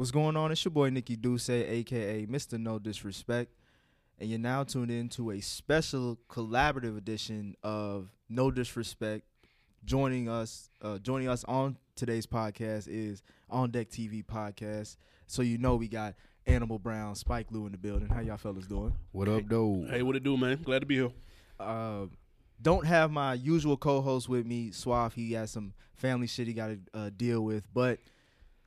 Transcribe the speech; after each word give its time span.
What's 0.00 0.12
going 0.12 0.34
on? 0.34 0.50
It's 0.50 0.64
your 0.64 0.72
boy 0.72 0.88
Nikki 0.88 1.14
Duce, 1.14 1.50
aka 1.50 2.24
Mr. 2.24 2.58
No 2.58 2.78
Disrespect, 2.78 3.52
and 4.18 4.30
you're 4.30 4.38
now 4.38 4.64
tuned 4.64 4.90
in 4.90 5.10
to 5.10 5.32
a 5.32 5.42
special 5.42 6.18
collaborative 6.26 6.96
edition 6.96 7.54
of 7.62 8.08
No 8.26 8.50
Disrespect. 8.50 9.26
Joining 9.84 10.26
us, 10.26 10.70
uh, 10.80 10.96
joining 11.00 11.28
us 11.28 11.44
on 11.44 11.76
today's 11.96 12.24
podcast 12.24 12.88
is 12.88 13.22
On 13.50 13.70
Deck 13.70 13.90
TV 13.90 14.24
podcast. 14.24 14.96
So 15.26 15.42
you 15.42 15.58
know 15.58 15.76
we 15.76 15.86
got 15.86 16.14
Animal 16.46 16.78
Brown, 16.78 17.14
Spike 17.14 17.48
Lou 17.50 17.66
in 17.66 17.72
the 17.72 17.76
building. 17.76 18.08
How 18.08 18.20
y'all 18.22 18.38
fellas 18.38 18.66
doing? 18.66 18.94
What 19.12 19.28
up, 19.28 19.42
though? 19.50 19.84
Hey, 19.90 20.00
what 20.00 20.16
it 20.16 20.24
do, 20.24 20.38
man? 20.38 20.62
Glad 20.62 20.78
to 20.78 20.86
be 20.86 20.96
here. 20.96 21.10
Uh, 21.58 22.06
don't 22.62 22.86
have 22.86 23.10
my 23.10 23.34
usual 23.34 23.76
co-host 23.76 24.30
with 24.30 24.46
me, 24.46 24.70
Suave. 24.70 25.12
He 25.12 25.34
has 25.34 25.50
some 25.50 25.74
family 25.92 26.26
shit 26.26 26.46
he 26.46 26.54
got 26.54 26.68
to 26.68 26.78
uh, 26.94 27.10
deal 27.14 27.42
with, 27.42 27.64
but 27.74 27.98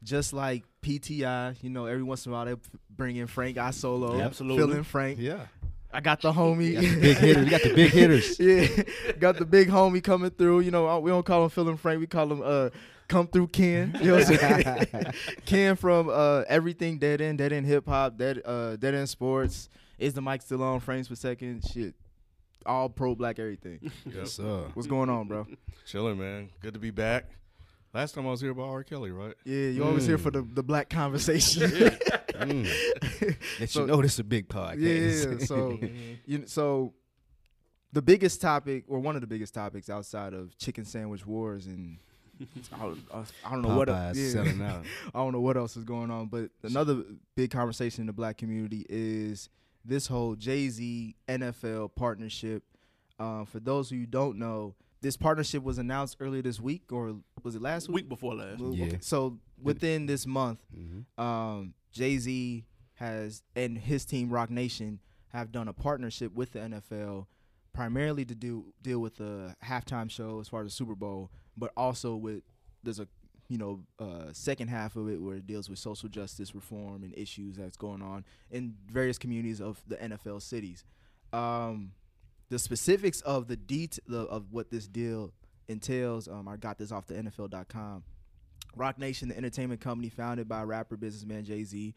just 0.03 0.31
like 0.31 0.63
PTI, 0.83 1.55
you 1.63 1.69
know, 1.69 1.85
every 1.87 2.03
once 2.03 2.25
in 2.25 2.31
a 2.31 2.35
while 2.35 2.45
they 2.45 2.55
bring 2.89 3.15
in 3.15 3.27
Frank 3.27 3.57
Isola, 3.57 4.17
Yeah, 4.17 4.25
absolutely. 4.25 4.63
feeling 4.63 4.83
Frank. 4.83 5.19
Yeah. 5.19 5.45
I 5.95 6.01
got 6.01 6.21
the 6.21 6.31
homie, 6.31 6.73
Got 6.73 6.81
the 6.81 6.99
big 6.99 7.17
hitters. 7.17 7.45
You 7.45 7.51
got 7.51 7.61
the 7.61 7.73
big 7.75 7.91
hitters. 7.99 8.39
yeah, 8.39 9.13
got 9.19 9.37
the 9.37 9.45
big 9.45 9.69
homie 9.69 10.03
coming 10.03 10.31
through. 10.31 10.61
You 10.61 10.71
know, 10.71 10.99
we 10.99 11.11
don't 11.11 11.25
call 11.25 11.43
him 11.43 11.49
feeling 11.51 11.77
Frank, 11.77 11.99
we 11.99 12.07
call 12.07 12.31
him 12.31 12.41
uh, 12.43 12.69
come 13.07 13.27
through 13.27 13.47
Ken. 13.49 13.95
You 14.01 14.07
know 14.07 14.13
what 14.15 14.27
I'm 14.43 14.85
saying? 14.87 15.05
Ken 15.45 15.75
from 15.75 16.09
uh, 16.09 16.43
everything 16.47 16.97
dead 16.97 17.21
end, 17.21 17.37
dead 17.37 17.53
end 17.53 17.67
hip 17.67 17.87
hop, 17.87 18.17
dead 18.17 18.41
uh, 18.43 18.75
dead 18.75 18.95
end 18.95 19.07
sports. 19.07 19.69
Is 19.99 20.15
the 20.15 20.21
mic 20.21 20.41
still 20.41 20.63
on? 20.63 20.79
Frames 20.79 21.07
per 21.07 21.15
second, 21.15 21.63
shit. 21.71 21.93
All 22.65 22.89
pro 22.89 23.13
black 23.13 23.37
everything. 23.37 23.91
Yes, 24.05 24.31
sir. 24.33 24.63
What's 24.73 24.87
going 24.87 25.09
on, 25.11 25.27
bro? 25.27 25.45
Chilling, 25.85 26.17
man. 26.17 26.49
Good 26.61 26.73
to 26.73 26.79
be 26.79 26.89
back. 26.91 27.29
Last 27.93 28.15
time 28.15 28.25
I 28.25 28.31
was 28.31 28.41
here 28.41 28.51
about 28.51 28.69
R. 28.69 28.83
Kelly, 28.83 29.11
right? 29.11 29.35
Yeah, 29.45 29.67
you 29.67 29.83
always 29.83 30.05
here 30.07 30.17
for 30.17 30.31
the, 30.31 30.41
the 30.41 30.63
black 30.63 30.89
conversation. 30.89 31.69
Mm. 32.33 32.67
Let 33.59 33.69
So- 33.69 33.81
you 33.81 33.87
know 33.87 34.01
this 34.01 34.13
is 34.13 34.19
a 34.19 34.23
big 34.23 34.49
podcast. 34.49 35.39
yeah, 35.39 35.45
so 35.45 35.77
you 36.25 36.39
kn- 36.39 36.47
so 36.47 36.93
the 37.93 38.01
biggest 38.01 38.41
topic 38.41 38.85
or 38.89 38.99
one 38.99 39.13
of 39.15 39.21
the 39.21 39.27
biggest 39.27 39.53
topics 39.53 39.87
outside 39.89 40.33
of 40.33 40.57
chicken 40.57 40.83
sandwich 40.83 41.25
wars 41.27 41.67
and 41.67 41.99
I 42.73 42.79
don't, 42.79 42.99
I 43.45 43.51
don't 43.51 43.61
know 43.61 43.77
what 43.77 43.87
else, 43.87 44.17
yeah. 44.17 44.29
selling 44.31 44.61
out. 44.63 44.83
I 45.13 45.19
don't 45.19 45.31
know 45.31 45.39
what 45.41 45.55
else 45.55 45.77
is 45.77 45.83
going 45.83 46.09
on, 46.09 46.25
but 46.25 46.49
another 46.63 47.03
big 47.35 47.51
conversation 47.51 48.01
in 48.01 48.07
the 48.07 48.13
black 48.13 48.37
community 48.37 48.85
is 48.89 49.47
this 49.85 50.07
whole 50.07 50.35
Jay 50.35 50.67
Z 50.69 51.15
NFL 51.29 51.91
partnership. 51.95 52.63
Uh, 53.19 53.45
for 53.45 53.59
those 53.59 53.91
who 53.91 53.95
you 53.95 54.07
don't 54.07 54.37
know, 54.39 54.73
this 55.03 55.17
partnership 55.17 55.61
was 55.63 55.77
announced 55.77 56.17
earlier 56.19 56.41
this 56.41 56.59
week, 56.59 56.91
or 56.91 57.17
was 57.43 57.55
it 57.55 57.61
last 57.61 57.87
week? 57.89 57.95
Week 57.95 58.09
before 58.09 58.35
last. 58.35 58.59
Yeah. 58.61 58.85
okay, 58.85 58.97
So 59.01 59.37
within 59.61 60.05
this 60.05 60.25
month, 60.25 60.63
Mhm. 60.75 61.05
um, 61.21 61.73
Jay 61.91 62.17
Z 62.17 62.65
has 62.95 63.43
and 63.55 63.77
his 63.77 64.05
team 64.05 64.29
Roc 64.29 64.49
Nation 64.49 64.99
have 65.29 65.51
done 65.51 65.67
a 65.67 65.73
partnership 65.73 66.33
with 66.33 66.51
the 66.51 66.59
NFL, 66.59 67.27
primarily 67.73 68.23
to 68.25 68.33
do 68.35 68.73
deal 68.81 68.99
with 68.99 69.15
the 69.17 69.55
halftime 69.63 70.09
show 70.09 70.39
as 70.39 70.47
far 70.47 70.61
as 70.61 70.67
the 70.67 70.71
Super 70.71 70.95
Bowl, 70.95 71.29
but 71.57 71.71
also 71.75 72.15
with 72.15 72.43
there's 72.81 72.99
a 72.99 73.07
you 73.49 73.57
know 73.57 73.83
uh, 73.99 74.31
second 74.31 74.69
half 74.69 74.95
of 74.95 75.09
it 75.09 75.21
where 75.21 75.35
it 75.35 75.45
deals 75.45 75.69
with 75.69 75.77
social 75.79 76.07
justice 76.07 76.55
reform 76.55 77.03
and 77.03 77.13
issues 77.17 77.57
that's 77.57 77.75
going 77.77 78.01
on 78.01 78.23
in 78.51 78.75
various 78.89 79.17
communities 79.17 79.59
of 79.59 79.83
the 79.87 79.97
NFL 79.97 80.39
cities. 80.41 80.85
Um, 81.33 81.91
the 82.53 82.59
specifics 82.59 83.19
of 83.21 83.47
the 83.47 83.55
det- 83.57 83.97
the, 84.07 84.19
of 84.19 84.51
what 84.51 84.69
this 84.69 84.87
deal 84.87 85.33
entails, 85.67 86.27
um, 86.27 86.47
I 86.47 86.55
got 86.55 86.77
this 86.77 86.91
off 86.91 87.07
the 87.07 87.15
NFL.com. 87.15 88.03
Roc 88.75 88.99
Nation, 88.99 89.29
the 89.29 89.37
entertainment 89.37 89.81
company 89.81 90.09
founded 90.09 90.47
by 90.47 90.61
rapper 90.61 90.95
businessman 90.95 91.45
Jay 91.45 91.63
Z, 91.63 91.95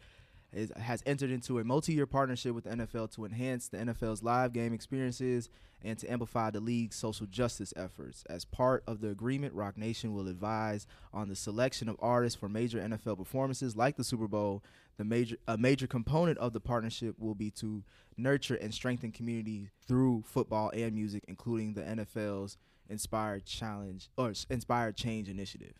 is, 0.52 0.72
has 0.76 1.02
entered 1.06 1.30
into 1.30 1.58
a 1.58 1.64
multi-year 1.64 2.06
partnership 2.06 2.54
with 2.54 2.64
the 2.64 2.70
NFL 2.70 3.12
to 3.14 3.24
enhance 3.24 3.68
the 3.68 3.78
NFL's 3.78 4.22
live 4.22 4.52
game 4.52 4.72
experiences 4.72 5.48
and 5.82 5.98
to 5.98 6.10
amplify 6.10 6.50
the 6.50 6.60
league's 6.60 6.96
social 6.96 7.26
justice 7.26 7.72
efforts. 7.76 8.24
As 8.28 8.44
part 8.44 8.82
of 8.86 9.00
the 9.00 9.08
agreement, 9.08 9.54
Roc 9.54 9.76
Nation 9.76 10.14
will 10.14 10.28
advise 10.28 10.86
on 11.12 11.28
the 11.28 11.36
selection 11.36 11.88
of 11.88 11.96
artists 12.00 12.38
for 12.38 12.48
major 12.48 12.80
NFL 12.80 13.18
performances 13.18 13.76
like 13.76 13.96
the 13.96 14.04
Super 14.04 14.28
Bowl. 14.28 14.62
The 14.96 15.04
major 15.04 15.36
a 15.46 15.58
major 15.58 15.86
component 15.86 16.38
of 16.38 16.54
the 16.54 16.60
partnership 16.60 17.16
will 17.18 17.34
be 17.34 17.50
to 17.52 17.84
nurture 18.16 18.54
and 18.54 18.72
strengthen 18.72 19.12
community 19.12 19.68
through 19.86 20.24
football 20.26 20.70
and 20.74 20.94
music, 20.94 21.24
including 21.28 21.74
the 21.74 21.82
NFL's 21.82 22.56
Inspired 22.88 23.44
Challenge 23.44 24.08
or 24.16 24.32
Inspired 24.48 24.96
Change 24.96 25.28
initiative. 25.28 25.74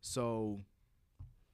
So, 0.00 0.60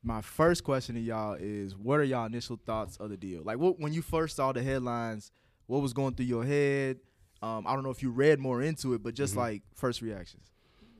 my 0.04 0.20
first 0.20 0.64
question 0.64 0.94
to 0.94 1.00
y'all 1.00 1.36
is, 1.38 1.74
what 1.76 1.98
are 1.98 2.04
y'all 2.04 2.26
initial 2.26 2.58
thoughts 2.64 2.96
of 2.98 3.10
the 3.10 3.16
deal? 3.16 3.42
Like, 3.42 3.58
what 3.58 3.80
when 3.80 3.92
you 3.92 4.02
first 4.02 4.36
saw 4.36 4.52
the 4.52 4.62
headlines, 4.62 5.32
what 5.66 5.80
was 5.80 5.92
going 5.92 6.14
through 6.14 6.26
your 6.26 6.44
head? 6.44 6.98
Um, 7.42 7.66
I 7.66 7.74
don't 7.74 7.82
know 7.82 7.90
if 7.90 8.02
you 8.02 8.10
read 8.10 8.38
more 8.38 8.62
into 8.62 8.94
it, 8.94 9.02
but 9.02 9.14
just 9.14 9.36
like 9.36 9.62
first 9.74 10.02
reactions. 10.02 10.50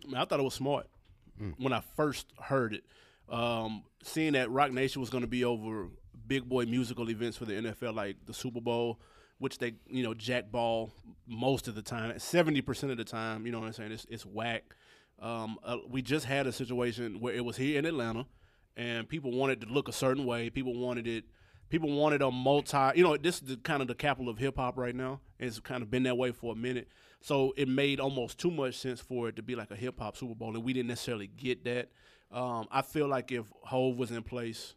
I, 0.05 0.07
mean, 0.07 0.17
I 0.17 0.25
thought 0.25 0.41
it 0.41 0.43
was 0.43 0.55
smart 0.55 0.87
when 1.59 1.73
I 1.73 1.83
first 1.97 2.27
heard 2.41 2.75
it. 2.75 2.85
Um, 3.29 3.85
seeing 4.03 4.35
that 4.35 4.51
Roc 4.51 4.71
Nation 4.71 5.01
was 5.01 5.11
going 5.11 5.23
to 5.23 5.29
be 5.29 5.45
over 5.45 5.89
big 6.27 6.49
boy 6.49 6.65
musical 6.67 7.11
events 7.11 7.37
for 7.37 7.45
the 7.45 7.55
NFL, 7.55 7.95
like 7.95 8.17
the 8.27 8.35
Super 8.35 8.61
Bowl, 8.61 9.01
which 9.39 9.59
they 9.59 9.75
you 9.87 10.03
know 10.03 10.15
jackball 10.15 10.91
most 11.27 11.69
of 11.69 11.75
the 11.75 11.83
time, 11.83 12.19
seventy 12.19 12.61
percent 12.61 12.93
of 12.93 12.99
the 12.99 13.05
time. 13.05 13.47
You 13.47 13.53
know 13.53 13.61
what 13.61 13.67
I'm 13.67 13.73
saying? 13.73 13.93
It's 13.93 14.07
it's 14.11 14.27
whack. 14.27 14.65
Um, 15.21 15.59
uh, 15.65 15.79
we 15.89 16.03
just 16.03 16.27
had 16.27 16.47
a 16.47 16.53
situation 16.53 17.21
where 17.21 17.33
it 17.33 17.45
was 17.45 17.57
here 17.57 17.79
in 17.79 17.87
Atlanta, 17.87 18.27
and 18.77 19.09
people 19.09 19.33
wanted 19.33 19.61
to 19.62 19.67
look 19.67 19.89
a 19.89 19.93
certain 19.93 20.25
way. 20.25 20.51
People 20.51 20.75
wanted 20.75 21.07
it. 21.07 21.25
People 21.71 21.91
wanted 21.91 22.23
a 22.23 22.31
multi. 22.31 22.79
You 22.95 23.05
know, 23.05 23.17
this 23.17 23.37
is 23.37 23.43
the, 23.43 23.57
kind 23.57 23.83
of 23.83 23.89
the 23.89 23.95
capital 23.95 24.29
of 24.29 24.39
hip 24.39 24.57
hop 24.57 24.77
right 24.77 24.95
now. 24.95 25.21
It's 25.39 25.61
kind 25.61 25.83
of 25.83 25.91
been 25.91 26.05
that 26.05 26.17
way 26.17 26.33
for 26.33 26.53
a 26.53 26.57
minute. 26.57 26.89
So 27.21 27.55
it 27.57 27.69
made 27.69 28.01
almost 28.01 28.39
too 28.39 28.51
much 28.51 28.77
sense 28.77 29.01
for 29.01 29.29
it 29.29 29.37
to 29.37 29.43
be 29.43 29.57
like 29.57 29.71
a 29.71 29.77
hip 29.77 29.99
hop 29.99 30.17
Super 30.17 30.35
Bowl, 30.35 30.55
and 30.55 30.65
we 30.65 30.73
didn't 30.73 30.89
necessarily 30.89 31.27
get 31.27 31.65
that. 31.65 31.91
Um, 32.31 32.67
I 32.71 32.83
feel 32.83 33.09
like 33.09 33.33
if 33.33 33.47
Hove 33.62 33.97
was 33.97 34.11
in 34.11 34.23
place, 34.23 34.75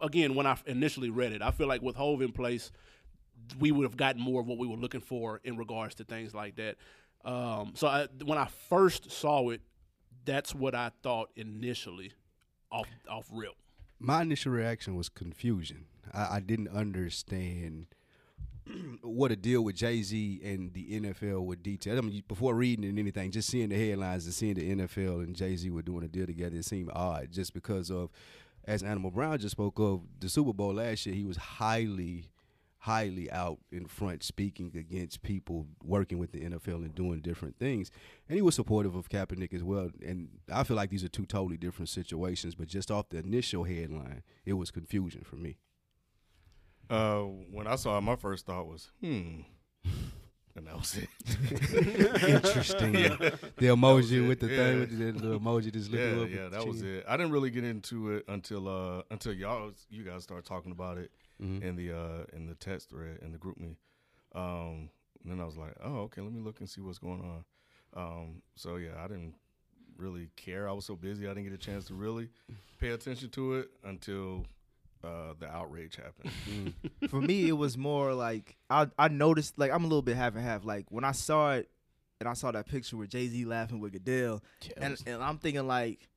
again, 0.00 0.34
when 0.34 0.46
I 0.46 0.58
initially 0.66 1.10
read 1.10 1.32
it, 1.32 1.42
I 1.42 1.50
feel 1.50 1.68
like 1.68 1.82
with 1.82 1.96
Hove 1.96 2.22
in 2.22 2.32
place, 2.32 2.72
we 3.58 3.72
would 3.72 3.84
have 3.84 3.96
gotten 3.96 4.20
more 4.20 4.40
of 4.40 4.46
what 4.46 4.58
we 4.58 4.66
were 4.66 4.76
looking 4.76 5.00
for 5.00 5.40
in 5.44 5.56
regards 5.56 5.94
to 5.96 6.04
things 6.04 6.34
like 6.34 6.56
that. 6.56 6.76
Um, 7.24 7.72
so 7.74 7.86
I, 7.86 8.08
when 8.24 8.38
I 8.38 8.48
first 8.68 9.10
saw 9.10 9.50
it, 9.50 9.60
that's 10.24 10.54
what 10.54 10.74
I 10.74 10.90
thought 11.02 11.30
initially, 11.36 12.12
off 12.74 12.88
off 13.08 13.28
rip. 13.32 13.52
My 13.98 14.22
initial 14.22 14.52
reaction 14.52 14.96
was 14.96 15.08
confusion. 15.08 15.86
I, 16.12 16.36
I 16.36 16.40
didn't 16.40 16.68
understand 16.68 17.86
what 19.02 19.30
a 19.30 19.36
deal 19.36 19.62
with 19.62 19.76
Jay 19.76 20.02
Z 20.02 20.40
and 20.44 20.72
the 20.72 21.00
NFL 21.00 21.44
would 21.44 21.62
detail. 21.62 21.98
I 21.98 22.00
mean, 22.00 22.22
before 22.26 22.54
reading 22.54 22.84
and 22.84 22.98
anything, 22.98 23.30
just 23.30 23.48
seeing 23.48 23.68
the 23.68 23.88
headlines 23.88 24.24
and 24.24 24.34
seeing 24.34 24.54
the 24.54 24.74
NFL 24.74 25.24
and 25.24 25.36
Jay 25.36 25.56
Z 25.56 25.70
were 25.70 25.82
doing 25.82 26.04
a 26.04 26.08
deal 26.08 26.26
together, 26.26 26.56
it 26.56 26.64
seemed 26.64 26.90
odd 26.92 27.30
just 27.30 27.54
because 27.54 27.90
of, 27.90 28.10
as 28.64 28.82
Animal 28.82 29.10
Brown 29.10 29.38
just 29.38 29.52
spoke 29.52 29.78
of, 29.78 30.02
the 30.20 30.28
Super 30.28 30.52
Bowl 30.52 30.74
last 30.74 31.06
year, 31.06 31.14
he 31.14 31.24
was 31.24 31.36
highly, 31.36 32.30
highly 32.84 33.30
out 33.30 33.56
in 33.72 33.86
front 33.86 34.22
speaking 34.22 34.70
against 34.76 35.22
people 35.22 35.66
working 35.82 36.18
with 36.18 36.32
the 36.32 36.40
NFL 36.42 36.84
and 36.84 36.94
doing 36.94 37.20
different 37.20 37.58
things. 37.58 37.90
And 38.28 38.36
he 38.36 38.42
was 38.42 38.54
supportive 38.54 38.94
of 38.94 39.08
Kaepernick 39.08 39.54
as 39.54 39.62
well. 39.64 39.88
And 40.04 40.28
I 40.52 40.64
feel 40.64 40.76
like 40.76 40.90
these 40.90 41.02
are 41.02 41.08
two 41.08 41.24
totally 41.24 41.56
different 41.56 41.88
situations, 41.88 42.54
but 42.54 42.68
just 42.68 42.90
off 42.90 43.08
the 43.08 43.16
initial 43.20 43.64
headline, 43.64 44.22
it 44.44 44.52
was 44.52 44.70
confusion 44.70 45.22
for 45.24 45.36
me. 45.36 45.56
Uh, 46.90 47.20
when 47.50 47.66
I 47.66 47.76
saw 47.76 47.96
it, 47.96 48.02
my 48.02 48.16
first 48.16 48.44
thought 48.44 48.66
was, 48.66 48.90
hmm. 49.00 49.40
And 50.56 50.66
that 50.68 50.76
was 50.76 50.96
it. 50.96 51.08
Interesting. 52.28 52.92
The 52.92 53.38
emoji 53.66 54.28
with 54.28 54.38
the 54.40 54.46
Yeah. 54.48 54.56
thing, 54.56 54.80
with 54.80 54.98
the, 55.20 55.28
the 55.28 55.38
emoji 55.40 55.72
just 55.72 55.90
looking 55.90 56.16
yeah, 56.18 56.22
up. 56.22 56.30
yeah, 56.30 56.48
that 56.58 56.66
was 56.68 56.82
it. 56.82 57.04
I 57.08 57.16
didn't 57.16 57.32
really 57.32 57.50
get 57.50 57.64
into 57.64 58.12
it 58.12 58.24
until 58.28 58.68
uh 58.68 59.02
until 59.10 59.32
y'all 59.32 59.72
you 59.90 60.04
guys 60.04 60.22
started 60.22 60.46
talking 60.46 60.70
about 60.70 60.98
it 60.98 61.10
Mhm. 61.42 61.62
in 61.62 61.76
the 61.76 61.90
uh 61.92 62.24
in 62.32 62.46
the 62.46 62.54
text 62.54 62.90
thread 62.90 63.18
in 63.22 63.32
the 63.32 63.38
GroupMe. 63.38 63.76
Um, 64.34 64.90
and 65.22 65.30
then 65.32 65.40
I 65.40 65.44
was 65.44 65.56
like, 65.56 65.74
oh, 65.82 66.00
okay, 66.02 66.20
let 66.20 66.32
me 66.32 66.40
look 66.40 66.60
and 66.60 66.68
see 66.68 66.80
what's 66.80 66.98
going 66.98 67.20
on. 67.22 67.44
Um, 67.96 68.42
so 68.56 68.76
yeah, 68.76 69.02
I 69.02 69.06
didn't 69.08 69.34
really 69.96 70.30
care. 70.36 70.68
I 70.68 70.72
was 70.72 70.84
so 70.84 70.96
busy, 70.96 71.26
I 71.26 71.30
didn't 71.30 71.44
get 71.44 71.52
a 71.52 71.58
chance 71.58 71.84
to 71.86 71.94
really 71.94 72.28
pay 72.80 72.90
attention 72.90 73.30
to 73.30 73.54
it 73.54 73.70
until 73.84 74.44
uh, 75.04 75.34
the 75.38 75.46
outrage 75.48 75.96
happened. 75.96 76.30
Mm. 77.04 77.08
For 77.10 77.20
me, 77.20 77.48
it 77.48 77.52
was 77.56 77.76
more 77.78 78.12
like 78.14 78.56
I 78.70 78.88
I 78.98 79.08
noticed 79.08 79.58
like 79.58 79.70
I'm 79.70 79.84
a 79.84 79.86
little 79.88 80.02
bit 80.02 80.16
half 80.16 80.34
and 80.34 80.44
half. 80.44 80.64
Like 80.64 80.86
when 80.90 81.04
I 81.04 81.12
saw 81.12 81.52
it, 81.54 81.70
and 82.20 82.28
I 82.28 82.32
saw 82.34 82.50
that 82.52 82.66
picture 82.66 82.96
with 82.96 83.10
Jay 83.10 83.26
Z 83.28 83.44
laughing 83.44 83.80
with 83.80 83.92
Goodell, 83.92 84.42
and 84.76 84.96
and 85.06 85.22
I'm 85.22 85.38
thinking 85.38 85.66
like, 85.66 86.08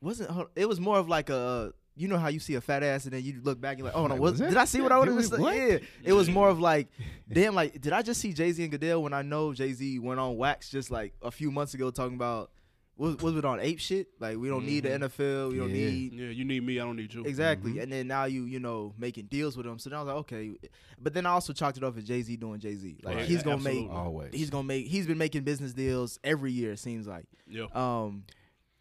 wasn't 0.00 0.48
it 0.56 0.68
was 0.68 0.80
more 0.80 0.98
of 0.98 1.08
like 1.08 1.30
a 1.30 1.72
you 1.96 2.08
know 2.08 2.16
how 2.18 2.28
you 2.28 2.38
see 2.40 2.54
a 2.54 2.60
fat 2.60 2.82
ass 2.82 3.04
and 3.04 3.12
then 3.12 3.22
you 3.22 3.40
look 3.42 3.60
back 3.60 3.72
and 3.72 3.80
you're 3.80 3.86
like, 3.88 3.96
oh 3.96 4.06
no, 4.06 4.14
Like, 4.14 4.20
was, 4.20 4.32
was 4.40 4.48
did 4.50 4.56
I 4.56 4.64
see 4.64 4.80
what 4.80 4.92
I 4.92 4.98
would 4.98 5.06
did 5.06 5.16
have 5.20 5.32
we- 5.32 5.38
what? 5.38 5.54
Yeah, 5.56 5.78
it 6.04 6.12
was 6.12 6.30
more 6.30 6.48
of 6.48 6.58
like, 6.60 6.88
damn, 7.32 7.54
like 7.54 7.80
did 7.80 7.92
I 7.92 8.02
just 8.02 8.20
see 8.20 8.32
Jay 8.32 8.52
Z 8.52 8.62
and 8.62 8.70
Goodell 8.72 9.02
when 9.02 9.12
I 9.12 9.22
know 9.22 9.52
Jay 9.52 9.72
Z 9.72 9.98
went 9.98 10.18
on 10.20 10.36
wax 10.36 10.70
just 10.70 10.90
like 10.90 11.14
a 11.22 11.30
few 11.30 11.50
months 11.50 11.74
ago 11.74 11.90
talking 11.90 12.14
about 12.16 12.50
was 12.96 13.16
was 13.18 13.34
it 13.34 13.44
on 13.46 13.60
ape 13.60 13.80
shit? 13.80 14.08
Like 14.18 14.36
we 14.36 14.48
don't 14.48 14.66
need 14.66 14.84
the 14.84 14.90
Mhm. 14.90 15.04
NFL. 15.08 15.50
We 15.52 15.56
don't 15.58 15.70
Yeah. 15.70 15.74
need 15.90 16.12
Yeah, 16.12 16.28
you 16.28 16.44
need 16.44 16.62
me. 16.62 16.78
I 16.78 16.84
don't 16.84 16.96
need 16.96 17.12
you. 17.14 17.24
exactly. 17.24 17.72
Mhm. 17.74 17.82
And 17.84 17.92
then 17.92 18.06
now 18.08 18.24
you 18.24 18.44
you 18.44 18.60
know 18.60 18.94
making 18.98 19.26
deals 19.26 19.56
with 19.56 19.64
them. 19.64 19.78
So 19.78 19.88
then 19.88 19.98
I 19.98 20.02
was 20.02 20.08
like, 20.08 20.16
okay. 20.18 20.52
But 21.00 21.14
then 21.14 21.24
I 21.24 21.30
also 21.30 21.52
chalked 21.54 21.78
it 21.78 21.84
up 21.84 21.96
as 21.96 22.04
Jay 22.04 22.20
Z 22.20 22.36
doing 22.36 22.60
Jay 22.60 22.74
Z. 22.74 22.98
Like 23.02 23.16
Right. 23.16 23.24
he's 23.26 23.42
gonna 23.42 23.56
Absolutely. 23.56 23.82
make 23.84 23.90
Always. 23.92 24.34
he's 24.34 24.50
gonna 24.50 24.64
make 24.64 24.86
he's 24.86 25.06
been 25.06 25.16
making 25.18 25.44
business 25.44 25.72
deals 25.72 26.18
every 26.22 26.52
year. 26.52 26.72
It 26.72 26.78
seems 26.78 27.06
like. 27.06 27.24
Yeah. 27.48 27.66
Um, 27.74 28.24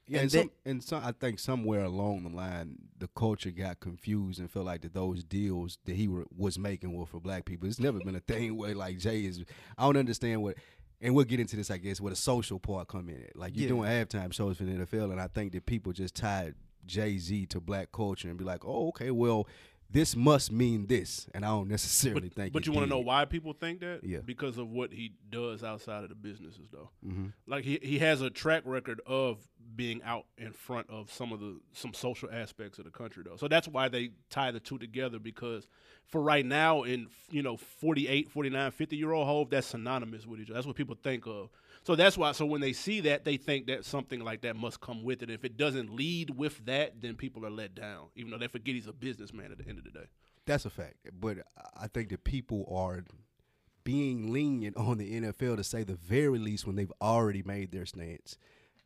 Yeah, 0.10 0.22
And 0.22 0.24
and, 0.24 0.32
some, 0.32 0.52
and 0.66 0.84
some, 0.84 1.04
I 1.06 1.12
think 1.12 1.40
somewhere 1.40 1.84
along 1.84 2.24
the 2.24 2.30
line, 2.30 2.78
the 2.98 3.08
culture 3.16 3.52
got 3.52 3.80
confused 3.80 4.40
and 4.40 4.50
felt 4.50 4.66
like 4.66 4.82
that 4.82 4.94
those 4.94 5.24
deals 5.24 5.78
that 5.86 5.96
he 5.96 6.08
were, 6.08 6.26
was 6.36 6.58
making 6.58 6.92
were 6.98 7.06
for 7.06 7.20
black 7.20 7.46
people. 7.46 7.68
It's 7.70 7.80
never 7.80 8.00
been 8.00 8.16
a 8.16 8.20
thing 8.20 8.58
where 8.58 8.74
like 8.76 8.98
Jay 8.98 9.26
is. 9.26 9.44
I 9.78 9.84
don't 9.86 9.98
understand 9.98 10.42
what, 10.42 10.56
and 11.00 11.14
we'll 11.16 11.26
get 11.26 11.40
into 11.40 11.56
this, 11.56 11.70
I 11.72 11.78
guess, 11.78 12.02
where 12.02 12.10
the 12.10 12.16
social 12.16 12.60
part 12.60 12.88
come 12.88 13.08
in. 13.08 13.28
Like 13.36 13.56
you're 13.56 13.64
Yeah. 13.64 13.70
doing 13.70 13.90
halftime 13.90 14.34
shows 14.34 14.58
for 14.58 14.64
the 14.64 14.72
NFL, 14.74 15.12
and 15.12 15.22
I 15.22 15.28
think 15.28 15.52
that 15.54 15.66
people 15.68 15.94
just 15.94 16.16
tied 16.16 16.56
Jay 16.86 17.18
Z 17.20 17.46
to 17.48 17.60
black 17.62 17.92
culture 17.92 18.30
and 18.30 18.38
be 18.38 18.44
like, 18.44 18.66
oh, 18.66 18.88
okay, 18.90 19.12
well, 19.12 19.48
this 19.92 20.16
must 20.16 20.52
mean 20.52 20.86
this, 20.88 21.28
and 21.34 21.44
I 21.44 21.50
don't 21.50 21.68
necessarily 21.68 22.30
think. 22.30 22.54
But 22.54 22.68
you 22.68 22.72
want 22.74 22.86
to 22.86 22.90
know 22.90 23.00
why 23.00 23.26
people 23.26 23.54
think 23.54 23.80
that? 23.80 24.02
Yeah. 24.04 24.20
Because 24.24 24.58
of 24.58 24.70
what 24.70 24.92
he 24.92 25.14
does 25.30 25.64
outside 25.64 26.04
of 26.04 26.10
the 26.10 26.16
businesses, 26.16 26.68
though. 26.72 26.90
Mhm. 27.06 27.34
Like 27.48 27.64
he 27.64 27.80
he 27.82 28.00
has 28.00 28.22
a 28.22 28.30
track 28.30 28.64
record 28.66 29.02
of 29.06 29.40
being 29.76 30.02
out 30.04 30.26
in 30.38 30.52
front 30.52 30.90
of 30.90 31.12
some 31.12 31.32
of 31.32 31.40
the 31.40 31.60
some 31.74 31.94
social 31.94 32.30
aspects 32.32 32.78
of 32.80 32.86
the 32.86 32.92
country, 32.92 33.24
though. 33.26 33.38
So 33.38 33.48
that's 33.48 33.68
why 33.68 33.88
they 33.88 34.12
tie 34.30 34.52
the 34.52 34.60
two 34.60 34.78
together. 34.78 35.18
Because 35.20 35.68
for 36.06 36.22
right 36.22 36.46
now, 36.46 36.84
in 36.84 37.08
you 37.32 37.42
know 37.42 37.58
48, 37.58 38.30
49, 38.30 38.72
50 38.72 38.96
year 38.96 39.12
old 39.12 39.26
Hove, 39.28 39.50
that's 39.50 39.68
synonymous 39.68 40.26
with 40.28 40.40
each 40.40 40.50
other. 40.50 40.56
That's 40.56 40.68
what 40.68 40.76
people 40.76 40.98
think 41.02 41.26
of. 41.26 41.50
So 41.84 41.96
that's 41.96 42.18
why. 42.18 42.34
So 42.34 42.46
when 42.46 42.62
they 42.62 42.74
see 42.74 43.02
that, 43.02 43.26
they 43.26 43.38
think 43.38 43.68
that 43.68 43.86
something 43.86 44.20
like 44.24 44.42
that 44.42 44.56
must 44.56 44.80
come 44.81 45.04
with 45.04 45.24
it. 45.24 45.30
If 45.30 45.44
it 45.44 45.58
doesn't 45.58 45.94
lead 45.94 46.31
with 46.31 46.66
that, 46.66 47.02
then 47.02 47.16
people 47.16 47.46
are 47.46 47.50
let 47.50 47.76
down, 47.76 48.08
even 48.16 48.31
though 48.31 48.38
they 48.38 48.48
forget 48.48 48.76
he's 48.76 48.88
a 48.88 48.94
businessman 48.94 49.52
at 49.52 49.58
the 49.58 49.68
end 49.68 49.78
of 49.78 49.84
the 49.84 49.92
day. 49.92 50.06
That's 50.46 50.66
a 50.66 50.70
fact. 50.70 50.96
But 51.20 51.40
I 51.78 51.88
think 51.88 52.10
that 52.10 52.24
people 52.24 52.66
are 52.72 53.04
being 53.84 54.31
lenient 54.31 54.78
on 54.78 54.98
the 54.98 55.22
NFL 55.22 55.58
to 55.58 55.64
say 55.64 55.84
the 55.84 55.96
very 55.96 56.38
least 56.38 56.68
when 56.68 56.76
they've 56.76 56.92
already 57.02 57.44
made 57.44 57.72
their 57.72 57.86
stance 57.86 58.38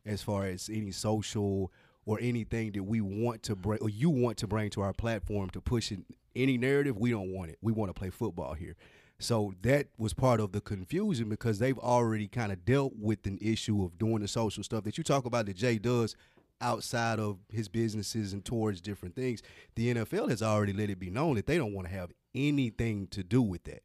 as 0.06 0.22
far 0.22 0.46
as 0.46 0.70
any 0.72 0.90
social 0.90 1.72
or 2.06 2.18
anything 2.20 2.72
that 2.72 2.84
we 2.84 3.00
want 3.00 3.42
to 3.42 3.56
bring 3.56 3.80
or 3.80 3.88
you 3.88 4.10
want 4.10 4.36
to 4.38 4.46
bring 4.46 4.70
to 4.70 4.82
our 4.82 4.92
platform 4.92 5.50
to 5.50 5.60
push 5.60 5.92
any 6.36 6.58
narrative, 6.58 6.96
we 6.96 7.10
don't 7.10 7.32
want 7.32 7.50
it. 7.50 7.58
We 7.62 7.72
want 7.72 7.94
to 7.94 7.98
play 7.98 8.10
football 8.10 8.54
here. 8.54 8.76
So 9.24 9.54
that 9.62 9.88
was 9.98 10.12
part 10.12 10.38
of 10.40 10.52
the 10.52 10.60
confusion 10.60 11.28
because 11.28 11.58
they've 11.58 11.78
already 11.78 12.28
kind 12.28 12.52
of 12.52 12.64
dealt 12.64 12.92
with 12.98 13.26
an 13.26 13.38
issue 13.40 13.82
of 13.84 13.98
doing 13.98 14.20
the 14.20 14.28
social 14.28 14.62
stuff 14.62 14.84
that 14.84 14.98
you 14.98 15.04
talk 15.04 15.24
about 15.24 15.46
that 15.46 15.56
Jay 15.56 15.78
does 15.78 16.14
outside 16.60 17.18
of 17.18 17.38
his 17.50 17.68
businesses 17.68 18.32
and 18.32 18.44
towards 18.44 18.80
different 18.80 19.16
things. 19.16 19.42
The 19.74 19.94
NFL 19.94 20.28
has 20.30 20.42
already 20.42 20.72
let 20.72 20.90
it 20.90 20.98
be 21.00 21.10
known 21.10 21.34
that 21.36 21.46
they 21.46 21.56
don't 21.58 21.74
want 21.74 21.88
to 21.88 21.94
have 21.94 22.12
anything 22.34 23.06
to 23.08 23.22
do 23.24 23.42
with 23.42 23.64
that. 23.64 23.82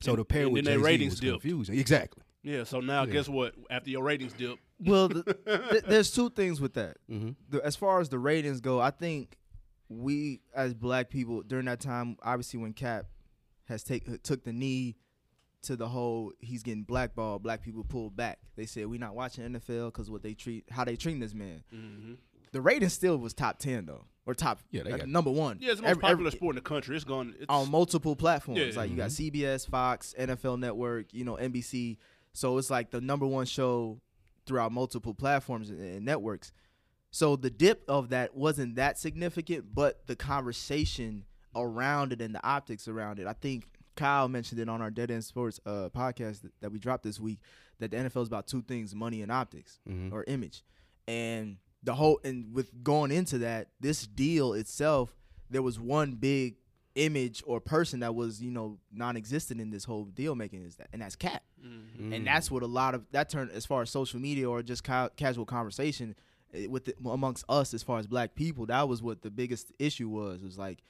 So 0.00 0.12
And- 0.12 0.20
the 0.20 0.24
pair 0.24 0.44
and 0.44 0.52
with 0.52 0.64
their 0.64 0.76
Jay-Z 0.76 0.86
ratings 0.86 1.12
was 1.12 1.20
dipped. 1.20 1.32
confusing. 1.42 1.78
Exactly. 1.78 2.22
Yeah. 2.42 2.64
So 2.64 2.80
now, 2.80 3.04
Yeah. 3.04 3.12
guess 3.12 3.28
what? 3.28 3.54
After 3.70 3.90
your 3.90 4.02
ratings 4.02 4.32
dip, 4.32 4.58
well, 4.80 5.08
the, 5.08 5.22
th- 5.70 5.84
there's 5.84 6.10
two 6.10 6.30
things 6.30 6.60
with 6.60 6.74
that. 6.74 6.96
Mm-hmm. 7.10 7.30
the, 7.50 7.64
as 7.64 7.76
far 7.76 8.00
as 8.00 8.08
the 8.08 8.18
ratings 8.18 8.60
go, 8.60 8.80
I 8.80 8.90
think 8.90 9.36
we 9.88 10.40
as 10.54 10.74
black 10.74 11.10
people 11.10 11.42
during 11.42 11.66
that 11.66 11.80
time, 11.80 12.16
obviously 12.22 12.60
when 12.60 12.72
Cap 12.72 13.06
has 13.68 13.82
take 13.82 14.22
took 14.22 14.44
the 14.44 14.52
knee 14.52 14.96
to 15.62 15.76
the 15.76 15.88
whole 15.88 16.32
he's 16.40 16.62
getting 16.62 16.84
blackballed, 16.84 17.42
black 17.42 17.62
people 17.62 17.84
pulled 17.84 18.16
back. 18.16 18.38
They 18.56 18.66
said 18.66 18.86
we're 18.86 19.00
not 19.00 19.14
watching 19.14 19.44
NFL 19.44 19.86
because 19.92 20.10
what 20.10 20.22
they 20.22 20.34
treat 20.34 20.64
how 20.70 20.84
they 20.84 20.96
treat 20.96 21.18
this 21.20 21.34
man. 21.34 21.62
mm-hmm. 21.74 22.14
The 22.52 22.60
rating 22.62 22.88
still 22.88 23.18
was 23.18 23.34
top 23.34 23.58
ten 23.58 23.84
though, 23.86 24.06
or 24.24 24.34
top 24.34 24.60
Yeah, 24.70 24.84
they 24.84 24.92
uh, 24.92 24.96
got- 24.98 25.08
number 25.08 25.30
one. 25.30 25.58
yeah, 25.60 25.72
it's 25.72 25.80
the 25.80 25.82
most 25.82 25.90
Every- 25.90 26.00
popular 26.00 26.26
every- 26.28 26.38
sport 26.38 26.56
in 26.56 26.62
the 26.62 26.68
country. 26.68 26.96
It's 26.96 27.04
gone. 27.04 27.34
It's, 27.38 27.46
on 27.48 27.70
multiple 27.70 28.16
platforms. 28.16 28.58
Yeah. 28.58 28.66
mm-hmm. 28.68 28.78
Like 28.78 28.90
you 28.90 28.96
got 28.96 29.10
CBS, 29.10 29.68
Fox, 29.68 30.14
NFL 30.18 30.58
Network, 30.58 31.12
you 31.12 31.24
know 31.24 31.36
NBC. 31.36 31.98
So 32.32 32.56
it's 32.58 32.70
like 32.70 32.90
the 32.90 33.00
number 33.00 33.26
one 33.26 33.44
show 33.46 34.00
throughout 34.46 34.72
multiple 34.72 35.12
platforms 35.12 35.68
and, 35.68 35.80
and 35.80 36.04
networks. 36.04 36.52
So 37.10 37.36
the 37.36 37.50
dip 37.50 37.84
of 37.88 38.10
that 38.10 38.34
wasn't 38.34 38.76
that 38.76 38.98
significant, 38.98 39.74
but 39.74 40.06
the 40.06 40.14
conversation 40.16 41.24
around 41.62 42.12
it 42.12 42.20
and 42.20 42.34
the 42.34 42.44
optics 42.46 42.88
around 42.88 43.18
it. 43.18 43.26
I 43.26 43.32
think 43.32 43.66
Kyle 43.96 44.28
mentioned 44.28 44.60
it 44.60 44.68
on 44.68 44.80
our 44.80 44.90
Dead 44.90 45.10
End 45.10 45.24
Sports 45.24 45.60
uh, 45.66 45.88
podcast 45.94 46.42
that, 46.42 46.52
that 46.60 46.72
we 46.72 46.78
dropped 46.78 47.02
this 47.04 47.18
week. 47.20 47.40
That 47.80 47.90
the 47.92 47.96
NFL 47.96 48.22
is 48.22 48.28
about 48.28 48.46
two 48.46 48.62
things: 48.62 48.94
money 48.94 49.22
and 49.22 49.30
optics 49.30 49.78
Mhm. 49.88 50.12
or 50.12 50.24
image. 50.26 50.64
And 51.06 51.56
the 51.82 51.94
whole 51.94 52.20
and 52.24 52.52
with 52.54 52.82
going 52.82 53.10
into 53.12 53.38
that, 53.38 53.68
this 53.80 54.06
deal 54.06 54.52
itself, 54.52 55.14
there 55.50 55.62
was 55.62 55.78
one 55.80 56.12
big 56.14 56.56
image 56.94 57.42
or 57.46 57.60
person 57.60 58.00
that 58.00 58.12
was 58.14 58.42
you 58.42 58.50
know 58.50 58.78
non-existent 58.92 59.60
in 59.60 59.70
this 59.70 59.84
whole 59.84 60.04
deal 60.06 60.34
making 60.34 60.62
is 60.62 60.74
that 60.76 60.88
and 60.92 61.00
that's 61.00 61.14
Cap, 61.14 61.44
Mhm. 61.64 62.12
and 62.14 62.26
that's 62.26 62.50
what 62.50 62.64
a 62.64 62.66
lot 62.66 62.94
of 62.96 63.06
that 63.12 63.28
turned 63.30 63.52
as 63.52 63.64
far 63.64 63.82
as 63.82 63.90
social 63.90 64.18
media 64.18 64.48
or 64.50 64.62
just 64.64 64.82
ca- 64.82 65.08
casual 65.10 65.44
conversation 65.46 66.16
eh, 66.52 66.66
with 66.66 66.86
the, 66.86 66.94
amongst 67.08 67.44
us 67.48 67.72
as 67.74 67.82
far 67.84 67.98
as 68.00 68.06
black 68.08 68.34
people. 68.34 68.66
That 68.66 68.88
was 68.88 69.00
what 69.00 69.22
the 69.22 69.30
biggest 69.30 69.72
issue 69.78 70.08
was. 70.08 70.42
Was 70.42 70.58
like, 70.58 70.82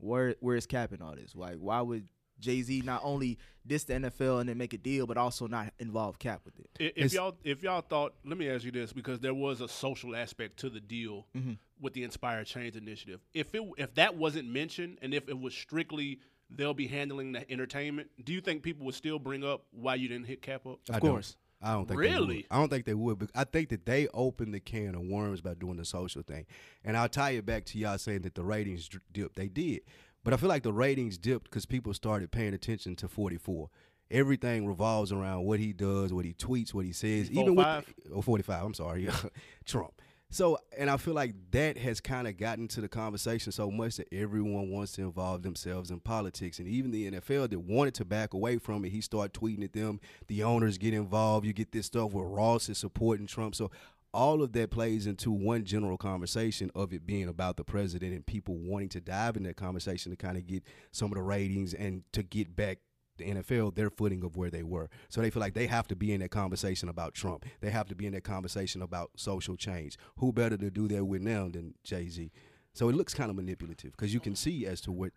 where 0.00 0.34
where 0.40 0.56
is 0.56 0.66
Cap 0.66 0.92
in 0.92 1.02
all 1.02 1.14
this? 1.14 1.34
Like, 1.34 1.56
why 1.56 1.80
would 1.80 2.08
Jay 2.38 2.62
Z 2.62 2.82
not 2.86 3.02
only 3.04 3.38
diss 3.66 3.84
the 3.84 3.94
NFL 3.94 4.40
and 4.40 4.48
then 4.48 4.56
make 4.56 4.72
a 4.72 4.78
deal, 4.78 5.06
but 5.06 5.16
also 5.18 5.46
not 5.46 5.72
involve 5.78 6.18
Cap 6.18 6.40
with 6.44 6.58
it? 6.58 6.70
I- 6.80 6.84
If 6.84 6.90
It's- 6.96 7.12
y'all 7.14 7.36
if 7.44 7.62
y'all 7.62 7.82
thought, 7.82 8.14
let 8.24 8.38
me 8.38 8.48
ask 8.48 8.64
you 8.64 8.70
this 8.70 8.92
because 8.92 9.20
there 9.20 9.34
was 9.34 9.60
a 9.60 9.68
social 9.68 10.16
aspect 10.16 10.58
to 10.60 10.70
the 10.70 10.80
deal 10.80 11.26
Mhm. 11.36 11.58
with 11.80 11.92
the 11.92 12.02
Inspire 12.02 12.44
Change 12.44 12.76
initiative. 12.76 13.20
If 13.34 13.54
it 13.54 13.62
if 13.78 13.94
that 13.94 14.16
wasn't 14.16 14.48
mentioned 14.48 14.98
and 15.02 15.12
if 15.14 15.28
it 15.28 15.38
was 15.38 15.54
strictly 15.54 16.20
they'll 16.52 16.74
be 16.74 16.88
handling 16.88 17.30
the 17.32 17.48
entertainment, 17.48 18.10
do 18.24 18.32
you 18.32 18.40
think 18.40 18.62
people 18.64 18.84
would 18.84 18.94
still 18.96 19.20
bring 19.20 19.44
up 19.44 19.66
why 19.70 19.94
you 19.94 20.08
didn't 20.08 20.26
hit 20.26 20.42
Cap 20.42 20.66
up? 20.66 20.80
I 20.90 20.96
Of 20.96 21.02
don't. 21.02 21.36
I 21.62 21.74
don't 21.74 21.86
think 21.86 22.00
They 22.00 22.08
Really? 22.08 22.36
would. 22.36 22.44
I 22.50 22.58
don't 22.58 22.68
think 22.70 22.86
they 22.86 22.94
would. 22.94 23.18
But 23.18 23.30
I 23.34 23.44
think 23.44 23.68
that 23.68 23.84
they 23.86 24.08
opened 24.14 24.54
the 24.54 24.60
can 24.60 24.94
of 24.94 25.02
worms 25.02 25.40
by 25.40 25.54
doing 25.54 25.76
the 25.76 25.84
social 25.84 26.22
thing. 26.22 26.46
And 26.84 26.96
I'll 26.96 27.08
tie 27.08 27.30
it 27.32 27.44
back 27.46 27.64
to 27.66 27.78
y'all 27.78 27.98
saying 27.98 28.22
that 28.22 28.34
the 28.34 28.44
ratings 28.44 28.88
dipped. 29.12 29.36
They 29.36 29.48
did. 29.48 29.80
But 30.24 30.32
I 30.34 30.36
feel 30.36 30.48
like 30.48 30.62
the 30.62 30.72
ratings 30.72 31.18
dipped 31.18 31.44
because 31.44 31.66
people 31.66 31.92
started 31.94 32.30
paying 32.30 32.54
attention 32.54 32.96
to 32.96 33.08
44. 33.08 33.68
Everything 34.10 34.66
revolves 34.66 35.12
around 35.12 35.44
what 35.44 35.60
he 35.60 35.72
does, 35.72 36.12
what 36.12 36.24
he 36.24 36.32
tweets, 36.32 36.74
what 36.74 36.84
he 36.84 36.92
says. 36.92 37.30
Even 37.30 37.54
with 37.54 37.64
45? 37.66 37.94
oh, 38.16 38.22
45, 38.22 38.64
I'm 38.64 38.74
sorry. 38.74 39.08
Trump. 39.64 39.92
So, 40.32 40.58
and 40.78 40.88
I 40.88 40.96
feel 40.96 41.14
like 41.14 41.34
that 41.50 41.76
has 41.78 42.00
kind 42.00 42.28
of 42.28 42.36
gotten 42.36 42.68
to 42.68 42.80
the 42.80 42.88
conversation 42.88 43.50
so 43.50 43.68
much 43.68 43.96
that 43.96 44.06
everyone 44.12 44.70
wants 44.70 44.92
to 44.92 45.02
involve 45.02 45.42
themselves 45.42 45.90
in 45.90 45.98
politics. 45.98 46.60
And 46.60 46.68
even 46.68 46.92
the 46.92 47.10
NFL 47.10 47.50
that 47.50 47.58
wanted 47.58 47.94
to 47.94 48.04
back 48.04 48.32
away 48.32 48.58
from 48.58 48.84
it, 48.84 48.90
he 48.90 49.00
started 49.00 49.32
tweeting 49.32 49.64
at 49.64 49.72
them. 49.72 50.00
The 50.28 50.44
owners 50.44 50.78
get 50.78 50.94
involved. 50.94 51.46
You 51.46 51.52
get 51.52 51.72
this 51.72 51.86
stuff 51.86 52.12
where 52.12 52.24
Ross 52.24 52.68
is 52.68 52.78
supporting 52.78 53.26
Trump. 53.26 53.56
So, 53.56 53.72
all 54.12 54.42
of 54.42 54.52
that 54.52 54.70
plays 54.70 55.06
into 55.06 55.30
one 55.30 55.64
general 55.64 55.96
conversation 55.96 56.70
of 56.74 56.92
it 56.92 57.06
being 57.06 57.28
about 57.28 57.56
the 57.56 57.64
president 57.64 58.12
and 58.12 58.26
people 58.26 58.56
wanting 58.56 58.88
to 58.88 59.00
dive 59.00 59.36
in 59.36 59.44
that 59.44 59.56
conversation 59.56 60.10
to 60.10 60.16
kind 60.16 60.36
of 60.36 60.46
get 60.46 60.64
some 60.90 61.12
of 61.12 61.16
the 61.16 61.22
ratings 61.22 61.74
and 61.74 62.02
to 62.12 62.22
get 62.24 62.56
back 62.56 62.78
the 63.20 63.26
NFL 63.34 63.74
their 63.76 63.88
footing 63.90 64.24
of 64.24 64.36
where 64.36 64.50
they 64.50 64.62
were. 64.62 64.90
So 65.08 65.20
they 65.20 65.30
feel 65.30 65.40
like 65.40 65.54
they 65.54 65.66
have 65.68 65.86
to 65.88 65.96
be 65.96 66.12
in 66.12 66.20
that 66.20 66.30
conversation 66.30 66.88
about 66.88 67.14
Trump. 67.14 67.44
They 67.60 67.70
have 67.70 67.86
to 67.88 67.94
be 67.94 68.06
in 68.06 68.12
that 68.14 68.24
conversation 68.24 68.82
about 68.82 69.12
social 69.16 69.56
change. 69.56 69.96
Who 70.18 70.32
better 70.32 70.56
to 70.56 70.70
do 70.70 70.88
that 70.88 71.04
with 71.04 71.22
now 71.22 71.48
than 71.48 71.74
Jay 71.84 72.08
Z? 72.08 72.30
So 72.72 72.88
it 72.88 72.94
looks 72.94 73.14
kind 73.14 73.30
of 73.30 73.36
manipulative 73.36 73.92
because 73.92 74.12
you 74.12 74.20
can 74.20 74.34
see 74.36 74.66
as 74.66 74.80
to 74.82 74.92
what. 74.92 75.12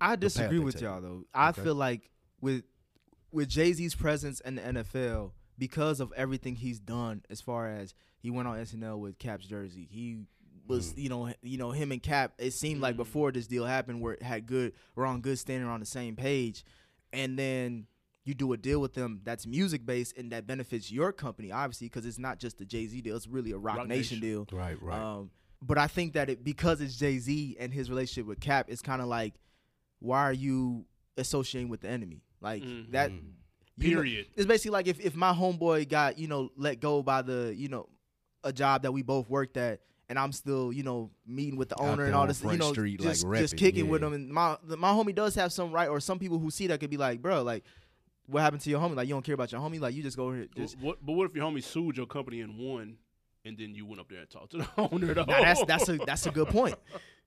I 0.00 0.16
disagree 0.16 0.58
with 0.60 0.74
take. 0.74 0.84
y'all 0.84 1.00
though. 1.00 1.24
I 1.34 1.50
Okay. 1.50 1.62
feel 1.62 1.74
like 1.74 2.10
with 2.40 2.64
with 3.32 3.48
Jay 3.48 3.72
Z's 3.72 3.94
presence 3.94 4.40
in 4.40 4.56
the 4.56 4.62
NFL, 4.62 5.32
because 5.58 6.00
of 6.00 6.12
everything 6.16 6.56
he's 6.56 6.80
done, 6.80 7.22
as 7.30 7.40
far 7.40 7.68
as 7.70 7.94
he 8.18 8.30
went 8.30 8.48
on 8.48 8.58
SNL 8.58 8.98
with 8.98 9.18
Cap's 9.18 9.46
jersey, 9.46 9.86
he 9.90 10.18
was 10.66 10.94
you 10.96 11.08
know 11.08 11.32
you 11.42 11.58
know 11.58 11.70
him 11.70 11.92
and 11.92 12.02
Cap. 12.02 12.32
It 12.38 12.52
seemed 12.52 12.80
like 12.80 12.94
Mhm. 12.94 12.98
before 12.98 13.30
this 13.30 13.46
deal 13.46 13.66
happened, 13.66 14.00
where 14.00 14.14
it 14.14 14.22
had 14.22 14.46
good, 14.46 14.72
we're 14.94 15.06
on 15.06 15.20
good 15.20 15.38
standing 15.38 15.68
on 15.68 15.80
the 15.80 15.86
same 15.86 16.16
page, 16.16 16.64
and 17.12 17.38
then 17.38 17.86
you 18.24 18.34
do 18.34 18.52
a 18.52 18.56
deal 18.56 18.80
with 18.80 18.92
them 18.94 19.20
that's 19.24 19.46
music 19.46 19.84
based 19.86 20.16
and 20.16 20.30
that 20.32 20.46
benefits 20.46 20.90
your 20.92 21.12
company, 21.12 21.50
obviously, 21.50 21.86
because 21.88 22.04
it's 22.06 22.18
not 22.18 22.38
just 22.38 22.60
a 22.60 22.64
Jay 22.64 22.86
Z 22.86 23.00
deal; 23.00 23.16
it's 23.16 23.26
really 23.26 23.52
a 23.52 23.58
Rock, 23.58 23.78
Roc 23.78 23.88
Nation, 23.88 24.20
Nation. 24.20 24.20
deal. 24.20 24.46
Right, 24.52 24.80
right. 24.82 25.00
Um, 25.00 25.30
but 25.62 25.78
I 25.78 25.86
think 25.86 26.12
that 26.14 26.30
it 26.30 26.44
because 26.44 26.80
it's 26.80 26.96
Jay 26.96 27.18
Z 27.18 27.56
and 27.58 27.72
his 27.72 27.90
relationship 27.90 28.26
with 28.26 28.40
Cap, 28.40 28.66
it's 28.68 28.82
kind 28.82 29.00
of 29.02 29.08
like, 29.08 29.34
why 29.98 30.20
are 30.22 30.32
you 30.32 30.84
associating 31.16 31.68
with 31.70 31.80
the 31.80 31.88
enemy? 31.88 32.22
Like 32.40 32.62
Mhm. 32.62 32.92
that. 32.92 33.10
you 33.10 33.16
know- 33.16 33.96
Period. 34.02 34.26
it's 34.36 34.44
basically 34.46 34.72
like 34.72 34.86
if, 34.88 35.00
if 35.00 35.14
my 35.16 35.32
homeboy 35.32 35.88
got 35.88 36.18
you 36.18 36.28
know 36.28 36.50
let 36.56 36.80
go 36.80 37.02
by 37.02 37.22
the 37.22 37.54
you 37.56 37.68
know 37.68 37.88
a 38.44 38.52
job 38.52 38.82
that 38.82 38.92
we 38.92 39.02
both 39.02 39.28
worked 39.30 39.56
at. 39.56 39.80
And 40.10 40.18
I'm 40.18 40.32
still, 40.32 40.72
you 40.72 40.82
know, 40.82 41.10
meeting 41.24 41.56
with 41.56 41.70
the 41.70 41.78
owner 41.78 42.04
and 42.04 42.14
all 42.14 42.22
on 42.22 42.28
this, 42.28 42.42
you 42.42 42.56
know, 42.56 42.72
Street, 42.72 43.00
just, 43.00 43.24
repping, 43.24 43.38
just 43.38 43.56
kicking 43.56 43.88
with 43.88 44.02
yeah. 44.02 44.08
him. 44.08 44.14
And 44.14 44.28
my 44.28 44.58
the, 44.62 44.76
my 44.76 44.90
homie 44.90 45.14
does 45.14 45.34
have 45.36 45.52
some 45.52 45.72
right, 45.72 45.88
or 45.88 46.00
some 46.00 46.18
people 46.18 46.38
who 46.38 46.50
see 46.50 46.66
that 46.66 46.80
could 46.80 46.90
be 46.90 46.96
like, 46.96 47.22
bro, 47.22 47.42
like, 47.42 47.64
what 48.26 48.40
happened 48.40 48.60
to 48.62 48.70
your 48.70 48.80
homie? 48.80 48.96
Like, 48.96 49.08
you 49.08 49.14
don't 49.14 49.24
care 49.24 49.36
about 49.36 49.52
your 49.52 49.60
homie? 49.60 49.80
Like, 49.80 49.94
you 49.94 50.02
just 50.02 50.16
go 50.16 50.32
here, 50.32 50.48
just 50.56 50.78
what, 50.80 50.98
but 51.00 51.12
what 51.12 51.30
if 51.30 51.34
your 51.36 51.44
homie 51.44 51.62
sued 51.62 51.96
your 51.96 52.06
company 52.06 52.40
and 52.40 52.58
won? 52.58 52.96
and 53.44 53.56
then 53.56 53.74
you 53.74 53.86
went 53.86 54.00
up 54.00 54.08
there 54.08 54.20
and 54.20 54.30
talked 54.30 54.50
to 54.52 54.58
the 54.58 54.68
owner. 54.92 55.14
Though. 55.14 55.24
Now, 55.24 55.42
that's 55.42 55.64
that's 55.64 55.88
a 55.88 55.96
that's 55.98 56.26
a 56.26 56.30
good 56.30 56.48
point. 56.48 56.74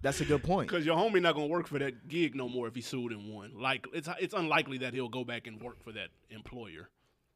That's 0.01 0.19
a 0.21 0.25
good 0.25 0.43
point. 0.43 0.69
Because 0.69 0.85
your 0.85 0.97
homie 0.97 1.21
not 1.21 1.35
gonna 1.35 1.47
work 1.47 1.67
for 1.67 1.79
that 1.79 2.07
gig 2.07 2.35
no 2.35 2.49
more 2.49 2.67
if 2.67 2.75
he 2.75 2.81
sued 2.81 3.11
and 3.11 3.33
won. 3.33 3.53
Like 3.57 3.87
it's 3.93 4.09
it's 4.19 4.33
unlikely 4.33 4.79
that 4.79 4.93
he'll 4.93 5.09
go 5.09 5.23
back 5.23 5.47
and 5.47 5.61
work 5.61 5.83
for 5.83 5.91
that 5.93 6.09
employer. 6.29 6.89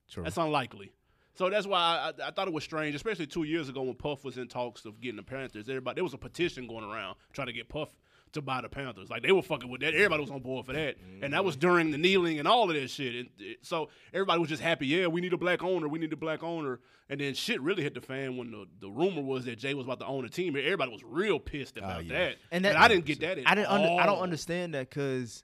True. 0.10 0.24
That's 0.24 0.38
unlikely. 0.38 0.92
So 1.38 1.50
that's 1.50 1.68
why 1.68 1.80
I, 1.80 2.24
I, 2.24 2.28
I 2.28 2.32
thought 2.32 2.48
it 2.48 2.54
was 2.54 2.64
strange, 2.64 2.96
especially 2.96 3.28
two 3.28 3.44
years 3.44 3.70
ago 3.70 3.84
when 3.84 3.96
Puff 3.96 4.24
was 4.24 4.38
in 4.38 4.48
talks 4.48 4.86
of 4.86 5.00
getting 5.00 5.18
the 5.18 5.24
Panthers. 5.24 5.70
Everybody 5.70 5.96
there 5.96 6.04
was 6.04 6.14
a 6.14 6.18
petition 6.18 6.68
going 6.68 6.84
around 6.84 7.16
trying 7.34 7.48
to 7.48 7.54
get 7.54 7.70
Puff 7.70 7.90
to 8.34 8.42
buy 8.42 8.62
the 8.62 8.70
Panthers. 8.70 9.10
Like 9.10 9.24
they 9.24 9.32
were 9.32 9.42
fucking 9.42 9.70
with 9.70 9.82
that. 9.82 9.94
Everybody 9.94 10.22
was 10.22 10.32
on 10.32 10.42
board 10.42 10.66
for 10.66 10.74
that, 10.74 10.96
and 11.22 11.34
that 11.34 11.46
was 11.46 11.56
mm-hmm. 11.56 11.68
during 11.68 11.92
the 11.92 11.98
kneeling 11.98 12.40
and 12.40 12.48
all 12.48 12.70
of 12.70 12.76
that 12.76 12.90
shit. 12.90 13.16
And 13.16 13.30
it, 13.40 13.60
so 13.62 13.90
everybody 14.14 14.40
was 14.40 14.50
just 14.50 14.62
happy. 14.62 14.88
Yeah, 14.88 15.08
we 15.08 15.22
need 15.22 15.34
a 15.34 15.38
black 15.38 15.64
owner. 15.64 15.88
We 15.88 16.00
need 16.00 16.14
a 16.14 16.18
black 16.18 16.44
owner. 16.44 16.80
And 17.10 17.22
then 17.22 17.36
shit 17.36 17.62
really 17.62 17.84
hit 17.84 17.94
the 17.94 18.02
fan 18.02 18.36
when 18.36 18.52
the, 18.52 18.66
the 18.82 18.90
rumor 18.90 19.22
was 19.22 19.46
that 19.46 19.58
Jay 19.58 19.74
was 19.74 19.86
about 19.86 20.00
to 20.02 20.06
own 20.06 20.26
a 20.26 20.30
team. 20.30 20.58
Everybody 20.58 20.92
was 20.92 21.04
real 21.06 21.40
pissed 21.40 21.78
ah, 21.82 21.86
about 21.86 22.06
yeah. 22.06 22.18
that. 22.18 22.36
And 22.52 22.66
And, 22.66 22.78
I 22.78 22.90
didn't 22.90 23.06
get 23.06 23.22
that. 23.22 23.38
At 23.38 23.48
I 23.48 23.56
didn't. 23.56 23.68
Under, 23.68 24.02
I 24.02 24.06
don't 24.06 24.20
understand 24.20 24.74
that 24.74 24.90
because, 24.90 25.44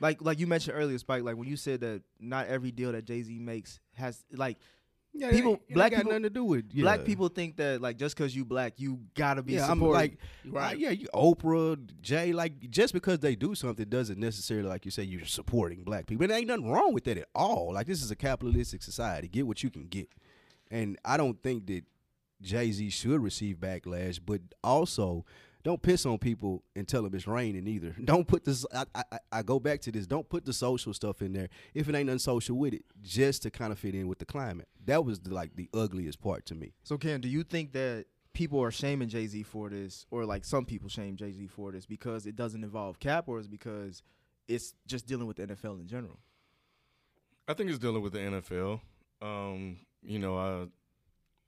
like, 0.00 0.20
like 0.20 0.40
you 0.40 0.48
mentioned 0.48 0.76
earlier, 0.76 0.98
Spike. 0.98 1.22
Like 1.22 1.36
when 1.36 1.48
you 1.48 1.56
said 1.56 1.82
that 1.82 2.02
not 2.18 2.48
every 2.48 2.72
deal 2.72 2.92
that 2.92 3.04
Jay 3.04 3.22
Z 3.22 3.38
makes 3.38 3.78
has 3.94 4.24
like 4.32 4.56
Yeah, 5.18 5.30
people- 5.32 5.60
black 5.70 5.92
people- 5.92 6.10
nothing 6.10 6.22
to 6.24 6.30
do 6.30 6.44
with 6.44 6.66
yeah. 6.72 6.82
black 6.82 7.04
people 7.04 7.28
think 7.28 7.56
that 7.56 7.80
like 7.80 7.96
just 7.98 8.16
because 8.16 8.34
you 8.34 8.44
black 8.44 8.74
you 8.78 9.00
gotta 9.14 9.42
be 9.42 9.54
Yeah, 9.54 9.70
I'm 9.70 9.80
like, 9.80 10.18
Right. 10.44 10.52
right. 10.52 10.78
yeah, 10.78 10.90
you, 10.90 11.08
Oprah, 11.14 11.78
Jay, 12.00 12.32
like 12.32 12.70
just 12.70 12.92
because 12.94 13.18
they 13.18 13.34
do 13.36 13.54
something 13.54 13.88
doesn't 13.88 14.18
necessarily, 14.18 14.68
like 14.68 14.84
you 14.84 14.90
say, 14.90 15.02
you're 15.02 15.24
supporting 15.26 15.82
black 15.84 16.06
people. 16.06 16.24
And 16.24 16.30
there 16.30 16.38
ain't 16.38 16.48
nothing 16.48 16.70
wrong 16.70 16.92
with 16.94 17.04
that 17.04 17.18
at 17.18 17.28
all. 17.34 17.72
Like 17.74 17.86
this 17.86 18.02
is 18.02 18.10
a 18.10 18.16
capitalistic 18.16 18.82
society. 18.82 19.28
Get 19.28 19.46
what 19.46 19.62
you 19.62 19.70
can 19.70 19.86
get, 19.86 20.08
and 20.70 20.98
I 21.04 21.16
don't 21.16 21.42
think 21.42 21.66
that 21.66 21.82
Jay 22.40 22.70
Z 22.70 22.90
should 22.90 23.20
receive 23.22 23.56
backlash, 23.56 24.20
but 24.24 24.40
also. 24.62 25.24
Don't 25.64 25.82
piss 25.82 26.06
on 26.06 26.18
people 26.18 26.62
and 26.76 26.86
tell 26.86 27.02
them 27.02 27.14
it's 27.14 27.26
raining 27.26 27.66
either. 27.66 27.94
Don't 28.04 28.26
put 28.26 28.44
this. 28.44 28.64
I, 28.74 28.84
I, 28.94 29.18
I 29.32 29.42
go 29.42 29.58
back 29.58 29.80
to 29.82 29.92
this. 29.92 30.06
Don't 30.06 30.28
put 30.28 30.44
the 30.44 30.52
social 30.52 30.94
stuff 30.94 31.20
in 31.20 31.32
there 31.32 31.48
if 31.74 31.88
it 31.88 31.94
ain't 31.94 32.06
nothing 32.06 32.18
social 32.18 32.56
with 32.56 32.74
it, 32.74 32.84
just 33.02 33.42
to 33.42 33.50
kind 33.50 33.72
of 33.72 33.78
fit 33.78 33.94
in 33.94 34.08
with 34.08 34.18
the 34.18 34.24
climate. 34.24 34.68
That 34.86 35.04
was 35.04 35.20
the, 35.20 35.34
like 35.34 35.56
the 35.56 35.68
ugliest 35.74 36.20
part 36.20 36.46
to 36.46 36.54
me. 36.54 36.72
so 36.82 36.96
Ken, 36.96 37.20
do 37.20 37.28
you 37.28 37.42
think 37.42 37.72
that 37.72 38.06
people 38.32 38.62
are 38.62 38.70
shaming 38.70 39.08
Jay 39.08 39.26
Z 39.26 39.42
for 39.42 39.68
this, 39.68 40.06
or 40.10 40.24
like 40.24 40.44
some 40.44 40.64
people 40.64 40.88
shame 40.88 41.16
Jay 41.16 41.32
Z 41.32 41.48
for 41.48 41.72
this 41.72 41.86
because 41.86 42.24
it 42.24 42.36
doesn't 42.36 42.62
involve 42.62 43.00
Cap, 43.00 43.24
or 43.26 43.40
is 43.40 43.46
it 43.46 43.50
because 43.50 44.02
it's 44.46 44.74
just 44.86 45.06
dealing 45.06 45.26
with 45.26 45.36
the 45.36 45.46
NFL 45.48 45.80
in 45.80 45.88
general? 45.88 46.18
I 47.48 47.54
think 47.54 47.70
it's 47.70 47.78
dealing 47.78 48.02
with 48.02 48.12
the 48.12 48.20
NFL. 48.20 48.80
Um, 49.20 49.78
you 50.02 50.18
know, 50.18 50.36
I, 50.36 50.66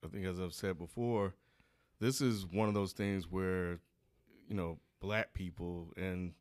I 0.05 0.09
think 0.11 0.27
as 0.27 0.41
I've 0.41 0.55
said 0.55 0.79
before, 0.79 1.35
this 2.01 2.21
is 2.21 2.47
one 2.47 2.69
of 2.69 2.75
those 2.75 2.93
things 2.93 3.31
where, 3.31 3.79
you 4.51 4.57
know, 4.57 4.79
black 5.01 5.33
people 5.33 5.95
and 5.97 6.33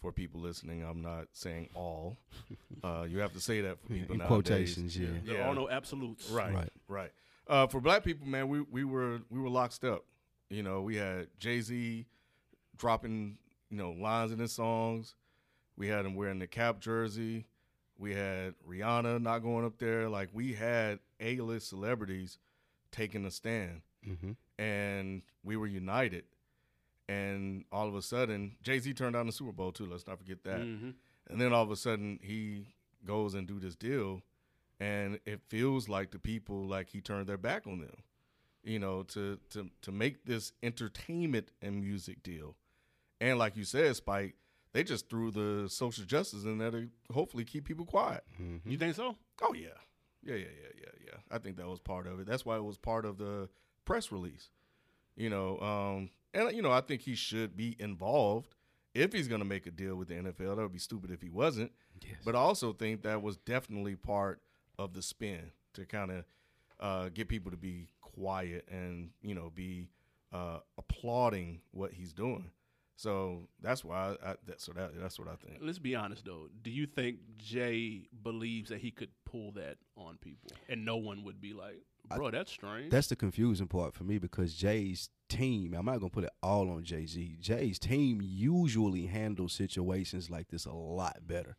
for 0.00 0.10
people 0.10 0.40
listening, 0.40 0.82
I'm 0.82 1.00
not 1.02 1.28
saying 1.32 1.68
all. 1.74 2.18
Uh, 2.84 3.04
you 3.08 3.18
have 3.20 3.32
to 3.32 3.40
say 3.40 3.62
that 3.62 3.80
for 3.80 3.88
people 3.88 4.12
In 4.14 4.18
nowadays. 4.18 4.74
quotations, 4.74 4.96
yeah. 4.98 5.08
There 5.24 5.42
are 5.42 5.54
no 5.54 5.68
absolutes. 5.68 6.28
Right, 6.30 6.52
Right. 6.54 6.72
right, 6.88 7.10
Uh, 7.48 7.66
for 7.66 7.80
black 7.80 8.04
people, 8.04 8.26
man, 8.26 8.48
we 8.48 8.60
we 8.60 8.84
were 8.84 9.20
we 9.30 9.38
were 9.40 9.48
locked 9.48 9.82
up. 9.84 10.04
You 10.50 10.62
know, 10.62 10.82
we 10.82 10.96
had 10.96 11.28
Jay 11.38 11.60
Z 11.60 12.06
dropping 12.76 13.38
you 13.70 13.76
know 13.76 13.90
lines 13.92 14.32
in 14.32 14.38
his 14.38 14.52
songs. 14.52 15.14
We 15.76 15.88
had 15.88 16.04
him 16.06 16.14
wearing 16.14 16.38
the 16.38 16.46
cap 16.46 16.80
jersey. 16.80 17.46
We 17.98 18.14
had 18.14 18.54
Rihanna 18.68 19.20
not 19.22 19.38
going 19.40 19.64
up 19.64 19.78
there. 19.78 20.08
Like 20.08 20.28
we 20.32 20.52
had 20.52 20.98
A 21.20 21.38
list 21.40 21.68
celebrities 21.70 22.38
taking 22.92 23.24
a 23.24 23.30
stand, 23.30 23.80
Mm-hmm. 24.06 24.32
and 24.62 25.22
we 25.42 25.56
were 25.56 25.66
united. 25.66 26.24
And 27.08 27.64
all 27.70 27.86
of 27.88 27.94
a 27.94 28.02
sudden, 28.02 28.56
Jay 28.62 28.78
Z 28.78 28.92
turned 28.94 29.14
down 29.14 29.26
the 29.26 29.32
Super 29.32 29.52
Bowl 29.52 29.72
too. 29.72 29.86
Let's 29.86 30.06
not 30.06 30.18
forget 30.18 30.42
that. 30.44 30.60
hmm 30.60 30.90
And 31.28 31.40
then 31.40 31.52
all 31.52 31.62
of 31.62 31.70
a 31.70 31.76
sudden 31.76 32.18
he 32.22 32.66
goes 33.04 33.34
and 33.34 33.46
do 33.46 33.58
this 33.60 33.76
deal 33.76 34.22
and 34.80 35.18
it 35.24 35.40
feels 35.48 35.88
like 35.88 36.10
the 36.10 36.18
people 36.18 36.66
like 36.66 36.88
he 36.90 37.00
turned 37.00 37.26
their 37.28 37.38
back 37.38 37.66
on 37.66 37.80
them. 37.80 37.96
You 38.64 38.80
know, 38.80 39.04
to 39.04 39.38
to 39.50 39.70
to 39.82 39.92
make 39.92 40.24
this 40.24 40.52
entertainment 40.62 41.52
and 41.62 41.80
music 41.80 42.22
deal. 42.24 42.56
And 43.20 43.38
like 43.38 43.56
you 43.56 43.64
said, 43.64 43.94
Spike, 43.96 44.34
they 44.72 44.82
just 44.82 45.08
threw 45.08 45.30
the 45.30 45.68
social 45.68 46.04
justice 46.04 46.44
in 46.44 46.58
there 46.58 46.72
to 46.72 46.88
hopefully 47.12 47.44
keep 47.44 47.64
people 47.64 47.86
quiet. 47.86 48.24
Mm-hmm. 48.40 48.68
You 48.68 48.76
think 48.76 48.96
so? 48.96 49.16
Oh 49.40 49.54
yeah. 49.54 49.68
Yeah, 50.22 50.34
yeah, 50.34 50.48
yeah, 50.60 50.72
yeah, 50.80 50.90
yeah. 51.06 51.18
I 51.30 51.38
think 51.38 51.56
that 51.58 51.68
was 51.68 51.78
part 51.78 52.08
of 52.08 52.18
it. 52.18 52.26
That's 52.26 52.44
why 52.44 52.56
it 52.56 52.64
was 52.64 52.76
part 52.76 53.04
of 53.04 53.16
the 53.18 53.48
press 53.84 54.10
release. 54.10 54.50
You 55.14 55.30
know, 55.30 55.58
um, 55.60 56.10
and 56.36 56.56
you 56.56 56.62
know, 56.62 56.72
I 56.72 56.80
think 56.80 57.02
he 57.02 57.14
should 57.14 57.56
be 57.56 57.76
involved 57.78 58.54
if 58.94 59.12
he's 59.12 59.28
going 59.28 59.40
to 59.40 59.46
make 59.46 59.66
a 59.66 59.70
deal 59.70 59.96
with 59.96 60.08
the 60.08 60.14
NFL. 60.14 60.56
That 60.56 60.62
would 60.62 60.72
be 60.72 60.78
stupid 60.78 61.10
if 61.10 61.20
he 61.20 61.30
wasn't. 61.30 61.72
Yes. 62.02 62.16
But 62.24 62.34
I 62.34 62.38
also 62.38 62.72
think 62.72 63.02
that 63.02 63.22
was 63.22 63.36
definitely 63.38 63.96
part 63.96 64.40
of 64.78 64.92
the 64.92 65.02
spin 65.02 65.50
to 65.74 65.84
kind 65.86 66.10
of 66.10 66.24
uh, 66.80 67.08
get 67.12 67.28
people 67.28 67.50
to 67.50 67.56
be 67.56 67.88
quiet 68.00 68.66
and 68.70 69.10
you 69.22 69.34
know 69.34 69.50
be 69.54 69.88
uh, 70.32 70.58
applauding 70.78 71.60
what 71.72 71.92
he's 71.92 72.12
doing. 72.12 72.50
So 72.98 73.48
that's 73.62 73.84
why 73.84 74.16
I, 74.22 74.30
I 74.30 74.34
that, 74.46 74.60
so 74.60 74.72
that 74.72 74.98
that's 74.98 75.18
what 75.18 75.28
I 75.28 75.36
think. 75.36 75.58
Let's 75.60 75.78
be 75.78 75.94
honest 75.94 76.24
though. 76.24 76.48
Do 76.62 76.70
you 76.70 76.86
think 76.86 77.18
Jay 77.36 78.08
believes 78.22 78.70
that 78.70 78.78
he 78.78 78.90
could 78.90 79.10
pull 79.24 79.52
that 79.52 79.76
on 79.96 80.16
people, 80.18 80.50
and 80.68 80.84
no 80.84 80.96
one 80.96 81.24
would 81.24 81.40
be 81.40 81.52
like, 81.52 81.82
"Bro, 82.14 82.30
that's 82.30 82.52
strange." 82.52 82.90
That's 82.90 83.08
the 83.08 83.16
confusing 83.16 83.66
part 83.68 83.94
for 83.94 84.04
me 84.04 84.18
because 84.18 84.54
Jay's 84.54 85.10
team, 85.28 85.74
I'm 85.74 85.86
not 85.86 85.98
gonna 85.98 86.10
put 86.10 86.24
it 86.24 86.30
all 86.42 86.70
on 86.70 86.84
Jay 86.84 87.06
Z. 87.06 87.36
Jay's 87.40 87.78
team 87.78 88.20
usually 88.22 89.06
handles 89.06 89.52
situations 89.52 90.30
like 90.30 90.48
this 90.48 90.66
a 90.66 90.72
lot 90.72 91.26
better 91.26 91.56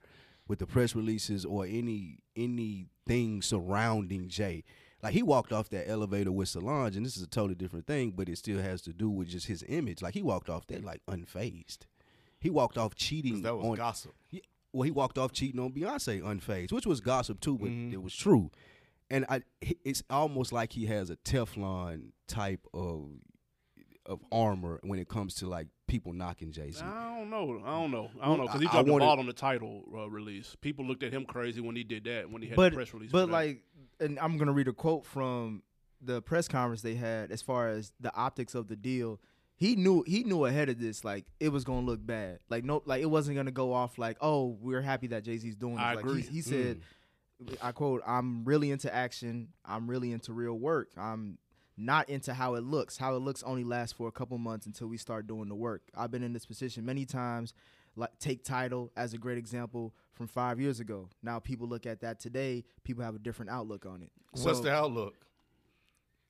with 0.47 0.59
the 0.59 0.65
press 0.67 0.95
releases 0.95 1.43
or 1.43 1.65
any 1.65 2.19
anything 2.35 3.41
surrounding 3.41 4.27
Jay. 4.29 4.63
Like 5.03 5.13
he 5.13 5.21
walked 5.21 5.51
off 5.53 5.69
that 5.69 5.87
elevator 5.89 6.31
with 6.31 6.49
Solange, 6.49 6.95
and 6.95 7.05
this 7.05 7.15
is 7.17 7.23
a 7.23 7.27
totally 7.27 7.55
different 7.55 7.85
thing, 7.85 8.11
but 8.15 8.27
it 8.29 8.37
still 8.37 8.59
has 8.61 8.81
to 8.83 8.93
do 8.93 9.09
with 9.09 9.27
just 9.27 9.47
his 9.47 9.63
image. 9.67 10.01
Like 10.01 10.13
he 10.15 10.23
walked 10.23 10.49
off 10.49 10.65
that 10.67 10.83
like 10.83 11.01
unfazed. 11.07 11.79
He 12.39 12.49
walked 12.49 12.77
off 12.77 12.95
cheating. 12.95 13.41
that 13.43 13.55
was 13.55 13.65
on 13.65 13.75
gossip. 13.75 14.13
yeah, 14.31 14.41
well, 14.73 14.83
he 14.83 14.91
walked 14.91 15.17
off 15.17 15.31
cheating 15.31 15.59
on 15.59 15.71
Beyonce 15.71 16.21
unfazed, 16.21 16.71
which 16.71 16.85
was 16.87 16.99
gossip 17.01 17.39
too, 17.41 17.57
but 17.57 17.69
Mhm. 17.69 17.93
it 17.93 18.01
was 18.01 18.15
true. 18.15 18.49
And 19.09 19.25
I, 19.29 19.41
it's 19.61 20.03
almost 20.09 20.51
like 20.51 20.73
he 20.73 20.85
has 20.87 21.09
a 21.09 21.15
Teflon 21.17 22.09
type 22.27 22.65
of 22.73 23.09
of 24.05 24.21
armor 24.31 24.79
when 24.83 24.99
it 24.99 25.09
comes 25.09 25.35
to 25.35 25.47
like 25.47 25.67
people 25.85 26.13
knocking 26.13 26.51
Jay 26.51 26.71
Z. 26.71 26.81
I 26.81 27.17
don't 27.17 27.29
know. 27.29 27.61
I 27.65 27.71
don't 27.71 27.91
know. 27.91 28.09
I 28.21 28.25
don't 28.25 28.37
know 28.37 28.43
because 28.45 28.61
he 28.61 28.67
I- 28.67 28.69
I 28.69 28.71
dropped 28.73 28.85
the 28.87 28.91
wanted- 28.93 29.05
ball 29.05 29.19
on 29.19 29.25
the 29.25 29.33
Tidal 29.33 29.83
uh, 29.93 30.09
release. 30.09 30.55
People 30.61 30.85
looked 30.85 31.03
at 31.03 31.11
him 31.13 31.25
crazy 31.25 31.59
when 31.61 31.75
he 31.75 31.83
did 31.83 32.05
that. 32.05 32.29
When 32.31 32.41
he 32.41 32.47
had 32.47 32.55
but 32.55 32.71
the 32.71 32.77
press 32.77 32.93
release. 32.93 33.11
but 33.11 33.29
like, 33.29 33.63
and 33.99 34.17
I'm 34.19 34.37
gonna 34.37 34.53
read 34.53 34.67
a 34.69 34.73
quote 34.73 35.05
from 35.05 35.63
the 36.01 36.21
press 36.21 36.47
conference 36.47 36.81
they 36.81 36.95
had 36.95 37.31
as 37.31 37.41
far 37.41 37.67
as 37.69 37.91
the 37.99 38.13
optics 38.15 38.55
of 38.55 38.67
the 38.69 38.75
deal. 38.77 39.19
He 39.57 39.75
knew 39.75 40.03
he 40.05 40.23
knew 40.23 40.45
ahead 40.45 40.69
of 40.69 40.79
this 40.79 41.03
like 41.03 41.25
it 41.39 41.49
was 41.49 41.63
gonna 41.63 41.85
look 41.85 42.05
bad. 42.05 42.39
Like 42.49 42.63
no, 42.63 42.83
like 42.85 43.01
it 43.01 43.09
wasn't 43.09 43.35
gonna 43.37 43.51
go 43.51 43.73
off 43.73 43.97
like 43.97 44.17
oh 44.21 44.55
we're 44.61 44.81
happy 44.83 45.07
that 45.07 45.23
Jay 45.23 45.37
Z's 45.37 45.55
doing 45.55 45.75
this. 45.75 45.83
I 45.83 45.95
like 45.95 46.05
agree. 46.05 46.21
He, 46.21 46.27
he 46.35 46.41
said, 46.41 46.81
I 47.61 47.71
quote, 47.71 48.01
"I'm 48.05 48.43
really 48.45 48.71
into 48.71 48.93
action. 48.93 49.49
I'm 49.65 49.89
really 49.89 50.11
into 50.11 50.33
real 50.33 50.57
work. 50.57 50.89
I'm." 50.97 51.37
Not 51.79 52.09
into 52.09 52.33
how 52.33 52.55
it 52.55 52.63
looks. 52.63 52.97
How 52.97 53.15
it 53.15 53.19
looks 53.19 53.43
only 53.43 53.63
lasts 53.63 53.93
for 53.93 54.07
a 54.07 54.11
couple 54.11 54.35
months 54.39 54.65
until 54.65 54.87
we 54.87 54.97
start 54.97 55.27
doing 55.27 55.47
the 55.47 55.53
work. 55.53 55.83
I've 55.95 56.09
been 56.09 56.23
in 56.23 56.33
this 56.33 56.43
position 56.43 56.83
many 56.83 57.05
times. 57.05 57.53
Like 57.95 58.17
take 58.17 58.43
Tidal 58.43 58.91
as 58.97 59.13
a 59.13 59.19
great 59.19 59.37
example 59.37 59.93
from 60.13 60.25
five 60.25 60.59
years 60.59 60.79
ago. 60.79 61.07
Now 61.21 61.37
people 61.37 61.67
look 61.67 61.85
at 61.85 61.99
that 62.01 62.19
today. 62.19 62.63
People 62.83 63.03
have 63.03 63.13
a 63.13 63.19
different 63.19 63.51
outlook 63.51 63.85
on 63.85 64.01
it. 64.01 64.09
What's 64.31 64.57
So, 64.57 64.63
the 64.63 64.73
outlook? 64.73 65.17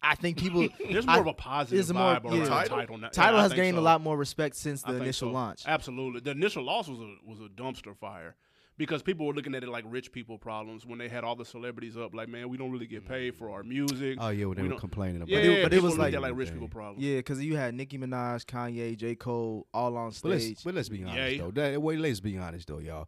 I 0.02 0.16
think 0.16 0.38
people 0.38 0.68
there's 0.92 1.08
more 1.08 1.16
I- 1.16 1.20
of 1.20 1.28
a 1.28 1.34
positive 1.34 1.80
it's 1.80 1.94
more- 1.94 2.16
vibe 2.16 2.26
around 2.26 2.38
yeah. 2.40 2.46
Tidal? 2.50 2.78
Tidal. 2.80 2.98
now. 2.98 3.08
Tidal 3.08 3.36
Yeah, 3.38 3.44
has 3.44 3.54
gained 3.54 3.76
so. 3.78 3.82
a 3.82 3.84
lot 3.84 4.02
more 4.02 4.18
respect 4.18 4.58
since 4.58 4.82
the 4.82 4.96
initial 4.96 5.30
so. 5.30 5.34
launch. 5.34 5.64
Absolutely, 5.66 6.20
the 6.20 6.32
initial 6.32 6.64
loss 6.66 6.90
was 6.90 7.00
a 7.00 7.16
was 7.26 7.40
a 7.40 7.48
dumpster 7.48 7.96
fire 7.96 8.36
because 8.78 9.02
people 9.02 9.26
were 9.26 9.34
looking 9.34 9.56
at 9.56 9.64
it 9.64 9.70
like 9.70 9.84
rich 9.88 10.12
people 10.12 10.38
problems 10.38 10.86
when 10.86 11.00
they 11.00 11.10
had 11.10 11.24
all 11.24 11.36
the 11.36 11.46
celebrities 11.46 11.98
up. 11.98 12.14
Like, 12.14 12.30
man, 12.30 12.50
we 12.50 12.58
don't 12.58 12.72
really 12.72 12.88
get 12.88 13.08
paid 13.08 13.36
for 13.36 13.50
our 13.50 13.64
music. 13.64 14.18
Oh 14.22 14.30
yeah, 14.30 14.46
when 14.46 14.58
they 14.58 14.64
We 14.64 14.70
were 14.70 14.76
complaining 14.76 15.18
about 15.18 15.30
yeah, 15.30 15.40
it. 15.40 15.64
but 15.64 15.74
it 15.74 15.82
was 15.82 15.98
like- 15.98 16.14
at 16.14 16.22
like 16.22 16.36
rich 16.36 16.52
people 16.54 16.68
problems. 16.68 17.04
Yeah, 17.04 17.18
because 17.18 17.44
you 17.44 17.56
had 17.58 17.74
Nicki 17.74 17.98
Minaj, 17.98 18.46
Kanye, 18.46 18.96
J. 18.96 19.16
Cole 19.16 19.68
all 19.74 19.98
on 19.98 20.12
But 20.22 20.30
let's, 20.30 20.44
stage. 20.46 20.60
but 20.64 20.74
let's 20.76 20.90
be 20.90 21.04
honest 21.04 21.18
Yay. 21.18 21.38
though. 21.40 21.52
That, 21.52 21.82
wait, 21.82 22.00
let's 22.00 22.20
be 22.20 22.38
honest 22.38 22.68
though, 22.68 22.80
y'all. 22.80 23.08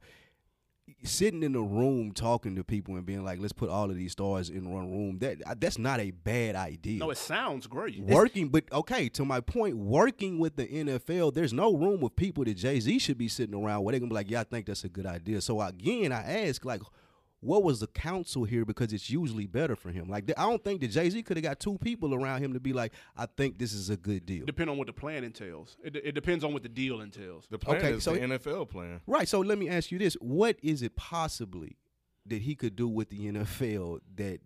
Sitting 1.03 1.43
in 1.43 1.55
a 1.55 1.61
room 1.61 2.11
talking 2.11 2.55
to 2.57 2.63
people 2.63 2.95
and 2.95 3.05
being 3.05 3.23
like, 3.23 3.39
"Let's 3.39 3.53
put 3.53 3.69
all 3.69 3.89
of 3.89 3.95
these 3.95 4.11
stars 4.11 4.49
in 4.49 4.69
one 4.69 4.91
room." 4.91 5.19
That 5.19 5.59
that's 5.59 5.77
not 5.77 5.99
a 5.99 6.11
bad 6.11 6.55
idea. 6.55 6.99
No, 6.99 7.09
it 7.09 7.17
sounds 7.17 7.67
great. 7.67 7.99
working, 8.01 8.49
but 8.49 8.65
okay, 8.71 9.07
to 9.09 9.23
my 9.23 9.39
point, 9.39 9.77
working 9.77 10.39
with 10.39 10.57
the 10.57 10.67
NFL, 10.67 11.33
there's 11.33 11.53
no 11.53 11.73
room 11.73 12.03
of 12.03 12.15
people 12.15 12.43
that 12.43 12.55
Jay 12.55 12.79
Z 12.79 12.99
should 12.99 13.17
be 13.17 13.29
sitting 13.29 13.55
around 13.55 13.83
where 13.83 13.93
they're 13.93 13.99
gonna 13.99 14.09
be 14.09 14.15
like, 14.15 14.29
yeah, 14.29 14.41
I 14.41 14.43
think 14.43 14.65
that's 14.65 14.83
a 14.83 14.89
good 14.89 15.05
idea. 15.05 15.39
So 15.41 15.61
again, 15.61 16.11
I 16.11 16.47
ask, 16.47 16.65
like, 16.65 16.81
what 17.41 17.63
was 17.63 17.79
the 17.79 17.87
counsel 17.87 18.43
here? 18.43 18.65
Because 18.65 18.91
it's 18.91 19.09
usually 19.09 19.47
better 19.47 19.75
for 19.75 19.91
him. 19.91 20.09
Like 20.09 20.29
I 20.37 20.43
don't 20.43 20.63
think 20.63 20.81
that 20.81 20.89
Jay 20.89 21.09
Z 21.09 21.23
could 21.23 21.37
have 21.37 21.43
got 21.43 21.59
two 21.59 21.77
people 21.77 22.13
around 22.13 22.43
him 22.43 22.53
to 22.53 22.59
be 22.59 22.73
like, 22.73 22.93
I 23.15 23.25
think 23.25 23.57
this 23.57 23.73
is 23.73 23.89
a 23.89 23.97
good 23.97 24.25
deal. 24.25 24.45
Depend 24.45 24.69
on 24.69 24.77
what 24.77 24.87
the 24.87 24.93
plan 24.93 25.23
entails. 25.23 25.77
It, 25.83 25.95
it 25.95 26.11
depends 26.13 26.43
on 26.43 26.53
what 26.53 26.63
the 26.63 26.69
deal 26.69 27.01
entails. 27.01 27.47
The 27.49 27.59
plan 27.59 27.77
Okay, 27.77 27.91
is 27.93 28.03
so 28.03 28.13
the 28.13 28.19
NFL 28.19 28.69
plan. 28.69 29.01
Right. 29.07 29.27
So 29.27 29.39
let 29.39 29.57
me 29.57 29.69
ask 29.69 29.91
you 29.91 29.99
this: 29.99 30.15
What 30.15 30.57
is 30.61 30.81
it 30.81 30.95
possibly 30.95 31.77
that 32.25 32.41
he 32.41 32.55
could 32.55 32.75
do 32.75 32.87
with 32.87 33.09
the 33.09 33.31
NFL 33.31 33.99
that 34.15 34.39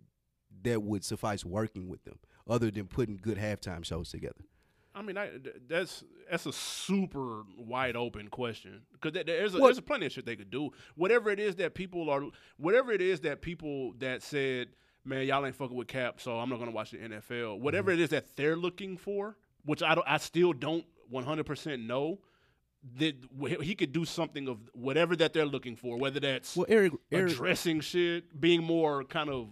that 0.62 0.82
would 0.82 1.04
suffice 1.04 1.44
working 1.44 1.88
with 1.88 2.04
them, 2.04 2.18
other 2.48 2.70
than 2.70 2.86
putting 2.86 3.16
good 3.16 3.38
halftime 3.38 3.84
shows 3.84 4.10
together? 4.10 4.44
I 4.94 5.02
mean, 5.02 5.18
I, 5.18 5.30
that's 5.68 6.04
that's 6.30 6.46
a 6.46 6.52
super 6.52 7.42
wide 7.58 7.96
open 7.96 8.28
question 8.28 8.82
because 8.92 9.12
there's 9.24 9.54
a, 9.54 9.58
there's 9.58 9.78
a 9.78 9.82
plenty 9.82 10.06
of 10.06 10.12
shit 10.12 10.24
they 10.26 10.36
could 10.36 10.50
do. 10.50 10.70
Whatever 10.94 11.30
it 11.30 11.40
is 11.40 11.56
that 11.56 11.74
people 11.74 12.08
are, 12.10 12.22
whatever 12.58 12.92
it 12.92 13.00
is 13.00 13.20
that 13.20 13.42
people 13.42 13.92
that 13.98 14.22
said, 14.22 14.68
"Man, 15.04 15.26
y'all 15.26 15.44
ain't 15.44 15.56
fucking 15.56 15.76
with 15.76 15.88
Cap," 15.88 16.20
so 16.20 16.38
I'm 16.38 16.48
not 16.48 16.58
gonna 16.60 16.70
watch 16.70 16.92
the 16.92 16.98
NFL. 16.98 17.58
Whatever 17.58 17.90
Mm-hmm. 17.90 18.00
it 18.00 18.04
is 18.04 18.10
that 18.10 18.36
they're 18.36 18.56
looking 18.56 18.96
for, 18.96 19.36
which 19.64 19.82
I 19.82 19.94
don't, 19.96 20.06
I 20.08 20.18
still 20.18 20.52
don't 20.52 20.84
100 21.10 21.44
percent 21.44 21.82
know. 21.82 22.20
That 22.98 23.14
he 23.62 23.74
could 23.74 23.92
do 23.94 24.04
something 24.04 24.46
of 24.46 24.58
whatever 24.74 25.16
that 25.16 25.32
they're 25.32 25.46
looking 25.46 25.74
for, 25.74 25.96
whether 25.96 26.20
that's 26.20 26.54
Well, 26.54 26.66
Eric, 26.68 26.92
Eric 27.10 27.32
addressing 27.32 27.80
shit, 27.80 28.38
being 28.38 28.62
more 28.62 29.04
kind 29.04 29.30
of 29.30 29.48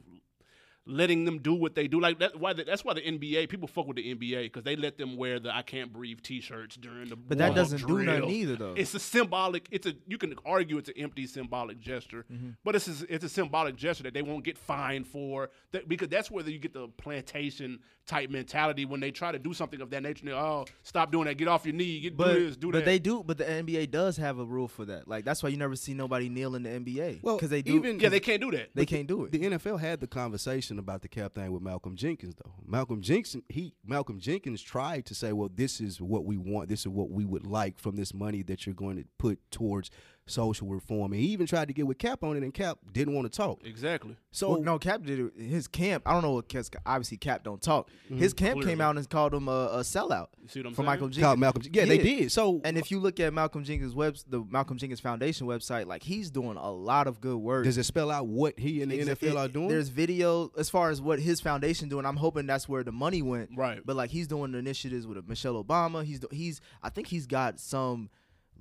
letting 0.84 1.24
them 1.24 1.38
do 1.38 1.54
what 1.54 1.74
they 1.74 1.86
do. 1.86 2.00
Like 2.00 2.18
that, 2.18 2.38
why 2.40 2.52
the, 2.52 2.64
that's 2.64 2.84
why 2.84 2.94
the 2.94 3.00
NBA 3.02 3.48
people 3.48 3.68
fuck 3.68 3.86
with 3.86 3.96
the 3.96 4.14
NBA 4.14 4.44
because 4.44 4.64
they 4.64 4.74
let 4.76 4.98
them 4.98 5.16
wear 5.16 5.38
the 5.38 5.54
"I 5.54 5.62
can't 5.62 5.92
breathe" 5.92 6.20
T-shirts 6.22 6.76
during 6.76 7.08
the. 7.08 7.16
But 7.16 7.38
that 7.38 7.54
doesn't 7.54 7.86
do 7.86 8.02
nothing 8.02 8.30
either, 8.30 8.56
though. 8.56 8.74
It's 8.76 8.94
a 8.94 8.98
symbolic. 8.98 9.68
It's 9.70 9.86
a 9.86 9.94
you 10.06 10.18
can 10.18 10.34
argue 10.44 10.78
it's 10.78 10.88
an 10.88 10.96
empty 10.98 11.26
symbolic 11.26 11.78
gesture, 11.80 12.24
Mm-hmm. 12.32 12.50
but 12.64 12.74
it's 12.74 12.88
a, 12.88 13.14
it's 13.14 13.24
a 13.24 13.28
symbolic 13.28 13.76
gesture 13.76 14.02
that 14.04 14.14
they 14.14 14.22
won't 14.22 14.44
get 14.44 14.58
fined 14.58 15.06
for. 15.06 15.50
That, 15.72 15.88
because 15.88 16.08
that's 16.08 16.30
where 16.30 16.48
you 16.48 16.58
get 16.58 16.72
the 16.72 16.88
plantation 16.88 17.80
type 18.06 18.30
mentality 18.30 18.84
when 18.84 19.00
they 19.00 19.10
try 19.10 19.30
to 19.32 19.38
do 19.38 19.54
something 19.54 19.80
of 19.80 19.90
that 19.90 20.02
nature. 20.02 20.24
They, 20.26 20.32
oh, 20.32 20.64
stop 20.82 21.12
doing 21.12 21.26
that. 21.26 21.36
Get 21.36 21.48
off 21.48 21.64
your 21.64 21.74
knee. 21.74 22.00
Get 22.00 22.16
But, 22.16 22.34
do 22.34 22.46
this. 22.46 22.56
Do 22.56 22.70
but 22.72 22.78
that. 22.78 22.84
they 22.84 22.98
do. 22.98 23.22
But 23.24 23.38
the 23.38 23.44
NBA 23.44 23.90
does 23.90 24.16
have 24.16 24.38
a 24.38 24.44
rule 24.44 24.68
for 24.68 24.84
that. 24.86 25.06
Like 25.08 25.24
that's 25.24 25.42
why 25.42 25.48
you 25.50 25.56
never 25.56 25.76
see 25.76 25.94
nobody 25.94 26.28
kneel 26.28 26.54
in 26.54 26.62
the 26.64 26.70
NBA. 26.70 27.20
Well, 27.22 27.36
because 27.36 27.50
they 27.50 27.62
do. 27.62 27.76
even- 27.76 28.00
yeah, 28.00 28.08
they 28.08 28.20
can't 28.20 28.40
do 28.40 28.50
that. 28.52 28.70
they 28.74 28.86
can't 28.86 29.06
do 29.06 29.24
it. 29.24 29.32
The 29.32 29.38
NFL 29.40 29.78
had 29.80 30.00
the 30.00 30.06
conversation 30.06 30.78
about 30.78 31.02
the 31.02 31.08
cap 31.08 31.34
thing 31.34 31.52
with 31.52 31.62
Malcolm 31.62 31.96
Jenkins, 31.96 32.34
though. 32.34 32.52
Malcolm 32.66 33.00
Jenkins, 33.02 33.42
he 33.48 33.74
Malcolm 33.84 34.18
Jenkins 34.18 34.62
tried 34.62 35.06
to 35.06 35.14
say, 35.14 35.32
"Well, 35.32 35.50
this 35.54 35.80
is 35.80 36.00
what 36.00 36.24
we 36.24 36.36
want. 36.36 36.68
This 36.68 36.80
is 36.80 36.88
what 36.88 37.10
we 37.10 37.24
would 37.24 37.46
like 37.46 37.78
from 37.78 37.96
this 37.96 38.12
money 38.12 38.42
that 38.42 38.66
you're 38.66 38.74
going 38.74 38.96
to 38.96 39.04
put 39.18 39.38
towards 39.50 39.90
social 40.26 40.68
reform." 40.68 41.12
And 41.12 41.20
he 41.20 41.28
even 41.28 41.46
tried 41.46 41.68
to 41.68 41.74
get 41.74 41.86
with 41.86 41.98
Cap 41.98 42.22
on 42.24 42.36
it, 42.36 42.42
and 42.42 42.52
Cap 42.54 42.78
didn't 42.92 43.14
want 43.14 43.30
to 43.30 43.36
talk. 43.36 43.60
exactly. 43.64 44.16
So 44.30 44.50
well, 44.52 44.62
no, 44.62 44.78
Cap 44.78 45.02
did 45.04 45.18
it. 45.20 45.32
His 45.36 45.68
camp. 45.68 46.04
I 46.06 46.12
don't 46.12 46.22
know. 46.22 46.32
What 46.32 46.48
because 46.48 46.70
obviously 46.86 47.16
Cap 47.18 47.44
don't 47.44 47.60
talk. 47.60 47.90
Mm-hmm. 48.06 48.16
His 48.18 48.32
camp 48.32 48.54
Clearly. 48.54 48.70
came 48.72 48.80
out 48.80 48.96
and 48.96 49.08
called 49.10 49.34
him 49.34 49.46
a, 49.48 49.66
a 49.72 49.80
sellout 49.80 50.28
You 50.40 50.48
see 50.48 50.60
what 50.60 50.68
I'm 50.68 50.72
for 50.72 50.76
saying? 50.76 50.86
Michael 50.86 51.00
called 51.06 51.12
Jenkins. 51.12 51.38
Malcolm. 51.40 51.62
Yeah, 51.70 51.84
they 51.84 51.98
did. 51.98 52.32
So 52.32 52.60
And 52.64 52.78
if 52.78 52.90
you 52.90 52.98
look 52.98 53.20
at 53.20 53.34
Malcolm 53.34 53.62
Jenkins' 53.64 53.94
web, 53.94 54.16
the 54.28 54.42
Malcolm 54.48 54.78
Jenkins 54.78 55.00
Foundation 55.00 55.46
website, 55.46 55.86
like 55.86 56.02
he's 56.02 56.30
doing 56.30 56.56
a 56.56 56.70
lot 56.70 57.06
of 57.06 57.20
good 57.20 57.36
work. 57.36 57.64
does 57.64 57.76
it 57.76 57.84
spell 57.84 58.10
out 58.10 58.26
what 58.26 58.58
he 58.58 58.80
and 58.82 58.90
the 58.90 59.00
Exa- 59.00 59.16
NFL 59.16 59.22
it- 59.32 59.36
are 59.36 59.48
doing? 59.48 59.68
There's 59.68 59.88
video 59.90 60.50
as 60.56 60.70
far 60.70 60.88
as 60.90 61.02
what 61.02 61.18
his 61.20 61.40
foundation 61.42 61.88
doing. 61.90 62.06
I'm 62.06 62.16
hoping 62.16 62.46
that's 62.46 62.66
where 62.68 62.82
the 62.82 62.92
money 62.92 63.20
went. 63.20 63.50
Right. 63.54 63.80
But 63.84 63.96
like 63.96 64.10
he's 64.10 64.28
doing 64.28 64.54
initiatives 64.54 65.06
with 65.06 65.28
Michelle 65.28 65.62
Obama. 65.62 66.04
He's 66.04 66.20
he's 66.30 66.60
I 66.82 66.88
think 66.88 67.08
he's 67.08 67.26
got 67.26 67.60
some 67.60 68.08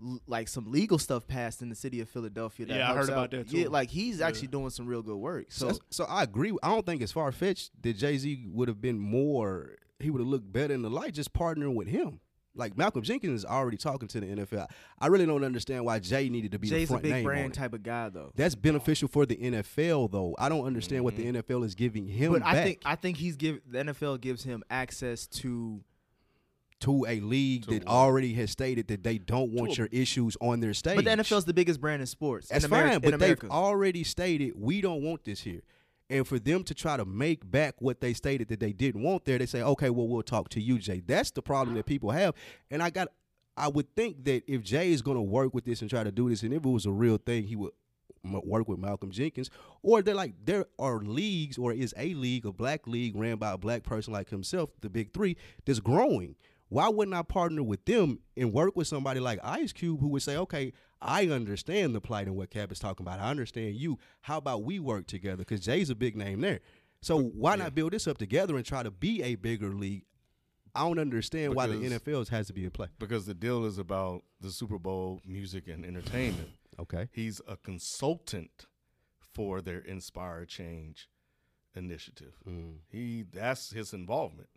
l- 0.03 0.21
like 0.27 0.47
some 0.47 0.71
legal 0.71 0.97
stuff 0.97 1.27
passed 1.27 1.61
in 1.61 1.69
the 1.69 1.75
city 1.75 1.99
of 2.01 2.09
Philadelphia. 2.09 2.65
That 2.65 2.77
Yeah, 2.77 2.83
I 2.83 2.93
helps 2.93 3.07
heard 3.07 3.09
about 3.09 3.31
that, 3.31 3.49
too. 3.49 3.57
Yeah, 3.59 3.67
like 3.67 3.89
he's 3.89 4.19
Yeah. 4.19 4.27
actually 4.27 4.47
doing 4.49 4.69
some 4.69 4.85
real 4.87 5.01
good 5.01 5.17
work. 5.17 5.45
So 5.49 5.71
So, 5.71 5.79
so 5.89 6.03
I 6.05 6.23
agree. 6.23 6.55
I 6.63 6.69
don't 6.69 6.85
think 6.85 7.01
it's 7.01 7.11
far 7.11 7.31
fetched 7.31 7.71
that 7.81 7.93
Jay 7.97 8.17
Z 8.17 8.47
would 8.51 8.67
have 8.67 8.81
been 8.81 8.99
more. 8.99 9.77
He 9.99 10.09
would 10.09 10.19
have 10.19 10.27
looked 10.27 10.51
better 10.51 10.73
in 10.73 10.81
the 10.81 10.89
light 10.89 11.13
just 11.13 11.33
partnering 11.33 11.75
with 11.75 11.87
him. 11.87 12.19
Like 12.53 12.77
Malcolm 12.77 13.01
Jenkins 13.01 13.41
is 13.41 13.45
already 13.45 13.77
talking 13.77 14.07
to 14.09 14.19
the 14.19 14.27
NFL. 14.27 14.67
I 14.99 15.07
really 15.07 15.25
don't 15.25 15.43
understand 15.43 15.85
why 15.85 15.99
Jay 15.99 16.27
needed 16.27 16.51
to 16.51 16.59
be 16.59 16.69
the 16.69 16.75
Jay's 16.75 16.91
a 16.91 16.97
big 16.97 17.11
name 17.11 17.17
on 17.19 17.23
brand 17.23 17.53
it. 17.53 17.55
type 17.55 17.73
of 17.73 17.81
guy 17.81 18.09
though. 18.09 18.31
That's 18.35 18.55
beneficial 18.55 19.07
for 19.07 19.25
the 19.25 19.37
NFL, 19.37 20.11
though. 20.11 20.35
I 20.37 20.49
don't 20.49 20.65
understand 20.65 21.03
what 21.05 21.15
the 21.15 21.25
mm-hmm. 21.25 21.53
NFL 21.53 21.63
is 21.63 21.75
giving 21.75 22.07
him 22.07 22.33
But 22.33 22.41
back 22.41 22.55
I 22.55 22.63
think 22.63 22.81
I 22.85 22.95
think 22.95 23.17
he's 23.17 23.37
give 23.37 23.61
the 23.65 23.79
NFL 23.79 24.19
gives 24.19 24.43
him 24.43 24.63
access 24.69 25.27
to 25.27 25.81
to 26.81 27.05
a 27.07 27.19
league 27.19 27.63
To 27.65 27.71
that 27.71 27.85
what? 27.85 27.91
already 27.91 28.33
has 28.33 28.51
stated 28.51 28.87
that 28.89 29.03
they 29.03 29.17
don't 29.17 29.51
want 29.51 29.77
your 29.77 29.87
issues 29.91 30.37
on 30.41 30.59
their 30.59 30.73
stage. 30.73 30.95
But 30.95 31.05
the 31.05 31.11
NFL's 31.11 31.45
the 31.45 31.53
biggest 31.53 31.79
brand 31.81 32.01
in 32.01 32.07
sports. 32.07 32.49
That's 32.49 32.65
in 32.65 32.71
Ameri- 32.71 32.91
fine, 32.91 32.99
but 32.99 33.19
they've 33.19 33.43
already 33.49 34.03
stated 34.03 34.53
we 34.55 34.81
don't 34.81 35.01
want 35.03 35.25
this 35.25 35.41
here. 35.41 35.61
And 36.09 36.27
for 36.27 36.39
them 36.39 36.63
to 36.65 36.73
try 36.73 36.97
to 36.97 37.05
make 37.05 37.49
back 37.49 37.75
what 37.79 38.01
they 38.01 38.13
stated 38.13 38.49
that 38.49 38.59
they 38.59 38.73
didn't 38.73 39.01
want 39.01 39.23
there, 39.23 39.37
they 39.37 39.45
say, 39.45 39.61
okay, 39.61 39.89
well, 39.89 40.09
we'll 40.09 40.23
talk 40.23 40.49
to 40.49 40.61
you, 40.61 40.77
Jay. 40.77 41.01
That's 41.05 41.31
the 41.31 41.41
problem 41.41 41.75
that 41.77 41.85
people 41.85 42.11
have. 42.11 42.35
And 42.69 42.83
I 42.83 42.89
got, 42.89 43.07
I 43.55 43.69
would 43.69 43.95
think 43.95 44.25
that 44.25 44.43
if 44.45 44.61
Jay 44.61 44.91
is 44.91 45.01
going 45.01 45.15
to 45.15 45.21
work 45.21 45.53
with 45.53 45.63
this 45.63 45.79
and 45.79 45.89
try 45.89 46.03
to 46.03 46.11
do 46.11 46.29
this, 46.29 46.43
and 46.43 46.53
if 46.53 46.65
it 46.65 46.69
was 46.69 46.85
a 46.85 46.91
real 46.91 47.17
thing, 47.17 47.45
he 47.45 47.55
would 47.55 47.71
work 48.23 48.67
with 48.67 48.77
Malcolm 48.77 49.09
Jenkins. 49.11 49.49
Or 49.83 50.01
they're 50.01 50.13
like, 50.13 50.33
there 50.43 50.65
are 50.77 50.99
leagues, 50.99 51.57
or 51.57 51.71
is 51.71 51.93
a 51.97 52.13
league, 52.13 52.45
a 52.45 52.51
black 52.51 52.87
league 52.87 53.15
ran 53.15 53.37
by 53.37 53.53
a 53.53 53.57
black 53.57 53.83
person 53.83 54.11
like 54.11 54.29
himself, 54.29 54.69
the 54.81 54.89
Big 54.89 55.13
Three, 55.13 55.37
that's 55.65 55.79
growing. 55.79 56.35
Why 56.71 56.87
wouldn't 56.87 57.13
I 57.17 57.21
partner 57.21 57.61
with 57.63 57.83
them 57.83 58.19
and 58.37 58.53
work 58.53 58.77
with 58.77 58.87
somebody 58.87 59.19
like 59.19 59.39
Ice 59.43 59.73
Cube 59.73 59.99
who 59.99 60.07
would 60.07 60.21
say, 60.21 60.37
okay, 60.37 60.71
I 61.01 61.27
understand 61.27 61.93
the 61.93 61.99
plight 61.99 62.27
and 62.27 62.37
what 62.37 62.49
Cap 62.49 62.71
is 62.71 62.79
talking 62.79 63.05
about. 63.05 63.19
I 63.19 63.29
understand 63.29 63.75
you. 63.75 63.99
How 64.21 64.37
about 64.37 64.63
we 64.63 64.79
work 64.79 65.05
together? 65.05 65.39
Because 65.39 65.59
Jay's 65.59 65.89
a 65.89 65.95
big 65.95 66.15
name 66.15 66.39
there. 66.39 66.61
So 67.01 67.19
why 67.19 67.57
not 67.57 67.75
build 67.75 67.91
this 67.91 68.07
up 68.07 68.17
together 68.17 68.55
and 68.55 68.65
try 68.65 68.83
to 68.83 68.89
be 68.91 69.21
a 69.21 69.35
bigger 69.35 69.73
league? 69.73 70.05
I 70.73 70.87
don't 70.87 70.97
understand 70.97 71.55
why 71.55 71.67
the 71.67 71.77
Because- 71.77 71.99
NFL 72.03 72.29
has 72.29 72.47
to 72.47 72.53
be 72.53 72.63
in 72.63 72.71
play. 72.71 72.87
because 72.97 73.25
the 73.25 73.33
deal 73.33 73.65
is 73.65 73.77
about 73.77 74.23
the 74.39 74.49
Super 74.49 74.79
Bowl 74.79 75.19
music 75.25 75.67
and 75.67 75.85
entertainment. 75.85 76.51
Okay. 76.79 77.09
He's 77.11 77.41
a 77.49 77.57
consultant 77.57 78.67
for 79.33 79.59
their 79.59 79.79
Inspire 79.79 80.45
Change 80.45 81.09
initiative. 81.75 82.35
Mm. 82.47 82.77
He 82.89 83.23
that's 83.23 83.71
his 83.71 83.91
involvement 83.91 84.47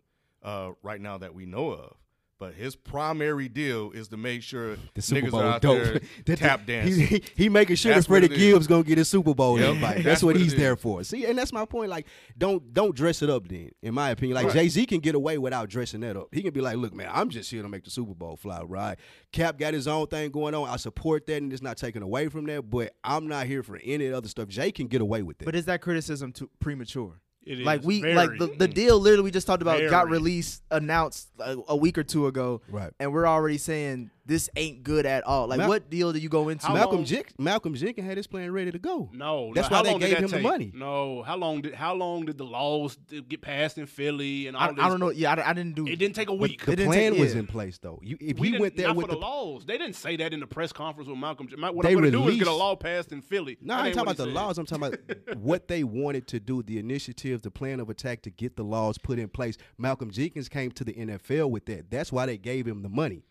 uh, 0.41 0.71
right 0.81 1.01
now 1.01 1.17
that 1.17 1.33
we 1.35 1.45
know 1.45 1.71
of. 1.71 1.97
But 2.37 2.53
his 2.55 2.75
primary 2.75 3.47
deal 3.47 3.91
is 3.91 4.09
to 4.09 4.17
make 4.17 4.43
sure 4.43 4.75
The 4.93 5.01
Super 5.01 5.27
niggas 5.27 5.31
Bowl 5.31 5.39
are 5.39 5.45
out 5.53 5.61
dope. 5.61 5.81
there 5.83 6.01
That- 6.25 6.37
tap 6.37 6.65
dancing. 6.65 6.99
He, 6.99 7.05
he, 7.05 7.23
he 7.35 7.49
making 7.49 7.77
sure 7.77 7.93
That's 7.93 8.05
that 8.07 8.11
Freddie 8.11 8.27
what 8.27 8.31
it 8.33 8.41
is. 8.41 8.53
Gibbs 8.53 8.67
gonna 8.67 8.83
get 8.83 8.97
his 8.97 9.07
Super 9.07 9.33
Bowl 9.33 9.57
Yep. 9.57 9.75
invite. 9.75 9.93
That's, 9.95 10.05
That's 10.05 10.23
what 10.23 10.35
what 10.35 10.41
he's 10.41 10.51
it 10.53 10.57
there 10.57 10.73
is. 10.73 10.79
for. 10.81 11.03
See, 11.05 11.25
and 11.25 11.37
that's 11.37 11.53
my 11.53 11.63
point. 11.65 11.89
Like, 11.89 12.07
don't 12.37 12.73
don't 12.73 12.93
dress 12.93 13.21
it 13.21 13.29
up. 13.29 13.47
Then, 13.47 13.71
in 13.81 13.93
my 13.93 14.09
opinion, 14.09 14.35
like 14.35 14.47
Right. 14.47 14.53
Jay 14.53 14.67
Z 14.67 14.85
can 14.85 14.99
get 14.99 15.15
away 15.15 15.37
without 15.37 15.69
dressing 15.69 16.01
that 16.01 16.17
up. 16.17 16.27
He 16.33 16.41
can 16.41 16.51
be 16.53 16.59
like, 16.59 16.75
"Look, 16.75 16.93
man, 16.93 17.09
I'm 17.09 17.29
just 17.29 17.49
here 17.49 17.61
to 17.61 17.69
make 17.69 17.85
the 17.85 17.89
Super 17.89 18.13
Bowl 18.13 18.35
fly 18.35 18.61
right." 18.63 18.99
Cap 19.31 19.57
got 19.57 19.73
his 19.73 19.87
own 19.87 20.07
thing 20.07 20.29
going 20.31 20.53
on. 20.55 20.67
I 20.67 20.75
support 20.75 21.25
that, 21.27 21.37
and 21.41 21.53
it's 21.53 21.61
not 21.61 21.77
taken 21.77 22.03
away 22.03 22.27
from 22.27 22.45
that. 22.47 22.69
But 22.69 22.93
I'm 23.03 23.27
not 23.29 23.47
here 23.47 23.63
for 23.63 23.79
any 23.83 24.11
other 24.11 24.27
stuff. 24.27 24.49
Jay 24.49 24.73
can 24.73 24.87
get 24.87 24.99
away 24.99 25.23
with 25.23 25.37
that. 25.37 25.45
But 25.45 25.55
is 25.55 25.65
that 25.65 25.81
criticism 25.81 26.33
too 26.33 26.49
premature? 26.59 27.21
It 27.45 27.59
like 27.59 27.81
is 27.81 27.85
we 27.85 28.01
very. 28.01 28.15
like 28.15 28.37
the, 28.39 28.47
the 28.47 28.67
deal 28.67 28.99
literally 28.99 29.23
we 29.23 29.31
just 29.31 29.45
talked 29.47 29.61
about 29.61 29.79
got 29.89 30.09
released 30.09 30.63
announced 30.71 31.29
a, 31.39 31.57
a 31.69 31.75
week 31.75 31.97
or 31.97 32.03
two 32.03 32.27
ago 32.27 32.61
Right. 32.69 32.91
and 32.99 33.13
we're 33.13 33.27
already 33.27 33.57
saying 33.57 34.09
this 34.27 34.49
ain't 34.55 34.83
good 34.83 35.05
at 35.05 35.23
all 35.25 35.47
like 35.47 35.59
Mal- 35.59 35.69
what 35.69 35.89
deal 35.89 36.11
do 36.11 36.19
you 36.19 36.29
go 36.29 36.49
into 36.49 36.65
How 36.65 36.73
Malcolm 36.73 36.95
long- 36.97 37.05
Jen- 37.05 37.23
Malcolm 37.37 37.73
Jenkins 37.75 38.07
had 38.07 38.17
his 38.17 38.25
plan 38.27 38.51
ready 38.51 38.71
to 38.71 38.79
go. 38.79 39.09
No, 39.13 39.51
That's 39.53 39.69
no, 39.69 39.73
why 39.73 39.77
how 39.77 39.83
they 39.97 39.99
gave 39.99 40.15
that 40.17 40.23
him 40.23 40.31
the 40.31 40.39
money. 40.39 40.71
No, 40.73 41.21
how 41.23 41.35
long 41.37 41.61
did 41.61 41.73
how 41.75 41.93
long 41.93 42.25
did 42.25 42.37
the 42.37 42.43
laws 42.45 42.97
get 43.29 43.41
passed 43.41 43.77
in 43.77 43.85
Philly 43.85 44.47
and 44.47 44.57
all 44.57 44.63
I, 44.63 44.71
this? 44.73 44.83
I 44.83 44.89
don't 44.89 44.99
know 44.99 45.09
yeah 45.11 45.33
I, 45.35 45.49
I 45.49 45.53
didn't 45.53 45.75
do 45.75 45.85
It 45.85 45.93
It 45.93 45.95
didn't 45.97 46.15
take 46.15 46.29
a 46.29 46.31
But 46.31 46.39
week. 46.49 46.65
the 46.65 46.75
plan 46.75 47.11
take- 47.11 47.19
was 47.19 47.33
yeah. 47.33 47.39
in 47.39 47.47
place 47.47 47.77
though. 47.77 47.99
You, 48.03 48.17
if 48.19 48.39
We 48.39 48.51
he 48.51 48.57
went 48.57 48.75
there 48.77 48.87
not 48.87 48.95
with 48.95 49.05
for 49.05 49.11
the, 49.11 49.19
the 49.19 49.21
laws. 49.25 49.65
They 49.65 49.77
didn't 49.77 49.95
say 49.95 50.15
that 50.17 50.33
in 50.33 50.39
the 50.39 50.47
press 50.47 50.73
conference 50.73 51.07
with 51.07 51.17
Malcolm. 51.19 51.47
J- 51.47 51.55
What 51.57 51.83
They 51.83 51.89
I'm 51.93 51.99
going 51.99 52.05
to 52.05 52.11
do 52.11 52.27
is 52.27 52.37
get 52.37 52.47
a 52.47 52.51
law 52.51 52.75
passed 52.75 53.11
in 53.11 53.21
Philly. 53.21 53.57
No, 53.61 53.73
I 53.73 53.77
ain't 53.77 53.85
ain't 53.87 53.95
talking 53.95 54.07
about 54.07 54.17
the 54.17 54.23
said. 54.25 54.33
laws. 54.33 54.57
I'm 54.57 54.65
talking 54.65 54.85
about 54.87 55.37
what 55.37 55.67
they 55.67 55.83
wanted 55.83 56.27
to 56.29 56.39
do, 56.39 56.63
the 56.63 56.79
initiative, 56.79 57.41
the 57.43 57.51
plan 57.51 57.79
of 57.79 57.89
attack 57.89 58.23
to 58.23 58.31
get 58.31 58.55
the 58.55 58.63
laws 58.63 58.97
put 58.97 59.19
in 59.19 59.29
place. 59.29 59.57
Malcolm 59.77 60.09
Jenkins 60.09 60.49
came 60.49 60.71
to 60.71 60.83
the 60.83 60.93
NFL 60.93 61.49
with 61.51 61.65
that. 61.67 61.91
That's 61.91 62.11
why 62.11 62.25
they 62.25 62.37
gave 62.37 62.65
him 62.67 62.81
the 62.81 62.89
money. 62.89 63.23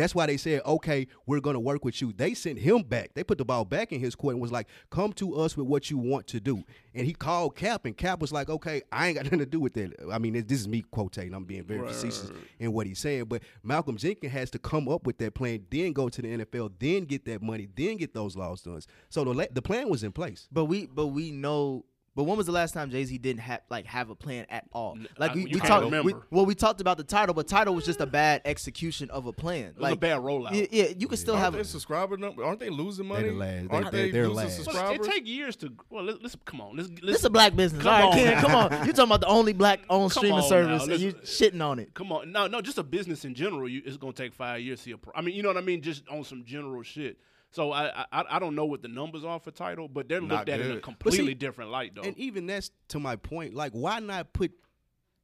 That's 0.00 0.14
why 0.14 0.26
they 0.26 0.36
said, 0.36 0.62
okay, 0.64 1.06
we're 1.26 1.40
going 1.40 1.54
to 1.54 1.60
work 1.60 1.84
with 1.84 2.00
you. 2.00 2.12
They 2.12 2.34
sent 2.34 2.58
him 2.58 2.82
back. 2.82 3.10
They 3.14 3.22
put 3.22 3.38
the 3.38 3.44
ball 3.44 3.64
back 3.64 3.92
in 3.92 4.00
his 4.00 4.14
court 4.14 4.34
and 4.34 4.40
was 4.42 4.50
like, 4.52 4.66
come 4.90 5.12
to 5.14 5.36
us 5.36 5.56
with 5.56 5.66
what 5.66 5.90
you 5.90 5.98
want 5.98 6.26
to 6.28 6.40
do. 6.40 6.64
And 6.94 7.06
he 7.06 7.12
called 7.12 7.54
Cap, 7.54 7.84
and 7.84 7.96
Cap 7.96 8.20
was 8.20 8.32
like, 8.32 8.48
okay, 8.50 8.82
I 8.90 9.08
ain't 9.08 9.16
got 9.16 9.24
nothing 9.26 9.38
to 9.40 9.46
do 9.46 9.60
with 9.60 9.74
that. 9.74 9.92
I 10.10 10.18
mean, 10.18 10.32
this 10.46 10.60
is 10.60 10.66
me 10.68 10.82
quotating. 10.92 11.34
I'm 11.34 11.44
being 11.44 11.64
very 11.64 11.80
Right, 11.80 11.90
facetious 11.92 12.24
right, 12.24 12.34
right. 12.34 12.44
in 12.58 12.72
what 12.72 12.86
he's 12.86 12.98
saying. 12.98 13.24
But 13.26 13.42
Malcolm 13.62 13.96
Jenkins 13.96 14.32
has 14.32 14.50
to 14.50 14.58
come 14.58 14.88
up 14.88 15.06
with 15.06 15.18
that 15.18 15.34
plan, 15.34 15.66
then 15.70 15.92
go 15.92 16.08
to 16.08 16.22
the 16.22 16.28
NFL, 16.44 16.72
then 16.78 17.04
get 17.04 17.24
that 17.26 17.42
money, 17.42 17.68
then 17.76 17.96
get 17.96 18.14
those 18.14 18.36
laws 18.36 18.62
done. 18.62 18.80
So 19.08 19.24
the, 19.24 19.48
the 19.52 19.62
plan 19.62 19.88
was 19.88 20.02
in 20.02 20.12
place. 20.12 20.48
but 20.50 20.64
we 20.64 20.86
but 20.86 21.08
we 21.08 21.30
know 21.30 21.84
But 22.16 22.24
when 22.24 22.36
was 22.36 22.46
the 22.46 22.52
last 22.52 22.74
time 22.74 22.90
Jay 22.90 23.04
Z 23.04 23.16
didn't 23.18 23.40
have 23.42 23.60
like 23.70 23.86
have 23.86 24.10
a 24.10 24.16
plan 24.16 24.44
at 24.50 24.64
all? 24.72 24.98
Like 25.16 25.32
we, 25.32 25.44
we 25.46 25.60
talked, 25.60 25.90
we, 26.04 26.12
well, 26.30 26.44
we 26.44 26.56
talked 26.56 26.80
about 26.80 26.96
the 26.96 27.04
Tidal, 27.04 27.34
but 27.34 27.46
Tidal 27.46 27.72
was 27.72 27.84
just 27.86 28.00
a 28.00 28.06
bad 28.06 28.42
execution 28.44 29.08
of 29.10 29.26
a 29.26 29.32
plan. 29.32 29.66
It 29.66 29.74
was 29.76 29.82
like 29.82 29.92
a 29.94 29.96
bad 29.96 30.18
rollout. 30.20 30.52
yeah, 30.52 30.66
yeah, 30.72 30.92
you 30.98 31.06
can 31.06 31.16
still 31.16 31.34
Aren't 31.34 31.44
have. 31.44 31.52
they 31.54 31.62
subscriber 31.62 32.16
number? 32.16 32.42
Aren't 32.44 32.58
they 32.58 32.68
losing 32.68 33.06
money? 33.06 33.28
the 33.28 33.34
last. 33.34 33.66
Aren't 33.70 33.92
They- 33.92 34.02
they, 34.06 34.10
they're 34.10 34.28
losing 34.28 34.44
last. 34.44 34.56
But 34.58 34.64
subscribers? 34.64 35.06
it 35.06 35.10
take 35.12 35.26
years 35.28 35.54
to. 35.56 35.72
Well, 35.88 36.02
let's, 36.04 36.18
let's 36.20 36.36
come 36.44 36.60
on. 36.60 36.76
Let's, 36.76 36.88
This 36.90 36.98
let's 37.00 37.18
is 37.20 37.24
a 37.26 37.30
black 37.30 37.54
business. 37.54 37.82
Come 37.84 37.92
All 37.94 38.00
right, 38.00 38.08
on 38.08 38.12
Ken, 38.14 38.34
now. 38.34 38.40
come 38.40 38.54
on. 38.56 38.70
You 38.86 38.92
talking 38.92 39.04
about 39.04 39.20
the 39.20 39.28
only 39.28 39.52
black 39.52 39.80
owned 39.88 40.10
streaming 40.10 40.40
on 40.40 40.48
service, 40.48 40.86
now. 40.88 40.92
and 40.94 41.02
you 41.02 41.12
Let's- 41.12 41.40
shitting 41.40 41.64
on 41.64 41.78
it. 41.78 41.94
Come 41.94 42.10
on, 42.10 42.32
no, 42.32 42.48
no, 42.48 42.60
just 42.60 42.78
a 42.78 42.82
business 42.82 43.24
in 43.24 43.34
general. 43.34 43.68
You, 43.68 43.82
it's 43.86 43.96
gonna 43.98 44.12
take 44.12 44.34
five 44.34 44.60
years 44.62 44.80
to 44.80 44.84
see 44.86 44.90
a. 44.90 44.98
Pro- 44.98 45.12
I 45.14 45.20
mean, 45.20 45.36
you 45.36 45.42
know 45.44 45.48
what 45.50 45.58
I 45.58 45.60
mean? 45.62 45.80
Just 45.80 46.08
on 46.08 46.24
some 46.24 46.44
general 46.44 46.82
shit. 46.82 47.18
So 47.52 47.72
I, 47.72 48.04
I, 48.12 48.24
I 48.30 48.38
don't 48.38 48.54
know 48.54 48.64
what 48.64 48.82
the 48.82 48.88
numbers 48.88 49.24
are 49.24 49.40
for 49.40 49.50
Tidal, 49.50 49.88
but 49.88 50.08
they're 50.08 50.20
Not 50.20 50.30
looked 50.30 50.48
at 50.50 50.60
in 50.60 50.70
a 50.72 50.80
completely 50.80 51.26
see, 51.26 51.34
different 51.34 51.70
light, 51.70 51.94
though. 51.94 52.02
And 52.02 52.16
even 52.16 52.46
that's 52.46 52.70
to 52.88 53.00
my 53.00 53.16
point. 53.16 53.54
Like, 53.54 53.72
why 53.72 53.98
not 53.98 54.32
put 54.32 54.52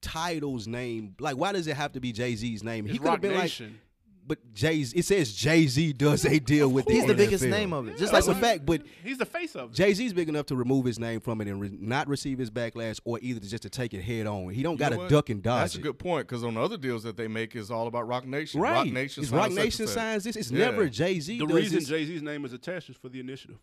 Tidal's 0.02 0.66
name? 0.66 1.14
Like, 1.20 1.36
why 1.36 1.52
does 1.52 1.68
it 1.68 1.76
have 1.76 1.92
to 1.92 2.00
be 2.00 2.12
Jay 2.12 2.34
Z's 2.34 2.64
name? 2.64 2.86
it's 2.86 2.92
he 2.92 2.98
could 2.98 3.08
have 3.10 3.20
been 3.20 3.34
like, 3.34 3.42
Nation. 3.44 3.80
But 4.28 4.52
Jay 4.52 4.82
Z. 4.82 4.98
It 4.98 5.04
says 5.04 5.32
Jay 5.32 5.66
Z 5.68 5.92
does 5.92 6.24
a 6.24 6.40
deal 6.40 6.68
with. 6.68 6.88
He's 6.88 7.06
the 7.06 7.14
NFL. 7.14 7.16
biggest 7.16 7.44
name 7.44 7.72
of 7.72 7.86
it. 7.86 7.96
Just 7.96 8.12
That's 8.12 8.26
like 8.26 8.36
a 8.36 8.40
fact. 8.40 8.66
But 8.66 8.82
He's 9.04 9.18
the 9.18 9.24
face 9.24 9.54
of 9.54 9.70
it. 9.70 9.74
Jay 9.74 9.94
Z's 9.94 10.12
big 10.12 10.28
enough 10.28 10.46
to 10.46 10.56
remove 10.56 10.84
his 10.84 10.98
name 10.98 11.20
from 11.20 11.40
it 11.40 11.46
and 11.48 11.60
re- 11.60 11.76
not 11.80 12.08
receive 12.08 12.38
his 12.38 12.50
backlash, 12.50 12.98
or 13.04 13.18
either 13.22 13.38
to 13.38 13.48
just 13.48 13.62
to 13.62 13.70
take 13.70 13.94
it 13.94 14.02
head 14.02 14.26
on. 14.26 14.48
He 14.50 14.62
don't 14.64 14.76
got 14.76 14.88
to 14.90 15.06
duck 15.08 15.30
and 15.30 15.42
dodge. 15.42 15.60
That's 15.62 15.74
a 15.76 15.80
good 15.80 15.98
point 15.98 16.26
because 16.26 16.42
on 16.42 16.54
the 16.54 16.60
other 16.60 16.76
deals 16.76 17.04
that 17.04 17.16
they 17.16 17.28
make 17.28 17.54
is 17.54 17.70
all 17.70 17.86
about 17.86 18.08
Roc 18.08 18.26
Nation. 18.26 18.60
Right. 18.60 18.72
Roc 18.72 18.86
Nation. 18.88 19.22
It's 19.22 19.30
signs 19.30 19.54
Roc 19.54 19.64
Nation 19.64 19.86
signs 19.86 20.24
this. 20.24 20.34
It's 20.36 20.50
Yeah. 20.50 20.64
never 20.70 20.88
Jay 20.88 21.20
Z. 21.20 21.38
The 21.38 21.46
does 21.46 21.54
reason. 21.56 21.80
Jay 21.84 22.04
Z's 22.04 22.22
name 22.22 22.44
is 22.44 22.52
attached 22.52 22.90
is 22.90 22.96
for 22.96 23.08
the 23.08 23.20
initiative. 23.20 23.58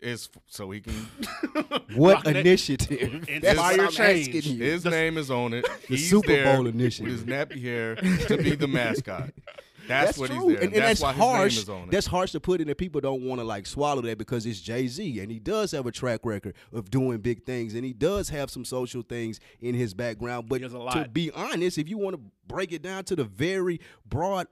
Is 0.00 0.28
so 0.48 0.68
he 0.72 0.80
can. 0.80 0.94
what 1.94 2.24
Rock 2.24 2.26
initiative? 2.26 3.28
Inspire 3.28 3.40
That's 3.40 3.56
what 3.56 3.80
I'm 3.80 3.90
change. 3.92 4.34
asking 4.34 4.56
you. 4.56 4.64
His 4.64 4.84
name 4.84 5.16
is 5.16 5.30
on 5.30 5.52
it. 5.54 5.64
The 5.64 5.96
He's 5.96 6.10
Super 6.10 6.42
Bowl 6.42 6.66
initiative. 6.66 7.12
with 7.12 7.20
his 7.20 7.24
nappy 7.24 7.62
hair 7.62 7.94
to 7.94 8.36
be 8.36 8.56
the 8.56 8.66
mascot. 8.66 9.30
That's, 9.88 10.06
That's 10.16 10.18
what 10.18 10.30
true, 10.30 10.48
he's 10.48 10.56
there. 10.58 10.64
and, 10.64 10.74
and 10.74 10.82
that's, 10.82 11.00
why 11.00 11.12
harsh. 11.12 11.56
his 11.56 11.68
name 11.68 11.76
is 11.76 11.82
on 11.82 11.88
it. 11.88 11.90
That's 11.92 12.06
harsh 12.06 12.32
to 12.32 12.40
put 12.40 12.60
in, 12.60 12.68
and 12.68 12.78
people 12.78 13.00
don't 13.00 13.22
want 13.22 13.40
to 13.40 13.44
like 13.44 13.66
swallow 13.66 14.02
that 14.02 14.18
because 14.18 14.46
it's 14.46 14.60
Jay 14.60 14.86
Z, 14.86 15.20
and 15.20 15.30
he 15.30 15.38
does 15.38 15.72
have 15.72 15.86
a 15.86 15.92
track 15.92 16.20
record 16.24 16.54
of 16.72 16.90
doing 16.90 17.18
big 17.18 17.44
things, 17.44 17.74
and 17.74 17.84
he 17.84 17.92
does 17.92 18.28
have 18.28 18.50
some 18.50 18.64
social 18.64 19.02
things 19.02 19.40
in 19.60 19.74
his 19.74 19.94
background. 19.94 20.48
But 20.48 20.56
He 20.60 20.62
has 20.64 20.74
a 20.74 20.78
to 20.78 21.08
be 21.12 21.30
honest, 21.32 21.78
if 21.78 21.88
you 21.88 21.98
want 21.98 22.16
to 22.16 22.22
break 22.46 22.72
it 22.72 22.82
down 22.82 23.04
to 23.04 23.16
the 23.16 23.24
very 23.24 23.80
broad 24.06 24.46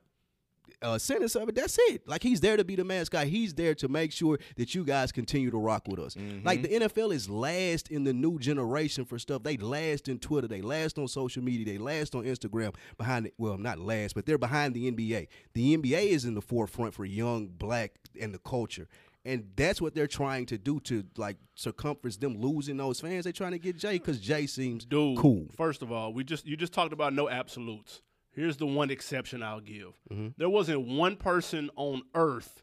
uh, 0.82 0.98
sentence 0.98 1.34
of 1.34 1.48
it, 1.48 1.54
that's 1.54 1.78
it. 1.88 2.06
Like 2.06 2.22
he's 2.22 2.40
there 2.40 2.56
to 2.56 2.64
be 2.64 2.76
the 2.76 2.84
mascot. 2.84 3.26
He's 3.26 3.54
there 3.54 3.74
to 3.76 3.88
make 3.88 4.12
sure 4.12 4.38
that 4.56 4.74
you 4.74 4.84
guys 4.84 5.12
continue 5.12 5.50
to 5.50 5.58
rock 5.58 5.86
with 5.88 6.00
us. 6.00 6.14
Mm-hmm. 6.14 6.46
Like 6.46 6.62
the 6.62 6.68
NFL 6.68 7.12
is 7.12 7.28
last 7.28 7.90
in 7.90 8.04
the 8.04 8.12
new 8.12 8.38
generation 8.38 9.04
for 9.04 9.18
stuff. 9.18 9.42
They 9.42 9.56
last 9.56 10.08
in 10.08 10.18
Twitter. 10.18 10.48
They 10.48 10.62
last 10.62 10.98
on 10.98 11.08
social 11.08 11.42
media. 11.42 11.64
They 11.64 11.78
last 11.78 12.14
on 12.14 12.24
Instagram. 12.24 12.74
Behind 12.96 13.26
it, 13.26 13.34
well, 13.38 13.58
not 13.58 13.78
last, 13.78 14.14
but 14.14 14.26
they're 14.26 14.38
behind 14.38 14.74
the 14.74 14.90
NBA. 14.90 15.28
The 15.54 15.76
NBA 15.76 16.08
is 16.08 16.24
in 16.24 16.34
the 16.34 16.42
forefront 16.42 16.94
for 16.94 17.04
young 17.04 17.48
black 17.48 17.92
and 18.20 18.34
the 18.34 18.38
culture. 18.38 18.88
And 19.24 19.50
that's 19.54 19.82
what 19.82 19.94
they're 19.94 20.06
trying 20.06 20.46
to 20.46 20.56
do 20.56 20.80
to 20.80 21.04
like 21.16 21.36
circumference 21.54 22.16
them 22.16 22.38
losing 22.38 22.78
those 22.78 23.00
fans. 23.00 23.24
They're 23.24 23.34
trying 23.34 23.52
to 23.52 23.58
get 23.58 23.76
Jay 23.76 23.98
because 23.98 24.18
Jay 24.18 24.46
seems 24.46 24.86
Dude, 24.86 25.18
cool. 25.18 25.46
First 25.56 25.82
of 25.82 25.92
all, 25.92 26.14
we 26.14 26.24
just 26.24 26.46
you 26.46 26.56
just 26.56 26.72
talked 26.72 26.94
about 26.94 27.12
no 27.12 27.28
absolutes. 27.28 28.00
Here's 28.32 28.56
the 28.56 28.66
one 28.66 28.90
exception 28.90 29.42
I'll 29.42 29.60
give. 29.60 29.98
Mm-hmm. 30.10 30.28
There 30.36 30.48
wasn't 30.48 30.86
one 30.86 31.16
person 31.16 31.70
on 31.76 32.02
earth 32.14 32.62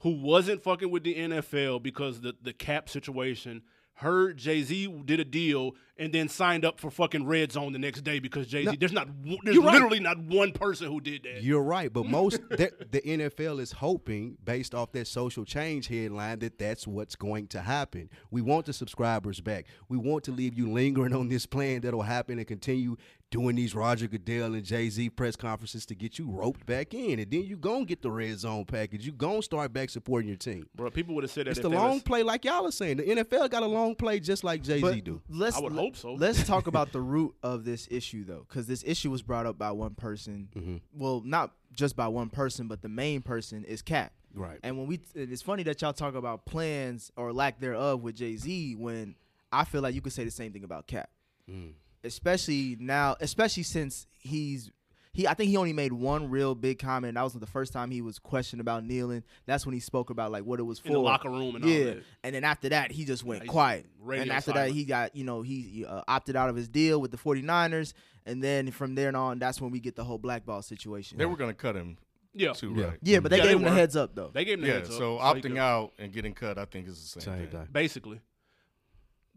who 0.00 0.10
wasn't 0.10 0.62
fucking 0.62 0.90
with 0.90 1.04
the 1.04 1.14
NFL 1.14 1.82
because 1.82 2.20
the 2.20 2.34
the 2.40 2.52
cap 2.52 2.88
situation. 2.88 3.62
Heard 3.96 4.38
Jay 4.38 4.62
Z 4.62 5.02
did 5.04 5.20
a 5.20 5.24
deal 5.24 5.72
and 6.02 6.12
then 6.12 6.28
signed 6.28 6.64
up 6.64 6.80
for 6.80 6.90
fucking 6.90 7.24
Red 7.26 7.52
Zone 7.52 7.72
the 7.72 7.78
next 7.78 8.00
day 8.02 8.18
because 8.18 8.46
Jay 8.48 8.64
Z. 8.64 8.66
No. 8.66 8.72
there's 8.78 8.92
not 8.92 9.08
there's 9.44 9.54
You're 9.54 9.64
right. 9.64 9.74
literally 9.74 10.00
not 10.00 10.18
one 10.18 10.52
person 10.52 10.88
who 10.88 11.00
did 11.00 11.22
that. 11.22 11.42
You're 11.42 11.62
right, 11.62 11.92
but 11.92 12.06
most 12.18 12.40
the, 12.50 12.72
the 12.90 13.00
NFL 13.00 13.60
is 13.60 13.72
hoping, 13.72 14.36
based 14.44 14.74
off 14.74 14.90
that 14.92 15.06
social 15.06 15.44
change 15.44 15.86
headline, 15.86 16.40
that 16.40 16.58
that's 16.58 16.86
what's 16.86 17.14
going 17.14 17.46
to 17.48 17.60
happen. 17.60 18.10
We 18.30 18.42
want 18.42 18.66
the 18.66 18.72
subscribers 18.72 19.40
back. 19.40 19.66
We 19.88 19.96
want 19.96 20.24
to 20.24 20.32
leave 20.32 20.54
you 20.58 20.70
lingering 20.72 21.14
on 21.14 21.28
this 21.28 21.46
plan 21.46 21.82
that'll 21.82 22.02
happen 22.02 22.38
and 22.38 22.46
continue 22.46 22.96
doing 23.30 23.56
these 23.56 23.74
Roger 23.74 24.06
Goodell 24.06 24.52
and 24.52 24.62
Jay 24.62 24.90
Z 24.90 25.08
press 25.10 25.36
conferences 25.36 25.86
to 25.86 25.94
get 25.94 26.18
you 26.18 26.30
roped 26.30 26.66
back 26.66 26.92
in, 26.92 27.18
and 27.18 27.30
then 27.30 27.44
you 27.44 27.56
gonna 27.56 27.86
get 27.86 28.02
the 28.02 28.10
red 28.10 28.38
zone 28.38 28.66
package. 28.66 29.06
You 29.06 29.12
gonna 29.12 29.40
start 29.42 29.72
back 29.72 29.88
supporting 29.88 30.28
your 30.28 30.36
team. 30.36 30.66
Bro, 30.74 30.90
people 30.90 31.14
would 31.14 31.24
have 31.24 31.30
said 31.30 31.46
that. 31.46 31.52
It's 31.52 31.58
if 31.58 31.62
the 31.62 31.70
long 31.70 31.94
was- 31.94 32.02
play, 32.02 32.22
like 32.22 32.44
y'all 32.44 32.66
are 32.66 32.70
saying. 32.70 32.98
The 32.98 33.04
NFL 33.04 33.48
got 33.50 33.62
a 33.62 33.66
long 33.66 33.94
play 33.94 34.20
just 34.20 34.44
like 34.44 34.62
Jay 34.62 34.80
Z 34.80 35.00
do. 35.00 35.22
let's 35.30 35.56
I 35.56 35.60
would 35.60 35.72
hope 36.00 36.18
so. 36.18 36.24
Let's 36.24 36.46
talk 36.46 36.66
about 36.66 36.92
the 36.92 37.00
root 37.00 37.34
of 37.42 37.64
this 37.64 37.88
issue 37.90 38.24
though, 38.24 38.44
because 38.48 38.66
this 38.66 38.82
issue 38.86 39.10
was 39.10 39.22
brought 39.22 39.46
up 39.46 39.58
by 39.58 39.70
one 39.72 39.94
person. 39.94 40.48
Mm-hmm. 40.56 40.76
Well, 40.94 41.22
not 41.24 41.52
just 41.74 41.96
by 41.96 42.08
one 42.08 42.28
person, 42.28 42.68
but 42.68 42.82
the 42.82 42.88
main 42.88 43.22
person 43.22 43.64
is 43.64 43.82
Cap. 43.82 44.12
Right. 44.34 44.58
And 44.62 44.78
when 44.78 44.86
we, 44.86 45.00
it's 45.14 45.42
funny 45.42 45.62
that 45.64 45.82
y'all 45.82 45.92
talk 45.92 46.14
about 46.14 46.46
plans 46.46 47.12
or 47.16 47.32
lack 47.32 47.60
thereof 47.60 48.02
with 48.02 48.16
Jay 48.16 48.36
Z, 48.36 48.76
when 48.76 49.14
I 49.52 49.64
feel 49.64 49.82
like 49.82 49.94
you 49.94 50.00
could 50.00 50.12
say 50.12 50.24
the 50.24 50.30
same 50.30 50.52
thing 50.52 50.64
about 50.64 50.86
Cap, 50.86 51.10
Mm. 51.50 51.72
especially 52.04 52.76
now, 52.80 53.16
especially 53.20 53.62
since 53.64 54.06
he's. 54.18 54.70
He, 55.14 55.28
I 55.28 55.34
think 55.34 55.50
he 55.50 55.58
only 55.58 55.74
made 55.74 55.92
one 55.92 56.30
real 56.30 56.54
big 56.54 56.78
comment. 56.78 57.16
That 57.16 57.22
was 57.22 57.34
the 57.34 57.46
first 57.46 57.72
time 57.74 57.90
he 57.90 58.00
was 58.00 58.18
questioned 58.18 58.60
about 58.62 58.84
kneeling. 58.84 59.22
That's 59.44 59.66
when 59.66 59.74
he 59.74 59.80
spoke 59.80 60.08
about 60.08 60.32
like 60.32 60.44
what 60.44 60.58
it 60.58 60.62
was 60.62 60.78
for 60.78 60.86
In 60.88 60.94
the 60.94 61.00
locker 61.00 61.28
room 61.28 61.54
and 61.56 61.64
all 61.64 61.70
yeah. 61.70 61.84
that. 61.84 62.02
And 62.24 62.34
then 62.34 62.44
after 62.44 62.70
that, 62.70 62.90
he 62.92 63.04
just 63.04 63.22
went 63.22 63.42
he's 63.42 63.50
quiet. 63.50 63.86
And 64.10 64.30
after 64.32 64.52
that, 64.52 64.70
he 64.70 64.84
got 64.84 65.14
you 65.14 65.24
know 65.24 65.42
he 65.42 65.84
uh, 65.86 66.00
opted 66.08 66.34
out 66.34 66.48
of 66.48 66.56
his 66.56 66.66
deal 66.68 66.98
with 67.00 67.10
the 67.10 67.18
49ers. 67.18 67.92
And 68.24 68.42
then 68.42 68.70
from 68.70 68.94
there 68.94 69.14
on, 69.14 69.38
that's 69.38 69.60
when 69.60 69.70
we 69.70 69.80
get 69.80 69.96
the 69.96 70.04
whole 70.04 70.16
blackball 70.18 70.62
situation. 70.62 71.18
they 71.18 71.26
were 71.26 71.36
going 71.36 71.50
to 71.50 71.54
cut 71.54 71.74
him 71.76 71.98
Yeah, 72.32 72.52
too, 72.52 72.72
Yeah. 72.74 72.84
right? 72.86 72.98
yeah, 73.02 73.20
but 73.20 73.30
they 73.30 73.36
Yeah, 73.38 73.42
gave 73.42 73.50
they 73.50 73.56
him 73.58 73.64
the 73.64 73.70
heads 73.78 73.96
up 73.96 74.14
though. 74.14 74.30
they 74.32 74.44
gave 74.46 74.54
him 74.54 74.62
the 74.62 74.68
Yeah, 74.68 74.74
heads 74.74 74.90
up, 74.90 74.96
so 74.96 75.16
he 75.18 75.22
opting 75.24 75.58
out 75.58 75.92
and 75.98 76.10
getting 76.12 76.32
cut, 76.32 76.56
I 76.56 76.64
think 76.64 76.88
is 76.88 77.12
the 77.12 77.20
same, 77.20 77.34
Same 77.34 77.48
thing. 77.48 77.50
thing. 77.50 77.68
basically. 77.70 78.20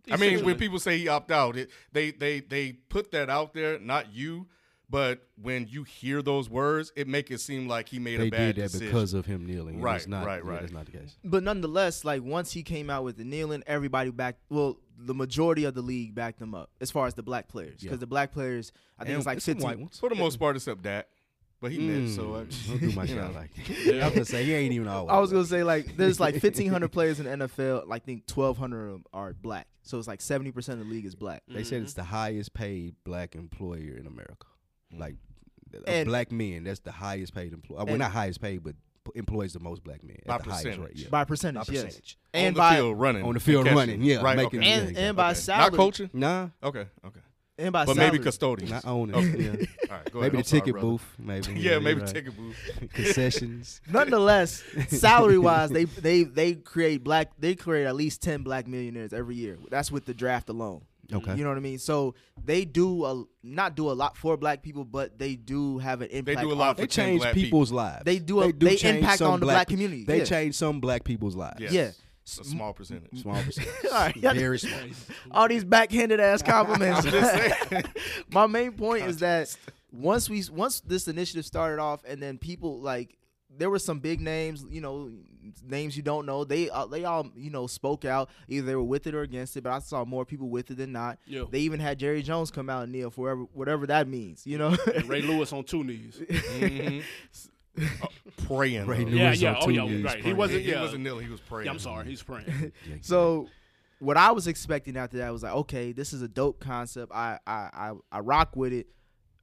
I 0.10 0.18
mean, 0.18 0.46
when 0.46 0.56
people 0.58 0.80
say 0.80 1.00
he 1.00 1.08
opt 1.08 1.32
out, 1.32 1.58
it, 1.58 1.70
they 1.92 2.12
they 2.12 2.40
they 2.40 2.72
put 2.74 3.12
that 3.12 3.30
out 3.30 3.54
there, 3.56 3.80
not 3.80 4.14
you, 4.14 4.48
but 4.90 5.22
when 5.42 5.68
you 5.68 5.84
hear 5.84 6.22
those 6.22 6.50
words, 6.50 6.92
it 6.96 7.08
make 7.08 7.32
it 7.32 7.40
seem 7.40 7.68
like 7.68 7.90
he 7.90 8.00
made 8.00 8.20
They 8.20 8.28
a 8.28 8.32
bad 8.32 8.56
did 8.56 8.64
that 8.64 8.72
decision. 8.72 8.88
because 8.88 9.14
of 9.14 9.26
him 9.26 9.46
kneeling. 9.46 9.82
Right, 9.82 9.98
it's 9.98 10.08
not, 10.08 10.26
right, 10.26 10.44
yeah, 10.44 10.50
right. 10.52 10.62
That's 10.62 10.74
not 10.74 10.86
the 10.86 10.92
case. 10.98 11.18
But 11.24 11.44
nonetheless, 11.44 12.06
like 12.06 12.24
once 12.24 12.52
he 12.52 12.64
came 12.64 12.90
out 12.90 13.04
with 13.04 13.18
the 13.18 13.24
kneeling, 13.24 13.64
everybody 13.68 14.12
backed. 14.12 14.40
Well, 14.50 14.78
the 14.98 15.14
majority 15.14 15.64
of 15.66 15.74
the 15.74 15.82
league 15.82 16.16
backed 16.16 16.42
him 16.42 16.54
up 16.56 16.70
as 16.80 16.92
far 16.92 17.08
as 17.08 17.14
the 17.16 17.24
black 17.24 17.48
players, 17.48 17.82
because 17.82 17.96
Yeah. 17.96 18.00
the 18.00 18.08
black 18.08 18.32
players, 18.32 18.72
I 18.98 19.04
think 19.04 19.10
And 19.10 19.18
it's 19.18 19.26
like 19.26 19.42
some 19.42 19.56
15. 19.56 19.68
white 19.68 19.80
ones. 19.80 20.00
for 20.00 20.10
the 20.10 20.16
most 20.16 20.38
part, 20.40 20.56
except 20.56 20.84
that. 20.84 21.10
But 21.62 21.72
he 21.72 21.80
Mm, 21.80 21.88
knit, 22.06 22.10
so 22.16 22.36
I, 22.36 22.38
don't 22.68 22.80
do 22.80 22.92
my 22.92 23.04
you 23.06 23.16
shot 23.16 23.34
like 23.34 23.50
that. 23.86 24.02
I 24.02 24.06
was 24.06 24.14
gonna 24.14 24.26
say 24.26 24.44
he 24.44 24.54
ain't 24.54 24.74
even 24.74 24.88
always. 24.88 25.12
I 25.12 25.20
was 25.20 25.32
gonna 25.32 25.46
say 25.46 25.64
like 25.64 25.98
there's 25.98 26.20
like 26.20 26.34
1,500 26.44 26.90
players 26.92 27.20
in 27.20 27.26
the 27.26 27.48
NFL. 27.48 27.88
Like, 27.88 28.04
I 28.04 28.06
think 28.06 28.24
1,200 28.30 28.86
of 28.88 28.92
them 28.92 29.04
are 29.14 29.34
black. 29.34 29.66
So 29.82 29.98
it's 29.98 30.08
like 30.08 30.22
70 30.22 30.52
percent 30.52 30.80
of 30.82 30.88
the 30.88 30.94
league 30.94 31.06
is 31.06 31.16
black. 31.16 31.44
They 31.48 31.64
said 31.64 31.82
it's 31.82 31.94
the 31.94 32.04
highest 32.04 32.54
paid 32.54 32.96
black 33.04 33.36
employer 33.36 33.96
in 33.98 34.06
America. 34.06 34.48
Like 34.92 35.16
And- 35.88 36.08
black 36.08 36.32
men, 36.32 36.64
that's 36.64 36.80
the 36.80 36.92
highest 36.92 37.34
paid 37.34 37.54
employee. 37.54 37.78
Well, 37.80 37.90
and- 37.90 38.00
not 38.00 38.12
highest 38.12 38.42
paid, 38.42 38.64
but 38.64 38.76
p- 39.06 39.12
employs 39.16 39.54
the 39.54 39.60
most 39.60 39.84
black 39.84 40.04
men 40.04 40.18
By 40.26 40.36
at 40.36 40.44
the 40.44 40.50
highest 40.52 40.66
rate. 40.66 40.76
percentage. 40.78 41.02
Yeah. 41.04 41.10
By 41.10 41.24
percentage, 41.26 41.68
By 41.68 41.74
yes. 41.74 41.84
percentage. 41.84 42.18
And 42.34 42.48
on 42.48 42.54
the 42.54 42.58
by 42.60 42.76
field 42.76 43.00
running 43.00 43.24
On 43.24 43.34
the 43.34 43.40
field 43.40 43.68
running, 43.68 44.02
yeah, 44.02 44.22
right, 44.22 44.38
making- 44.38 44.60
okay. 44.62 44.72
and, 44.72 44.96
Yeah, 44.96 45.02
and 45.08 45.18
by 45.18 45.32
Okay. 45.32 45.40
salary, 45.40 45.72
not 45.72 45.78
coaching. 45.78 46.10
Nah, 46.14 46.50
Okay, 46.64 46.86
okay, 47.06 47.20
and 47.58 47.72
by 47.74 47.86
but 47.86 47.96
salary. 47.96 48.12
maybe 48.12 48.24
custodians. 48.24 48.72
not 48.72 48.86
owning. 48.86 49.16
Okay. 49.16 49.44
Yeah. 49.44 49.50
All 49.92 49.98
right, 49.98 50.12
go 50.12 50.20
ahead. 50.20 50.32
Maybe 50.34 50.38
I'm 50.38 50.44
the 50.44 50.44
sorry, 50.50 50.62
ticket 50.62 50.82
booth. 50.82 51.16
Maybe. 51.20 51.52
Yeah, 51.56 51.72
you're 51.72 51.82
maybe 51.82 52.00
right. 52.02 52.10
ticket 52.10 52.36
booth. 52.38 52.58
concessions. 52.94 53.82
Nonetheless, 53.90 54.64
salary 54.90 55.38
wise, 55.38 55.70
they 55.72 55.84
they 55.86 56.24
they 56.24 56.54
create 56.56 57.04
black. 57.04 57.32
They 57.38 57.56
create 57.56 57.86
at 57.86 57.96
least 57.96 58.22
10 58.22 58.44
black 58.44 58.66
millionaires 58.68 59.12
every 59.14 59.36
year. 59.36 59.58
That's 59.70 59.92
with 59.92 60.06
the 60.06 60.14
draft 60.14 60.50
alone. 60.50 60.84
Okay. 61.14 61.36
You 61.36 61.44
know 61.44 61.50
what 61.50 61.58
I 61.58 61.62
mean? 61.62 61.78
So 61.78 62.16
they 62.44 62.66
do 62.66 63.06
a 63.06 63.24
not 63.44 63.76
do 63.76 63.92
a 63.92 63.94
lot 63.94 64.18
for 64.18 64.38
black 64.38 64.62
people, 64.64 64.84
but 64.86 65.20
they 65.20 65.36
do 65.36 65.78
have 65.78 66.02
an 66.02 66.10
impact. 66.10 66.38
They 66.38 66.44
do 66.44 66.50
a 66.50 66.54
on- 66.54 66.58
lot 66.58 66.78
They 66.78 66.84
for 66.84 66.90
10 66.90 67.06
change 67.06 67.22
black 67.22 67.34
people's 67.34 67.72
lives. 67.72 68.04
They 68.06 68.20
do 68.20 68.42
a- 68.42 68.52
they 68.54 68.76
change 68.76 68.98
impact 69.00 69.22
on 69.22 69.40
the 69.40 69.46
black 69.46 69.68
community, 69.68 70.04
They 70.04 70.20
yeah. 70.20 70.24
change 70.26 70.56
some 70.56 70.80
black 70.80 71.04
people's 71.04 71.36
lives. 71.36 71.60
Yes. 71.60 71.72
Yeah. 71.72 71.92
a 72.42 72.44
small 72.44 72.74
percentage. 72.74 73.22
Small 73.22 73.36
percentage. 73.44 73.72
All 73.86 73.92
right, 73.92 74.16
y'all- 74.16 74.34
Very 74.34 74.58
small. 74.60 74.80
all 75.32 75.48
these 75.48 75.64
backhanded 75.64 76.20
ass 76.20 76.42
compliments. 76.42 77.06
My 78.32 78.48
main 78.48 78.72
point 78.72 79.06
is 79.06 79.18
that 79.20 79.56
once 79.92 80.30
we 80.30 80.44
once 80.52 80.80
this 80.82 81.08
initiative 81.08 81.46
started 81.46 81.80
off, 81.82 82.04
and 82.06 82.22
then 82.22 82.38
people 82.38 82.80
like 82.82 83.16
there 83.58 83.70
were 83.70 83.80
some 83.80 84.00
big 84.00 84.22
names, 84.22 84.66
you 84.70 84.82
know, 84.82 85.12
names 85.68 85.96
you 85.96 86.04
don't 86.04 86.26
know. 86.26 86.44
They 86.44 86.70
uh, 86.70 86.86
they 86.88 87.06
all 87.06 87.30
you 87.36 87.50
know 87.50 87.68
spoke 87.68 88.06
out. 88.06 88.30
Either 88.48 88.66
they 88.66 88.76
were 88.76 88.84
with 88.84 89.08
it 89.08 89.16
or 89.16 89.22
against 89.22 89.56
it, 89.58 89.64
but 89.64 89.72
I 89.74 89.80
saw 89.80 90.04
more 90.06 90.26
people 90.26 90.50
with 90.50 90.72
it 90.72 90.76
than 90.78 90.92
not. 90.92 91.18
Yeah. 91.26 91.44
They 91.50 91.60
even 91.60 91.80
had 91.80 92.00
Jerry 92.00 92.22
Jones 92.22 92.52
come 92.52 92.70
out 92.70 92.84
and 92.84 92.92
kneel 92.92 93.10
for 93.12 93.24
whatever 93.26 93.44
whatever 93.54 93.88
that 93.88 94.08
means. 94.08 94.46
You 94.46 94.58
know. 94.58 94.76
And 94.94 95.08
Ray 95.08 95.22
Lewis 95.24 95.52
on 95.54 95.64
two 95.64 95.84
knees. 95.84 96.22
Mhm. 96.28 97.04
Uh, 97.78 98.08
praying. 98.48 98.86
Ray 98.86 99.04
though. 99.04 99.10
Lewis 99.10 99.42
Yeah, 99.42 99.50
on 99.50 99.56
yeah, 99.56 99.60
oh, 99.62 99.66
two 99.66 99.74
yeah, 99.74 99.84
knees 99.86 100.04
right. 100.06 100.24
He 100.24 100.32
wasn't- 100.32 100.62
He 100.62 100.74
wasn't 100.74 101.04
kneeling. 101.04 101.26
He 101.26 101.30
was 101.32 101.42
praying. 101.42 101.66
Yeah, 101.66 101.72
I'm 101.74 101.80
sorry, 101.80 102.06
he's 102.08 102.24
praying. 102.24 102.72
So 103.02 103.50
what 104.00 104.16
I 104.16 104.32
was 104.32 104.48
expecting 104.48 104.96
after 104.96 105.18
that 105.18 105.34
was 105.34 105.44
like, 105.44 105.52
okay, 105.54 105.92
this 105.92 106.14
is 106.14 106.22
a 106.22 106.28
dope 106.30 106.62
concept. 106.62 107.12
I 107.14 107.38
I 107.46 107.70
I, 107.74 107.92
I 108.14 108.20
rock 108.22 108.56
with 108.56 108.72
it. 108.72 108.88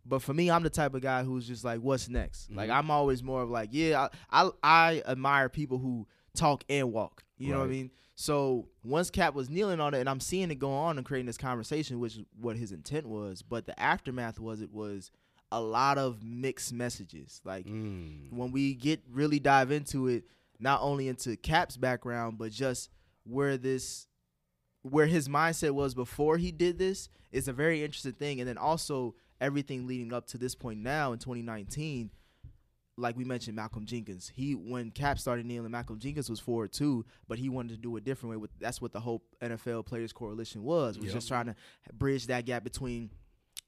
But 0.05 0.21
for 0.23 0.35
me, 0.35 0.51
I'm 0.51 0.63
the 0.63 0.71
type 0.71 0.95
of 0.95 1.03
guy 1.03 1.23
who's 1.23 1.47
just 1.47 1.65
like, 1.65 1.81
what's 1.81 2.09
next? 2.09 2.51
Like 2.51 2.69
Mm-hmm. 2.69 2.79
I'm 2.79 2.91
always 2.91 3.23
more 3.23 3.43
of 3.43 3.51
like, 3.51 3.69
yeah, 3.73 4.09
I, 4.31 4.43
I 4.45 4.51
I 4.63 5.03
admire 5.07 5.49
people 5.49 5.79
who 5.79 6.07
talk 6.35 6.65
and 6.69 6.93
walk. 6.93 7.23
You 7.39 7.53
know 7.53 7.59
what 7.59 7.65
I 7.65 7.69
mean? 7.71 7.91
So 8.15 8.69
once 8.85 9.11
Cap 9.11 9.35
was 9.35 9.51
kneeling 9.51 9.81
on 9.81 9.95
it, 9.95 10.01
and 10.01 10.09
I'm 10.09 10.21
seeing 10.21 10.51
it 10.53 10.57
go 10.61 10.73
on 10.73 10.97
and 10.97 11.05
creating 11.07 11.27
this 11.27 11.37
conversation, 11.39 11.99
which 11.99 12.17
is 12.17 12.25
what 12.41 12.57
his 12.57 12.71
intent 12.73 13.07
was. 13.07 13.43
But 13.43 13.67
the 13.67 13.79
aftermath 13.81 14.39
was 14.39 14.61
it 14.61 14.73
was 14.73 15.11
a 15.51 15.61
lot 15.61 15.99
of 15.99 16.23
mixed 16.23 16.73
messages. 16.73 17.41
Like 17.45 17.67
Mm. 17.67 18.33
when 18.33 18.53
we 18.53 18.75
get 18.75 19.01
really 19.11 19.39
dive 19.41 19.71
into 19.73 20.07
it, 20.09 20.25
not 20.61 20.81
only 20.83 21.09
into 21.09 21.37
Cap's 21.37 21.77
background, 21.77 22.39
but 22.39 22.53
just 22.53 22.91
where 23.25 23.57
this 23.57 24.07
where 24.83 25.07
his 25.07 25.29
mindset 25.29 25.73
was 25.73 25.95
before 25.95 26.39
he 26.39 26.51
did 26.51 26.79
this 26.79 27.09
is 27.31 27.47
a 27.49 27.53
very 27.53 27.85
interesting 27.85 28.13
thing. 28.13 28.41
And 28.41 28.49
then 28.49 28.59
also 28.59 29.15
everything 29.43 29.87
leading 29.87 30.13
up 30.15 30.27
to 30.29 30.39
this 30.39 30.55
point 30.55 30.79
now 30.81 31.13
in 31.13 31.19
2019, 31.19 32.11
like 32.97 33.17
we 33.17 33.25
mentioned, 33.25 33.57
Malcolm 33.57 33.85
Jenkins. 33.87 34.31
He 34.35 34.55
when 34.55 34.91
Cap 34.91 35.19
started 35.19 35.45
kneeling, 35.47 35.71
Malcolm 35.71 35.99
Jenkins 35.99 36.31
was 36.31 36.41
forward 36.41 36.73
too, 36.73 37.05
but 37.29 37.39
he 37.39 37.49
wanted 37.49 37.71
to 37.75 37.77
do 37.79 37.95
it 37.97 38.01
a 38.01 38.05
different 38.05 38.31
way. 38.31 38.37
With 38.37 38.51
that's 38.61 38.81
what 38.81 38.93
the 38.93 39.01
whole 39.01 39.23
NFL 39.43 39.85
Players 39.87 40.13
Coalition 40.13 40.63
was 40.63 40.97
was 40.99 41.07
Yep. 41.07 41.15
just 41.15 41.29
trying 41.29 41.47
to 41.47 41.55
bridge 41.93 42.27
that 42.29 42.47
gap 42.47 42.65
between. 42.65 43.11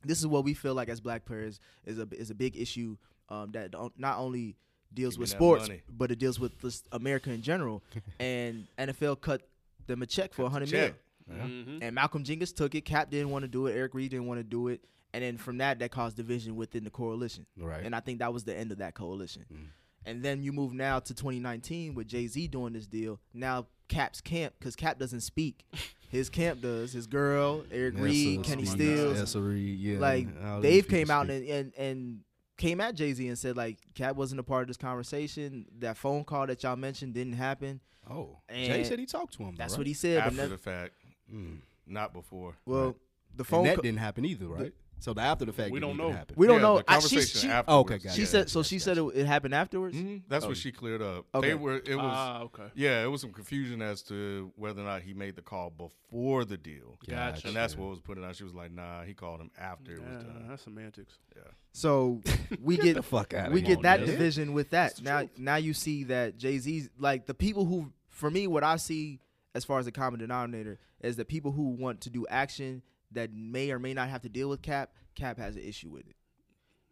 This 0.06 0.18
is 0.18 0.26
what 0.26 0.44
we 0.44 0.52
feel 0.54 0.74
like 0.74 0.88
as 0.90 1.00
black 1.00 1.24
players 1.24 1.58
is 1.84 1.98
a 1.98 2.06
is 2.12 2.30
a 2.30 2.34
big 2.34 2.56
issue 2.56 2.96
um, 3.30 3.50
that 3.52 3.70
don't- 3.70 3.98
not 3.98 4.18
only 4.18 4.56
deals 4.92 5.14
Give 5.14 5.20
with 5.20 5.30
sports, 5.30 5.68
money. 5.68 5.80
but 5.90 6.10
it 6.12 6.18
deals 6.18 6.38
with 6.38 6.60
just 6.60 6.86
America 6.92 7.30
in 7.32 7.40
general. 7.42 7.82
and 8.20 8.66
NFL 8.78 9.20
cut 9.22 9.48
them 9.86 10.02
a 10.02 10.06
check 10.06 10.34
for 10.34 10.42
Cut 10.48 10.52
the 10.60 10.66
100 10.66 10.68
check. 10.68 10.94
million. 11.26 11.64
Mhm. 11.66 11.78
And 11.82 11.94
Malcolm 11.94 12.22
Jenkins 12.22 12.52
took 12.52 12.74
it. 12.74 12.82
Cap 12.84 13.10
didn't 13.10 13.30
want 13.30 13.42
to 13.44 13.48
do 13.48 13.66
it. 13.66 13.72
Eric 13.74 13.94
Reid 13.94 14.10
didn't 14.10 14.26
want 14.26 14.38
to 14.40 14.44
do 14.44 14.68
it. 14.68 14.84
And 15.14 15.22
then 15.22 15.38
from 15.38 15.58
that, 15.58 15.78
that 15.78 15.90
caused 15.90 16.16
division 16.16 16.56
within 16.56 16.84
the 16.84 16.90
coalition. 16.90 17.46
Right. 17.56 17.82
And 17.84 17.94
I 17.94 18.00
think 18.00 18.18
that 18.18 18.32
was 18.32 18.44
the 18.44 18.54
end 18.56 18.72
of 18.72 18.78
that 18.78 18.94
coalition. 18.94 19.44
Mm. 19.52 19.66
And 20.06 20.22
then 20.22 20.42
you 20.42 20.52
move 20.52 20.74
now 20.74 20.98
to 20.98 21.14
2019 21.14 21.94
with 21.94 22.08
Jay 22.08 22.26
Z 22.26 22.48
doing 22.48 22.72
this 22.74 22.86
deal. 22.86 23.20
Now 23.32 23.66
Cap's 23.88 24.20
camp, 24.20 24.54
because 24.58 24.76
Cap 24.76 24.98
doesn't 24.98 25.20
speak. 25.20 25.64
His 26.10 26.28
camp 26.28 26.60
does. 26.60 26.92
His 26.92 27.06
girl, 27.06 27.64
Eric 27.72 27.94
Reid, 27.98 28.40
Essa- 28.40 28.48
Kenny 28.50 28.62
Essa- 28.64 28.72
Stills, 28.72 29.36
Reid, 29.36 29.78
yeah. 29.78 29.98
like 29.98 30.26
all 30.44 30.60
these 30.60 30.70
Dave 30.72 30.88
came 30.88 31.10
out 31.10 31.30
and, 31.30 31.46
and 31.48 31.72
and 31.78 32.20
came 32.56 32.80
at 32.80 32.94
Jay 32.94 33.12
Z 33.14 33.26
and 33.26 33.38
said 33.38 33.56
like 33.56 33.78
Cap 33.94 34.14
wasn't 34.16 34.40
a 34.40 34.44
part 34.44 34.62
of 34.62 34.68
this 34.68 34.76
conversation. 34.76 35.66
That 35.78 35.96
phone 35.96 36.24
call 36.24 36.46
that 36.48 36.62
y'all 36.62 36.76
mentioned 36.76 37.14
didn't 37.14 37.32
happen. 37.34 37.80
Oh, 38.10 38.38
and 38.48 38.66
Jay 38.66 38.84
said 38.84 38.98
he 38.98 39.06
talked 39.06 39.34
to 39.38 39.42
him. 39.44 39.54
That's 39.56 39.72
right? 39.74 39.78
what 39.78 39.86
he 39.86 39.94
said. 39.94 40.18
After 40.18 40.36
nev- 40.36 40.50
the 40.50 40.58
fact, 40.58 40.92
Mm. 41.32 41.58
not 41.86 42.12
before. 42.12 42.56
well, 42.66 42.86
Right. 42.86 42.94
the 43.36 43.40
And 43.40 43.46
phone 43.46 43.64
that 43.64 43.76
ca- 43.76 43.82
didn't 43.82 43.98
happen 44.00 44.24
either, 44.26 44.46
right? 44.46 44.72
So 45.00 45.12
the 45.12 45.20
after 45.20 45.44
the 45.44 45.52
fact 45.52 45.70
We 45.70 45.80
don't 45.80 45.94
even 45.96 46.06
know. 46.06 46.12
happen. 46.12 46.34
we 46.38 46.46
don't 46.46 46.56
Yeah, 46.56 46.62
know. 46.62 46.78
The 46.78 46.84
I, 46.88 46.98
she, 47.00 47.08
conversation 47.16 47.40
she, 47.40 47.48
afterwards. 47.48 47.90
Okay, 47.92 47.98
got 48.08 48.14
she 48.14 48.22
it. 48.22 48.26
said 48.28 48.48
so. 48.50 48.62
She 48.62 48.78
said 48.78 48.96
it, 48.98 49.02
it 49.14 49.26
happened 49.26 49.54
afterwards. 49.54 49.96
Mhm, 49.96 50.22
That's 50.28 50.44
Oh. 50.44 50.48
what 50.48 50.56
she 50.56 50.72
cleared 50.72 51.02
up. 51.02 51.26
Okay. 51.34 51.48
They 51.48 51.54
were. 51.54 51.76
It 51.76 51.94
was. 51.96 52.04
Ah, 52.04 52.40
okay. 52.42 52.64
yeah, 52.74 53.02
it 53.04 53.08
was 53.08 53.20
some 53.20 53.32
confusion 53.32 53.82
as 53.82 54.02
to 54.04 54.52
whether 54.56 54.80
or 54.80 54.84
not 54.84 55.02
he 55.02 55.12
made 55.14 55.36
the 55.36 55.42
call 55.42 55.70
before 55.70 56.44
the 56.44 56.56
deal. 56.56 56.96
Gotcha. 57.08 57.46
And 57.48 57.56
that's 57.56 57.76
what 57.76 57.90
was 57.90 58.00
put 58.00 58.18
out. 58.22 58.34
She 58.36 58.44
was 58.44 58.54
like, 58.54 58.72
"Nah, 58.72 59.02
he 59.02 59.12
called 59.14 59.40
him 59.40 59.50
after 59.58 59.92
it 59.92 60.00
was 60.02 60.24
done." 60.24 60.46
that's 60.48 60.62
semantics. 60.62 61.18
Yeah. 61.36 61.42
So 61.72 62.22
we 62.62 62.76
Get 62.76 62.84
get 62.84 62.94
the 62.94 63.02
fuck 63.02 63.34
out 63.34 63.52
we 63.52 63.60
here. 63.60 63.74
get 63.76 63.82
that 63.82 64.00
man. 64.00 64.08
division 64.08 64.52
with 64.54 64.70
that. 64.70 64.92
It's 64.92 65.02
Now 65.02 65.18
truth. 65.20 65.38
now 65.38 65.56
you 65.56 65.74
see 65.74 66.04
that 66.04 66.38
Jay 66.38 66.58
Z's 66.58 66.88
like 66.98 67.26
the 67.26 67.34
people 67.34 67.64
who 67.66 67.92
for 68.08 68.30
me 68.30 68.46
what 68.46 68.62
I 68.64 68.76
see 68.76 69.20
as 69.54 69.64
far 69.64 69.78
as 69.78 69.84
the 69.86 69.92
common 69.92 70.20
denominator 70.20 70.78
is 71.00 71.16
the 71.16 71.24
people 71.24 71.52
who 71.52 71.68
want 71.70 72.00
to 72.02 72.10
do 72.10 72.26
action 72.28 72.82
that 73.14 73.32
may 73.32 73.70
or 73.70 73.78
may 73.78 73.94
not 73.94 74.08
have 74.08 74.22
to 74.22 74.28
deal 74.28 74.48
with 74.48 74.62
Cap. 74.62 74.92
Cap 75.14 75.38
has 75.38 75.56
an 75.56 75.62
issue 75.62 75.90
with 75.90 76.08
it 76.08 76.16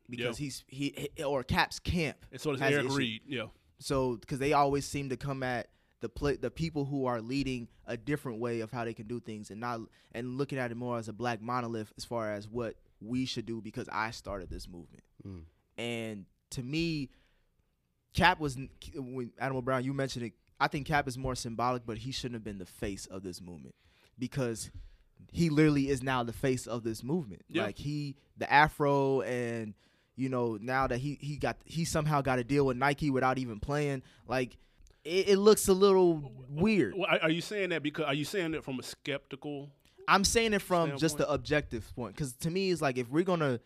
because 0.09 0.39
Yeah. 0.41 0.45
he's 0.45 0.65
he 0.69 1.09
or 1.25 1.43
Cap's 1.45 1.79
camp. 1.79 2.25
And 2.31 2.41
so 2.41 2.53
does 2.53 2.61
has 2.61 2.69
an 2.69 2.75
Eric 2.75 2.87
issue. 2.87 2.97
Reid. 2.97 3.23
Yeah. 3.27 3.47
So 3.79 4.17
because 4.17 4.39
they 4.39 4.53
always 4.53 4.87
seem 4.87 5.09
to 5.11 5.17
come 5.17 5.43
at 5.43 5.69
the 6.01 6.09
play, 6.09 6.37
the 6.37 6.51
people 6.51 6.85
who 6.85 7.07
are 7.07 7.21
leading 7.21 7.69
a 7.87 7.97
different 7.97 8.39
way 8.41 8.61
of 8.61 8.71
how 8.71 8.85
they 8.85 8.95
can 8.95 9.07
do 9.07 9.21
things, 9.21 9.51
and 9.51 9.61
not 9.61 9.81
and 10.13 10.37
looking 10.39 10.59
at 10.59 10.71
it 10.71 10.77
more 10.77 10.99
as 10.99 11.09
a 11.09 11.13
black 11.13 11.41
monolith 11.41 11.93
as 11.97 12.05
far 12.05 12.33
as 12.33 12.49
what 12.49 12.77
we 13.01 13.25
should 13.25 13.47
do 13.47 13.61
because 13.61 13.89
I 13.91 14.11
started 14.13 14.51
this 14.51 14.69
movement. 14.69 15.03
Mm. 15.27 15.43
And 15.79 16.27
to 16.51 16.63
me, 16.63 17.11
Cap 18.15 18.39
was 18.39 18.57
when 18.95 19.33
Animal 19.39 19.63
Brown. 19.63 19.85
You 19.85 19.93
mentioned 19.95 20.27
it. 20.27 20.33
I 20.61 20.69
think 20.69 20.87
Cap 20.87 21.09
is 21.09 21.19
more 21.19 21.35
symbolic, 21.35 21.85
but 21.87 21.99
he 21.99 22.13
shouldn't 22.13 22.35
have 22.35 22.45
been 22.45 22.59
the 22.59 22.67
face 22.67 23.07
of 23.07 23.23
this 23.23 23.41
movement 23.41 23.75
because 24.19 24.71
he 25.31 25.51
literally 25.51 25.89
is 25.89 26.03
now 26.03 26.23
the 26.23 26.33
face 26.33 26.67
of 26.67 26.83
this 26.83 27.03
movement. 27.03 27.43
Yeah. 27.49 27.65
Like 27.65 27.79
he, 27.79 28.17
the 28.37 28.51
Afro, 28.53 29.21
and 29.23 29.75
you 30.17 30.29
know 30.29 30.59
now 30.61 30.87
that 30.87 30.99
he 30.99 31.19
he 31.21 31.37
got 31.37 31.57
he 31.65 31.85
somehow 31.85 32.21
got 32.21 32.39
a 32.39 32.45
deal 32.45 32.67
with 32.67 32.77
Nike 32.77 33.11
without 33.11 33.39
even 33.39 33.61
playing. 33.61 34.03
Like 34.27 34.57
it, 35.05 35.29
it 35.31 35.37
looks 35.39 35.69
a 35.69 35.73
little 35.75 36.33
weird. 36.49 36.95
Well, 36.97 37.09
are- 37.21 37.31
you 37.31 37.41
saying 37.41 37.71
that 37.71 37.83
because 37.83 38.07
are 38.07 38.15
you 38.15 38.25
saying 38.25 38.55
it 38.55 38.65
from 38.65 38.79
a 38.79 38.83
skeptical? 38.83 39.71
I'm 40.09 40.25
saying 40.25 40.53
it 40.53 40.63
from 40.63 40.97
just 40.99 41.19
the 41.19 41.31
objective 41.31 41.91
point, 41.95 42.15
because 42.17 42.33
to 42.39 42.51
me, 42.51 42.71
it's 42.71 42.83
like 42.83 42.99
if 42.99 43.09
we're 43.09 43.23
gonna 43.25 43.61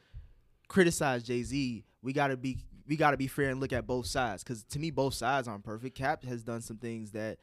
criticize 0.68 1.22
Jay 1.22 1.42
Z, 1.42 1.84
we 2.02 2.12
gotta 2.12 2.36
be 2.36 2.58
we 2.86 2.96
gotta 2.96 3.16
be 3.16 3.26
fair 3.26 3.50
and 3.50 3.60
look 3.60 3.72
at 3.72 3.86
both 3.86 4.06
sides. 4.06 4.42
Because 4.44 4.62
to 4.64 4.78
me, 4.78 4.90
both 4.90 5.14
sides 5.14 5.48
aren't 5.48 5.64
perfect. 5.64 5.96
Cap 5.96 6.24
has 6.24 6.42
done 6.42 6.60
some 6.60 6.76
things 6.76 7.12
that 7.12 7.38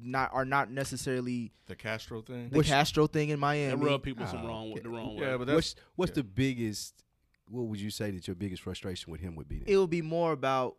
not 0.00 0.30
are 0.32 0.44
not 0.44 0.70
necessarily 0.70 1.52
The 1.66 1.76
Castro 1.76 2.22
thing. 2.22 2.50
the 2.50 2.62
Castro 2.62 3.06
thing 3.06 3.28
in 3.30 3.36
That 3.36 3.40
Miami. 3.40 3.84
rub 3.84 4.02
people 4.02 4.26
some 4.26 4.44
Oh, 4.44 4.48
wrong 4.48 4.70
with 4.70 4.82
the 4.82 4.88
wrong 4.90 5.16
way. 5.16 5.26
yeah, 5.26 5.36
but 5.36 5.46
that's 5.46 5.54
What's 5.54 5.74
what's 5.96 6.10
yeah. 6.10 6.14
the 6.16 6.24
biggest? 6.24 7.02
What 7.48 7.62
would 7.66 7.80
you 7.80 7.90
say 7.90 8.10
that 8.10 8.26
your 8.26 8.36
biggest 8.36 8.62
frustration 8.62 9.10
with 9.12 9.20
him 9.20 9.36
would 9.36 9.48
be? 9.48 9.58
Then? 9.58 9.68
It 9.68 9.76
would 9.76 9.90
be 9.90 10.02
more 10.02 10.32
about 10.32 10.76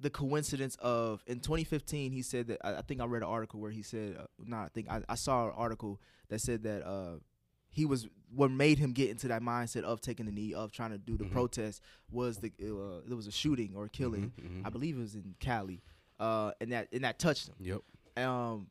the 0.00 0.10
coincidence 0.10 0.76
of 0.80 1.22
in 1.26 1.40
2015 1.40 2.12
he 2.12 2.20
said 2.20 2.48
that 2.48 2.58
I, 2.64 2.76
I 2.78 2.82
think 2.82 3.00
I 3.00 3.04
read 3.06 3.22
an 3.22 3.28
article 3.28 3.60
where 3.60 3.70
he 3.70 3.82
said 3.82 4.16
uh, 4.20 4.24
no 4.44 4.56
I 4.58 4.68
think 4.74 4.90
I, 4.90 5.00
I 5.08 5.14
saw 5.14 5.46
an 5.46 5.52
article 5.56 6.00
that 6.28 6.40
said 6.40 6.64
that 6.64 6.84
uh, 6.86 7.20
he 7.70 7.86
was 7.86 8.08
what 8.34 8.50
made 8.50 8.78
him 8.78 8.92
get 8.92 9.08
into 9.08 9.28
that 9.28 9.40
mindset 9.40 9.84
of 9.84 10.00
taking 10.00 10.26
the 10.26 10.32
knee 10.32 10.52
of 10.52 10.72
trying 10.72 10.90
to 10.90 10.98
do 10.98 11.16
the 11.16 11.24
Mhm. 11.24 11.30
protest 11.30 11.80
was 12.10 12.38
the 12.38 12.48
uh, 12.60 13.00
there 13.06 13.16
was 13.16 13.28
a 13.28 13.32
shooting 13.32 13.72
or 13.76 13.84
a 13.84 13.88
killing 13.88 14.32
Mhm, 14.38 14.62
mhm. 14.62 14.66
I 14.66 14.70
believe 14.70 14.96
it 14.96 15.00
was 15.00 15.14
in 15.14 15.36
Cali 15.38 15.80
uh, 16.20 16.50
and 16.60 16.72
that 16.72 16.88
and 16.92 17.04
that 17.04 17.18
touched 17.18 17.48
him 17.48 17.54
Yep. 17.60 17.80
Um, 18.16 18.68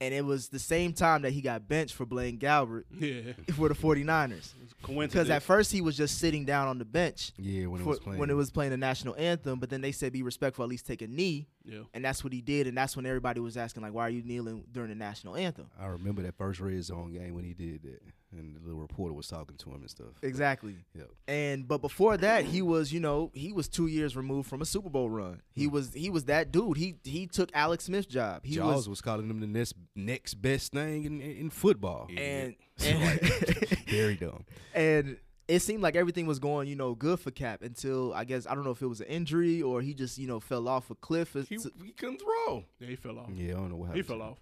and 0.00 0.12
it 0.12 0.24
was 0.24 0.48
the 0.48 0.58
same 0.58 0.92
time 0.92 1.22
that 1.22 1.30
he 1.32 1.40
got 1.40 1.66
benched 1.68 1.94
for 1.94 2.04
Blaine 2.04 2.38
Gabbert 2.38 2.84
yeah, 2.98 3.32
for 3.54 3.68
the 3.68 3.74
49ers 3.74 4.52
coincidence. 4.82 5.12
because 5.12 5.30
at 5.30 5.42
first 5.42 5.70
he 5.72 5.80
was 5.80 5.96
just 5.96 6.18
sitting 6.18 6.44
down 6.44 6.66
on 6.68 6.78
the 6.78 6.84
bench 6.84 7.32
Yeah, 7.38 7.66
when 7.66 7.80
it 7.80 7.86
was 7.86 8.00
playing. 8.00 8.18
when 8.18 8.28
it 8.28 8.34
was 8.34 8.50
playing 8.50 8.72
the 8.72 8.76
national 8.76 9.14
anthem, 9.16 9.60
but 9.60 9.70
then 9.70 9.80
they 9.80 9.92
said 9.92 10.12
be 10.12 10.22
respectful, 10.22 10.62
at 10.64 10.68
least 10.68 10.86
take 10.86 11.00
a 11.00 11.06
knee, 11.06 11.46
yeah, 11.64 11.78
and 11.94 12.04
that's 12.04 12.24
what 12.24 12.32
he 12.32 12.40
did, 12.42 12.66
and 12.66 12.76
that's 12.76 12.96
when 12.96 13.06
everybody 13.06 13.40
was 13.40 13.56
asking 13.56 13.82
like, 13.82 13.94
why 13.94 14.02
are 14.06 14.10
you 14.10 14.22
kneeling 14.24 14.64
during 14.72 14.88
the 14.90 14.94
national 14.96 15.36
anthem? 15.36 15.70
I 15.80 15.86
remember 15.86 16.22
that 16.22 16.34
first 16.34 16.60
red 16.60 16.82
zone 16.82 17.12
game 17.12 17.34
when 17.34 17.44
he 17.44 17.54
did 17.54 17.82
that, 17.84 18.02
and 18.38 18.56
the 18.56 18.60
little 18.60 18.80
reporter 18.80 19.14
was 19.14 19.28
talking 19.28 19.56
to 19.56 19.70
him 19.70 19.80
and 19.80 19.90
stuff. 19.90 20.08
Exactly. 20.22 20.76
Yep. 20.94 21.10
And 21.28 21.68
but 21.68 21.80
before 21.80 22.16
that, 22.18 22.44
he 22.44 22.62
was 22.62 22.92
you 22.92 23.00
know 23.00 23.30
he 23.34 23.52
was 23.52 23.68
two 23.68 23.86
years 23.86 24.16
removed 24.16 24.48
from 24.48 24.62
a 24.62 24.66
Super 24.66 24.90
Bowl 24.90 25.10
run. 25.10 25.42
He 25.52 25.64
hmm. 25.64 25.74
was 25.74 25.92
he 25.94 26.10
was 26.10 26.24
that 26.24 26.52
dude. 26.52 26.76
He 26.76 26.96
he 27.04 27.26
took 27.26 27.50
Alex 27.54 27.84
Smith's 27.84 28.06
job. 28.06 28.44
He 28.44 28.56
Jaws 28.56 28.76
was 28.76 28.88
was, 28.88 29.00
calling 29.00 29.28
him 29.28 29.40
the 29.40 29.46
next 29.46 29.74
next 29.94 30.34
best 30.34 30.72
thing 30.72 31.04
in, 31.04 31.20
in, 31.20 31.36
in 31.36 31.50
football. 31.50 32.08
and 32.16 32.54
Like, 32.80 33.22
and, 33.22 33.78
very 33.88 34.16
dumb. 34.16 34.44
and 34.74 35.16
it 35.46 35.60
seemed 35.60 35.80
like 35.80 35.94
everything 35.94 36.26
was 36.26 36.40
going 36.40 36.66
you 36.66 36.74
know 36.74 36.94
good 36.94 37.20
for 37.20 37.30
Cap 37.30 37.62
until 37.62 38.12
I 38.12 38.24
guess 38.24 38.46
I 38.48 38.54
don't 38.56 38.64
know 38.64 38.72
if 38.72 38.82
it 38.82 38.86
was 38.86 39.00
an 39.00 39.06
injury 39.06 39.62
or 39.62 39.80
he 39.80 39.94
just 39.94 40.18
you 40.18 40.26
know 40.26 40.40
fell 40.40 40.66
off 40.66 40.90
a 40.90 40.96
cliff. 40.96 41.34
he, 41.34 41.54
It's- 41.54 41.68
he 41.84 41.92
couldn't 41.92 42.20
throw. 42.20 42.64
yeah, 42.80 42.88
he 42.88 42.96
fell 42.96 43.18
off. 43.18 43.30
Yeah, 43.32 43.52
I 43.52 43.56
don't 43.58 43.70
know 43.70 43.76
what 43.76 43.86
happened. 43.86 44.04
He 44.04 44.08
fell 44.08 44.22
off. 44.22 44.38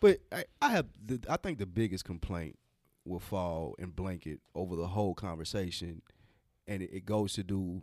But 0.00 0.20
I, 0.30 0.44
I 0.60 0.70
have, 0.70 0.86
the, 1.04 1.20
I 1.28 1.36
think 1.36 1.58
the 1.58 1.66
biggest 1.66 2.04
complaint 2.04 2.58
will 3.06 3.20
fall 3.20 3.74
and 3.78 3.94
blanket 3.94 4.40
over 4.54 4.76
the 4.76 4.88
whole 4.88 5.14
conversation, 5.14 6.02
and 6.66 6.82
it, 6.82 7.06
goes 7.06 7.32
to 7.34 7.42
do 7.42 7.82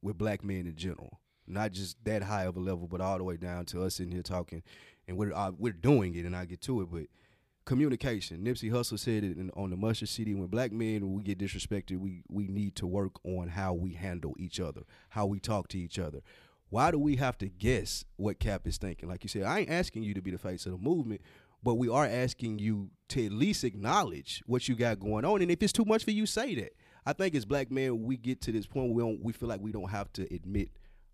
with 0.00 0.18
black 0.18 0.42
men 0.42 0.66
in 0.66 0.74
general, 0.74 1.20
not 1.46 1.72
just 1.72 2.02
that 2.04 2.22
high 2.22 2.44
of 2.44 2.56
a 2.56 2.60
level, 2.60 2.86
but 2.88 3.00
all 3.00 3.18
the 3.18 3.24
way 3.24 3.36
down 3.36 3.64
to 3.66 3.82
us 3.82 3.96
sitting 3.96 4.12
here 4.12 4.22
talking, 4.22 4.62
and 5.06 5.16
we're 5.16 5.32
uh, 5.32 5.52
we're 5.58 5.72
doing 5.72 6.14
it, 6.14 6.24
and 6.24 6.34
I 6.34 6.44
get 6.44 6.60
to 6.62 6.80
it, 6.80 6.88
but 6.90 7.06
communication. 7.64 8.44
Nipsey 8.44 8.70
Hussle 8.70 8.98
said 8.98 9.24
it 9.24 9.36
in, 9.36 9.50
on 9.56 9.70
the 9.70 9.76
Mustard 9.76 10.08
City. 10.08 10.34
When 10.34 10.48
black 10.48 10.72
men 10.72 11.12
we 11.12 11.22
get 11.22 11.38
disrespected, 11.38 11.98
we 11.98 12.22
we 12.28 12.48
need 12.48 12.76
to 12.76 12.86
work 12.86 13.12
on 13.24 13.48
how 13.48 13.72
we 13.72 13.92
handle 13.92 14.34
each 14.38 14.60
other, 14.60 14.82
how 15.10 15.26
we 15.26 15.38
talk 15.40 15.68
to 15.68 15.78
each 15.78 15.98
other. 15.98 16.20
Why 16.70 16.90
do 16.90 16.98
we 16.98 17.16
have 17.16 17.36
to 17.38 17.48
guess 17.48 18.06
what 18.16 18.38
Cap 18.38 18.66
is 18.66 18.78
thinking? 18.78 19.06
Like 19.06 19.22
you 19.24 19.28
said, 19.28 19.42
I 19.42 19.60
ain't 19.60 19.70
asking 19.70 20.04
you 20.04 20.14
to 20.14 20.22
be 20.22 20.30
the 20.30 20.38
face 20.38 20.64
of 20.64 20.72
the 20.72 20.78
movement, 20.78 21.20
but 21.62 21.74
we 21.74 21.88
are 21.88 22.04
asking 22.04 22.58
you 22.58 22.90
to 23.08 23.26
at 23.26 23.32
least 23.32 23.64
acknowledge 23.64 24.42
what 24.46 24.68
you 24.68 24.74
got 24.74 24.98
going 24.98 25.24
on. 25.24 25.42
And 25.42 25.50
if 25.50 25.62
it's 25.62 25.72
too 25.72 25.84
much 25.84 26.04
for 26.04 26.10
you, 26.10 26.26
say 26.26 26.54
that. 26.56 26.72
I 27.04 27.12
think 27.12 27.34
as 27.34 27.44
black 27.44 27.70
men, 27.70 28.04
we 28.04 28.16
get 28.16 28.40
to 28.42 28.52
this 28.52 28.66
point 28.66 28.92
where 28.92 29.04
we 29.06 29.12
don't 29.12 29.24
we 29.24 29.32
feel 29.32 29.48
like 29.48 29.60
we 29.60 29.72
don't 29.72 29.90
have 29.90 30.12
to 30.14 30.22
admit 30.34 30.70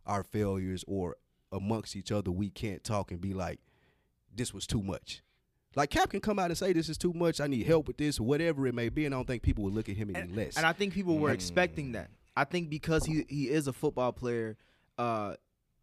our 0.07 0.23
failures 0.23 0.85
or 0.87 1.17
amongst 1.53 1.97
each 1.97 2.13
other 2.13 2.31
we 2.31 2.51
can't 2.51 2.85
talk 2.85 3.11
and 3.11 3.21
be 3.21 3.35
like, 3.35 3.61
this 4.35 4.53
was 4.53 4.67
too 4.67 4.83
much. 4.83 5.23
Like 5.75 5.91
Cap 5.91 6.11
can 6.11 6.21
come 6.21 6.39
out 6.39 6.51
and 6.51 6.59
say 6.59 6.73
this 6.73 6.89
is 6.89 6.99
too 6.99 7.13
much. 7.13 7.41
I 7.41 7.47
need 7.47 7.67
help 7.67 7.87
with 7.87 7.99
this, 7.99 8.19
or 8.19 8.25
whatever 8.25 8.67
it 8.67 8.75
may 8.75 8.89
be, 8.89 9.05
and 9.05 9.15
I 9.15 9.19
don't 9.19 9.27
think 9.27 9.43
people 9.43 9.65
would 9.65 9.75
look 9.75 9.89
at 9.89 9.97
him 9.97 10.11
any 10.15 10.33
less. 10.33 10.57
And 10.57 10.67
I 10.67 10.73
think 10.73 10.93
people 10.93 11.19
were 11.19 11.31
expecting 11.31 11.93
that. 11.93 12.11
I 12.37 12.45
think 12.45 12.71
because 12.71 13.05
he 13.05 13.25
he 13.29 13.49
is 13.49 13.67
a 13.67 13.73
football 13.73 14.13
player, 14.13 14.57
uh, 14.97 15.35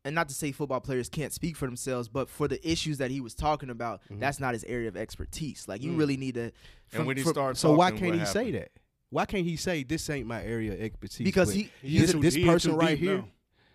and 0.06 0.14
not 0.16 0.30
to 0.30 0.36
say 0.36 0.52
football 0.54 0.80
players 0.80 1.10
can't 1.10 1.34
speak 1.34 1.58
for 1.58 1.66
themselves, 1.66 2.08
but 2.08 2.30
for 2.30 2.48
the 2.48 2.66
issues 2.70 3.00
that 3.00 3.10
he 3.12 3.20
was 3.20 3.34
talking 3.36 3.70
about, 3.72 4.02
Mm-hmm. 4.06 4.20
that's 4.20 4.40
not 4.40 4.54
his 4.54 4.64
area 4.66 4.88
of 4.88 4.96
expertise. 4.96 5.68
Like 5.68 5.82
you 5.84 5.92
Mm. 5.92 5.98
really 5.98 6.16
need 6.18 6.36
to. 6.36 6.52
And 6.94 7.06
when 7.08 7.18
he 7.18 7.24
from- 7.24 7.34
starts, 7.34 7.60
so 7.60 7.74
why 7.74 7.90
can't 7.92 8.14
he 8.14 8.20
what 8.20 8.28
say 8.30 8.52
that? 8.52 8.72
Why 9.10 9.26
can't 9.26 9.46
he 9.46 9.56
say 9.56 9.84
this 9.84 10.10
ain't 10.10 10.28
my 10.28 10.44
area 10.44 10.74
of 10.74 10.80
expertise? 10.82 11.26
Because 11.26 11.52
he- 11.54 11.70
He 11.82 12.00
this, 12.00 12.14
this 12.14 12.38
person 12.38 12.76
right 12.76 12.98
here. 12.98 13.24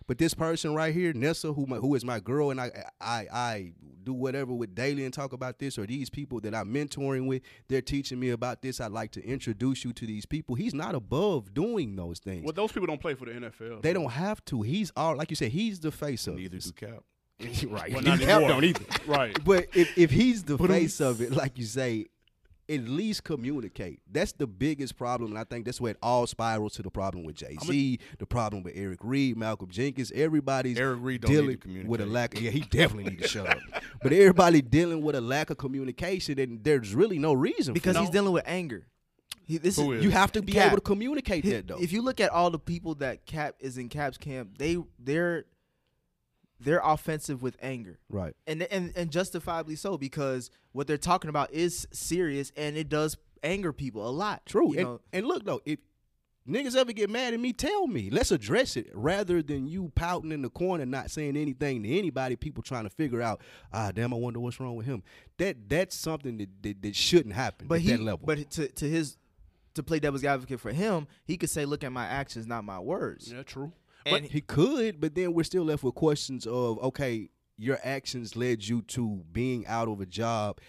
But 0.07 0.17
this 0.17 0.33
person 0.33 0.73
right 0.73 0.93
here, 0.93 1.13
Nessa, 1.13 1.53
who 1.53 1.65
my, 1.65 1.77
who 1.77 1.95
is 1.95 2.03
my 2.03 2.19
girl, 2.19 2.51
and 2.51 2.59
I 2.59 2.71
I 2.99 3.27
I 3.31 3.73
do 4.03 4.13
whatever 4.13 4.53
with 4.53 4.73
daily 4.73 5.05
and 5.05 5.13
talk 5.13 5.31
about 5.33 5.59
this, 5.59 5.77
or 5.77 5.85
these 5.85 6.09
people 6.09 6.39
that 6.41 6.55
I'm 6.55 6.73
mentoring 6.73 7.27
with, 7.27 7.43
they're 7.67 7.81
teaching 7.81 8.19
me 8.19 8.29
about 8.31 8.61
this. 8.61 8.81
I'd 8.81 8.91
like 8.91 9.11
to 9.11 9.23
introduce 9.23 9.85
you 9.85 9.93
to 9.93 10.05
these 10.05 10.25
people. 10.25 10.55
He's 10.55 10.73
not 10.73 10.95
above 10.95 11.53
doing 11.53 11.95
those 11.95 12.19
things. 12.19 12.43
Well, 12.43 12.53
those 12.53 12.71
people 12.71 12.87
don't 12.87 13.01
play 13.01 13.13
for 13.13 13.25
the 13.25 13.31
NFL. 13.31 13.81
they 13.81 13.89
so- 13.89 14.01
don't 14.01 14.11
have 14.11 14.43
to. 14.45 14.61
He's 14.63 14.91
all 14.95 15.15
like 15.15 15.29
you 15.29 15.35
said. 15.35 15.51
He's 15.51 15.79
the 15.79 15.91
face 15.91 16.27
of 16.27 16.35
Neither 16.35 16.57
it. 16.57 16.63
do 16.63 16.71
Cap. 16.71 17.03
right. 17.69 17.93
Well, 17.93 18.01
not 18.03 18.19
Cap 18.19 18.41
don't 18.41 18.63
either. 18.63 18.85
Right. 19.07 19.37
But 19.43 19.67
if, 19.73 19.97
if 19.97 20.11
he's 20.11 20.43
the 20.43 20.57
face 20.57 21.01
of 21.01 21.21
it, 21.21 21.31
like 21.31 21.57
you 21.57 21.65
say, 21.65 22.05
at 22.71 22.87
least 22.87 23.23
communicate. 23.23 23.99
That's 24.11 24.31
the 24.31 24.47
biggest 24.47 24.95
problem, 24.97 25.31
and 25.31 25.39
I 25.39 25.43
think 25.43 25.65
that's 25.65 25.81
where 25.81 25.91
it 25.91 25.97
all 26.01 26.25
spirals 26.27 26.73
to 26.73 26.81
the 26.81 26.89
problem 26.89 27.23
with 27.23 27.35
Jay 27.35 27.57
Z, 27.63 27.99
the 28.19 28.25
problem 28.25 28.63
with 28.63 28.73
Eric 28.75 28.99
Reid, 29.03 29.37
Malcolm 29.37 29.69
Jenkins. 29.69 30.11
Everybody's 30.13 30.77
Eric 30.79 30.99
Reid 31.01 31.21
don't 31.21 31.31
need 31.31 31.35
to 31.37 31.41
dealing 31.41 31.57
communicate. 31.57 31.89
with 31.89 32.01
a 32.01 32.05
lack. 32.05 32.35
Of, 32.35 32.41
yeah, 32.41 32.51
he 32.51 32.61
definitely 32.61 33.11
need 33.11 33.21
to 33.21 33.27
shut 33.27 33.47
up. 33.47 33.57
But 34.03 34.13
everybody 34.13 34.63
dealing 34.63 35.03
with 35.03 35.15
a 35.15 35.21
lack 35.21 35.51
of 35.51 35.57
communication, 35.59 36.39
and 36.39 36.63
there's 36.63 36.95
really 36.95 37.19
no 37.19 37.33
reason 37.33 37.73
because 37.75 37.95
for 37.95 37.99
he's 38.01 38.09
it. 38.09 38.13
dealing 38.13 38.33
with 38.33 38.43
anger. 38.47 38.87
He, 39.45 39.57
this 39.57 39.75
Who 39.75 39.91
is, 39.91 39.99
is? 39.99 40.05
You 40.05 40.11
have 40.11 40.31
to 40.31 40.41
be 40.41 40.53
Cap. 40.53 40.67
able 40.67 40.77
to 40.77 40.81
communicate 40.81 41.43
Hi- 41.43 41.51
that 41.51 41.67
though. 41.67 41.77
If 41.79 41.91
you 41.91 42.01
look 42.01 42.19
at 42.19 42.31
all 42.31 42.49
the 42.49 42.57
people 42.59 42.95
that 42.95 43.25
Cap 43.25 43.55
is 43.59 43.77
in 43.77 43.89
Cap's 43.89 44.17
camp, 44.17 44.57
they 44.57 44.77
they're 44.97 45.45
they're 46.63 46.81
offensive 46.83 47.41
with 47.41 47.57
anger. 47.61 47.99
right. 48.09 48.35
and 48.47 48.63
and 48.63 48.93
and 48.95 49.11
justifiably 49.11 49.75
so 49.75 49.97
because 49.97 50.49
what 50.71 50.87
they're 50.87 50.97
talking 50.97 51.29
about 51.29 51.51
is 51.51 51.87
serious 51.91 52.51
and 52.55 52.77
it 52.77 52.89
does 52.89 53.17
anger 53.43 53.73
people 53.73 54.07
a 54.07 54.11
lot. 54.11 54.45
True. 54.45 54.73
And, 54.77 54.99
and 55.11 55.25
look 55.27 55.43
though, 55.45 55.61
if 55.65 55.79
niggas 56.47 56.75
ever 56.75 56.91
get 56.91 57.09
mad 57.09 57.33
at 57.33 57.39
me, 57.39 57.53
tell 57.53 57.87
me. 57.87 58.09
Let's 58.09 58.31
address 58.31 58.77
it 58.77 58.89
rather 58.93 59.41
than 59.41 59.67
you 59.67 59.91
pouting 59.95 60.31
in 60.31 60.41
the 60.41 60.49
corner, 60.49 60.85
not 60.85 61.11
saying 61.11 61.37
anything 61.37 61.83
to 61.83 61.89
anybody. 61.97 62.35
People 62.35 62.63
trying 62.63 62.83
to 62.83 62.89
figure 62.89 63.21
out, 63.21 63.41
ah, 63.73 63.91
damn, 63.91 64.13
I 64.13 64.17
wonder 64.17 64.39
what's 64.39 64.59
wrong 64.59 64.75
with 64.75 64.85
him. 64.85 65.03
That 65.37 65.69
that's 65.69 65.95
something 65.95 66.37
that 66.37 66.63
that, 66.63 66.81
that 66.81 66.95
shouldn't 66.95 67.35
happen 67.35 67.67
but 67.67 67.75
at 67.75 67.81
he 67.81 67.91
that 67.91 68.01
level. 68.01 68.25
but 68.25 68.49
to 68.51 68.67
to 68.67 68.87
his 68.87 69.17
to 69.73 69.83
play 69.83 69.99
devil's 69.99 70.23
advocate 70.25 70.59
for 70.59 70.71
him, 70.71 71.07
he 71.23 71.37
could 71.37 71.49
say, 71.49 71.65
"Look 71.65 71.83
at 71.83 71.91
my 71.91 72.05
actions, 72.05 72.45
not 72.45 72.63
my 72.63 72.79
words." 72.79 73.31
Yeah, 73.31 73.43
true. 73.43 73.71
And 74.05 74.25
he 74.25 74.41
could, 74.41 74.99
but 74.99 75.15
then 75.15 75.33
we're 75.33 75.43
still 75.43 75.63
left 75.63 75.83
with 75.83 75.95
questions 75.95 76.45
of, 76.47 76.79
okay, 76.79 77.29
your 77.57 77.79
actions 77.83 78.35
led 78.35 78.67
you 78.67 78.81
to 78.83 79.23
being 79.31 79.65
out 79.67 79.87
of 79.87 80.01
a 80.01 80.05
job, 80.05 80.59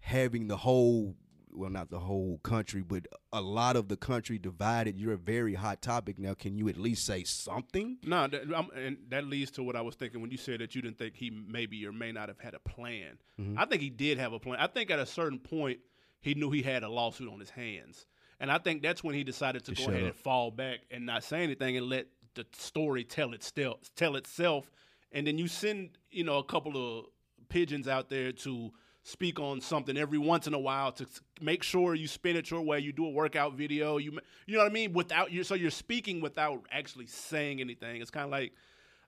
having 0.00 0.48
the 0.48 0.56
whole 0.58 1.16
well, 1.54 1.70
not 1.70 1.90
the 1.90 1.98
whole 1.98 2.38
country, 2.42 2.82
but 2.82 3.06
a 3.32 3.40
lot 3.40 3.76
of 3.76 3.88
the 3.88 3.96
country 3.96 4.38
divided. 4.38 4.96
You're 4.98 5.12
a 5.12 5.18
very 5.18 5.54
hot 5.54 5.82
topic 5.82 6.18
now. 6.18 6.34
Can 6.34 6.56
you 6.56 6.68
at 6.68 6.76
least 6.78 7.04
say 7.04 7.24
something? 7.24 7.98
No, 8.04 8.26
that, 8.26 8.42
and 8.74 8.96
that 9.10 9.26
leads 9.26 9.50
to 9.52 9.62
what 9.62 9.76
I 9.76 9.82
was 9.82 9.94
thinking 9.94 10.22
when 10.22 10.30
you 10.30 10.38
said 10.38 10.60
that 10.60 10.74
you 10.74 10.80
didn't 10.82 10.98
think 10.98 11.14
he 11.14 11.30
maybe 11.30 11.86
or 11.86 11.92
may 11.92 12.10
not 12.10 12.28
have 12.28 12.38
had 12.38 12.54
a 12.54 12.58
plan. 12.58 13.18
Mm-hmm. 13.38 13.58
I 13.58 13.66
think 13.66 13.82
he 13.82 13.90
did 13.90 14.18
have 14.18 14.32
a 14.32 14.38
plan. 14.38 14.58
I 14.60 14.66
think 14.66 14.90
at 14.90 14.98
a 14.98 15.06
certain 15.06 15.38
point 15.38 15.80
he 16.20 16.34
knew 16.34 16.50
he 16.50 16.62
had 16.62 16.82
a 16.84 16.88
lawsuit 16.88 17.30
on 17.30 17.38
his 17.38 17.50
hands, 17.50 18.06
and 18.40 18.50
I 18.50 18.58
think 18.58 18.82
that's 18.82 19.04
when 19.04 19.14
he 19.14 19.22
decided 19.24 19.64
to, 19.66 19.74
To 19.74 19.84
go 19.84 19.90
ahead 19.90 20.04
up. 20.04 20.08
and 20.08 20.16
fall 20.16 20.50
back 20.50 20.78
and 20.90 21.04
not 21.04 21.22
say 21.22 21.42
anything 21.42 21.76
and 21.76 21.86
let 21.86 22.06
the 22.34 22.46
story 22.52 23.04
tell 23.04 23.32
itself. 23.32 23.90
Tell 23.96 24.16
itself, 24.16 24.70
and 25.12 25.26
then 25.26 25.38
you 25.38 25.48
send 25.48 25.98
you 26.10 26.24
know 26.24 26.38
a 26.38 26.44
couple 26.44 26.98
of 26.98 27.06
pigeons 27.48 27.88
out 27.88 28.08
there 28.08 28.32
to 28.32 28.72
speak 29.04 29.40
on 29.40 29.60
something 29.60 29.96
every 29.96 30.18
once 30.18 30.46
in 30.46 30.54
a 30.54 30.58
while 30.58 30.92
to 30.92 31.06
make 31.40 31.62
sure 31.62 31.94
you 31.94 32.06
spin 32.06 32.36
it 32.36 32.50
your 32.50 32.62
way. 32.62 32.78
You 32.78 32.92
do 32.92 33.06
a 33.06 33.10
workout 33.10 33.54
video. 33.54 33.98
You 33.98 34.18
you 34.46 34.54
know 34.54 34.60
what 34.60 34.70
I 34.70 34.72
mean? 34.72 34.92
Without 34.92 35.32
you, 35.32 35.44
so 35.44 35.54
you're 35.54 35.70
speaking 35.70 36.20
without 36.20 36.64
actually 36.70 37.06
saying 37.06 37.60
anything. 37.60 38.00
It's 38.00 38.10
kind 38.10 38.24
of 38.24 38.30
like 38.30 38.52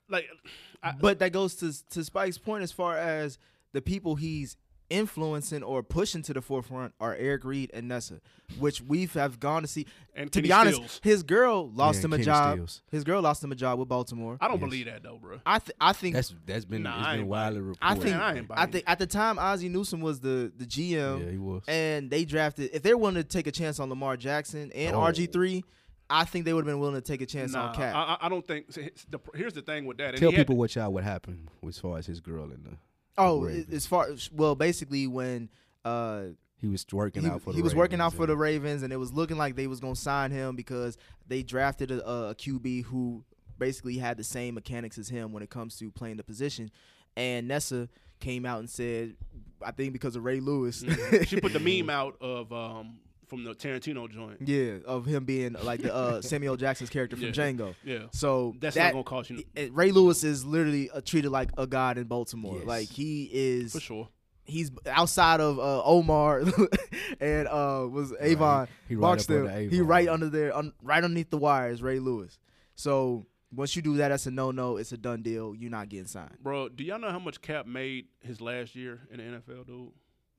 like 0.08 0.26
I, 0.82 0.92
but 1.00 1.18
that 1.20 1.32
goes 1.32 1.54
to 1.56 1.72
to 1.90 2.04
Spike's 2.04 2.38
point 2.38 2.62
as 2.62 2.72
far 2.72 2.96
as 2.96 3.38
the 3.72 3.80
people 3.80 4.16
he's 4.16 4.56
influencing 4.90 5.62
or 5.62 5.83
pushing 5.83 6.23
to 6.23 6.33
the 6.35 6.40
forefront 6.40 6.94
are 7.01 7.14
Eric 7.14 7.44
Reid 7.44 7.70
and 7.75 7.88
Nessa, 7.88 8.20
which 8.59 8.81
we've 8.81 9.12
have 9.14 9.40
gone 9.40 9.62
to 9.62 9.68
see. 9.68 9.87
And 10.14 10.31
to 10.33 10.38
Kenny 10.40 10.49
be 10.49 10.53
honest, 10.53 10.77
Stills. 10.77 11.01
his 11.03 11.23
girl 11.23 11.70
lost 11.70 12.01
Yeah, 12.01 12.05
him 12.07 12.12
a 12.12 12.16
Kenny 12.16 12.25
job. 12.25 12.55
Stills. 12.57 12.83
His 12.90 13.05
girl 13.05 13.23
lost 13.23 13.42
him 13.42 13.53
a 13.53 13.55
job 13.55 13.79
with 13.79 13.88
Baltimore. 13.88 14.37
I 14.40 14.49
don't 14.49 14.61
believe 14.61 14.87
that 14.87 15.03
though, 15.03 15.18
bro. 15.20 15.40
I 15.47 15.59
th- 15.59 15.77
I 15.81 15.92
think 15.92 16.14
That's 16.14 16.35
that's 16.47 16.64
been 16.64 16.83
Nah, 16.83 16.99
it's 16.99 17.07
I 17.07 17.11
been 17.12 17.20
ain't 17.20 17.29
widely 17.29 17.61
reported. 17.61 17.79
I 17.83 17.94
think 17.94 18.05
Man, 18.07 18.20
I 18.20 18.37
ain't 18.37 18.47
I, 18.51 18.66
think 18.66 18.85
at 18.87 18.99
the 18.99 19.07
time 19.07 19.38
Ozzie 19.38 19.68
Newsome 19.68 20.01
was 20.01 20.20
the 20.20 20.53
the 20.57 20.64
GM. 20.66 21.25
yeah, 21.25 21.31
he 21.31 21.38
was. 21.38 21.62
and 21.68 22.11
they 22.11 22.25
drafted 22.25 22.70
if 22.73 22.83
they're 22.83 22.99
willing 22.99 23.16
to 23.16 23.25
take 23.25 23.47
a 23.47 23.53
chance 23.53 23.81
on 23.81 23.88
Lamar 23.88 24.16
Jackson 24.16 24.70
and 24.73 24.94
Oh. 24.94 25.01
RG 25.01 25.33
three, 25.33 25.64
I 26.11 26.25
think 26.27 26.44
they 26.44 26.53
would 26.53 26.66
have 26.66 26.73
been 26.73 26.81
willing 26.81 26.97
to 26.97 27.01
take 27.01 27.23
a 27.23 27.27
chance 27.27 27.53
Nah, 27.55 27.68
on 27.68 27.75
Cap. 27.75 27.94
I, 27.94 27.99
I- 28.20 28.27
I 28.27 28.29
don't 28.29 28.47
think. 28.47 28.70
see, 28.73 28.90
the- 29.09 29.18
Here's 29.35 29.55
the 29.55 29.62
thing 29.62 29.87
with 29.87 29.97
that. 29.97 30.11
and 30.11 30.18
Tell 30.18 30.31
he 30.31 30.37
had- 30.37 30.47
people 30.47 30.57
what 30.57 30.75
y'all 30.77 30.92
what 30.92 31.03
happened 31.03 31.49
as 31.66 31.79
far 31.79 31.97
as 31.99 32.07
his 32.07 32.20
girl 32.20 32.44
and 32.44 32.64
the. 32.64 32.77
Oh, 33.18 33.42
Ravens. 33.42 33.72
as 33.72 33.87
far 33.87 34.07
as 34.11 34.31
well, 34.33 34.55
basically 34.55 35.07
when 35.07 35.48
uh 35.85 36.24
He 36.59 36.66
was 36.68 36.85
working 36.92 37.22
he, 37.22 37.29
out 37.29 37.42
for. 37.42 37.50
The 37.50 37.57
he 37.57 37.62
was 37.62 37.74
working 37.74 38.00
out 38.00 38.12
Ravens 38.12 38.16
for 38.18 38.27
the 38.27 38.33
and- 38.33 38.40
Ravens, 38.40 38.83
and 38.83 38.92
it 38.92 38.96
was 38.96 39.12
looking 39.12 39.37
like 39.37 39.57
they 39.57 39.66
was 39.66 39.81
gonna 39.81 39.96
sign 39.96 40.31
him 40.31 40.57
because 40.57 40.96
they 41.29 41.42
drafted 41.42 41.90
a, 41.90 42.05
a 42.07 42.35
QB 42.35 42.85
who 42.85 43.24
basically 43.59 43.98
had 43.98 44.16
the 44.16 44.24
same 44.24 44.55
mechanics 44.55 44.98
as 44.98 45.09
him 45.09 45.33
when 45.33 45.42
it 45.42 45.50
comes 45.50 45.77
to 45.79 45.90
playing 45.90 46.16
the 46.16 46.24
position. 46.24 46.70
And 47.16 47.46
Nessa 47.46 47.88
came 48.18 48.44
out 48.44 48.59
and 48.59 48.68
said, 48.68 49.14
I 49.62 49.70
think 49.70 49.92
because 49.92 50.16
of 50.16 50.24
Ray 50.24 50.40
Lewis, 50.40 50.83
Mhm. 50.83 51.27
she 51.29 51.40
put 51.40 51.53
the 51.53 51.61
meme 51.81 51.88
out 51.90 52.16
of 52.20 52.53
um 52.53 52.98
from 53.26 53.44
the 53.44 53.54
Tarantino 53.54 54.10
joint. 54.10 54.38
yeah, 54.46 54.78
of 54.87 55.06
him 55.06 55.24
being 55.24 55.54
like 55.62 55.80
the 55.82 55.94
uh, 55.94 56.20
Samuel 56.22 56.56
Jackson's 56.56 56.90
character 56.90 57.16
from 57.16 57.26
Yeah. 57.26 57.30
Django. 57.32 57.74
Yeah, 57.84 57.98
So 58.12 58.54
that's 58.60 58.74
that, 58.76 58.87
not 58.87 58.92
gonna 58.92 59.04
cost 59.04 59.30
you 59.30 59.42
it- 59.54 59.72
Ray 59.72 59.90
Lewis 59.92 60.24
is 60.24 60.44
literally 60.44 60.90
uh, 60.90 61.00
treated 61.00 61.30
like 61.30 61.50
a 61.58 61.66
god 61.66 61.98
in 61.98 62.04
Baltimore. 62.04 62.58
Yes. 62.58 62.66
Like 62.66 62.88
he 62.88 63.28
is, 63.32 63.72
for 63.72 63.80
sure. 63.80 64.08
he's 64.44 64.70
outside 64.87 65.40
of 65.40 65.58
uh, 65.58 65.82
Omar 65.84 66.42
and 67.20 67.48
uh, 67.48 67.87
was 67.90 68.12
Avon 68.20 68.68
He 68.88 68.94
right 68.96 69.00
up 69.04 69.10
Barksdale. 69.10 69.48
under 69.48 69.60
He 69.60 69.80
right 69.80 70.08
under 70.08 70.28
there, 70.28 70.56
un, 70.56 70.72
right 70.82 71.02
underneath 71.02 71.30
the 71.30 71.38
wires. 71.38 71.82
Ray 71.82 71.98
Lewis. 71.98 72.38
So 72.74 73.26
once 73.52 73.76
you 73.76 73.82
do 73.82 73.96
that, 73.98 74.08
that's 74.08 74.26
a 74.26 74.30
no 74.30 74.50
no. 74.50 74.76
It's 74.78 74.92
a 74.92 74.96
done 74.96 75.22
deal. 75.22 75.54
You're 75.54 75.70
not 75.70 75.88
getting 75.88 76.06
signed. 76.06 76.37
Bro, 76.42 76.70
do 76.70 76.82
y'all 76.84 76.98
know 76.98 77.10
how 77.10 77.18
much 77.20 77.40
Cap 77.40 77.66
made 77.66 78.06
his 78.20 78.40
last 78.40 78.74
year 78.74 79.00
in 79.12 79.18
the 79.18 79.22
NFL, 79.38 79.66
dude? 79.66 79.90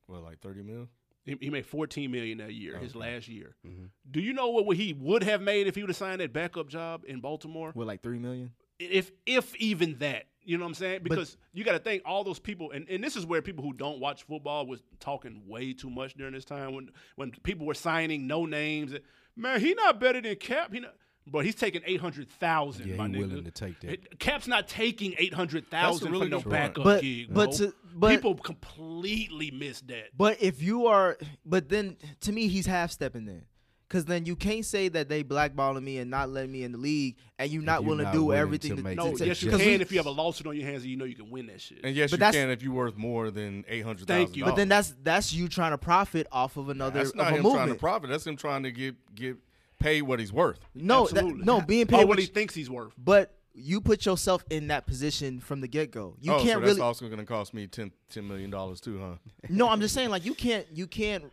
Well, 0.06 0.20
like 0.20 0.40
thirty 0.40 0.62
mil? 0.62 0.88
He, 1.26 1.36
he 1.40 1.50
made 1.50 1.66
14 1.66 2.10
million 2.10 2.38
that 2.38 2.54
year, 2.54 2.78
his 2.78 2.94
last 2.96 3.28
year. 3.28 3.54
Mhm. 3.66 3.90
Do 4.10 4.20
you 4.20 4.32
know 4.32 4.48
what 4.48 4.76
he 4.76 4.92
would 4.94 5.22
have 5.24 5.42
made 5.42 5.66
if 5.66 5.74
he 5.74 5.82
would 5.82 5.90
have 5.90 5.96
signed 5.96 6.20
that 6.22 6.32
backup 6.32 6.68
job 6.68 7.02
in 7.06 7.20
Baltimore? 7.20 7.72
With 7.74 7.88
like 7.88 8.00
three 8.02 8.18
million. 8.18 8.52
if 8.78 9.10
if 9.26 9.54
even 9.56 9.98
that 9.98 10.26
you 10.44 10.56
know 10.56 10.62
what 10.64 10.68
i'm 10.68 10.74
saying 10.74 11.00
because 11.02 11.36
you 11.54 11.64
got 11.64 11.72
to 11.72 11.78
think 11.80 12.02
all 12.04 12.22
those 12.22 12.38
people 12.38 12.70
and, 12.70 12.86
and 12.88 13.02
this 13.02 13.16
is 13.16 13.24
where 13.26 13.40
people 13.42 13.64
who 13.64 13.72
don't 13.72 13.98
watch 13.98 14.22
football 14.24 14.66
was 14.66 14.80
talking 15.00 15.42
way 15.48 15.72
too 15.72 15.90
much 15.90 16.14
during 16.14 16.34
this 16.34 16.44
time 16.44 16.74
when 16.74 16.90
when 17.16 17.30
people 17.42 17.66
were 17.66 17.74
signing 17.74 18.26
no 18.28 18.44
names 18.46 18.92
man 19.34 19.58
he 19.60 19.72
not 19.74 19.98
better 19.98 20.20
than 20.20 20.36
cap 20.36 20.72
he 20.72 20.78
not 20.80 20.94
but 21.26 21.44
he's 21.44 21.54
taking 21.54 21.82
800,000 21.84 22.86
Yeah, 22.88 22.96
my 22.96 23.08
he 23.08 23.14
nigga. 23.14 23.18
willing 23.28 23.44
to 23.44 23.50
take 23.50 23.80
that. 23.80 23.90
It- 23.92 24.18
Cap's 24.18 24.46
not 24.46 24.68
taking 24.68 25.14
800,000 25.18 26.10
really 26.12 26.26
for 26.26 26.30
no 26.30 26.40
backup 26.40 26.84
But 26.84 27.02
gig 27.02 27.28
but 27.32 27.56
bro. 27.56 27.68
to, 27.68 27.74
but 27.94 28.10
people 28.10 28.34
completely 28.36 29.50
missed 29.50 29.88
that 29.88 30.16
But 30.16 30.40
if 30.42 30.62
you 30.62 30.86
are, 30.86 31.16
but 31.44 31.68
then 31.68 31.96
to 32.20 32.32
me, 32.32 32.48
he's 32.48 32.66
half 32.66 32.90
stepping 32.90 33.24
there. 33.24 33.44
Cause 33.88 34.04
then 34.04 34.26
you 34.26 34.34
can't 34.34 34.64
say 34.64 34.88
that 34.88 35.08
they 35.08 35.22
blackballing 35.22 35.84
me 35.84 35.98
and 35.98 36.10
not 36.10 36.28
letting 36.28 36.50
me 36.50 36.64
in 36.64 36.72
the 36.72 36.78
league, 36.78 37.18
and 37.38 37.48
you're 37.52 37.62
not 37.62 37.82
you're 37.82 37.90
willing 37.90 38.02
not 38.04 38.10
to 38.14 38.18
do 38.18 38.24
willing 38.24 38.40
everything 38.40 38.70
to 38.72 38.76
to, 38.78 38.82
make 38.82 38.96
no 38.96 39.12
It's 39.12 39.20
yes 39.20 39.40
you 39.42 39.50
can 39.50 39.60
we- 39.60 39.74
if 39.74 39.92
you 39.92 39.98
have 39.98 40.06
a 40.06 40.10
lawsuit 40.10 40.48
on 40.48 40.56
your 40.56 40.66
hands 40.68 40.82
and 40.82 40.90
you 40.90 40.96
know 40.96 41.04
you 41.04 41.14
can 41.14 41.30
win 41.30 41.46
that 41.46 41.60
shit 41.60 41.78
And 41.84 41.94
yes, 41.94 42.10
But 42.10 42.18
you 42.18 42.32
can 42.40 42.50
if 42.50 42.64
you're 42.64 42.72
worth 42.74 42.96
more 42.96 43.30
than 43.30 43.64
eight 43.68 43.82
hundred 43.84 44.08
Thank 44.08 44.34
you. 44.36 44.44
But 44.44 44.56
then 44.56 44.68
that's 44.68 44.92
that's 45.04 45.32
you 45.32 45.46
trying 45.48 45.70
to 45.70 45.78
profit 45.78 46.26
off 46.32 46.56
of 46.56 46.68
another 46.68 46.98
that's 46.98 47.10
of 47.10 47.16
not 47.16 47.32
a 47.32 47.36
him 47.36 47.42
movement. 47.44 47.54
trying 47.64 47.68
to 47.74 47.74
profit. 47.78 48.10
That's 48.10 48.26
him 48.26 48.36
trying 48.36 48.64
to 48.64 48.72
get 48.72 48.96
get 49.14 49.36
paid 49.78 50.02
what 50.02 50.20
he's 50.20 50.32
worth. 50.32 50.58
no, 50.74 51.06
that, 51.06 51.18
Absolutely. 51.18 51.44
no, 51.44 51.60
being 51.60 51.86
paid 51.86 51.98
what 51.98 52.08
what 52.08 52.18
he 52.18 52.26
thinks 52.26 52.54
he's 52.54 52.70
worth 52.70 52.92
but 52.98 53.36
you 53.56 53.80
put 53.80 54.04
yourself 54.04 54.44
in 54.50 54.68
that 54.68 54.86
position 54.86 55.40
from 55.40 55.60
the 55.60 55.68
get 55.68 55.90
go. 55.90 56.14
You 56.20 56.32
oh, 56.32 56.36
can't 56.36 56.48
so 56.48 56.60
that's 56.60 56.72
really. 56.72 56.80
also 56.82 57.06
going 57.06 57.18
to 57.18 57.24
cost 57.24 57.54
me 57.54 57.66
10, 57.66 57.90
$10 58.12 58.24
million 58.24 58.50
too, 58.50 59.00
huh? 59.00 59.14
No, 59.48 59.68
I'm 59.70 59.80
just 59.80 59.94
saying 59.94 60.10
like 60.10 60.24
you 60.24 60.34
can't 60.34 60.66
you 60.72 60.86
can't 60.86 61.24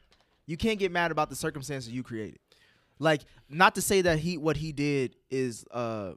you 0.45 0.55
can't 0.55 0.79
get 0.79 0.91
mad 0.91 1.11
about 1.11 1.29
the 1.29 1.35
circumstances 1.35 1.91
you 1.91 2.01
created. 2.01 2.39
Like 2.97 3.21
not 3.49 3.75
to 3.75 3.81
say 3.81 4.01
that 4.01 4.19
he 4.19 4.37
what 4.37 4.55
he 4.55 4.71
did 4.71 5.17
is 5.29 5.65
uh 5.71 6.13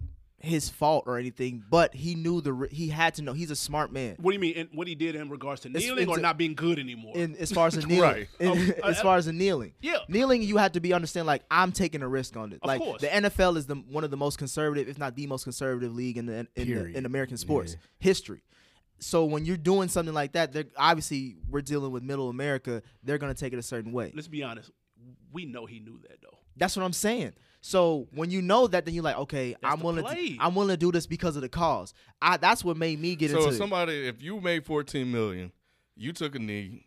his 0.46 0.68
fault 0.68 1.04
or 1.06 1.18
anything, 1.18 1.62
but 1.70 1.94
he 1.94 2.14
knew 2.14 2.40
the 2.40 2.52
ri- 2.52 2.68
he 2.70 2.88
had 2.88 3.14
to 3.14 3.22
know. 3.22 3.32
He's 3.32 3.50
a 3.50 3.56
smart 3.56 3.92
man. 3.92 4.16
What 4.20 4.30
do 4.30 4.34
you 4.34 4.40
mean? 4.40 4.54
In, 4.54 4.68
what 4.74 4.86
he 4.88 4.94
did 4.94 5.14
in 5.16 5.28
regards 5.28 5.60
to 5.62 5.68
It's- 5.68 5.82
kneeling 5.82 6.08
or 6.08 6.18
a- 6.18 6.20
not 6.20 6.38
being 6.38 6.54
good 6.54 6.78
anymore? 6.78 7.12
In 7.16 7.36
as 7.36 7.52
far 7.52 7.66
as 7.66 7.74
the 7.74 7.82
kneeling, 7.86 8.00
Right. 8.00 8.28
in- 8.40 8.48
Um, 8.50 8.58
as 8.84 8.98
uh, 8.98 9.02
far 9.02 9.16
as 9.16 9.26
the 9.26 9.32
kneeling, 9.32 9.72
Yeah. 9.80 9.98
kneeling, 10.08 10.42
you 10.42 10.56
have 10.58 10.72
to 10.72 10.80
be 10.80 10.92
understand 10.92 11.26
like 11.26 11.42
I'm 11.50 11.72
taking 11.72 12.02
a 12.02 12.08
risk 12.08 12.36
on 12.36 12.52
it. 12.52 12.60
Of 12.62 12.66
like 12.68 12.80
course. 12.80 13.00
the 13.00 13.08
NFL 13.08 13.56
is 13.56 13.66
the 13.66 13.74
one 13.76 14.04
of 14.04 14.10
the 14.10 14.16
most 14.16 14.38
conservative, 14.38 14.88
if 14.88 14.98
not 14.98 15.14
the 15.16 15.26
most 15.26 15.44
conservative 15.44 15.94
league 15.94 16.16
in 16.16 16.26
the 16.26 16.46
in, 16.56 16.68
the, 16.74 16.96
in 16.96 17.06
American 17.06 17.36
sports 17.36 17.72
Yeah. 17.72 17.78
history. 17.98 18.42
So 18.98 19.26
when 19.26 19.44
you're 19.44 19.58
doing 19.58 19.88
something 19.88 20.14
like 20.14 20.32
that, 20.32 20.52
they're 20.52 20.64
obviously 20.76 21.36
we're 21.50 21.60
dealing 21.60 21.92
with 21.92 22.02
middle 22.02 22.30
America. 22.30 22.82
They're 23.02 23.18
gonna 23.18 23.34
take 23.34 23.52
it 23.52 23.58
a 23.58 23.62
certain 23.62 23.92
way. 23.92 24.10
Let's 24.14 24.28
be 24.28 24.42
honest. 24.42 24.70
We 25.32 25.44
know 25.44 25.66
he 25.66 25.80
knew 25.80 25.98
that 26.08 26.22
though. 26.22 26.38
That's 26.56 26.74
what 26.76 26.82
I'm 26.84 26.94
saying. 26.94 27.32
So 27.66 28.06
when 28.14 28.30
you 28.30 28.42
know 28.42 28.68
that, 28.68 28.84
then 28.84 28.94
you're 28.94 29.02
like, 29.02 29.18
okay, 29.18 29.56
That's 29.60 29.74
I'm 29.74 29.80
willing. 29.80 30.04
To, 30.04 30.36
I'm 30.38 30.54
willing 30.54 30.70
to 30.70 30.76
do 30.76 30.92
this 30.92 31.04
because 31.08 31.34
of 31.34 31.42
the 31.42 31.48
cause. 31.48 31.94
I 32.22 32.36
that's 32.36 32.62
what 32.64 32.76
made 32.76 33.00
me 33.00 33.16
get 33.16 33.32
So 33.32 33.38
into. 33.38 33.48
if 33.48 33.54
it. 33.54 33.58
somebody, 33.58 34.06
if 34.06 34.22
you 34.22 34.40
made 34.40 34.64
fourteen 34.64 35.10
million, 35.10 35.50
you 35.96 36.12
took 36.12 36.36
a 36.36 36.38
knee, 36.38 36.84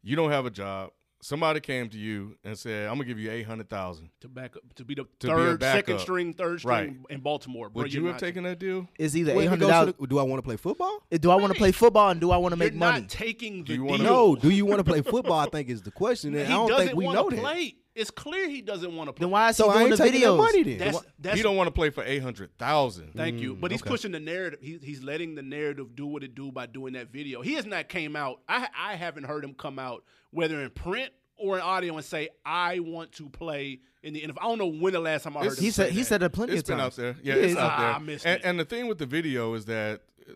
you 0.00 0.14
don't 0.14 0.30
have 0.30 0.46
a 0.46 0.50
job. 0.50 0.90
Somebody 1.24 1.58
came 1.58 1.88
to 1.88 1.98
you 1.98 2.36
and 2.44 2.56
said, 2.56 2.88
"I'm 2.88 2.94
gonna 2.94 3.04
give 3.06 3.18
you 3.18 3.32
eight 3.32 3.42
hundred 3.46 3.68
thousand. 3.68 4.10
To 4.20 4.28
back 4.28 4.54
up, 4.56 4.62
to 4.76 4.84
be 4.84 4.94
the 4.94 5.02
To 5.20 5.26
be 5.26 5.28
third, 5.28 5.60
second 5.62 5.98
string, 5.98 6.34
third 6.34 6.60
string 6.60 6.72
Right. 6.72 6.96
in 7.10 7.20
Baltimore. 7.20 7.68
Bro, 7.68 7.82
Would 7.82 7.92
you're 7.94 8.06
have 8.12 8.18
taken 8.20 8.44
that 8.44 8.60
deal? 8.60 8.88
Is 9.00 9.16
either 9.16 9.32
Well, 9.32 9.40
eight 9.40 9.44
if 9.44 9.46
it 9.46 9.50
hundred 9.50 9.60
goes 9.60 9.70
dollars. 9.70 9.92
to 9.94 10.00
the- 10.02 10.06
Do 10.06 10.18
I 10.20 10.22
want 10.22 10.38
to 10.38 10.42
play 10.46 10.56
football? 10.56 11.02
Do 11.10 11.30
I 11.32 11.34
want 11.36 11.52
to 11.52 11.58
play 11.58 11.72
football 11.72 12.10
and 12.10 12.20
do 12.20 12.30
I 12.30 12.36
want 12.36 12.52
to 12.52 12.56
make 12.56 12.72
You're 12.72 12.78
money? 12.78 13.00
not 13.02 13.10
taking 13.10 13.58
the 13.58 13.62
Do 13.64 13.72
you 13.72 13.78
deal. 13.80 13.86
wanna- 13.86 14.02
No. 14.04 14.36
Do 14.36 14.50
you 14.50 14.66
want 14.66 14.78
to 14.78 14.84
play 14.84 15.02
football? 15.02 15.38
I 15.40 15.46
think 15.46 15.68
is 15.68 15.82
the 15.82 15.90
question. 15.92 16.32
And 16.36 16.46
he 16.46 16.52
I 16.52 16.56
don't 16.68 16.76
think 16.78 16.94
we 16.96 17.06
know 17.08 17.28
to 17.28 17.34
that. 17.36 17.42
play. 17.42 17.74
It's 17.94 18.10
clear 18.10 18.48
he 18.48 18.62
doesn't 18.62 18.96
want 18.96 19.08
to 19.08 19.12
play. 19.12 19.24
Then 19.24 19.30
why 19.30 19.50
is 19.50 19.56
So 19.56 19.64
he 19.64 19.70
I 19.70 19.72
doing 19.74 19.86
ain't 19.88 19.98
the 19.98 20.04
taking 20.04 20.20
that 20.22 20.26
videos? 20.28 20.36
money 20.38 20.62
then. 20.62 20.78
That's 20.78 21.00
that's 21.18 21.36
he 21.36 21.42
don't 21.42 21.56
want 21.56 21.66
to 21.68 21.72
play 21.72 21.90
for 21.90 22.02
eight 22.04 22.22
hundred 22.22 22.56
thousand. 22.58 23.12
Thank 23.14 23.40
you. 23.40 23.54
But 23.54 23.70
he's 23.70 23.82
okay. 23.82 23.90
pushing 23.90 24.12
the 24.12 24.20
narrative. 24.20 24.60
He, 24.62 24.78
he's 24.82 25.02
letting 25.02 25.34
the 25.34 25.42
narrative 25.42 25.94
do 25.94 26.06
what 26.06 26.22
it 26.22 26.34
do 26.34 26.50
by 26.50 26.66
doing 26.66 26.94
that 26.94 27.12
video. 27.12 27.42
He 27.42 27.52
has 27.54 27.66
not 27.66 27.88
came 27.88 28.16
out. 28.16 28.40
I 28.48 28.68
I 28.76 28.94
haven't 28.94 29.24
heard 29.24 29.44
him 29.44 29.52
come 29.54 29.78
out 29.78 30.04
whether 30.30 30.60
in 30.62 30.70
print 30.70 31.12
or 31.36 31.56
in 31.56 31.62
audio 31.62 31.94
and 31.96 32.04
say 32.04 32.30
I 32.46 32.78
want 32.78 33.12
to 33.12 33.28
play 33.28 33.80
in 34.02 34.14
the 34.14 34.22
NFL. 34.22 34.38
I 34.40 34.44
don't 34.44 34.58
know 34.58 34.66
when 34.68 34.92
the 34.94 35.00
last 35.00 35.24
time 35.24 35.36
I 35.36 35.40
heard 35.44 35.58
him 35.58 35.64
He 35.64 35.70
say 35.70 35.84
said 35.84 35.92
he 35.92 35.98
that. 36.00 36.04
said 36.06 36.20
that 36.22 36.30
plenty 36.32 36.52
It's 36.54 36.62
of 36.62 36.76
been 36.76 36.80
out 36.80 36.96
there. 36.96 37.16
Yeah, 37.22 37.34
Yeah, 37.34 37.42
it's 37.42 37.52
it's- 37.52 37.58
out 37.58 37.78
there. 37.78 37.88
Ah, 37.88 37.96
I 37.96 37.98
missed 37.98 38.24
and, 38.26 38.40
it. 38.40 38.46
and 38.46 38.58
the 38.58 38.64
thing 38.64 38.86
with 38.86 38.98
the 38.98 39.06
video 39.06 39.52
is 39.54 39.66
that 39.66 40.00
uh, 40.28 40.32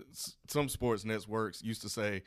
some 0.48 0.68
sports 0.68 1.04
networks 1.06 1.62
used 1.62 1.80
to 1.82 1.88
say, 1.88 2.22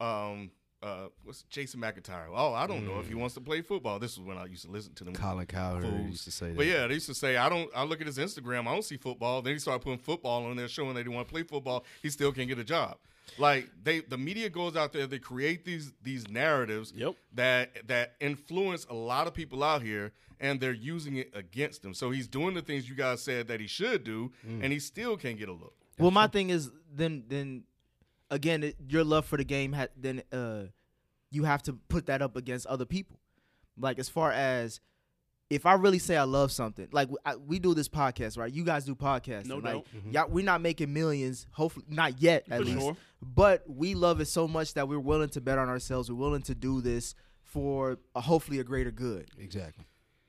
um, 0.00 0.52
uh, 0.82 1.08
what's 1.24 1.42
Jason 1.44 1.80
McIntyre? 1.80 2.26
Oh, 2.34 2.54
I 2.54 2.66
don't 2.66 2.86
know 2.86 3.00
if 3.00 3.08
he 3.08 3.14
wants 3.14 3.34
to 3.34 3.40
play 3.40 3.60
football. 3.60 3.98
This 3.98 4.16
was 4.16 4.26
when 4.26 4.38
I 4.38 4.46
used 4.46 4.64
to 4.64 4.70
listen 4.70 4.94
to 4.94 5.04
them. 5.04 5.14
Colin 5.14 5.46
Cowherd 5.46 5.82
fools. 5.84 6.10
used 6.10 6.24
to 6.24 6.30
say 6.30 6.48
that. 6.48 6.56
But 6.56 6.66
yeah, 6.66 6.86
they 6.86 6.94
used 6.94 7.06
to 7.06 7.14
say, 7.14 7.36
I 7.36 7.48
don't. 7.48 7.70
I 7.74 7.84
look 7.84 8.00
at 8.00 8.06
his 8.06 8.18
Instagram. 8.18 8.66
I 8.66 8.72
don't 8.72 8.84
see 8.84 8.96
football. 8.96 9.42
Then 9.42 9.52
he 9.54 9.58
started 9.58 9.80
putting 9.82 9.98
football 9.98 10.46
on 10.46 10.56
there, 10.56 10.68
showing 10.68 10.94
that 10.94 11.02
he 11.06 11.08
want 11.08 11.26
to 11.28 11.32
play 11.32 11.42
football. 11.42 11.84
He 12.02 12.08
still 12.10 12.32
can't 12.32 12.48
get 12.48 12.58
a 12.58 12.64
job. 12.64 12.96
Like 13.38 13.68
they, 13.82 14.00
the 14.00 14.18
media 14.18 14.48
goes 14.50 14.74
out 14.74 14.92
there. 14.92 15.06
They 15.06 15.18
create 15.18 15.64
these 15.64 15.92
these 16.02 16.28
narratives 16.28 16.92
Yep. 16.96 17.14
that 17.34 17.86
that 17.88 18.14
influence 18.20 18.86
a 18.90 18.94
lot 18.94 19.26
of 19.26 19.34
people 19.34 19.62
out 19.62 19.82
here, 19.82 20.12
and 20.40 20.60
they're 20.60 20.72
using 20.72 21.16
it 21.16 21.30
against 21.34 21.84
him. 21.84 21.94
So 21.94 22.10
he's 22.10 22.26
doing 22.26 22.54
the 22.54 22.62
things 22.62 22.88
you 22.88 22.94
guys 22.96 23.22
said 23.22 23.46
that 23.48 23.60
he 23.60 23.66
should 23.66 24.02
do, 24.02 24.32
and 24.48 24.72
he 24.72 24.78
still 24.80 25.16
can't 25.16 25.38
get 25.38 25.48
a 25.48 25.52
look. 25.52 25.74
Well, 25.98 26.10
my 26.10 26.26
thing 26.26 26.50
is 26.50 26.70
then 26.92 27.24
then 27.28 27.64
again, 28.30 28.62
it, 28.62 28.76
your 28.88 29.04
love 29.04 29.26
for 29.26 29.36
the 29.36 29.44
game 29.44 29.72
had 29.72 29.90
then 29.96 30.22
uh 30.32 30.62
you 31.30 31.44
have 31.44 31.62
to 31.64 31.74
put 31.74 32.06
that 32.06 32.22
up 32.22 32.36
against 32.36 32.66
other 32.66 32.84
people. 32.84 33.18
Like 33.76 33.98
as 33.98 34.08
far 34.08 34.32
as 34.32 34.80
if 35.48 35.66
I 35.66 35.74
really 35.74 35.98
say 35.98 36.16
I 36.16 36.22
love 36.22 36.52
something, 36.52 36.88
like 36.92 37.08
I, 37.24 37.34
we 37.36 37.58
do 37.58 37.74
this 37.74 37.88
podcast, 37.88 38.38
right? 38.38 38.52
You 38.52 38.64
guys 38.64 38.84
do 38.84 38.94
podcasts, 38.94 39.46
No 39.46 39.56
like, 39.56 39.74
doubt. 39.74 39.86
Y'all, 40.10 40.28
we're 40.28 40.44
not 40.44 40.60
making 40.60 40.92
millions, 40.92 41.46
hopefully 41.50 41.86
not 41.88 42.22
yet, 42.22 42.44
at 42.50 42.58
For 42.60 42.64
least. 42.64 42.78
sure. 42.80 42.96
But 43.20 43.64
we 43.68 43.94
love 43.94 44.20
it 44.20 44.26
so 44.26 44.46
much 44.46 44.74
that 44.74 44.88
we're 44.88 45.00
willing 45.00 45.28
to 45.30 45.40
bet 45.40 45.58
on 45.58 45.68
ourselves. 45.68 46.10
We're 46.10 46.18
willing 46.18 46.42
to 46.42 46.54
do 46.54 46.80
this 46.80 47.14
for 47.42 47.98
a, 48.14 48.20
hopefully 48.20 48.60
a 48.60 48.64
greater 48.64 48.92
good 48.92 49.28
exactly. 49.38 49.84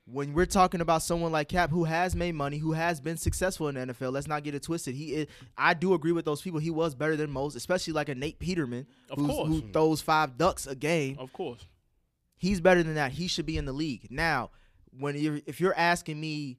When 0.05 0.33
we're 0.33 0.45
talking 0.47 0.81
about 0.81 1.03
someone 1.03 1.31
like 1.31 1.47
Cap 1.47 1.69
who 1.69 1.83
has 1.85 2.15
made 2.15 2.33
money, 2.35 2.57
who 2.57 2.71
has 2.73 2.99
been 2.99 3.17
successful 3.17 3.67
in 3.69 3.75
the 3.75 3.93
NFL, 3.93 4.11
let's 4.11 4.27
not 4.27 4.43
get 4.43 4.55
it 4.55 4.63
twisted. 4.63 4.95
He, 4.95 5.13
is, 5.13 5.27
I 5.57 5.73
do 5.73 5.93
agree 5.93 6.11
with 6.11 6.25
those 6.25 6.41
people. 6.41 6.59
He 6.59 6.71
was 6.71 6.95
better 6.95 7.15
than 7.15 7.29
most, 7.31 7.55
especially 7.55 7.93
like 7.93 8.09
a 8.09 8.15
Nate 8.15 8.39
Peterman, 8.39 8.87
Of 9.09 9.19
who's, 9.19 9.27
course. 9.29 9.47
who 9.47 9.61
throws 9.71 10.01
five 10.01 10.37
ducks 10.37 10.65
a 10.67 10.75
game. 10.75 11.17
Of 11.19 11.31
course. 11.31 11.65
He's 12.35 12.59
better 12.59 12.81
than 12.83 12.95
that. 12.95 13.11
He 13.11 13.27
should 13.27 13.45
be 13.45 13.57
in 13.57 13.65
the 13.65 13.73
league 13.73 14.07
now. 14.09 14.49
When 14.99 15.15
you're, 15.15 15.39
if 15.45 15.61
you're 15.61 15.77
asking 15.77 16.19
me, 16.19 16.57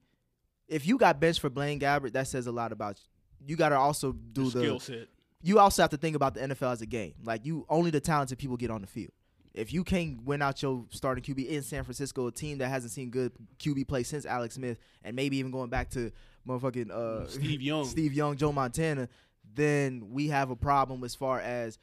if 0.69 0.87
you 0.87 0.97
got 0.97 1.21
benched 1.21 1.41
for 1.41 1.51
Blaine 1.51 1.81
Gabbert, 1.81 2.13
that 2.13 2.29
says 2.29 2.47
a 2.47 2.53
lot 2.53 2.73
about 2.73 2.99
you. 3.01 3.49
You 3.51 3.57
got 3.57 3.71
to 3.71 3.77
also 3.77 4.13
do 4.13 4.45
The 4.45 4.51
the 4.51 4.61
skill 4.61 4.81
set. 4.81 5.09
you 5.43 5.59
also 5.59 5.83
have 5.83 5.91
to 5.91 5.97
think 5.97 6.15
about 6.15 6.35
the 6.35 6.41
NFL 6.41 6.73
as 6.73 6.81
a 6.81 6.87
game. 6.87 7.15
Like 7.25 7.45
you, 7.45 7.67
only 7.69 7.91
the 7.91 8.01
talented 8.01 8.39
people 8.39 8.57
get 8.57 8.71
on 8.71 8.81
the 8.81 8.87
field. 8.87 9.11
If 9.55 9.73
you 9.73 9.85
can't 9.85 10.23
win 10.25 10.41
out 10.41 10.63
your 10.63 10.87
starting 10.91 11.23
QB 11.23 11.49
in 11.49 11.63
San 11.63 11.85
Francisco, 11.85 12.27
a 12.27 12.33
team 12.33 12.59
that 12.59 12.69
hasn't 12.69 12.93
seen 12.93 13.11
good 13.11 13.33
QB 13.59 13.87
play 13.87 14.03
since 14.03 14.25
Alex 14.25 14.55
Smith, 14.55 14.79
and 15.05 15.15
maybe 15.15 15.37
even 15.37 15.51
going 15.51 15.69
back 15.69 15.91
to 15.91 16.11
motherfucking 16.47 16.91
uh, 16.91 17.27
Steve 17.29 17.61
Young. 17.61 17.85
Steve 17.87 18.13
Young, 18.15 18.37
Joe 18.37 18.53
Montana, 18.53 19.09
then 19.55 20.09
we 20.11 20.29
have 20.29 20.51
a 20.51 20.57
problem 20.57 21.05
as 21.05 21.15
far 21.15 21.41
as 21.41 21.79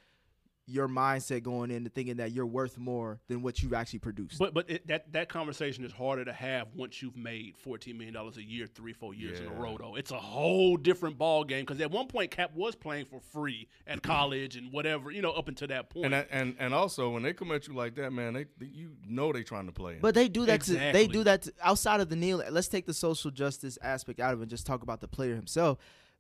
your 0.70 0.88
mindset 0.88 1.44
going 1.44 1.72
into 1.72 1.90
thinking 1.90 2.18
that 2.18 2.32
you're 2.32 2.46
worth 2.46 2.78
more 2.78 3.20
than 3.28 3.42
what 3.42 3.62
you've 3.62 3.74
actually 3.74 4.00
produced. 4.00 4.40
But 4.40 4.54
but 4.54 4.70
it, 4.70 4.88
that 4.88 5.12
that 5.14 5.30
conversation 5.30 5.84
is 5.84 5.92
harder 5.92 6.26
to 6.26 6.34
have 6.34 6.68
once 6.76 7.02
you've 7.02 7.18
made 7.18 7.58
fourteen 7.58 7.98
million 7.98 8.14
dollars 8.14 8.38
a 8.38 8.44
year, 8.44 8.68
three 8.68 8.94
four 8.94 9.14
years 9.14 9.40
in 9.40 9.48
a 9.48 9.54
row. 9.54 9.78
Though 9.78 9.96
it's 9.96 10.12
a 10.12 10.20
whole 10.20 10.78
different 10.78 11.18
ball 11.18 11.44
game 11.44 11.66
because 11.66 11.82
at 11.82 11.92
one 11.92 12.08
point 12.08 12.32
Cap 12.32 12.52
was 12.56 12.76
playing 12.76 13.06
for 13.06 13.20
free 13.20 13.68
at 13.88 14.02
college 14.04 14.56
and 14.56 14.72
whatever 14.72 15.12
you 15.12 15.22
know 15.22 15.32
up 15.32 15.48
until 15.48 15.68
that 15.70 15.90
point. 15.90 16.06
And 16.06 16.14
that, 16.14 16.28
and 16.32 16.56
and 16.60 16.74
also 16.74 17.10
when 17.10 17.24
they 17.24 17.34
come 17.34 17.52
at 17.52 17.68
you 17.68 17.74
like 17.74 17.96
that, 17.96 18.12
man, 18.12 18.34
they, 18.34 18.46
they 18.58 18.68
you 18.68 18.92
know 19.08 19.32
they 19.32 19.44
trying 19.44 19.66
to 19.66 19.72
play. 19.72 19.98
But 20.00 20.16
they 20.16 20.28
do 20.28 20.46
that. 20.46 20.62
To, 20.62 20.74
they 20.74 21.08
do 21.08 21.24
that 21.24 21.44
to, 21.44 21.54
outside 21.62 22.00
of 22.00 22.10
the 22.10 22.16
kneel. 22.16 22.44
Let's 22.50 22.68
take 22.68 22.86
the 22.86 22.94
social 22.94 23.32
justice 23.32 23.78
aspect 23.82 24.20
out 24.20 24.34
of 24.34 24.40
it 24.40 24.44
and 24.44 24.50
just 24.50 24.66
talk 24.66 24.84
about 24.84 25.02
the 25.02 25.08
player 25.08 25.36
himself. 25.36 25.78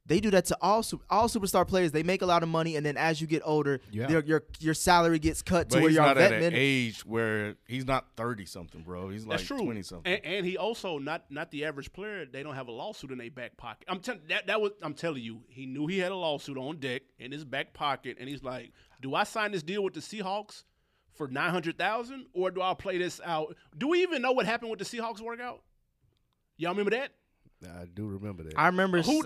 They 0.10 0.20
do 0.20 0.32
that 0.32 0.46
to 0.46 0.58
all 0.60 0.82
su- 0.82 1.00
all 1.08 1.30
superstar 1.30 1.68
players. 1.68 1.92
They 1.92 2.02
make 2.02 2.24
a 2.24 2.26
lot 2.26 2.42
of 2.42 2.50
money, 2.50 2.76
and 2.76 2.84
then 2.84 2.98
as 2.98 3.22
you 3.22 3.28
get 3.28 3.44
older, 3.46 3.80
Yeah. 3.92 4.10
your 4.26 4.44
your 4.60 4.74
salary 4.74 5.20
gets 5.20 5.44
cut 5.44 5.70
but 5.70 5.76
to 5.76 5.82
where 5.82 5.90
he's 5.90 5.96
you're 5.98 6.04
not 6.06 6.18
at 6.18 6.34
an 6.34 6.54
age 6.56 7.06
where 7.06 7.56
he's 7.68 7.86
not 7.86 8.08
thirty 8.18 8.46
something, 8.48 8.82
bro. 8.82 9.10
He's 9.10 9.28
like 9.28 9.46
twenty 9.46 9.84
something. 9.84 10.12
And, 10.12 10.26
and 10.26 10.46
he 10.48 10.58
also 10.58 10.98
not 10.98 11.30
not 11.30 11.52
the 11.52 11.64
average 11.64 11.94
player. 11.94 12.26
They 12.26 12.42
don't 12.42 12.56
have 12.56 12.68
a 12.68 12.72
lawsuit 12.72 13.12
in 13.12 13.20
their 13.20 13.30
back 13.30 13.56
pocket. 13.56 13.86
I'm 13.88 14.00
telling 14.00 14.22
that 14.30 14.48
that 14.48 14.60
was 14.60 14.72
I'm 14.82 14.96
telling 14.96 15.22
you. 15.22 15.44
He 15.48 15.68
knew 15.68 15.86
he 15.86 16.00
had 16.00 16.12
a 16.12 16.16
lawsuit 16.16 16.58
on 16.58 16.78
deck 16.80 17.04
in 17.20 17.32
his 17.32 17.46
back 17.46 17.74
pocket, 17.74 18.18
and 18.20 18.28
he's 18.28 18.42
like, 18.44 18.72
"Do 19.02 19.14
I 19.14 19.26
sign 19.26 19.52
this 19.52 19.62
deal 19.62 19.84
with 19.84 19.94
the 19.94 20.00
Seahawks 20.00 20.64
for 21.14 21.28
nine 21.28 21.52
hundred 21.52 21.78
thousand, 21.78 22.26
or 22.34 22.50
do 22.50 22.64
I 22.64 22.74
play 22.74 22.98
this 22.98 23.22
out? 23.24 23.56
Do 23.78 23.88
we 23.90 24.02
even 24.02 24.24
know 24.24 24.32
what 24.32 24.48
happened 24.48 24.72
with 24.72 24.80
the 24.80 24.86
Seahawks 24.86 25.22
workout? 25.22 25.62
Y'all 26.58 26.72
remember 26.72 26.92
that? 26.92 27.12
I 27.64 27.86
do 27.94 28.08
remember 28.08 28.42
that. 28.44 28.54
I 28.58 28.68
remember 28.68 29.04
Who? 29.04 29.24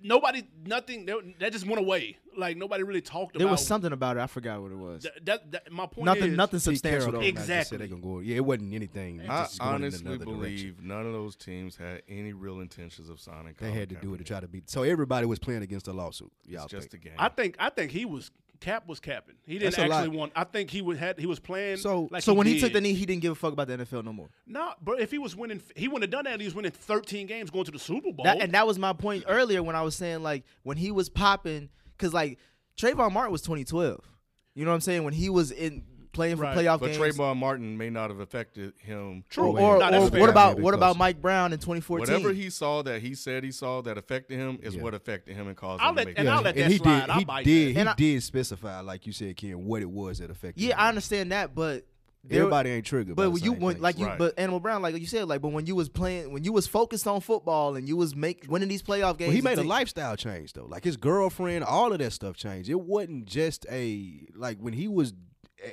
S- 0.00 0.06
Nobody, 0.06 0.42
nothing. 0.66 1.06
That, 1.06 1.34
that 1.40 1.52
just 1.52 1.66
went 1.66 1.78
away. 1.80 2.16
Like 2.36 2.56
nobody 2.56 2.84
really 2.84 3.00
talked 3.00 3.34
about. 3.36 3.40
there 3.40 3.48
was 3.50 3.66
something 3.66 3.92
about 3.92 4.16
it. 4.16 4.20
I 4.20 4.26
forgot 4.28 4.62
what 4.62 4.70
it 4.70 4.78
was. 4.78 5.02
That, 5.02 5.24
that, 5.26 5.50
that- 5.52 5.72
my 5.72 5.86
point 5.86 6.04
nothing 6.06 6.30
is, 6.30 6.36
nothing 6.36 6.58
Pete 6.58 6.64
substantial. 6.64 6.98
Carroll 7.10 7.12
though. 7.12 7.18
came 7.20 7.26
out 7.26 7.28
and 7.28 7.36
just 7.36 7.46
said 7.46 7.56
Exactly. 7.60 7.78
they 7.78 7.88
gonna 7.88 8.02
go. 8.02 8.20
Yeah, 8.20 8.36
it 8.36 8.44
wasn't 8.44 8.74
anything. 8.74 9.20
I 9.22 9.42
just 9.42 9.58
going 9.58 9.68
in 9.70 9.74
honestly 9.84 10.18
believe 10.18 10.58
direction. 10.76 10.76
none 10.82 11.06
of 11.06 11.12
those 11.12 11.36
teams 11.36 11.76
had 11.76 12.02
any 12.08 12.32
real 12.32 12.60
intentions 12.60 13.08
of 13.08 13.20
signing. 13.20 13.54
they 13.58 13.66
Colin 13.66 13.74
had 13.74 13.88
to 13.90 13.94
do 13.96 14.14
it 14.14 14.18
to 14.18 14.24
try 14.24 14.40
to 14.40 14.48
beat. 14.48 14.70
So 14.70 14.84
everybody 14.84 15.26
was 15.26 15.38
playing 15.38 15.62
against 15.62 15.88
a 15.88 15.92
lawsuit. 15.92 16.30
Y'all 16.46 16.64
It's 16.64 16.70
just 16.70 16.90
think. 16.92 17.04
a 17.04 17.08
game. 17.08 17.16
I 17.18 17.28
think 17.28 17.56
I 17.58 17.68
think 17.70 17.90
he 17.90 18.04
was 18.04 18.30
Cap 18.60 18.86
was 18.86 19.00
capping. 19.00 19.36
He 19.46 19.58
didn't 19.58 19.74
That's 19.74 19.90
actually 19.92 20.16
want. 20.16 20.32
I 20.36 20.44
think 20.44 20.70
he 20.70 20.82
would 20.82 20.98
had 20.98 21.18
he 21.18 21.26
was 21.26 21.40
playing. 21.40 21.78
So- 21.78 22.08
like 22.10 22.22
so 22.22 22.34
when 22.34 22.46
he 22.46 22.60
took 22.60 22.72
the 22.72 22.80
knee, 22.80 22.92
he 22.92 23.06
didn't 23.06 23.22
give 23.22 23.32
a 23.32 23.34
fuck 23.34 23.54
about 23.54 23.68
the 23.68 23.78
NFL 23.78 24.04
no 24.04 24.12
more. 24.12 24.28
no, 24.46 24.72
but 24.82 25.00
if 25.00 25.10
he 25.10 25.18
was 25.18 25.34
winning, 25.34 25.62
he 25.74 25.88
wouldn't 25.88 26.02
have 26.02 26.10
done 26.10 26.30
that. 26.30 26.40
He 26.40 26.46
was 26.46 26.54
winning 26.54 26.70
13 26.70 27.26
games, 27.26 27.50
going 27.50 27.64
to 27.64 27.70
the 27.70 27.78
Super 27.78 28.12
Bowl. 28.12 28.24
That, 28.24 28.40
and 28.40 28.52
that 28.52 28.66
was 28.66 28.78
my 28.78 28.92
point 28.92 29.24
earlier 29.26 29.62
when 29.62 29.76
I 29.76 29.82
was 29.82 29.96
saying 29.96 30.22
like 30.22 30.44
when 30.62 30.76
he 30.76 30.92
was 30.92 31.08
popping, 31.08 31.70
because 31.96 32.12
like 32.12 32.38
Trayvon 32.76 33.12
Martin 33.12 33.32
was 33.32 33.42
2012. 33.42 34.00
You 34.54 34.64
know 34.64 34.70
what 34.70 34.74
I'm 34.74 34.80
saying? 34.80 35.04
When 35.04 35.14
he 35.14 35.30
was 35.30 35.50
in 35.50 35.84
playing 36.12 36.36
for 36.36 36.42
Right. 36.42 36.56
playoff 36.56 36.80
but 36.80 36.92
games. 36.92 37.16
Trayvon 37.16 37.36
Martin 37.36 37.76
may 37.78 37.88
not 37.90 38.10
have 38.10 38.20
affected 38.20 38.72
him. 38.78 39.24
True. 39.30 39.56
or, 39.58 39.78
Nah, 39.78 39.90
that's 39.90 40.14
or 40.14 40.18
what 40.20 40.28
about 40.30 40.54
Maybe 40.54 40.62
what 40.64 40.74
about. 40.74 40.96
Mike 40.96 41.20
Brown 41.22 41.52
in 41.52 41.58
2014? 41.58 42.00
Whatever 42.14 42.32
he 42.32 42.50
saw 42.50 42.82
that 42.82 43.00
he 43.02 43.14
said 43.14 43.44
he 43.44 43.52
saw 43.52 43.80
that 43.82 43.96
affected 43.96 44.36
him 44.38 44.58
is 44.62 44.74
Yeah. 44.74 44.82
what 44.82 44.94
affected 44.94 45.36
him 45.36 45.46
and 45.48 45.56
caused 45.56 45.82
I'll 45.82 45.90
him 45.90 45.96
let- 45.96 46.02
to 46.02 46.08
make 46.10 46.18
and 46.18 46.28
that 46.28 46.32
I'll 46.32 46.38
choice. 46.38 46.44
let 46.44 46.56
and 46.56 46.64
that 46.64 46.70
he 46.72 46.78
slide. 46.78 47.00
did. 47.00 47.10
I'll 47.10 47.18
He 47.18 47.24
did. 47.24 47.26
that. 47.26 47.46
He 47.74 47.76
And 47.80 47.88
I- 47.88 47.94
did 47.94 48.22
specify, 48.22 48.80
like 48.80 49.06
you 49.06 49.12
said, 49.12 49.36
Ken, 49.36 49.64
what 49.64 49.82
it 49.82 49.90
was 49.90 50.18
that 50.18 50.30
affected. 50.30 50.62
yeah, 50.62 50.70
him. 50.74 50.76
I 50.80 50.88
understand 50.88 51.32
that, 51.32 51.54
but 51.54 51.84
Everybody 52.30 52.68
ain't 52.68 52.84
triggered. 52.84 53.16
But 53.16 53.22
the 53.22 53.30
when 53.30 53.42
you 53.42 53.52
same 53.52 53.60
when, 53.60 53.80
like 53.80 53.98
you, 53.98 54.04
Right. 54.04 54.18
but 54.18 54.38
Animal 54.38 54.60
Brown, 54.60 54.82
like 54.82 54.94
you 55.00 55.06
said, 55.06 55.26
like 55.26 55.40
but 55.40 55.52
when 55.52 55.64
you 55.64 55.74
was 55.74 55.88
playing, 55.88 56.30
when 56.30 56.44
you 56.44 56.52
was 56.52 56.66
focused 56.66 57.06
on 57.06 57.22
football 57.22 57.76
and 57.76 57.88
you 57.88 57.96
was 57.96 58.14
make 58.14 58.44
winning 58.46 58.68
these 58.68 58.82
playoff 58.82 59.16
games, 59.16 59.28
Well, 59.28 59.36
he 59.36 59.40
made 59.40 59.56
a 59.58 59.62
lifestyle 59.62 60.16
change 60.16 60.52
though. 60.52 60.66
Like 60.66 60.84
his 60.84 60.98
girlfriend, 60.98 61.64
all 61.64 61.94
of 61.94 61.98
that 61.98 62.12
stuff 62.12 62.36
changed. 62.36 62.68
It 62.68 62.78
wasn't 62.78 63.24
just 63.24 63.64
a 63.70 64.20
like 64.36 64.58
when 64.58 64.74
he 64.74 64.86
was 64.86 65.14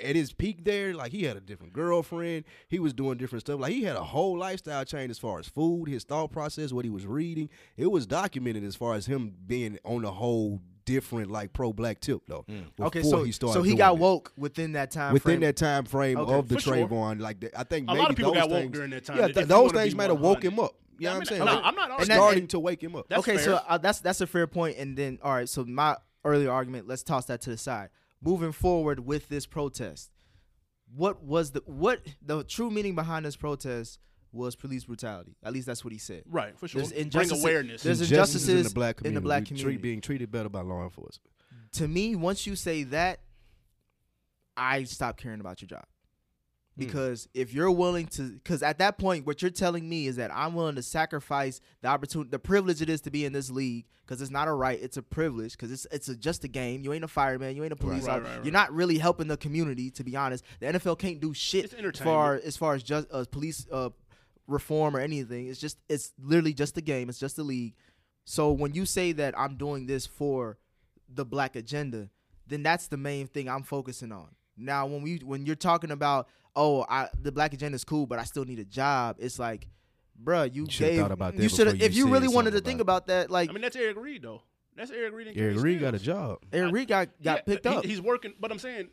at 0.01 0.15
his 0.15 0.33
peak 0.33 0.63
there, 0.63 0.93
like 0.93 1.11
he 1.11 1.23
had 1.23 1.37
a 1.37 1.41
different 1.41 1.73
girlfriend. 1.73 2.43
He 2.67 2.79
was 2.79 2.93
doing 2.93 3.17
different 3.17 3.41
stuff. 3.41 3.59
Like 3.59 3.73
he 3.73 3.83
had 3.83 3.95
a 3.95 4.03
whole 4.03 4.37
lifestyle 4.37 4.83
change 4.85 5.11
as 5.11 5.19
far 5.19 5.39
as 5.39 5.47
food, 5.47 5.87
his 5.89 6.03
thought 6.03 6.31
process, 6.31 6.71
what 6.73 6.85
he 6.85 6.91
was 6.91 7.05
reading. 7.05 7.49
It 7.77 7.87
was 7.91 8.05
documented 8.05 8.63
as 8.63 8.75
far 8.75 8.95
as 8.95 9.05
him 9.05 9.33
being 9.45 9.79
on 9.83 10.01
the 10.03 10.11
whole 10.11 10.61
different, 10.85 11.29
like 11.31 11.51
pro 11.53 11.73
black 11.73 11.99
tip 11.99 12.21
though. 12.27 12.45
Okay, 12.79 12.99
before 12.99 13.19
so 13.19 13.23
he 13.23 13.31
started 13.31 13.53
so 13.53 13.61
he 13.63 13.71
doing 13.71 13.77
got 13.77 13.93
this. 13.93 13.99
woke 14.01 14.33
within 14.37 14.71
that 14.73 14.89
time 14.91 15.11
within 15.13 15.31
frame. 15.33 15.39
that 15.41 15.55
time 15.57 15.83
frame 15.85 16.17
Okay, 16.17 16.33
of 16.33 16.47
the 16.47 16.55
for 16.55 16.61
sure. 16.61 16.75
Trayvon. 16.75 17.19
Like 17.19 17.39
the, 17.41 17.59
I 17.59 17.63
think 17.63 17.89
A 17.89 17.93
maybe 17.93 17.99
lot 18.01 18.09
of 18.11 18.15
people 18.15 18.33
those 18.33 18.41
got 18.41 18.49
woke 18.49 18.59
things, 18.61 18.71
during 18.73 18.89
that 18.91 19.05
time, 19.05 19.17
Yeah, 19.17 19.27
th- 19.27 19.47
those 19.47 19.71
things 19.73 19.95
might 19.95 20.09
have 20.09 20.19
woke 20.19 20.43
him 20.43 20.59
up. 20.59 20.75
You 20.99 21.05
Yeah, 21.05 21.09
know 21.09 21.15
I 21.15 21.19
what 21.19 21.31
mean, 21.31 21.41
I'm 21.41 21.47
saying? 21.47 21.57
I'm 21.57 21.61
not- 21.61 21.65
I'm 21.65 21.75
not 21.75 21.89
Like, 21.89 21.99
arguing. 21.99 22.17
starting 22.17 22.39
And- 22.43 22.49
to 22.51 22.59
wake 22.59 22.81
him 22.83 22.95
up. 22.95 23.05
That's 23.09 23.19
okay, 23.19 23.35
fair. 23.35 23.43
so 23.45 23.59
uh, 23.67 23.77
that's 23.77 23.99
that's 23.99 24.21
a 24.21 24.27
fair 24.27 24.47
point. 24.47 24.75
point, 24.75 24.77
and 24.79 24.97
then 24.97 25.19
all 25.21 25.33
right. 25.33 25.47
So 25.49 25.63
my 25.65 25.97
earlier 26.25 26.51
argument, 26.51 26.87
let's 26.87 27.03
toss 27.03 27.25
that 27.25 27.41
to 27.41 27.49
the 27.51 27.57
side. 27.57 27.89
Moving 28.21 28.51
forward 28.51 28.99
with 29.05 29.29
this 29.29 29.45
protest, 29.45 30.11
what 30.95 31.21
was 31.23 31.51
the 31.51 31.61
what 31.65 32.01
the 32.21 32.43
true 32.43 32.71
meaning 32.71 32.95
behind 32.95 33.25
this 33.25 33.35
protest 33.35 33.99
was 34.31 34.55
police 34.55 34.85
brutality. 34.85 35.35
At 35.43 35.53
least 35.53 35.65
that's 35.67 35.83
what 35.83 35.93
he 35.93 35.99
said. 35.99 36.23
right 36.27 36.57
for 36.57 36.67
sure. 36.67 36.81
There's 36.81 37.07
Bring 37.09 37.31
awareness. 37.31 37.83
there's 37.83 38.01
Injustices 38.01 38.49
in 38.49 38.55
the 38.55 38.59
injustices 38.59 38.73
black 38.73 39.01
in 39.03 39.13
the 39.13 39.21
black 39.21 39.41
We 39.43 39.45
treat- 39.47 39.59
community. 39.59 39.81
being 39.81 40.01
treated 40.01 40.31
better 40.31 40.49
by 40.49 40.61
law 40.61 40.83
enforcement. 40.83 41.31
To 41.73 41.87
me, 41.87 42.15
once 42.15 42.45
you 42.47 42.55
say 42.55 42.83
that, 42.83 43.19
I 44.55 44.83
stop 44.85 45.17
caring 45.17 45.39
about 45.39 45.61
your 45.61 45.67
job. 45.67 45.85
Because 46.77 47.27
if 47.33 47.53
you're 47.53 47.71
willing 47.71 48.05
to, 48.07 48.33
because 48.33 48.61
at 48.61 48.77
that 48.79 48.97
point, 48.99 49.25
what 49.25 49.41
you're 49.41 49.49
telling 49.51 49.89
me 49.89 50.05
is 50.07 50.17
that 50.17 50.29
I'm 50.33 50.53
willing 50.53 50.75
to 50.75 50.83
sacrifice 50.83 51.59
the 51.81 51.87
opportunity, 51.87 52.29
the 52.29 52.39
privilege 52.39 52.81
it 52.81 52.89
is 52.89 53.01
to 53.01 53.11
be 53.11 53.25
in 53.25 53.33
this 53.33 53.49
league, 53.49 53.85
because 54.05 54.21
it's 54.21 54.29
not 54.31 54.47
a 54.47 54.53
right, 54.53 54.79
it's 54.81 54.95
a 54.97 55.01
privilege, 55.01 55.53
because 55.53 55.71
it's 55.71 55.87
it's 55.91 56.07
a, 56.07 56.15
just 56.15 56.43
a 56.43 56.47
game. 56.47 56.83
You 56.83 56.93
ain't 56.93 57.03
a 57.03 57.07
fireman, 57.07 57.55
you 57.55 57.63
ain't 57.63 57.73
a 57.73 57.75
police 57.75 58.03
Right, 58.03 58.17
officer. 58.17 58.29
right, 58.29 58.35
right. 58.37 58.45
You're 58.45 58.53
not 58.53 58.71
really 58.71 58.99
helping 58.99 59.27
the 59.27 59.37
community, 59.37 59.89
to 59.91 60.03
be 60.03 60.15
honest. 60.15 60.43
The 60.59 60.67
NFL 60.67 60.99
can't 60.99 61.19
do 61.19 61.33
shit 61.33 61.73
as 61.73 61.99
far 61.99 62.35
as 62.35 62.57
far 62.57 62.75
as 62.75 62.83
just 62.83 63.07
uh, 63.11 63.25
police 63.31 63.65
uh, 63.71 63.89
reform 64.47 64.95
or 64.95 64.99
anything. 64.99 65.47
It's 65.47 65.59
just 65.59 65.77
it's 65.89 66.13
literally 66.21 66.53
just 66.53 66.77
a 66.77 66.81
game. 66.81 67.09
It's 67.09 67.19
just 67.19 67.37
a 67.39 67.43
league. 67.43 67.73
So 68.23 68.51
when 68.51 68.73
you 68.73 68.85
say 68.85 69.13
that 69.13 69.37
I'm 69.39 69.55
doing 69.57 69.87
this 69.87 70.05
for 70.05 70.57
the 71.09 71.25
black 71.25 71.55
agenda, 71.55 72.09
then 72.45 72.61
that's 72.63 72.87
the 72.87 72.97
main 72.97 73.27
thing 73.27 73.49
I'm 73.49 73.63
focusing 73.63 74.11
on. 74.11 74.27
Now, 74.57 74.85
when 74.87 75.01
we 75.01 75.17
when 75.17 75.45
you're 75.45 75.55
talking 75.55 75.91
about 75.91 76.27
oh, 76.55 76.83
I, 76.89 77.07
the 77.21 77.31
black 77.31 77.53
agenda 77.53 77.75
is 77.75 77.83
cool, 77.83 78.07
but 78.07 78.17
I 78.17 78.23
still 78.23 78.43
need 78.43 78.57
a 78.57 78.65
job, 78.65 79.17
it's 79.19 79.37
like, 79.37 79.67
bruh, 80.23 80.51
you, 80.51 80.63
You 80.65 80.71
should've 80.71 80.91
gave 80.93 81.01
thought 81.01 81.11
about 81.11 81.35
that 81.37 81.43
you 81.43 81.49
should 81.49 81.79
if 81.81 81.95
you 81.95 82.09
really 82.09 82.27
wanted 82.27 82.51
to 82.53 82.61
think 82.61 82.81
about 82.81 83.03
about 83.03 83.07
that, 83.07 83.29
like 83.29 83.49
I 83.49 83.53
mean, 83.53 83.61
that's 83.61 83.75
Eric 83.75 83.97
Reid 83.97 84.23
though. 84.23 84.41
That's 84.75 84.91
Eric 84.91 85.13
Reid. 85.13 85.27
And 85.27 85.37
Eric 85.37 85.57
Reid 85.61 85.79
got 85.81 85.93
a 85.95 85.99
job. 85.99 86.39
Eric 86.51 86.73
Reid 86.73 86.87
got 86.87 87.09
got 87.21 87.37
Yeah, 87.37 87.41
picked 87.41 87.67
he- 87.67 87.75
up. 87.75 87.85
He's 87.85 88.01
working, 88.01 88.33
but 88.39 88.51
I'm 88.51 88.59
saying, 88.59 88.89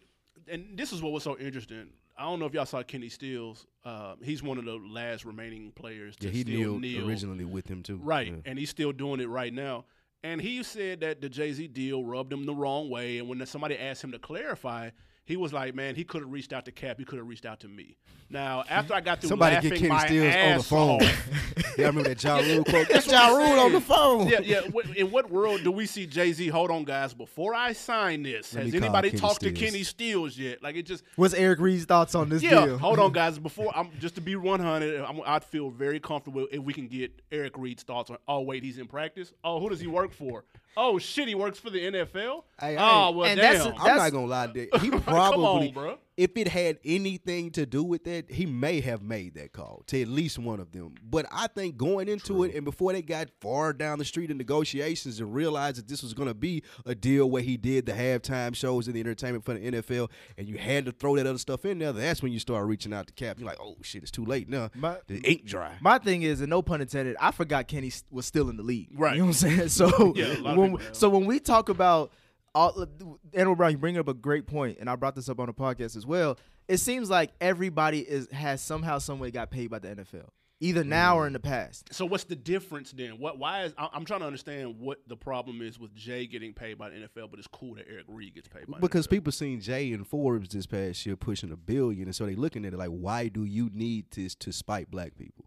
and 0.49 0.77
this 0.77 0.93
is 0.93 1.01
what 1.03 1.13
was 1.13 1.23
so 1.23 1.39
interesting. 1.39 1.89
I 2.17 2.23
don't 2.25 2.39
know 2.39 2.47
if 2.47 2.55
y'all 2.55 2.67
saw 2.67 2.83
Kenny 2.83 3.09
Stills. 3.09 3.67
Uh, 3.85 4.15
he's 4.23 4.43
one 4.43 4.57
of 4.59 4.65
the 4.65 4.75
last 4.77 5.25
remaining 5.25 5.73
players 5.73 6.17
to 6.17 6.27
Yeah, 6.27 6.33
he 6.33 6.41
still 6.43 6.55
kneeled 6.55 6.81
kneel. 6.83 7.09
originally 7.09 7.45
with 7.45 7.67
him 7.69 7.83
too. 7.83 7.97
Right, 7.97 8.29
Yeah. 8.29 8.35
and 8.45 8.59
he's 8.59 8.71
still 8.71 8.93
doing 8.93 9.21
it 9.21 9.29
right 9.29 9.53
now. 9.53 9.87
And 10.23 10.41
he 10.41 10.63
said 10.63 11.01
that 11.01 11.21
the 11.21 11.29
Jay 11.29 11.53
Z 11.53 11.69
deal 11.69 12.05
rubbed 12.05 12.33
him 12.33 12.47
the 12.47 12.55
wrong 12.55 12.89
way. 12.89 13.19
And 13.19 13.29
when 13.29 13.45
somebody 13.47 13.77
asked 13.79 14.03
him 14.05 14.13
to 14.13 14.19
clarify, 14.19 14.91
he 15.25 15.37
was 15.37 15.53
like, 15.53 15.75
"Man, 15.75 15.95
he 15.95 16.05
could 16.05 16.23
have 16.23 16.31
reached 16.33 16.53
out 16.53 16.65
to 16.67 16.73
Cap. 16.73 16.99
He 16.99 17.05
could 17.05 17.19
have 17.19 17.27
reached 17.29 17.47
out 17.47 17.61
to 17.61 17.69
me." 17.69 17.97
Now, 18.31 18.65
after 18.71 18.95
I 18.95 19.01
got 19.01 19.21
through 19.21 19.29
Somebody 19.31 19.55
laughing 19.57 19.71
get 19.71 19.79
Kenny 19.79 19.89
my 19.91 20.07
Stills 20.07 20.25
on 20.25 20.31
the 20.31 20.37
ass 20.39 20.67
phone. 20.69 21.03
off- 21.03 21.29
yeah, 21.79 21.85
I 21.85 21.89
remember 21.89 22.09
that 22.09 22.23
Ja 22.25 22.37
Rule 22.39 22.65
quote. 22.65 22.89
That's 22.89 23.07
Get 23.07 23.15
what 23.15 23.31
Ja 23.33 23.37
Rule 23.37 23.61
on 23.61 23.73
the 23.73 23.81
phone. 23.81 24.29
yeah, 24.29 24.41
yeah. 24.41 24.61
Wh- 24.63 24.97
In 24.97 25.11
what 25.11 25.31
world 25.31 25.63
do 25.63 25.71
we 25.71 25.87
see 25.87 26.07
Jay 26.07 26.33
Z? 26.33 26.49
Hold 26.49 26.71
on, 26.71 26.85
guys. 26.85 27.15
Before 27.15 27.55
I 27.55 27.73
sign 27.73 28.23
this, 28.23 28.55
Let 28.55 28.65
has 28.65 28.73
me 28.73 28.79
call 28.81 28.87
anybody 28.87 29.11
Kenny 29.11 29.21
talked 29.21 29.41
to 29.41 29.49
Stills. 29.55 29.71
Kenny 29.71 29.83
Stills 29.83 30.39
yet? 30.39 30.63
Like 30.63 30.77
it 30.77 30.83
just 30.87 31.05
What's 31.17 31.35
Eric 31.35 31.61
Reid's 31.61 31.85
thoughts 31.85 32.15
on 32.15 32.29
this 32.29 32.43
yeah. 32.43 32.65
deal? 32.67 32.79
Hold 32.79 32.99
on, 32.99 33.13
guys. 33.15 33.39
Before 33.39 33.73
I'm 33.77 33.91
just 34.01 34.15
to 34.17 34.21
be 34.21 34.37
100, 34.37 35.05
I'm, 35.05 35.21
I'd 35.27 35.45
feel 35.45 35.71
very 35.71 36.01
comfortable 36.01 36.47
if 36.51 36.61
we 36.63 36.73
can 36.73 36.89
get 36.89 37.13
Eric 37.31 37.57
Reid's 37.57 37.83
thoughts 37.83 38.11
on. 38.11 38.19
Oh 38.29 38.41
wait, 38.41 38.63
he's 38.63 38.79
in 38.79 38.87
practice. 38.87 39.33
Oh, 39.45 39.61
who 39.61 39.69
does 39.69 39.81
he 39.81 39.87
work 39.87 40.13
for? 40.13 40.45
Oh 40.77 40.99
shit, 40.99 41.29
he 41.29 41.37
works 41.37 41.59
for 41.61 41.71
the 41.71 41.79
NFL. 41.79 42.43
Hey, 42.61 42.77
oh 42.77 43.11
hey, 43.13 43.17
well, 43.17 43.25
and 43.25 43.39
damn. 43.41 43.55
that's 43.55 43.65
a- 43.67 43.75
I'm 43.81 43.97
not 43.97 44.11
gonna 44.13 44.27
lie. 44.27 44.47
That 44.49 44.77
he 44.81 44.91
Probably, 45.15 45.69
on, 45.69 45.75
bro. 45.75 45.99
if 46.17 46.37
it 46.37 46.49
had 46.49 46.79
anything 46.85 47.51
to 47.53 47.67
do 47.67 47.83
with 47.83 48.05
that, 48.05 48.31
he 48.31 48.47
may 48.47 48.81
have 48.81 49.03
made 49.03 49.35
that 49.35 49.53
call 49.53 49.83
to 49.89 50.01
at 50.01 50.09
least 50.09 50.39
one 50.39 50.61
of 50.61 50.73
them. 50.73 50.95
But 51.03 51.27
I 51.33 51.47
think 51.49 51.77
going 51.77 52.09
into 52.09 52.45
it 52.45 52.55
and 52.55 52.65
before 52.65 52.93
they 52.93 53.03
got 53.03 53.29
far 53.41 53.73
down 53.73 53.99
the 53.99 54.05
street 54.05 54.31
in 54.31 54.37
negotiations 54.37 55.21
and 55.21 55.35
realized 55.35 55.79
that 55.79 55.89
this 55.89 56.03
was 56.03 56.15
gonna 56.15 56.35
be 56.35 56.63
a 56.87 56.95
deal 56.95 57.29
where 57.31 57.43
he 57.43 57.57
did 57.57 57.87
the 57.87 57.93
halftime 57.93 58.55
shows 58.55 58.87
and 58.87 58.97
the 58.97 59.01
entertainment 59.01 59.45
for 59.45 59.55
the 59.55 59.61
NFL, 59.61 60.11
and 60.39 60.49
you 60.49 60.57
had 60.59 60.85
to 60.87 60.93
throw 60.93 61.17
that 61.17 61.27
other 61.27 61.39
stuff 61.39 61.65
in 61.65 61.79
there, 61.79 61.93
that's 61.93 62.23
when 62.23 62.33
you 62.33 62.39
start 62.39 62.67
reaching 62.67 62.93
out 62.93 63.07
to 63.07 63.13
Cap. 63.13 63.39
You're 63.39 63.49
like, 63.49 63.61
oh 63.61 63.77
shit, 63.83 64.03
it's 64.03 64.11
too 64.11 64.25
late 64.25 64.49
now. 64.49 64.71
My- 64.75 64.99
the 65.07 65.19
ink 65.21 65.45
dry. 65.45 65.77
My 65.81 65.99
thing 65.99 66.23
is, 66.23 66.41
and 66.41 66.51
no 66.51 66.63
pun 66.63 66.81
intended, 66.81 67.17
I 67.21 67.31
forgot 67.31 67.69
Kenny 67.69 67.93
was 68.11 68.27
still 68.27 68.49
in 68.49 68.57
the 68.57 68.63
league. 68.63 68.89
Right. 68.95 69.15
You 69.15 69.21
know 69.21 69.27
what 69.27 69.43
I'm 69.45 69.51
saying? 69.51 69.69
So, 69.75 70.13
Yeah, 70.15 70.39
a 70.39 70.41
lot 70.41 70.53
of 70.53 70.59
when, 70.59 70.79
so 70.93 71.09
when 71.09 71.25
we 71.27 71.41
talk 71.41 71.69
about 71.69 72.13
all, 72.55 72.87
Andrew 73.33 73.57
Brown, 73.57 73.73
you 73.73 73.79
bring 73.79 73.99
up 73.99 74.09
a 74.09 74.15
great 74.15 74.47
point, 74.47 74.79
and 74.81 74.89
I 74.89 74.97
brought 74.97 75.15
this 75.15 75.29
up 75.29 75.41
on 75.41 75.47
the 75.47 75.53
podcast 75.53 75.97
as 75.97 76.07
well. 76.07 76.39
It 76.69 76.79
seems 76.79 77.11
like 77.11 77.33
everybody 77.41 78.01
is 78.01 78.29
has 78.31 78.63
somehow, 78.63 78.99
some 78.99 79.19
way 79.19 79.31
got 79.31 79.51
paid 79.51 79.69
by 79.71 79.81
the 79.81 79.89
NFL, 79.89 80.29
either 80.61 80.83
now 80.85 81.19
or 81.19 81.25
mm. 81.25 81.27
in 81.29 81.33
the 81.35 81.41
past. 81.41 81.93
So 81.93 82.07
what's 82.07 82.25
the 82.25 82.37
difference 82.37 82.93
then? 82.93 83.19
What? 83.19 83.39
Why 83.39 83.65
is 83.65 83.75
I- 83.77 83.91
I'm 83.93 84.05
trying 84.07 84.21
to 84.21 84.27
understand 84.27 84.79
what 84.79 85.01
the 85.07 85.17
problem 85.17 85.61
is 85.61 85.79
with 85.79 85.95
Jay 85.95 86.27
getting 86.27 86.55
paid 86.55 86.79
by 86.79 86.89
the 86.91 86.97
NFL, 86.97 87.29
but 87.31 87.39
it's 87.39 87.49
cool 87.49 87.75
that 87.75 87.87
Eric 87.91 88.07
Reid 88.09 88.35
gets 88.35 88.49
paid 88.49 88.67
by 88.67 88.79
Because 88.79 89.07
the 89.07 89.09
NFL. 89.09 89.19
people 89.19 89.33
seen 89.33 89.61
Jay 89.61 89.93
and 89.93 90.07
Forbes 90.07 90.49
this 90.49 90.67
past 90.67 91.05
year 91.05 91.17
pushing 91.17 91.53
a 91.53 91.57
billion, 91.57 92.05
and 92.05 92.15
so 92.17 92.25
they 92.25 92.35
looking 92.35 92.65
at 92.65 92.73
it 92.73 92.79
like, 92.79 92.89
why 92.89 93.29
do 93.29 93.45
you 93.45 93.69
need 93.75 94.07
this 94.13 94.35
to 94.37 94.53
spite 94.53 94.91
black 94.91 95.17
people? 95.17 95.45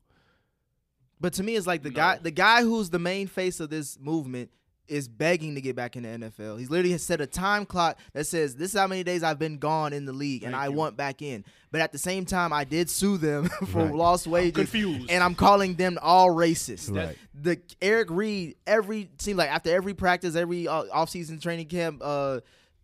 But 1.20 1.34
to 1.34 1.44
me, 1.44 1.56
it's 1.56 1.66
like 1.66 1.82
the 1.82 1.90
No. 1.90 1.96
guy, 1.96 2.20
the 2.22 2.30
guy 2.32 2.62
who's 2.62 2.92
the 2.92 3.00
main 3.00 3.26
face 3.26 3.60
of 3.60 3.72
this 3.72 3.98
movement 4.00 4.52
is 4.88 5.08
begging 5.08 5.56
to 5.56 5.62
get 5.62 5.76
back 5.76 5.96
in 5.96 6.04
the 6.04 6.10
NFL. 6.30 6.58
He's 6.60 6.70
literally 6.70 6.92
has 6.94 7.04
set 7.04 7.20
a 7.22 7.28
time 7.28 7.66
clock 7.66 7.98
that 8.14 8.26
says 8.26 8.56
this 8.56 8.74
is 8.74 8.80
how 8.80 8.88
many 8.88 9.04
days 9.04 9.22
I've 9.24 9.40
been 9.40 9.58
gone 9.58 9.92
in 9.94 10.06
the 10.06 10.14
league, 10.14 10.44
and 10.44 10.54
Thank 10.54 10.64
I 10.64 10.68
you. 10.68 10.72
want 10.74 10.96
back 10.98 11.22
in. 11.22 11.44
But 11.72 11.82
at 11.82 11.92
the 11.92 11.98
same 11.98 12.26
time, 12.26 12.54
I 12.54 12.64
did 12.64 12.90
sue 12.90 13.18
them 13.18 13.46
for 13.68 13.86
Right. 13.86 13.94
lost 13.94 14.28
wages. 14.28 14.54
confused. 14.56 15.10
and 15.12 15.24
I'm 15.24 15.36
calling 15.36 15.76
them 15.76 15.98
all 16.02 16.30
racist. 16.30 16.96
Right. 16.96 17.18
The 17.34 17.60
Eric 17.82 18.10
Reid, 18.12 18.56
every 18.66 19.10
seemed 19.20 19.38
like 19.38 19.50
after 19.52 19.70
every 19.76 19.94
practice, 19.94 20.36
every 20.36 20.68
uh, 20.68 20.84
offseason 20.96 21.42
training 21.42 21.68
camp, 21.68 22.02
uh, 22.04 22.40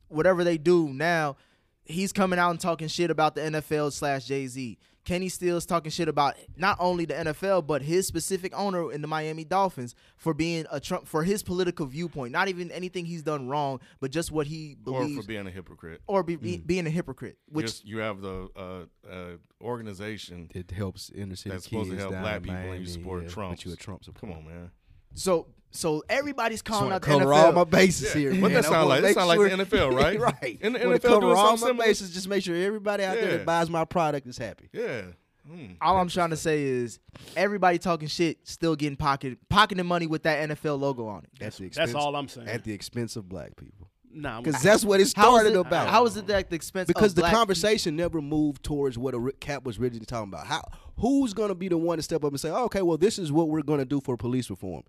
whatever 0.10 0.44
they 0.44 0.58
do 0.58 0.90
now, 0.90 1.38
he's 1.86 2.12
coming 2.14 2.38
out 2.40 2.52
and 2.52 2.60
talking 2.60 2.88
shit 2.88 3.10
about 3.12 3.36
the 3.36 3.42
NFL 3.42 3.92
slash 3.94 4.26
Jay 4.26 4.48
Z. 4.48 4.78
Kenny 5.06 5.30
Stills 5.30 5.66
talking 5.66 5.92
shit 5.92 6.08
about 6.08 6.36
not 6.56 6.78
only 6.80 7.06
the 7.06 7.14
NFL 7.14 7.68
but 7.68 7.82
his 7.82 8.08
specific 8.08 8.58
owner 8.58 8.92
in 8.92 9.02
the 9.02 9.08
Miami 9.08 9.44
Dolphins 9.44 9.96
for 10.16 10.34
being 10.34 10.66
a 10.72 10.80
Trump 10.80 11.08
for 11.08 11.24
his 11.24 11.44
political 11.44 11.86
viewpoint. 11.86 12.32
Not 12.32 12.48
even 12.48 12.72
anything 12.72 13.06
he's 13.06 13.24
done 13.24 13.48
wrong, 13.48 13.80
but 14.00 14.12
just 14.12 14.32
what 14.32 14.48
he 14.48 14.78
or 14.86 15.02
believes 15.02 15.22
for 15.22 15.28
being 15.28 15.48
a 15.48 15.52
hypocrite. 15.52 16.02
or 16.08 16.24
be, 16.24 16.36
be- 16.36 16.58
being 16.58 16.88
a 16.88 16.90
hypocrite. 16.90 17.38
Which 17.48 17.66
Just- 17.66 17.86
you 17.86 18.00
have 18.00 18.22
the 18.22 18.50
uh, 18.56 19.10
uh, 19.10 19.38
organization 19.62 20.50
that 20.54 20.72
helps 20.72 21.10
inner 21.10 21.36
city 21.36 21.50
that's 21.50 21.66
supposed 21.66 21.92
to 21.92 21.98
help 21.98 22.12
black 22.12 22.38
in 22.38 22.44
people, 22.44 22.56
and 22.56 22.82
you 22.82 22.88
support 22.88 23.24
yeah, 23.24 23.30
Trump. 23.30 23.58
But 23.58 23.66
you 23.66 23.74
a 23.74 23.76
Trump 23.76 24.04
supporter. 24.04 24.36
Come 24.36 24.46
on, 24.46 24.54
man. 24.54 24.72
so 25.14 25.48
so 25.74 26.04
everybody's 26.08 26.60
Just 26.60 26.66
calling 26.66 26.84
wanna 26.86 26.96
out 26.96 27.02
the 27.02 27.08
cover 27.08 27.26
NFL. 27.26 27.46
all 27.46 27.52
my 27.52 27.64
bases 27.66 28.14
Yeah. 28.16 28.20
here. 28.22 28.32
What 28.32 28.52
man. 28.52 28.54
that 28.54 28.66
sound 28.66 28.90
like? 28.90 29.02
That 29.02 29.08
make 29.08 29.16
sound 29.16 29.28
like 29.28 29.40
the 29.40 29.50
NFL, 29.66 29.92
right? 29.96 30.20
right. 30.20 30.58
In 30.62 30.74
the 30.74 30.80
Wanna 30.80 31.00
NFL 31.00 31.02
cover 31.22 31.36
all 31.36 31.52
my 31.52 31.56
similar? 31.58 31.86
bases. 31.86 32.14
Just 32.14 32.28
make 32.30 32.44
sure 32.44 32.56
everybody 32.56 33.04
out 33.04 33.16
there 33.16 33.38
that 33.38 33.46
buys 33.46 33.70
my 33.70 33.84
product 33.86 34.26
is 34.28 34.38
happy. 34.38 34.70
Yeah. 34.72 35.02
Hmm. 35.46 35.74
All 35.82 35.98
I'm 35.98 36.08
trying 36.08 36.30
to 36.30 36.38
say 36.38 36.64
is 36.64 37.00
everybody 37.36 37.78
talking 37.78 38.08
shit, 38.08 38.38
still 38.48 38.78
getting 38.78 38.96
pocket 38.96 39.38
pocketing 39.50 39.86
money 39.86 40.08
with 40.08 40.24
that 40.24 40.50
NFL 40.50 40.80
logo 40.80 41.06
on 41.08 41.24
it. 41.26 41.30
At 41.34 41.40
the 41.40 41.44
That's 41.46 41.60
expense, 41.60 41.94
all 41.96 42.16
I'm 42.16 42.30
saying. 42.30 42.48
At 42.48 42.64
the 42.64 42.72
expense 42.72 43.18
of 43.18 43.28
black 43.28 43.58
people. 43.58 43.90
nah, 44.10 44.40
Because 44.42 44.62
that's 44.62 44.86
what 44.86 45.02
it 45.02 45.04
How 45.04 45.06
is 45.06 45.10
started 45.42 45.54
it, 45.54 45.60
about. 45.60 45.90
How 45.90 46.06
is 46.06 46.16
it 46.16 46.28
that 46.28 46.50
the 46.50 46.56
expense? 46.56 46.88
because 46.88 47.12
of 47.12 47.16
the 47.16 47.22
black 47.24 47.34
conversation 47.34 47.98
never 47.98 48.22
moved 48.22 48.64
towards 48.64 48.98
what 48.98 49.14
a 49.16 49.32
Cap 49.42 49.66
was 49.66 49.78
originally 49.80 50.06
talking 50.06 50.30
about. 50.32 50.48
How 50.48 50.62
who's 50.98 51.34
going 51.34 51.50
to 51.50 51.56
be 51.56 51.68
the 51.68 51.78
one 51.78 51.98
to 51.98 52.04
step 52.04 52.24
up 52.24 52.32
and 52.32 52.40
say, 52.40 52.50
oh, 52.50 52.64
"Okay, 52.66 52.82
well, 52.82 52.98
this 52.98 53.20
is 53.20 53.30
what 53.32 53.50
we're 53.50 53.64
going 53.64 53.80
to 53.80 53.86
do 53.86 54.00
for 54.00 54.16
police 54.16 54.50
reform." 54.50 54.84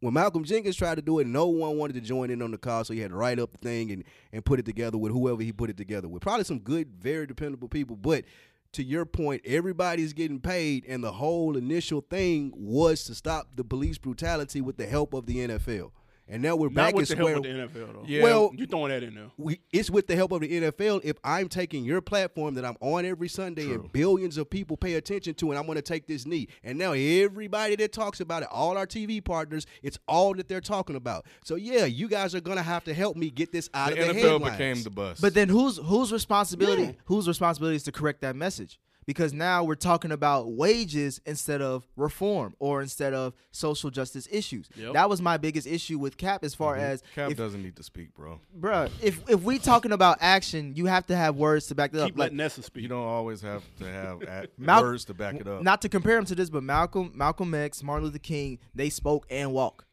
When 0.00 0.14
Malcolm 0.14 0.44
Jenkins 0.44 0.76
tried 0.76 0.96
to 0.96 1.02
do 1.02 1.18
it, 1.20 1.26
no 1.26 1.46
one 1.46 1.78
wanted 1.78 1.94
to 1.94 2.00
join 2.00 2.30
in 2.30 2.42
on 2.42 2.50
the 2.50 2.58
call, 2.58 2.84
so 2.84 2.92
he 2.92 3.00
had 3.00 3.10
to 3.10 3.16
write 3.16 3.38
up 3.38 3.52
the 3.52 3.58
thing 3.58 3.90
and 3.90 4.04
and 4.32 4.44
put 4.44 4.58
it 4.58 4.66
together 4.66 4.98
with 4.98 5.12
whoever 5.12 5.42
he 5.42 5.52
put 5.52 5.70
it 5.70 5.76
together 5.76 6.08
with. 6.08 6.22
Probably 6.22 6.44
some 6.44 6.58
good, 6.58 6.88
very 7.00 7.26
dependable 7.26 7.68
people, 7.68 7.96
but. 7.96 8.24
To 8.72 8.82
your 8.82 9.06
point, 9.06 9.40
everybody's 9.46 10.12
getting 10.12 10.38
paid, 10.38 10.84
and 10.86 11.02
the 11.02 11.12
whole 11.12 11.56
initial 11.56 12.02
thing 12.02 12.52
was 12.54 13.04
to 13.04 13.14
stop 13.14 13.46
the 13.54 13.64
police 13.64 13.96
brutality 13.96 14.60
with 14.60 14.76
the 14.76 14.84
help 14.84 15.14
of 15.14 15.24
the 15.24 15.48
NFL. 15.48 15.92
And 16.28 16.42
now 16.42 16.56
we're 16.56 16.66
Not 16.68 16.74
back 16.74 16.94
with 16.94 17.10
in 17.10 17.18
the 17.18 17.24
help 17.28 17.44
square. 17.44 17.54
of 17.62 17.72
the 17.72 17.78
NFL 17.80 17.92
though. 17.94 18.04
Yeah. 18.06 18.22
Well, 18.22 18.50
you 18.54 18.66
throwing 18.66 18.90
that 18.90 19.02
in 19.02 19.14
there? 19.14 19.30
we, 19.36 19.60
it's 19.72 19.90
with 19.90 20.06
the 20.06 20.16
help 20.16 20.32
of 20.32 20.40
the 20.40 20.48
NFL. 20.60 21.00
If 21.04 21.16
I'm 21.22 21.48
taking 21.48 21.84
your 21.84 22.00
platform 22.00 22.54
that 22.54 22.64
I'm 22.64 22.76
on 22.80 23.04
every 23.06 23.28
Sunday 23.28 23.66
True. 23.66 23.74
and 23.74 23.92
billions 23.92 24.36
of 24.38 24.50
people 24.50 24.76
pay 24.76 24.94
attention 24.94 25.34
to, 25.34 25.50
and 25.50 25.58
I'm 25.58 25.66
going 25.66 25.76
to 25.76 25.82
take 25.82 26.06
this 26.06 26.26
knee, 26.26 26.48
and 26.64 26.78
now 26.78 26.92
everybody 26.92 27.76
that 27.76 27.92
talks 27.92 28.20
about 28.20 28.42
it, 28.42 28.48
all 28.50 28.76
our 28.76 28.86
TV 28.86 29.24
partners, 29.24 29.66
it's 29.82 29.98
all 30.08 30.34
that 30.34 30.48
they're 30.48 30.60
talking 30.60 30.96
about. 30.96 31.26
So 31.44 31.54
yeah, 31.56 31.84
you 31.84 32.08
guys 32.08 32.34
are 32.34 32.40
going 32.40 32.56
to 32.56 32.62
have 32.62 32.84
to 32.84 32.94
help 32.94 33.16
me 33.16 33.30
get 33.30 33.52
this 33.52 33.70
out 33.74 33.90
the 33.94 34.00
of 34.00 34.08
the 34.08 34.20
NFL 34.20 34.22
headlines. 34.22 34.52
became 34.58 34.82
the 34.82 34.90
bus. 34.90 35.20
But 35.20 35.34
then 35.34 35.48
whose 35.48 35.78
whose 35.78 36.12
responsibility 36.12 36.82
Yeah. 36.82 36.92
whose 37.04 37.28
responsibility 37.28 37.76
is 37.76 37.82
to 37.84 37.92
correct 37.92 38.20
that 38.22 38.36
message? 38.36 38.78
Because 39.06 39.32
now 39.32 39.62
we're 39.62 39.76
talking 39.76 40.10
about 40.10 40.50
wages 40.50 41.20
instead 41.24 41.62
of 41.62 41.86
reform 41.96 42.56
or 42.58 42.82
instead 42.82 43.14
of 43.14 43.34
social 43.52 43.88
justice 43.88 44.26
issues. 44.32 44.68
Yep. 44.76 44.94
That 44.94 45.08
was 45.08 45.22
my 45.22 45.36
biggest 45.36 45.64
issue 45.68 45.96
with 45.96 46.16
Cap 46.16 46.42
as 46.42 46.56
far 46.56 46.74
Mm-hmm. 46.74 46.84
as 46.84 47.02
Cap 47.14 47.30
if, 47.30 47.36
doesn't 47.38 47.62
need 47.62 47.76
to 47.76 47.84
speak, 47.84 48.12
bro. 48.14 48.40
bruh, 48.58 48.90
if 49.00 49.20
if 49.30 49.42
we 49.42 49.60
talking 49.60 49.92
about 49.92 50.18
action, 50.20 50.72
you 50.74 50.86
have 50.86 51.06
to 51.06 51.14
have 51.16 51.36
words 51.36 51.68
to 51.68 51.76
back 51.76 51.94
it 51.94 52.00
up. 52.00 52.06
Keep 52.08 52.18
Like, 52.18 52.24
letting 52.26 52.38
Nessa 52.38 52.62
speak. 52.64 52.82
You 52.82 52.88
don't 52.88 53.06
always 53.06 53.40
have 53.42 53.62
to 53.78 53.84
have 53.84 54.22
at- 54.24 54.50
Mal- 54.58 54.82
words 54.82 55.04
to 55.04 55.14
back 55.14 55.36
it 55.36 55.46
up. 55.46 55.62
not 55.62 55.82
to 55.82 55.88
compare 55.88 56.18
him 56.18 56.24
to 56.24 56.34
this, 56.34 56.50
but 56.50 56.64
Malcolm 56.64 57.12
Malcolm 57.14 57.54
X, 57.54 57.84
Martin 57.84 58.06
Luther 58.06 58.18
King, 58.18 58.58
they 58.74 58.90
spoke 58.90 59.24
and 59.30 59.52
walk. 59.52 59.86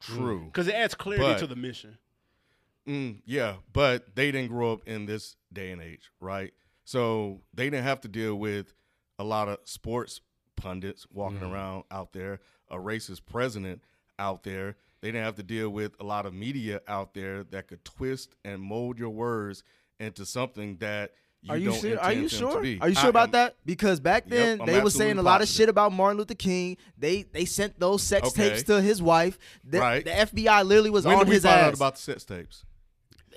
True. 0.00 0.46
because 0.46 0.66
it 0.68 0.74
adds 0.74 0.94
clarity 0.96 1.24
But- 1.24 1.38
to 1.38 1.46
the 1.46 1.56
mission. 1.56 1.98
Mm, 2.88 3.22
yeah, 3.24 3.54
but 3.72 4.14
they 4.16 4.30
didn't 4.30 4.48
grow 4.50 4.72
up 4.72 4.80
in 4.86 5.06
this 5.06 5.36
day 5.52 5.70
and 5.70 5.80
age, 5.80 6.10
right? 6.20 6.52
So 6.84 7.40
they 7.52 7.64
didn't 7.70 7.84
have 7.84 8.00
to 8.02 8.08
deal 8.08 8.34
with 8.36 8.74
a 9.18 9.24
lot 9.24 9.48
of 9.48 9.58
sports 9.64 10.20
pundits 10.56 11.06
walking 11.10 11.38
mm-hmm. 11.38 11.52
around 11.52 11.84
out 11.90 12.12
there, 12.12 12.40
a 12.70 12.76
racist 12.76 13.22
president 13.26 13.82
out 14.18 14.42
there. 14.42 14.76
They 15.00 15.08
didn't 15.08 15.24
have 15.24 15.36
to 15.36 15.42
deal 15.42 15.68
with 15.70 15.92
a 16.00 16.04
lot 16.04 16.26
of 16.26 16.32
media 16.34 16.80
out 16.88 17.14
there 17.14 17.44
that 17.44 17.68
could 17.68 17.84
twist 17.84 18.36
and 18.44 18.60
mold 18.62 18.98
your 18.98 19.10
words 19.10 19.62
into 20.00 20.24
something 20.24 20.76
that 20.78 21.12
you 21.42 21.50
Are 21.52 21.58
you 21.58 21.70
don't 21.70 21.80
sure? 21.80 21.90
intend 21.90 22.06
Are 22.06 22.12
you 22.12 22.20
them 22.20 22.38
sure? 22.38 22.54
to 22.56 22.60
be. 22.62 22.80
Are 22.80 22.88
you 22.88 22.94
sure 22.94 23.06
I 23.06 23.08
about 23.10 23.28
am- 23.28 23.32
that? 23.32 23.56
Because 23.66 24.00
back 24.00 24.26
then 24.26 24.60
I'm 24.62 24.66
they 24.66 24.80
were 24.80 24.88
saying 24.90 25.18
a 25.18 25.22
lot 25.22 25.42
of 25.42 25.48
shit 25.48 25.68
about 25.68 25.92
Martin 25.92 26.16
Luther 26.16 26.34
King. 26.34 26.78
They 26.96 27.22
they 27.24 27.44
sent 27.44 27.78
those 27.78 28.02
sex 28.02 28.28
Okay. 28.28 28.50
tapes 28.50 28.62
to 28.64 28.80
his 28.80 29.02
wife. 29.02 29.38
The, 29.62 29.78
Right. 29.78 30.04
the 30.04 30.10
FBI 30.10 30.62
literally 30.64 30.88
was 30.90 31.04
When 31.04 31.16
on 31.16 31.20
did 31.20 31.28
we 31.28 31.34
his 31.34 31.42
find 31.42 31.60
ass. 31.60 31.66
out 31.66 31.74
about 31.74 31.96
the 31.96 32.00
sex 32.00 32.24
tapes? 32.24 32.64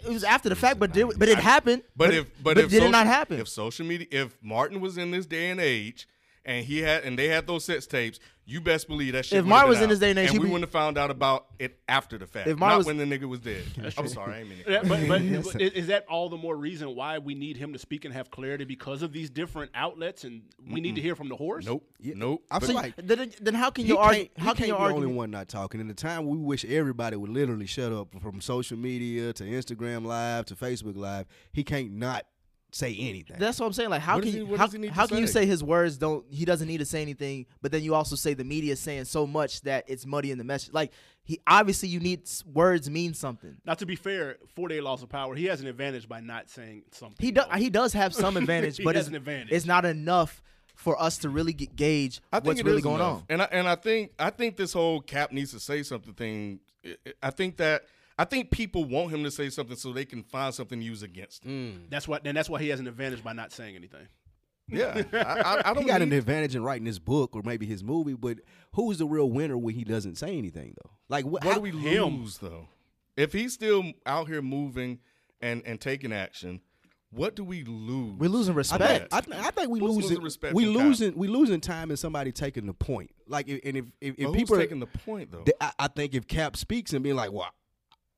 It 0.04 0.10
was 0.10 0.24
after 0.24 0.50
the 0.50 0.56
fact, 0.56 0.80
but 0.80 0.94
did, 0.94 1.18
but 1.18 1.30
it 1.30 1.38
happened. 1.38 1.84
But, 1.96 2.14
if 2.14 2.44
but, 2.44 2.56
but 2.56 2.58
if 2.66 2.70
did 2.70 2.84
it 2.84 2.90
not 2.90 3.08
happen? 3.08 3.40
If 3.40 3.48
social 3.48 3.86
media, 3.86 4.08
if 4.12 4.38
Martin 4.42 4.82
was 4.82 4.98
in 4.98 5.12
this 5.12 5.26
day 5.26 5.50
and 5.50 5.60
age, 5.60 6.08
and 6.46 6.66
he 6.66 6.80
had 6.80 7.04
and 7.04 7.18
they 7.18 7.28
had 7.28 7.48
those 7.48 7.66
sex 7.66 7.86
tapes, 7.86 8.20
you 8.50 8.62
best 8.62 8.88
believe 8.88 9.12
that 9.12 9.26
shit. 9.26 9.34
If 9.34 9.44
would've 9.44 9.50
Martin 9.50 9.70
was 9.70 9.82
in 9.82 9.90
his 9.90 10.00
day 10.00 10.12
and 10.12 10.20
age, 10.20 10.30
and 10.30 10.40
we 10.40 10.46
be- 10.46 10.52
wouldn't 10.54 10.64
have 10.64 10.72
found 10.72 10.98
out 10.98 11.12
about 11.12 11.48
it 11.60 11.78
after 11.90 12.18
the 12.18 12.26
fact, 12.26 12.48
If 12.48 12.58
Martin 12.58 12.74
not 12.76 12.78
was- 12.78 12.86
when 12.88 12.98
the 12.98 13.04
nigga 13.04 13.26
was 13.28 13.42
dead. 13.42 13.64
I'm 13.98 14.08
sorry, 14.08 14.36
I 14.36 14.40
ain't 14.40 14.50
mean 14.50 14.60
Yeah, 14.66 14.78
it. 14.78 14.88
but, 14.88 15.08
but, 15.08 15.44
but 15.54 15.62
is 15.62 15.72
is 15.74 15.88
that 15.88 16.06
all 16.10 16.30
the 16.30 16.38
more 16.38 16.56
reason 16.56 16.96
why 16.96 17.18
we 17.18 17.36
need 17.36 17.58
him 17.58 17.74
to 17.74 17.80
speak 17.80 18.06
and 18.06 18.14
have 18.14 18.32
clarity 18.32 18.64
because 18.64 19.02
of 19.02 19.12
these 19.12 19.30
different 19.30 19.72
outlets, 19.76 20.24
and 20.24 20.44
we 20.72 20.80
need 20.80 20.96
to 20.96 21.02
hear 21.02 21.14
from 21.16 21.28
the 21.28 21.36
horse? 21.36 21.66
Nope, 21.66 21.84
Yeah. 22.00 22.14
nope. 22.16 22.44
I 22.50 22.60
But- 22.60 22.68
feel 22.68 22.76
like 22.76 22.94
then, 22.96 23.32
then 23.42 23.54
how 23.54 23.70
can 23.70 23.86
you 23.86 23.96
can't, 23.96 24.08
argue? 24.08 24.28
How 24.38 24.46
can 24.54 24.56
can't 24.56 24.60
you 24.60 24.66
be 24.66 24.78
the 24.78 24.78
argue? 24.78 24.96
only 25.04 25.14
one 25.14 25.30
not 25.30 25.50
talking. 25.50 25.82
In 25.82 25.88
the 25.90 25.94
time 25.94 26.26
we 26.26 26.38
wish 26.38 26.64
everybody 26.64 27.18
would 27.18 27.30
literally 27.32 27.66
shut 27.68 27.92
up 27.92 28.16
from 28.22 28.40
social 28.40 28.78
media 28.78 29.34
to 29.34 29.44
Instagram 29.44 30.06
Live 30.06 30.46
to 30.46 30.56
Facebook 30.56 30.96
Live, 30.96 31.26
he 31.52 31.64
can't 31.66 31.92
not 31.92 32.26
say 32.72 32.96
anything. 33.00 33.38
That's 33.40 33.60
what 33.60 33.66
I'm 33.66 33.74
saying. 33.74 33.90
Like, 33.90 34.02
how 34.02 34.16
What 34.16 34.24
can 34.24 34.32
he- 34.34 34.38
you, 34.40 34.56
how, 34.58 34.66
does 34.66 34.74
he 34.74 34.80
need 34.80 34.88
to 34.90 34.94
how 34.94 35.08
can 35.08 35.18
you 35.20 35.28
say? 35.28 35.42
say 35.42 35.46
his 35.46 35.64
words 35.64 35.98
don't? 35.98 36.26
He 36.30 36.46
doesn't 36.46 36.68
need 36.68 36.80
to 36.80 36.86
say 36.86 37.02
anything, 37.02 37.46
but 37.62 37.72
then 37.72 37.82
you 37.84 37.96
also 37.96 38.16
say 38.16 38.34
the 38.34 38.44
media 38.44 38.74
is 38.74 38.80
saying 38.80 39.06
so 39.06 39.26
much 39.26 39.62
that 39.62 39.86
it's 39.88 40.06
muddy 40.06 40.32
in 40.32 40.38
the 40.38 40.44
message. 40.44 40.74
Like, 40.74 40.92
he 41.24 41.40
obviously 41.48 41.90
you 41.90 42.00
need 42.00 42.22
words 42.54 42.90
mean 42.90 43.14
something. 43.14 43.58
Now, 43.66 43.74
to 43.76 43.86
be 43.86 43.96
fair, 43.96 44.38
four 44.56 44.68
day 44.68 44.82
loss 44.82 45.02
of 45.04 45.10
power, 45.10 45.36
he 45.36 45.46
has 45.46 45.62
an 45.62 45.68
advantage 45.68 46.08
by 46.08 46.20
not 46.20 46.50
saying 46.50 46.84
something. 46.92 47.18
He 47.26 47.32
does. 47.32 47.48
He 47.58 47.70
does 47.70 47.94
have 47.94 48.14
some 48.14 48.38
advantage, 48.38 48.84
but 48.84 48.96
it's, 48.96 49.08
an 49.08 49.16
advantage. 49.16 49.50
it's 49.52 49.66
not 49.66 49.86
enough 49.86 50.42
for 50.76 51.02
us 51.02 51.18
to 51.20 51.30
really 51.30 51.54
get, 51.54 51.76
gauge 51.76 52.22
I 52.32 52.38
think 52.40 52.46
what's 52.48 52.64
really 52.64 52.82
going 52.82 52.98
enough. 52.98 53.18
on. 53.18 53.24
And 53.30 53.42
I 53.42 53.46
and 53.52 53.68
I 53.68 53.76
think 53.76 54.12
I 54.20 54.30
think 54.30 54.58
this 54.58 54.74
whole 54.74 55.02
cap 55.02 55.32
needs 55.32 55.52
to 55.52 55.60
say 55.60 55.84
something 55.84 56.14
thing. 56.14 56.60
I- 56.86 56.96
I 57.24 57.30
think 57.32 57.58
that 57.58 57.84
I 58.18 58.26
think 58.26 58.50
people 58.52 58.84
want 58.86 59.12
him 59.14 59.24
to 59.24 59.32
say 59.32 59.50
something 59.50 59.76
so 59.78 59.94
they 59.94 60.06
can 60.06 60.24
find 60.24 60.54
something 60.54 60.80
to 60.80 60.86
use 60.86 61.04
against 61.04 61.44
him. 61.44 61.52
Mm. 61.86 61.90
That's 61.92 62.08
why. 62.08 62.20
Then 62.24 62.36
that's 62.36 62.50
why 62.50 62.62
he 62.62 62.70
has 62.70 62.80
an 62.80 62.88
advantage 62.88 63.24
by 63.24 63.34
not 63.34 63.52
saying 63.52 63.76
anything. 63.76 64.08
Yeah, 64.70 65.04
I, 65.14 65.18
I, 65.18 65.60
I 65.60 65.62
don't 65.74 65.84
he 65.84 65.88
got 65.88 66.02
an 66.02 66.12
advantage 66.12 66.54
in 66.56 66.62
writing 66.64 66.86
his 66.86 67.00
book 67.00 67.36
or 67.36 67.42
maybe 67.44 67.66
his 67.66 67.84
movie, 67.84 68.16
but 68.16 68.40
who's 68.74 68.98
the 68.98 69.06
real 69.06 69.30
winner 69.30 69.58
when 69.58 69.76
he 69.76 69.84
doesn't 69.86 70.18
say 70.18 70.38
anything 70.38 70.74
though? 70.84 70.92
Like 71.10 71.26
what? 71.26 71.44
What 71.46 71.54
how- 71.54 71.60
do 71.60 71.62
we 71.62 71.72
him. 71.72 72.22
lose 72.22 72.40
though? 72.40 72.68
If 73.16 73.34
he's 73.34 73.54
still 73.54 73.84
out 74.06 74.28
here 74.28 74.42
moving 74.42 75.00
and 75.42 75.62
and 75.66 75.80
taking 75.80 76.12
action, 76.12 76.60
what 77.12 77.36
do 77.36 77.44
we 77.46 77.64
lose? 77.64 78.20
We're 78.20 78.30
losing 78.30 78.56
I 78.56 78.58
respect. 78.58 78.82
think, 78.84 79.14
I, 79.14 79.22
th- 79.22 79.38
I 79.46 79.52
think 79.52 79.70
we 79.70 79.80
Who's 79.80 79.96
losing, 79.96 80.10
losing 80.10 80.24
respect 80.24 80.54
we 80.56 80.66
from 80.66 80.74
Kyle? 80.76 80.84
losing 80.88 81.16
we 81.18 81.28
losing 81.30 81.62
time 81.62 81.90
and 81.90 81.98
somebody 81.98 82.32
taking 82.34 82.66
the 82.66 82.74
point. 82.74 83.12
Like 83.28 83.48
if, 83.48 83.62
and 83.64 83.78
if 83.78 83.86
if, 84.02 84.16
if 84.18 84.26
But 84.26 84.34
people 84.34 84.40
who's 84.40 84.52
are- 84.52 84.58
taking 84.62 84.80
the 84.82 84.88
point 84.88 85.32
though? 85.32 85.44
th- 85.44 85.58
I, 85.62 85.72
I 85.80 85.88
think 85.88 86.14
if 86.14 86.28
Cap 86.28 86.58
speaks 86.58 86.92
and 86.94 87.04
being 87.04 87.16
like, 87.16 87.32
"Well, 87.32 87.50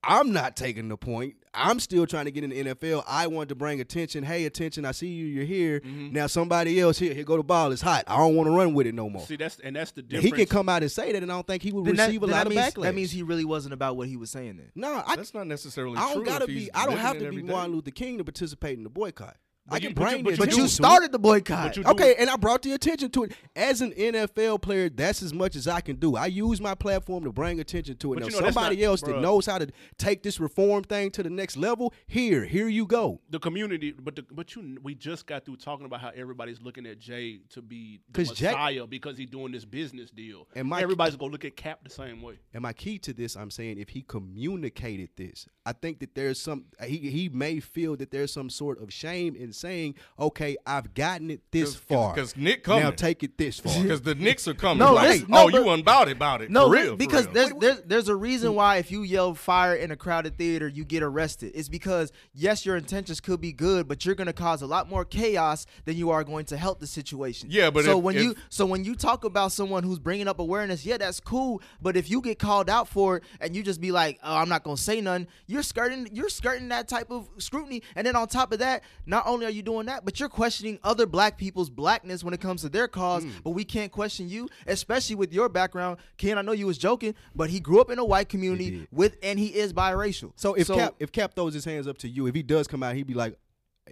I'm 0.04 0.32
not 0.32 0.56
taking 0.56 0.88
the 0.88 0.96
point. 0.98 1.36
I'm 1.54 1.80
still 1.80 2.06
trying 2.06 2.26
to 2.26 2.32
get 2.32 2.44
in 2.44 2.52
the 2.52 2.64
NFL. 2.64 3.04
I 3.08 3.28
want 3.28 3.50
to 3.50 3.56
bring 3.56 3.82
attention. 3.82 4.24
Hey, 4.24 4.46
attention! 4.46 4.86
I 4.86 4.92
see 4.92 5.08
you. 5.08 5.26
You're 5.26 5.46
here. 5.46 5.80
Mm-hmm. 5.82 6.14
Now 6.14 6.28
somebody 6.28 6.80
else 6.80 6.98
here. 7.00 7.14
Here 7.14 7.24
go 7.24 7.38
the 7.38 7.44
ball. 7.44 7.72
It's 7.72 7.82
hot. 7.82 8.04
I 8.08 8.16
don't 8.18 8.36
want 8.36 8.48
to 8.48 8.52
run 8.56 8.74
with 8.76 8.86
it 8.88 8.94
no 8.96 9.10
more." 9.10 9.26
See, 9.26 9.36
that's 9.36 9.60
and 9.60 9.76
that's 9.76 9.92
the 9.92 10.02
And 10.02 10.10
difference. 10.10 10.26
he 10.26 10.32
can 10.32 10.46
come 10.46 10.70
out 10.70 10.84
and 10.84 10.92
say 10.92 11.12
that, 11.12 11.22
and 11.24 11.32
I 11.32 11.36
don't 11.36 11.48
think 11.48 11.64
he 11.64 11.72
would 11.72 11.86
Then 11.86 11.96
that, 11.96 12.06
receive 12.08 12.24
a 12.24 12.28
lot 12.28 12.46
of 12.48 12.54
means, 12.54 12.62
backlash. 12.74 12.84
that 12.84 12.96
means 12.96 13.12
he 13.12 13.24
really 13.24 13.46
wasn't 13.46 13.74
about 13.74 13.98
what 13.98 14.08
he 14.08 14.16
was 14.16 14.30
saying. 14.30 14.58
Then 14.58 14.72
no, 14.76 15.04
I, 15.06 15.16
That's 15.16 15.34
not 15.34 15.48
necessarily 15.48 15.98
I 15.98 16.14
true. 16.14 16.24
don't 16.24 16.34
gotta 16.34 16.48
be. 16.48 16.70
I 16.74 16.86
don't 16.86 16.98
have 16.98 17.18
to 17.20 17.30
be. 17.32 17.42
Martin 17.42 17.74
Luther 17.74 17.92
King 17.92 18.20
to 18.20 18.24
participate 18.24 18.78
in 18.78 18.84
the 18.84 18.90
boycott. 18.90 19.36
I 19.72 19.80
can 19.80 19.90
you- 19.90 19.96
but 19.96 20.02
you- 20.02 20.10
bring 20.10 20.24
but 20.24 20.30
the 20.30 20.36
you 20.36 20.38
but 20.38 20.46
you 20.48 20.54
attention 20.54 20.60
to 20.60 20.66
it. 20.66 20.70
started 20.70 21.12
the 21.12 21.20
boycott. 21.20 21.68
But 21.70 21.78
you 21.78 21.84
do- 21.84 21.90
Okay, 21.92 22.16
and 22.18 22.30
I 22.30 22.36
brought 22.36 22.62
the 22.62 22.72
attention 22.74 23.10
to 23.12 23.24
it. 23.26 23.32
As 23.56 23.82
an 23.82 23.94
NFL 23.94 24.62
player, 24.62 24.90
that's 24.90 25.22
as 25.24 25.34
much 25.34 25.56
as 25.56 25.68
I 25.68 25.82
can 25.82 25.96
do. 25.98 26.16
I 26.16 26.28
use 26.28 26.60
my 26.62 26.76
platform 26.76 27.24
to 27.24 27.32
bring 27.32 27.60
attention 27.60 27.98
to 27.98 28.14
it. 28.14 28.16
But 28.16 28.20
now, 28.22 28.26
you 28.28 28.32
know, 28.42 28.48
somebody 28.48 28.76
not- 28.78 28.84
else 28.86 29.02
that 29.02 29.22
knows 29.22 29.46
how 29.46 29.58
to 29.58 29.68
take 29.98 30.24
this 30.24 30.40
reform 30.40 30.84
thing 30.84 31.12
to 31.12 31.24
the 31.24 31.30
next 31.30 31.58
level, 31.58 31.94
here, 32.08 32.46
here 32.46 32.68
you 32.68 32.86
go. 32.86 33.20
the 33.30 33.40
community, 33.40 33.92
but 33.92 34.16
the, 34.16 34.24
but 34.32 34.56
you, 34.56 34.78
we 34.84 34.96
just 34.96 35.26
got 35.28 35.46
through 35.46 35.56
talking 35.58 35.86
about 35.86 36.02
how 36.02 36.12
everybody's 36.16 36.62
looking 36.62 36.86
at 36.86 37.00
Jay 37.00 37.40
to 37.50 37.62
be 37.62 38.00
the 38.12 38.14
'Cause 38.26 38.32
Jay- 38.38 38.48
messiah 38.48 38.88
because 38.88 39.18
he's 39.18 39.30
doing 39.30 39.52
this 39.52 39.66
business 39.66 40.10
deal. 40.12 40.48
And 40.56 40.68
my- 40.68 40.82
everybody's 40.82 41.16
gonna 41.16 41.32
look 41.32 41.46
at 41.46 41.56
Cap 41.56 41.80
the 41.84 41.90
same 41.90 42.22
way. 42.22 42.36
And 42.54 42.62
my 42.64 42.74
key 42.74 42.98
to 43.00 43.14
this, 43.14 43.36
I'm 43.36 43.52
saying, 43.52 43.78
if 43.78 43.90
he 43.90 44.02
communicated 44.02 45.10
this, 45.16 45.48
I 45.66 45.74
think 45.74 46.00
that 46.00 46.16
there's 46.16 46.40
some. 46.40 46.66
He 46.84 46.98
he 46.98 47.30
may 47.30 47.60
feel 47.60 47.96
that 47.98 48.12
there's 48.12 48.34
some 48.34 48.50
sort 48.50 48.82
of 48.82 48.92
shame 48.92 49.36
in 49.36 49.54
saying, 49.60 49.96
"Okay, 50.18 50.58
I've 50.66 50.94
gotten 50.94 51.30
it 51.32 51.42
this 51.52 51.76
far. 51.76 52.14
Because 52.14 52.36
Nick 52.38 52.64
coming. 52.64 52.80
now 52.80 52.88
coming. 52.88 52.98
take 52.98 53.24
it 53.24 53.38
this 53.38 53.60
far." 53.60 53.82
Because 53.82 54.02
the 54.02 54.16
Knicks 54.16 54.48
are 54.48 54.54
coming. 54.54 54.80
No, 54.80 54.94
like, 54.94 55.10
listen, 55.10 55.28
no, 55.30 55.44
oh, 55.44 55.48
you 55.50 55.64
but- 55.64 55.80
unbout 55.80 56.08
it, 56.08 56.14
about 56.14 56.42
it. 56.42 56.50
No, 56.50 56.68
for 56.68 56.74
real, 56.74 56.92
for 56.92 56.98
because 56.98 57.26
real. 57.26 57.34
there's, 57.34 57.54
there's 57.60 57.82
there's 57.86 58.10
a 58.10 58.16
reason 58.16 58.56
why 58.56 58.78
if 58.78 58.92
you 58.92 59.04
yell 59.04 59.34
fire 59.34 59.76
in 59.76 59.92
a 59.92 59.96
crowded 59.96 60.38
theater, 60.38 60.68
you 60.68 60.86
get 60.86 61.04
arrested. 61.04 61.52
It's 61.56 61.70
because 61.70 62.12
yes, 62.34 62.66
your 62.66 62.78
intentions 62.78 63.20
could 63.20 63.42
be 63.42 63.54
good, 63.54 63.88
but 63.88 64.06
you're 64.06 64.16
going 64.16 64.28
to 64.28 64.34
cause 64.34 64.62
a 64.62 64.68
lot 64.68 64.90
more 64.90 65.06
chaos 65.06 65.66
than 65.86 65.98
you 65.98 66.10
are 66.12 66.24
going 66.24 66.46
to 66.46 66.58
help 66.58 66.80
the 66.80 66.88
situation. 66.88 67.50
Yeah, 67.52 67.70
but 67.70 67.86
so 67.86 67.98
if- 67.98 68.04
when 68.04 68.16
if- 68.16 68.24
you 68.24 68.36
so 68.50 68.66
when 68.66 68.84
you 68.84 68.96
talk 68.96 69.24
about 69.24 69.52
someone 69.52 69.84
who's 69.84 70.00
bringing 70.00 70.28
up 70.28 70.40
awareness, 70.40 70.86
yeah, 70.86 70.98
that's 70.98 71.20
cool. 71.20 71.62
But 71.82 71.98
if 71.98 72.10
you 72.10 72.22
get 72.22 72.40
called 72.40 72.70
out 72.70 72.88
for 72.88 73.18
it 73.18 73.24
and 73.40 73.56
you 73.56 73.64
just 73.64 73.82
be 73.82 73.92
like, 73.92 74.20
oh, 74.24 74.36
I'm 74.38 74.50
not 74.50 74.64
going 74.64 74.78
to 74.78 74.82
say 74.82 75.02
nothing, 75.02 75.28
you're 75.48 75.64
skirting 75.64 76.10
you're 76.14 76.30
skirting 76.30 76.70
that 76.70 76.88
type 76.88 77.12
of 77.12 77.28
scrutiny. 77.38 77.84
And 77.96 78.06
then 78.06 78.16
on 78.16 78.28
top 78.28 78.52
of 78.52 78.60
that, 78.60 78.84
not 79.06 79.26
only 79.28 79.39
are 79.46 79.50
you 79.50 79.62
doing 79.62 79.86
that, 79.88 80.06
but 80.06 80.20
you're 80.20 80.30
questioning 80.30 80.80
other 80.84 81.06
black 81.06 81.38
people's 81.38 81.70
blackness 81.70 82.24
when 82.24 82.34
it 82.34 82.42
comes 82.42 82.62
to 82.62 82.70
their 82.70 82.88
cause. 82.88 83.24
Hmm. 83.24 83.32
But 83.44 83.52
we 83.52 83.64
can't 83.64 83.92
question 83.92 84.30
you, 84.30 84.50
especially 84.68 85.16
with 85.16 85.34
your 85.34 85.50
background. 85.50 85.98
Ken, 86.18 86.38
I 86.38 86.42
know 86.42 86.52
you 86.52 86.68
was 86.68 86.78
joking, 86.78 87.16
but 87.36 87.50
he 87.50 87.60
grew 87.60 87.82
up 87.82 87.90
in 87.90 88.00
a 88.00 88.06
white 88.06 88.30
community 88.30 88.88
with, 88.92 89.18
and 89.24 89.40
he 89.40 89.48
is 89.48 89.74
biracial. 89.74 90.32
So 90.36 90.54
if 90.54 90.68
Cap 90.68 90.96
if 91.00 91.12
Cap 91.12 91.34
throws 91.36 91.54
his 91.54 91.66
hands 91.66 91.88
up 91.88 91.98
to 92.00 92.08
you, 92.10 92.28
if 92.28 92.36
he 92.36 92.44
does 92.44 92.68
come 92.68 92.84
out, 92.84 92.96
he'd 92.96 93.08
be 93.08 93.14
like, 93.14 93.38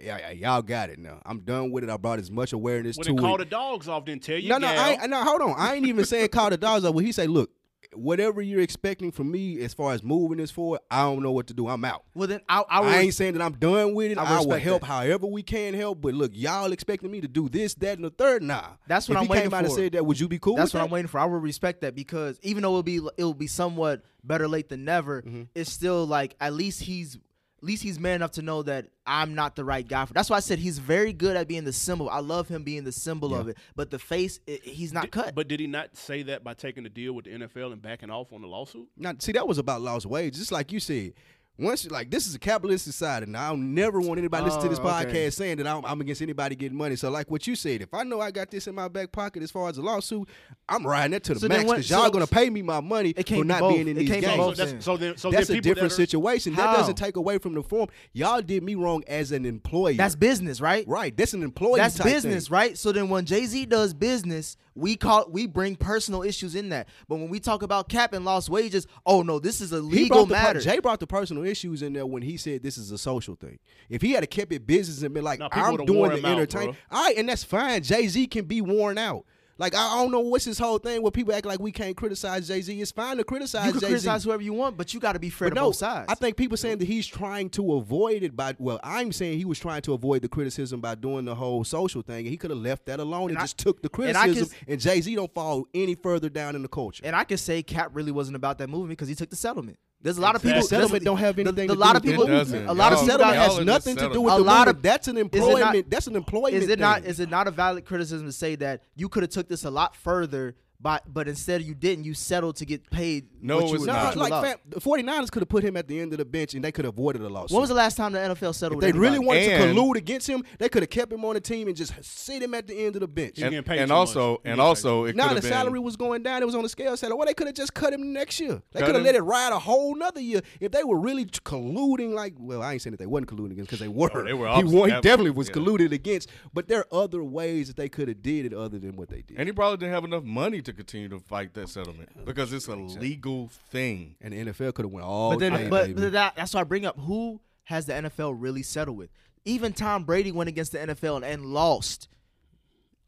"Yeah, 0.00 0.18
yeah, 0.18 0.30
y'all 0.30 0.62
got 0.62 0.90
it 0.90 0.98
now. 0.98 1.20
I'm 1.24 1.40
done 1.40 1.70
with 1.70 1.84
it. 1.84 1.90
I 1.90 1.96
brought 1.96 2.18
as 2.18 2.30
much 2.30 2.52
awareness 2.52 2.96
When 2.96 3.06
to 3.06 3.12
they 3.12 3.18
call 3.18 3.34
it." 3.36 3.38
the 3.38 3.44
dogs 3.46 3.88
off, 3.88 4.04
then 4.04 4.20
tell 4.20 4.38
you. 4.38 4.48
no, 4.48 4.58
no, 4.58 4.68
gal. 4.68 4.96
I 5.00 5.06
no, 5.06 5.22
hold 5.24 5.42
on. 5.42 5.54
I 5.56 5.74
ain't 5.74 5.86
even 5.86 6.04
saying 6.06 6.28
call 6.28 6.50
the 6.50 6.56
dogs 6.56 6.84
up. 6.84 6.94
When 6.94 7.04
he 7.04 7.12
say, 7.12 7.26
"Look, 7.26 7.50
whatever 7.94 8.40
you're 8.42 8.60
expecting 8.60 9.10
from 9.10 9.30
me 9.30 9.60
as 9.60 9.74
far 9.74 9.92
as 9.92 10.02
moving 10.02 10.38
this 10.38 10.50
forward, 10.50 10.80
I 10.90 11.02
don't 11.02 11.22
know 11.22 11.32
what 11.32 11.46
to 11.48 11.54
do. 11.54 11.68
I'm 11.68 11.84
out." 11.84 12.04
well, 12.14 12.28
then 12.28 12.40
I, 12.48 12.62
I, 12.68 12.80
I, 12.80 12.96
ain't 12.98 13.14
saying 13.14 13.34
that 13.34 13.42
I'm 13.42 13.52
done 13.54 13.94
with 13.94 14.12
it. 14.12 14.18
I 14.18 14.24
I, 14.24 14.40
will 14.40 14.58
help 14.58 14.82
that. 14.82 14.86
however 14.86 15.26
we 15.26 15.42
can 15.42 15.74
help. 15.74 16.00
But 16.00 16.14
look, 16.14 16.32
y'all 16.34 16.72
expecting 16.72 17.10
me 17.10 17.20
to 17.20 17.28
do 17.28 17.48
this, 17.48 17.74
that, 17.74 17.96
and 17.96 18.04
the 18.04 18.10
third? 18.10 18.42
Nah. 18.42 18.62
That's 18.86 19.08
what 19.08 19.16
if 19.16 19.22
I'm 19.22 19.28
waiting 19.28 19.44
came 19.50 19.54
out 19.54 19.64
and 19.64 19.72
for. 19.72 19.78
said 19.78 19.92
that, 19.92 20.04
would 20.06 20.18
you 20.20 20.28
be 20.28 20.38
cool? 20.38 20.56
That's 20.56 20.72
what 20.74 20.80
that? 20.80 20.84
I'm 20.86 20.90
waiting 20.90 21.08
for. 21.08 21.18
I 21.18 21.24
would 21.24 21.42
respect 21.42 21.80
that 21.82 21.94
because 21.94 22.38
even 22.42 22.62
though 22.62 22.70
it'll 22.70 22.82
be 22.82 23.00
it'll 23.16 23.34
be 23.34 23.46
somewhat 23.46 24.02
better 24.24 24.48
late 24.48 24.68
than 24.68 24.84
never, 24.84 25.22
Mm-hmm. 25.22 25.42
it's 25.54 25.70
still 25.72 26.06
like 26.06 26.34
at 26.40 26.52
least 26.52 26.82
he's 26.82 27.18
at 27.58 27.64
least 27.64 27.82
he's 27.82 27.98
man 27.98 28.16
enough 28.16 28.32
to 28.32 28.42
know 28.42 28.62
that 28.62 28.86
I'm 29.04 29.34
not 29.34 29.56
the 29.56 29.64
right 29.64 29.86
guy 29.86 30.04
for. 30.04 30.12
That's 30.14 30.30
why 30.30 30.36
I 30.36 30.40
said 30.40 30.60
he's 30.60 30.78
very 30.78 31.12
good 31.12 31.36
at 31.36 31.48
being 31.48 31.64
the 31.64 31.72
symbol. 31.72 32.08
I 32.08 32.20
love 32.20 32.46
him 32.48 32.62
being 32.62 32.84
the 32.84 32.92
symbol 32.92 33.34
of 33.34 33.48
it, 33.48 33.58
but 33.74 33.90
the 33.90 33.98
face, 33.98 34.38
i 34.48 34.60
he's 34.62 34.92
not 34.92 35.02
Did- 35.04 35.10
cut. 35.12 35.34
But 35.34 35.48
did 35.48 35.58
he 35.58 35.66
not 35.66 35.96
say 35.96 36.22
that 36.24 36.44
by 36.44 36.54
taking 36.54 36.84
the 36.84 36.88
deal 36.88 37.14
with 37.14 37.24
the 37.24 37.32
NFL 37.32 37.72
and 37.72 37.82
backing 37.82 38.10
off 38.10 38.32
on 38.32 38.42
the 38.42 38.46
lawsuit? 38.48 38.88
Now, 38.96 39.12
see, 39.18 39.32
that 39.32 39.48
was 39.48 39.58
about 39.58 39.80
lost 39.80 40.06
wages. 40.06 40.38
Just 40.38 40.52
like 40.52 40.70
you 40.72 40.78
said, 40.78 41.14
once 41.58 41.84
you 41.84 41.90
like 41.90 42.10
this 42.10 42.26
is 42.26 42.34
a 42.34 42.38
capitalist 42.38 42.84
society, 42.84 43.24
and 43.26 43.36
I 43.36 43.48
don't 43.50 43.74
never 43.74 44.00
want 44.00 44.18
anybody 44.18 44.44
listening 44.44 44.62
to 44.64 44.68
this 44.70 44.78
Oh, 44.78 44.82
podcast 44.84 45.06
okay. 45.08 45.30
saying 45.30 45.56
that 45.58 45.66
I'm, 45.66 45.84
I'm 45.84 46.00
against 46.00 46.22
anybody 46.22 46.54
getting 46.54 46.78
money. 46.78 46.94
So, 46.96 47.10
like 47.10 47.30
what 47.30 47.46
you 47.46 47.56
said, 47.56 47.82
if 47.82 47.92
I 47.92 48.04
know 48.04 48.20
I 48.20 48.30
got 48.30 48.50
this 48.50 48.66
in 48.68 48.74
my 48.74 48.86
back 48.88 49.10
pocket 49.10 49.42
as 49.42 49.50
far 49.50 49.68
as 49.68 49.76
a 49.78 49.82
lawsuit, 49.82 50.28
I'm 50.68 50.86
riding 50.86 51.10
that 51.12 51.24
to 51.24 51.34
the 51.34 51.40
So 51.40 51.48
then 51.48 51.58
max 51.58 51.66
what- 51.68 51.76
because 51.78 51.90
y'all 51.90 52.04
so- 52.04 52.10
gonna 52.10 52.26
pay 52.26 52.48
me 52.48 52.62
my 52.62 52.80
money 52.80 53.10
It 53.10 53.16
for 53.16 53.22
can't 53.24 53.42
be 53.42 53.48
not 53.48 53.60
both. 53.60 53.74
being 53.74 53.88
in 53.88 53.96
It 53.96 54.00
these 54.00 54.10
games. 54.10 54.24
So 54.26 54.52
that's, 54.52 54.84
so 54.84 54.96
then, 54.96 55.16
so 55.16 55.30
That's 55.30 55.48
then 55.48 55.56
a 55.58 55.60
different 55.60 55.90
that 55.90 55.94
are- 55.94 55.96
situation. 55.96 56.54
That 56.54 56.74
doesn't 56.76 56.94
take 56.96 57.16
away 57.16 57.38
from 57.38 57.54
the 57.54 57.62
form. 57.62 57.88
Y'all 58.12 58.40
did 58.40 58.62
me 58.62 58.74
wrong 58.76 59.02
as 59.08 59.32
an 59.32 59.44
employee 59.44 59.96
That's 59.96 60.14
business, 60.16 60.60
right? 60.60 60.86
right. 60.86 61.16
That's 61.16 61.34
an 61.34 61.42
employee. 61.42 61.78
That's 61.80 61.96
type 61.96 62.06
business, 62.06 62.46
thing. 62.48 62.54
right? 62.54 62.78
So 62.78 62.92
then 62.92 63.08
when 63.08 63.24
Jay 63.24 63.44
Z 63.46 63.66
does 63.66 63.94
business, 63.94 64.56
we 64.78 64.96
call 64.96 65.26
we 65.30 65.46
bring 65.46 65.76
personal 65.76 66.22
issues 66.22 66.54
in 66.54 66.68
that. 66.70 66.88
But 67.08 67.16
when 67.16 67.28
we 67.28 67.40
talk 67.40 67.62
about 67.62 67.88
cap 67.88 68.12
and 68.12 68.24
lost 68.24 68.48
wages, 68.48 68.86
oh 69.04 69.22
no, 69.22 69.38
this 69.38 69.60
is 69.60 69.72
a 69.72 69.80
legal 69.80 70.26
brought 70.26 70.28
the 70.28 70.34
per- 70.34 70.42
matter. 70.42 70.60
Jay 70.60 70.78
brought 70.78 71.00
the 71.00 71.06
personal 71.06 71.44
issues 71.44 71.82
in 71.82 71.92
there 71.92 72.06
when 72.06 72.22
he 72.22 72.36
said 72.36 72.62
this 72.62 72.78
is 72.78 72.90
a 72.90 72.98
social 72.98 73.34
thing. 73.34 73.58
If 73.88 74.02
he 74.02 74.12
had 74.12 74.28
kept 74.30 74.52
it 74.52 74.66
business 74.66 75.02
and 75.02 75.12
been 75.12 75.24
like, 75.24 75.40
No, 75.40 75.48
I'm 75.50 75.76
doing 75.84 76.22
the 76.22 76.26
entertainment, 76.28 76.76
bro. 76.90 76.98
all 76.98 77.04
right, 77.04 77.16
and 77.16 77.28
that's 77.28 77.44
fine. 77.44 77.82
Jay 77.82 78.06
Z 78.08 78.26
can 78.28 78.44
be 78.44 78.60
worn 78.60 78.98
out. 78.98 79.24
Like 79.58 79.74
I 79.74 79.96
don't 79.96 80.12
know 80.12 80.20
what's 80.20 80.44
this 80.44 80.58
whole 80.58 80.78
thing 80.78 81.02
where 81.02 81.10
people 81.10 81.34
act 81.34 81.44
like 81.44 81.58
we 81.58 81.72
can't 81.72 81.96
criticize 81.96 82.46
Jay 82.46 82.60
Z. 82.60 82.80
It's 82.80 82.92
fine 82.92 83.16
to 83.16 83.24
criticize 83.24 83.66
you 83.66 83.72
can 83.72 83.80
Jay 83.80 83.86
Z. 83.86 83.90
criticize 83.92 84.22
whoever 84.24 84.40
you 84.42 84.52
want, 84.52 84.76
but 84.76 84.94
you 84.94 85.00
got 85.00 85.12
to 85.14 85.18
be 85.18 85.30
fair 85.30 85.48
But 85.48 85.56
to 85.56 85.60
no, 85.60 85.66
both 85.68 85.76
sides. 85.76 86.06
I 86.08 86.14
think 86.14 86.36
people 86.36 86.56
saying 86.56 86.78
that 86.78 86.84
he's 86.86 87.06
trying 87.08 87.50
to 87.50 87.74
avoid 87.74 88.22
it 88.22 88.36
by 88.36 88.54
well, 88.58 88.78
I'm 88.84 89.10
saying 89.10 89.38
he 89.38 89.44
was 89.44 89.58
trying 89.58 89.82
to 89.82 89.94
avoid 89.94 90.22
the 90.22 90.28
criticism 90.28 90.80
by 90.80 90.94
doing 90.94 91.24
the 91.24 91.34
whole 91.34 91.64
social 91.64 92.02
thing, 92.02 92.18
and 92.20 92.28
he 92.28 92.36
could 92.36 92.50
have 92.50 92.60
left 92.60 92.86
that 92.86 93.00
alone 93.00 93.30
and, 93.30 93.38
I- 93.38 93.42
just 93.42 93.58
took 93.58 93.82
the 93.82 93.88
criticism. 93.88 94.46
can- 94.48 94.72
And, 94.72 94.80
Jay 94.80 95.00
Z 95.00 95.12
don't 95.16 95.34
fall 95.34 95.66
any 95.74 95.96
further 95.96 96.28
down 96.28 96.54
in 96.54 96.62
the 96.62 96.68
culture. 96.68 97.02
and 97.04 97.16
I 97.16 97.24
can 97.24 97.36
say 97.38 97.62
Cap 97.64 97.90
really 97.94 98.12
wasn't 98.12 98.36
about 98.36 98.58
that 98.58 98.68
movement 98.70 98.90
because 98.90 99.08
he 99.08 99.14
took 99.16 99.30
the 99.30 99.36
settlement. 99.36 99.78
There's 100.00 100.16
a 100.16 100.20
lot 100.20 100.36
of 100.36 100.42
people. 100.42 100.60
The 100.60 100.66
settlement 100.66 101.04
don't 101.04 101.18
have 101.18 101.38
anything 101.38 101.66
the- 101.66 101.74
to 101.74 101.78
a 101.78 101.80
lot 101.80 101.92
do 101.94 101.96
of 101.96 102.02
people. 102.04 102.26
the. 102.26 102.70
A 102.70 102.72
lot 102.72 102.92
of 102.92 103.00
the 103.00 103.06
settlement 103.06 103.36
has 103.36 103.58
nothing 103.64 103.96
to 103.96 104.12
do 104.12 104.20
with 104.20 104.34
A 104.34 104.36
the 104.38 104.42
lot 104.44 104.68
of- 104.68 104.80
That's 104.82 105.08
an 105.08 105.16
employment. 105.16 105.60
not- 105.74 105.90
that's 105.90 106.06
an 106.06 106.16
employment. 106.16 106.54
Is 106.54 106.64
it 106.64 106.68
thing. 106.68 106.80
not? 106.80 107.04
Is 107.04 107.20
it 107.20 107.28
not 107.30 107.48
a 107.48 107.50
valid 107.50 107.84
criticism 107.84 108.26
to 108.26 108.32
say 108.32 108.54
that 108.56 108.82
you 108.94 109.08
could 109.08 109.22
have 109.24 109.30
took 109.30 109.48
this 109.48 109.64
a 109.64 109.70
lot 109.70 109.96
further, 109.96 110.54
but 110.80 111.02
but 111.12 111.26
instead 111.26 111.62
you 111.62 111.74
didn't. 111.74 112.04
You 112.04 112.14
settled 112.14 112.56
to 112.56 112.64
get 112.64 112.88
paid. 112.90 113.26
No, 113.40 113.56
what 113.56 113.68
you 113.68 113.74
it's 113.74 113.80
were- 113.80 113.86
not. 113.86 114.04
what 114.04 114.14
you 114.14 114.22
were 114.22 114.28
like 114.28 114.44
fam, 114.44 114.58
the 114.68 114.80
49ers 114.80 115.30
could 115.30 115.42
have 115.42 115.48
put 115.48 115.64
him 115.64 115.76
at 115.76 115.88
the 115.88 115.98
end 116.00 116.12
of 116.12 116.18
the 116.18 116.24
bench 116.24 116.54
and 116.54 116.64
they 116.64 116.72
could 116.72 116.84
have 116.84 116.94
avoided 116.94 117.22
a 117.22 117.28
lawsuit. 117.28 117.52
When 117.52 117.60
was 117.60 117.68
the 117.68 117.74
last 117.74 117.96
time 117.96 118.12
the 118.12 118.18
NFL 118.18 118.50
if 118.50 118.56
settled? 118.56 118.82
they 118.82 118.88
with 118.88 118.96
really 118.96 119.18
wanted 119.18 119.50
And- 119.50 119.76
to 119.76 119.80
collude 119.80 119.96
against 119.96 120.28
him, 120.28 120.42
they 120.58 120.68
could 120.68 120.82
have 120.82 120.90
kept 120.90 121.12
him 121.12 121.24
on 121.24 121.34
the 121.34 121.40
team 121.40 121.68
and 121.68 121.76
just 121.76 121.92
sit 122.02 122.42
him 122.42 122.54
at 122.54 122.66
the 122.66 122.74
end 122.74 122.96
of 122.96 123.00
the 123.00 123.08
bench. 123.08 123.36
He's 123.36 123.44
and, 123.44 123.54
and 123.54 123.92
also, 123.92 124.32
much. 124.32 124.40
He's 124.44 124.52
and 124.52 124.60
also, 124.60 125.04
it 125.04 125.16
Now 125.16 125.28
the 125.28 125.34
have 125.34 125.42
been 125.42 125.52
salary 125.52 125.78
was 125.78 125.96
going 125.96 126.22
down. 126.22 126.42
It 126.42 126.46
was 126.46 126.54
on 126.54 126.62
the 126.62 126.68
scale 126.68 126.96
salary. 126.96 127.16
Well, 127.16 127.26
they 127.26 127.34
could 127.34 127.46
have 127.46 127.56
just 127.56 127.74
cut 127.74 127.92
him 127.92 128.12
next 128.12 128.40
year. 128.40 128.62
They 128.72 128.80
could 128.80 128.94
have 128.94 129.04
let 129.04 129.14
it 129.14 129.22
ride 129.22 129.52
a 129.52 129.58
whole 129.58 129.94
nother 129.94 130.20
year 130.20 130.40
if 130.60 130.72
they 130.72 130.84
were 130.84 130.98
really 130.98 131.26
colluding. 131.26 132.12
Like, 132.12 132.34
well, 132.38 132.62
I 132.62 132.72
ain't 132.72 132.82
saying 132.82 132.92
that 132.92 132.98
they 132.98 133.06
wasn't 133.06 133.30
colluding 133.30 133.52
against 133.52 133.70
because 133.70 133.80
they 133.80 133.88
oh, 133.88 133.90
were. 133.90 134.10
Oh, 134.12 134.24
they 134.24 134.34
were 134.34 134.46
he, 134.46 134.52
opposite. 134.52 134.94
he 134.94 135.00
definitely 135.00 135.30
was 135.30 135.48
yeah. 135.48 135.54
colluded 135.54 135.92
against. 135.92 136.28
But 136.52 136.68
there 136.68 136.80
are 136.80 137.02
other 137.02 137.22
ways 137.22 137.68
that 137.68 137.76
they 137.76 137.88
could 137.88 138.08
have 138.08 138.22
did 138.22 138.46
it 138.46 138.54
other 138.54 138.78
than 138.78 138.96
what 138.96 139.08
they 139.08 139.22
did. 139.22 139.38
And 139.38 139.48
he 139.48 139.52
probably 139.52 139.76
didn't 139.76 139.94
have 139.94 140.04
enough 140.04 140.24
money 140.24 140.62
to 140.62 140.72
continue 140.72 141.08
to 141.08 141.18
fight 141.18 141.54
that 141.54 141.68
settlement 141.68 142.24
because 142.24 142.52
it's 142.52 142.68
a 142.68 142.76
legal 142.76 143.27
thing. 143.70 144.16
And 144.20 144.32
the 144.32 144.52
NFL 144.52 144.74
could 144.74 144.84
have 144.84 144.92
went 144.92 145.06
all 145.06 145.30
But 145.30 145.38
then, 145.40 145.52
day, 145.52 145.68
but, 145.68 145.86
baby. 145.88 146.00
but 146.00 146.12
that, 146.12 146.36
that's 146.36 146.54
why 146.54 146.60
I 146.60 146.64
bring 146.64 146.86
up 146.86 146.98
who 146.98 147.40
has 147.64 147.86
the 147.86 147.92
NFL 147.92 148.34
really 148.38 148.62
settled 148.62 148.96
with. 148.96 149.10
Even 149.44 149.72
Tom 149.72 150.04
Brady 150.04 150.32
went 150.32 150.48
against 150.48 150.72
the 150.72 150.78
NFL 150.78 151.16
and, 151.16 151.24
and 151.24 151.46
lost. 151.46 152.08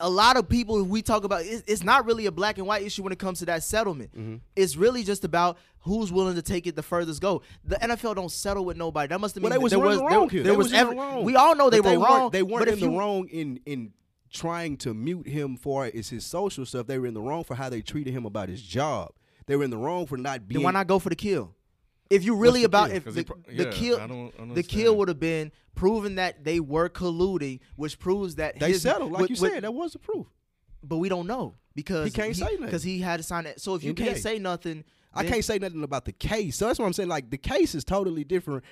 A 0.02 0.08
lot 0.08 0.38
of 0.38 0.48
people 0.48 0.82
we 0.84 1.02
talk 1.02 1.24
about, 1.24 1.42
it's, 1.44 1.62
it's 1.66 1.82
not 1.82 2.06
really 2.06 2.24
a 2.24 2.32
black 2.32 2.56
and 2.56 2.66
white 2.66 2.82
issue 2.82 3.02
when 3.02 3.12
it 3.12 3.18
comes 3.18 3.40
to 3.40 3.46
that 3.46 3.62
settlement. 3.62 4.10
Mm-hmm. 4.16 4.36
It's 4.56 4.74
really 4.76 5.02
just 5.04 5.24
about 5.24 5.58
who's 5.80 6.10
willing 6.10 6.36
to 6.36 6.42
take 6.42 6.66
it 6.66 6.74
the 6.76 6.82
furthest 6.82 7.20
go. 7.20 7.42
The 7.64 7.76
NFL 7.76 8.14
don't 8.14 8.30
settle 8.32 8.64
with 8.64 8.78
nobody. 8.78 9.08
That 9.08 9.20
must 9.20 9.34
have 9.34 9.42
been 9.42 9.52
they 9.52 9.58
was 9.58 9.70
there 9.72 9.78
was 9.78 9.98
the 9.98 10.06
there, 10.08 10.18
wrong 10.18 10.28
here. 10.30 10.42
there 10.42 10.52
They 10.52 10.56
was, 10.56 10.66
was 10.68 10.72
every- 10.72 10.96
wrong. 10.96 11.24
We 11.24 11.36
all 11.36 11.54
know 11.54 11.68
they 11.68 11.80
But 11.80 11.98
were 11.98 12.04
wrong. 12.04 12.30
They 12.30 12.42
weren't 12.42 12.60
but 12.66 12.68
in 12.68 12.74
if 12.74 12.80
the 12.80 12.86
you, 12.90 12.98
wrong 12.98 13.28
in 13.28 13.60
in 13.66 13.92
trying 14.32 14.76
to 14.78 14.94
mute 14.94 15.26
him 15.26 15.56
for 15.56 15.86
is 15.86 16.08
his 16.08 16.24
social 16.24 16.64
stuff. 16.64 16.86
They 16.86 16.98
were 16.98 17.06
in 17.06 17.14
the 17.14 17.20
wrong 17.20 17.44
for 17.44 17.56
how 17.56 17.68
they 17.68 17.82
treated 17.82 18.12
him 18.14 18.24
about 18.24 18.48
his 18.48 18.62
job. 18.62 19.10
They 19.50 19.56
were 19.56 19.64
in 19.64 19.70
the 19.70 19.76
wrong 19.76 20.06
for 20.06 20.16
not 20.16 20.46
being. 20.46 20.60
Then 20.60 20.64
why 20.64 20.70
not 20.70 20.86
go 20.86 21.00
for 21.00 21.08
the 21.08 21.16
kill? 21.16 21.52
If 22.08 22.24
you 22.24 22.36
really 22.36 22.60
the 22.60 22.66
about 22.66 22.88
kill? 22.90 22.96
if 22.98 23.04
'Cause 23.04 23.14
the, 23.16 23.24
pro- 23.24 23.36
the 23.48 23.64
yeah, 23.64 23.70
kill 23.72 24.00
I 24.00 24.06
don't 24.06 24.54
the 24.54 24.62
kill 24.62 24.96
would 24.98 25.08
have 25.08 25.18
been 25.18 25.50
proven 25.74 26.14
that 26.14 26.44
they 26.44 26.60
were 26.60 26.88
colluding, 26.88 27.58
which 27.74 27.98
proves 27.98 28.36
that 28.36 28.60
They 28.60 28.68
his, 28.68 28.82
settled, 28.82 29.10
like 29.10 29.22
with- 29.22 29.30
you 29.30 29.36
with- 29.42 29.52
said. 29.54 29.64
That 29.64 29.74
was 29.74 29.92
the 29.94 29.98
proof. 29.98 30.28
but 30.84 30.98
we 30.98 31.08
don't 31.08 31.26
know 31.26 31.56
because 31.74 32.04
He 32.04 32.12
can't 32.12 32.36
say 32.36 32.44
nothing. 32.44 32.64
because 32.64 32.84
he 32.84 33.00
had 33.00 33.16
to 33.16 33.22
sign 33.24 33.46
it. 33.46 33.60
So 33.60 33.74
if 33.74 33.82
you 33.82 33.92
can't 33.92 34.18
say 34.18 34.38
nothing, 34.38 34.84
I 35.12 35.24
can't 35.24 35.44
say 35.44 35.58
nothing 35.58 35.82
about 35.82 36.04
the 36.04 36.12
case. 36.12 36.56
So 36.56 36.68
that's 36.68 36.78
what 36.78 36.86
I'm 36.86 36.92
saying. 36.92 37.08
Like 37.08 37.28
the 37.30 37.38
case 37.38 37.74
is 37.74 37.82
totally 37.82 38.22
different 38.22 38.62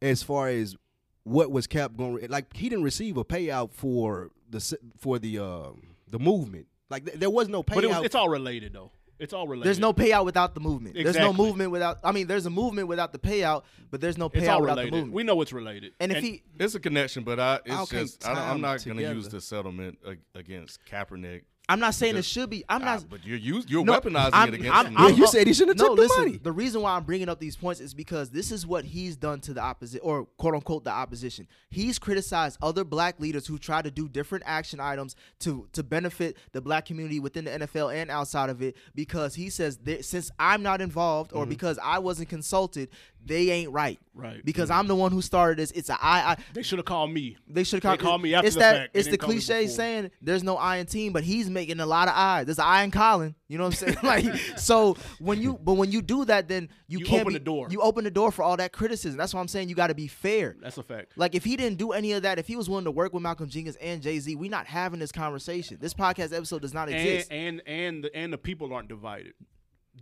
as 0.00 0.22
far 0.22 0.46
as 0.46 0.76
what 1.24 1.50
was 1.50 1.66
Cap 1.66 1.96
going. 1.96 2.24
Like 2.28 2.54
he 2.56 2.68
didn't 2.68 2.84
receive 2.84 3.16
a 3.16 3.24
payout 3.24 3.72
for 3.72 4.30
the 4.48 4.60
for 5.00 5.18
the 5.18 5.40
uh, 5.40 5.70
the 6.08 6.20
movement. 6.20 6.68
Like 6.88 7.06
th- 7.06 7.18
there 7.18 7.30
was 7.30 7.48
no 7.48 7.64
payout. 7.64 7.74
But 7.74 7.84
it 7.84 7.90
was, 7.90 8.04
it's 8.04 8.14
all 8.14 8.28
related 8.28 8.72
though. 8.72 8.92
It's 9.20 9.32
all 9.32 9.46
related. 9.46 9.66
There's 9.66 9.78
no 9.78 9.92
payout 9.92 10.24
without 10.24 10.54
the 10.54 10.60
movement. 10.60 10.94
There's 10.94 11.16
no 11.16 11.32
movement 11.32 11.70
without. 11.70 11.98
I 12.02 12.10
mean, 12.12 12.26
there's 12.26 12.46
a 12.46 12.50
movement 12.50 12.88
without 12.88 13.12
the 13.12 13.18
payout, 13.18 13.64
but 13.90 14.00
there's 14.00 14.16
no 14.18 14.30
payout 14.30 14.60
without 14.62 14.76
the 14.76 14.90
movement. 14.90 15.12
We 15.12 15.22
know 15.22 15.40
it's 15.42 15.52
related. 15.52 15.92
and 16.00 16.10
if 16.10 16.22
he, 16.22 16.42
It's 16.58 16.74
a 16.74 16.80
connection, 16.80 17.22
but 17.22 17.38
I 17.38 17.60
it's 17.66 17.90
just 17.90 18.24
I 18.26 18.28
don't, 18.28 18.36
time 18.36 18.50
I'm 18.54 18.60
not 18.60 18.84
going 18.84 18.96
to 18.96 19.12
use 19.14 19.28
the 19.28 19.40
settlement 19.40 19.98
against 20.34 20.84
Kaepernick. 20.86 21.42
I'm 21.70 21.78
not 21.80 21.94
saying 21.94 22.16
it 22.16 22.24
should 22.24 22.50
be. 22.50 22.64
I'm 22.68 22.82
not. 22.84 23.08
but 23.08 23.24
you're 23.24 23.38
use, 23.38 23.64
you're 23.68 23.84
No, 23.84 24.00
weaponizing 24.00 24.30
I'm- 24.32 24.48
it 24.48 24.54
against 24.54 24.76
I'm- 24.76 24.86
him. 24.86 24.98
I'm- 24.98 25.14
you 25.14 25.26
said 25.28 25.46
he 25.46 25.52
shouldn't 25.52 25.78
have 25.78 25.86
no, 25.88 25.94
took 25.94 25.96
the 25.96 26.02
listen, 26.14 26.24
money. 26.24 26.36
The 26.38 26.52
reason 26.52 26.82
why 26.82 26.96
I'm 26.96 27.04
bringing 27.04 27.28
up 27.28 27.38
these 27.38 27.56
points 27.56 27.80
is 27.80 27.94
because 27.94 28.30
this 28.30 28.50
is 28.50 28.66
what 28.66 28.84
he's 28.84 29.16
done 29.16 29.40
to 29.42 29.54
the 29.54 29.60
opposite, 29.62 30.00
or 30.02 30.24
quote 30.36 30.54
unquote 30.54 30.84
the 30.84 30.90
opposition. 30.90 31.46
He's 31.70 31.98
criticized 31.98 32.58
other 32.60 32.82
black 32.84 33.20
leaders 33.20 33.46
who 33.46 33.56
try 33.58 33.82
to 33.82 33.90
do 33.90 34.08
different 34.08 34.44
action 34.46 34.80
items 34.80 35.14
to 35.40 35.68
to 35.72 35.82
benefit 35.82 36.36
the 36.52 36.60
black 36.60 36.84
community 36.86 37.20
within 37.20 37.44
the 37.44 37.52
NFL 37.52 37.88
and 37.94 38.10
outside 38.10 38.50
of 38.50 38.60
it, 38.62 38.76
because 38.94 39.34
he 39.36 39.48
says 39.48 39.78
that 39.84 40.04
since 40.04 40.30
I'm 40.38 40.62
not 40.62 40.80
involved 40.80 41.30
Mm-hmm. 41.30 41.38
or 41.38 41.46
because 41.46 41.78
I 41.82 41.98
wasn't 42.00 42.28
consulted, 42.28 42.88
they 43.24 43.50
ain't 43.50 43.70
right. 43.70 43.98
Right. 44.14 44.44
Because 44.44 44.70
I'm 44.70 44.86
the 44.86 44.94
one 44.94 45.12
who 45.12 45.22
started 45.22 45.58
this. 45.58 45.70
It's 45.70 45.88
a 45.88 45.94
I. 45.94 46.32
I 46.32 46.36
They 46.52 46.62
should 46.62 46.78
have 46.78 46.84
called 46.86 47.10
me. 47.10 47.36
they 47.48 47.64
should 47.64 47.82
have 47.82 47.98
called 47.98 48.20
me 48.20 48.34
after 48.34 48.46
it's 48.46 48.56
the 48.56 48.60
that 48.60 48.76
fact. 48.76 48.90
It's 48.96 49.06
the 49.06 49.12
didn't 49.12 49.20
call 49.20 49.28
me 49.30 49.34
cliche 49.36 49.66
saying 49.68 50.10
there's 50.20 50.42
no 50.42 50.56
I 50.56 50.76
in 50.78 50.86
team, 50.86 51.12
but 51.12 51.22
he's 51.24 51.48
making 51.48 51.80
a 51.80 51.86
lot 51.86 52.08
of 52.08 52.14
eyes. 52.16 52.46
There's 52.46 52.58
I 52.58 52.82
in 52.82 52.90
Colin. 52.90 53.34
You 53.48 53.58
know 53.58 53.64
what 53.64 53.82
I'm 53.82 53.94
saying? 53.94 53.96
like 54.02 54.24
so 54.58 54.96
when 55.20 55.40
you 55.40 55.58
but 55.62 55.74
when 55.74 55.90
you 55.90 56.02
do 56.02 56.24
that, 56.26 56.48
then 56.48 56.68
you, 56.86 56.98
You 56.98 57.04
can't 57.04 57.22
open 57.22 57.32
be- 57.32 57.38
the 57.38 57.44
door. 57.44 57.68
You 57.70 57.80
open 57.80 58.04
the 58.04 58.10
door 58.10 58.30
for 58.30 58.42
all 58.42 58.56
that 58.58 58.72
criticism. 58.72 59.16
That's 59.16 59.32
why 59.32 59.40
I'm 59.40 59.48
saying 59.48 59.68
you 59.70 59.74
got 59.74 59.86
to 59.88 59.94
be 59.94 60.06
fair. 60.08 60.56
That's 60.60 60.76
a 60.78 60.82
fact. 60.82 61.12
Like 61.16 61.34
if 61.34 61.44
he 61.44 61.56
didn't 61.56 61.78
do 61.78 61.92
any 61.92 62.12
of 62.12 62.22
that, 62.22 62.38
if 62.38 62.46
he 62.46 62.56
was 62.56 62.68
willing 62.68 62.84
to 62.84 62.90
work 62.90 63.14
with 63.14 63.22
Malcolm 63.22 63.48
Jenkins 63.48 63.76
and 63.76 64.02
Jay 64.02 64.18
Z, 64.18 64.34
we 64.36 64.48
not 64.48 64.66
having 64.66 64.98
this 65.00 65.12
conversation. 65.12 65.78
This 65.80 65.94
podcast 65.94 66.34
episode 66.36 66.62
does 66.62 66.74
not 66.74 66.88
And 66.88 66.98
exist. 66.98 67.30
and 67.32 67.62
and 67.66 68.04
the 68.04 68.14
and 68.14 68.32
the 68.32 68.38
people 68.38 68.72
aren't 68.74 68.88
divided. 68.88 69.32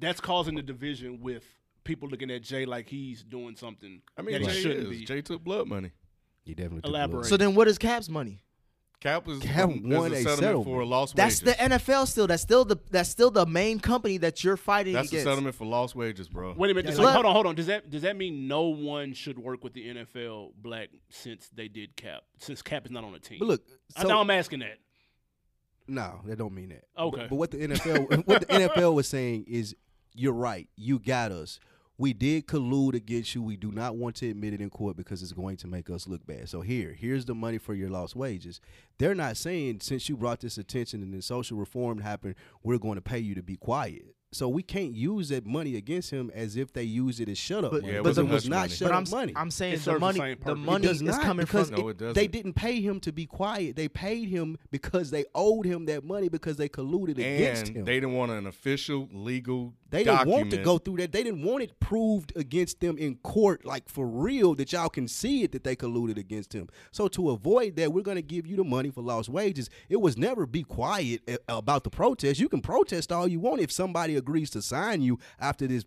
That's 0.01 0.21
causing 0.21 0.55
the 0.57 0.63
division 0.63 1.21
with 1.21 1.45
people 1.89 2.09
looking 2.09 2.31
at 2.31 2.43
Jay 2.43 2.67
like 2.67 2.87
he's 2.89 3.25
doing 3.25 3.57
something 3.57 4.03
I 4.17 4.23
mean, 4.23 4.35
that 4.35 4.43
he 4.43 4.47
Jay 4.55 4.61
shouldn't 4.63 4.93
is. 4.93 4.99
be. 5.01 5.05
Jay 5.07 5.23
took 5.23 5.43
blood 5.43 5.67
money. 5.67 5.91
He 6.45 6.55
definitely 6.55 6.83
took 6.83 6.91
Elaborate. 6.91 7.21
blood. 7.21 7.27
so 7.27 7.37
then 7.37 7.55
what 7.55 7.67
is 7.67 7.79
Cap's 7.79 8.09
money? 8.09 8.45
Cap 9.01 9.27
was 9.27 9.39
Cap 9.39 9.71
is 9.71 9.77
won 9.81 10.13
a 10.13 10.17
a 10.17 10.23
settlement, 10.23 10.39
settlement. 10.41 10.65
for 10.67 10.85
lost 10.85 11.15
That's 11.17 11.41
wages. 11.43 11.57
the 11.57 11.63
NFL 11.71 12.07
still. 12.09 12.27
That's 12.27 12.43
still 12.43 12.65
the 12.65 12.77
that's 12.91 13.09
still 13.09 13.31
the 13.31 13.47
main 13.47 13.79
company 13.79 14.19
that 14.19 14.43
you're 14.43 14.57
fighting 14.57 14.93
That's 14.93 15.11
the 15.11 15.19
against. 15.19 15.31
settlement 15.31 15.55
for 15.55 15.67
lost 15.67 15.95
wages, 15.95 16.29
bro. 16.29 16.53
Wait 16.57 16.71
a 16.73 16.75
minute. 16.75 16.91
Yeah, 16.91 16.97
so 16.97 17.03
like- 17.03 17.15
hold 17.15 17.25
on, 17.25 17.33
hold 17.33 17.47
on. 17.47 17.55
Does 17.55 17.67
that 17.67 17.91
does 17.91 18.03
that 18.03 18.17
mean 18.17 18.49
no 18.49 18.63
one 18.65 19.13
should 19.15 19.39
work 19.39 19.63
with 19.63 19.73
the 19.73 19.87
NFL 19.89 20.53
black 20.61 20.89
since 21.11 21.49
they 21.55 21.69
did 21.69 21.95
Cap? 21.97 22.23
Since 22.39 22.61
Cap 22.61 22.87
is 22.87 22.91
not 22.91 23.05
on 23.05 23.13
the 23.13 23.21
team. 23.21 23.39
But 23.39 23.47
look, 23.49 23.63
I 23.97 24.03
so, 24.03 24.09
know 24.09 24.19
I'm 24.21 24.31
asking 24.31 24.59
that. 24.61 24.79
No, 25.87 26.21
that 26.27 26.37
don't 26.37 26.53
mean 26.55 26.71
that. 26.71 26.85
Okay. 26.99 27.21
But, 27.21 27.31
but 27.31 27.37
what 27.37 27.51
the 27.53 27.59
NFL 27.69 28.27
what 28.27 28.41
the 28.41 28.47
NFL 28.47 28.95
was 28.95 29.07
saying 29.09 29.45
is 29.49 29.75
you're 30.15 30.33
right. 30.33 30.69
You 30.77 30.99
got 30.99 31.31
us. 31.31 31.61
We 32.01 32.13
did 32.13 32.47
collude 32.47 32.95
against 32.95 33.35
you. 33.35 33.43
We 33.43 33.57
do 33.57 33.73
not 33.73 33.97
want 33.97 34.15
to 34.17 34.31
admit 34.31 34.55
it 34.55 34.61
in 34.61 34.71
court 34.71 34.97
because 34.97 35.21
it's 35.21 35.33
going 35.33 35.57
to 35.57 35.67
make 35.67 35.91
us 35.91 36.07
look 36.07 36.25
bad. 36.25 36.49
So 36.49 36.61
here, 36.61 36.95
here's 36.97 37.25
the 37.25 37.35
money 37.35 37.59
for 37.59 37.75
your 37.75 37.91
lost 37.91 38.15
wages. 38.15 38.61
They're 38.99 39.17
not 39.17 39.37
saying 39.37 39.81
since 39.81 40.09
you 40.09 40.17
brought 40.17 40.39
this 40.39 40.59
attention 40.59 41.03
and 41.03 41.13
then 41.13 41.23
social 41.23 41.59
reform 41.59 41.99
happened, 41.99 42.37
we're 42.63 42.79
going 42.79 42.95
to 42.95 43.01
pay 43.01 43.19
you 43.19 43.35
to 43.35 43.43
be 43.43 43.57
quiet. 43.57 44.15
So 44.31 44.47
we 44.47 44.63
can't 44.63 44.93
use 44.95 45.31
that 45.31 45.47
money 45.47 45.75
against 45.77 46.11
him 46.11 46.31
as 46.35 46.55
if 46.57 46.71
they 46.75 46.83
use 46.83 47.19
it 47.19 47.31
as 47.31 47.39
shut 47.39 47.65
up 47.65 47.71
But- 47.71 47.81
money. 47.81 47.95
Yeah, 47.95 48.01
it 48.01 48.03
but 48.03 48.11
wasn't 48.11 48.29
it 48.29 48.33
was 48.35 48.49
not 48.49 48.57
money. 48.57 48.69
shut 48.73 48.89
but 48.89 48.95
up 48.95 49.05
I'm 49.07 49.11
money. 49.11 49.33
I'm 49.35 49.51
saying 49.51 49.73
It 49.73 49.77
the 49.79 49.83
serves 49.85 49.95
the 49.97 50.01
money 50.01 50.19
the 50.19 50.37
purpose. 50.37 50.53
It 50.53 50.67
money 50.67 50.87
does 50.87 50.97
is 50.97 51.03
not 51.03 51.23
coming 51.23 51.47
because 51.47 51.71
from 51.71 51.81
No, 51.81 51.89
it- 51.89 52.03
it 52.03 52.15
they 52.15 52.27
didn't 52.27 52.53
pay 52.53 52.81
him 52.83 53.01
to 53.01 53.13
be 53.13 53.25
quiet. 53.25 53.77
They 53.77 53.89
paid 53.89 54.29
him 54.29 54.59
because 54.71 55.11
they 55.11 55.25
owed 55.35 55.65
him 55.65 55.87
that 55.87 56.05
money 56.05 56.29
because 56.29 56.59
they 56.59 56.69
colluded 56.69 57.13
against 57.13 57.69
him. 57.69 57.87
they 57.87 57.95
didn't 57.95 58.13
want 58.13 58.31
an 58.31 58.47
official 58.47 59.09
legal. 59.13 59.73
They 59.91 60.05
didn't 60.05 60.17
document. 60.17 60.37
want 60.39 60.51
to 60.51 60.57
go 60.59 60.77
through 60.77 60.99
that. 60.99 61.13
They 61.13 61.23
didn't 61.23 61.43
want 61.43 61.63
it 61.63 61.81
proved 61.81 62.35
against 62.37 62.81
them 62.81 62.99
in 62.99 63.15
court, 63.17 63.65
like 63.65 63.89
for 63.89 64.07
real, 64.07 64.55
that 64.57 64.71
y'all 64.75 64.91
can 64.91 65.09
see 65.09 65.43
it 65.45 65.53
that 65.53 65.65
they 65.65 65.75
colluded 65.75 66.19
against 66.19 66.53
him. 66.53 66.69
So 66.93 67.09
to 67.09 67.31
avoid 67.31 67.77
that, 67.77 67.95
we're 67.95 68.03
going 68.03 68.17
to 68.17 68.23
give 68.23 68.47
you 68.47 68.57
the 68.57 68.65
money 68.65 68.91
for 68.91 69.01
lost 69.01 69.31
wages. 69.31 69.71
It 69.89 70.03
was 70.03 70.19
never 70.19 70.45
be 70.45 70.63
quiet 70.65 71.23
about 71.49 71.85
the 71.85 71.91
protest. 71.91 72.39
You 72.39 72.51
can 72.51 72.61
protest 72.61 73.11
all 73.11 73.27
you 73.27 73.41
want 73.41 73.63
if 73.63 73.73
somebody 73.73 74.18
agrees 74.19 74.51
to 74.51 74.61
sign 74.63 75.01
you 75.01 75.19
after 75.41 75.67
this. 75.67 75.85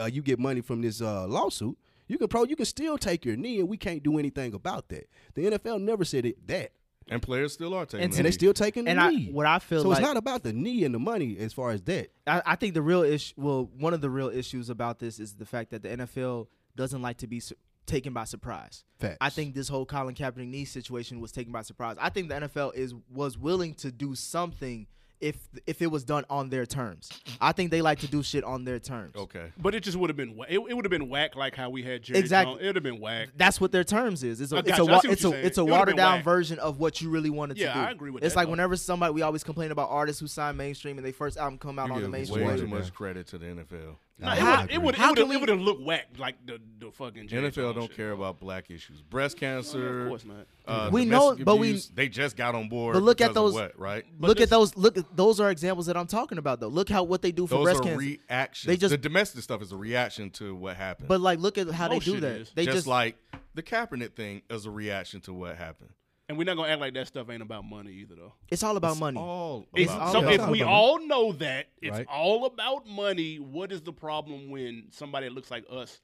Uh, 0.00 0.06
you 0.06 0.22
get 0.22 0.38
money 0.38 0.60
from 0.62 0.80
this 0.80 1.02
uh, 1.02 1.26
lawsuit. 1.26 1.76
You 2.08 2.18
can 2.18 2.28
pro. 2.28 2.44
You 2.44 2.56
can 2.56 2.66
still 2.66 2.96
take 2.98 3.24
your 3.24 3.36
knee, 3.36 3.60
and 3.60 3.68
we 3.68 3.76
can't 3.76 4.02
do 4.02 4.18
anything 4.18 4.54
about 4.54 4.88
that. 4.88 5.08
The 5.34 5.42
NFL 5.50 5.80
never 5.82 6.04
said 6.04 6.26
it, 6.26 6.46
that, 6.48 6.72
And 7.08 7.22
players 7.22 7.52
still 7.54 7.74
are 7.74 7.86
taking. 7.86 8.04
And- 8.04 8.12
the 8.12 8.16
and 8.18 8.24
they 8.26 8.28
knee. 8.30 8.32
still 8.32 8.52
taking 8.52 8.84
the 8.84 8.90
and 8.90 9.00
I 9.00 9.10
knee. 9.10 9.30
what 9.30 9.46
I 9.46 9.58
feel 9.60 9.82
so 9.82 9.88
like 9.88 9.98
it's 9.98 10.06
not 10.06 10.16
about 10.16 10.42
the 10.42 10.52
knee 10.52 10.84
and 10.84 10.94
the 10.94 10.98
money 10.98 11.36
as 11.38 11.52
far 11.52 11.70
as 11.70 11.80
that. 11.82 12.08
I, 12.26 12.42
I 12.44 12.56
think 12.56 12.74
the 12.74 12.82
real 12.82 13.02
issue, 13.02 13.34
well, 13.36 13.70
one 13.78 13.94
of 13.94 14.00
the 14.00 14.10
real 14.10 14.28
issues 14.28 14.68
about 14.70 14.98
this 14.98 15.18
is 15.20 15.34
the 15.34 15.46
fact 15.46 15.70
that 15.70 15.82
the 15.82 15.88
NFL 15.90 16.48
doesn't 16.76 17.00
like 17.02 17.18
to 17.18 17.26
be 17.26 17.40
su- 17.40 17.54
taken 17.86 18.12
by 18.12 18.24
surprise. 18.24 18.84
Facts. 18.98 19.18
I 19.20 19.30
think 19.30 19.54
this 19.54 19.68
whole 19.68 19.86
Colin 19.86 20.14
Kaepernick 20.14 20.48
knee 20.48 20.64
situation 20.66 21.20
was 21.20 21.32
taken 21.32 21.52
by 21.52 21.62
surprise. 21.62 21.96
I 22.00 22.10
think 22.10 22.28
the 22.28 22.34
NFL 22.34 22.74
is 22.74 22.94
was 23.10 23.38
willing 23.38 23.74
to 23.76 23.90
do 23.90 24.14
something 24.14 24.86
if 25.22 25.36
if 25.66 25.80
it 25.80 25.86
was 25.86 26.04
done 26.04 26.24
on 26.28 26.50
their 26.50 26.66
terms. 26.66 27.08
I 27.40 27.52
think 27.52 27.70
they 27.70 27.80
like 27.80 28.00
to 28.00 28.06
do 28.08 28.22
shit 28.22 28.44
on 28.44 28.64
their 28.64 28.78
terms. 28.78 29.14
Okay. 29.16 29.52
But 29.56 29.74
it 29.74 29.82
just 29.82 29.96
would 29.96 30.10
have 30.10 30.16
been 30.16 30.36
wha- 30.36 30.46
it, 30.48 30.58
it 30.58 30.74
would 30.74 30.84
have 30.84 30.90
been 30.90 31.08
whack 31.08 31.36
like 31.36 31.54
how 31.54 31.70
we 31.70 31.82
had 31.82 32.02
Jerry 32.02 32.18
Exactly. 32.18 32.54
Jones. 32.54 32.62
It 32.62 32.66
would 32.66 32.74
have 32.76 32.82
been 32.82 33.00
whack. 33.00 33.28
That's 33.36 33.60
what 33.60 33.72
their 33.72 33.84
terms 33.84 34.22
is. 34.24 34.40
It's 34.40 34.52
a 34.52 34.56
I 34.56 34.58
it's 34.58 34.68
got 34.70 34.80
a 34.80 34.84
wa- 34.84 35.00
see 35.00 35.08
what 35.08 35.12
it's 35.14 35.22
you're 35.22 35.30
a 35.32 35.34
saying. 35.36 35.46
it's 35.46 35.58
a 35.58 35.60
It 35.60 35.64
would've 35.64 35.78
watered 35.78 35.86
been 35.96 35.96
down 36.04 36.14
whack. 36.18 36.24
version 36.24 36.58
of 36.58 36.78
what 36.80 37.00
you 37.00 37.08
really 37.08 37.30
wanted 37.30 37.56
Yeah, 37.56 37.68
to 37.68 37.74
do. 37.74 37.80
I 37.86 37.90
agree 37.92 38.10
with 38.10 38.24
It's 38.24 38.34
that, 38.34 38.40
like 38.40 38.46
though. 38.48 38.50
whenever 38.50 38.76
somebody 38.76 39.14
we 39.14 39.22
always 39.22 39.44
complain 39.44 39.70
about 39.70 39.88
artists 39.90 40.20
who 40.20 40.26
sign 40.26 40.56
mainstream 40.56 40.98
and 40.98 41.06
they 41.06 41.12
first 41.12 41.36
album 41.38 41.58
come 41.58 41.78
out 41.78 41.86
You 41.86 41.92
on 41.94 41.98
the 42.00 42.06
give 42.06 42.10
mainstream. 42.12 42.40
way 42.40 42.52
watered 42.52 42.68
too 42.68 42.74
much 42.74 42.92
credit 42.92 43.26
to 43.28 43.38
the 43.38 43.46
NFL. 43.46 43.96
No, 44.18 44.30
it 44.30 44.38
How- 44.38 44.60
would 44.62 44.70
it 44.70 44.82
would 44.82 44.94
it 44.94 44.98
can 44.98 45.08
would 45.16 45.28
we- 45.28 45.34
it 45.34 45.40
would 45.40 45.48
have 45.48 45.60
looked 45.60 45.82
whack 45.82 46.06
like 46.16 46.36
the 46.46 46.60
the 46.78 46.92
fucking 46.92 47.26
Jerry 47.26 47.50
NFL 47.50 47.74
don't 47.74 47.88
shit. 47.88 47.96
care 47.96 48.12
about 48.12 48.38
black 48.38 48.70
issues, 48.70 49.02
breast 49.02 49.36
cancer. 49.36 50.02
Of 50.02 50.08
course 50.10 50.24
not. 50.24 50.46
Uh, 50.66 50.90
We 50.92 51.04
know, 51.04 51.30
domestic 51.34 51.44
but 51.44 51.56
we- 51.56 51.82
they 51.94 52.08
just 52.08 52.36
got 52.36 52.54
on 52.54 52.68
board. 52.68 52.94
But 52.94 53.02
look 53.02 53.20
at 53.20 53.30
because 53.30 53.36
of 53.36 53.44
those- 53.44 53.54
what, 53.54 53.78
right? 53.80 54.04
But 54.20 54.28
look 54.28 54.36
this- 54.38 54.44
at 54.44 54.50
those. 54.50 54.76
Look, 54.76 54.96
at 54.96 55.16
those 55.16 55.40
are 55.40 55.50
examples 55.50 55.86
that 55.86 55.96
I'm 55.96 56.06
talking 56.06 56.38
about. 56.38 56.60
Though, 56.60 56.68
look 56.68 56.88
how 56.88 57.02
what 57.02 57.22
they 57.22 57.32
do 57.32 57.46
for 57.48 57.56
Those 57.56 57.64
breast 57.64 57.80
are 57.80 57.84
cancer. 57.84 57.98
reactions. 57.98 58.68
They 58.68 58.76
just- 58.76 58.90
the 58.92 58.98
domestic 58.98 59.42
stuff 59.42 59.60
is 59.62 59.72
a 59.72 59.76
reaction 59.76 60.30
to 60.32 60.54
what 60.54 60.76
happened. 60.76 61.08
but 61.08 61.20
like, 61.20 61.40
look 61.40 61.58
at 61.58 61.68
how 61.70 61.88
they 61.88 61.98
do 61.98 62.12
shit 62.12 62.20
that. 62.20 62.32
is. 62.42 62.52
They 62.54 62.64
just, 62.66 62.76
just, 62.76 62.86
like 62.86 63.16
the 63.54 63.62
Kaepernick 63.62 64.14
thing 64.14 64.42
is 64.50 64.66
a 64.66 64.70
reaction 64.70 65.20
to 65.22 65.32
what 65.32 65.56
happened. 65.56 65.90
And 66.32 66.38
we're 66.38 66.44
not 66.44 66.56
gonna 66.56 66.70
act 66.72 66.80
like 66.80 66.94
that 66.94 67.06
stuff 67.08 67.28
ain't 67.28 67.42
about 67.42 67.62
money 67.66 67.92
either, 67.92 68.14
though. 68.14 68.32
it's 68.48 68.62
all 68.62 68.78
about 68.78 68.92
It's 68.92 69.00
money. 69.00 69.18
All 69.20 69.66
It's, 69.74 69.92
about 69.92 70.12
so 70.12 70.22
money. 70.22 70.34
if 70.34 70.40
It's 70.40 70.44
all 70.44 70.50
we 70.50 70.60
about 70.62 70.72
all 70.72 71.06
know 71.06 71.32
that 71.32 71.66
it's 71.82 71.98
Right. 71.98 72.06
all 72.08 72.46
about 72.46 72.86
money, 72.88 73.36
what 73.38 73.70
is 73.70 73.82
the 73.82 73.92
problem 73.92 74.48
when 74.48 74.84
somebody 74.90 75.28
that 75.28 75.34
looks 75.34 75.50
like 75.50 75.66
us, 75.70 76.00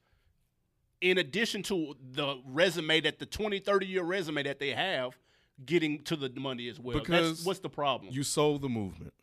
in 1.01 1.17
addition 1.17 1.63
to 1.63 1.95
the 2.11 2.35
resume 2.45 3.01
that 3.01 3.17
the 3.17 3.25
20, 3.25 3.57
30 3.57 3.87
year 3.87 4.03
resume 4.03 4.43
that 4.43 4.59
they 4.59 4.69
have, 4.69 5.17
getting 5.65 6.03
to 6.03 6.15
the 6.15 6.29
money 6.39 6.69
as 6.69 6.79
well? 6.79 6.99
Because 6.99 7.37
That's, 7.37 7.45
what's 7.47 7.59
the 7.61 7.69
problem? 7.69 8.13
you 8.13 8.21
sold 8.21 8.61
the 8.61 8.69
movement. 8.69 9.13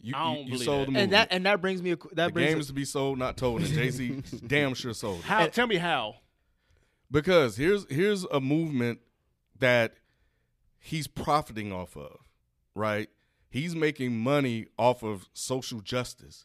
You, 0.00 0.12
I 0.14 0.22
don't 0.34 0.44
you 0.44 0.52
believe 0.52 0.64
sold 0.64 0.80
that. 0.82 0.84
the 0.86 0.90
movement. 0.92 1.02
and 1.02 1.12
that 1.14 1.28
and 1.32 1.46
that 1.46 1.60
brings 1.60 1.82
me 1.82 1.90
a, 1.92 1.96
that 2.12 2.26
the 2.26 2.30
brings 2.32 2.48
game 2.50 2.56
a- 2.58 2.60
is 2.60 2.66
to 2.68 2.72
be 2.72 2.84
sold, 2.84 3.18
not 3.18 3.36
told. 3.36 3.62
And 3.62 3.70
Jay 3.72 3.90
Z 3.90 4.22
damn 4.46 4.74
sure 4.74 4.94
sold 4.94 5.18
it. 5.20 5.24
how? 5.24 5.46
Tell 5.48 5.66
me 5.66 5.76
how. 5.76 6.16
Because 7.10 7.56
here's 7.56 7.84
here's 7.90 8.22
a 8.26 8.38
movement 8.40 9.00
that 9.58 9.94
he's 10.84 11.06
profiting 11.06 11.72
off 11.72 11.96
of, 11.96 12.18
right? 12.74 13.08
He's 13.48 13.74
making 13.74 14.18
money 14.18 14.66
off 14.78 15.02
of 15.02 15.28
social 15.32 15.80
justice 15.80 16.44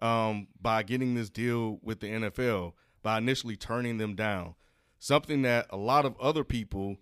um, 0.00 0.46
by 0.60 0.84
getting 0.84 1.14
this 1.14 1.30
deal 1.30 1.80
with 1.82 1.98
the 1.98 2.06
NFL, 2.06 2.74
by 3.02 3.18
initially 3.18 3.56
turning 3.56 3.98
them 3.98 4.14
down. 4.14 4.54
Something 5.00 5.42
that 5.42 5.66
a 5.70 5.76
lot 5.76 6.04
of 6.04 6.18
other 6.20 6.44
people 6.44 6.98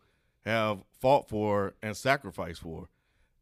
have 0.46 0.84
fought 1.00 1.28
for 1.28 1.74
and 1.82 1.94
sacrificed 1.94 2.62
for. 2.62 2.88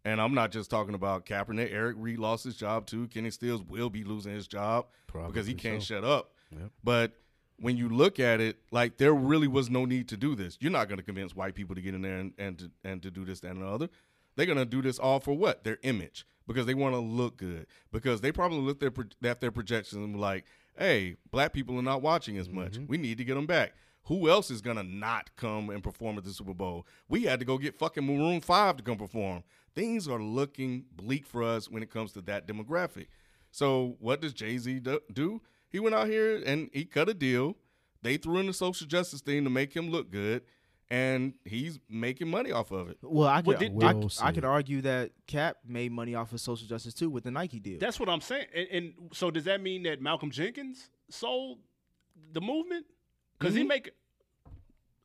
And 0.04 0.20
I'm 0.20 0.34
not 0.34 0.50
just 0.50 0.68
talking 0.68 0.94
about 0.94 1.24
Kaepernick. 1.24 1.72
Eric 1.72 1.96
Reid 2.00 2.18
lost 2.18 2.42
his 2.42 2.56
job 2.56 2.86
too. 2.86 3.06
Kenny 3.06 3.30
Stills 3.30 3.62
will 3.62 3.88
be 3.88 4.02
losing 4.02 4.34
his 4.34 4.48
job 4.48 4.86
because 5.28 5.46
he 5.46 5.54
can't 5.54 5.80
so. 5.80 5.94
shut 5.94 6.04
up. 6.04 6.32
Yep. 6.50 6.70
But 6.82 7.12
when 7.62 7.76
you 7.76 7.88
look 7.88 8.18
at 8.18 8.40
it, 8.40 8.58
like 8.72 8.98
there 8.98 9.14
really 9.14 9.46
was 9.46 9.70
no 9.70 9.84
need 9.84 10.08
to 10.08 10.16
do 10.16 10.34
this. 10.34 10.58
You're 10.60 10.72
not 10.72 10.88
going 10.88 10.98
to 10.98 11.04
convince 11.04 11.34
white 11.34 11.54
people 11.54 11.76
to 11.76 11.80
get 11.80 11.94
in 11.94 12.02
there 12.02 12.18
and, 12.18 12.32
and 12.36 12.58
to 12.58 12.70
and 12.84 13.02
to 13.02 13.10
do 13.10 13.24
this 13.24 13.40
that, 13.40 13.52
and 13.52 13.62
the 13.62 13.66
other. 13.66 13.88
They're 14.34 14.46
going 14.46 14.58
to 14.58 14.64
do 14.64 14.82
this 14.82 14.98
all 14.98 15.20
for 15.20 15.32
what? 15.34 15.62
Their 15.62 15.78
image 15.82 16.26
because 16.46 16.66
they 16.66 16.74
want 16.74 16.94
to 16.94 16.98
look 16.98 17.36
good. 17.36 17.66
Because 17.92 18.20
they 18.20 18.32
probably 18.32 18.58
looked 18.58 18.82
at, 18.82 18.94
pro- 18.94 19.04
at 19.22 19.40
their 19.40 19.52
projections 19.52 20.02
and 20.02 20.14
were 20.14 20.20
like, 20.20 20.44
"Hey, 20.76 21.16
black 21.30 21.52
people 21.52 21.78
are 21.78 21.82
not 21.82 22.02
watching 22.02 22.36
as 22.36 22.48
much. 22.48 22.72
Mm-hmm. 22.72 22.86
We 22.88 22.98
need 22.98 23.18
to 23.18 23.24
get 23.24 23.34
them 23.34 23.46
back." 23.46 23.74
Who 24.06 24.28
else 24.28 24.50
is 24.50 24.60
gonna 24.60 24.82
not 24.82 25.30
come 25.36 25.70
and 25.70 25.84
perform 25.84 26.18
at 26.18 26.24
the 26.24 26.32
Super 26.32 26.54
Bowl? 26.54 26.84
We 27.08 27.22
had 27.22 27.38
to 27.38 27.46
go 27.46 27.58
get 27.58 27.78
fucking 27.78 28.04
Maroon 28.04 28.40
Five 28.40 28.76
to 28.78 28.82
come 28.82 28.98
perform. 28.98 29.44
Things 29.76 30.08
are 30.08 30.20
looking 30.20 30.86
bleak 30.96 31.24
for 31.24 31.44
us 31.44 31.70
when 31.70 31.84
it 31.84 31.90
comes 31.90 32.12
to 32.14 32.20
that 32.22 32.48
demographic. 32.48 33.06
So 33.52 33.96
what 34.00 34.20
does 34.20 34.32
Jay 34.32 34.58
Z 34.58 34.82
do? 35.12 35.40
He 35.72 35.80
went 35.80 35.94
out 35.94 36.06
here 36.06 36.42
and 36.44 36.68
he 36.72 36.84
cut 36.84 37.08
a 37.08 37.14
deal. 37.14 37.56
They 38.02 38.16
threw 38.18 38.38
in 38.38 38.46
the 38.46 38.52
social 38.52 38.86
justice 38.86 39.20
thing 39.20 39.44
to 39.44 39.50
make 39.50 39.74
him 39.74 39.90
look 39.90 40.10
good, 40.10 40.42
and 40.90 41.34
he's 41.44 41.78
making 41.88 42.28
money 42.28 42.52
off 42.52 42.70
of 42.70 42.90
it. 42.90 42.98
well, 43.02 43.28
I 43.28 43.40
Well, 43.40 43.56
could 43.56 43.58
did- 43.60 43.82
I, 43.82 43.92
We'll 43.94 44.08
could- 44.08 44.18
I 44.20 44.32
could 44.32 44.44
argue 44.44 44.82
that 44.82 45.12
Cap 45.26 45.58
made 45.66 45.92
money 45.92 46.14
off 46.14 46.32
of 46.32 46.40
social 46.40 46.66
justice 46.66 46.94
too 46.94 47.08
with 47.08 47.24
the 47.24 47.30
Nike 47.30 47.58
deal. 47.60 47.78
That's 47.78 47.98
what 47.98 48.08
I'm 48.08 48.20
saying. 48.20 48.46
And, 48.54 48.68
and 48.70 48.94
so 49.12 49.30
does 49.30 49.44
that 49.44 49.60
mean 49.62 49.84
that 49.84 50.00
Malcolm 50.02 50.30
Jenkins 50.30 50.90
sold 51.08 51.60
the 52.32 52.40
movement? 52.40 52.86
Because 53.38 53.54
he 53.54 53.60
mm-hmm. 53.60 53.68
make. 53.68 53.90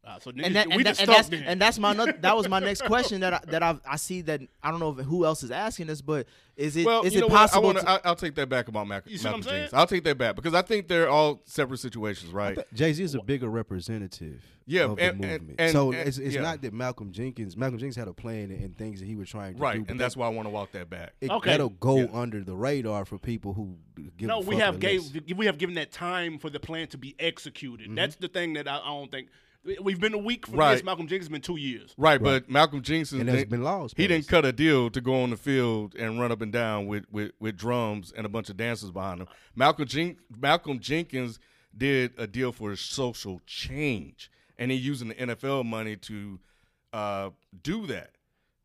Ah, 0.10 0.20
so 0.22 0.32
niggas, 0.32 0.46
and 0.46 0.56
that, 0.56 0.68
we 0.68 0.76
and, 0.76 0.86
that, 0.86 1.00
and 1.02 1.10
that's 1.10 1.30
and 1.32 1.62
that's 1.62 1.80
my 1.80 1.92
noth- 1.98 2.22
that 2.22 2.38
was 2.38 2.48
my 2.48 2.60
next 2.60 2.84
question 2.86 3.20
that 3.22 3.34
I, 3.34 3.40
that 3.48 3.62
I 3.62 3.78
I 3.86 3.98
see 3.98 4.22
that 4.22 4.40
I 4.64 4.72
don't 4.72 4.80
know 4.80 4.98
if, 4.98 5.06
who 5.06 5.26
else 5.26 5.44
is 5.44 5.52
asking 5.52 5.88
this, 5.88 6.02
but 6.02 6.28
is 6.56 6.78
it 6.78 6.82
is 6.82 6.86
well, 6.86 7.06
you 7.06 7.26
it 7.26 7.30
possible? 7.30 7.64
what? 7.68 7.76
I 7.78 7.80
to- 7.82 7.86
wanna, 7.86 8.00
I, 8.06 8.08
I'll 8.10 8.16
take 8.16 8.36
that 8.36 8.48
back 8.48 8.70
about 8.70 8.88
Mac- 8.88 9.04
You 9.10 9.18
see 9.18 9.26
what 9.26 9.32
Malcolm 9.32 9.40
I'm 9.40 9.44
saying? 9.44 9.56
Jenkins. 9.64 9.74
I'll 9.74 9.88
take 9.88 10.04
that 10.06 10.18
back 10.18 10.36
because 10.38 10.54
I 10.54 10.62
think 10.62 10.88
they're 10.88 11.10
all 11.10 11.42
separate 11.46 11.80
situations, 11.80 12.32
right? 12.32 12.58
Jay 12.74 12.94
Z 12.94 13.04
is 13.04 13.16
a 13.16 13.22
bigger 13.22 13.50
representative 13.50 14.44
Yeah, 14.66 14.86
of 14.86 14.96
the 14.96 15.04
and- 15.04 15.24
and- 15.26 15.32
movement. 15.42 15.60
and- 15.60 15.72
so 15.72 15.92
and- 15.92 16.08
it's, 16.08 16.18
it's 16.18 16.36
yeah. 16.36 16.42
not 16.42 16.62
that 16.62 16.74
Malcolm 16.74 17.12
Jenkins 17.12 17.58
Malcolm 17.58 17.78
Jenkins 17.78 17.96
had 17.98 18.08
a 18.08 18.14
plan 18.14 18.50
and, 18.52 18.64
and 18.64 18.78
things 18.78 19.00
that 19.02 19.06
he 19.06 19.16
was 19.16 19.30
trying 19.30 19.54
to 19.54 19.58
do. 19.58 19.64
Right, 19.64 19.82
but 19.84 19.92
and 19.92 20.00
that's 20.00 20.16
why 20.16 20.26
I 20.26 20.30
want 20.30 20.46
to 20.48 20.52
walk 20.52 20.72
that 20.72 20.90
back. 20.90 21.14
it, 21.22 21.30
Okay. 21.30 21.52
that'll 21.52 21.70
go 21.70 21.98
Yeah. 21.98 22.08
under 22.14 22.44
the 22.44 22.56
radar 22.56 23.04
for 23.06 23.18
people 23.18 23.54
who 23.54 23.76
give 24.18 24.28
no, 24.30 24.38
a 24.38 24.40
we 24.42 24.56
have 24.56 24.80
gave 24.80 25.04
we 25.36 25.46
have 25.48 25.58
given 25.58 25.76
that 25.76 25.92
time 25.92 26.40
for 26.40 26.50
the 26.50 26.60
plan 26.62 26.88
to 26.88 26.98
be 26.98 27.14
executed. 27.20 27.88
Mm-hmm. 27.88 27.96
That's 27.96 28.16
the 28.16 28.30
thing 28.30 28.54
that 28.54 28.68
I, 28.70 28.78
I 28.80 28.88
don't 28.88 29.12
think 29.12 29.28
we've 29.82 30.00
been 30.00 30.14
a 30.14 30.18
week 30.18 30.48
for 30.48 30.56
Right. 30.56 30.76
this. 30.76 30.84
Malcolm 30.84 31.08
Jenkins 31.08 31.26
has 31.28 31.32
been 31.32 31.42
two 31.42 31.58
years. 31.58 31.94
Right, 31.98 32.22
but 32.22 32.50
Malcolm 32.50 32.82
Jenkins 32.82 33.14
And 33.14 33.50
been 33.50 33.64
lost. 33.64 33.96
He 33.98 34.08
didn't 34.08 34.28
cut 34.28 34.46
a 34.46 34.52
deal 34.52 34.90
to 34.90 35.02
go 35.02 35.22
on 35.22 35.30
the 35.30 35.38
field 35.38 35.96
and 35.96 36.20
run 36.20 36.32
up 36.32 36.42
and 36.42 36.52
down 36.52 36.88
with, 36.88 37.06
with, 37.12 37.32
with 37.40 37.58
drums 37.58 38.14
and 38.16 38.26
a 38.26 38.30
bunch 38.30 38.50
of 38.50 38.58
dancers 38.58 38.92
behind 38.92 39.22
him. 39.22 39.28
Malcolm 39.56 39.88
Jen- 39.88 40.18
Malcolm 40.40 40.80
Jenkins 40.80 41.40
did 41.76 42.14
a 42.18 42.26
deal 42.28 42.52
for 42.52 42.76
social 42.76 43.42
change, 43.46 44.32
and 44.58 44.72
he 44.72 44.78
using 44.78 45.10
the 45.10 45.16
NFL 45.16 45.64
money 45.66 45.96
to 45.98 46.40
uh, 46.94 47.30
do 47.64 47.86
that, 47.88 48.12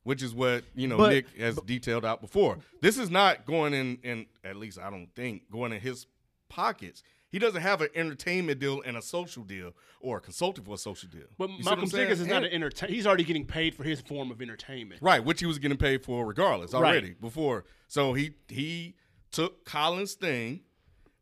which 0.05 0.23
is 0.23 0.35
what 0.35 0.65
you 0.75 0.87
know 0.89 0.97
But- 0.97 1.11
Nick 1.11 1.37
has 1.39 1.57
detailed 1.57 2.05
out 2.05 2.21
before. 2.21 2.59
This 2.81 2.97
is 2.99 3.11
not 3.11 3.45
going 3.45 3.75
in, 3.75 3.99
in 4.03 4.27
at 4.45 4.57
least 4.57 4.79
I 4.79 4.89
don't 4.91 5.09
think 5.15 5.51
going 5.51 5.73
in 5.73 5.81
his 5.81 6.07
pockets. 6.49 7.03
He 7.33 7.39
doesn't 7.41 7.63
have 7.63 7.81
an 7.81 7.89
entertainment 7.95 8.61
deal 8.61 8.83
and 8.85 8.97
a 8.97 9.03
social 9.03 9.43
deal 9.43 9.73
or 10.01 10.19
a 10.19 10.21
consulting 10.21 10.65
for 10.65 10.75
a 10.75 10.79
social 10.79 11.09
deal. 11.09 11.25
But 11.39 11.49
You 11.51 11.65
Malcolm 11.65 11.89
Jenkins 11.89 12.21
is 12.21 12.27
not 12.29 12.37
And- 12.37 12.47
an 12.47 12.53
entertainer. 12.53 12.93
He's 12.93 13.07
already 13.07 13.25
getting 13.25 13.47
paid 13.47 13.75
for 13.75 13.85
his 13.85 14.01
form 14.03 14.31
of 14.31 14.41
entertainment. 14.43 15.01
Right, 15.03 15.25
which 15.25 15.41
he 15.41 15.47
was 15.47 15.59
getting 15.59 15.79
paid 15.79 16.05
for 16.05 16.25
regardless 16.27 16.73
Right. 16.75 16.79
already 16.81 17.15
before. 17.15 17.65
So 17.89 18.13
he 18.13 18.35
he 18.49 18.95
took 19.31 19.65
Colin's 19.65 20.13
thing 20.15 20.61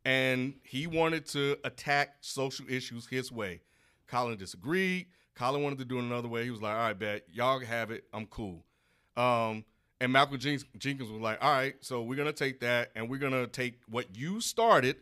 and 0.05 0.55
he 0.65 0.87
wanted 0.87 1.27
to 1.27 1.59
attack 1.65 2.17
social 2.21 2.67
issues 2.69 3.07
his 3.07 3.31
way. 3.31 3.61
Colin 4.09 4.37
disagreed. 4.37 5.07
Colin 5.37 5.63
wanted 5.63 5.79
to 5.79 5.85
do 5.85 5.99
it 5.99 6.03
another 6.03 6.27
way. 6.29 6.43
He 6.45 6.51
was 6.51 6.61
like, 6.61 6.73
"All 6.75 6.81
right, 6.89 6.99
bet 6.99 7.25
y'all 7.33 7.61
have 7.61 7.91
it. 7.93 8.05
I'm 8.13 8.27
cool." 8.27 8.65
Um, 9.17 9.65
and 10.01 10.13
Malcolm 10.13 10.39
Jenkins, 10.39 10.65
Jenkins 10.79 11.11
was 11.11 11.21
like, 11.21 11.39
"All 11.43 11.53
right, 11.53 11.77
so 11.81 12.03
we're 12.03 12.17
gonna 12.17 12.33
take 12.33 12.61
that 12.61 12.91
and 12.97 13.09
we're 13.09 13.19
gonna 13.19 13.47
take 13.47 13.81
what 13.87 14.17
you 14.17 14.41
started. 14.41 14.97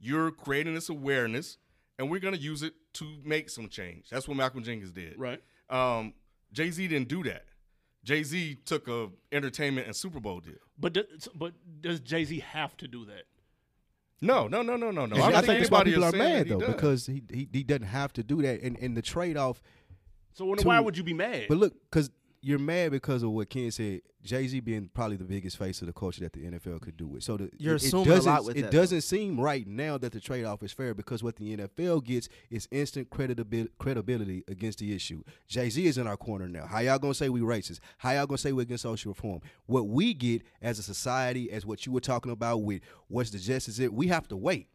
You're 0.00 0.30
creating 0.30 0.74
this 0.74 0.88
awareness, 0.88 1.58
and 1.98 2.10
we're 2.10 2.20
gonna 2.20 2.36
use 2.36 2.62
it 2.62 2.74
to 2.94 3.04
make 3.24 3.50
some 3.50 3.68
change." 3.68 4.08
That's 4.10 4.26
what 4.28 4.36
Malcolm 4.36 4.62
Jenkins 4.62 4.92
did. 4.92 5.18
Right. 5.18 5.42
Um, 5.70 6.14
Jay 6.52 6.70
Z 6.70 6.86
didn't 6.88 7.08
do 7.08 7.22
that. 7.24 7.44
Jay 8.04 8.22
Z 8.22 8.56
took 8.64 8.88
a 8.88 9.08
entertainment 9.32 9.86
and 9.86 9.94
Super 9.96 10.20
Bowl 10.20 10.40
deal. 10.40 10.54
But 10.78 10.92
do, 10.94 11.04
but 11.34 11.52
does 11.80 12.00
Jay 12.00 12.24
Z 12.24 12.40
have 12.40 12.76
to 12.78 12.88
do 12.88 13.04
that? 13.06 13.24
No, 14.20 14.48
no, 14.48 14.62
no, 14.62 14.76
no, 14.76 14.90
no, 14.90 15.06
no. 15.06 15.16
I, 15.16 15.26
I 15.26 15.30
don't 15.32 15.46
think 15.46 15.58
that's 15.60 15.70
why 15.70 15.84
people 15.84 16.04
are 16.04 16.12
mad 16.12 16.48
though 16.48 16.58
does. 16.58 16.74
because 16.74 17.06
he, 17.06 17.22
he 17.30 17.48
he 17.52 17.62
doesn't 17.62 17.86
have 17.86 18.12
to 18.14 18.22
do 18.22 18.42
that, 18.42 18.62
and 18.62 18.76
and 18.78 18.96
the 18.96 19.02
trade 19.02 19.36
off. 19.36 19.62
So 20.32 20.44
when, 20.44 20.58
To- 20.58 20.66
why 20.66 20.80
would 20.80 20.96
you 20.96 21.02
be 21.04 21.14
mad? 21.14 21.46
But 21.48 21.58
look, 21.58 21.74
because 21.90 22.10
you're 22.40 22.58
mad 22.58 22.92
because 22.92 23.22
of 23.22 23.30
what 23.30 23.50
Ken 23.50 23.70
said. 23.70 24.00
Jay 24.22 24.46
Z 24.46 24.60
being 24.60 24.90
probably 24.92 25.16
the 25.16 25.24
biggest 25.24 25.56
face 25.56 25.80
of 25.80 25.86
the 25.86 25.92
culture 25.92 26.20
that 26.20 26.32
the 26.32 26.40
NFL 26.40 26.80
could 26.80 26.96
do 26.96 27.06
with. 27.06 27.22
So 27.22 27.36
the, 27.36 27.50
You're 27.56 27.76
it, 27.76 27.82
assuming 27.82 28.08
a 28.08 28.14
doesn't 28.16 28.32
lot 28.32 28.44
with 28.44 28.56
it 28.56 28.62
that, 28.62 28.72
doesn't 28.72 29.00
seem 29.02 29.40
right 29.40 29.66
now 29.66 29.96
that 29.98 30.12
the 30.12 30.20
trade 30.20 30.44
off 30.44 30.62
is 30.62 30.72
fair 30.72 30.92
because 30.92 31.22
what 31.22 31.36
the 31.36 31.56
NFL 31.56 32.04
gets 32.04 32.28
is 32.50 32.68
instant 32.70 33.10
credibility 33.10 33.70
credibility 33.78 34.44
against 34.48 34.80
the 34.80 34.94
issue. 34.94 35.22
Jay 35.46 35.70
Z 35.70 35.86
is 35.86 35.98
in 35.98 36.06
our 36.06 36.16
corner 36.16 36.48
now. 36.48 36.66
How 36.66 36.80
y'all 36.80 36.98
gonna 36.98 37.14
say 37.14 37.28
we 37.28 37.40
racist? 37.40 37.80
How 37.98 38.10
y'all 38.10 38.26
gonna 38.26 38.38
say 38.38 38.52
we 38.52 38.62
against 38.62 38.82
social 38.82 39.12
reform? 39.12 39.40
What 39.66 39.88
we 39.88 40.14
get 40.14 40.42
as 40.60 40.78
a 40.78 40.82
society, 40.82 41.50
as 41.50 41.64
what 41.64 41.86
you 41.86 41.92
were 41.92 42.00
talking 42.00 42.32
about 42.32 42.58
with 42.58 42.82
what's 43.06 43.30
the 43.30 43.38
justice, 43.38 43.78
it 43.78 43.92
we 43.92 44.08
have 44.08 44.28
to 44.28 44.36
wait. 44.36 44.68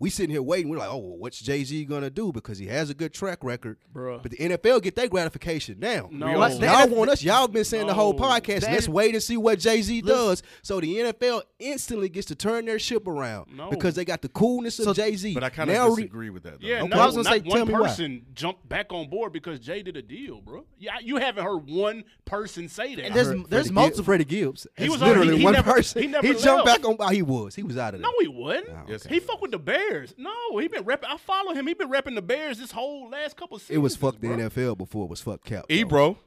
We 0.00 0.08
sitting 0.10 0.30
here 0.30 0.42
waiting. 0.42 0.70
We're 0.70 0.78
like, 0.78 0.88
oh, 0.90 0.96
well, 0.96 1.18
what's 1.18 1.38
Jay 1.38 1.62
Z 1.62 1.84
gonna 1.84 2.08
do? 2.08 2.32
Because 2.32 2.56
he 2.58 2.66
has 2.68 2.88
a 2.88 2.94
good 2.94 3.12
track 3.12 3.44
record. 3.44 3.76
Bruh. 3.94 4.22
But 4.22 4.30
the 4.32 4.38
NFL 4.38 4.82
get 4.82 4.96
their 4.96 5.08
gratification 5.08 5.78
now. 5.78 6.08
No. 6.10 6.26
Y'all- 6.30 6.38
What? 6.38 6.58
y'all 6.58 6.88
want 6.88 7.10
us. 7.10 7.22
Y'all 7.22 7.46
been 7.48 7.64
saying 7.64 7.86
the 7.86 7.92
whole 7.92 8.14
podcast. 8.14 8.60
That- 8.62 8.72
Let's 8.72 8.88
wait 8.88 9.12
and 9.14 9.22
see 9.22 9.36
what 9.36 9.58
Jay 9.58 9.82
Z 9.82 10.00
does. 10.00 10.42
So 10.62 10.80
the 10.80 10.96
NFL 10.96 11.42
instantly 11.58 12.08
gets 12.08 12.26
to 12.28 12.34
turn 12.34 12.64
their 12.64 12.78
ship 12.78 13.06
around 13.06 13.54
No. 13.54 13.68
because 13.68 13.94
they 13.94 14.06
got 14.06 14.22
the 14.22 14.30
coolness 14.30 14.78
of 14.78 14.86
So- 14.86 14.94
Jay 14.94 15.14
Z. 15.16 15.34
But 15.34 15.44
I 15.44 15.50
kind 15.50 15.68
of 15.68 15.76
now 15.76 15.88
re- 15.90 15.96
disagree 15.96 16.30
with 16.30 16.44
that. 16.44 16.62
Though. 16.62 16.66
Yeah, 16.66 16.78
Okay, 16.80 16.88
no, 16.88 16.98
I 16.98 17.04
was 17.06 17.16
gonna 17.16 17.28
not 17.28 17.34
say, 17.36 17.40
one 17.50 17.56
tell 17.58 17.66
me 17.66 17.72
why. 17.74 17.80
person 17.88 18.26
jumped 18.34 18.66
back 18.66 18.92
on 18.94 19.10
board 19.10 19.34
because 19.34 19.60
Jay 19.60 19.82
did 19.82 19.98
a 19.98 20.02
deal, 20.02 20.40
bro. 20.40 20.64
Yeah, 20.78 20.92
you 21.02 21.16
haven't 21.18 21.44
heard 21.44 21.68
one 21.68 22.04
person 22.24 22.70
say 22.70 22.94
that. 22.94 23.04
And 23.04 23.14
there's 23.14 23.28
there's 23.28 23.48
Freddie 23.66 23.72
multiple. 23.72 23.96
Gibbs, 23.98 24.06
Freddie 24.06 24.24
Gibbs. 24.24 24.66
He 24.78 24.84
That's 24.84 24.92
was 24.92 25.02
already- 25.02 25.18
literally 25.20 25.38
he 25.40 25.44
one 25.44 25.52
never- 25.52 25.72
person. 25.74 26.00
he 26.00 26.08
never 26.08 26.26
jumped 26.32 26.64
left. 26.66 26.82
back 26.82 26.88
on. 26.88 26.96
Oh, 26.98 27.08
he 27.08 27.20
was. 27.20 27.54
He 27.54 27.62
was 27.62 27.76
out 27.76 27.92
of 27.94 28.00
there. 28.00 28.10
no, 28.10 28.14
he 28.20 28.28
wasn't. 28.28 28.68
Oh, 28.70 28.76
yes, 28.88 29.04
he 29.04 29.20
fuck 29.20 29.42
with 29.42 29.50
the 29.50 29.58
Bears. 29.58 29.89
No, 30.16 30.58
he 30.58 30.68
been 30.68 30.84
repping. 30.84 31.06
I 31.08 31.16
follow 31.16 31.52
him. 31.52 31.66
He 31.66 31.74
been 31.74 31.90
repping 31.90 32.14
the 32.14 32.22
Bears 32.22 32.58
this 32.58 32.70
whole 32.70 33.08
last 33.10 33.36
couple 33.36 33.58
seasons. 33.58 33.76
it 33.76 33.78
was 33.78 33.96
fuck 33.96 34.20
the 34.20 34.28
bro. 34.28 34.36
NFL 34.36 34.78
before 34.78 35.04
it 35.04 35.10
was 35.10 35.20
fuck 35.20 35.44
Cap. 35.44 35.66
Ebro. 35.68 36.18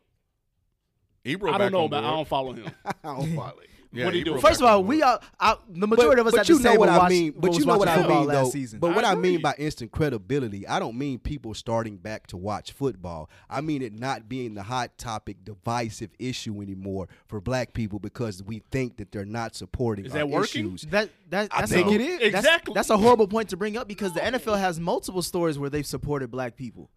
Ebro. 1.26 1.52
I 1.52 1.58
don't 1.58 1.72
know, 1.72 1.84
on 1.86 1.90
but 1.90 2.04
I 2.04 2.12
don't 2.12 2.28
follow 2.28 2.54
him. 2.54 2.70
I 2.86 2.94
don't 3.04 3.36
follow 3.36 3.60
it. 3.60 3.70
Yeah, 3.94 4.06
What 4.06 4.14
he 4.16 4.22
Ebro 4.22 4.34
do? 4.36 4.40
First 4.40 4.60
of 4.62 4.68
all, 4.68 4.84
we 4.84 5.02
are 5.04 5.20
I, 5.40 5.56
the 5.70 5.88
majority 5.88 6.20
of 6.22 6.28
us 6.28 6.32
but 6.34 6.40
at 6.42 6.50
you 6.50 6.58
the 6.58 6.64
know 6.64 6.70
table 6.72 6.80
what 6.82 6.90
I 6.90 7.10
mean. 7.10 7.34
But 7.38 7.54
you 7.54 7.66
know 7.66 7.78
what 7.78 7.88
I 7.88 8.08
mean, 8.08 8.28
though. 8.28 8.50
season. 8.50 8.80
But 8.80 8.92
I 8.92 8.96
what 8.96 9.06
I 9.06 9.14
agree. 9.14 9.32
mean 9.32 9.42
by 9.42 9.54
instant 9.58 9.92
credibility, 9.92 10.68
I 10.68 10.80
don't 10.80 10.98
mean 10.98 11.20
people 11.20 11.54
starting 11.54 11.98
back 11.98 12.28
to 12.28 12.38
watch 12.38 12.72
football. 12.72 13.30
I 13.50 13.62
mean 13.62 13.82
it 13.82 13.94
not 13.94 14.28
being 14.28 14.56
the 14.56 14.64
hot 14.64 14.98
topic, 14.98 15.44
divisive 15.44 16.10
issue 16.20 16.62
anymore 16.62 17.08
for 17.28 17.40
Black 17.40 17.74
people 17.74 18.00
because 18.00 18.42
we 18.44 18.64
think 18.72 18.98
that 18.98 19.12
they're 19.12 19.26
not 19.26 19.56
supporting 19.56 20.06
Is 20.06 20.14
our 20.14 20.20
that 20.20 20.30
working? 20.30 20.68
issues. 20.68 20.82
That 20.84 21.10
that 21.30 21.50
I 21.52 21.66
think 21.66 21.88
a, 21.88 21.94
it 21.94 22.02
is. 22.02 22.32
That's, 22.32 22.46
Exactly. 22.46 22.74
That's 22.74 22.90
a 22.90 22.98
horrible 22.98 23.28
point 23.28 23.50
to 23.50 23.58
bring 23.58 23.78
up 23.78 23.88
because 23.88 24.14
the 24.14 24.20
NFL 24.22 24.60
has 24.60 24.80
multiple 24.80 25.22
stories 25.22 25.60
where 25.60 25.70
they've 25.70 25.86
supported 25.86 26.32
black 26.32 26.56
people. 26.56 26.90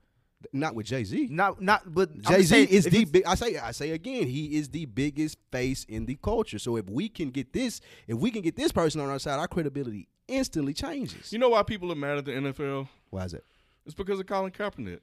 Not 0.52 0.74
with 0.74 0.86
Jay 0.86 1.02
Z. 1.02 1.28
Not 1.30 1.60
not 1.60 1.92
but 1.94 2.16
Jay 2.20 2.36
just 2.38 2.48
Z 2.50 2.62
is 2.64 2.84
the 2.84 3.04
big. 3.06 3.24
I 3.24 3.34
say 3.34 3.56
I 3.58 3.72
say 3.72 3.90
again, 3.90 4.26
he 4.26 4.56
is 4.56 4.68
the 4.68 4.84
biggest 4.84 5.38
face 5.50 5.84
in 5.88 6.06
the 6.06 6.14
culture. 6.16 6.58
So 6.58 6.76
if 6.76 6.88
we 6.88 7.08
can 7.08 7.30
get 7.30 7.52
this, 7.52 7.80
if 8.06 8.18
we 8.18 8.30
can 8.30 8.42
get 8.42 8.54
this 8.54 8.70
person 8.70 9.00
on 9.00 9.08
our 9.08 9.18
side, 9.18 9.38
our 9.38 9.48
credibility 9.48 10.08
instantly 10.28 10.74
changes. 10.74 11.32
You 11.32 11.38
know 11.38 11.48
why 11.48 11.62
people 11.62 11.90
are 11.90 11.96
mad 11.96 12.18
at 12.18 12.24
the 12.26 12.32
NFL? 12.32 12.88
Why 13.10 13.24
is 13.24 13.34
it? 13.34 13.44
It's 13.86 13.94
because 13.94 14.20
of 14.20 14.26
Colin 14.26 14.50
Kaepernick, 14.52 15.00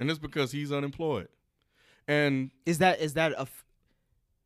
and 0.00 0.10
it's 0.10 0.18
because 0.18 0.50
he's 0.52 0.72
unemployed. 0.72 1.28
And 2.08 2.50
Is 2.66 2.78
that 2.78 3.00
is 3.00 3.14
that 3.14 3.32
a 3.32 3.42
f- 3.42 3.64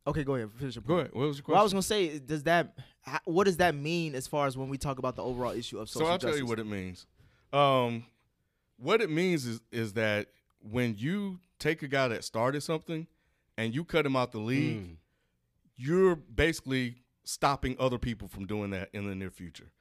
Okay, 0.05 0.23
go 0.23 0.35
ahead. 0.35 0.49
Finish 0.57 0.75
your 0.75 0.83
go 0.83 0.87
point. 0.95 0.99
ahead. 1.07 1.13
What 1.15 1.27
was 1.27 1.37
your 1.37 1.43
question? 1.43 1.53
Well, 1.53 1.61
I 1.61 1.63
was 1.63 1.73
gonna 1.73 1.81
say, 1.81 2.19
does 2.19 2.43
that 2.43 2.77
what 3.25 3.45
does 3.45 3.57
that 3.57 3.73
mean 3.75 4.13
as 4.15 4.27
far 4.27 4.45
as 4.47 4.55
when 4.55 4.69
we 4.69 4.77
talk 4.77 4.99
about 4.99 5.15
the 5.15 5.23
overall 5.23 5.51
issue 5.53 5.79
of 5.79 5.89
social? 5.89 6.07
Justice? 6.07 6.21
So 6.21 6.27
I'll 6.27 6.33
tell 6.33 6.37
you 6.39 6.45
what 6.45 6.59
it 6.59 6.67
means. 6.67 7.07
Um, 7.51 8.05
what 8.77 9.01
it 9.01 9.09
means 9.09 9.45
is 9.45 9.61
is 9.71 9.93
that 9.93 10.27
when 10.61 10.95
you 10.97 11.39
take 11.59 11.81
a 11.83 11.87
guy 11.87 12.07
that 12.07 12.23
started 12.23 12.61
something 12.61 13.07
and 13.57 13.73
you 13.73 13.83
cut 13.83 14.05
him 14.05 14.15
out 14.15 14.31
the 14.31 14.39
league, 14.39 14.77
Mm. 14.83 14.95
you're 15.75 16.15
basically 16.15 16.95
stopping 17.23 17.75
other 17.79 17.97
people 17.97 18.27
from 18.27 18.45
doing 18.45 18.69
that 18.71 18.89
in 18.93 19.07
the 19.07 19.15
near 19.15 19.29
future 19.31 19.71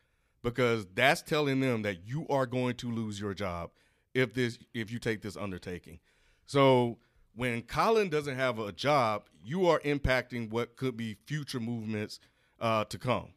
because 0.42 0.86
that's 0.94 1.22
telling 1.22 1.60
them 1.60 1.82
that 1.82 2.06
you 2.06 2.26
are 2.28 2.46
going 2.46 2.74
to 2.76 2.90
lose 2.90 3.20
your 3.20 3.34
job 3.34 3.70
if 4.14 4.34
this 4.34 4.58
if 4.74 4.90
you 4.90 4.98
take 4.98 5.22
this 5.22 5.36
undertaking. 5.36 5.98
So 6.46 6.98
when 7.34 7.62
Colin 7.62 8.08
doesn't 8.08 8.36
have 8.36 8.58
a 8.58 8.72
job, 8.72 9.24
you 9.44 9.66
are 9.68 9.78
impacting 9.80 10.50
what 10.50 10.76
could 10.76 10.96
be 10.96 11.16
future 11.26 11.60
movements 11.60 12.18
uh, 12.60 12.84
to 12.84 12.98
come, 12.98 13.28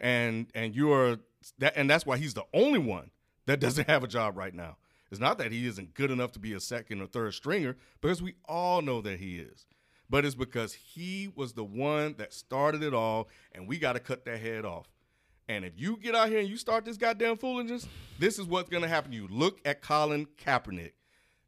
and 0.00 0.46
and 0.54 0.74
you 0.74 0.92
are 0.92 1.18
that 1.58 1.74
and 1.76 1.88
that's 1.90 2.06
why 2.06 2.16
he's 2.16 2.34
the 2.34 2.44
only 2.54 2.78
one 2.78 3.10
that 3.46 3.60
doesn't 3.60 3.86
have 3.94 4.02
a 4.02 4.08
job 4.08 4.36
right 4.36 4.54
now. 4.54 4.76
It's 5.10 5.20
not 5.20 5.38
that 5.38 5.52
he 5.52 5.66
isn't 5.66 5.94
good 5.94 6.10
enough 6.10 6.32
to 6.32 6.38
be 6.38 6.54
a 6.54 6.60
second 6.60 7.00
or 7.00 7.06
third 7.06 7.34
stringer 7.34 7.76
because 8.00 8.22
we 8.22 8.34
all 8.46 8.82
know 8.82 9.00
that 9.02 9.20
he 9.20 9.36
is 9.38 9.66
but 10.08 10.24
it's 10.24 10.34
because 10.34 10.74
he 10.74 11.30
was 11.34 11.54
the 11.54 11.64
one 11.64 12.14
that 12.18 12.32
started 12.32 12.82
it 12.82 12.94
all, 12.94 13.28
and 13.52 13.66
we 13.66 13.78
got 13.78 13.94
to 13.94 14.00
cut 14.00 14.24
that 14.24 14.38
head 14.38 14.64
off. 14.64 14.86
And 15.48 15.64
if 15.64 15.72
you 15.76 15.96
get 15.96 16.14
out 16.14 16.28
here 16.28 16.38
and 16.38 16.48
you 16.48 16.56
start 16.56 16.84
this 16.84 16.96
goddamn 16.96 17.36
foolishness, 17.36 17.86
this 18.18 18.38
is 18.38 18.46
what's 18.46 18.70
going 18.70 18.82
to 18.82 18.88
happen 18.88 19.10
to 19.10 19.16
you. 19.16 19.28
Look 19.28 19.60
at 19.64 19.82
Colin 19.82 20.26
Kaepernick, 20.42 20.92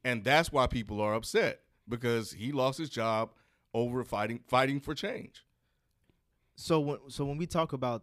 and 0.05 0.23
that's 0.23 0.53
why 0.53 0.67
people 0.67 1.01
are 1.01 1.15
upset 1.15 1.61
because 1.89 2.33
he 2.33 2.53
lost 2.53 2.79
his 2.79 2.91
job 2.91 3.31
over 3.73 4.05
fighting 4.05 4.41
fighting 4.47 4.81
for 4.81 4.95
change. 4.95 5.45
so 6.57 6.81
when 6.81 6.99
so 7.09 7.25
when 7.25 7.39
we 7.39 7.47
talk 7.47 7.73
about 7.73 8.03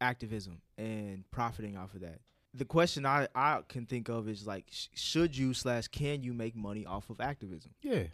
activism 0.00 0.60
and 0.78 1.24
profiting 1.30 1.76
off 1.76 1.94
of 1.94 2.00
that, 2.00 2.20
the 2.54 2.64
question 2.64 3.04
I 3.04 3.26
I 3.34 3.60
can 3.68 3.84
think 3.86 4.08
of 4.08 4.28
is 4.28 4.46
like, 4.46 4.66
sh- 4.70 4.86
should 4.94 5.36
you 5.36 5.52
slash 5.54 5.88
can 5.88 6.22
you 6.22 6.32
make 6.32 6.54
money 6.54 6.86
off 6.86 7.10
of 7.10 7.20
activism? 7.20 7.72
Yeah. 7.82 8.04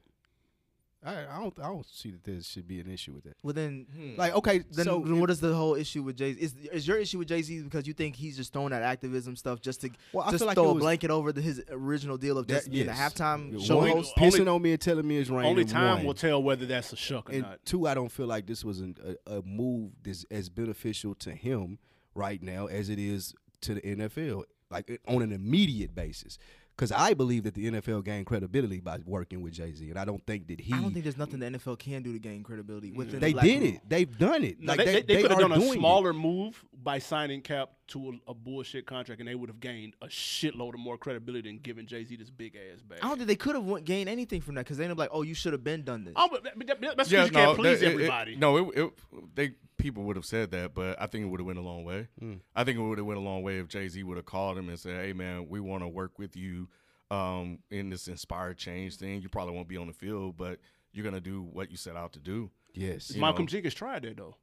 I, 1.02 1.12
I 1.34 1.38
don't 1.40 1.58
I 1.58 1.62
don't 1.62 1.86
see 1.86 2.10
that 2.10 2.24
there 2.24 2.42
should 2.42 2.68
be 2.68 2.78
an 2.78 2.90
issue 2.90 3.14
with 3.14 3.24
that. 3.24 3.34
Well, 3.42 3.54
then. 3.54 3.86
Hmm. 3.96 4.16
Like 4.20 4.34
okay, 4.34 4.58
Then, 4.70 4.84
so 4.84 4.98
then 5.02 5.18
what 5.18 5.30
is 5.30 5.40
the 5.40 5.54
whole 5.54 5.74
issue 5.74 6.02
with 6.02 6.16
Jay? 6.18 6.32
Is 6.32 6.54
is 6.70 6.86
your 6.86 6.98
issue 6.98 7.16
with 7.18 7.28
Jay 7.28 7.40
Z 7.40 7.62
because 7.62 7.86
you 7.86 7.94
think 7.94 8.16
he's 8.16 8.36
just 8.36 8.52
throwing 8.52 8.68
that 8.72 8.82
activism 8.82 9.34
stuff 9.34 9.62
just 9.62 9.80
to 9.80 9.90
Well, 10.12 10.24
I 10.26 10.30
just 10.30 10.40
feel 10.42 10.46
like 10.48 10.56
throw 10.56 10.72
a 10.72 10.74
blanket 10.74 11.10
over 11.10 11.32
the, 11.32 11.40
his 11.40 11.62
original 11.70 12.18
deal 12.18 12.36
of 12.36 12.46
just 12.46 12.64
that- 12.64 12.70
being 12.70 12.84
yes. 12.86 12.98
a 12.98 13.02
halftime 13.22 13.50
Yeah, 13.50 13.64
show 13.64 13.78
one, 13.78 13.88
host? 13.92 14.14
pissing 14.14 14.40
Only- 14.40 14.48
on 14.52 14.62
me 14.62 14.72
and 14.72 14.80
telling 14.80 15.08
me 15.08 15.16
it's 15.16 15.30
raining. 15.30 15.46
Only 15.50 15.64
time 15.64 15.98
one. 15.98 16.06
will 16.06 16.12
tell 16.14 16.42
whether 16.42 16.66
that's 16.66 16.92
a 16.92 16.96
shuck 16.96 17.30
or 17.30 17.32
and 17.32 17.42
not. 17.44 17.64
two, 17.64 17.86
I 17.86 17.94
don't 17.94 18.12
feel 18.12 18.26
like 18.26 18.46
this 18.46 18.62
was 18.62 18.80
an, 18.80 18.96
a, 19.26 19.36
a 19.38 19.42
move 19.42 19.92
that's 20.02 20.24
as 20.30 20.50
beneficial 20.50 21.14
to 21.14 21.32
him 21.32 21.78
right 22.14 22.42
now 22.42 22.66
as 22.66 22.90
it 22.90 22.98
is 22.98 23.34
to 23.62 23.74
the 23.74 23.80
NFL, 23.80 24.44
like 24.70 25.00
on 25.08 25.22
an 25.22 25.32
immediate 25.32 25.94
basis. 25.94 26.38
Because 26.76 26.92
I 26.92 27.12
believe 27.12 27.42
that 27.42 27.52
the 27.52 27.70
NFL 27.70 28.04
gained 28.04 28.24
credibility 28.24 28.80
by 28.80 29.00
working 29.04 29.42
with 29.42 29.52
Jay 29.52 29.74
Z, 29.74 29.90
and 29.90 29.98
I 29.98 30.06
don't 30.06 30.24
think 30.26 30.46
that 30.48 30.60
he. 30.62 30.72
I 30.72 30.80
don't 30.80 30.92
think 30.92 31.04
there's 31.04 31.18
nothing 31.18 31.38
the 31.40 31.46
NFL 31.46 31.78
can 31.78 32.02
do 32.02 32.14
to 32.14 32.18
gain 32.18 32.42
credibility 32.42 32.90
within. 32.90 33.20
they 33.20 33.34
the 33.34 33.40
did 33.40 33.60
room. 33.62 33.74
it. 33.74 33.80
They've 33.86 34.18
done 34.18 34.44
it. 34.44 34.60
No, 34.60 34.72
like 34.72 34.86
they, 34.86 34.86
they, 34.86 35.02
they, 35.02 35.22
could 35.22 35.30
have 35.30 35.40
are 35.40 35.42
done 35.42 35.52
a 35.52 35.56
doing 35.58 35.72
it. 35.72 35.74
smaller 35.74 36.14
move 36.14 36.64
by 36.82 36.98
signing 36.98 37.42
Cap 37.42 37.70
to 37.90 38.18
a, 38.26 38.30
a 38.30 38.34
bullshit 38.34 38.86
contract, 38.86 39.20
and 39.20 39.28
they 39.28 39.34
would 39.34 39.48
have 39.48 39.60
gained 39.60 39.94
a 40.02 40.06
shitload 40.06 40.74
of 40.74 40.80
more 40.80 40.98
credibility 40.98 41.48
than 41.48 41.58
giving 41.58 41.86
Jay 41.86 42.04
Z 42.04 42.16
this 42.16 42.30
big 42.30 42.56
ass 42.56 42.80
bag. 42.82 42.98
I 43.02 43.08
don't 43.08 43.16
think 43.16 43.28
they 43.28 43.36
could 43.36 43.54
have 43.54 43.84
gained 43.84 44.08
anything 44.08 44.40
from 44.40 44.54
that 44.56 44.64
because 44.64 44.76
they'd 44.78 44.88
be 44.88 44.94
like, 44.94 45.10
oh, 45.12 45.22
you 45.22 45.34
should 45.34 45.52
have 45.52 45.62
been 45.64 45.82
done 45.84 46.04
this. 46.04 46.14
Oh, 46.16 46.28
but 46.30 46.42
that- 46.44 46.58
but 46.58 46.66
that- 46.66 46.80
that's 46.96 47.08
because 47.08 47.26
you 47.28 47.32
can't 47.32 47.56
please 47.56 47.80
that- 47.80 47.86
it- 47.86 47.90
it- 47.90 47.94
everybody. 47.94 48.36
no, 48.36 48.70
it, 48.70 48.78
it, 48.78 48.92
they 49.34 49.50
people 49.76 50.02
would 50.04 50.16
have 50.16 50.26
said 50.26 50.50
that, 50.50 50.74
but 50.74 51.00
I 51.00 51.06
think 51.06 51.24
it 51.24 51.28
would 51.28 51.40
have 51.40 51.46
went 51.46 51.58
a 51.58 51.62
long 51.62 51.84
way. 51.84 52.08
I 52.54 52.64
think 52.64 52.78
it 52.78 52.82
would 52.82 52.98
have 52.98 53.06
went 53.06 53.18
a 53.18 53.22
long 53.22 53.42
way 53.42 53.58
if 53.58 53.68
Jay 53.68 53.88
Z 53.88 54.02
would 54.02 54.16
have 54.16 54.26
called 54.26 54.58
him 54.58 54.68
and 54.68 54.78
said, 54.78 55.04
"Hey, 55.04 55.12
man, 55.12 55.48
we 55.48 55.60
want 55.60 55.82
to 55.82 55.88
work 55.88 56.18
with 56.18 56.36
you 56.36 56.68
um, 57.10 57.58
in 57.70 57.90
this 57.90 58.06
inspired 58.06 58.56
change 58.58 58.96
thing. 58.96 59.20
You 59.22 59.28
probably 59.28 59.54
won't 59.54 59.68
be 59.68 59.76
on 59.76 59.86
the 59.86 59.92
field, 59.92 60.36
but 60.36 60.60
you're 60.92 61.04
gonna 61.04 61.20
do 61.20 61.42
what 61.42 61.70
you 61.70 61.76
set 61.76 61.96
out 61.96 62.12
to 62.12 62.18
do." 62.20 62.50
Yes, 62.74 63.14
Malcolm 63.16 63.44
know. 63.44 63.48
Jenkins 63.48 63.74
tried 63.74 64.02
that 64.02 64.16
though. 64.16 64.36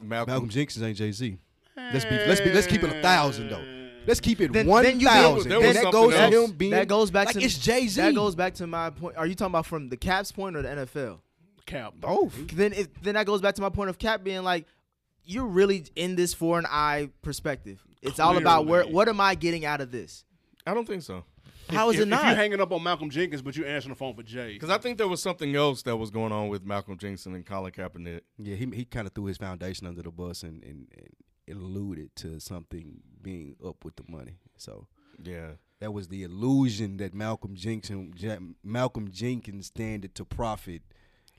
Malcolm, 0.00 0.32
Malcolm 0.32 0.48
Jenkins 0.50 0.82
ain't 0.82 0.96
Jay 0.98 1.10
Z. 1.12 1.38
Let's 1.76 2.04
be 2.04 2.16
let's 2.16 2.40
be 2.40 2.52
let's 2.52 2.66
keep 2.66 2.82
it 2.82 2.90
a 2.90 3.00
thousand 3.02 3.48
though. 3.48 3.64
Let's 4.06 4.20
keep 4.20 4.40
it 4.40 4.52
Then- 4.52 4.66
one 4.66 4.82
then 4.84 4.98
you- 5.00 5.06
thousand. 5.06 5.48
there 5.48 5.60
was 5.60 5.74
that 5.74 5.82
something 5.82 5.92
goes 5.92 6.14
to 6.14 6.44
him 6.44 6.52
being 6.52 6.72
that 6.72 6.88
goes 6.88 7.10
back 7.10 7.26
like 7.26 7.34
to 7.36 7.42
it's 7.42 7.56
Jay 7.58 7.86
Z. 7.86 8.00
That 8.00 8.14
goes 8.14 8.34
back 8.34 8.54
to 8.54 8.66
my 8.66 8.90
point. 8.90 9.16
Are 9.16 9.26
you 9.26 9.34
talking 9.34 9.52
about 9.52 9.66
from 9.66 9.88
the 9.88 9.96
Caps 9.96 10.32
point 10.32 10.56
or 10.56 10.62
the 10.62 10.68
NFL? 10.68 11.20
Cap. 11.66 11.94
both. 12.00 12.34
Then 12.48 12.72
if 12.72 12.88
then 13.02 13.14
that 13.14 13.26
goes 13.26 13.40
back 13.40 13.54
to 13.54 13.62
my 13.62 13.68
point 13.68 13.90
of 13.90 13.98
Cap 13.98 14.24
being 14.24 14.42
like, 14.42 14.66
you're 15.24 15.46
really 15.46 15.84
in 15.94 16.16
this 16.16 16.34
for 16.34 16.58
an 16.58 16.66
eye 16.68 17.10
perspective. 17.22 17.84
It's 18.02 18.18
all 18.18 18.36
about 18.36 18.66
where 18.66 18.84
what 18.84 19.08
am 19.08 19.20
I 19.20 19.34
getting 19.36 19.64
out 19.64 19.80
of 19.80 19.92
this? 19.92 20.24
I 20.66 20.74
don't 20.74 20.86
think 20.86 21.02
so. 21.02 21.24
How 21.70 21.88
is 21.90 21.96
if, 21.96 22.02
it 22.02 22.06
not? 22.06 22.20
If 22.20 22.26
you're 22.26 22.36
hanging 22.36 22.60
up 22.60 22.72
on 22.72 22.82
Malcolm 22.82 23.08
Jenkins, 23.08 23.40
but 23.40 23.56
you're 23.56 23.66
answering 23.66 23.90
the 23.94 23.98
phone 23.98 24.14
for 24.14 24.22
Jay. 24.24 24.54
Because 24.54 24.68
I 24.68 24.78
think 24.78 24.98
there 24.98 25.08
was 25.08 25.22
something 25.22 25.54
else 25.54 25.82
that 25.82 25.96
was 25.96 26.10
going 26.10 26.32
on 26.32 26.48
with 26.48 26.64
Malcolm 26.64 26.98
Jenkins 26.98 27.24
and 27.24 27.46
Colin 27.46 27.72
Kaepernick. 27.72 28.22
Yeah, 28.38 28.56
he 28.56 28.66
he 28.74 28.84
kind 28.84 29.06
of 29.06 29.14
threw 29.14 29.26
his 29.26 29.38
foundation 29.38 29.86
under 29.86 30.02
the 30.02 30.10
bus 30.10 30.42
and, 30.42 30.62
and, 30.64 30.88
and 30.96 31.08
alluded 31.48 32.14
to 32.16 32.40
something 32.40 33.00
being 33.22 33.56
up 33.64 33.84
with 33.84 33.96
the 33.96 34.04
money. 34.08 34.38
So 34.56 34.86
Yeah, 35.22 35.52
that 35.80 35.92
was 35.92 36.08
the 36.08 36.22
illusion 36.22 36.96
that 36.98 37.14
Malcolm 37.14 37.54
Jenkins 37.54 38.22
Ja- 38.22 38.38
Malcolm 38.62 39.10
Jenkins 39.10 39.66
standed 39.66 40.14
to 40.16 40.24
profit 40.24 40.82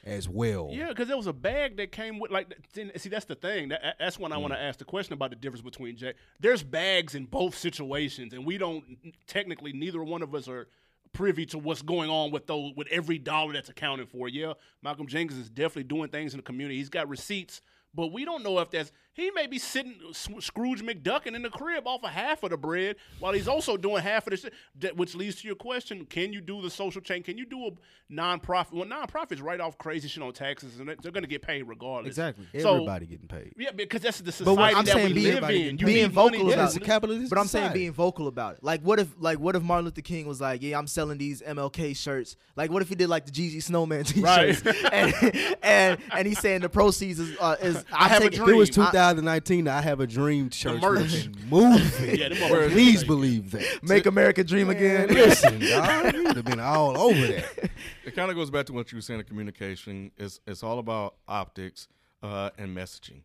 as 0.05 0.27
well. 0.27 0.69
Yeah, 0.71 0.89
because 0.89 1.07
there 1.07 1.17
was 1.17 1.27
a 1.27 1.33
bag 1.33 1.77
that 1.77 1.91
came 1.91 2.19
with 2.19 2.31
like. 2.31 2.53
See, 2.73 3.09
that's 3.09 3.25
the 3.25 3.35
thing. 3.35 3.69
That, 3.69 3.95
that's 3.99 4.19
when 4.19 4.31
I 4.31 4.37
mm. 4.37 4.41
want 4.41 4.53
to 4.53 4.59
ask 4.59 4.79
the 4.79 4.85
question 4.85 5.13
about 5.13 5.29
the 5.29 5.35
difference 5.35 5.61
between 5.61 5.95
Jay. 5.95 6.13
There's 6.39 6.63
bags 6.63 7.15
in 7.15 7.25
both 7.25 7.55
situations, 7.55 8.33
and 8.33 8.45
we 8.45 8.57
don't 8.57 8.83
technically. 9.27 9.73
Neither 9.73 10.03
one 10.03 10.21
of 10.21 10.35
us 10.35 10.47
are 10.47 10.67
privy 11.13 11.45
to 11.45 11.57
what's 11.59 11.81
going 11.81 12.09
on 12.09 12.31
with 12.31 12.47
those 12.47 12.73
with 12.75 12.87
every 12.89 13.17
dollar 13.17 13.53
that's 13.53 13.69
accounted 13.69 14.09
for. 14.09 14.27
Yeah, 14.27 14.53
Malcolm 14.81 15.07
Jenkins 15.07 15.39
is 15.39 15.49
definitely 15.49 15.83
doing 15.83 16.09
things 16.09 16.33
in 16.33 16.37
the 16.37 16.43
community. 16.43 16.77
He's 16.77 16.89
got 16.89 17.07
receipts. 17.07 17.61
But 17.95 18.07
we 18.07 18.25
don't 18.25 18.43
know 18.43 18.57
if 18.59 18.71
that's 18.71 18.91
he 19.13 19.31
may 19.31 19.47
be 19.47 19.59
sitting 19.59 19.95
S- 20.09 20.27
Scrooge 20.39 20.81
McDuckin 20.83 21.35
in 21.35 21.41
the 21.43 21.49
crib 21.49 21.87
off 21.87 22.03
of 22.03 22.09
half 22.09 22.43
of 22.43 22.49
the 22.49 22.57
bread 22.57 22.95
while 23.19 23.33
he's 23.33 23.47
also 23.47 23.77
doing 23.77 24.01
half 24.01 24.27
of 24.27 24.31
the 24.31 24.37
shit. 24.37 24.97
Which 24.97 25.15
leads 25.15 25.35
to 25.41 25.47
your 25.47 25.55
question: 25.55 26.05
Can 26.05 26.33
you 26.33 26.41
do 26.41 26.61
the 26.61 26.69
social 26.69 27.01
chain? 27.01 27.23
Can 27.23 27.37
you 27.37 27.45
do 27.45 27.67
a 27.67 27.71
nonprofit? 28.11 28.73
Well, 28.73 28.85
nonprofits 28.85 29.41
write 29.41 29.59
off 29.61 29.77
crazy 29.77 30.07
shit 30.07 30.23
on 30.23 30.33
taxes, 30.33 30.79
and 30.79 30.87
they're 30.89 31.11
going 31.11 31.23
to 31.23 31.27
get 31.29 31.41
paid 31.41 31.63
regardless. 31.63 32.11
Exactly. 32.11 32.45
So- 32.61 32.73
Everybody 32.75 33.05
getting 33.05 33.27
paid. 33.27 33.53
Yeah, 33.57 33.71
because 33.71 34.01
that's 34.01 34.17
the 34.19 34.23
But 34.25 34.33
society 34.33 34.57
what 34.57 34.75
I'm 34.75 34.85
that 34.85 34.93
saying, 34.93 35.07
we 35.07 35.13
being, 35.13 35.35
live 35.35 35.49
in. 35.49 35.77
You 35.77 35.85
being 35.85 36.07
need 36.07 36.13
money 36.13 36.37
vocal 36.37 36.47
to- 36.49 36.53
about 36.55 36.65
it's 36.67 36.75
a 36.75 36.79
capitalist 36.79 37.29
But 37.29 37.39
I'm 37.39 37.47
saying 37.47 37.73
being 37.73 37.91
vocal 37.93 38.27
about 38.27 38.55
it. 38.55 38.63
Like, 38.63 38.81
what 38.81 38.99
if, 38.99 39.09
like, 39.19 39.39
what 39.39 39.55
if 39.55 39.63
Martin 39.63 39.85
Luther 39.85 40.01
King 40.01 40.27
was 40.27 40.41
like, 40.41 40.61
"Yeah, 40.61 40.77
I'm 40.77 40.87
selling 40.87 41.17
these 41.17 41.41
MLK 41.41 41.95
shirts." 41.95 42.35
Like, 42.55 42.71
what 42.71 42.81
if 42.81 42.89
he 42.89 42.95
did 42.95 43.09
like 43.09 43.25
the 43.25 43.31
Jeezy 43.31 43.61
Snowman 43.61 44.03
T-shirts, 44.05 44.61
and, 44.91 45.57
and 45.63 45.97
and 46.11 46.27
he's 46.27 46.39
saying 46.39 46.61
the 46.61 46.69
proceeds 46.69 47.19
is, 47.19 47.37
uh, 47.39 47.55
is 47.61 47.83
I 47.91 48.07
have 48.09 48.23
a 48.23 48.29
take 48.29 48.39
it- 48.39 48.53
was 48.55 48.69
dream. 48.69 48.85
2019, 49.11 49.67
I 49.67 49.81
have 49.81 49.99
a 49.99 50.07
dream 50.07 50.49
church 50.49 50.81
merch. 50.81 51.29
moving. 51.49 52.19
Yeah, 52.19 52.29
them 52.29 52.71
Please 52.71 53.03
believe 53.03 53.51
that. 53.51 53.83
make 53.83 54.05
America 54.05 54.43
dream 54.43 54.67
Man, 54.67 54.77
again. 54.77 55.07
listen, 55.13 55.59
dog, 55.59 56.13
you'd 56.13 56.35
have 56.35 56.45
been 56.45 56.59
all 56.59 56.97
over 56.97 57.27
that. 57.27 57.69
It 58.05 58.15
kind 58.15 58.29
of 58.29 58.37
goes 58.37 58.49
back 58.49 58.65
to 58.67 58.73
what 58.73 58.91
you 58.91 58.97
were 58.97 59.01
saying 59.01 59.19
in 59.19 59.25
communication. 59.25 60.11
It's 60.17 60.39
it's 60.47 60.63
all 60.63 60.79
about 60.79 61.15
optics 61.27 61.87
uh, 62.21 62.51
and 62.57 62.75
messaging. 62.75 63.21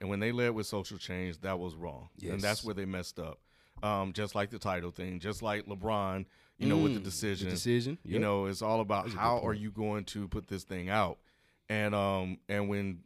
And 0.00 0.08
when 0.08 0.18
they 0.20 0.32
led 0.32 0.50
with 0.50 0.66
social 0.66 0.98
change, 0.98 1.40
that 1.42 1.58
was 1.58 1.74
wrong, 1.74 2.08
and 2.22 2.40
that's 2.40 2.64
where 2.64 2.74
they 2.74 2.86
messed 2.86 3.18
up. 3.18 3.38
Um, 3.82 4.12
just 4.12 4.34
like 4.34 4.50
the 4.50 4.58
title 4.58 4.90
thing, 4.90 5.20
just 5.20 5.42
like 5.42 5.66
LeBron, 5.66 6.26
you 6.58 6.66
know, 6.66 6.76
with 6.78 6.94
the 6.94 7.00
decision. 7.00 7.48
decision, 7.48 7.98
You 8.04 8.18
know, 8.18 8.46
it's 8.46 8.62
all 8.62 8.80
about 8.80 9.06
a 9.06 9.10
how 9.10 9.40
are 9.40 9.54
you 9.54 9.70
going 9.70 10.04
to 10.06 10.28
put 10.28 10.48
this 10.48 10.64
thing 10.64 10.88
out, 10.88 11.18
and 11.68 11.94
um, 11.94 12.38
and 12.48 12.68
when 12.68 13.00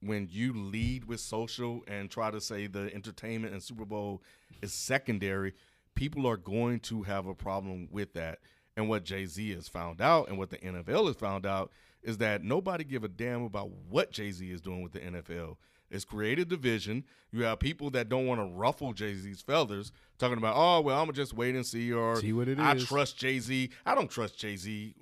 when 0.00 0.28
you 0.30 0.52
lead 0.52 1.04
with 1.06 1.20
social 1.20 1.82
and 1.88 2.10
try 2.10 2.30
to 2.30 2.40
say 2.40 2.66
the 2.66 2.92
entertainment 2.94 3.52
and 3.52 3.62
Super 3.62 3.84
Bowl 3.84 4.22
is 4.62 4.72
secondary, 4.72 5.54
people 5.94 6.26
are 6.26 6.36
going 6.36 6.80
to 6.80 7.02
have 7.02 7.26
a 7.26 7.34
problem 7.34 7.88
with 7.90 8.12
that. 8.14 8.38
And 8.76 8.88
what 8.88 9.04
Jay 9.04 9.26
Z 9.26 9.54
has 9.54 9.66
found 9.68 10.00
out, 10.00 10.28
and 10.28 10.38
what 10.38 10.50
the 10.50 10.58
NFL 10.58 11.06
has 11.08 11.16
found 11.16 11.44
out, 11.44 11.72
is 12.02 12.18
that 12.18 12.44
nobody 12.44 12.84
give 12.84 13.02
a 13.02 13.08
damn 13.08 13.42
about 13.42 13.70
what 13.88 14.12
Jay 14.12 14.30
Z 14.30 14.48
is 14.48 14.60
doing 14.60 14.82
with 14.82 14.92
the 14.92 15.00
NFL. 15.00 15.56
It's 15.90 16.04
created 16.04 16.48
division. 16.48 17.04
You 17.32 17.44
have 17.44 17.58
people 17.58 17.90
that 17.90 18.08
don't 18.08 18.26
want 18.26 18.40
to 18.40 18.44
ruffle 18.44 18.92
Jay 18.92 19.14
Z's 19.14 19.40
feathers, 19.40 19.90
talking 20.18 20.38
about, 20.38 20.54
oh 20.56 20.80
well, 20.82 20.98
I'm 20.98 21.06
gonna 21.06 21.14
just 21.14 21.34
wait 21.34 21.54
and 21.54 21.66
see, 21.66 21.92
or 21.92 22.16
See 22.20 22.32
what 22.32 22.46
it 22.46 22.58
I 22.60 22.74
is. 22.74 22.84
trust 22.84 23.16
Jay 23.18 23.38
Z. 23.38 23.70
I 23.86 23.94
don't 23.94 24.10
trust 24.10 24.38
Jay 24.38 24.54
Z 24.54 24.94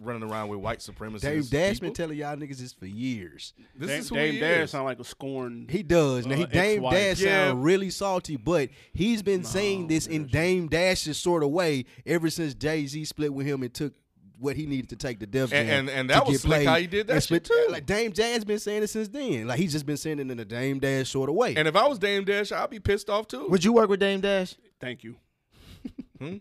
running 0.00 0.22
around 0.28 0.48
with 0.48 0.58
white 0.60 0.78
supremacists. 0.80 1.20
Dame 1.20 1.42
Dash 1.42 1.72
people. 1.74 1.86
been 1.88 1.94
telling 1.94 2.18
y'all 2.18 2.36
niggas 2.36 2.58
this 2.58 2.72
for 2.72 2.86
years. 2.86 3.54
This 3.76 3.88
Dame, 3.88 4.00
is 4.00 4.08
who 4.08 4.14
Dame 4.16 4.34
he 4.34 4.40
Dash 4.40 4.64
is. 4.64 4.70
sound 4.70 4.84
like 4.84 4.98
a 5.00 5.04
scorned. 5.04 5.70
He 5.70 5.82
does. 5.82 6.26
Now, 6.26 6.36
he 6.36 6.44
Uh, 6.44 6.46
Dame 6.46 6.72
ex-wife. 6.76 6.94
Dash 6.94 7.20
Yeah. 7.20 7.48
sound 7.48 7.64
really 7.64 7.90
salty, 7.90 8.36
but 8.36 8.70
he's 8.92 9.22
been 9.22 9.44
saying 9.44 9.88
this 9.88 10.06
in 10.06 10.26
Dame 10.26 10.68
Dash's 10.68 11.18
sort 11.18 11.42
of 11.42 11.50
way 11.50 11.84
ever 12.06 12.30
since 12.30 12.54
Jay 12.54 12.86
Z 12.86 13.04
split 13.04 13.32
with 13.32 13.46
him 13.46 13.62
and 13.62 13.72
took 13.72 13.94
what 14.40 14.56
he 14.56 14.66
needed 14.66 14.88
to 14.90 14.96
take 14.96 15.20
the 15.20 15.26
Def 15.26 15.52
And- 15.52 15.68
Jam 15.68 15.78
and- 15.78 15.90
and 15.90 16.10
that 16.10 16.26
was 16.26 16.34
get 16.34 16.40
slick 16.42 16.56
played 16.58 16.66
how 16.66 16.76
he 16.76 16.86
did 16.88 17.06
that 17.06 17.14
and 17.14 17.22
shit, 17.22 17.44
split- 17.46 17.66
too. 17.66 17.72
Like 17.72 17.86
Dame 17.86 18.10
Dash 18.10 18.34
has 18.34 18.44
been 18.44 18.58
saying 18.58 18.82
it 18.82 18.88
since 18.88 19.08
then. 19.08 19.46
Like 19.46 19.58
he's 19.60 19.72
just 19.72 19.86
been 19.86 19.96
saying 19.96 20.18
it 20.18 20.28
in 20.30 20.38
a 20.38 20.44
Dame 20.44 20.80
Dash 20.80 21.08
sort 21.08 21.28
of 21.30 21.36
way. 21.36 21.54
And 21.56 21.68
if 21.68 21.76
I 21.76 21.86
was 21.86 21.98
Dame 22.00 22.24
Dash, 22.24 22.50
I'd 22.52 22.68
be 22.68 22.80
pissed 22.80 23.08
off 23.08 23.28
too. 23.28 23.46
Would 23.48 23.64
you 23.64 23.72
work 23.72 23.88
with 23.88 24.00
Dame 24.00 24.20
Dash? 24.20 24.54
Thank 24.80 25.04
you. 25.04 25.16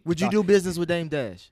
Would 0.06 0.20
you 0.22 0.30
do 0.32 0.43
business 0.43 0.78
with 0.78 0.88
Dame 0.88 1.08
Dash? 1.08 1.51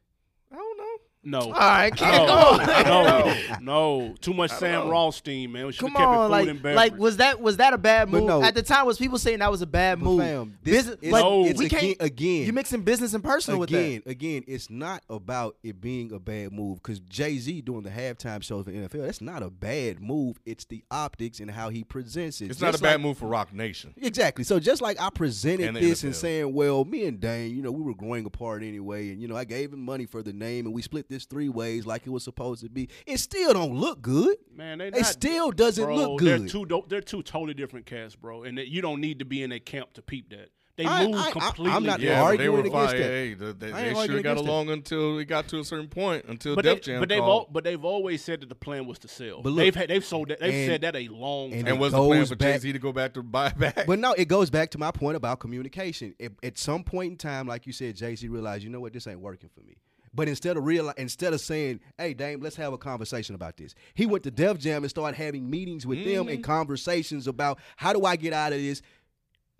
I 1.23 1.29
don't. 1.29 1.31
No. 1.31 1.39
All 1.39 1.51
right, 1.51 1.95
kid, 1.95 2.05
No, 2.05 2.25
come 2.25 2.69
on. 2.69 3.63
no, 3.63 4.07
no. 4.07 4.15
Too 4.21 4.33
much 4.33 4.51
Sam 4.51 4.87
Rothstein, 4.89 5.51
man. 5.51 5.67
We 5.67 5.71
should 5.73 5.81
Come 5.81 5.91
have 5.91 5.99
kept 5.99 6.11
it 6.11 6.17
on, 6.17 6.45
food 6.47 6.63
like, 6.63 6.91
like 6.91 6.97
was 6.99 7.17
that 7.17 7.39
was 7.39 7.57
that 7.57 7.73
a 7.73 7.77
bad 7.77 8.09
move? 8.09 8.23
no. 8.23 8.41
At 8.41 8.55
the 8.55 8.63
time, 8.63 8.87
was 8.87 8.97
people 8.97 9.19
saying 9.19 9.39
that 9.39 9.51
was 9.51 9.61
a 9.61 9.67
bad 9.67 9.99
But 9.99 10.05
move? 10.05 10.19
fam, 10.19 10.57
this- 10.63 10.77
Business- 10.77 10.97
it's, 11.01 11.11
like, 11.11 11.23
No. 11.23 11.45
it's 11.45 11.59
we 11.59 11.65
again, 11.67 11.79
can't. 11.79 11.97
again. 12.01 12.43
You're 12.45 12.53
mixing 12.53 12.81
business 12.81 13.13
and 13.13 13.23
personal 13.23 13.59
with 13.59 13.69
that. 13.69 13.77
again, 13.77 14.01
again, 14.07 14.43
it's 14.47 14.69
not 14.71 15.03
about 15.09 15.57
it 15.63 15.79
being 15.79 16.11
a 16.11 16.17
bad 16.19 16.53
move 16.53 16.81
because 16.81 16.99
Jay 17.01 17.37
Z 17.37 17.61
doing 17.61 17.83
the 17.83 17.91
halftime 17.91 18.41
shows 18.41 18.65
for 18.65 18.71
NFL. 18.71 19.05
That's 19.05 19.21
not 19.21 19.43
a 19.43 19.49
bad 19.51 19.99
move. 20.01 20.37
It's 20.45 20.65
the 20.65 20.83
optics 20.89 21.39
and 21.39 21.51
how 21.51 21.69
he 21.69 21.83
presents 21.83 22.41
it. 22.41 22.49
It's 22.49 22.61
not 22.61 22.69
a 22.69 22.71
Just 22.73 22.83
bad 22.83 22.93
like- 22.93 23.01
move 23.01 23.17
for 23.19 23.27
Roc 23.27 23.53
Nation. 23.53 23.93
Exactly. 24.01 24.43
So 24.43 24.59
just 24.59 24.81
like 24.81 24.99
I 24.99 25.09
presented 25.11 25.67
And 25.67 25.77
the 25.77 25.81
this 25.81 26.03
and 26.03 26.15
saying, 26.15 26.51
well, 26.53 26.83
me 26.83 27.05
and 27.05 27.19
Dame, 27.19 27.53
you 27.55 27.61
know, 27.61 27.71
we 27.71 27.83
were 27.83 27.93
growing 27.93 28.25
apart 28.25 28.63
anyway, 28.63 29.09
and 29.11 29.21
you 29.21 29.27
know, 29.27 29.35
I 29.37 29.43
gave 29.43 29.71
him 29.71 29.85
money 29.85 30.07
for 30.07 30.23
the 30.23 30.33
name, 30.33 30.65
and 30.65 30.73
we 30.73 30.81
split 30.81 31.07
this 31.11 31.25
three 31.25 31.49
ways 31.49 31.85
like 31.85 32.07
it 32.07 32.09
was 32.09 32.23
supposed 32.23 32.63
to 32.63 32.69
be. 32.69 32.89
It 33.05 33.19
still 33.19 33.53
don't 33.53 33.75
look 33.75 34.01
good. 34.01 34.37
man, 34.55 34.79
they 34.79 34.87
It 34.87 34.95
not, 34.95 35.05
still 35.05 35.51
doesn't 35.51 35.83
bro, 35.85 35.95
look 35.95 36.21
They're 36.21 36.39
good. 36.39 36.49
two. 36.49 36.83
They're 36.87 37.01
two 37.01 37.21
totally 37.21 37.53
different 37.53 37.85
casts, 37.85 38.15
bro. 38.15 38.43
And 38.43 38.57
that 38.57 38.67
you 38.69 38.81
don't 38.81 38.99
need 39.01 39.19
to 39.19 39.25
be 39.25 39.43
in 39.43 39.51
a 39.51 39.59
camp 39.59 39.93
to 39.93 40.01
peep 40.01 40.29
that. 40.31 40.49
They 40.77 40.85
I- 40.85 41.05
move 41.05 41.15
I- 41.15 41.19
I- 41.19 41.25
I'm 41.25 41.31
completely. 41.33 41.81
not. 41.87 41.99
Yeah, 41.99 42.21
but 42.23 42.37
they 42.37 42.47
arguing 42.47 42.51
were 42.53 42.59
against 42.61 42.73
fine. 42.73 42.97
that. 42.97 43.03
Hey, 43.03 43.33
the- 43.33 43.53
they, 43.53 43.71
they 43.71 43.93
sure 43.93 43.93
got 43.93 44.09
against 44.09 44.23
that. 44.23 44.49
along 44.49 44.69
until 44.69 45.19
it 45.19 45.25
got 45.25 45.47
to 45.49 45.59
a 45.59 45.63
certain 45.65 45.89
point. 45.89 46.23
Until 46.29 46.55
But, 46.55 46.63
Def 46.63 46.75
they, 46.77 46.93
Jam 46.93 46.99
but 47.01 47.09
they've 47.09 47.21
all, 47.21 47.49
but 47.51 47.65
they've 47.65 47.83
always 47.83 48.23
said 48.23 48.39
that 48.41 48.47
the 48.49 48.55
plan 48.55 48.87
was 48.87 48.97
to 48.99 49.09
sell. 49.09 49.41
But 49.41 49.49
look, 49.49 49.57
they've 49.57 49.75
had, 49.75 49.89
they've 49.89 50.03
sold 50.03 50.29
that. 50.29 50.39
They've 50.39 50.53
and- 50.53 50.71
said 50.71 50.81
that 50.81 50.95
a 50.95 51.09
long 51.09 51.51
and 51.51 51.65
time. 51.65 51.73
and 51.73 51.79
was 51.79 51.91
the 51.91 51.97
plan 52.07 52.25
for 52.25 52.35
Jay 52.35 52.57
Z 52.57 52.71
to 52.71 52.79
go 52.79 52.93
back 52.93 53.13
to 53.15 53.21
buy 53.21 53.49
back? 53.49 53.85
But 53.85 53.99
no, 53.99 54.13
it 54.13 54.29
goes 54.29 54.49
back 54.49 54.71
to 54.71 54.77
my 54.77 54.91
point 54.91 55.17
about 55.17 55.39
communication. 55.41 56.15
At, 56.21 56.31
at 56.41 56.57
some 56.57 56.85
point 56.85 57.11
in 57.11 57.17
time, 57.17 57.47
like 57.47 57.67
you 57.67 57.73
said, 57.73 57.97
Jay 57.97 58.15
Z 58.15 58.27
realized, 58.29 58.63
you 58.63 58.69
know 58.69 58.79
what, 58.79 58.93
this 58.93 59.05
ain't 59.07 59.19
working 59.19 59.49
for 59.53 59.61
me. 59.61 59.75
But 60.13 60.27
instead 60.27 60.57
of 60.57 60.65
real, 60.65 60.89
instead 60.97 61.33
of 61.33 61.39
saying, 61.39 61.79
"Hey, 61.97 62.13
Dame, 62.13 62.41
let's 62.41 62.57
have 62.57 62.73
a 62.73 62.77
conversation 62.77 63.33
about 63.33 63.55
this," 63.57 63.73
he 63.93 64.05
went 64.05 64.23
to 64.25 64.31
Def 64.31 64.59
Jam 64.59 64.83
and 64.83 64.89
started 64.89 65.15
having 65.17 65.49
meetings 65.49 65.85
with 65.85 66.03
them 66.03 66.25
Mm-hmm. 66.25 66.29
and 66.29 66.43
conversations 66.43 67.27
about 67.27 67.59
how 67.77 67.93
do 67.93 68.05
I 68.05 68.15
get 68.17 68.33
out 68.33 68.51
of 68.53 68.59
this, 68.59 68.81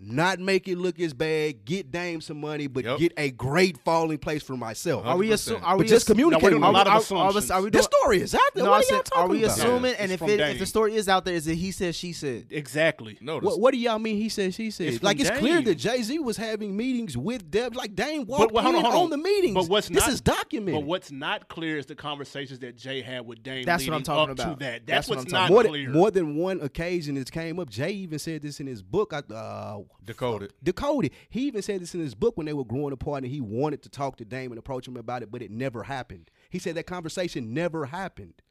not 0.03 0.39
make 0.39 0.67
it 0.67 0.77
look 0.77 0.99
as 0.99 1.13
bad, 1.13 1.63
get 1.63 1.91
Dame 1.91 2.21
some 2.21 2.39
money, 2.41 2.65
but 2.67 2.83
Yep. 2.85 2.97
get 2.99 3.13
a 3.17 3.29
great 3.31 3.77
falling 3.85 4.17
place 4.17 4.41
for 4.41 4.57
myself. 4.57 5.05
Are 5.05 5.15
we 5.15 5.31
assuming? 5.31 5.63
Are 5.63 5.77
But 5.77 5.83
we 5.83 5.87
just 5.89 6.05
assu- 6.05 6.11
communicate 6.11 6.41
No, 6.41 6.45
we're 6.45 6.49
doing 6.51 6.61
with 6.61 6.69
a 6.69 6.71
lot 6.73 6.87
of 6.87 6.91
are- 6.91 6.95
are- 6.95 6.99
assumptions. 7.29 7.51
Are 7.51 7.61
we 7.61 7.69
This 7.69 7.85
story 7.85 8.21
is 8.21 8.33
out 8.33 8.41
there. 8.55 8.63
No, 8.63 8.71
what 8.71 8.77
I 8.83 8.87
are 8.89 8.95
y'all 8.95 9.03
talking 9.03 9.23
are 9.23 9.27
we 9.29 9.43
about? 9.43 9.57
assuming? 9.59 9.91
Yeah, 9.91 9.97
and 9.99 10.11
if 10.11 10.21
it, 10.23 10.39
if 10.39 10.59
the 10.59 10.65
story 10.65 10.95
is 10.95 11.07
out 11.07 11.25
there, 11.25 11.35
is 11.35 11.47
it 11.47 11.55
he 11.55 11.71
said, 11.71 11.93
she 11.95 12.13
said? 12.13 12.47
exactly. 12.49 13.17
no, 13.21 13.39
What, 13.39 13.59
what 13.59 13.71
do 13.73 13.77
y'all 13.77 13.99
mean? 13.99 14.17
He 14.17 14.29
said, 14.29 14.53
she 14.55 14.71
said. 14.71 14.87
It's 14.87 15.03
like 15.03 15.19
it's 15.19 15.29
clear 15.29 15.61
that 15.61 15.75
Jay 15.75 16.01
Z 16.01 16.17
was 16.19 16.37
having 16.37 16.75
meetings 16.75 17.15
with 17.15 17.51
Deb. 17.51 17.75
Like 17.75 17.95
Dame 17.95 18.25
walked 18.25 18.53
But, 18.53 18.63
hold 18.63 18.75
in 18.75 18.85
on, 18.85 18.91
hold 18.91 19.03
on. 19.05 19.09
the 19.11 19.17
meetings. 19.17 19.53
But 19.53 19.67
what's 19.69 19.87
this 19.87 19.97
not, 20.05 20.09
is 20.09 20.21
documented. 20.21 20.81
But 20.81 20.87
what's 20.87 21.11
not 21.11 21.47
clear 21.47 21.77
is 21.77 21.85
the 21.85 21.95
conversations 21.95 22.59
that 22.59 22.75
Jay 22.75 23.01
had 23.01 23.25
with 23.25 23.43
Dame. 23.43 23.65
That's 23.65 23.85
what 23.85 23.93
I'm 23.95 24.03
talking 24.03 24.31
up 24.31 24.39
about. 24.39 24.59
To 24.59 24.65
that. 24.65 24.87
That's 24.87 25.07
That's, 25.07 25.09
what 25.09 25.17
what's 25.19 25.33
I'm 25.33 25.41
not 25.41 25.49
more 25.51 25.63
clear. 25.63 25.83
than, 25.85 25.93
more 25.93 26.09
than 26.11 26.35
one 26.37 26.59
occasion 26.61 27.17
it 27.17 27.31
came 27.31 27.59
up. 27.59 27.69
Jay 27.69 27.91
even 27.91 28.17
said 28.19 28.41
this 28.41 28.59
in 28.59 28.67
his 28.67 28.81
book. 28.81 29.13
Uh, 29.13 29.79
Decoded. 30.03 30.53
Decoded. 30.63 31.11
He 31.29 31.41
even 31.47 31.61
said 31.61 31.81
this 31.81 31.93
in 31.93 31.99
his 32.01 32.15
book 32.15 32.37
when 32.37 32.45
they 32.45 32.53
were 32.53 32.65
growing 32.65 32.93
apart, 32.93 33.23
and 33.23 33.31
he 33.31 33.41
wanted 33.41 33.81
to 33.83 33.89
talk 33.89 34.17
to 34.17 34.25
Dame 34.25 34.51
and 34.51 34.59
approach 34.59 34.87
him 34.87 34.97
about 34.97 35.23
it, 35.23 35.31
but 35.31 35.41
it 35.41 35.51
never 35.51 35.83
happened. 35.83 36.29
He 36.49 36.59
said 36.59 36.75
that 36.75 36.85
conversation 36.87 37.53
never 37.53 37.85
happened. 37.85 38.41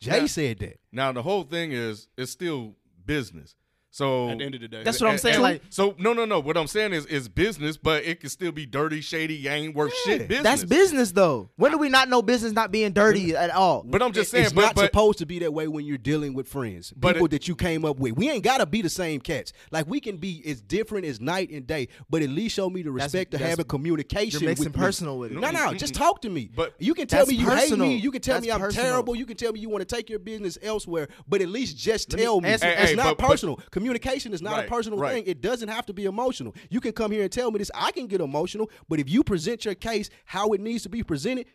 Jay 0.00 0.20
Yeah. 0.20 0.26
said 0.26 0.58
that. 0.60 0.80
Now 0.92 1.12
the 1.12 1.22
whole 1.22 1.44
thing 1.44 1.72
is 1.72 2.08
it's 2.16 2.32
still 2.32 2.76
business. 3.04 3.54
So 3.94 4.28
At 4.28 4.38
the 4.38 4.44
end 4.44 4.56
of 4.56 4.60
the 4.60 4.66
day, 4.66 4.82
That's 4.82 5.00
what 5.00 5.08
I'm 5.08 5.18
saying. 5.18 5.34
and- 5.36 5.42
Like 5.44 5.62
so 5.70 5.94
no, 5.98 6.12
no, 6.12 6.24
no. 6.24 6.40
What 6.40 6.56
I'm 6.56 6.66
saying 6.66 6.92
is, 6.94 7.06
is 7.06 7.28
business, 7.28 7.76
but 7.76 8.02
it 8.02 8.18
can 8.18 8.28
still 8.28 8.50
be 8.50 8.66
dirty, 8.66 9.00
shady, 9.00 9.46
ain't 9.46 9.72
worth 9.76 9.94
shit. 10.04 10.26
Business. 10.26 10.42
that's 10.42 10.64
business, 10.64 11.12
though. 11.12 11.48
When 11.54 11.70
do 11.70 11.78
we 11.78 11.88
not 11.88 12.08
know 12.08 12.20
business 12.20 12.50
not 12.52 12.72
being 12.72 12.90
dirty 12.90 13.36
at 13.36 13.50
all? 13.50 13.84
But 13.86 14.02
I'm 14.02 14.12
just 14.12 14.32
saying, 14.32 14.46
it's 14.46 14.52
but, 14.52 14.62
not 14.62 14.74
but 14.74 14.86
supposed 14.86 15.18
to 15.18 15.26
be 15.26 15.38
that 15.38 15.54
way 15.54 15.68
when 15.68 15.84
you're 15.84 15.96
dealing 15.96 16.34
with 16.34 16.48
friends, 16.48 16.92
But 16.96 17.12
people 17.12 17.26
it- 17.26 17.30
that 17.30 17.46
you 17.46 17.54
came 17.54 17.84
up 17.84 18.00
with. 18.00 18.16
We 18.16 18.28
ain't 18.28 18.42
gotta 18.42 18.66
be 18.66 18.82
the 18.82 18.90
same 18.90 19.20
cats. 19.20 19.52
Like 19.70 19.86
we 19.86 20.00
can 20.00 20.16
be 20.16 20.42
as 20.44 20.60
different 20.60 21.06
as 21.06 21.20
night 21.20 21.50
and 21.50 21.64
day, 21.64 21.86
but 22.10 22.20
at 22.20 22.30
least 22.30 22.56
show 22.56 22.68
me 22.68 22.82
the 22.82 22.90
respect 22.90 23.30
to 23.30 23.38
have 23.38 23.60
a 23.60 23.64
communication. 23.64 24.40
you're 24.40 24.50
mixing 24.50 24.64
with 24.66 24.76
me. 24.76 24.82
personal 24.82 25.18
with 25.20 25.30
it. 25.30 25.38
No, 25.38 25.52
no, 25.52 25.72
just 25.74 25.94
talk 25.94 26.20
to 26.22 26.30
me. 26.30 26.50
But- 26.52 26.74
you 26.80 26.94
can 26.94 27.06
tell 27.06 27.26
me 27.26 27.36
you 27.36 27.46
personal. 27.46 27.86
hate 27.86 27.94
me. 27.94 28.00
You 28.02 28.10
can 28.10 28.22
tell 28.22 28.40
me 28.40 28.50
I'm 28.50 28.58
personal. 28.58 28.86
terrible. 28.90 29.14
You 29.14 29.24
can 29.24 29.36
tell 29.36 29.52
me 29.52 29.60
you 29.60 29.68
want 29.68 29.88
to 29.88 29.94
take 29.96 30.10
your 30.10 30.18
business 30.18 30.58
elsewhere. 30.62 31.06
But 31.28 31.42
at 31.42 31.48
least 31.48 31.76
just 31.78 32.12
Let 32.12 32.18
tell 32.20 32.40
me. 32.40 32.48
answer- 32.48 32.66
it's 32.66 32.80
Hey, 32.80 32.86
hey, 32.88 32.94
not 32.96 33.16
but- 33.16 33.18
but- 33.18 33.30
personal. 33.30 33.60
Communication 33.84 34.32
is 34.32 34.40
not 34.40 34.54
Right, 34.54 34.66
a 34.66 34.70
personal 34.70 34.98
right. 34.98 35.12
thing. 35.12 35.24
It 35.26 35.42
doesn't 35.42 35.68
have 35.68 35.84
to 35.86 35.92
be 35.92 36.06
emotional. 36.06 36.54
You 36.70 36.80
can 36.80 36.92
come 36.92 37.10
here 37.12 37.22
and 37.22 37.30
tell 37.30 37.50
me 37.50 37.58
this. 37.58 37.70
I 37.74 37.92
can 37.92 38.06
get 38.06 38.22
emotional, 38.22 38.70
but 38.88 38.98
if 38.98 39.10
you 39.10 39.22
present 39.22 39.66
your 39.66 39.74
case 39.74 40.08
how 40.24 40.52
it 40.54 40.60
needs 40.60 40.82
to 40.84 40.88
be 40.88 41.02
presented. 41.02 41.46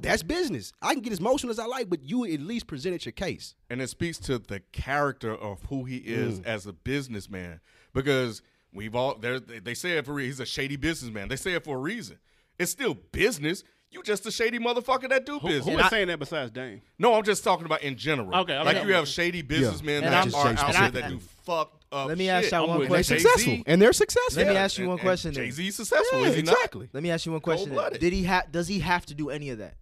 That's 0.00 0.24
business. 0.24 0.72
I 0.82 0.94
can 0.94 1.02
get 1.02 1.12
as 1.12 1.20
emotional 1.20 1.50
as 1.52 1.58
I 1.60 1.66
like, 1.66 1.88
but 1.88 2.02
you 2.02 2.24
at 2.24 2.40
least 2.40 2.66
presented 2.66 3.04
your 3.04 3.12
case. 3.12 3.54
and 3.68 3.80
it 3.80 3.88
speaks 3.88 4.18
to 4.18 4.38
the 4.38 4.60
character 4.72 5.32
of 5.32 5.62
who 5.68 5.84
he 5.84 5.98
is 5.98 6.40
mm. 6.40 6.46
as 6.46 6.66
a 6.66 6.72
businessman 6.72 7.60
because 7.94 8.42
we've 8.72 8.96
all 8.96 9.14
they 9.16 9.74
say 9.74 9.98
it 9.98 10.06
for 10.06 10.18
he's 10.18 10.40
a 10.40 10.46
shady 10.46 10.74
businessman 10.76 11.28
they 11.28 11.36
say 11.36 11.52
it 11.52 11.62
for 11.62 11.76
a 11.76 11.80
reason 11.80 12.18
it's 12.58 12.72
still 12.72 12.94
business 12.94 13.62
You 13.92 14.04
just 14.04 14.24
a 14.26 14.30
shady 14.30 14.58
motherfucker 14.60 15.08
that 15.08 15.26
do 15.26 15.40
Who, 15.40 15.48
business. 15.48 15.64
who 15.64 15.70
And 15.72 15.80
is 15.80 15.86
I- 15.86 15.90
saying 15.90 16.08
that 16.08 16.18
besides 16.20 16.52
Dame? 16.52 16.80
No, 16.98 17.14
I'm 17.14 17.24
just 17.24 17.42
talking 17.42 17.66
about 17.66 17.82
in 17.82 17.96
general. 17.96 18.28
Okay, 18.42 18.54
okay. 18.56 18.64
like 18.64 18.86
you 18.86 18.94
have 18.94 19.08
shady 19.08 19.42
businessmen 19.42 20.04
And 20.04 20.12
that 20.12 20.32
are 20.32 20.46
out 20.48 20.76
I- 20.76 20.90
there 20.90 21.02
that 21.02 21.10
do 21.10 21.18
fucked 21.44 21.84
up. 21.90 22.06
Let 22.06 22.16
me 22.16 22.28
ask 22.28 22.44
shit. 22.44 22.52
y'all 22.52 22.68
one 22.68 22.78
with 22.78 22.88
They're 22.88 22.96
question. 22.98 23.18
Successful, 23.18 23.62
and 23.66 23.82
they're 23.82 23.92
successful. 23.92 24.44
Let 24.44 24.46
me 24.52 24.56
ask 24.56 24.78
you 24.78 24.86
one 24.88 24.98
question. 24.98 25.32
Jay 25.32 25.50
Z 25.50 25.72
successful, 25.72 26.20
Yeah, 26.20 26.28
is 26.28 26.36
he 26.36 26.42
not? 26.42 26.52
exactly. 26.54 26.88
Let 26.92 27.02
me 27.02 27.10
ask 27.10 27.26
you 27.26 27.32
one 27.32 27.40
question. 27.40 27.74
then. 27.74 27.92
Did 27.94 28.12
he 28.12 28.22
have? 28.24 28.52
Does 28.52 28.68
he 28.68 28.78
have 28.78 29.06
to 29.06 29.14
do 29.14 29.28
any 29.28 29.50
of 29.50 29.58
that? 29.58 29.74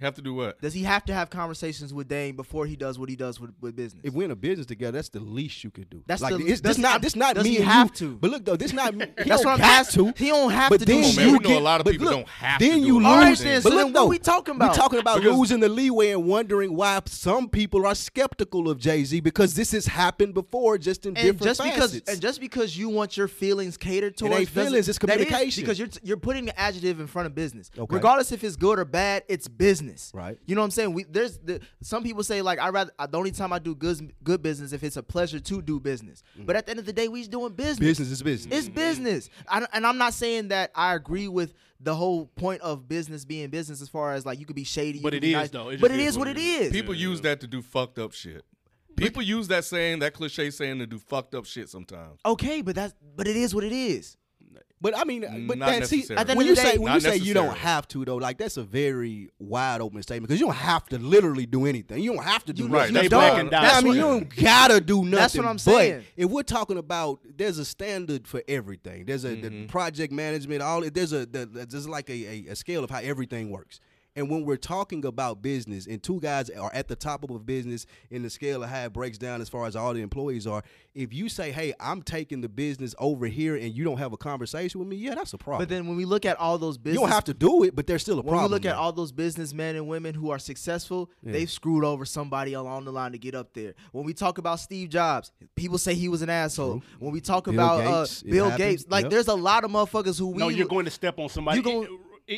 Have 0.00 0.14
to 0.14 0.22
do 0.22 0.32
what? 0.34 0.60
Does 0.62 0.72
he 0.72 0.82
have 0.84 1.04
to 1.06 1.12
have 1.14 1.28
conversations 1.28 1.92
with 1.92 2.08
Dame 2.08 2.34
before 2.34 2.64
he 2.66 2.74
does 2.74 2.98
what 2.98 3.08
he 3.10 3.16
does 3.16 3.38
with, 3.38 3.50
with 3.60 3.76
business? 3.76 4.00
If 4.04 4.14
we're 4.14 4.24
in 4.24 4.30
a 4.30 4.36
business 4.36 4.66
together, 4.66 4.92
that's 4.96 5.10
the 5.10 5.20
least 5.20 5.62
you 5.62 5.70
could 5.70 5.90
do. 5.90 6.02
That's 6.06 6.22
like 6.22 6.36
the- 6.38 6.46
it's, 6.46 6.60
does 6.62 6.76
this 6.76 6.78
not 6.78 7.00
he- 7.00 7.04
this 7.04 7.16
not 7.16 7.34
does 7.34 7.44
me 7.44 7.50
he 7.50 7.56
and 7.58 7.64
have 7.66 7.88
you. 7.88 7.94
to? 7.96 8.16
But 8.16 8.30
look 8.30 8.44
though, 8.46 8.56
this 8.56 8.72
not 8.72 8.94
he 8.94 9.00
That's 9.28 9.44
what 9.44 9.52
I'm 9.54 9.58
got 9.58 9.90
to. 9.90 10.12
He 10.16 10.28
don't 10.28 10.50
have 10.50 10.70
But 10.70 10.80
to 10.80 10.86
then 10.86 11.02
do 11.02 11.02
Come 11.02 11.10
on, 11.10 11.16
man, 11.16 11.26
you 11.26 11.32
we 11.32 11.38
know 11.40 11.48
get- 11.50 11.60
a 11.60 11.64
lot 11.64 11.80
of 11.80 11.84
but 11.84 11.90
people 11.92 12.06
look, 12.06 12.14
don't 12.16 12.28
have 12.28 12.60
then 12.60 12.80
do 12.80 12.86
you 12.86 12.94
lose. 12.94 13.02
lot 13.04 13.16
right, 13.18 13.26
things. 13.38 13.40
then, 13.44 13.62
But 13.62 13.68
so 13.70 13.74
look 13.76 13.84
then 13.86 13.92
though, 13.92 14.02
what 14.04 14.10
we 14.10 14.18
talking 14.18 14.54
about? 14.56 14.70
We 14.72 14.76
talking 14.76 14.98
about 15.00 15.18
Because- 15.18 15.36
losing 15.38 15.60
the 15.60 15.68
leeway 15.68 16.10
and 16.12 16.24
wondering 16.26 16.74
why 16.74 17.00
some 17.06 17.48
people 17.50 17.86
are 17.86 17.94
skeptical 17.94 18.70
of 18.70 18.78
Jay 18.78 19.04
Z 19.04 19.20
because 19.20 19.54
this 19.54 19.72
has 19.72 19.84
happened 19.86 20.32
before, 20.32 20.78
just 20.78 21.04
in 21.04 21.10
and 21.16 21.16
different 21.38 21.42
just 21.42 21.62
because 21.62 22.00
and 22.08 22.20
just 22.22 22.40
because 22.40 22.76
you 22.76 22.88
want 22.88 23.16
your 23.18 23.28
feelings 23.28 23.76
catered 23.76 24.16
towards 24.16 24.34
ain't 24.34 24.48
feelings, 24.48 24.88
it's 24.88 24.98
communication. 24.98 25.62
because 25.62 25.78
you're 25.78 25.88
you're 26.02 26.16
putting 26.16 26.46
the 26.46 26.58
adjective 26.58 27.00
in 27.00 27.06
front 27.06 27.26
of 27.26 27.34
business 27.34 27.70
Okay. 27.76 27.94
regardless 27.94 28.32
if 28.32 28.42
it's 28.42 28.56
good 28.56 28.78
or 28.78 28.84
bad 28.86 29.24
it's 29.28 29.46
business 29.46 29.89
Right. 30.14 30.38
you 30.46 30.54
know 30.54 30.60
what 30.60 30.66
i'm 30.66 30.70
saying 30.70 30.92
we 30.94 31.04
there's 31.04 31.38
the 31.38 31.60
some 31.82 32.02
people 32.02 32.22
say 32.22 32.42
like 32.42 32.58
i 32.58 32.68
rather 32.68 32.90
the 33.10 33.18
only 33.18 33.30
time 33.30 33.52
i 33.52 33.58
do 33.58 33.74
good 33.74 34.12
good 34.22 34.42
business 34.42 34.72
if 34.72 34.82
it's 34.82 34.96
a 34.96 35.02
pleasure 35.02 35.40
to 35.40 35.62
do 35.62 35.80
business 35.80 36.22
mm-hmm. 36.34 36.46
but 36.46 36.56
at 36.56 36.66
the 36.66 36.70
end 36.70 36.80
of 36.80 36.86
the 36.86 36.92
day 36.92 37.08
we's 37.08 37.28
doing 37.28 37.52
business 37.52 37.78
business 37.78 38.10
is 38.10 38.22
business. 38.22 38.58
it's 38.58 38.68
business 38.68 39.30
I, 39.48 39.66
and 39.72 39.86
i'm 39.86 39.98
not 39.98 40.14
saying 40.14 40.48
that 40.48 40.70
i 40.74 40.94
agree 40.94 41.28
with 41.28 41.54
the 41.82 41.94
whole 41.94 42.26
point 42.26 42.60
of 42.60 42.86
business 42.88 43.24
being 43.24 43.48
business 43.48 43.80
as 43.80 43.88
far 43.88 44.12
as 44.12 44.26
like 44.26 44.38
you 44.38 44.46
could 44.46 44.56
be 44.56 44.64
shady 44.64 45.00
But 45.00 45.12
could 45.12 45.14
it 45.14 45.20
be 45.22 45.28
is, 45.30 45.34
nice, 45.34 45.50
though. 45.50 45.70
It 45.70 45.80
but 45.80 45.90
it 45.90 45.98
is 46.00 46.08
is 46.08 46.18
what 46.18 46.28
what 46.28 46.36
it 46.36 46.40
it 46.40 46.44
is 46.44 46.66
is. 46.66 46.72
People 46.72 46.94
use 46.94 47.20
that 47.22 47.40
to 47.40 47.46
do 47.46 47.62
fucked 47.62 47.98
up 47.98 48.12
shit. 48.12 48.44
People 48.96 49.22
use 49.22 49.48
that 49.48 49.64
saying, 49.64 50.00
that 50.00 50.12
cliche 50.12 50.50
saying, 50.50 50.78
to 50.80 50.86
do 50.86 50.98
fucked 50.98 51.34
up 51.34 51.46
shit 51.46 51.70
sometimes. 51.70 52.20
okay 52.26 52.60
but 52.60 52.74
that's 52.74 52.92
but 53.16 53.26
it 53.26 53.36
is 53.36 53.54
what 53.54 53.64
it 53.64 53.72
is 53.72 54.18
But 54.82 54.96
I 54.96 55.04
mean, 55.04 55.46
but 55.46 55.58
Not 55.58 55.66
that's 55.66 55.90
see, 55.90 55.96
necessarily. 55.98 56.20
At 56.20 56.26
the 56.26 56.30
end 56.32 56.38
when 56.38 56.46
you 56.46 56.56
say 56.56 56.78
when 56.78 56.94
you 56.94 57.00
say 57.00 57.16
you 57.16 57.34
don't 57.34 57.54
have 57.56 57.86
to 57.88 58.02
though, 58.04 58.16
like 58.16 58.38
that's 58.38 58.56
a 58.56 58.62
very 58.62 59.28
wide 59.38 59.82
open 59.82 60.02
statement 60.02 60.28
because 60.28 60.40
you 60.40 60.46
don't 60.46 60.56
have 60.56 60.86
to 60.88 60.98
literally 60.98 61.44
do 61.44 61.66
anything. 61.66 62.02
You 62.02 62.14
don't 62.14 62.24
have 62.24 62.44
to 62.46 62.52
do 62.54 62.62
You- 62.62 62.68
nothing. 62.70 62.94
Right, 62.94 63.04
you 63.04 63.08
that's 63.08 63.08
don't. 63.10 63.20
black 63.20 63.40
and 63.40 63.54
I 63.54 63.80
mean, 63.82 63.94
you 63.94 64.00
don't 64.00 64.36
gotta 64.36 64.80
do 64.80 64.98
nothing. 65.04 65.10
That's 65.10 65.36
what 65.36 65.46
I'm 65.46 65.56
but 65.56 65.60
saying. 65.60 66.04
if 66.16 66.30
we're 66.30 66.42
talking 66.44 66.78
about, 66.78 67.20
there's 67.36 67.58
a 67.58 67.64
standard 67.66 68.26
for 68.26 68.42
everything. 68.48 69.04
There's 69.04 69.24
a 69.24 69.30
Mm-hmm. 69.30 69.42
the 69.42 69.66
project 69.66 70.12
management. 70.12 70.62
All 70.62 70.80
there's 70.80 71.12
a 71.12 71.26
the, 71.26 71.44
there's 71.46 71.86
like 71.88 72.08
a, 72.08 72.12
a, 72.48 72.52
a 72.52 72.56
scale 72.56 72.82
of 72.82 72.90
how 72.90 73.00
everything 73.00 73.50
works. 73.50 73.80
And 74.16 74.28
when 74.28 74.44
we're 74.44 74.56
talking 74.56 75.04
about 75.04 75.40
business, 75.40 75.86
and 75.86 76.02
two 76.02 76.18
guys 76.20 76.50
are 76.50 76.70
at 76.74 76.88
the 76.88 76.96
top 76.96 77.22
of 77.22 77.30
a 77.30 77.38
business 77.38 77.86
in 78.10 78.22
the 78.24 78.30
scale 78.30 78.64
of 78.64 78.68
how 78.70 78.84
it 78.84 78.92
breaks 78.92 79.18
down 79.18 79.40
as 79.40 79.48
far 79.48 79.66
as 79.66 79.76
all 79.76 79.94
the 79.94 80.00
employees 80.00 80.46
are, 80.48 80.64
if 80.94 81.14
you 81.14 81.28
say, 81.28 81.52
"Hey, 81.52 81.72
I'm 81.78 82.02
taking 82.02 82.40
the 82.40 82.48
business 82.48 82.94
over 82.98 83.26
here," 83.26 83.54
and 83.54 83.72
you 83.72 83.84
don't 83.84 83.98
have 83.98 84.12
a 84.12 84.16
conversation 84.16 84.80
with 84.80 84.88
me, 84.88 84.96
yeah, 84.96 85.14
that's 85.14 85.32
a 85.32 85.38
problem. 85.38 85.62
but 85.62 85.68
then 85.68 85.86
when 85.86 85.96
we 85.96 86.04
look 86.04 86.24
at 86.26 86.36
all 86.40 86.58
those 86.58 86.76
business. 86.76 86.94
you 87.00 87.06
don't 87.06 87.14
have 87.14 87.24
to 87.24 87.34
do 87.34 87.62
it, 87.62 87.76
but 87.76 87.86
there's 87.86 88.02
still 88.02 88.14
a 88.14 88.22
when 88.22 88.24
problem. 88.32 88.42
When 88.42 88.50
we 88.50 88.54
look 88.54 88.66
at 88.66 88.76
all 88.76 88.92
those 88.92 89.12
businessmen 89.12 89.76
and 89.76 89.86
women 89.86 90.14
who 90.14 90.30
are 90.30 90.40
successful, 90.40 91.08
they've 91.22 91.48
screwed 91.50 91.84
over 91.84 92.04
somebody 92.04 92.54
along 92.54 92.86
the 92.86 92.92
line 92.92 93.12
to 93.12 93.18
get 93.18 93.36
up 93.36 93.54
there. 93.54 93.74
When 93.92 94.04
we 94.04 94.12
talk 94.12 94.38
about 94.38 94.58
Steve 94.58 94.88
Jobs, 94.88 95.30
people 95.54 95.78
say 95.78 95.94
he 95.94 96.08
was 96.08 96.22
an 96.22 96.30
asshole. 96.30 96.82
When 96.98 97.12
we 97.12 97.20
talk 97.20 97.44
Bill 97.44 97.54
about 97.54 97.80
uh, 97.86 98.00
Gates, 98.02 98.22
it 98.22 98.30
Bill 98.32 98.44
happened. 98.50 98.58
Gates, 98.58 98.84
like 98.88 99.02
Yep. 99.04 99.10
there's 99.12 99.28
a 99.28 99.34
lot 99.34 99.62
of 99.62 99.70
motherfuckers 99.70 100.18
who 100.18 100.26
we 100.28 100.38
No, 100.38 100.48
you're 100.48 100.66
going 100.66 100.84
to 100.86 100.90
step 100.90 101.18
on 101.20 101.28
somebody. 101.28 101.62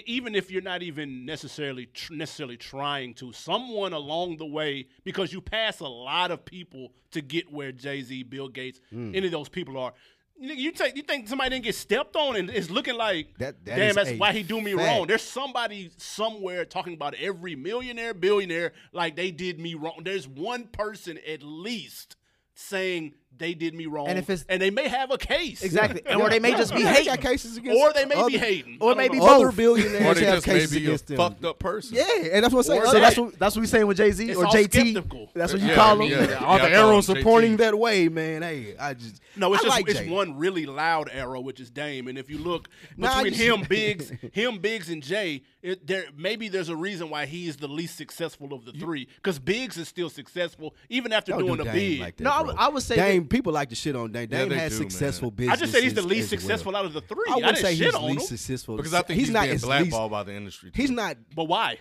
Even 0.06 0.34
if 0.34 0.50
you're 0.50 0.62
not 0.62 0.82
even 0.82 1.26
necessarily 1.26 1.86
tr- 1.86 2.14
necessarily 2.14 2.56
trying 2.56 3.12
to, 3.14 3.30
someone 3.32 3.92
along 3.92 4.38
the 4.38 4.46
way, 4.46 4.86
because 5.04 5.32
you 5.32 5.40
pass 5.42 5.80
a 5.80 5.86
lot 5.88 6.30
of 6.30 6.44
people 6.44 6.92
to 7.10 7.20
get 7.20 7.52
where 7.52 7.72
Jay 7.72 8.02
Z, 8.02 8.22
Bill 8.24 8.48
Gates, 8.48 8.80
Hmm. 8.90 9.14
any 9.14 9.26
of 9.26 9.32
those 9.32 9.48
people 9.50 9.76
are. 9.76 9.92
You, 10.40 10.54
you 10.54 10.72
take 10.72 10.96
you 10.96 11.02
think 11.02 11.28
somebody 11.28 11.50
didn't 11.50 11.64
get 11.64 11.74
stepped 11.74 12.16
on 12.16 12.36
and 12.36 12.48
it's 12.48 12.70
looking 12.70 12.96
like 12.96 13.36
That- 13.38 13.64
that 13.66 13.76
damn 13.76 13.94
that's 13.94 14.12
why 14.18 14.32
he 14.32 14.42
do 14.42 14.60
me 14.62 14.72
fact. 14.74 14.86
wrong. 14.88 15.06
There's 15.06 15.22
somebody 15.22 15.90
somewhere 15.98 16.64
talking 16.64 16.94
about 16.94 17.14
every 17.14 17.54
millionaire, 17.54 18.14
billionaire 18.14 18.72
like 18.92 19.14
they 19.14 19.30
did 19.30 19.60
me 19.60 19.74
wrong. 19.74 20.00
There's 20.02 20.26
one 20.26 20.68
person 20.68 21.18
at 21.28 21.42
least 21.42 22.16
saying 22.54 23.14
they 23.38 23.54
did 23.54 23.74
me 23.74 23.86
wrong, 23.86 24.06
And 24.08 24.18
if 24.18 24.30
it's- 24.30 24.44
and 24.48 24.60
they 24.62 24.70
may 24.70 24.86
have 24.88 25.10
a 25.10 25.18
case 25.18 25.62
exactly, 25.62 26.00
or 26.14 26.30
they 26.30 26.38
may 26.38 26.52
just 26.52 26.72
be 26.74 26.82
they 26.82 26.88
hating. 26.90 27.06
got 27.06 27.20
cases 27.20 27.56
against 27.56 27.80
or 27.80 27.92
they 27.92 28.04
may 28.04 28.14
other, 28.14 28.30
be 28.30 28.36
hating, 28.38 28.76
or 28.80 28.90
I 28.90 28.90
don't 28.90 28.98
maybe 28.98 29.18
know. 29.18 29.24
both. 29.26 29.30
other 29.36 29.48
Or 29.48 29.52
billionaires 29.52 30.18
they 30.18 30.24
have 30.26 30.34
just 30.36 30.46
may 30.46 30.52
cases 30.54 30.70
be 30.72 30.76
a 30.78 30.88
against 30.88 31.06
them. 31.08 31.16
fucked 31.16 31.44
up 31.44 31.58
person. 31.58 31.96
Yeah, 31.96 32.04
and 32.32 32.44
that's 32.44 32.54
what 32.54 32.60
I'm 32.60 32.62
saying. 32.64 32.82
Or 32.82 32.86
So 32.86 32.92
that. 32.92 33.00
that's 33.00 33.16
what 33.18 33.38
that's 33.38 33.56
what 33.56 33.60
we 33.62 33.66
saying 33.66 33.86
with 33.86 33.96
Jay 33.96 34.10
Z 34.12 34.28
It's 34.30 34.38
or 34.38 34.46
all 34.46 34.52
JT. 34.52 34.92
skeptical. 34.92 35.30
That's 35.34 35.52
what 35.52 35.62
you 35.62 35.68
Yeah, 35.68 35.74
call 35.74 36.00
him. 36.00 36.10
yeah. 36.10 36.16
are 36.16 36.20
Yeah, 36.20 36.26
the 36.26 36.36
I 36.36 36.58
call 36.58 36.90
arrows 36.90 37.08
him 37.08 37.14
JT. 37.16 37.20
supporting 37.20 37.56
that 37.56 37.78
way, 37.78 38.08
man. 38.08 38.42
Hey, 38.42 38.74
I 38.78 38.94
just 38.94 39.20
No, 39.34 39.52
it's 39.54 39.62
I 39.62 39.66
just 39.68 39.76
like 39.76 39.88
it's 39.88 39.98
Jay. 40.00 40.08
one 40.10 40.36
really 40.36 40.66
loud 40.66 41.08
arrow, 41.12 41.40
which 41.40 41.58
is 41.58 41.70
Dame. 41.70 42.06
And 42.08 42.18
if 42.18 42.28
you 42.30 42.38
look 42.38 42.68
Nah, 42.96 43.08
I 43.12 43.22
between 43.24 43.32
just- 43.32 43.42
him, 43.60 43.66
Biggs, 43.68 44.12
him, 44.32 44.58
Biggs, 44.58 44.88
and 44.90 45.02
Jay, 45.02 45.42
it, 45.62 45.86
there 45.86 46.04
maybe 46.16 46.48
there's 46.48 46.68
a 46.68 46.76
reason 46.76 47.08
why 47.10 47.24
he 47.26 47.48
is 47.48 47.56
the 47.56 47.68
least 47.68 47.96
successful 47.96 48.52
of 48.52 48.64
the 48.66 48.72
three. 48.72 49.08
Because 49.16 49.38
Biggs 49.38 49.76
is 49.78 49.88
still 49.88 50.10
successful 50.10 50.74
even 50.90 51.12
after 51.12 51.32
Don't 51.32 51.40
doing 51.46 51.56
do 51.56 51.62
a 51.62 51.64
Dame 51.64 51.74
big. 51.74 52.00
like 52.00 52.16
that, 52.16 52.24
No, 52.24 52.30
I 52.30 52.38
bro. 52.38 52.46
would- 52.48 52.56
I 52.58 52.68
would 52.68 52.82
say 52.82 52.96
Dame. 52.96 53.21
People 53.26 53.52
like 53.52 53.68
to 53.70 53.74
shit 53.74 53.96
on 53.96 54.12
Dame. 54.12 54.28
Yeah, 54.30 54.38
Dame 54.38 54.48
they 54.50 54.56
has 54.56 54.72
do, 54.72 54.80
man. 54.80 54.90
successful 54.90 55.34
I 55.48 55.56
just 55.56 55.72
said 55.72 55.82
he's 55.82 55.94
the 55.94 56.02
least 56.02 56.30
successful 56.30 56.74
out 56.76 56.84
of 56.84 56.92
the 56.92 57.00
three. 57.00 57.24
I 57.28 57.32
I, 57.32 57.34
wouldn't 57.36 57.54
didn't 57.56 57.66
say 57.66 57.74
shit 57.76 57.86
he's 57.86 57.94
on 57.94 58.02
him. 58.10 58.16
least 58.16 58.28
successful 58.28 58.76
Because 58.76 58.94
I 58.94 59.02
think 59.02 59.18
he's, 59.20 59.30
not 59.30 59.44
being 59.44 59.58
blackballed 59.58 60.10
least. 60.10 60.10
by 60.12 60.22
the 60.24 60.34
industry. 60.34 60.70
He's 60.74 60.90
not. 60.90 61.16
But 61.34 61.44
why? 61.44 61.78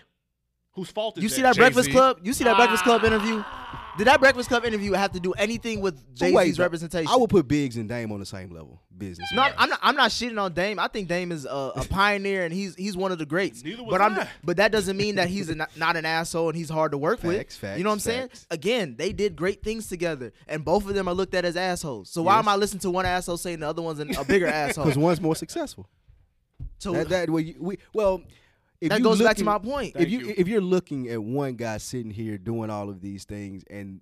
Whose 0.72 0.90
fault 0.90 1.18
is 1.18 1.22
You 1.22 1.28
that? 1.28 1.34
see 1.34 1.42
that 1.42 1.54
Jay-Z. 1.54 1.60
Breakfast 1.60 1.90
Club? 1.90 2.18
You 2.22 2.32
see 2.32 2.44
that 2.44 2.56
Breakfast 2.56 2.84
Club 2.84 3.00
ah. 3.04 3.06
interview? 3.06 3.44
Did 3.98 4.06
that 4.06 4.20
Breakfast 4.20 4.48
Club 4.48 4.64
interview 4.64 4.92
have 4.92 5.12
to 5.12 5.20
do 5.20 5.32
anything 5.32 5.82
with 5.82 6.14
Jay 6.14 6.34
Z's 6.34 6.58
representation? 6.58 7.08
I 7.08 7.16
would 7.16 7.28
put 7.28 7.46
Biggs 7.46 7.76
and 7.76 7.86
Dame 7.88 8.10
on 8.10 8.20
the 8.20 8.26
same 8.26 8.50
level. 8.50 8.80
Business. 8.96 9.28
No, 9.34 9.42
I'm 9.58 9.68
not. 9.68 9.78
I'm 9.82 9.96
not 9.96 10.10
shitting 10.10 10.40
on 10.40 10.52
Dame. 10.54 10.78
I 10.78 10.88
think 10.88 11.08
Dame 11.08 11.30
is 11.32 11.44
a, 11.44 11.72
a 11.76 11.84
pioneer 11.90 12.44
and 12.44 12.54
he's 12.54 12.74
he's 12.74 12.96
one 12.96 13.12
of 13.12 13.18
the 13.18 13.26
greats. 13.26 13.62
Neither 13.62 13.82
was 13.82 13.90
but 13.90 14.00
I'm 14.00 14.18
I. 14.18 14.28
but 14.42 14.56
that 14.58 14.72
doesn't 14.72 14.96
mean 14.96 15.16
that 15.16 15.28
he's 15.28 15.48
a, 15.50 15.54
not, 15.54 15.76
not 15.76 15.96
an 15.96 16.04
asshole 16.06 16.48
and 16.48 16.56
he's 16.56 16.70
hard 16.70 16.92
to 16.92 16.98
work 16.98 17.18
Facts, 17.20 17.26
with. 17.26 17.52
facts, 17.54 17.78
you 17.78 17.84
know 17.84 17.90
what 17.90 17.94
I'm 17.94 18.00
saying? 18.00 18.28
facts. 18.28 18.46
Again, 18.50 18.94
they 18.96 19.12
did 19.12 19.36
great 19.36 19.62
things 19.62 19.88
together, 19.88 20.32
and 20.48 20.64
both 20.64 20.86
of 20.88 20.94
them 20.94 21.06
are 21.08 21.14
looked 21.14 21.34
at 21.34 21.44
as 21.44 21.56
assholes. 21.56 22.08
So 22.10 22.22
why 22.22 22.36
Yes. 22.36 22.44
am 22.44 22.48
I 22.48 22.56
listening 22.56 22.80
to 22.80 22.90
one 22.90 23.04
asshole 23.06 23.36
saying 23.36 23.60
the 23.60 23.68
other 23.68 23.82
one's 23.82 23.98
an, 24.00 24.14
a 24.16 24.24
bigger 24.24 24.46
asshole? 24.48 24.84
because 24.84 24.96
one's 24.98 25.20
more 25.20 25.36
successful. 25.36 25.86
So 26.78 26.92
That, 26.92 27.08
that 27.10 27.30
way, 27.30 27.42
you- 27.42 27.56
we 27.60 27.78
well. 27.92 28.22
If 28.82 28.88
That 28.88 28.98
you 28.98 29.04
goes 29.04 29.22
back 29.22 29.36
to 29.36 29.44
my 29.44 29.58
point. 29.58 29.94
If 29.94 30.10
you, 30.10 30.18
you. 30.18 30.34
if 30.36 30.48
you're 30.48 30.60
looking 30.60 31.08
at 31.08 31.22
one 31.22 31.54
guy 31.54 31.78
sitting 31.78 32.10
here 32.10 32.36
doing 32.36 32.68
all 32.68 32.90
of 32.90 33.00
these 33.00 33.22
things, 33.22 33.62
and 33.70 34.00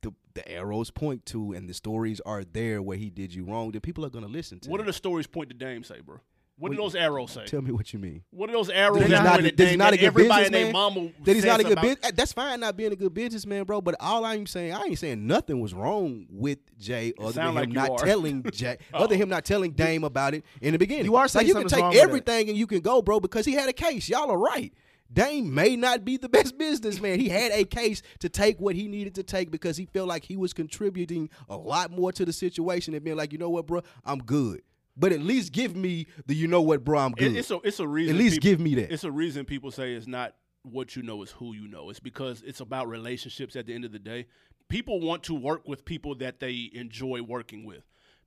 the 0.00 0.10
the 0.32 0.48
arrows 0.50 0.90
point 0.90 1.26
to, 1.26 1.52
and 1.52 1.68
the 1.68 1.74
stories 1.74 2.18
are 2.24 2.44
there 2.44 2.80
where 2.80 2.96
he 2.96 3.10
did 3.10 3.34
you 3.34 3.44
wrong, 3.44 3.72
then 3.72 3.82
people 3.82 4.02
are 4.02 4.08
gonna 4.08 4.26
listen 4.26 4.58
to. 4.60 4.70
What 4.70 4.78
do 4.78 4.84
the 4.84 4.92
stories 4.94 5.26
point 5.26 5.50
to 5.50 5.54
Dame 5.54 5.84
say, 5.84 6.00
bro? 6.00 6.20
What 6.56 6.70
do 6.70 6.76
those 6.76 6.94
arrows 6.94 7.32
say? 7.32 7.44
Tell 7.46 7.62
me 7.62 7.72
what 7.72 7.92
you 7.92 7.98
mean. 7.98 8.22
What 8.30 8.48
are 8.48 8.52
those 8.52 8.70
arrows 8.70 9.00
That 9.00 9.10
he's 9.10 9.10
not, 9.10 9.42
that 9.42 9.68
he's 9.68 9.76
not 9.76 9.92
a 9.92 9.96
good 9.96 10.06
everybody 10.06 10.44
and 10.46 10.54
their 10.54 10.66
businessman. 10.66 10.94
mama 10.94 11.10
That 11.24 11.34
he's 11.34 11.44
not 11.44 11.60
a 11.60 11.64
good 11.64 11.80
business. 11.80 12.12
That's 12.14 12.32
fine, 12.32 12.60
not 12.60 12.76
being 12.76 12.92
a 12.92 12.96
good 12.96 13.12
businessman, 13.12 13.64
bro. 13.64 13.80
But 13.80 13.96
all 13.98 14.24
I'm 14.24 14.46
saying, 14.46 14.72
I 14.72 14.82
ain't 14.82 14.98
saying 14.98 15.26
nothing 15.26 15.60
was 15.60 15.74
wrong 15.74 16.26
with 16.30 16.58
Jay, 16.78 17.12
other 17.18 17.32
than 17.32 17.48
him 17.48 17.54
like 17.56 17.68
not 17.70 17.90
are. 17.90 18.06
telling 18.06 18.44
Jay, 18.52 18.78
other 18.94 19.08
than 19.08 19.18
oh. 19.18 19.22
him 19.24 19.28
not 19.30 19.44
telling 19.44 19.72
Dame 19.72 20.04
about 20.04 20.34
it 20.34 20.44
in 20.60 20.72
the 20.72 20.78
beginning. 20.78 21.06
You 21.06 21.16
are 21.16 21.26
saying 21.26 21.48
like 21.48 21.48
you 21.48 21.60
can 21.60 21.68
take 21.68 21.80
wrong 21.80 21.90
with 21.90 21.98
that. 21.98 22.04
everything 22.04 22.48
and 22.48 22.56
you 22.56 22.68
can 22.68 22.80
go, 22.80 23.02
bro, 23.02 23.18
because 23.18 23.44
he 23.44 23.54
had 23.54 23.68
a 23.68 23.72
case. 23.72 24.08
Y'all 24.08 24.30
are 24.30 24.38
right. 24.38 24.72
Dame 25.12 25.52
may 25.52 25.74
not 25.76 26.04
be 26.04 26.16
the 26.16 26.28
best 26.30 26.56
businessman. 26.56 27.18
He 27.18 27.28
had 27.28 27.50
a 27.52 27.64
case 27.64 28.02
to 28.20 28.28
take 28.28 28.60
what 28.60 28.76
he 28.76 28.86
needed 28.86 29.16
to 29.16 29.24
take 29.24 29.50
because 29.50 29.76
he 29.76 29.86
felt 29.86 30.08
like 30.08 30.24
he 30.24 30.36
was 30.36 30.52
contributing 30.52 31.30
a 31.48 31.56
lot 31.56 31.90
more 31.90 32.12
to 32.12 32.24
the 32.24 32.32
situation 32.32 32.94
and 32.94 33.04
being 33.04 33.16
like, 33.16 33.32
you 33.32 33.38
know 33.38 33.50
what, 33.50 33.66
bro, 33.66 33.82
I'm 34.04 34.20
good. 34.20 34.62
But 34.96 35.12
at 35.12 35.20
least 35.20 35.52
give 35.52 35.74
me 35.74 36.06
the, 36.26 36.34
you 36.34 36.46
know 36.46 36.62
what, 36.62 36.84
bro, 36.84 36.98
I'm 37.00 37.12
good. 37.12 37.32
It- 37.32 37.38
it's 37.38 37.50
a 37.50 37.58
it's 37.64 37.80
a 37.80 37.86
reason. 37.88 38.14
At 38.14 38.18
least 38.18 38.36
people- 38.36 38.50
give 38.50 38.60
me 38.60 38.74
that. 38.76 38.92
It's 38.92 39.04
a 39.04 39.10
reason 39.12 39.44
people 39.44 39.70
say 39.70 39.94
it's 39.94 40.06
not 40.06 40.34
what 40.62 40.96
you 40.96 41.02
know, 41.02 41.22
it's 41.22 41.32
who 41.32 41.52
you 41.54 41.68
know. 41.68 41.90
It's 41.90 42.00
because 42.00 42.42
it's 42.42 42.60
about 42.60 42.88
relationships. 42.88 43.56
At 43.56 43.66
the 43.66 43.74
end 43.74 43.84
of 43.84 43.92
the 43.92 43.98
day, 43.98 44.26
people 44.68 45.00
want 45.00 45.22
to 45.24 45.34
work 45.34 45.66
with 45.68 45.84
people 45.84 46.14
that 46.16 46.40
they 46.40 46.70
enjoy 46.72 47.22
working 47.22 47.64
with. 47.64 47.84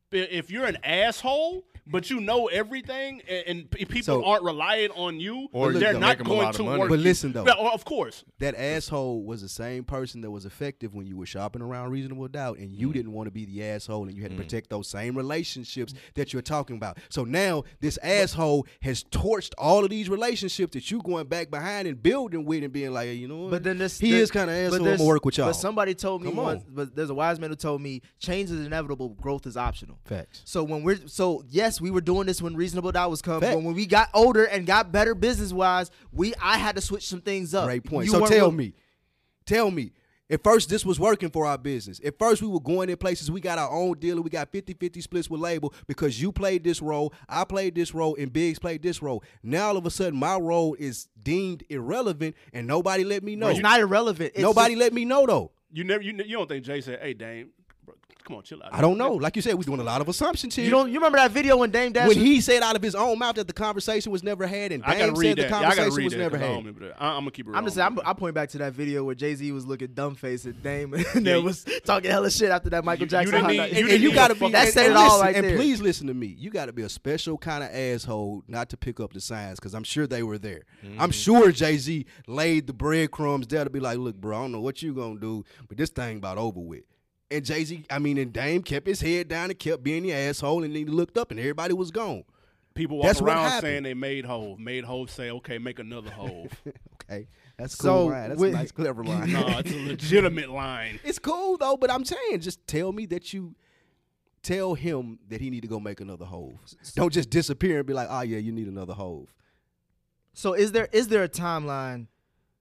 But 0.10 0.32
If 0.32 0.50
you're 0.52 0.66
an 0.66 0.78
asshole, 0.84 1.66
but 1.90 2.10
you 2.10 2.20
know 2.20 2.48
everything, 2.48 3.22
and, 3.30 3.44
and 3.48 3.72
people 3.72 4.02
So- 4.04 4.24
aren't 4.26 4.44
relying 4.44 4.90
on 4.92 5.22
you, 5.22 5.48
Or 5.54 5.72
they're 5.72 5.94
can 5.94 6.02
not 6.02 6.18
make 6.18 6.20
'em 6.20 6.26
a 6.26 6.30
going 6.30 6.54
to 6.54 6.64
work. 6.64 6.90
But 6.90 6.98
you. 7.00 7.04
listen, 7.06 7.32
though. 7.32 7.46
Yeah, 7.46 7.54
of 7.54 7.86
course, 7.86 8.26
that 8.40 8.56
asshole 8.56 9.24
was 9.24 9.42
the 9.42 9.48
same 9.48 9.86
person 9.86 10.20
that 10.22 10.32
was 10.32 10.46
effective 10.46 10.94
when 10.94 11.08
you 11.08 11.16
were 11.16 11.26
shopping 11.26 11.62
around 11.62 11.92
reasonable 11.92 12.28
doubt 12.28 12.58
and 12.58 12.72
Mm. 12.72 12.78
you 12.80 12.92
didn't 12.94 13.14
want 13.14 13.28
to 13.28 13.32
be 13.32 13.46
the 13.46 13.64
asshole 13.64 14.06
and 14.08 14.16
you 14.18 14.22
had 14.22 14.32
to 14.32 14.38
protect 14.38 14.70
those 14.70 14.90
same 14.90 15.16
relationships 15.16 15.94
that 16.16 16.34
you're 16.34 16.42
talking 16.42 16.76
about. 16.76 16.98
So 17.10 17.24
now 17.24 17.64
this 17.80 17.98
asshole 18.04 18.66
has 18.82 19.04
torched 19.06 19.54
all 19.58 19.84
of 19.86 19.90
these 19.90 20.10
relationships 20.10 20.74
that 20.74 20.92
you're 20.92 21.02
going 21.02 21.28
back 21.28 21.50
behind 21.50 21.88
and 21.88 22.02
building 22.04 22.44
with 22.44 22.64
and 22.66 22.74
being 22.74 22.92
like, 22.92 23.06
hey, 23.08 23.14
you 23.14 23.30
know 23.30 23.44
what? 23.44 23.52
But 23.52 23.64
then 23.64 23.78
this 23.78 23.98
he 23.98 24.12
there- 24.12 24.22
is 24.24 24.32
kind 24.32 24.50
of 24.50 24.56
but 24.58 24.76
asshole. 24.76 24.88
I'm 24.90 24.98
gonna 24.98 25.08
work 25.08 25.24
with 25.26 25.38
y'all. 25.38 25.48
But 25.48 25.54
somebody 25.54 25.94
told 25.96 26.22
me 26.22 26.30
Come 26.30 26.38
once. 26.38 26.64
on. 26.66 26.74
But 26.74 26.96
there's 26.98 27.10
a 27.10 27.16
wise 27.16 27.40
man 27.40 27.50
who 27.50 27.56
told 27.56 27.82
me 27.82 28.02
change 28.20 28.52
is 28.52 28.66
inevitable. 28.66 29.10
Growth 29.10 29.48
is 29.48 29.56
optional. 29.56 29.97
Facts. 30.06 30.42
So 30.46 30.64
when 30.64 30.84
we're 30.84 31.00
so 31.08 31.44
yes, 31.50 31.82
we 31.82 31.92
were 31.92 32.02
doing 32.02 32.28
this 32.28 32.42
when 32.42 32.56
reasonable 32.56 32.92
doubt 32.92 33.10
was 33.10 33.22
coming. 33.22 33.42
But 33.42 33.62
when 33.62 33.74
we 33.74 33.86
got 33.86 34.10
older 34.14 34.46
and 34.46 34.66
got 34.66 34.92
better 34.92 35.16
business 35.16 35.52
wise, 35.54 35.92
we 36.12 36.34
I 36.42 36.58
had 36.58 36.76
to 36.76 36.82
switch 36.82 37.08
some 37.08 37.22
things 37.22 37.54
up. 37.54 37.66
Great 37.66 37.84
point. 37.84 38.06
You 38.06 38.12
so 38.12 38.20
tell 38.26 38.30
real- 38.30 38.52
me, 38.52 38.74
tell 39.46 39.72
me. 39.72 39.92
At 40.30 40.44
first, 40.44 40.68
this 40.68 40.86
was 40.86 41.00
working 41.00 41.30
for 41.30 41.46
our 41.46 41.58
business. 41.58 42.02
At 42.04 42.20
first, 42.20 42.42
we 42.42 42.50
were 42.50 42.60
going 42.60 42.90
in 42.90 42.98
places. 42.98 43.32
We 43.32 43.40
got 43.40 43.58
our 43.58 43.72
own 43.72 43.98
dealer. 43.98 44.22
We 44.22 44.30
got 44.30 44.52
50 44.52 44.74
50 44.74 45.00
splits 45.00 45.30
with 45.30 45.40
label 45.40 45.74
because 45.88 46.22
you 46.22 46.34
played 46.34 46.66
this 46.66 46.82
role, 46.82 47.14
I 47.30 47.46
played 47.46 47.76
this 47.76 47.94
role, 47.94 48.18
and 48.20 48.32
Biggs 48.34 48.60
played 48.60 48.82
this 48.84 49.02
role. 49.02 49.24
Now, 49.42 49.70
all 49.70 49.78
of 49.78 49.86
a 49.86 49.90
sudden, 49.90 50.20
my 50.20 50.36
role 50.36 50.76
is 50.78 51.08
deemed 51.24 51.64
irrelevant, 51.70 52.36
and 52.52 52.68
nobody 52.68 53.06
let 53.06 53.24
me 53.24 53.38
know. 53.38 53.48
It's 53.48 53.62
not 53.62 53.80
irrelevant. 53.80 54.34
It's 54.34 54.42
nobody 54.42 54.74
just- 54.74 54.82
let 54.82 54.94
me 54.94 55.06
know, 55.06 55.26
though. 55.26 55.52
You 55.72 55.84
never, 55.86 56.04
you, 56.04 56.14
you 56.26 56.38
don't 56.38 56.48
think 56.48 56.66
Jay 56.66 56.82
said, 56.82 57.00
"Hey, 57.02 57.14
Dame, 57.14 57.50
bro, 57.67 57.67
come 58.28 58.36
on, 58.38 58.44
chill 58.44 58.62
out." 58.62 58.74
I 58.74 58.82
don't 58.82 58.98
know. 58.98 59.14
Like 59.14 59.36
you 59.36 59.42
said, 59.42 59.56
we're 59.56 59.64
doing 59.64 59.80
a 59.80 59.84
lot 59.84 60.02
of 60.02 60.10
assumptions 60.10 60.56
here. 60.56 60.66
You 60.66 60.72
don't. 60.72 60.90
You 60.90 60.96
remember 60.96 61.18
that 61.18 61.32
video 61.32 61.58
when 61.58 61.72
Dame 61.72 61.92
Dash? 61.94 62.08
when 62.08 62.18
he 62.18 62.42
said 62.42 62.62
out 62.62 62.76
of 62.76 62.82
his 62.82 62.94
own 62.96 63.18
mouth 63.18 63.36
that 63.36 63.48
the 63.48 63.54
conversation 63.54 64.12
was 64.12 64.22
never 64.24 64.46
had, 64.46 64.72
and 64.72 64.84
I 64.84 64.92
Dame 64.96 65.00
gotta 65.00 65.20
read 65.20 65.28
said 65.30 65.38
that. 65.38 65.42
the 65.44 65.48
Yeah, 65.50 65.58
I 65.58 65.62
gotta 65.62 65.76
conversation 65.76 65.96
read 65.98 66.04
was 66.04 66.14
that 66.14 66.20
never 66.20 66.38
'cause 66.38 66.42
I 66.44 66.48
don't 66.48 66.56
had. 66.56 66.66
remember 66.66 66.88
that. 66.90 67.02
I, 67.02 67.08
am 67.10 67.14
gonna 67.22 67.32
keep 67.32 67.46
it. 67.48 67.50
Real. 67.50 67.58
I'm 67.58 67.64
just 67.66 67.76
saying. 67.76 67.88
I'm, 67.88 68.00
I'm 68.06 68.16
pointing 68.16 68.34
back 68.36 68.50
to 68.50 68.58
that 68.60 68.74
video 68.74 69.04
where 69.04 69.16
Jay 69.16 69.34
Z 69.36 69.52
was 69.52 69.66
looking 69.66 69.88
dumb 69.94 70.16
face 70.16 70.46
at 70.46 70.62
Dame, 70.62 70.94
and 70.94 71.04
Yeah, 71.04 71.12
then 71.14 71.38
you- 71.40 71.44
was 71.44 71.66
talking 71.86 72.12
hella 72.12 72.30
shit 72.30 72.52
after 72.52 72.70
that 72.72 72.84
Michael 72.84 73.02
You- 73.02 73.06
you 73.06 73.10
Jackson. 73.10 73.32
didn't 73.34 73.48
need- 73.48 73.58
dog. 73.58 73.66
you 73.70 73.70
and, 73.70 73.76
didn't 73.76 73.92
and 73.94 74.04
you 74.04 74.10
need 74.10 74.16
gotta 74.16 74.34
to 74.34 74.40
be 74.40 74.46
fuck- 74.46 74.52
That 74.52 74.68
said 74.74 74.86
and 74.88 74.94
it 74.94 74.98
all 74.98 75.04
listen, 75.06 75.22
right 75.22 75.36
and 75.36 75.46
there. 75.46 75.56
please 75.56 75.82
listen 75.82 76.08
to 76.08 76.14
me. 76.14 76.28
You 76.38 76.50
got 76.50 76.66
to 76.68 76.74
be 76.74 76.82
a 76.84 76.90
special 76.90 77.38
kind 77.38 77.64
of 77.64 77.70
asshole 77.72 78.44
not 78.48 78.70
to 78.70 78.78
pick 78.78 79.00
up 79.00 79.14
the 79.14 79.22
signs 79.22 79.60
because 79.60 79.74
I'm 79.74 79.84
sure 79.84 80.08
they 80.08 80.24
were 80.24 80.38
there. 80.38 80.64
Mm-hmm. 80.86 81.02
I'm 81.02 81.12
sure 81.12 81.52
Jay 81.52 81.78
Z 81.78 82.06
laid 82.28 82.68
the 82.68 82.74
breadcrumbs 82.74 83.48
there 83.48 83.64
to 83.64 83.70
be 83.70 83.80
like, 83.80 83.98
look, 83.98 84.16
bro, 84.16 84.38
I 84.38 84.42
don't 84.42 84.52
know 84.52 84.62
what 84.62 84.82
you 84.82 84.94
gonna 84.94 85.20
do, 85.20 85.44
but 85.68 85.78
this 85.78 85.90
thing 85.90 86.18
about 86.18 86.38
over 86.38 86.60
with. 86.60 86.84
And 87.30 87.44
Jay 87.44 87.64
Z, 87.66 87.84
I 87.90 88.00
mean, 88.00 88.18
and 88.18 88.32
Dame 88.32 88.62
kept 88.64 88.88
his 88.88 89.02
head 89.02 89.28
down 89.28 89.50
and 89.50 89.60
kept 89.60 89.84
being 89.84 90.04
the 90.04 90.14
asshole, 90.14 90.64
and 90.64 90.74
then 90.74 90.86
he 90.86 90.86
looked 90.86 91.18
up 91.18 91.30
and 91.32 91.40
everybody 91.40 91.74
was 91.74 91.92
gone. 91.92 92.24
People 92.74 92.98
walk 92.98 93.08
That's 93.08 93.22
around 93.22 93.60
saying 93.62 93.84
they 93.84 93.94
made 93.96 94.24
Hove. 94.24 94.60
Made 94.60 94.84
Hove 94.86 95.10
say, 95.10 95.32
"Okay, 95.32 95.58
make 95.58 95.80
another 95.80 96.12
Hove." 96.12 96.52
Okay, 97.10 97.28
that's 97.56 97.78
So, 97.78 97.84
cool. 98.04 98.10
right? 98.12 98.28
That's 98.28 98.40
with- 98.40 98.54
a 98.54 98.58
nice, 98.58 98.72
clever 98.74 99.02
line. 99.06 99.32
no, 99.32 99.46
it's 99.60 99.72
a 99.72 99.78
legitimate 99.88 100.50
line. 100.50 101.00
It's 101.06 101.20
cool 101.20 101.58
though, 101.58 101.78
but 101.78 101.90
I'm 101.90 102.04
saying 102.04 102.42
just 102.42 102.66
tell 102.68 102.92
me 102.92 103.06
that 103.08 103.32
you 103.34 103.56
tell 104.44 104.74
him 104.74 105.18
that 105.30 105.40
he 105.40 105.50
need 105.50 105.62
to 105.62 105.68
go 105.70 105.80
make 105.80 106.02
another 106.02 106.26
hove. 106.26 106.60
Don't 106.96 107.14
just 107.14 107.30
disappear 107.30 107.78
and 107.78 107.86
be 107.88 107.94
like, 107.94 108.08
oh 108.12 108.22
yeah, 108.22 108.40
you 108.40 108.52
need 108.52 108.68
another 108.68 108.94
hove. 108.94 109.34
So 110.34 110.54
is 110.54 110.72
there 110.74 110.90
is 110.92 111.08
there 111.08 111.24
a 111.24 111.30
timeline 111.30 112.08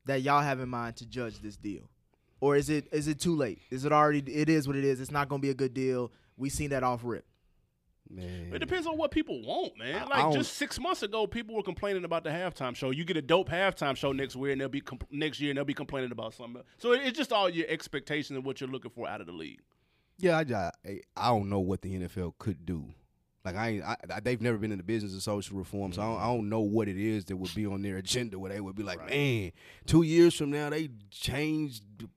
that 0.06 0.22
y'all 0.22 0.42
have 0.42 0.60
in 0.60 0.68
mind 0.68 0.94
to 0.96 1.06
judge 1.06 1.40
this 1.40 1.56
deal, 1.56 1.90
or 2.40 2.56
is 2.56 2.68
it 2.70 2.88
is 2.92 3.08
it 3.08 3.18
too 3.20 3.34
late? 3.36 3.60
Is 3.70 3.84
it 3.84 3.92
already? 3.92 4.20
It 4.32 4.48
is 4.48 4.66
what 4.66 4.76
it 4.76 4.84
is. 4.84 5.00
It's 5.00 5.10
not 5.10 5.28
going 5.28 5.40
to 5.40 5.46
be 5.46 5.50
a 5.50 5.54
good 5.54 5.74
deal. 5.74 6.12
We 6.36 6.50
seen 6.50 6.70
that 6.70 6.82
off 6.82 7.00
rip. 7.04 7.24
Man. 8.08 8.52
It 8.54 8.60
depends 8.60 8.86
on 8.86 8.96
what 8.96 9.10
people 9.10 9.42
want, 9.42 9.76
man. 9.78 9.96
I- 9.96 10.04
I 10.20 10.24
Like 10.26 10.34
just 10.34 10.54
six 10.54 10.78
months 10.78 11.02
ago, 11.02 11.26
people 11.26 11.56
were 11.56 11.62
complaining 11.64 12.04
about 12.04 12.22
the 12.22 12.30
halftime 12.30 12.76
show. 12.76 12.90
You 12.90 13.04
get 13.04 13.16
a 13.16 13.22
dope 13.22 13.48
halftime 13.48 13.96
show 13.96 14.12
next 14.12 14.36
year, 14.36 14.52
and 14.52 14.60
they'll 14.60 14.68
be 14.68 14.80
compl- 14.80 15.10
next 15.10 15.40
year, 15.40 15.50
and 15.50 15.56
they'll 15.58 15.64
be 15.64 15.74
complaining 15.74 16.12
about 16.12 16.32
something. 16.34 16.58
else. 16.58 16.66
So 16.78 16.92
it- 16.92 17.02
it's 17.04 17.18
just 17.18 17.32
all 17.32 17.48
your 17.48 17.66
expectations 17.68 18.36
and 18.36 18.44
what 18.44 18.60
you're 18.60 18.70
looking 18.70 18.92
for 18.92 19.08
out 19.08 19.20
of 19.20 19.26
the 19.26 19.32
league. 19.32 19.60
Yeah, 20.18 20.38
I, 20.38 20.88
I, 20.88 21.00
I 21.16 21.28
don't 21.30 21.48
know 21.50 21.58
what 21.58 21.82
the 21.82 21.94
NFL 21.98 22.34
could 22.38 22.64
do. 22.64 22.94
Like 23.44 23.56
I, 23.56 23.68
ain't, 23.70 23.84
I, 23.84 23.96
I 24.14 24.20
they've 24.20 24.40
never 24.40 24.56
been 24.58 24.72
in 24.72 24.78
the 24.78 24.84
business 24.84 25.14
of 25.14 25.22
social 25.22 25.56
reform, 25.58 25.92
so 25.92 26.02
I 26.02 26.04
don't, 26.06 26.20
I 26.20 26.24
don't 26.26 26.48
know 26.48 26.60
what 26.60 26.88
it 26.88 26.96
is 26.96 27.24
that 27.26 27.36
would 27.36 27.54
be 27.54 27.66
on 27.66 27.82
their 27.82 27.96
agenda 27.96 28.38
where 28.38 28.52
they 28.52 28.60
would 28.60 28.74
be 28.76 28.82
like, 28.82 28.98
man, 29.08 29.52
two 29.84 30.02
years 30.02 30.34
from 30.34 30.50
now 30.50 30.70
they 30.70 30.90
changed 31.10 31.82
the 31.98 32.08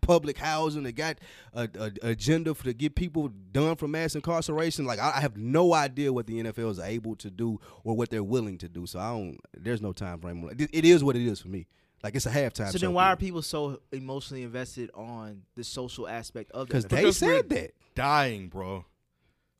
public 0.00 0.38
housing, 0.38 0.82
they 0.82 0.92
got 0.92 1.18
a, 1.52 1.68
a, 1.78 1.92
agenda 2.02 2.54
for 2.54 2.64
to 2.64 2.72
get 2.72 2.94
people 2.94 3.28
done 3.52 3.76
from 3.76 3.92
mass 3.92 4.14
incarceration. 4.14 4.84
Like 4.84 4.98
I, 4.98 5.14
I 5.16 5.20
have 5.20 5.36
no 5.36 5.74
idea 5.74 6.12
what 6.12 6.26
the 6.26 6.42
NFL 6.42 6.70
is 6.70 6.78
able 6.78 7.16
to 7.16 7.30
do 7.30 7.60
or 7.82 7.96
what 7.96 8.10
they're 8.10 8.24
willing 8.24 8.58
to 8.58 8.68
do. 8.68 8.86
So 8.86 8.98
I 8.98 9.10
don't. 9.10 9.38
There's 9.56 9.82
no 9.82 9.92
time 9.92 10.20
frame. 10.20 10.48
It, 10.58 10.70
it 10.72 10.84
is 10.84 11.02
what 11.02 11.16
it 11.16 11.26
is 11.26 11.40
for 11.40 11.48
me. 11.48 11.66
Like 12.02 12.14
it's 12.14 12.26
a 12.26 12.30
halftime. 12.30 12.70
So 12.70 12.78
then, 12.78 12.92
why 12.92 13.08
are 13.08 13.16
people 13.16 13.40
so 13.42 13.80
emotionally 13.90 14.42
invested 14.42 14.90
on 14.94 15.42
the 15.54 15.64
social 15.64 16.06
aspect 16.06 16.52
of 16.52 16.70
it? 16.70 16.88
Because 16.88 17.02
we're 17.02 17.12
said 17.12 17.48
that. 17.48 17.70
dying, 17.94 18.48
bro. 18.48 18.84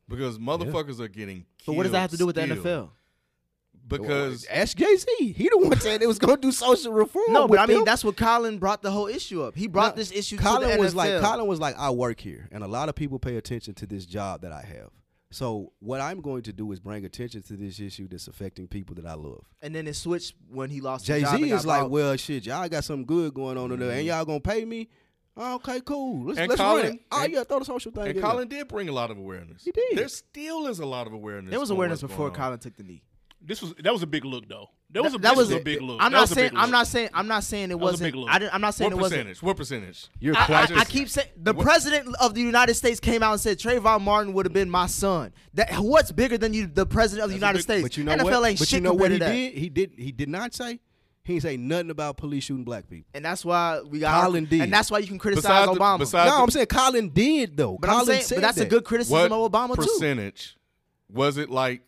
Because 0.07 0.37
motherfuckers 0.37 0.99
are 0.99 1.07
getting 1.07 1.45
killed. 1.57 1.65
But 1.65 1.73
what 1.73 1.83
does 1.83 1.91
that 1.93 2.01
have 2.01 2.11
to 2.11 2.17
do 2.17 2.27
with 2.27 2.35
the. 2.35 2.41
NFL? 2.41 2.89
Because 3.87 4.45
ask 4.45 4.75
Jay 4.77 4.95
Z. 4.95 5.33
He 5.33 5.49
the 5.49 5.57
one 5.57 5.79
said 5.79 6.01
it 6.01 6.07
was 6.07 6.17
going 6.19 6.35
to 6.35 6.41
do 6.41 6.51
social 6.51 6.91
reform. 6.91 7.33
No, 7.33 7.47
but 7.47 7.59
I 7.59 7.65
mean 7.65 7.77
them. 7.77 7.85
that's 7.85 8.03
what 8.03 8.17
Colin 8.17 8.57
brought 8.57 8.81
the 8.81 8.91
whole 8.91 9.07
issue 9.07 9.43
up. 9.43 9.55
He 9.55 9.67
brought 9.67 9.95
No, 9.95 10.01
this 10.01 10.11
issue. 10.11 10.37
Colin 10.37 10.69
to 10.69 10.75
the 10.75 10.79
was 10.79 10.93
NFL. 10.93 10.97
like, 10.97 11.21
Colin 11.21 11.47
was 11.47 11.59
like, 11.59 11.77
I 11.77 11.91
work 11.91 12.19
here, 12.19 12.47
and 12.51 12.63
a 12.63 12.67
lot 12.67 12.89
of 12.89 12.95
people 12.95 13.19
pay 13.19 13.37
attention 13.37 13.73
to 13.75 13.85
this 13.85 14.05
job 14.05 14.41
that 14.41 14.51
I 14.51 14.61
have. 14.61 14.89
So 15.31 15.73
what 15.79 15.99
I'm 16.01 16.21
going 16.21 16.43
to 16.43 16.53
do 16.53 16.71
is 16.71 16.79
bring 16.79 17.03
attention 17.03 17.41
to 17.43 17.57
this 17.57 17.79
issue 17.79 18.07
that's 18.07 18.27
affecting 18.27 18.67
people 18.67 18.95
that 18.95 19.05
I 19.05 19.15
love. 19.15 19.43
and 19.61 19.75
then 19.75 19.85
it 19.87 19.95
switched 19.95 20.33
when 20.49 20.69
he 20.69 20.81
lost. 20.81 21.05
Jay 21.05 21.19
Z 21.19 21.25
and 21.29 21.49
got 21.49 21.55
is 21.55 21.65
like, 21.65 21.81
brought- 21.81 21.91
well, 21.91 22.15
shit, 22.15 22.45
y'all 22.45 22.67
got 22.69 22.83
something 22.83 23.05
good 23.05 23.33
going 23.33 23.57
on 23.57 23.71
in 23.71 23.79
there, 23.79 23.89
and 23.89 23.99
mm-hmm. 23.99 24.07
y'all 24.07 24.25
gonna 24.25 24.39
pay 24.39 24.63
me. 24.65 24.87
Okay, 25.37 25.81
cool. 25.81 26.27
Let's 26.27 26.39
And 26.39 26.47
let's 26.47 26.61
Colin- 26.61 26.85
run 26.85 26.93
it. 26.95 27.01
Oh 27.11 27.23
and- 27.23 27.33
yeah, 27.33 27.43
throw 27.43 27.59
the 27.59 27.65
social 27.65 27.91
thing. 27.91 28.07
and 28.07 28.15
in 28.15 28.21
Colin 28.23 28.47
did 28.47 28.67
bring 28.69 28.87
a 28.87 28.93
lot 28.93 29.11
of 29.11 29.17
awareness. 29.17 29.65
He 29.65 29.71
did. 29.71 29.97
There 29.97 30.07
still 30.07 30.67
is 30.67 30.79
a 30.79 30.85
lot 30.85 31.07
of 31.07 31.13
awareness. 31.13 31.51
there 31.51 31.59
was 31.59 31.69
awareness 31.69 32.01
before. 32.01 32.31
Colin 32.31 32.59
took 32.59 32.77
the 32.77 32.83
knee. 32.83 33.03
This 33.47 33.61
was 33.61 33.73
that 33.79 33.93
was 33.93 34.01
a 34.01 34.07
big 34.07 34.25
look 34.25 34.47
though. 34.49 34.67
That 34.91 35.03
was 35.03 35.13
a, 35.13 35.17
that 35.19 35.29
this 35.35 35.37
was 35.37 35.51
a 35.51 35.59
big 35.59 35.81
look. 35.81 35.97
I'm 36.01 36.11
That 36.11 36.17
not 36.19 36.29
saying. 36.29 36.49
big 36.51 36.57
I'm 36.59 36.71
not 36.71 36.87
saying. 36.87 37.09
I'm 37.13 37.27
not 37.27 37.43
saying 37.43 37.71
it 37.71 37.79
was 37.79 37.81
a 37.81 37.93
wasn't. 37.93 38.07
big 38.13 38.15
look. 38.15 38.29
I 38.29 38.39
didn't, 38.39 38.53
I'm 38.53 38.61
not 38.61 38.73
saying 38.75 38.91
What 38.91 38.97
it 38.97 39.01
wasn't. 39.01 39.19
percentage? 39.21 39.43
What 39.43 39.57
percentage? 39.57 40.07
You're 40.19 40.35
I, 40.37 40.45
I- 40.71 40.79
I 40.79 40.85
keep 40.85 41.09
saying 41.09 41.27
the 41.37 41.53
What- 41.53 41.63
president 41.65 42.15
of 42.21 42.33
the 42.33 42.41
United 42.41 42.75
States 42.75 42.99
came 42.99 43.21
out 43.21 43.33
and 43.33 43.41
said 43.41 43.57
Trayvon 43.59 44.01
Martin 44.01 44.33
would 44.33 44.45
have 44.45 44.53
been 44.53 44.69
my 44.69 44.87
son. 44.87 45.33
That 45.53 45.73
what's 45.79 46.11
bigger 46.11 46.37
than 46.37 46.53
you, 46.53 46.67
the 46.67 46.85
president 46.85 47.25
of 47.25 47.29
the 47.29 47.33
That's 47.37 47.41
United 47.41 47.57
big- 47.57 47.63
States? 47.63 47.81
but 47.83 47.97
you 47.97 48.03
know 48.05 48.13
NFL 48.15 48.23
what? 48.41 48.49
ain't 48.49 48.59
but 48.59 48.67
shit 48.67 48.77
you 48.77 48.81
know 48.83 48.93
what 48.93 49.11
he 49.11 49.19
did? 49.19 49.53
He 49.53 49.69
did. 49.69 49.91
He 49.97 50.11
did 50.11 50.29
not 50.29 50.53
say. 50.53 50.79
He 51.23 51.33
didn't 51.33 51.41
say 51.43 51.57
nothing 51.57 51.89
about 51.89 52.17
police 52.17 52.43
shooting 52.43 52.63
black 52.63 52.87
people. 52.87 53.09
And 53.15 53.25
that's 53.25 53.43
why 53.43 53.81
we 53.81 53.99
got 53.99 54.23
Colin 54.23 54.45
did. 54.45 54.61
And 54.61 54.71
that's 54.71 54.91
why 54.91 54.99
you 54.99 55.07
can 55.07 55.17
criticize 55.17 55.43
Besides 55.43 55.71
the- 55.73 55.79
Obama. 55.83 55.99
besides- 55.99 56.29
no, 56.31 56.43
I'm 56.43 56.51
saying 56.51 56.67
Colin 56.67 57.09
did 57.09 57.57
though. 57.57 57.77
but 57.81 57.87
Colin 57.89 57.99
I'm 58.01 58.05
saying, 58.05 58.21
said 58.23 58.35
but 58.35 58.41
that's 58.41 58.59
a 58.59 58.65
good 58.65 58.85
criticism 58.85 59.19
What 59.19 59.31
of 59.31 59.51
Obama 59.51 59.75
too. 59.75 59.81
percentage 59.81 60.55
was 61.11 61.37
it 61.37 61.49
like 61.49 61.81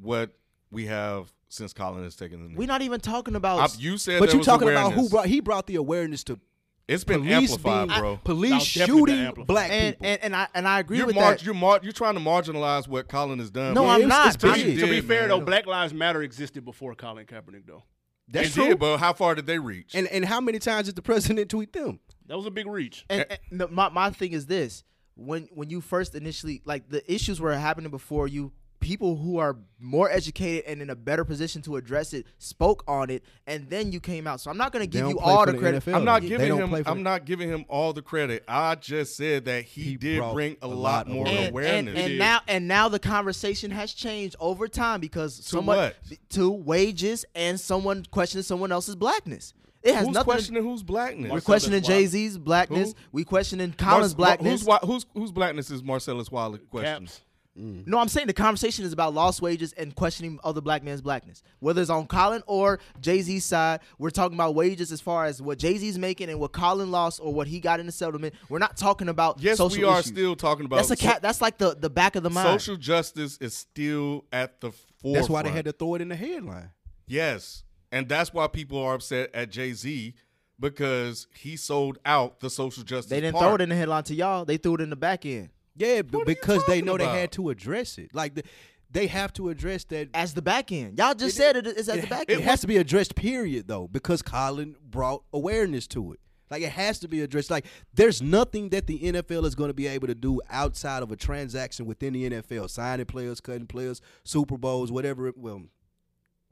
what 0.00 0.30
we 0.72 0.86
have 0.86 1.32
since 1.48 1.72
Colin 1.72 2.02
has 2.02 2.16
taken 2.16 2.42
the 2.42 2.48
knee? 2.48 2.54
We're 2.56 2.66
not 2.66 2.82
even 2.82 2.98
talking 3.00 3.36
about. 3.36 3.60
I- 3.60 3.78
you 3.78 3.96
said, 3.98 4.18
But 4.18 4.32
you 4.32 4.38
was 4.38 4.46
talking 4.46 4.68
about 4.68 4.92
who 4.94 5.08
brought? 5.08 5.26
He 5.26 5.38
brought 5.40 5.66
the 5.68 5.76
awareness 5.76 6.24
to 6.24 6.40
It's 6.88 7.04
been 7.04 7.20
police 7.20 7.50
amplified, 7.52 7.88
being, 7.88 8.00
bro. 8.00 8.16
Police 8.24 8.76
No, 8.76 8.86
definitely 8.86 9.02
been 9.12 9.24
shooting 9.28 9.44
black 9.44 9.70
and, 9.70 9.94
people. 9.94 10.06
and 10.08 10.20
and 10.24 10.36
I 10.36 10.48
and 10.54 10.66
I 10.66 10.80
agree 10.80 10.96
You're 10.98 11.06
with 11.06 11.14
mar- 11.14 11.30
that. 11.32 11.44
you're 11.44 11.54
mar- 11.54 11.80
you're 11.82 11.92
trying 11.92 12.14
to 12.14 12.20
marginalize 12.20 12.88
what 12.88 13.08
Colin 13.08 13.38
has 13.38 13.50
done. 13.50 13.74
No, 13.74 13.82
bro. 13.82 13.90
I'm 13.90 14.00
it's- 14.02 14.08
not. 14.08 14.26
it's 14.34 14.36
To 14.38 14.52
big. 14.52 14.74
be, 14.76 14.80
to 14.80 14.86
be 14.88 15.00
fair 15.00 15.20
man. 15.20 15.28
though, 15.28 15.40
Black 15.40 15.66
Lives 15.66 15.94
Matter 15.94 16.22
existed 16.22 16.64
before 16.64 16.94
Colin 16.96 17.26
Kaepernick 17.26 17.66
though. 17.66 17.84
That's 18.28 18.48
It 18.48 18.52
true. 18.54 18.68
did, 18.68 18.78
but 18.78 18.96
how 18.98 19.12
far 19.12 19.34
did 19.34 19.46
they 19.46 19.58
reach? 19.58 19.94
and 19.94 20.06
and 20.08 20.24
how 20.24 20.40
many 20.40 20.58
times 20.58 20.86
did 20.86 20.96
the 20.96 21.02
president 21.02 21.50
tweet 21.50 21.72
them? 21.72 22.00
That 22.26 22.36
was 22.36 22.46
a 22.46 22.50
big 22.50 22.66
reach. 22.66 23.04
And, 23.10 23.26
eh. 23.28 23.36
and 23.50 23.58
no, 23.58 23.68
my 23.68 23.88
my 23.90 24.10
thing 24.10 24.32
is 24.32 24.46
this: 24.46 24.84
when 25.14 25.48
when 25.52 25.68
you 25.70 25.80
first 25.82 26.14
initially 26.14 26.62
like 26.64 26.88
the 26.88 27.02
issues 27.12 27.40
were 27.40 27.54
happening 27.54 27.90
before 27.90 28.26
you, 28.28 28.52
people 28.82 29.16
who 29.16 29.38
are 29.38 29.56
more 29.80 30.10
educated 30.10 30.64
and 30.66 30.82
in 30.82 30.90
a 30.90 30.94
better 30.94 31.24
position 31.24 31.62
to 31.62 31.76
address 31.76 32.12
it 32.12 32.26
spoke 32.38 32.84
on 32.86 33.08
it, 33.10 33.24
and 33.46 33.68
then 33.70 33.92
you 33.92 34.00
came 34.00 34.26
out. 34.26 34.40
So 34.40 34.50
I'm 34.50 34.56
not 34.58 34.72
going 34.72 34.82
to 34.84 34.86
give 34.86 35.08
you 35.08 35.18
all 35.18 35.46
the 35.46 35.52
the 35.52 35.58
credit. 35.58 35.84
NFL. 35.84 35.94
I'm 35.96 36.04
not 36.04 36.22
giving 36.22 36.56
him. 36.56 36.74
I'm 36.74 36.82
the- 36.82 36.94
not 36.94 37.24
giving 37.24 37.48
him 37.48 37.64
all 37.68 37.92
the 37.92 38.02
credit. 38.02 38.44
I 38.46 38.74
just 38.74 39.16
said 39.16 39.46
that 39.46 39.64
he, 39.64 39.82
He 39.82 39.96
did 39.96 40.22
bring 40.32 40.56
a, 40.60 40.66
a 40.66 40.68
lot 40.68 40.76
lot 40.76 41.08
more 41.08 41.26
awareness. 41.26 41.40
and, 41.46 41.50
awareness. 41.52 41.94
and, 41.96 42.10
and 42.10 42.18
now 42.18 42.40
and 42.46 42.68
now 42.68 42.88
the 42.88 42.98
conversation 42.98 43.70
has 43.70 43.92
changed 43.92 44.36
over 44.40 44.68
time 44.68 45.00
because 45.00 45.34
someone 45.44 45.76
what? 45.78 45.96
to 46.30 46.50
wages 46.50 47.24
and 47.34 47.58
someone 47.58 48.04
questioning 48.10 48.42
someone 48.42 48.72
else's 48.72 48.96
blackness. 48.96 49.54
It 49.82 49.94
has 49.96 50.06
who's 50.06 50.14
nothing. 50.14 50.20
to- 50.20 50.32
questioning 50.32 50.62
whose 50.62 50.82
blackness? 50.84 51.32
we're 51.32 51.40
questioning 51.40 51.82
Jay 51.82 52.06
Z's 52.06 52.38
blackness. 52.38 52.90
Who? 52.92 52.94
We 53.10 53.24
questioning 53.24 53.74
Mar- 53.80 53.94
Colin's 53.94 54.14
blackness. 54.14 54.60
Who's, 54.60 54.64
wa- 54.64 55.02
who's 55.12 55.32
blackness 55.32 55.70
is 55.72 55.82
Marcellus 55.82 56.30
Wiley 56.30 56.60
questioning? 56.70 57.06
Caps. 57.08 57.20
Mm. 57.58 57.86
No, 57.86 57.98
I'm 57.98 58.08
saying 58.08 58.28
the 58.28 58.32
conversation 58.32 58.84
is 58.86 58.94
about 58.94 59.12
lost 59.12 59.42
wages 59.42 59.74
and 59.74 59.94
questioning 59.94 60.38
other 60.42 60.62
black 60.62 60.82
men's 60.82 61.02
blackness. 61.02 61.42
Whether 61.58 61.82
it's 61.82 61.90
on 61.90 62.06
Colin 62.06 62.42
or 62.46 62.78
Jay 63.00 63.20
Z's 63.20 63.44
side, 63.44 63.80
we're 63.98 64.08
talking 64.10 64.36
about 64.36 64.54
wages 64.54 64.90
as 64.90 65.02
far 65.02 65.26
as 65.26 65.42
what 65.42 65.58
Jay 65.58 65.76
Z's 65.76 65.98
making 65.98 66.30
and 66.30 66.40
what 66.40 66.52
Colin 66.52 66.90
lost 66.90 67.20
or 67.22 67.34
what 67.34 67.46
he 67.46 67.60
got 67.60 67.78
in 67.78 67.84
the 67.84 67.92
settlement. 67.92 68.34
We're 68.48 68.58
not 68.58 68.78
talking 68.78 69.08
about 69.10 69.38
Yes, 69.40 69.58
social 69.58 69.82
we 69.82 69.84
are 69.84 70.00
issues. 70.00 70.12
still 70.12 70.34
talking 70.34 70.64
about 70.64 70.76
That's 70.76 70.92
a 70.92 70.96
cat. 70.96 71.20
That's 71.20 71.42
like 71.42 71.58
the 71.58 71.74
the 71.74 71.90
back 71.90 72.16
of 72.16 72.22
the 72.22 72.30
mind. 72.30 72.48
social 72.48 72.76
justice 72.76 73.36
is 73.38 73.54
still 73.54 74.24
at 74.32 74.60
the 74.62 74.70
forefront. 74.70 75.14
That's 75.16 75.28
why 75.28 75.42
they 75.42 75.50
had 75.50 75.66
to 75.66 75.72
throw 75.72 75.94
it 75.96 76.00
in 76.00 76.08
the 76.08 76.16
headline. 76.16 76.70
Yes, 77.06 77.64
and 77.90 78.08
that's 78.08 78.32
why 78.32 78.46
people 78.46 78.78
are 78.78 78.94
upset 78.94 79.30
at 79.34 79.50
Jay 79.50 79.74
Z 79.74 80.14
because 80.58 81.26
he 81.34 81.56
sold 81.56 81.98
out 82.06 82.40
the 82.40 82.48
social 82.48 82.82
justice. 82.82 83.10
They 83.10 83.20
didn't 83.20 83.34
part. 83.34 83.44
throw 83.44 83.54
it 83.56 83.60
in 83.60 83.68
the 83.68 83.74
headline 83.74 84.04
to 84.04 84.14
y'all. 84.14 84.44
They 84.46 84.56
threw 84.56 84.76
it 84.76 84.80
in 84.80 84.88
the 84.90 84.96
back 84.96 85.26
end 85.26 85.50
Yeah, 85.76 86.02
because 86.02 86.64
they 86.66 86.82
know 86.82 86.96
they 86.98 87.06
had 87.06 87.32
to 87.32 87.50
address 87.50 87.98
it. 87.98 88.14
Like 88.14 88.34
the, 88.34 88.42
they 88.90 89.06
have 89.06 89.32
to 89.34 89.48
address 89.48 89.84
that. 89.84 90.10
as 90.12 90.34
the 90.34 90.42
back 90.42 90.70
end. 90.70 90.98
Y'all 90.98 91.14
just 91.14 91.36
said 91.36 91.56
it 91.56 91.66
is 91.66 91.88
at 91.88 92.02
the 92.02 92.06
back 92.06 92.30
end. 92.30 92.40
It 92.40 92.44
has 92.44 92.60
to 92.60 92.66
be 92.66 92.76
addressed, 92.76 93.14
period, 93.14 93.66
though, 93.66 93.88
because 93.88 94.20
Colin 94.20 94.76
brought 94.84 95.22
awareness 95.32 95.86
to 95.88 96.12
it. 96.12 96.20
Like 96.50 96.62
it 96.62 96.72
has 96.72 96.98
to 96.98 97.08
be 97.08 97.22
addressed. 97.22 97.50
Like 97.50 97.64
there's 97.94 98.20
nothing 98.20 98.68
that 98.68 98.86
the 98.86 98.98
NFL 99.00 99.46
is 99.46 99.54
going 99.54 99.70
to 99.70 99.74
be 99.74 99.86
able 99.86 100.06
to 100.08 100.14
do 100.14 100.38
outside 100.50 101.02
of 101.02 101.10
a 101.10 101.16
transaction 101.16 101.86
within 101.86 102.12
the 102.12 102.28
NFL, 102.28 102.68
signing 102.68 103.06
players, 103.06 103.40
cutting 103.40 103.66
players, 103.66 104.02
Super 104.22 104.58
Bowls, 104.58 104.92
whatever. 104.92 105.28
It, 105.28 105.38
well, 105.38 105.62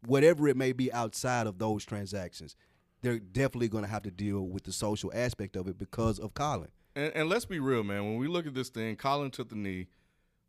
whatever 0.06 0.48
it 0.48 0.56
may 0.56 0.72
be 0.72 0.90
outside 0.90 1.47
of 1.47 1.59
those 1.59 1.84
transactions, 1.84 2.56
they're 3.02 3.18
definitely 3.18 3.68
going 3.68 3.84
to 3.84 3.90
have 3.90 4.02
to 4.05 4.10
deal 4.10 4.40
with 4.48 4.64
the 4.64 4.72
social 4.72 5.12
aspect 5.14 5.55
of 5.55 5.68
it 5.68 5.78
because 5.78 6.18
of 6.18 6.32
Colin. 6.32 6.70
And, 7.01 7.12
and 7.14 7.28
let's 7.28 7.47
be 7.47 7.59
real, 7.59 7.82
man. 7.82 8.05
When 8.05 8.18
we 8.18 8.28
look 8.28 8.47
at 8.47 8.55
this 8.55 8.68
thing, 8.68 8.97
Colin 8.97 9.31
took 9.31 9.48
the 9.48 9.56
knee. 9.56 9.86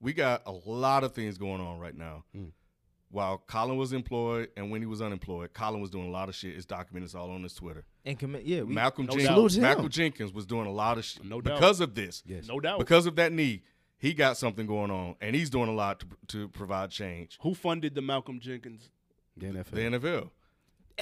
We 0.02 0.14
got 0.14 0.42
a 0.46 0.52
lot 0.52 1.04
of 1.04 1.14
things 1.14 1.38
going 1.38 1.62
on 1.62 1.80
right 1.80 1.96
now. 1.96 2.24
Mm. 2.36 2.52
While 3.10 3.44
Colin 3.48 3.78
was 3.78 3.94
employed 3.94 4.50
and 4.58 4.72
when 4.72 4.82
he 4.82 4.86
was 4.86 5.02
unemployed, 5.02 5.54
Colin 5.54 5.82
was 5.82 5.90
doing 5.90 6.08
a 6.08 6.12
lot 6.12 6.30
of 6.30 6.36
shit. 6.36 6.56
It's 6.56 6.66
documented. 6.66 7.08
It's 7.08 7.16
all 7.16 7.30
on 7.32 7.44
his 7.44 7.54
Twitter. 7.54 7.86
And 8.06 8.18
commit, 8.18 8.44
yeah, 8.44 8.62
we, 8.62 8.74
Malcolm 8.74 9.06
no 9.06 9.12
Jenkins, 9.12 9.28
doubt. 9.28 9.36
Salute 9.36 9.52
to 9.52 9.58
him. 9.58 9.62
Malcolm 9.64 9.90
Jenkins 9.90 10.34
was 10.34 10.46
doing 10.46 10.66
a 10.68 10.72
lot 10.72 10.98
of 10.98 11.06
shit 11.06 11.24
No 11.24 11.40
doubt. 11.42 11.56
because 11.60 11.80
of 11.82 11.94
this. 11.96 12.24
Yes. 12.26 12.48
No 12.48 12.60
doubt. 12.60 12.80
Because 12.80 13.06
of 13.06 13.16
that 13.18 13.32
knee, 13.32 13.64
he 13.98 14.14
got 14.14 14.38
something 14.38 14.66
going 14.66 14.92
on, 14.92 15.16
and 15.22 15.36
he's 15.36 15.50
doing 15.50 15.70
a 15.70 15.74
lot 15.74 16.00
to, 16.00 16.08
to 16.30 16.48
provide 16.50 16.90
change. 16.90 17.38
Who 17.42 17.54
funded 17.54 17.96
the 17.96 18.02
Malcolm 18.02 18.40
Jenkins? 18.40 18.90
The 19.38 19.48
NFL. 19.48 19.72
The 19.72 19.82
NFL. 19.82 20.30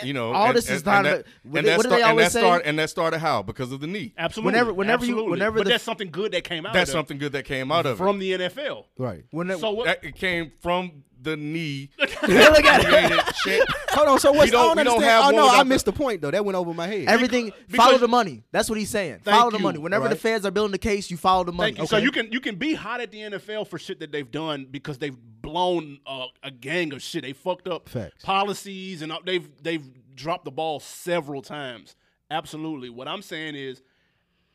Eh, 0.01 0.05
you 0.05 0.13
know, 0.13 0.33
all 0.33 0.47
and- 0.47 0.57
this 0.57 0.67
and- 0.67 0.75
is 0.77 0.85
not 0.85 0.97
and 0.97 1.05
that- 1.05 1.25
what 1.43 1.57
and 1.59 1.67
they- 1.67 1.69
that 1.71 1.77
what 1.77 1.83
do 1.83 1.89
start- 1.89 2.01
and 2.01 2.09
always 2.11 2.25
that 2.27 2.31
say? 2.31 2.39
start- 2.39 2.61
and 2.65 2.79
that 2.79 2.89
started 2.89 3.19
how? 3.19 3.41
Because 3.41 3.71
of 3.71 3.79
the 3.79 3.87
knee. 3.87 4.13
Absolutely. 4.17 4.51
Whenever- 4.51 4.73
whenever 4.73 5.05
you- 5.05 5.23
whenever 5.25 5.57
but 5.59 5.63
the- 5.65 5.69
that's 5.71 5.83
something 5.83 6.09
good 6.11 6.31
that 6.33 6.43
came 6.43 6.65
out 6.65 6.73
That's 6.73 6.89
of 6.89 6.93
that 6.93 6.97
something 6.99 7.17
good 7.17 7.31
that 7.33 7.45
came 7.45 7.71
out 7.71 7.85
of 7.85 7.93
it. 7.93 7.97
from 7.97 8.19
the 8.19 8.33
NFL. 8.33 8.85
right. 8.97 9.23
Whenever, 9.31 9.59
So 9.59 9.71
what? 9.71 9.85
That- 9.85 10.03
it 10.03 10.15
came 10.15 10.51
from 10.61 11.03
the 11.21 11.35
knee. 11.35 11.89
look 11.99 12.09
at 12.23 12.85
it. 13.11 13.35
shit. 13.43 13.67
Hold 13.89 14.07
on. 14.07 14.19
So 14.19 14.31
what's 14.31 14.51
don't- 14.51 14.61
I 14.61 14.63
don't 14.67 14.77
we 14.77 14.83
don't 14.83 14.93
understand. 14.93 15.03
have 15.03 15.21
Oh 15.33 15.35
one 15.35 15.53
no, 15.53 15.59
I 15.59 15.63
missed 15.63 15.85
the 15.85 15.91
point 15.91 16.21
though. 16.21 16.31
That 16.31 16.45
went 16.45 16.55
over 16.55 16.73
my 16.73 16.87
head. 16.87 17.09
Everything 17.09 17.51
because- 17.67 17.75
follow 17.85 17.97
the 17.97 18.07
money. 18.07 18.43
That's 18.53 18.69
what 18.69 18.79
he's 18.79 18.89
saying. 18.89 19.19
Thank 19.25 19.37
Follow 19.37 19.51
the 19.51 19.59
money. 19.59 19.79
Whenever 19.79 20.05
the 20.05 20.11
Right. 20.11 20.19
feds 20.19 20.45
are 20.45 20.51
building 20.51 20.71
the 20.71 20.77
case, 20.77 21.11
you 21.11 21.17
follow 21.17 21.43
the 21.43 21.51
money. 21.51 21.71
Thank 21.73 21.79
you. 21.79 21.87
So 21.87 21.97
you 21.97 22.11
can 22.11 22.31
you 22.31 22.39
can 22.39 22.55
be 22.55 22.73
hot 22.73 23.01
at 23.01 23.11
the 23.11 23.19
NFL 23.19 23.65
for 23.65 23.77
shit 23.77 23.99
that 23.99 24.13
they've 24.13 24.31
done 24.31 24.67
because 24.71 24.97
they've 24.97 25.15
blown 25.41 25.99
uh, 26.05 26.25
a 26.43 26.51
gang 26.51 26.93
of 26.93 27.01
shit. 27.01 27.23
They 27.23 27.33
fucked 27.33 27.67
up 27.67 27.87
Facts. 27.89 28.23
policies 28.23 29.01
and 29.01 29.11
they've 29.25 29.47
they've 29.61 29.85
dropped 30.15 30.45
the 30.45 30.51
ball 30.51 30.79
several 30.79 31.41
times. 31.41 31.95
Absolutely. 32.31 32.89
What 32.89 33.07
I'm 33.07 33.21
saying 33.21 33.55
is, 33.55 33.81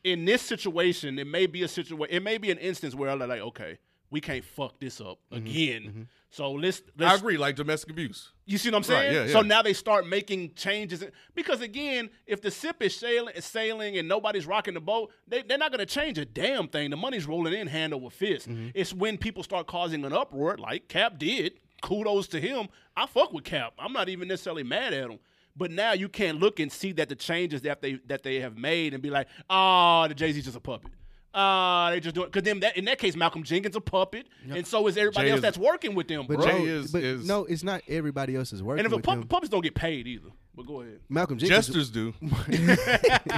in 0.03 0.25
this 0.25 0.41
situation, 0.41 1.17
it 1.19 1.27
may 1.27 1.45
be 1.45 1.63
a 1.63 1.67
situation. 1.67 2.15
It 2.15 2.23
may 2.23 2.37
be 2.37 2.51
an 2.51 2.57
instance 2.59 2.95
where 2.95 3.15
they're 3.17 3.27
like, 3.27 3.41
okay, 3.41 3.77
we 4.09 4.21
can't 4.21 4.45
fuck 4.45 4.79
this 4.79 5.01
up 5.01 5.19
Mm-hmm. 5.33 5.35
again. 5.47 6.07
So 6.35 6.51
let's 6.51 6.81
I 6.99 7.03
let's 7.05 7.19
agree, 7.21 7.37
like 7.37 7.55
domestic 7.55 7.91
abuse. 7.91 8.33
You 8.45 8.57
see 8.57 8.69
what 8.69 8.85
I'm 8.85 8.93
Right, 8.93 9.03
saying? 9.09 9.27
yeah, 9.27 9.31
So 9.33 9.39
now 9.41 9.61
they 9.61 9.71
start 9.71 10.05
making 10.05 10.53
changes 10.55 11.01
because 11.33 11.61
again, 11.61 12.09
if 12.27 12.41
the 12.41 12.51
ship 12.51 12.81
is 12.81 12.93
sailing, 12.93 13.33
sailing 13.39 13.97
and 13.97 14.05
nobody's 14.09 14.45
rocking 14.45 14.73
the 14.73 14.81
boat, 14.81 15.11
they, 15.27 15.43
they're 15.43 15.57
not 15.57 15.71
going 15.71 15.79
to 15.79 15.85
change 15.85 16.17
a 16.17 16.25
damn 16.25 16.67
thing. 16.67 16.89
The 16.89 16.97
money's 16.97 17.25
rolling 17.25 17.53
in 17.53 17.67
hand 17.67 17.93
over 17.93 18.09
fist. 18.09 18.49
Mm-hmm. 18.49 18.69
It's 18.75 18.93
when 18.93 19.17
people 19.17 19.43
start 19.43 19.65
causing 19.67 20.03
an 20.03 20.11
uproar, 20.11 20.57
like 20.57 20.89
Cap 20.89 21.17
did. 21.17 21.53
Kudos 21.81 22.27
to 22.29 22.41
him. 22.41 22.67
I 22.97 23.05
fuck 23.05 23.31
with 23.31 23.45
Cap. 23.45 23.73
I'm 23.79 23.93
not 23.93 24.09
even 24.09 24.27
necessarily 24.27 24.63
mad 24.63 24.91
at 24.93 25.09
him. 25.09 25.19
But 25.55 25.71
now 25.71 25.93
you 25.93 26.09
can't 26.09 26.41
look 26.41 26.59
and 26.59 26.69
see 26.69 26.91
that 26.93 27.07
the 27.07 27.15
changes 27.15 27.61
that 27.61 27.81
they 27.81 27.93
that 28.07 28.23
they 28.23 28.41
have 28.41 28.57
made 28.57 28.93
and 28.93 29.01
be 29.01 29.09
like, 29.09 29.27
oh, 29.49 30.05
the 30.09 30.13
Jay 30.13 30.33
Z's 30.33 30.43
just 30.43 30.57
a 30.57 30.59
puppet. 30.59 30.91
Ah, 31.37 31.89
they 31.91 31.99
just 31.99 32.15
doing 32.15 32.27
because 32.27 32.43
then 32.43 32.61
that 32.61 32.77
in 32.77 32.85
that 32.85 32.97
case, 32.97 33.15
Malcolm 33.15 33.43
Jenkins 33.43 33.75
a 33.75 33.81
puppet, 33.81 34.25
and 34.49 34.65
so 34.65 34.87
is 34.87 34.97
everybody 34.97 35.27
Jay 35.27 35.31
else 35.31 35.39
is- 35.39 35.41
that's 35.41 35.57
working 35.57 35.93
with 35.93 36.07
them, 36.07 36.25
But 36.27 36.37
bro. 36.37 36.45
Jay 36.45 36.63
is- 36.63 36.91
but 36.91 37.03
is- 37.03 37.27
no, 37.27 37.43
it's 37.45 37.63
not 37.63 37.81
everybody 37.89 38.35
else 38.35 38.53
is 38.53 38.63
working 38.63 38.79
and 38.79 38.85
if 38.87 38.93
a 38.93 38.95
with 38.95 39.05
pup, 39.05 39.17
him. 39.17 39.27
puppets 39.27 39.49
don't 39.49 39.61
get 39.61 39.75
paid 39.75 40.07
either. 40.07 40.29
But 40.55 40.67
go 40.67 40.79
ahead. 40.79 41.01
Malcolm 41.09 41.37
Jenkins. 41.37 41.67
Jesters 41.67 41.89
do. 41.89 42.13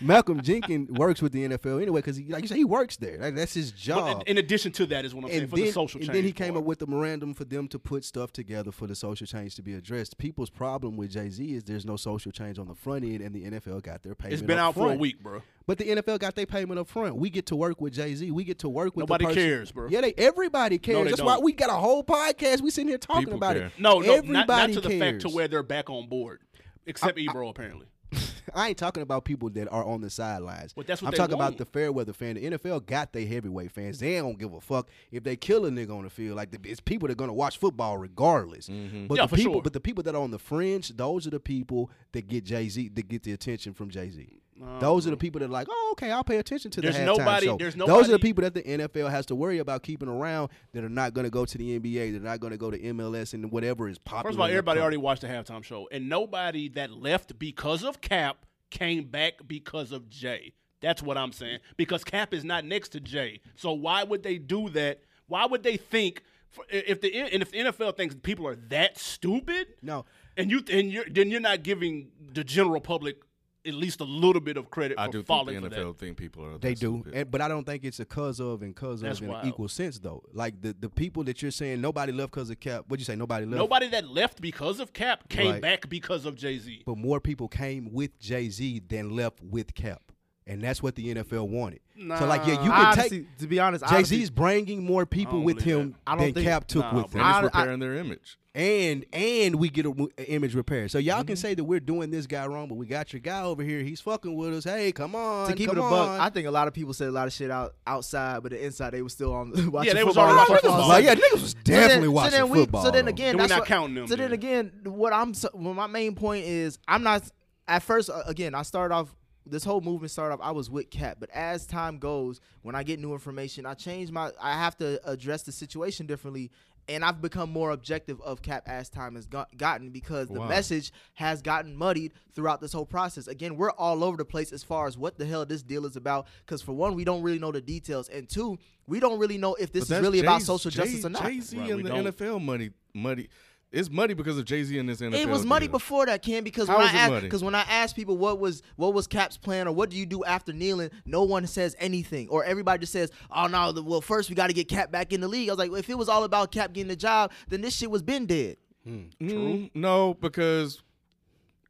Malcolm 0.00 0.40
Jenkins 0.42 0.90
works 0.90 1.22
with 1.22 1.32
the 1.32 1.46
NFL 1.48 1.80
anyway 1.80 2.00
because, 2.00 2.20
like 2.28 2.42
you 2.42 2.48
said, 2.48 2.56
he 2.56 2.64
works 2.64 2.96
there. 2.96 3.18
Like, 3.18 3.34
that's 3.36 3.54
his 3.54 3.70
job. 3.70 4.22
in, 4.26 4.32
in 4.36 4.38
addition 4.38 4.72
to 4.72 4.86
that 4.86 5.04
is 5.04 5.14
what 5.14 5.24
I'm 5.24 5.30
saying 5.30 5.42
and 5.42 5.50
for 5.50 5.56
the 5.56 5.70
social 5.70 6.00
and 6.00 6.02
change. 6.06 6.08
And 6.08 6.16
then 6.16 6.24
he 6.24 6.32
came 6.32 6.56
up 6.56 6.64
with 6.64 6.80
the 6.80 6.86
memorandum 6.86 7.34
for 7.34 7.44
them 7.44 7.68
to 7.68 7.78
put 7.78 8.04
stuff 8.04 8.32
together 8.32 8.72
for 8.72 8.86
the 8.88 8.94
social 8.94 9.26
change 9.26 9.54
to 9.56 9.62
be 9.62 9.74
addressed. 9.74 10.18
People's 10.18 10.50
problem 10.50 10.96
with 10.96 11.12
Jay 11.12 11.30
Z 11.30 11.54
is 11.54 11.64
there's 11.64 11.86
no 11.86 11.96
social 11.96 12.32
change 12.32 12.58
on 12.58 12.66
the 12.66 12.74
front 12.74 13.04
end, 13.04 13.20
and 13.20 13.34
the 13.34 13.44
NFL 13.44 13.82
got 13.82 14.02
their 14.02 14.14
payment. 14.14 14.32
It's 14.34 14.42
been 14.42 14.58
up 14.58 14.68
out 14.68 14.74
for 14.74 14.92
a 14.92 14.96
week, 14.96 15.22
bro. 15.22 15.42
But 15.70 15.78
the 15.78 15.84
NFL 15.84 16.18
got 16.18 16.34
their 16.34 16.46
payment 16.46 16.80
up 16.80 16.88
front. 16.88 17.14
We 17.14 17.30
get 17.30 17.46
to 17.46 17.54
work 17.54 17.80
with 17.80 17.92
Jay 17.92 18.12
Z. 18.16 18.28
We 18.32 18.42
get 18.42 18.58
to 18.58 18.68
work 18.68 18.96
with 18.96 19.04
Nobody 19.04 19.32
cares, 19.32 19.70
bro. 19.70 19.86
Yeah, 19.88 20.00
they 20.00 20.12
everybody 20.18 20.78
cares. 20.78 21.04
they 21.04 21.10
That's 21.10 21.22
why 21.22 21.34
don't. 21.34 21.44
we 21.44 21.52
got 21.52 21.70
a 21.70 21.74
whole 21.74 22.02
podcast. 22.02 22.60
We 22.60 22.72
sitting 22.72 22.88
here 22.88 22.98
talking 22.98 23.26
People 23.26 23.36
about 23.36 23.54
care. 23.54 23.66
it. 23.66 23.72
No, 23.78 24.00
no, 24.00 24.14
everybody 24.14 24.32
not, 24.32 24.48
not 24.48 24.72
to 24.72 24.80
the 24.80 24.98
fact 24.98 25.20
to 25.20 25.28
where 25.28 25.46
they're 25.46 25.62
back 25.62 25.88
on 25.88 26.08
board, 26.08 26.40
except 26.86 27.16
Ebro 27.20 27.50
apparently. 27.50 27.86
I 28.52 28.70
ain't 28.70 28.78
talking 28.78 29.04
about 29.04 29.24
people 29.24 29.48
that 29.50 29.68
are 29.70 29.84
on 29.84 30.00
the 30.00 30.10
sidelines. 30.10 30.72
But 30.72 30.88
that's 30.88 31.02
what 31.02 31.14
I'm 31.14 31.16
talking 31.16 31.38
want. 31.38 31.50
about 31.54 31.58
the 31.58 31.66
fair 31.66 31.92
weather 31.92 32.14
fan. 32.14 32.34
The 32.34 32.50
NFL 32.50 32.84
got 32.86 33.12
their 33.12 33.24
heavyweight 33.24 33.70
fans. 33.70 34.00
They 34.00 34.16
don't 34.16 34.40
give 34.40 34.52
a 34.52 34.60
fuck 34.60 34.88
if 35.12 35.22
they 35.22 35.36
kill 35.36 35.66
a 35.66 35.70
nigga 35.70 35.96
on 35.96 36.02
the 36.02 36.10
field. 36.10 36.36
Like 36.36 36.50
the, 36.50 36.58
it's 36.68 36.80
people 36.80 37.06
that 37.06 37.12
are 37.12 37.14
gonna 37.14 37.32
watch 37.32 37.58
football 37.58 37.96
regardless. 37.96 38.66
But 38.66 38.74
Mm-hmm. 38.74 39.14
Yeah, 39.14 39.26
the 39.26 39.36
people, 39.36 39.52
sure. 39.52 39.62
but 39.62 39.72
the 39.72 39.78
people 39.78 40.02
that 40.02 40.16
are 40.16 40.20
on 40.20 40.32
the 40.32 40.40
fringe, 40.40 40.88
those 40.96 41.28
are 41.28 41.30
the 41.30 41.38
people 41.38 41.92
that 42.10 42.26
get 42.26 42.44
Jay 42.44 42.68
Z, 42.68 42.88
that 42.88 43.06
get 43.06 43.22
the 43.22 43.30
attention 43.32 43.72
from 43.72 43.88
Jay 43.88 44.10
Z. 44.10 44.39
Oh, 44.62 44.78
those 44.78 45.06
are 45.06 45.10
the 45.10 45.16
people 45.16 45.38
that 45.38 45.46
are 45.46 45.48
like, 45.48 45.68
oh, 45.70 45.88
okay, 45.92 46.10
I'll 46.10 46.24
pay 46.24 46.36
attention 46.36 46.70
to 46.72 46.80
There's 46.80 46.94
the 46.96 47.00
halftime 47.02 47.18
nobody- 47.18 47.46
show. 47.46 47.56
there's 47.56 47.74
Those 47.74 48.08
are 48.08 48.12
the 48.12 48.18
people 48.18 48.42
that 48.42 48.54
the 48.54 48.62
NFL 48.62 49.10
has 49.10 49.26
to 49.26 49.34
worry 49.34 49.58
about 49.58 49.82
keeping 49.82 50.08
around 50.08 50.50
that 50.72 50.84
are 50.84 50.88
not 50.88 51.14
going 51.14 51.24
to 51.24 51.30
go 51.30 51.44
to 51.44 51.58
the 51.58 51.78
NBA. 51.78 52.12
They're 52.12 52.20
not 52.20 52.40
going 52.40 52.50
to 52.52 52.58
go 52.58 52.70
to 52.70 52.78
MLS 52.78 53.32
and 53.34 53.50
whatever 53.50 53.88
is 53.88 53.98
popular. 53.98 54.24
First 54.30 54.36
of 54.36 54.40
all, 54.40 54.46
everybody 54.48 54.80
already 54.80 54.96
watched 54.98 55.22
the 55.22 55.28
halftime 55.28 55.64
show, 55.64 55.88
and 55.90 56.08
nobody 56.08 56.68
that 56.70 56.90
left 56.90 57.38
because 57.38 57.82
of 57.84 58.00
Cap 58.00 58.44
came 58.70 59.04
back 59.04 59.34
because 59.46 59.92
of 59.92 60.08
Jay. 60.10 60.52
That's 60.80 61.02
what 61.02 61.18
I'm 61.18 61.32
saying. 61.32 61.58
Because 61.76 62.04
Cap 62.04 62.32
is 62.32 62.44
not 62.44 62.64
next 62.64 62.90
to 62.90 63.00
Jay, 63.00 63.40
so 63.56 63.72
why 63.72 64.02
would 64.04 64.22
they 64.22 64.38
do 64.38 64.68
that? 64.70 65.00
Why 65.26 65.46
would 65.46 65.62
they 65.62 65.76
think? 65.76 66.22
If 66.68 67.00
the 67.00 67.14
and 67.16 67.42
if 67.42 67.50
the 67.52 67.58
NFL 67.58 67.96
thinks 67.96 68.14
people 68.22 68.46
are 68.48 68.56
that 68.70 68.98
stupid, 68.98 69.68
No. 69.82 70.04
and 70.36 70.50
you 70.50 70.64
and 70.72 70.90
you're 70.90 71.04
then 71.08 71.30
you're 71.30 71.38
not 71.40 71.62
giving 71.62 72.08
the 72.32 72.42
general 72.42 72.80
public 72.80 73.18
at 73.66 73.74
least 73.74 74.00
a 74.00 74.04
little 74.04 74.40
bit 74.40 74.56
of 74.56 74.70
credit 74.70 74.98
I 74.98 75.06
for 75.06 75.12
do 75.12 75.22
think 75.22 75.46
the 75.46 75.52
NFL 75.54 75.70
that. 75.70 75.98
think 75.98 76.16
people 76.16 76.44
are. 76.46 76.58
They 76.58 76.74
do, 76.74 77.04
and, 77.12 77.30
but 77.30 77.40
I 77.40 77.48
don't 77.48 77.64
think 77.64 77.84
it's 77.84 78.00
a 78.00 78.04
cause 78.04 78.40
of 78.40 78.62
and 78.62 78.74
cause 78.74 79.00
That's 79.02 79.18
of 79.18 79.24
in 79.24 79.30
wild. 79.30 79.42
an 79.44 79.48
equal 79.50 79.68
sense 79.68 79.98
though. 79.98 80.22
Like 80.32 80.60
the, 80.62 80.74
the 80.78 80.88
people 80.88 81.24
that 81.24 81.42
you're 81.42 81.50
saying 81.50 81.80
nobody 81.80 82.12
left 82.12 82.32
because 82.32 82.48
of 82.50 82.58
Cap. 82.60 82.84
What'd 82.88 83.00
you 83.00 83.04
say? 83.04 83.16
Nobody 83.16 83.44
left. 83.46 83.58
Nobody 83.58 83.88
that 83.88 84.08
left 84.08 84.40
because 84.40 84.80
of 84.80 84.92
Cap 84.92 85.28
came 85.28 85.52
Right. 85.52 85.62
back 85.62 85.88
because 85.88 86.24
of 86.26 86.36
Jay 86.36 86.58
Z. 86.58 86.82
But 86.86 86.96
more 86.98 87.20
people 87.20 87.48
came 87.48 87.92
with 87.92 88.18
Jay 88.18 88.48
Z 88.48 88.82
than 88.88 89.10
left 89.14 89.40
with 89.42 89.74
Cap, 89.74 90.02
and 90.46 90.62
that's 90.62 90.82
what 90.82 90.94
the 90.94 91.14
NFL 91.14 91.48
wanted. 91.48 91.80
So 92.18 92.26
like, 92.26 92.46
yeah, 92.46 92.52
you 92.64 92.70
can 92.70 92.86
honestly, 92.86 93.18
take 93.20 93.36
to 93.38 93.46
be 93.46 93.58
honest, 93.60 93.86
Jay 93.86 94.02
Z's 94.04 94.30
bringing 94.30 94.82
more 94.82 95.04
people 95.04 95.42
with 95.42 95.60
him 95.60 95.90
that. 95.90 95.98
I 96.06 96.16
don't 96.16 96.24
than 96.26 96.34
think- 96.34 96.46
Cap 96.46 96.66
took 96.66 96.82
Nah, 96.84 96.94
with 97.02 97.10
bro. 97.12 97.20
him, 97.20 97.26
and 97.26 97.46
it's 97.46 97.54
I- 97.54 97.72
I- 97.72 97.76
their 97.76 97.96
image. 97.96 98.38
And 98.54 99.04
and 99.12 99.54
we 99.56 99.68
get 99.68 99.86
an 99.86 100.08
image 100.26 100.54
repair. 100.54 100.88
So 100.88 100.98
y'all 100.98 101.18
Mm-hmm. 101.18 101.26
can 101.28 101.36
say 101.36 101.54
that 101.54 101.62
we're 101.62 101.78
doing 101.80 102.10
this 102.10 102.26
guy 102.26 102.46
wrong, 102.46 102.66
but 102.68 102.74
we 102.74 102.86
got 102.86 103.12
your 103.12 103.20
guy 103.20 103.42
over 103.42 103.62
here. 103.62 103.80
He's 103.82 104.00
fucking 104.00 104.34
with 104.34 104.54
us. 104.54 104.64
Hey, 104.64 104.90
come 104.92 105.14
on, 105.14 105.48
to 105.48 105.54
keep 105.54 105.68
come 105.68 105.78
it 105.78 105.80
a 105.80 105.84
on. 105.84 105.90
buck, 105.90 106.20
I 106.20 106.30
think 106.30 106.46
a 106.48 106.50
lot 106.50 106.66
of 106.66 106.74
people 106.74 106.92
said 106.92 107.08
a 107.08 107.12
lot 107.12 107.26
of 107.28 107.32
shit 107.32 107.50
out 107.50 107.74
outside, 107.86 108.42
but 108.42 108.50
the 108.52 108.64
inside 108.64 108.90
they 108.90 109.02
were 109.02 109.08
still 109.08 109.32
on 109.32 109.50
watching 109.70 109.88
Yeah, 109.88 109.94
they 109.94 110.04
was 110.04 110.16
football. 110.16 110.24
already 110.24 110.32
on 110.32 110.36
watching 110.38 110.54
football. 110.56 110.72
football. 110.72 110.88
like, 110.88 111.04
yeah, 111.04 111.14
niggas 111.14 111.42
was 111.42 111.54
definitely 111.54 112.06
so 112.06 112.10
watching 112.10 112.30
so 112.32 112.36
then 112.46 112.54
football. 112.54 112.82
So 112.84 112.90
then 112.90 113.08
again, 113.08 113.26
Then 113.28 113.36
we're 113.36 113.42
that's 113.42 113.50
not 113.50 113.58
what- 113.60 113.68
counting 113.68 113.94
them 113.94 114.06
So 114.08 114.16
then 114.16 114.30
then. 114.30 114.32
again, 114.32 114.72
what 114.84 115.12
I'm 115.12 115.32
so, 115.34 115.48
well, 115.54 115.74
my 115.74 115.86
main 115.86 116.14
point 116.16 116.44
is 116.44 116.78
I'm 116.88 117.02
not 117.04 117.30
at 117.68 117.82
first. 117.84 118.10
Uh, 118.10 118.22
again, 118.26 118.54
I 118.54 118.62
started 118.62 118.94
off. 118.94 119.14
This 119.46 119.64
whole 119.64 119.80
movement 119.80 120.10
started 120.12 120.34
off. 120.34 120.40
I 120.42 120.50
was 120.50 120.70
with 120.70 120.90
Cap, 120.90 121.16
but 121.18 121.30
as 121.30 121.66
time 121.66 121.98
goes, 121.98 122.40
when 122.62 122.74
I 122.74 122.82
get 122.82 123.00
new 123.00 123.12
information, 123.14 123.64
I 123.64 123.72
change 123.74 124.10
my. 124.10 124.30
I 124.40 124.52
have 124.52 124.76
to 124.78 125.00
address 125.08 125.42
the 125.44 125.50
situation 125.50 126.06
differently, 126.06 126.50
and 126.90 127.04
I've 127.04 127.22
become 127.22 127.50
more 127.50 127.70
objective 127.70 128.20
of 128.20 128.42
Cap 128.42 128.64
as 128.68 128.88
time 128.90 129.14
has 129.14 129.26
got, 129.26 129.56
gotten 129.56 129.90
because 129.90 130.28
the 130.28 130.40
Wow. 130.40 130.48
message 130.48 130.92
has 131.14 131.40
gotten 131.40 131.76
muddied 131.76 132.12
throughout 132.34 132.60
this 132.60 132.72
whole 132.72 132.84
process. 132.84 133.28
Again, 133.28 133.56
we're 133.56 133.70
all 133.70 134.02
over 134.02 134.16
the 134.16 134.24
place 134.24 134.52
as 134.52 134.64
far 134.64 134.86
as 134.88 134.98
what 134.98 135.16
the 135.16 135.24
hell 135.24 135.46
this 135.46 135.62
deal 135.62 135.86
is 135.86 135.94
about. 135.96 136.26
Because 136.44 136.60
for 136.62 136.72
one, 136.72 136.94
we 136.94 137.04
don't 137.04 137.22
really 137.22 137.38
know 137.38 137.52
the 137.52 137.60
details, 137.60 138.08
and 138.08 138.28
two, 138.28 138.58
we 138.86 138.98
don't 138.98 139.18
really 139.20 139.38
know 139.38 139.54
if 139.54 139.70
this 139.72 139.84
is 139.84 140.00
really 140.00 140.18
about 140.20 140.42
social 140.42 140.70
justice 140.70 141.04
or 141.04 141.10
not. 141.10 141.22
Jay 141.24 141.40
Z 141.40 141.56
Right, 141.58 141.70
and 141.70 141.84
the 141.84 141.88
don't. 141.90 142.04
NFL 142.06 142.42
money 142.42 142.70
muddy. 142.92 143.28
It's 143.72 143.88
muddy 143.88 144.14
because 144.14 144.36
of 144.36 144.44
Jay 144.46 144.64
Z 144.64 144.76
and 144.78 144.88
this 144.88 145.00
NFL. 145.00 145.14
It 145.14 145.28
was 145.28 145.46
muddy 145.46 145.66
deal. 145.66 145.72
before 145.72 146.06
that, 146.06 146.22
Ken, 146.22 146.42
because 146.42 146.66
How 146.66 146.78
when 146.78 146.88
is 146.88 146.94
I 146.94 146.98
asked, 146.98 147.22
because 147.22 147.44
when 147.44 147.54
I 147.54 147.62
asked 147.62 147.94
people 147.94 148.16
what 148.16 148.40
was 148.40 148.62
what 148.74 148.94
was 148.94 149.06
Cap's 149.06 149.36
plan 149.36 149.68
or 149.68 149.72
what 149.72 149.90
do 149.90 149.96
you 149.96 150.06
do 150.06 150.24
after 150.24 150.52
kneeling, 150.52 150.90
no 151.06 151.22
one 151.22 151.46
says 151.46 151.76
anything, 151.78 152.28
or 152.30 152.42
everybody 152.42 152.80
just 152.80 152.92
says, 152.92 153.12
"Oh 153.30 153.46
no, 153.46 153.70
the, 153.70 153.82
well 153.82 154.00
first 154.00 154.28
we 154.28 154.34
got 154.34 154.48
to 154.48 154.52
get 154.52 154.66
Cap 154.68 154.90
back 154.90 155.12
in 155.12 155.20
the 155.20 155.28
league." 155.28 155.48
I 155.48 155.52
was 155.52 155.58
like, 155.58 155.70
well, 155.70 155.78
if 155.78 155.88
it 155.88 155.96
was 155.96 156.08
all 156.08 156.24
about 156.24 156.50
Cap 156.50 156.72
getting 156.72 156.88
the 156.88 156.96
job, 156.96 157.30
then 157.48 157.60
this 157.60 157.76
shit 157.76 157.90
was 157.90 158.02
been 158.02 158.26
dead. 158.26 158.56
Mm, 158.88 159.70
no, 159.74 160.14
because 160.14 160.82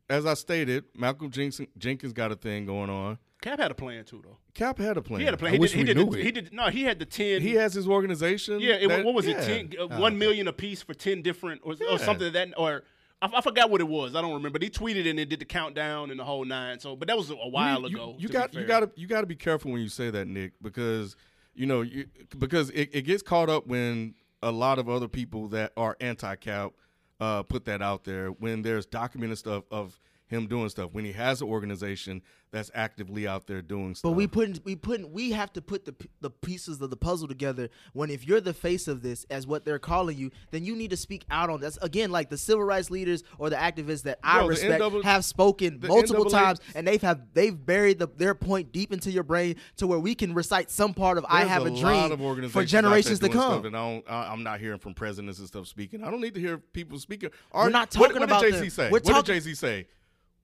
as 0.09 0.25
I 0.25 0.35
stated, 0.35 0.85
Malcolm 0.97 1.31
Jenkins, 1.31 1.69
Jenkins 1.77 2.13
got 2.13 2.33
a 2.33 2.37
thing 2.37 2.65
going 2.65 2.89
on. 2.89 3.19
Cap 3.43 3.59
had 3.59 3.71
a 3.71 3.75
plan 3.75 4.05
too, 4.05 4.21
though. 4.23 4.37
Cap 4.55 4.79
had 4.79 4.97
a 4.97 5.03
plan. 5.03 5.21
He 5.21 5.25
had 5.25 5.35
a 5.35 5.37
plan. 5.39 5.53
I 5.53 5.55
He 5.55 5.59
wish 5.61 5.71
did, 5.73 5.79
he 5.79 5.85
did, 5.85 5.97
knew 5.97 6.11
the, 6.11 6.19
it. 6.19 6.25
he 6.25 6.31
did 6.33 6.53
no. 6.53 6.69
He 6.69 6.83
had 6.83 6.99
the 6.99 7.07
ten. 7.07 7.41
He 7.41 7.55
has 7.55 7.73
his 7.75 7.89
organization. 7.89 8.61
yeah. 8.61 8.75
It, 8.75 8.89
that- 8.89 9.05
what 9.05 9.15
was 9.15 9.27
yeah. 9.27 9.41
it? 9.41 9.71
10, 9.71 9.81
uh, 9.81 9.87
Oh, 9.91 10.01
one 10.01 10.19
million 10.19 10.47
a 10.49 10.53
piece 10.53 10.83
for 10.83 10.93
ten 10.95 11.23
different 11.23 11.63
or, 11.65 11.75
or 11.91 11.99
something 11.99 12.27
of 12.27 12.33
that 12.35 12.49
or 12.59 12.83
I, 13.23 13.31
I 13.35 13.41
forgot 13.41 13.71
what 13.71 13.81
it 13.81 13.89
was. 13.89 14.15
I 14.15 14.21
don't 14.23 14.33
remember. 14.35 14.59
But 14.59 14.63
he 14.63 14.71
tweeted 14.71 15.09
and 15.09 15.19
it 15.19 15.29
did 15.29 15.41
the 15.41 15.45
countdown 15.47 16.11
and 16.11 16.19
the 16.21 16.25
whole 16.25 16.45
nine. 16.45 16.81
So, 16.81 16.97
but 16.97 17.09
that 17.09 17.17
was 17.17 17.31
a 17.31 17.35
while 17.35 17.83
you, 17.83 17.89
you- 17.89 17.97
ago. 17.97 18.15
You, 18.19 18.29
got 18.29 18.53
be 18.53 18.59
you 18.61 18.67
got 18.67 18.81
to 18.81 18.91
you 18.95 19.07
got 19.07 19.21
to 19.23 19.27
be 19.27 19.37
careful 19.37 19.71
when 19.73 19.81
you 19.81 19.89
say 19.89 20.11
that, 20.11 20.27
Nick, 20.29 20.53
because 20.61 21.17
you 21.55 21.67
know 21.67 21.81
you, 21.83 22.07
because 22.39 22.71
it, 22.71 22.91
it 22.93 23.03
gets 23.03 23.23
caught 23.23 23.49
up 23.49 23.67
when 23.67 24.15
a 24.43 24.51
lot 24.51 24.79
of 24.79 24.89
other 24.89 25.09
people 25.09 25.49
that 25.49 25.73
are 25.77 25.97
anti-cap 26.01 26.73
uh, 27.21 27.43
put 27.43 27.67
that 27.67 27.83
out 27.83 28.05
there 28.05 28.29
when 28.29 28.63
there's 28.63 28.87
documented 28.87 29.37
stuff 29.37 29.65
of 29.71 29.99
him 30.31 30.47
doing 30.47 30.69
stuff 30.69 30.91
when 30.93 31.05
he 31.05 31.13
has 31.13 31.43
an 31.43 31.49
organization 31.49 32.23
that's 32.53 32.71
actively 32.75 33.27
out 33.29 33.47
there 33.47 33.63
doing 33.63 33.95
stuff. 33.95 34.11
But 34.11 34.17
we 34.17 34.27
put 34.27 34.65
we 34.65 34.77
put 34.77 35.09
we 35.11 35.33
have 35.33 35.53
to 35.55 35.61
put 35.63 35.85
the 35.85 35.95
the 36.21 36.31
pieces 36.31 36.81
of 36.81 36.91
the 36.91 36.97
puzzle 36.97 37.29
together. 37.29 37.69
When 37.93 38.11
if 38.11 38.27
you're 38.27 38.41
the 38.41 38.55
face 38.55 38.89
of 38.89 39.03
this, 39.03 39.27
as 39.31 39.47
what 39.47 39.65
they're 39.65 39.79
calling 39.81 40.17
you, 40.17 40.31
then 40.53 40.65
you 40.65 40.75
need 40.77 40.91
to 40.91 40.97
speak 40.97 41.25
out 41.31 41.51
on 41.51 41.61
this. 41.61 41.79
Again, 41.83 42.11
like 42.11 42.31
the 42.31 42.39
civil 42.39 42.65
rights 42.65 42.91
leaders 42.91 43.25
or 43.39 43.51
the 43.51 43.57
activists 43.57 44.03
that 44.05 44.19
I 44.23 44.43
the 44.43 44.49
respect 44.49 44.81
NAA 44.81 45.03
have 45.03 45.25
spoken 45.25 45.81
multiple 45.83 46.25
NAA 46.25 46.31
times, 46.31 46.61
and 46.75 46.87
they've 46.87 47.03
have 47.03 47.23
they've 47.35 47.55
buried 47.67 47.99
the, 47.99 48.07
their 48.17 48.35
point 48.35 48.73
deep 48.73 48.93
into 48.93 49.11
your 49.11 49.25
brain 49.25 49.57
to 49.77 49.87
where 49.89 49.99
we 49.99 50.15
can 50.15 50.33
recite 50.33 50.71
some 50.71 50.95
part 50.95 51.19
of 51.19 51.27
"I 51.29 51.45
have 51.45 51.67
a, 51.67 51.71
dream" 51.71 52.49
for 52.51 52.65
generations 52.65 53.19
to 53.21 53.29
come. 53.29 53.65
and 53.67 53.77
I 53.77 54.03
I'm 54.09 54.43
not 54.45 54.61
hearing 54.61 54.79
from 54.79 54.95
presidents 54.95 55.41
and 55.41 55.49
stuff 55.49 55.67
speaking. 55.67 56.05
I 56.05 56.11
don't 56.11 56.21
need 56.21 56.35
to 56.35 56.41
hear 56.41 56.59
people 56.59 56.99
speaking. 56.99 57.31
We're 57.53 57.61
Are- 57.63 57.71
not 57.71 57.95
what- 57.97 58.09
talking 58.09 58.21
what, 58.21 58.23
about 58.29 58.43
did 58.43 58.55
Jay 58.55 58.61
Z 58.61 58.69
say? 58.71 58.85
we're 58.87 58.91
what 58.99 59.05
talk- 59.05 59.25
did 59.25 59.35
Jay 59.35 59.41
Z 59.41 59.55
say? 59.55 59.87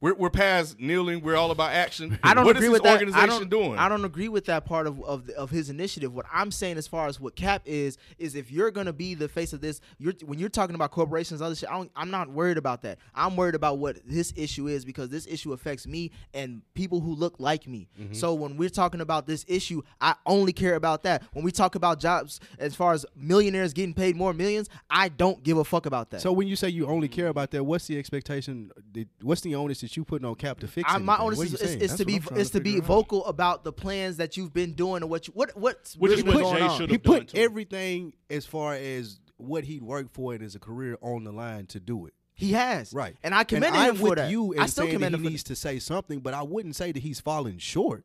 We're, 0.01 0.15
we're 0.15 0.31
past 0.31 0.79
kneeling. 0.79 1.23
We're 1.23 1.37
all 1.37 1.51
about 1.51 1.73
action. 1.73 2.19
I 2.23 2.35
don't 2.35 2.45
What 2.45 2.57
agree 2.57 2.67
is 2.67 2.73
with 2.73 2.85
his 2.85 3.15
that. 3.15 3.17
I 3.17 3.27
don't, 3.27 3.49
doing? 3.49 3.79
I 3.79 3.89
don't 3.89 4.05
agree 4.05 4.29
with 4.29 4.45
that 4.47 4.67
part 4.67 4.87
of, 4.87 5.03
of 5.03 5.29
of 5.31 5.51
his 5.51 5.71
initiative. 5.71 6.15
What 6.15 6.27
I'm 6.33 6.51
saying, 6.51 6.77
as 6.77 6.87
far 6.87 7.07
as 7.07 7.19
what 7.19 7.35
Cap 7.35 7.63
is, 7.65 7.97
is 8.19 8.35
if 8.35 8.53
you're 8.53 8.71
gonna 8.71 8.93
be 8.93 9.15
the 9.15 9.29
face 9.29 9.55
of 9.55 9.61
this, 9.63 9.81
you're 9.99 10.13
when 10.25 10.39
you're 10.39 10.51
talking 10.51 10.75
about 10.75 10.91
corporations, 10.91 11.41
other 11.41 11.55
shit. 11.55 11.71
I 11.71 11.73
don't, 11.73 11.91
I'm 11.97 12.11
not 12.11 12.29
worried 12.29 12.59
about 12.59 12.83
that. 12.83 12.99
I'm 13.15 13.37
worried 13.37 13.55
about 13.55 13.79
what 13.79 13.97
this 14.05 14.35
issue 14.37 14.69
is 14.69 14.85
because 14.85 15.09
this 15.09 15.27
issue 15.27 15.55
affects 15.55 15.87
me 15.87 16.11
and 16.35 16.61
people 16.75 17.01
who 17.01 17.15
look 17.15 17.37
like 17.39 17.67
me. 17.67 17.89
Mm-hmm. 17.99 18.13
So 18.13 18.35
when 18.35 18.59
we're 18.59 18.69
talking 18.69 19.01
about 19.01 19.27
this 19.27 19.47
issue, 19.49 19.81
I 20.01 20.15
only 20.27 20.53
care 20.53 20.75
about 20.75 21.05
that. 21.05 21.23
When 21.33 21.45
we 21.45 21.53
talk 21.53 21.75
about 21.75 22.01
jobs, 22.01 22.39
as 22.59 22.75
far 22.75 22.93
as 22.93 23.07
millionaires 23.17 23.73
getting 23.73 23.95
paid 23.95 24.15
more 24.15 24.35
millions, 24.35 24.69
I 24.91 25.09
don't 25.09 25.43
give 25.43 25.57
a 25.57 25.65
fuck 25.65 25.87
about 25.87 26.11
that. 26.11 26.21
So 26.21 26.33
when 26.33 26.49
you 26.49 26.57
say 26.57 26.69
you 26.69 26.87
only 26.87 27.09
care 27.09 27.29
about 27.29 27.51
that, 27.53 27.65
what's 27.65 27.87
the 27.87 27.99
expectation? 27.99 28.71
What's 29.23 29.41
the 29.41 29.55
onus 29.55 29.81
that 29.81 29.96
you 29.97 30.05
putting 30.05 30.27
on 30.27 30.35
Cap 30.35 30.61
to 30.61 30.69
fix 30.69 30.91
I, 30.91 30.97
it? 30.97 31.01
my 31.03 31.19
onus 31.19 31.39
what 31.39 31.47
is, 31.47 31.55
are 31.63 31.67
you 31.69 31.77
is, 31.77 31.93
is 31.93 31.99
to 31.99 32.05
be 32.05 32.21
is 32.37 32.51
to 32.51 32.61
be 32.61 32.71
figure 32.75 32.83
out. 32.83 32.87
vocal 32.87 33.25
about 33.27 33.65
the 33.65 33.73
plans 33.73 34.17
that 34.19 34.37
you've 34.37 34.53
been 34.55 34.73
doing 34.73 35.03
and 35.03 35.11
what 35.11 35.27
you 35.27 35.33
what 35.35 35.57
what's 35.57 35.97
Which 35.97 36.11
really 36.11 36.23
what 36.25 36.35
going 36.35 36.57
Jay 36.57 36.63
on. 36.63 36.79
should 36.79 36.91
He 36.91 36.95
have 36.95 37.03
put 37.03 37.29
too. 37.29 37.39
everything 37.39 38.13
as 38.31 38.45
far 38.47 38.75
as 38.75 39.19
what 39.39 39.65
he'd 39.65 39.83
worked 39.83 40.15
for 40.15 40.35
in 40.35 40.41
his 40.41 40.57
career 40.57 40.97
on 41.01 41.25
the 41.25 41.33
line 41.33 41.67
to 41.67 41.81
do 41.81 42.07
it. 42.07 42.15
He 42.35 42.53
has. 42.53 42.93
Right. 42.93 43.17
And 43.23 43.35
I 43.35 43.45
commend 43.45 43.75
commended 43.75 43.81
I'm 43.81 43.95
him 43.95 44.01
for 44.01 44.11
with 44.11 44.19
that. 44.19 44.31
you 44.31 44.55
I 44.59 44.67
still 44.67 44.85
saying 44.85 44.95
commend 44.97 45.15
that 45.15 45.19
him 45.19 45.23
he 45.23 45.29
for 45.29 45.31
needs 45.31 45.43
to 45.45 45.57
say 45.57 45.79
something, 45.79 46.21
but 46.21 46.35
I 46.35 46.43
wouldn't 46.43 46.77
say 46.77 46.93
that 46.93 47.03
he's 47.03 47.19
falling 47.21 47.59
short. 47.59 48.05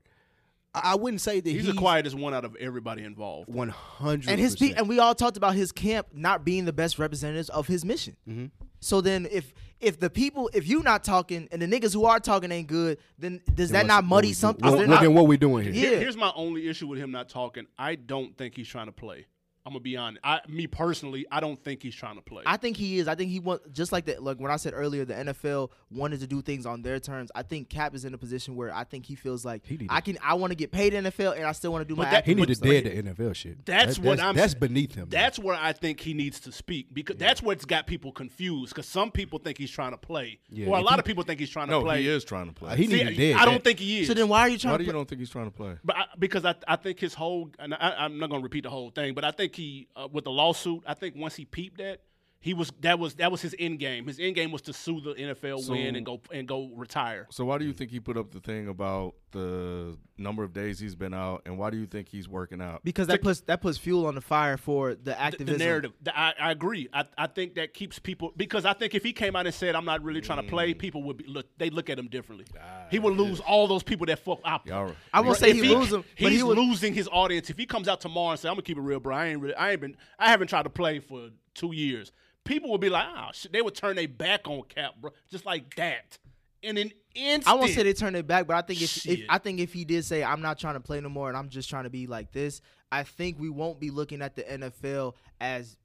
I, 0.73 0.91
I 0.91 0.95
wouldn't 0.95 1.22
say 1.22 1.39
that 1.39 1.49
He's, 1.49 1.65
he's, 1.65 1.73
the 1.73 1.80
quietest 1.80 2.15
one 2.15 2.34
out 2.34 2.45
of 2.45 2.56
everybody 2.57 3.03
involved. 3.03 3.53
one 3.53 3.69
hundred. 3.69 4.30
and 4.30 4.39
his 4.39 4.56
pe- 4.56 4.73
and 4.73 4.88
we 4.88 4.99
all 4.99 5.15
talked 5.15 5.38
about 5.38 5.56
his 5.56 5.72
camp 5.72 6.07
not 6.14 6.45
being 6.45 6.65
the 6.65 6.73
best 6.73 6.99
representatives 6.99 7.49
of 7.49 7.68
his 7.68 7.84
mission. 7.85 8.15
Mm-hmm. 8.27 8.45
So 8.80 9.02
then 9.02 9.27
if 9.31 9.53
if 9.80 9.99
the 9.99 10.10
people 10.10 10.49
if 10.53 10.68
you 10.68 10.81
not 10.81 11.03
talking 11.03 11.48
and 11.52 11.61
the 11.61 11.68
niggas 11.68 11.93
who 11.93 12.06
are 12.06 12.19
talking 12.19 12.52
ain't 12.52 12.68
good, 12.68 12.98
then 13.19 13.41
does 13.53 13.72
that 13.72 13.85
not 13.85 14.03
muddy 14.06 14.34
something? 14.34 14.64
What, 14.64 14.73
is 14.73 14.80
there 14.80 14.88
what, 14.88 14.93
not- 14.95 15.02
then 15.03 15.14
what 15.14 15.27
we 15.27 15.38
doing 15.38 15.72
here? 15.72 15.91
Yeah. 15.93 15.99
Here's 15.99 16.18
my 16.18 16.31
only 16.35 16.68
issue 16.68 16.88
with 16.88 16.99
him 16.99 17.11
not 17.11 17.30
talking. 17.30 17.68
I 17.77 17.95
don't 17.95 18.35
think 18.38 18.56
he's 18.56 18.68
trying 18.68 18.88
to 18.88 18.91
play. 18.91 19.26
I'm 19.66 19.74
gonna 19.74 19.82
be 19.82 19.96
honest. 19.96 20.22
I, 20.24 20.40
me 20.48 20.66
personally, 20.66 21.26
I 21.32 21.40
don't 21.40 21.64
think 21.64 21.84
he's 21.84 21.94
trying 21.94 22.16
to 22.16 22.22
play. 22.22 22.42
I 22.48 22.58
think 22.58 22.78
he 22.78 22.98
is. 22.98 23.08
I 23.08 23.14
think 23.16 23.30
he 23.30 23.40
want 23.40 23.72
just 23.74 23.92
like 23.92 24.06
that. 24.06 24.24
Like 24.24 24.38
when 24.40 24.52
I 24.52 24.56
said 24.56 24.74
earlier, 24.76 25.06
the 25.06 25.14
NFL 25.14 25.70
wanted 25.92 26.20
to 26.22 26.28
do 26.28 26.42
things 26.42 26.66
on 26.66 26.82
their 26.82 27.00
terms. 27.00 27.30
I 27.36 27.44
think 27.44 27.70
Cap 27.70 27.94
is 27.94 28.04
in 28.04 28.14
a 28.16 28.18
position 28.18 28.56
where 28.56 28.74
I 28.74 28.84
think 28.86 29.06
he 29.06 29.14
feels 29.14 29.46
like 29.46 29.66
He 29.66 29.86
I 29.90 30.02
can. 30.02 30.18
I 30.24 30.34
want 30.34 30.50
to 30.52 30.56
get 30.56 30.72
paid 30.72 30.94
NFL 30.94 31.36
and 31.36 31.46
I 31.46 31.52
still 31.52 31.72
want 31.72 31.84
to 31.84 31.88
do 31.88 31.96
But 31.96 32.06
my. 32.06 32.12
that- 32.12 32.26
He 32.26 32.34
need 32.34 32.48
to 32.48 32.60
But- 32.60 32.68
dead 32.70 32.84
the 32.86 33.12
NFL 33.14 33.36
shit. 33.36 33.64
That's 33.66 33.98
That- 33.98 34.04
what 34.06 34.18
that's, 34.18 34.22
I'm. 34.28 34.36
That's 34.36 34.54
beneath 34.56 34.96
him. 34.96 35.08
That's 35.10 35.38
where 35.38 35.56
I 35.56 35.74
think 35.74 36.00
he 36.00 36.14
needs 36.16 36.40
to 36.42 36.52
speak 36.52 36.88
because 36.92 37.18
that's 37.18 37.44
what's 37.44 37.66
got 37.66 37.86
people 37.86 38.12
confused. 38.12 38.74
Because 38.74 38.88
some 38.88 39.12
people 39.12 39.38
think 39.38 39.60
he's 39.60 39.70
trying 39.72 39.92
to 39.92 39.98
play, 39.98 40.40
Yeah, 40.50 40.70
or 40.70 40.78
a 40.78 40.82
lot 40.82 40.94
he- 40.96 41.00
of 41.00 41.06
people 41.06 41.24
think 41.24 41.40
he's 41.40 41.52
trying 41.52 41.68
to 41.68 41.72
no, 41.74 41.82
play. 41.84 42.02
he 42.02 42.08
is 42.10 42.24
trying 42.24 42.48
to 42.48 42.54
play. 42.54 42.72
Uh, 42.72 42.76
he 42.76 42.88
See, 42.88 42.94
need 43.04 43.10
to 43.10 43.16
dead 43.16 43.36
I 43.36 43.46
don't 43.46 43.56
that. 43.56 43.64
think 43.64 43.80
he 43.80 44.00
is. 44.02 44.08
So 44.08 44.16
then 44.16 44.28
why 44.28 44.42
are 44.42 44.50
you 44.50 44.58
trying 44.58 44.72
Why 44.74 44.78
to? 44.80 44.84
do 44.84 44.88
you 44.88 44.94
don't 44.94 45.08
think 45.08 45.20
he's 45.20 45.30
trying 45.30 45.46
to 45.46 45.52
play? 45.52 45.76
But 45.84 45.98
I, 45.98 46.06
because 46.18 46.46
I, 46.46 46.56
I 46.68 46.78
think 46.78 47.00
his 47.00 47.14
whole, 47.14 47.52
and 47.60 47.76
I, 47.76 47.94
I'm 48.00 48.18
not 48.18 48.30
going 48.32 48.42
to 48.42 48.44
repeat 48.44 48.64
the 48.64 48.70
whole 48.72 48.90
thing, 48.90 49.14
but 49.14 49.24
I 49.24 49.30
think 49.30 49.51
he, 49.56 49.88
uh, 49.95 50.07
with 50.11 50.23
the 50.26 50.32
lawsuit, 50.32 50.84
I 50.86 50.94
think 50.94 51.15
once 51.15 51.36
he 51.36 51.45
peeped 51.45 51.78
that, 51.78 52.02
he 52.40 52.53
was 52.56 52.72
that 52.82 52.98
was 52.98 53.15
that 53.15 53.32
was 53.32 53.41
his 53.41 53.56
end 53.60 53.80
game. 53.80 54.07
His 54.07 54.19
end 54.19 54.34
game 54.36 54.52
was 54.52 54.61
to 54.64 54.73
sue 54.73 54.99
the 54.99 55.14
NFL, 55.14 55.60
So- 55.61 55.73
win, 55.73 55.95
and 55.95 56.06
go 56.06 56.19
and 56.32 56.48
go 56.48 56.69
retire. 56.76 57.28
So 57.30 57.45
why 57.45 57.57
do 57.60 57.65
you 57.65 57.73
think 57.73 57.91
he 57.91 57.99
put 57.99 58.18
up 58.18 58.32
the 58.32 58.40
thing 58.40 58.68
about 58.68 59.14
the 59.32 59.98
number 60.18 60.44
of 60.44 60.53
days 60.53 60.80
he's 60.80 60.95
been 60.95 61.14
out, 61.14 61.41
and 61.45 61.58
why 61.58 61.70
do 61.70 61.78
you 61.78 61.86
think 61.86 62.08
he's 62.10 62.28
working 62.30 62.62
out? 62.62 62.82
because 62.84 63.08
that 63.08 63.22
puts 63.22 63.41
that 63.41 63.62
puts 63.62 63.78
fuel 63.78 64.06
on 64.06 64.16
the 64.16 64.22
fire 64.22 64.58
for 64.58 64.90
the 64.95 65.02
The, 65.03 65.20
activism. 65.22 65.58
the 65.58 65.64
narrative, 65.64 65.91
The- 66.02 66.18
I, 66.18 66.34
I 66.40 66.52
agree. 66.52 66.88
I, 66.94 67.06
I 67.18 67.28
think 67.28 67.56
that 67.56 67.74
keeps 67.74 67.99
people 67.99 68.34
because 68.38 68.66
I 68.66 68.74
think 68.74 68.94
if 68.95 69.03
he 69.03 69.14
came 69.14 69.36
out 69.36 69.45
and 69.45 69.56
said 69.56 69.76
I'm 69.76 69.86
not 69.86 70.03
really 70.03 70.22
trying 70.22 70.40
to 70.40 70.44
Mm. 70.48 70.49
play, 70.49 70.74
people 70.74 71.03
would 71.03 71.18
be 71.18 71.26
look 71.26 71.48
they 71.58 71.70
look 71.70 71.90
at 71.90 71.98
him 71.98 72.08
differently. 72.08 72.45
Ah, 72.60 72.86
he 72.91 72.99
would 72.99 73.16
lose 73.18 73.40
all 73.40 73.68
those 73.68 73.84
people 73.84 74.06
that 74.08 74.20
fuck 74.20 74.40
up. 74.44 74.68
Y'all- 74.68 74.94
I 75.14 75.22
won't 75.22 75.38
say 75.38 75.52
if 75.52 75.58
he 75.64 75.74
lose 75.76 75.94
'em, 75.94 76.03
but 76.20 76.32
He's 76.32 76.40
he 76.40 76.44
would- 76.44 76.58
losing 76.58 76.94
his 76.94 77.08
audience 77.12 77.49
if 77.49 77.58
he 77.58 77.66
comes 77.66 77.88
out 77.88 78.02
tomorrow 78.02 78.32
and 78.32 78.40
say, 78.40 78.48
"I'm 78.49 78.53
gonna 78.56 78.62
keep 78.64 78.78
it 78.78 78.82
real, 78.82 78.99
bro. 78.99 79.16
I 79.16 79.28
ain't 79.28 79.41
really, 79.41 79.56
I 79.56 79.72
ain't 79.72 79.82
been, 79.82 79.95
I 80.20 80.30
haven't 80.30 80.48
tried 80.48 80.64
to 80.64 80.70
play 80.70 80.99
for 80.99 81.30
two 81.53 81.74
years." 81.74 82.12
People 82.44 82.72
would 82.72 82.82
be 82.82 82.90
like, 82.90 83.06
"Ah, 83.08 83.32
shit." 83.34 83.52
They 83.53 83.62
would 83.62 83.76
turn 83.76 83.95
their 83.95 84.08
back 84.08 84.48
on 84.48 84.64
Cap, 84.64 84.95
bro, 84.99 85.12
just 85.30 85.45
like 85.45 85.76
that. 85.76 86.18
In 86.62 86.78
an 86.78 86.92
instant, 87.16 87.48
I 87.48 87.56
won't 87.56 87.72
say 87.72 87.84
they 87.84 87.94
turned 87.94 88.16
it 88.16 88.28
back, 88.28 88.46
but 88.46 88.56
I 88.56 88.62
think 88.62 88.82
if, 88.82 89.06
if 89.08 89.22
I 89.30 89.40
think 89.40 89.60
if 89.60 89.74
he 89.74 89.84
did 89.84 90.06
say 90.06 90.24
I'm 90.24 90.42
not 90.42 90.60
trying 90.60 90.76
to 90.76 90.80
play 90.80 91.02
no 91.02 91.10
more 91.10 91.28
and 91.28 91.38
I'm 91.38 91.50
just 91.50 91.70
trying 91.70 91.86
to 91.86 91.90
be 91.90 92.06
like 92.08 92.32
this, 92.32 92.62
I 92.92 93.04
think 93.04 93.40
we 93.40 93.50
won't 93.50 93.80
be 93.80 93.90
looking 93.90 94.22
at 94.22 94.36
the 94.36 94.44
NFL 94.44 95.14
as 95.40 95.78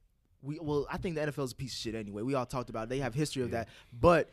we 0.42 0.58
well, 0.60 0.86
I 0.90 0.98
think 0.98 1.14
the 1.16 1.22
NFL 1.22 1.44
is 1.44 1.52
a 1.52 1.56
piece 1.56 1.72
of 1.72 1.78
shit 1.78 1.94
anyway. 1.94 2.22
We 2.22 2.34
all 2.34 2.46
talked 2.46 2.70
about 2.70 2.84
it. 2.84 2.88
They 2.90 2.98
have 2.98 3.14
history 3.14 3.42
of 3.42 3.52
that. 3.52 3.68
But 3.92 4.30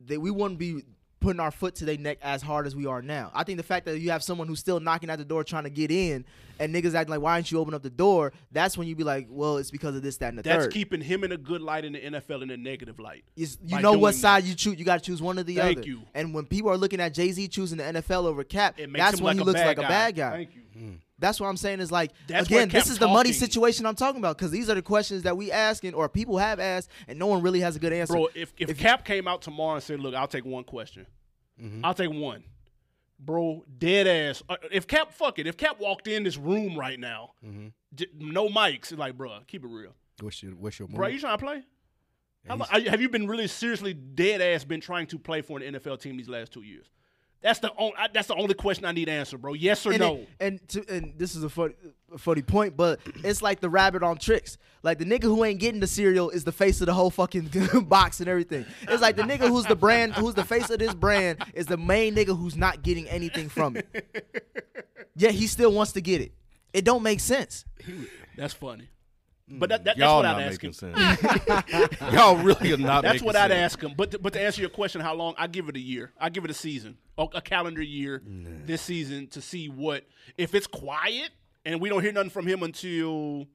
they, 0.00 0.18
we 0.18 0.30
wouldn't 0.30 0.58
be 0.58 0.82
putting 1.22 1.40
our 1.40 1.50
foot 1.50 1.74
to 1.76 1.84
their 1.84 1.96
neck 1.96 2.18
as 2.22 2.42
hard 2.42 2.66
as 2.66 2.76
we 2.76 2.86
are 2.86 3.00
now. 3.00 3.30
I 3.34 3.44
think 3.44 3.56
the 3.56 3.62
fact 3.62 3.86
that 3.86 3.98
you 3.98 4.10
have 4.10 4.22
someone 4.22 4.48
who's 4.48 4.58
still 4.60 4.80
knocking 4.80 5.08
at 5.10 5.18
the 5.18 5.24
door 5.24 5.44
trying 5.44 5.64
to 5.64 5.70
get 5.70 5.90
in 5.90 6.24
and 6.58 6.74
niggas 6.74 6.94
acting 6.94 7.10
like 7.10 7.20
why 7.22 7.32
aren't 7.32 7.50
you 7.50 7.58
open 7.58 7.72
up 7.74 7.82
the 7.82 7.90
door? 7.90 8.32
That's 8.50 8.76
when 8.76 8.86
you 8.88 8.94
be 8.94 9.04
like, 9.04 9.26
well, 9.30 9.56
it's 9.56 9.70
because 9.70 9.96
of 9.96 10.02
this, 10.02 10.18
that, 10.18 10.28
and 10.28 10.38
the 10.38 10.42
that's 10.42 10.64
third. 10.64 10.72
keeping 10.72 11.00
him 11.00 11.24
in 11.24 11.32
a 11.32 11.36
good 11.36 11.62
light 11.62 11.84
in 11.84 11.92
the 11.94 12.00
NFL 12.00 12.42
in 12.42 12.50
a 12.50 12.56
negative 12.56 12.98
light. 12.98 13.24
Is- 13.36 13.58
you 13.64 13.80
know 13.80 13.92
what 13.92 14.10
doing 14.12 14.20
side 14.20 14.44
you 14.44 14.54
choose. 14.54 14.78
You 14.78 14.84
got 14.84 14.98
to 14.98 15.04
choose 15.04 15.22
one 15.22 15.38
or 15.38 15.42
the 15.42 15.56
Thank 15.56 15.78
other. 15.78 15.86
you. 15.86 16.02
And 16.14 16.34
when 16.34 16.44
people 16.46 16.70
are 16.70 16.76
looking 16.76 17.00
at 17.00 17.14
Jay 17.14 17.32
Z 17.32 17.48
choosing 17.48 17.78
the 17.78 17.84
NFL 17.84 18.24
over 18.26 18.44
Cap, 18.44 18.76
that's 18.76 19.20
when 19.20 19.36
like 19.36 19.38
he 19.38 19.44
looks 19.44 19.60
bad 19.60 19.66
like 19.68 19.76
guy. 19.78 19.82
a 19.84 19.88
bad 19.88 20.14
guy. 20.16 20.30
Thank 20.32 20.54
you. 20.54 20.62
Hmm. 20.74 20.92
That's 21.22 21.40
what 21.40 21.46
I'm 21.48 21.56
saying 21.56 21.80
is 21.80 21.90
like 21.90 22.10
That's 22.26 22.46
again, 22.46 22.68
this 22.68 22.90
is 22.90 22.98
the 22.98 23.06
money 23.08 23.30
talking. 23.30 23.40
situation 23.40 23.86
I'm 23.86 23.94
talking 23.94 24.18
about 24.20 24.36
because 24.36 24.50
these 24.50 24.68
are 24.68 24.74
the 24.74 24.82
questions 24.82 25.22
that 25.22 25.36
we 25.38 25.50
asking 25.50 25.94
or 25.94 26.08
people 26.10 26.36
have 26.36 26.60
asked 26.60 26.90
and 27.08 27.18
no 27.18 27.26
one 27.28 27.40
really 27.40 27.60
has 27.60 27.76
a 27.76 27.78
good 27.78 27.94
answer. 27.94 28.12
Bro, 28.12 28.28
if, 28.34 28.52
if 28.58 28.68
If- 28.70 28.78
Cap 28.78 29.04
came 29.06 29.26
out 29.26 29.40
tomorrow 29.40 29.76
and 29.76 29.82
said, 29.82 30.00
"Look, 30.00 30.14
I'll 30.14 30.28
take 30.28 30.44
one 30.44 30.64
question. 30.64 31.06
Mm-hmm. 31.58 31.82
I'll 31.84 31.94
take 31.94 32.10
one." 32.10 32.44
Bro, 33.18 33.64
dead 33.78 34.06
ass. 34.08 34.42
Uh, 34.48 34.56
If 34.70 34.86
Cap, 34.86 35.12
fuck 35.12 35.38
it. 35.38 35.46
If 35.46 35.56
Cap 35.56 35.78
walked 35.78 36.08
in 36.08 36.24
this 36.24 36.36
room 36.36 36.76
right 36.78 36.98
now, 36.98 37.32
Mm-hmm. 37.46 37.68
j- 37.94 38.06
no 38.18 38.48
mics, 38.48 38.96
like, 38.98 39.16
bro, 39.16 39.38
keep 39.46 39.64
it 39.64 39.68
real. 39.68 39.94
What's 40.20 40.42
your 40.42 40.52
what's 40.52 40.78
your 40.78 40.88
Bro, 40.88 41.06
you 41.08 41.20
trying 41.20 41.38
to 41.38 41.44
play? 41.44 41.62
How 42.48 42.58
have 42.58 43.00
you 43.00 43.08
been 43.08 43.28
really 43.28 43.46
seriously 43.46 43.94
dead 43.94 44.40
ass 44.40 44.64
been 44.64 44.80
trying 44.80 45.06
to 45.06 45.18
play 45.18 45.42
for 45.42 45.60
an 45.60 45.74
NFL 45.74 46.00
team 46.00 46.16
these 46.16 46.28
last 46.28 46.52
two 46.52 46.62
years? 46.62 46.86
That's 47.42 47.58
the 47.58 47.72
only. 47.76 47.94
That's 48.14 48.28
the 48.28 48.34
only 48.36 48.54
question 48.54 48.84
I 48.84 48.92
need 48.92 49.08
answered, 49.08 49.42
bro. 49.42 49.54
Yes 49.54 49.84
or 49.84 49.90
and 49.92 50.00
no? 50.00 50.14
it- 50.16 50.28
and 50.40 50.68
to, 50.68 50.94
and 50.94 51.14
this 51.18 51.34
is 51.34 51.42
a 51.42 51.48
funny, 51.48 51.74
a 52.14 52.18
funny 52.18 52.42
point, 52.42 52.76
but 52.76 53.00
it's 53.24 53.42
like 53.42 53.60
the 53.60 53.68
rabbit 53.68 54.02
on 54.02 54.16
Trix. 54.18 54.58
Like 54.84 54.98
the 54.98 55.04
nigga 55.04 55.24
who 55.24 55.44
ain't 55.44 55.58
getting 55.60 55.80
the 55.80 55.86
cereal 55.86 56.30
is 56.30 56.44
the 56.44 56.52
face 56.52 56.80
of 56.80 56.86
the 56.86 56.94
whole 56.94 57.10
fucking 57.10 57.50
box 57.86 58.20
and 58.20 58.28
everything. 58.28 58.64
It's 58.82 59.02
like 59.02 59.16
the 59.16 59.22
nigga 59.22 59.48
who's 59.48 59.64
the 59.66 59.76
brand, 59.76 60.14
who's 60.14 60.34
the 60.34 60.44
face 60.44 60.70
of 60.70 60.78
this 60.78 60.94
brand, 60.94 61.44
is 61.54 61.66
the 61.66 61.76
main 61.76 62.14
nigga 62.14 62.36
who's 62.38 62.56
not 62.56 62.82
getting 62.82 63.08
anything 63.08 63.48
from 63.48 63.76
it. 63.76 64.46
Yet 65.16 65.32
he 65.34 65.46
still 65.46 65.72
wants 65.72 65.92
to 65.92 66.00
get 66.00 66.20
it. 66.20 66.32
It 66.72 66.84
don't 66.84 67.02
make 67.02 67.20
sense. 67.20 67.64
That's 68.36 68.54
funny. 68.54 68.88
But 69.58 69.68
that, 69.70 69.84
that, 69.84 69.96
that's 69.96 69.98
Y'all 69.98 70.16
what 70.16 70.22
not 70.22 70.36
I'd 70.36 70.42
ask 70.44 70.62
making 70.62 70.88
him. 70.88 70.94
sense. 70.96 71.92
Y'all 72.12 72.36
really 72.36 72.72
are 72.72 72.76
not. 72.76 73.02
That's 73.02 73.22
what 73.22 73.36
I'd 73.36 73.50
sense. 73.50 73.74
ask 73.74 73.80
him. 73.82 73.94
But 73.96 74.12
to, 74.12 74.18
but 74.18 74.32
to 74.34 74.40
answer 74.40 74.60
your 74.60 74.70
question, 74.70 75.00
how 75.00 75.14
long? 75.14 75.34
I 75.38 75.46
give 75.46 75.68
it 75.68 75.76
a 75.76 75.80
year. 75.80 76.12
I 76.18 76.28
give 76.30 76.44
it 76.44 76.50
a 76.50 76.54
season, 76.54 76.96
a, 77.18 77.26
a 77.34 77.40
calendar 77.40 77.82
year, 77.82 78.22
this 78.66 78.82
season 78.82 79.26
to 79.28 79.40
see 79.40 79.68
what 79.68 80.04
if 80.38 80.54
it's 80.54 80.66
quiet 80.66 81.30
and 81.64 81.80
we 81.80 81.88
don't 81.88 82.02
hear 82.02 82.12
nothing 82.12 82.30
from 82.30 82.46
him 82.46 82.62
until 82.62 83.46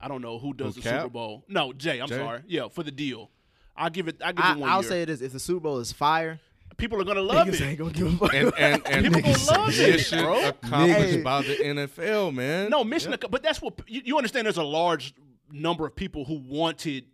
I 0.00 0.08
don't 0.08 0.22
know 0.22 0.38
who 0.38 0.52
does 0.54 0.74
Who, 0.76 0.82
the 0.82 0.88
Cap? 0.90 1.00
Super 1.02 1.12
Bowl. 1.12 1.44
No, 1.48 1.72
Jay. 1.72 2.00
I'm 2.00 2.08
Jay? 2.08 2.16
sorry. 2.16 2.42
Yeah, 2.46 2.68
for 2.68 2.82
the 2.82 2.90
deal. 2.92 3.30
I'll 3.76 3.90
give 3.90 4.08
it. 4.08 4.16
I 4.24 4.32
give 4.32 4.44
I, 4.44 4.52
it 4.52 4.58
one 4.58 4.68
I'll 4.70 4.82
year. 4.82 4.88
say 4.90 5.02
it 5.02 5.10
is: 5.10 5.22
if 5.22 5.32
the 5.32 5.40
Super 5.40 5.60
Bowl 5.60 5.78
is 5.78 5.92
fire, 5.92 6.40
People 6.76 7.00
are 7.00 7.04
gonna 7.04 7.20
love 7.22 7.48
niggas 7.48 7.54
it. 7.54 7.60
ain't 7.62 7.78
gonna 7.78 7.90
give 7.92 8.06
a 8.06 8.16
fuck. 8.16 8.34
And 8.34 8.52
and 8.56 8.86
and 8.86 9.04
People 9.04 9.20
gonna 9.22 9.44
love 9.62 9.68
it, 9.78 9.90
mission 9.92 10.22
bro. 10.22 10.48
accomplished 10.48 11.10
Hey. 11.10 11.22
by 11.22 11.42
the 11.42 11.56
NFL, 11.56 12.32
man. 12.34 12.70
No 12.70 12.84
mission, 12.84 13.16
but 13.30 13.42
that's 13.42 13.60
what 13.60 13.80
you, 13.88 14.02
you 14.04 14.16
understand. 14.16 14.46
There's 14.46 14.58
a 14.58 14.62
large 14.62 15.12
number 15.50 15.86
of 15.86 15.94
people 15.94 16.24
who 16.24 16.40
wanted 16.40 17.06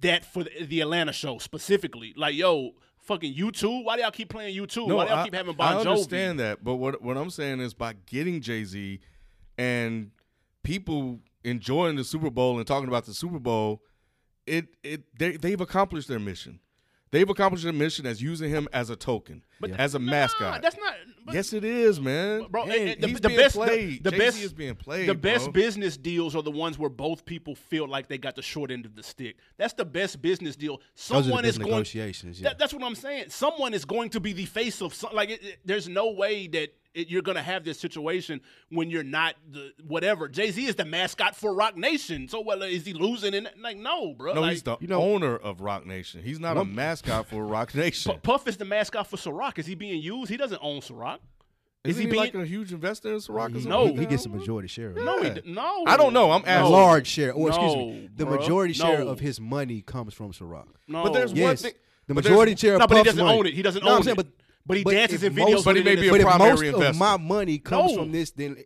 that 0.00 0.24
for 0.24 0.44
the, 0.44 0.64
the 0.64 0.80
Atlanta 0.80 1.12
show 1.12 1.38
specifically. 1.38 2.14
Like, 2.16 2.34
yo, 2.34 2.72
fucking 3.02 3.34
U2. 3.34 3.84
Why 3.84 3.96
do 3.96 4.02
y'all 4.02 4.10
keep 4.10 4.28
playing 4.28 4.56
U2? 4.56 4.86
Why 4.94 5.04
do 5.04 5.10
y'all 5.10 5.18
I, 5.20 5.24
keep 5.24 5.34
having 5.34 5.54
Bon 5.54 5.76
I 5.76 5.78
understand 5.78 6.38
that, 6.40 6.64
but 6.64 6.76
what 6.76 7.02
what 7.02 7.16
I'm 7.16 7.30
saying 7.30 7.60
is 7.60 7.74
by 7.74 7.94
getting 8.06 8.40
Jay 8.40 8.64
Z 8.64 9.00
and 9.58 10.10
people 10.62 11.20
enjoying 11.44 11.96
the 11.96 12.04
Super 12.04 12.30
Bowl 12.30 12.58
and 12.58 12.66
talking 12.66 12.88
about 12.88 13.04
the 13.04 13.14
Super 13.14 13.38
Bowl, 13.38 13.82
it 14.46 14.66
it 14.82 15.02
they 15.18 15.36
they've 15.36 15.60
accomplished 15.60 16.08
their 16.08 16.20
mission. 16.20 16.60
They've 17.12 17.28
accomplished 17.28 17.62
their 17.64 17.72
mission 17.74 18.06
as 18.06 18.20
using 18.20 18.50
him 18.50 18.66
as 18.72 18.90
a 18.90 18.96
token, 18.96 19.44
but 19.60 19.70
as 19.72 19.94
a 19.94 19.98
Nah, 20.00 20.10
mascot. 20.10 20.62
that's 20.62 20.76
not. 20.78 20.94
but- 21.26 21.34
yes, 21.34 21.52
it 21.52 21.62
is, 21.62 22.00
man. 22.00 22.46
Bro, 22.50 22.66
Man, 22.66 22.78
and- 22.80 22.88
and 22.90 23.02
the, 23.02 23.08
he's 23.08 23.20
the 23.20 23.28
best, 23.28 23.54
played. 23.54 24.02
the, 24.02 24.10
the 24.10 24.16
best 24.18 24.42
is 24.42 24.52
being 24.52 24.74
played. 24.74 25.08
The 25.08 25.14
best 25.14 25.44
bro. 25.44 25.52
business 25.52 25.96
deals 25.98 26.34
are 26.34 26.42
the 26.42 26.50
ones 26.50 26.78
where 26.78 26.88
both 26.90 27.24
people 27.26 27.54
feel 27.54 27.86
like 27.86 28.08
they 28.08 28.16
got 28.18 28.34
the 28.34 28.42
short 28.42 28.70
end 28.70 28.86
of 28.86 28.96
the 28.96 29.02
stick. 29.02 29.36
That's 29.58 29.74
the 29.74 29.84
best 29.84 30.20
business 30.22 30.56
deal. 30.56 30.78
Those 30.78 31.10
are 31.10 31.16
the 31.18 31.22
Someone 31.24 31.42
best 31.42 31.50
is 31.52 31.58
going. 31.58 31.70
negotiations. 31.70 32.40
Yeah. 32.40 32.48
That, 32.48 32.58
that's 32.58 32.72
what 32.74 32.82
I'm 32.82 32.94
saying. 32.94 33.26
Someone 33.28 33.74
is 33.74 33.84
going 33.84 34.08
to 34.10 34.20
be 34.20 34.32
the 34.32 34.46
face 34.46 34.80
of 34.80 34.94
some. 34.94 35.14
Like, 35.14 35.28
it, 35.30 35.42
it- 35.44 35.58
there's 35.64 35.88
no 35.88 36.12
way 36.12 36.46
that 36.48 36.74
it, 36.94 37.08
you're 37.08 37.22
going 37.22 37.36
to 37.36 37.42
have 37.42 37.64
this 37.64 37.78
situation 37.80 38.40
when 38.70 38.90
you're 38.90 39.02
not 39.02 39.34
the 39.50 39.72
whatever. 39.86 40.28
Jay 40.28 40.50
Z 40.50 40.66
is 40.66 40.74
the 40.76 40.84
mascot 40.84 41.34
for 41.36 41.54
Roc 41.54 41.76
Nation. 41.76 42.28
So, 42.28 42.40
well, 42.40 42.62
is 42.62 42.84
he 42.84 42.92
losing? 42.92 43.34
And 43.34 43.48
like, 43.60 43.76
no, 43.78 44.14
bro. 44.14 44.34
No, 44.34 44.40
like, 44.42 44.50
he's 44.52 44.62
the 44.62 44.76
you 44.80 44.88
know- 44.88 45.00
owner 45.00 45.36
of 45.36 45.60
Roc 45.60 45.86
Nation. 45.86 46.22
He's 46.22 46.38
not 46.40 46.56
a 46.56 46.64
mascot 46.64 47.26
for 47.28 47.44
Roc 47.44 47.74
Nation. 47.74 48.12
Pu- 48.12 48.18
Puff 48.20 48.46
is 48.48 48.56
the 48.56 48.64
mascot 48.64 49.06
for 49.06 49.16
Ciroc. 49.16 49.58
Is 49.58 49.66
he 49.66 49.74
being 49.74 50.02
used? 50.02 50.30
He 50.30 50.36
doesn't 50.36 50.60
own 50.62 50.80
Ciroc. 50.80 51.18
Is 51.84 51.96
Isn't 51.96 52.00
he 52.02 52.06
he, 52.06 52.10
being? 52.12 52.22
like 52.22 52.34
a 52.34 52.46
huge 52.46 52.72
investor 52.72 53.12
in 53.12 53.18
Ciroc? 53.18 53.56
he, 53.56 53.66
No. 53.68 53.86
he, 53.88 53.96
he 53.96 54.06
gets 54.06 54.24
a 54.24 54.28
majority 54.28 54.68
share. 54.68 54.90
Of 54.90 54.98
it. 54.98 55.04
no, 55.04 55.20
he 55.20 55.26
Yeah. 55.28 55.34
d- 55.34 55.42
no. 55.46 55.82
I 55.86 55.96
don't 55.96 56.12
know. 56.12 56.30
I'm 56.30 56.42
asking. 56.46 56.70
No. 56.70 56.70
large 56.70 57.08
share. 57.08 57.32
Or 57.32 57.48
excuse 57.48 57.74
me, 57.74 58.08
the 58.14 58.24
bruh. 58.24 58.38
majority 58.38 58.72
share 58.74 59.00
No. 59.04 59.08
of 59.08 59.18
his 59.18 59.40
money 59.40 59.82
comes 59.82 60.14
from 60.14 60.30
Ciroc. 60.32 60.66
No. 60.86 61.02
But 61.02 61.12
there's 61.12 61.32
one 61.34 61.56
thing. 61.56 61.72
the 62.06 62.14
majority 62.14 62.52
there's- 62.52 62.60
share. 62.60 62.74
Of 62.74 62.78
No, 62.80 62.86
but 62.86 62.94
he 62.98 63.00
Puff's 63.00 63.10
doesn't 63.16 63.24
money. 63.24 63.38
own 63.38 63.46
it. 63.46 63.54
He 63.54 63.62
doesn't 63.62 63.82
No, 63.82 63.90
I'm 63.90 63.96
own 63.96 64.02
saying, 64.04 64.12
it. 64.12 64.16
But 64.16 64.26
But 64.66 64.76
he 64.78 64.84
but 64.84 64.92
dances 64.92 65.22
in 65.22 65.34
videos. 65.34 65.64
But 65.64 65.76
he 65.76 65.82
may 65.82 65.96
be 65.96 66.08
a 66.08 66.12
his- 66.14 66.22
But 66.24 66.36
primary 66.36 66.70
most 66.72 66.82
of 66.84 66.96
my 66.96 67.16
money 67.16 67.58
comes 67.58 67.92
No. 67.92 67.98
from 67.98 68.12
this, 68.12 68.30
then 68.30 68.56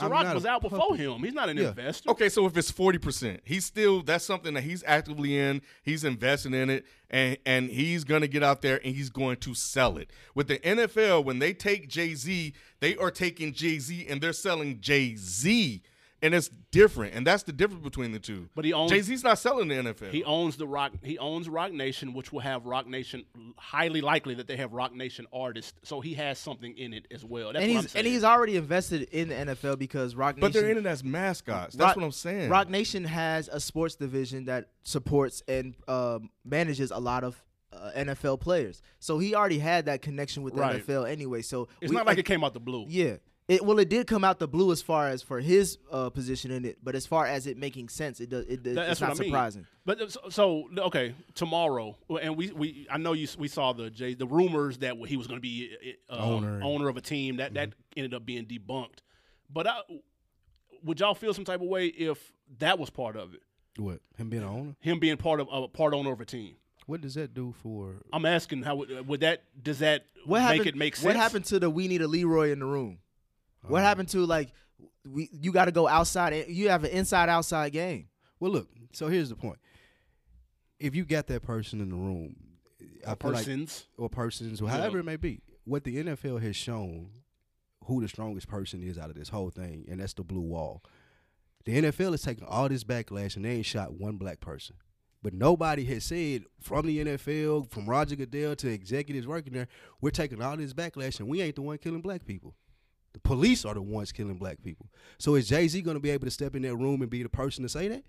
I'm 0.00 0.10
Ciroc 0.10 0.34
was 0.34 0.44
out 0.44 0.60
before 0.60 0.78
puppet. 0.80 0.98
him. 0.98 1.22
He's 1.22 1.34
not 1.34 1.48
an 1.48 1.56
Yeah. 1.56 1.68
investor. 1.68 2.10
Okay, 2.10 2.28
so 2.28 2.46
if 2.46 2.56
it's 2.56 2.68
forty 2.70 2.98
percent, 2.98 3.40
he's 3.44 3.64
still 3.64 4.02
that's 4.02 4.24
something 4.24 4.54
that 4.54 4.64
he's 4.64 4.82
actively 4.84 5.38
in. 5.38 5.62
He's 5.84 6.02
investing 6.02 6.52
in 6.54 6.68
it, 6.68 6.84
and 7.10 7.38
and 7.46 7.70
he's 7.70 8.02
gonna 8.02 8.26
get 8.26 8.42
out 8.42 8.60
there 8.60 8.80
and 8.84 8.96
he's 8.96 9.08
going 9.10 9.36
to 9.36 9.54
sell 9.54 9.96
it. 9.96 10.10
With 10.34 10.48
the 10.48 10.58
NFL, 10.58 11.22
when 11.22 11.38
they 11.38 11.52
take 11.54 11.88
Jay 11.88 12.14
Z, 12.16 12.52
they 12.80 12.96
are 12.96 13.12
taking 13.12 13.52
Jay 13.52 13.78
Z 13.78 14.06
and 14.08 14.20
they're 14.20 14.32
selling 14.32 14.80
Jay 14.80 15.14
Z, 15.16 15.80
and 16.24 16.34
it's 16.34 16.48
different. 16.70 17.14
And 17.14 17.26
that's 17.26 17.42
the 17.44 17.52
difference 17.52 17.82
between 17.84 18.12
the 18.12 18.18
two. 18.18 18.48
But 18.54 18.64
he 18.64 18.72
owns- 18.72 18.90
Jay 18.90 19.00
Z's 19.00 19.22
not 19.22 19.38
selling 19.38 19.68
the 19.68 19.74
NFL. 19.76 20.10
He 20.10 20.24
owns 20.24 20.56
the 20.56 20.66
Rock. 20.66 20.92
He 21.02 21.18
owns 21.18 21.48
Roc 21.48 21.72
Nation, 21.72 22.14
which 22.14 22.32
will 22.32 22.40
have 22.40 22.66
Roc 22.66 22.86
Nation. 22.86 23.24
Highly 23.58 24.00
likely 24.00 24.34
that 24.34 24.46
they 24.48 24.56
have 24.56 24.72
Roc 24.72 24.94
Nation 24.94 25.26
artists, 25.32 25.74
so 25.84 26.00
he 26.00 26.14
has 26.14 26.38
something 26.38 26.76
in 26.76 26.92
it 26.94 27.06
as 27.12 27.24
well. 27.24 27.52
That's 27.52 27.62
and 27.64 27.72
what 27.72 27.78
I'm 27.78 27.82
he's 27.84 27.90
saying. 27.92 28.04
and 28.06 28.12
he's 28.12 28.24
already 28.24 28.56
invested 28.56 29.02
in 29.12 29.28
the 29.28 29.34
NFL 29.54 29.78
because 29.78 30.14
Roc 30.16 30.36
Nation. 30.36 30.40
but 30.40 30.52
they're 30.52 30.70
in 30.70 30.78
it 30.78 30.86
as 30.86 31.04
mascots. 31.04 31.74
That's 31.76 31.88
Rock- 31.88 31.96
what 31.96 32.04
I'm 32.04 32.12
saying. 32.12 32.50
Roc 32.50 32.68
Nation 32.70 33.04
has 33.04 33.48
a 33.48 33.60
sports 33.60 33.94
division 33.94 34.46
that 34.46 34.70
supports 34.82 35.42
and 35.46 35.74
um, 35.88 36.30
manages 36.44 36.90
a 36.90 36.98
lot 36.98 37.22
of 37.24 37.42
uh, 37.72 37.90
NFL 37.96 38.40
players. 38.40 38.80
So 39.00 39.18
he 39.18 39.34
already 39.34 39.58
had 39.58 39.86
that 39.86 40.00
connection 40.00 40.42
with 40.44 40.54
the 40.54 40.60
Right. 40.60 40.86
NFL 40.86 41.10
anyway. 41.10 41.42
So 41.42 41.68
it's 41.80 41.90
we- 41.90 41.96
not 41.96 42.06
like 42.06 42.18
it 42.18 42.24
came 42.24 42.44
out 42.44 42.54
the 42.54 42.60
blue. 42.60 42.86
Yeah. 42.88 43.16
It, 43.46 43.62
well, 43.62 43.78
it 43.78 43.90
did 43.90 44.06
come 44.06 44.24
out 44.24 44.38
the 44.38 44.48
blue 44.48 44.72
as 44.72 44.80
far 44.80 45.08
as 45.08 45.20
for 45.22 45.38
his 45.38 45.76
uh, 45.92 46.08
position 46.08 46.50
in 46.50 46.64
it, 46.64 46.78
but 46.82 46.94
as 46.94 47.04
far 47.04 47.26
as 47.26 47.46
it 47.46 47.58
making 47.58 47.90
sense, 47.90 48.18
it 48.18 48.30
does. 48.30 48.46
It, 48.46 48.64
That- 48.64 48.70
it's 48.70 48.76
that's 48.76 49.00
not 49.02 49.10
I 49.10 49.14
mean. 49.14 49.28
surprising. 49.28 49.66
But 49.84 50.00
uh, 50.00 50.08
so, 50.08 50.20
so 50.30 50.64
okay, 50.78 51.14
tomorrow, 51.34 51.98
and 52.22 52.36
we 52.38 52.50
we 52.52 52.86
I 52.90 52.96
know 52.96 53.12
you 53.12 53.28
we 53.36 53.48
saw 53.48 53.74
the 53.74 53.90
Jay 53.90 54.14
the 54.14 54.26
rumors 54.26 54.78
that 54.78 54.96
he 55.06 55.18
was 55.18 55.26
going 55.26 55.36
to 55.38 55.42
be 55.42 55.76
uh, 56.08 56.16
Owner. 56.16 56.60
owner 56.62 56.88
of 56.88 56.96
a 56.96 57.02
team 57.02 57.36
that 57.36 57.52
that 57.54 57.74
ended 57.96 58.14
up 58.14 58.24
being 58.24 58.46
debunked. 58.46 59.00
But 59.52 59.66
I, 59.66 59.80
would 60.82 61.00
y'all 61.00 61.14
feel 61.14 61.34
some 61.34 61.44
type 61.44 61.60
of 61.60 61.66
way 61.68 61.86
if 61.88 62.32
that 62.60 62.78
was 62.78 62.88
part 62.88 63.14
of 63.16 63.34
it? 63.34 63.42
What 63.76 64.00
him 64.16 64.30
being 64.30 64.42
an 64.42 64.48
owner? 64.48 64.76
Him 64.80 65.00
being 65.00 65.18
part 65.18 65.40
of 65.40 65.48
a 65.52 65.68
part 65.68 65.92
owner 65.92 66.12
of 66.12 66.20
a 66.22 66.24
team. 66.24 66.54
What 66.86 67.02
does 67.02 67.14
that 67.14 67.34
do 67.34 67.54
for? 67.62 67.96
I'm 68.10 68.24
asking 68.24 68.62
how 68.62 68.76
would, 68.76 69.06
would 69.06 69.20
that 69.20 69.42
does 69.62 69.80
that 69.80 70.06
What 70.24 70.38
make 70.40 70.46
happened? 70.48 70.66
it 70.66 70.76
make 70.76 70.96
sense? 70.96 71.04
What 71.04 71.16
happened 71.16 71.44
to 71.46 71.58
the 71.58 71.68
we 71.68 71.88
need 71.88 72.00
a 72.00 72.06
Leroy 72.08 72.50
in 72.50 72.60
the 72.60 72.66
room? 72.66 72.98
What 73.66 73.78
Um, 73.78 73.84
happened 73.84 74.08
to 74.10 74.24
like 74.26 74.52
we? 75.06 75.28
You 75.32 75.52
got 75.52 75.66
to 75.66 75.72
go 75.72 75.86
outside. 75.88 76.46
You 76.48 76.68
have 76.68 76.84
an 76.84 76.90
inside 76.90 77.28
outside 77.28 77.72
game. 77.72 78.08
Well, 78.40 78.52
look. 78.52 78.68
So 78.92 79.08
here's 79.08 79.28
the 79.28 79.36
point. 79.36 79.58
If 80.78 80.94
you 80.94 81.04
got 81.04 81.26
that 81.28 81.42
person 81.42 81.80
in 81.80 81.90
the 81.90 81.96
room, 81.96 82.36
I 83.06 83.14
feel 83.14 83.30
like 83.30 83.44
Persons. 83.46 83.86
or 83.96 84.08
persons 84.08 84.60
or 84.60 84.64
Yeah. 84.66 84.72
however 84.78 84.98
it 84.98 85.04
may 85.04 85.16
be. 85.16 85.40
What 85.64 85.84
the 85.84 85.96
NFL 85.96 86.38
has 86.42 86.56
shown 86.56 87.10
who 87.86 88.00
the 88.00 88.08
strongest 88.08 88.48
person 88.48 88.82
is 88.82 88.98
out 88.98 89.10
of 89.10 89.16
this 89.16 89.28
whole 89.30 89.50
thing, 89.50 89.84
and 89.88 90.00
that's 90.00 90.14
the 90.14 90.24
blue 90.24 90.40
wall. 90.40 90.82
The 91.64 91.76
NFL 91.76 92.12
is 92.14 92.22
taking 92.22 92.44
all 92.44 92.68
this 92.68 92.84
backlash 92.84 93.36
and 93.36 93.44
they 93.44 93.52
ain't 93.56 93.66
shot 93.66 93.94
one 93.94 94.16
black 94.16 94.40
person. 94.40 94.76
But 95.22 95.32
nobody 95.32 95.84
has 95.86 96.04
said 96.04 96.44
from 96.60 96.86
the 96.86 96.98
NFL, 97.02 97.70
from 97.70 97.86
Roger 97.88 98.16
Goodell 98.16 98.54
to 98.56 98.68
executives 98.68 99.26
working 99.26 99.54
there, 99.54 99.68
we're 100.02 100.10
taking 100.10 100.42
all 100.42 100.56
this 100.58 100.74
backlash 100.74 101.18
and 101.20 101.28
we 101.28 101.40
ain't 101.40 101.56
the 101.56 101.62
one 101.62 101.78
killing 101.78 102.02
black 102.02 102.26
people. 102.26 102.54
The 103.14 103.20
police 103.20 103.64
are 103.64 103.74
the 103.74 103.82
ones 103.82 104.12
killing 104.12 104.36
black 104.36 104.62
people. 104.62 104.86
So 105.18 105.36
is 105.36 105.48
Jay 105.48 105.66
Z 105.66 105.80
going 105.82 105.96
to 105.96 106.00
be 106.00 106.10
able 106.10 106.26
to 106.26 106.30
step 106.30 106.54
in 106.54 106.62
that 106.62 106.76
room 106.76 107.00
and 107.00 107.10
be 107.10 107.22
the 107.22 107.28
person 107.28 107.62
to 107.62 107.68
say 107.68 107.88
that? 107.88 108.04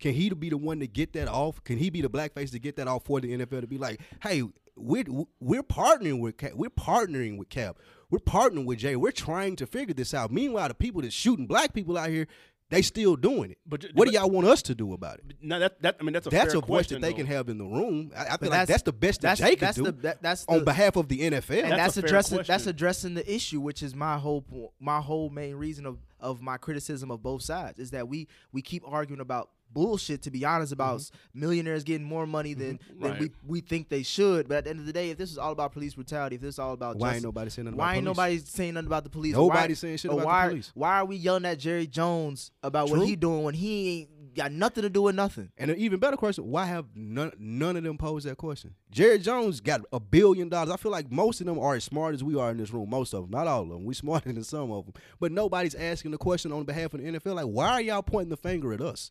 Can 0.00 0.14
he 0.14 0.30
be 0.30 0.48
the 0.48 0.56
one 0.56 0.80
to 0.80 0.86
get 0.86 1.12
that 1.14 1.28
off? 1.28 1.62
Can 1.64 1.78
he 1.78 1.90
be 1.90 2.00
the 2.00 2.08
blackface 2.08 2.52
to 2.52 2.58
get 2.58 2.76
that 2.76 2.86
off 2.86 3.04
for 3.04 3.20
the 3.20 3.36
NFL 3.36 3.62
to 3.62 3.66
be 3.66 3.78
like, 3.78 4.00
hey, 4.22 4.44
we're 4.76 5.04
we're 5.40 5.62
partnering 5.62 6.20
with 6.20 6.36
Cap. 6.36 6.52
We're 6.54 6.70
partnering 6.70 7.36
with 7.36 7.48
Cap. 7.48 7.78
We're 8.10 8.20
partnering 8.20 8.64
with 8.64 8.78
Jay. 8.78 8.96
We're 8.96 9.10
trying 9.10 9.56
to 9.56 9.66
figure 9.66 9.94
this 9.94 10.14
out. 10.14 10.30
Meanwhile, 10.30 10.68
the 10.68 10.74
people 10.74 11.02
that's 11.02 11.14
shooting 11.14 11.46
black 11.46 11.74
people 11.74 11.98
out 11.98 12.10
here, 12.10 12.28
they 12.70 12.82
still 12.82 13.16
doing 13.16 13.50
it. 13.52 13.58
But- 13.66 13.82
what 13.84 13.94
but- 13.94 14.08
do 14.08 14.12
y'all 14.14 14.28
want 14.30 14.46
us 14.46 14.62
to 14.62 14.74
do 14.74 14.92
about 14.92 15.18
it? 15.18 15.24
No, 15.40 15.58
that 15.58 15.80
that 15.82 15.96
I 16.00 16.02
mean 16.02 16.12
that's 16.12 16.26
a 16.26 16.30
That's 16.30 16.52
fair 16.52 16.58
a 16.62 16.66
voice 16.66 16.86
that 16.88 17.00
they 17.00 17.10
though. 17.10 17.16
can 17.16 17.26
have 17.26 17.48
in 17.48 17.58
the 17.58 17.64
room. 17.64 18.12
I, 18.16 18.20
I 18.20 18.24
feel 18.28 18.36
But 18.40 18.50
like 18.50 18.68
that's 18.68 18.82
the 18.82 18.92
best 18.92 19.20
that 19.22 19.38
that's 19.38 19.40
Jay 19.40 19.56
can 19.56 19.72
do 19.74 19.84
the 19.84 19.92
that, 19.92 20.22
that's 20.22 20.44
on 20.48 20.58
the, 20.60 20.64
behalf 20.64 20.96
of 20.96 21.08
the 21.08 21.20
NFL. 21.20 21.62
and 21.62 21.72
That's 21.72 21.94
that's, 21.94 21.96
a 21.96 22.00
fair 22.02 22.08
addressing 22.08 22.42
that's 22.46 22.66
addressing 22.66 23.14
the 23.14 23.34
issue, 23.34 23.60
which 23.60 23.82
is 23.82 23.94
my 23.94 24.18
whole 24.18 24.72
my 24.80 25.00
whole 25.00 25.30
main 25.30 25.54
reason 25.54 25.86
of 25.86 25.98
of 26.20 26.42
my 26.42 26.56
criticism 26.56 27.10
of 27.10 27.22
both 27.22 27.42
sides 27.42 27.78
is 27.78 27.90
that 27.92 28.08
we 28.08 28.28
we 28.52 28.60
keep 28.62 28.82
arguing 28.86 29.20
about 29.20 29.50
bullshit. 29.72 30.22
To 30.22 30.30
be 30.30 30.44
honest, 30.44 30.72
about 30.72 30.96
mm-hmm. 30.96 31.14
s- 31.16 31.20
millionaires 31.34 31.84
getting 31.84 32.06
more 32.06 32.26
money 32.26 32.54
than 32.54 32.78
mm-hmm. 32.78 33.02
than 33.02 33.12
Right. 33.12 33.20
we 33.20 33.30
we 33.46 33.60
think 33.60 33.88
they 33.88 34.02
should. 34.02 34.48
But 34.48 34.58
at 34.58 34.64
the 34.64 34.70
end 34.70 34.80
of 34.80 34.86
the 34.86 34.92
day, 34.92 35.10
if 35.10 35.18
this 35.18 35.30
is 35.30 35.38
all 35.38 35.52
about 35.52 35.72
police 35.72 35.94
brutality, 35.94 36.36
if 36.36 36.42
this 36.42 36.56
is 36.56 36.58
all 36.58 36.72
about 36.72 36.96
Why 36.96 37.14
ain't 37.14 37.22
nobody 37.22 37.50
saying 37.50 37.64
nothing 37.66 37.78
why 37.78 37.84
about 37.84 37.96
ain't 37.96 38.04
police? 38.04 38.16
nobody 38.16 38.38
saying 38.38 38.74
nothing 38.74 38.86
about 38.86 39.04
the 39.04 39.10
police? 39.10 39.34
Nobody 39.34 39.72
why, 39.72 39.74
saying 39.74 39.96
shit 39.98 40.10
or 40.10 40.20
about 40.22 40.44
the 40.44 40.48
police. 40.50 40.72
Why 40.74 40.98
are 41.00 41.04
we 41.04 41.16
yelling 41.16 41.44
at 41.44 41.58
Jerry 41.58 41.86
Jones 41.86 42.50
about 42.62 42.88
True. 42.88 42.98
what 42.98 43.08
he 43.08 43.16
doing 43.16 43.42
when 43.44 43.54
he 43.54 44.00
ain't 44.00 44.34
got 44.34 44.52
nothing 44.52 44.82
to 44.82 44.90
do 44.90 45.02
with 45.02 45.14
nothing? 45.14 45.50
And 45.58 45.70
an 45.70 45.78
even 45.78 45.98
better 45.98 46.16
question: 46.16 46.48
Why 46.50 46.64
have 46.66 46.86
none, 46.94 47.32
none 47.38 47.76
of 47.76 47.82
them 47.82 47.98
posed 47.98 48.26
that 48.26 48.36
question? 48.36 48.74
Jerry 48.90 49.18
Jones 49.18 49.60
got 49.60 49.82
a 49.92 50.00
billion 50.00 50.48
dollars. 50.48 50.70
I 50.70 50.76
feel 50.76 50.92
like 50.92 51.10
most 51.10 51.40
of 51.40 51.46
them 51.46 51.58
are 51.58 51.74
as 51.74 51.84
smart 51.84 52.14
as 52.14 52.24
we 52.24 52.36
are 52.36 52.50
in 52.50 52.56
this 52.56 52.72
room. 52.72 52.90
Most 52.90 53.12
of 53.12 53.22
them, 53.22 53.30
not 53.30 53.46
all 53.46 53.62
of 53.62 53.68
them. 53.68 53.84
We 53.84 53.94
smarter 53.94 54.32
than 54.32 54.44
some 54.44 54.70
of 54.70 54.86
them. 54.86 54.94
But 55.20 55.32
nobody's 55.32 55.74
asking 55.74 56.12
the 56.12 56.18
question 56.18 56.52
on 56.52 56.64
behalf 56.64 56.94
of 56.94 57.02
the 57.02 57.10
NFL. 57.10 57.34
Like, 57.34 57.46
why 57.46 57.70
are 57.70 57.80
y'all 57.80 58.02
pointing 58.02 58.30
the 58.30 58.36
finger 58.36 58.72
at 58.72 58.80
us? 58.80 59.10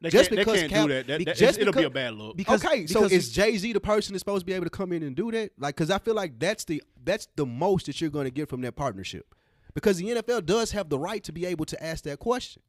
They 0.00 0.10
Just 0.10 0.28
can't, 0.28 0.38
because 0.40 0.54
they 0.60 0.68
can't 0.68 0.72
Cap- 0.72 0.86
do 0.88 0.92
that. 0.92 1.06
that, 1.06 1.24
that- 1.24 1.36
just 1.36 1.58
it'll 1.58 1.72
be 1.72 1.84
a 1.84 1.90
bad 1.90 2.14
look. 2.14 2.36
Because- 2.36 2.62
okay, 2.64 2.86
so 2.86 3.00
because 3.04 3.12
is 3.12 3.32
Jay 3.32 3.56
Z 3.56 3.72
the 3.72 3.80
person 3.80 4.12
that's 4.12 4.20
supposed 4.20 4.42
to 4.42 4.46
be 4.46 4.52
able 4.52 4.66
to 4.66 4.70
come 4.70 4.92
in 4.92 5.02
and 5.02 5.16
do 5.16 5.30
that? 5.30 5.52
Like, 5.58 5.74
because 5.74 5.90
I 5.90 5.98
feel 5.98 6.14
like 6.14 6.38
that's 6.38 6.64
the 6.64 6.82
that's 7.02 7.28
the 7.36 7.46
most 7.46 7.86
that 7.86 8.00
you're 8.00 8.10
going 8.10 8.26
to 8.26 8.30
get 8.30 8.48
from 8.48 8.60
that 8.62 8.72
partnership. 8.76 9.34
Because 9.74 9.96
the 9.98 10.04
NFL 10.08 10.44
does 10.44 10.72
have 10.72 10.88
the 10.90 10.98
right 10.98 11.22
to 11.24 11.32
be 11.32 11.46
able 11.46 11.64
to 11.66 11.82
ask 11.82 12.04
that 12.04 12.18
question. 12.18 12.62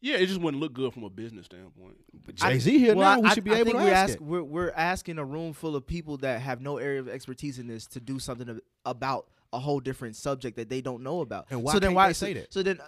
yeah, 0.00 0.16
it 0.16 0.26
just 0.26 0.40
wouldn't 0.40 0.60
look 0.60 0.72
good 0.72 0.92
from 0.94 1.02
a 1.04 1.10
business 1.10 1.46
standpoint. 1.46 1.96
But 2.24 2.34
Jay 2.36 2.58
Z 2.58 2.76
here 2.78 2.94
Well, 2.96 3.16
now, 3.16 3.20
we 3.22 3.28
I- 3.28 3.34
should 3.34 3.44
be 3.44 3.50
I 3.52 3.56
able 3.56 3.64
think 3.66 3.78
to 3.78 3.84
we're 3.84 3.90
ask 3.90 4.10
ask- 4.10 4.14
it. 4.20 4.22
We're, 4.22 4.42
we're 4.42 4.70
asking 4.72 5.18
a 5.18 5.24
room 5.24 5.52
full 5.52 5.76
of 5.76 5.86
people 5.86 6.16
that 6.18 6.40
have 6.40 6.60
no 6.60 6.78
area 6.78 6.98
of 7.00 7.08
expertise 7.08 7.58
in 7.60 7.66
this 7.68 7.86
to 7.88 8.00
do 8.00 8.18
something 8.18 8.60
about 8.84 9.26
a 9.52 9.58
whole 9.60 9.80
different 9.80 10.14
subject 10.16 10.56
that 10.56 10.68
they 10.68 10.80
don't 10.80 11.02
know 11.02 11.20
about. 11.20 11.46
And 11.50 11.62
why 11.62 11.72
so 11.72 11.78
then 11.78 11.88
can't 11.90 11.96
why 11.96 12.06
they 12.08 12.12
say 12.14 12.32
that? 12.34 12.52
So 12.52 12.62
then, 12.62 12.78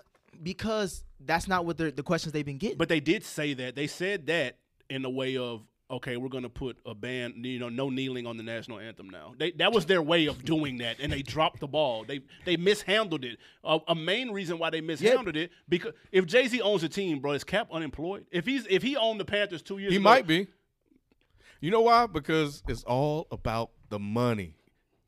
because 0.43 1.05
that's 1.25 1.49
not 1.49 1.67
what 1.67 1.77
the 1.77 1.93
questions 2.03 2.33
they've 2.33 2.45
been 2.45 2.59
getting. 2.59 2.79
But 2.79 2.89
they 2.89 3.01
did 3.01 3.25
say 3.25 3.55
that. 3.55 3.77
They 3.77 3.87
said 3.87 4.27
that 4.27 4.59
in 4.89 5.03
the 5.03 5.11
way 5.11 5.37
of 5.37 5.63
okay, 5.91 6.17
we're 6.17 6.29
going 6.29 6.45
to 6.45 6.49
put 6.49 6.79
a 6.87 6.95
ban, 6.95 7.35
you 7.45 7.59
know, 7.59 7.69
no 7.69 7.91
kneeling 7.91 8.27
on 8.27 8.37
the 8.37 8.43
national 8.43 8.79
anthem 8.79 9.11
now. 9.11 9.35
They, 9.37 9.51
that 9.53 9.73
was 9.73 9.87
their 9.87 10.01
way 10.01 10.27
of 10.27 10.45
doing 10.45 10.79
that, 10.79 11.01
and 11.01 11.13
they 11.13 11.23
dropped 11.23 11.61
the 11.61 11.67
ball. 11.67 12.05
They 12.05 12.21
they 12.45 12.57
mishandled 12.57 13.25
it. 13.25 13.39
A, 13.65 13.79
a 13.89 13.95
main 13.95 14.31
reason 14.31 14.59
why 14.59 14.71
they 14.71 14.81
mishandled 14.81 15.37
it 15.37 15.51
because 15.69 15.93
if 16.13 16.27
Jay 16.27 16.47
Z 16.47 16.61
owns 16.61 16.83
a 16.83 16.89
team, 16.89 17.21
bro, 17.21 17.33
is 17.33 17.45
Cap 17.45 17.69
unemployed? 17.73 18.27
If 18.31 18.47
he's 18.47 18.67
if 18.71 18.83
he 18.83 18.97
owned 18.97 19.21
the 19.21 19.25
Panthers 19.25 19.63
two 19.63 19.79
years, 19.79 19.93
He 19.93 19.97
ago, 19.97 20.05
might 20.05 20.27
be. 20.27 20.47
You 21.61 21.71
know 21.71 21.83
why? 21.83 22.07
Because 22.07 22.63
it's 22.69 22.85
all 22.85 23.27
about 23.31 23.71
the 23.91 23.99
money. 23.99 24.55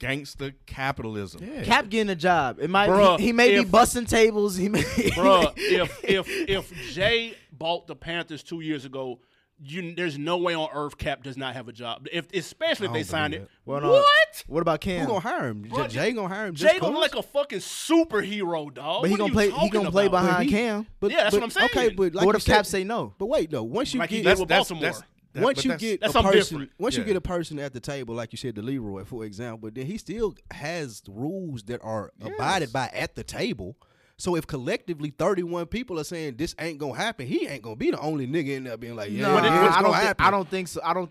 Gangster 0.03 0.53
capitalism. 0.67 1.63
Cap 1.63 1.89
getting 1.89 2.11
a 2.11 2.17
job. 2.17 2.59
It 2.61 2.69
might 2.69 2.89
Bruh, 2.91 3.19
he, 3.21 3.27
he 3.27 3.33
may 3.33 3.55
if- 3.55 3.65
be 3.67 3.71
busting 3.71 4.07
tables. 4.07 4.57
He 4.57 4.69
may, 4.69 4.83
Bruh, 4.83 5.53
if 5.57 6.05
if 6.05 6.27
if 6.29 6.73
Jay 6.93 7.35
bought 7.53 7.87
the 7.87 7.95
Panthers 7.95 8.43
two 8.43 8.61
years 8.61 8.85
ago, 8.85 9.21
you 9.65 9.95
there's 9.95 10.19
no 10.19 10.39
way 10.39 10.55
on 10.57 10.69
earth 10.75 10.99
Cap 10.99 11.23
does 11.23 11.37
not 11.37 11.55
have 11.55 11.69
a 11.69 11.73
job. 11.73 12.09
If 12.13 12.27
especially 12.35 12.89
if 12.89 12.93
they 12.93 13.05
signed 13.05 13.31
believe 13.33 13.45
it. 13.47 13.51
Well, 13.65 13.81
no, 13.81 13.93
what? 13.93 14.45
What 14.49 14.61
about 14.61 14.81
Cam? 14.81 15.03
Who 15.07 15.07
Cam? 15.07 15.07
gonna 15.07 15.21
hire 15.21 15.49
him? 15.49 15.63
Bro, 15.63 15.87
Jay 15.87 16.13
gonna 16.13 16.27
hire 16.35 16.47
him? 16.47 16.55
Jay 16.57 16.67
just 16.67 16.81
gonna 16.81 16.93
'cause? 16.95 17.01
look 17.03 17.15
like 17.15 17.25
a 17.25 17.29
fucking 17.29 17.61
superhero, 17.61 18.75
dog. 18.75 19.03
But 19.03 19.11
he 19.11 19.13
What 19.13 19.19
gonna 19.21 19.33
play. 19.33 19.51
He 19.51 19.69
gonna 19.71 19.91
play 19.93 20.09
behind 20.09 20.37
But 20.39 20.47
he- 20.47 20.51
Cam. 20.51 20.87
But, 20.99 21.11
Yeah, 21.13 21.17
that's 21.25 21.31
but, 21.37 21.41
what 21.43 21.45
I'm 21.45 21.51
saying. 21.51 21.65
Okay, 21.67 21.75
saying. 21.87 21.97
but 21.97 22.03
like 22.03 22.13
but 22.15 22.27
what 22.27 22.33
you 22.35 22.39
if 22.39 22.45
Cap 22.45 22.67
say 22.67 22.83
no? 22.83 23.15
But 23.19 23.27
wait, 23.27 23.53
no. 23.53 23.63
Once 23.63 23.95
you 23.95 24.01
Like 24.01 24.11
he 24.11 24.23
get 24.23 24.31
did 24.31 24.41
with 24.41 24.49
Baltimore. 24.49 24.93
That- 25.35 25.43
once 25.43 25.65
you 25.65 25.77
get 25.77 26.03
a 26.03 26.13
person, 26.13 26.33
different. 26.33 26.71
once 26.79 26.97
you 26.97 27.05
get 27.05 27.17
a 27.17 27.21
person 27.21 27.59
at 27.59 27.73
the 27.73 27.81
table, 27.81 28.15
like 28.15 28.33
you 28.33 28.37
said, 28.39 28.55
the 28.55 28.63
Leroy, 28.63 29.05
for 29.05 29.25
example, 29.25 29.71
then 29.73 29.87
he 29.87 29.99
still 29.99 30.35
has 30.51 31.03
rules 31.09 31.63
that 31.65 31.81
are 31.83 32.13
abided 32.23 32.73
by 32.73 32.89
at 32.93 33.15
the 33.15 33.25
table. 33.25 33.77
So 34.19 34.37
if 34.37 34.47
collectively 34.47 35.11
thirty 35.11 35.43
one 35.43 35.67
people 35.67 35.99
are 35.99 36.05
saying 36.05 36.37
this 36.37 36.55
ain't 36.61 36.79
gonna 36.79 36.95
happen, 36.97 37.27
he 37.27 37.47
ain't 37.49 37.63
gonna 37.63 37.75
be 37.77 37.91
the 37.91 37.99
only 37.99 38.27
nigga 38.29 38.57
in 38.57 38.65
there 38.65 38.77
being 38.77 38.95
like, 38.95 39.11
yeah, 39.11 39.23
No, 39.23 39.35
yeah, 39.43 39.73
I 39.75 39.83
don't. 39.83 39.95
Think. 39.97 40.17
I 40.21 40.31
don't 40.31 40.49
think 40.49 40.69
so. 40.69 40.81
I 40.85 40.95
don't. 40.95 41.11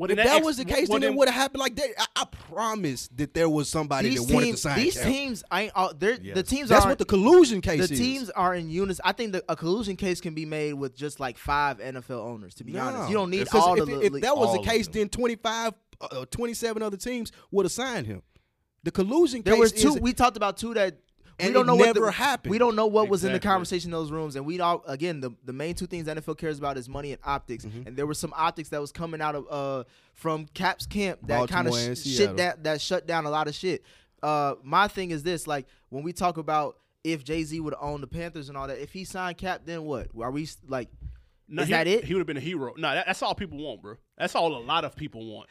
What 0.00 0.10
If 0.10 0.18
in 0.18 0.24
that 0.24 0.36
ex- 0.36 0.46
was 0.46 0.56
the 0.56 0.64
case, 0.64 0.88
then 0.88 1.02
it 1.02 1.14
would 1.14 1.28
have 1.28 1.34
happened 1.38 1.60
like 1.60 1.76
that. 1.76 1.88
I, 1.98 2.22
I 2.22 2.24
promise 2.54 3.08
that 3.16 3.34
there 3.34 3.50
was 3.50 3.68
somebody 3.68 4.08
These 4.08 4.24
that 4.26 4.32
wanted 4.32 4.46
to 4.46 4.50
teams. 4.52 4.62
sign. 4.62 4.78
These 4.78 4.94
Cap. 4.96 5.04
teams. 5.06 5.44
ain't. 5.52 5.72
all 5.74 5.92
they're, 5.92 6.16
The 6.16 6.42
teams 6.42 6.70
That's 6.70 6.86
what 6.86 6.96
the 6.98 7.04
collusion 7.04 7.60
case 7.60 7.80
is. 7.82 7.88
the 7.90 7.94
is. 7.96 8.00
teams 8.00 8.30
are 8.30 8.54
in 8.54 8.70
unison. 8.70 9.02
I 9.04 9.12
think 9.12 9.32
the, 9.32 9.44
a 9.46 9.54
collusion 9.56 9.96
case 9.96 10.18
can 10.22 10.32
be 10.32 10.46
made 10.46 10.72
with 10.72 10.96
just 10.96 11.20
like 11.20 11.36
five 11.36 11.80
NFL 11.80 12.18
owners. 12.24 12.54
To 12.54 12.64
be 12.64 12.78
honest, 12.78 13.10
you 13.10 13.14
don't 13.14 13.28
need 13.28 13.46
all 13.52 13.78
if, 13.78 13.84
the. 13.86 14.00
if 14.00 14.12
le- 14.14 14.20
that 14.20 14.36
was 14.38 14.56
the 14.56 14.62
case, 14.62 14.88
then 14.88 15.10
25, 15.10 15.74
uh, 16.00 16.24
27 16.30 16.82
other 16.82 16.96
teams 16.96 17.30
would 17.50 17.66
have 17.66 17.72
signed 17.72 18.06
him. 18.06 18.22
The 18.84 18.90
collusion 18.92 19.42
there 19.42 19.52
case 19.52 19.60
was 19.60 19.72
two. 19.72 19.88
is 19.96 20.00
we 20.00 20.14
talked 20.14 20.38
about 20.38 20.56
two 20.56 20.72
that. 20.72 20.96
We 21.48 21.52
don't 21.52 21.62
it 21.62 21.66
know 21.66 21.74
what 21.76 21.94
the, 21.94 22.10
happened. 22.10 22.50
We 22.50 22.58
don't 22.58 22.76
know 22.76 22.86
what 22.86 23.08
was 23.08 23.24
in 23.24 23.32
the 23.32 23.40
conversation 23.40 23.88
in 23.88 23.92
those 23.92 24.10
rooms, 24.10 24.36
and 24.36 24.44
we 24.46 24.60
all 24.60 24.82
again 24.86 25.20
the, 25.20 25.30
the 25.44 25.52
main 25.52 25.74
two 25.74 25.86
things 25.86 26.06
NFL 26.06 26.38
cares 26.38 26.58
about 26.58 26.76
is 26.76 26.88
money 26.88 27.12
and 27.12 27.20
optics, 27.24 27.64
Mm-hmm. 27.64 27.88
and 27.88 27.96
there 27.96 28.06
was 28.06 28.18
some 28.18 28.32
optics 28.36 28.68
that 28.70 28.80
was 28.80 28.92
coming 28.92 29.20
out 29.20 29.34
of 29.34 29.46
uh 29.50 29.84
from 30.14 30.46
Cap's 30.54 30.86
camp 30.86 31.20
that 31.26 31.48
kind 31.48 31.68
of 31.68 31.74
sh- 31.74 32.00
shit 32.00 32.36
that 32.36 32.64
that 32.64 32.80
shut 32.80 33.06
down 33.06 33.24
a 33.26 33.30
lot 33.30 33.48
of 33.48 33.54
shit. 33.54 33.84
Uh, 34.22 34.54
my 34.62 34.86
thing 34.88 35.10
is 35.10 35.22
this: 35.22 35.46
like 35.46 35.66
when 35.88 36.02
we 36.02 36.12
talk 36.12 36.36
about 36.36 36.76
if 37.04 37.24
Jay 37.24 37.42
Z 37.44 37.58
would 37.60 37.74
own 37.80 38.00
the 38.00 38.06
Panthers 38.06 38.48
and 38.48 38.58
all 38.58 38.66
that, 38.68 38.78
if 38.78 38.92
he 38.92 39.04
signed 39.04 39.38
Cap, 39.38 39.62
then 39.64 39.84
what? 39.84 40.08
Are 40.20 40.30
we 40.30 40.48
like? 40.68 40.88
No, 41.48 41.62
is 41.62 41.68
he, 41.68 41.72
that 41.74 41.86
it? 41.86 42.04
He 42.04 42.14
would 42.14 42.20
have 42.20 42.26
been 42.26 42.36
a 42.36 42.40
hero. 42.40 42.74
No, 42.76 42.94
that, 42.94 43.06
that's 43.06 43.22
all 43.22 43.34
people 43.34 43.58
want, 43.58 43.82
bro. 43.82 43.94
That's 44.16 44.34
all 44.36 44.54
a 44.56 44.62
lot 44.62 44.84
of 44.84 44.94
people 44.94 45.24
want. 45.26 45.48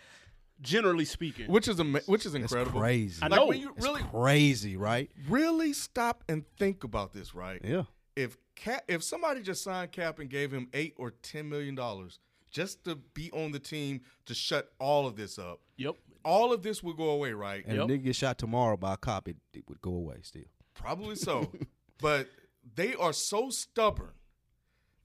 Generally 0.61 1.06
speaking. 1.06 1.48
which 1.49 1.68
is 1.68 1.80
ama- 1.80 2.02
which 2.06 2.26
is 2.26 2.34
That's 2.34 2.52
incredible. 2.52 2.80
crazy. 2.81 3.22
I 3.23 3.27
Like 3.27 3.40
know. 3.40 3.45
when 3.48 3.60
you 3.61 3.73
It's 3.76 3.86
really 3.86 4.02
crazy, 4.03 4.76
right? 4.77 5.10
really 5.27 5.72
stop 5.73 6.23
and 6.27 6.45
think 6.57 6.84
about 6.84 7.14
this, 7.14 7.34
right? 7.34 7.61
Yeah. 7.64 7.84
If 8.15 8.38
Cap, 8.56 8.84
if 8.90 9.02
somebody 9.03 9.41
just 9.41 9.64
signed 9.64 9.94
Cap 9.94 10.19
and 10.19 10.30
gave 10.30 10.52
him 10.52 10.68
eight 10.73 10.94
or 10.98 11.11
ten 11.11 11.48
million 11.48 11.76
dollars 11.76 12.19
just 12.52 12.84
to 12.84 12.95
be 12.95 13.31
on 13.31 13.52
the 13.53 13.60
team 13.60 14.02
to 14.26 14.34
shut 14.34 14.73
all 14.80 15.07
of 15.07 15.15
this 15.15 15.40
up, 15.40 15.61
Yep. 15.77 15.95
all 16.26 16.52
of 16.52 16.61
this 16.64 16.84
would 16.84 16.98
go 16.98 17.10
away, 17.11 17.31
right? 17.31 17.64
And 17.65 17.77
Yep. 17.77 17.86
a 17.86 17.88
nigga 17.88 18.03
get 18.03 18.15
shot 18.18 18.38
tomorrow 18.38 18.76
by 18.76 18.95
a 18.95 18.98
cop, 18.98 19.30
it, 19.30 19.38
it 19.53 19.64
would 19.69 19.81
go 19.81 19.91
away 19.94 20.18
still. 20.23 20.44
Probably 20.73 21.15
so. 21.15 21.52
but 22.02 22.27
they 22.76 22.94
are 22.95 23.14
so 23.14 23.49
stubborn. 23.49 24.11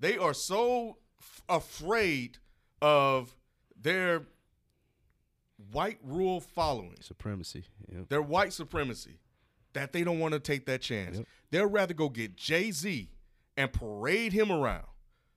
They 0.01 0.17
are 0.19 0.35
so 0.35 0.99
f- 1.21 1.43
afraid 1.49 2.39
of 2.83 3.37
their 3.81 4.27
white 5.73 5.99
rule 6.03 6.41
following, 6.41 6.97
Supremacy. 7.01 7.65
Yeah. 7.91 8.01
their 8.09 8.23
white 8.23 8.53
supremacy, 8.53 9.19
that 9.73 9.93
they 9.93 10.05
don't 10.05 10.19
want 10.19 10.35
to 10.35 10.41
take 10.41 10.67
that 10.67 10.81
chance. 10.81 11.19
Yep. 11.19 11.27
They'll 11.51 11.67
rather 11.67 11.95
go 11.95 12.09
get 12.09 12.37
Jay 12.37 12.71
Z 12.71 13.11
and 13.57 13.73
parade 13.73 14.33
him 14.33 14.51
around, 14.51 14.87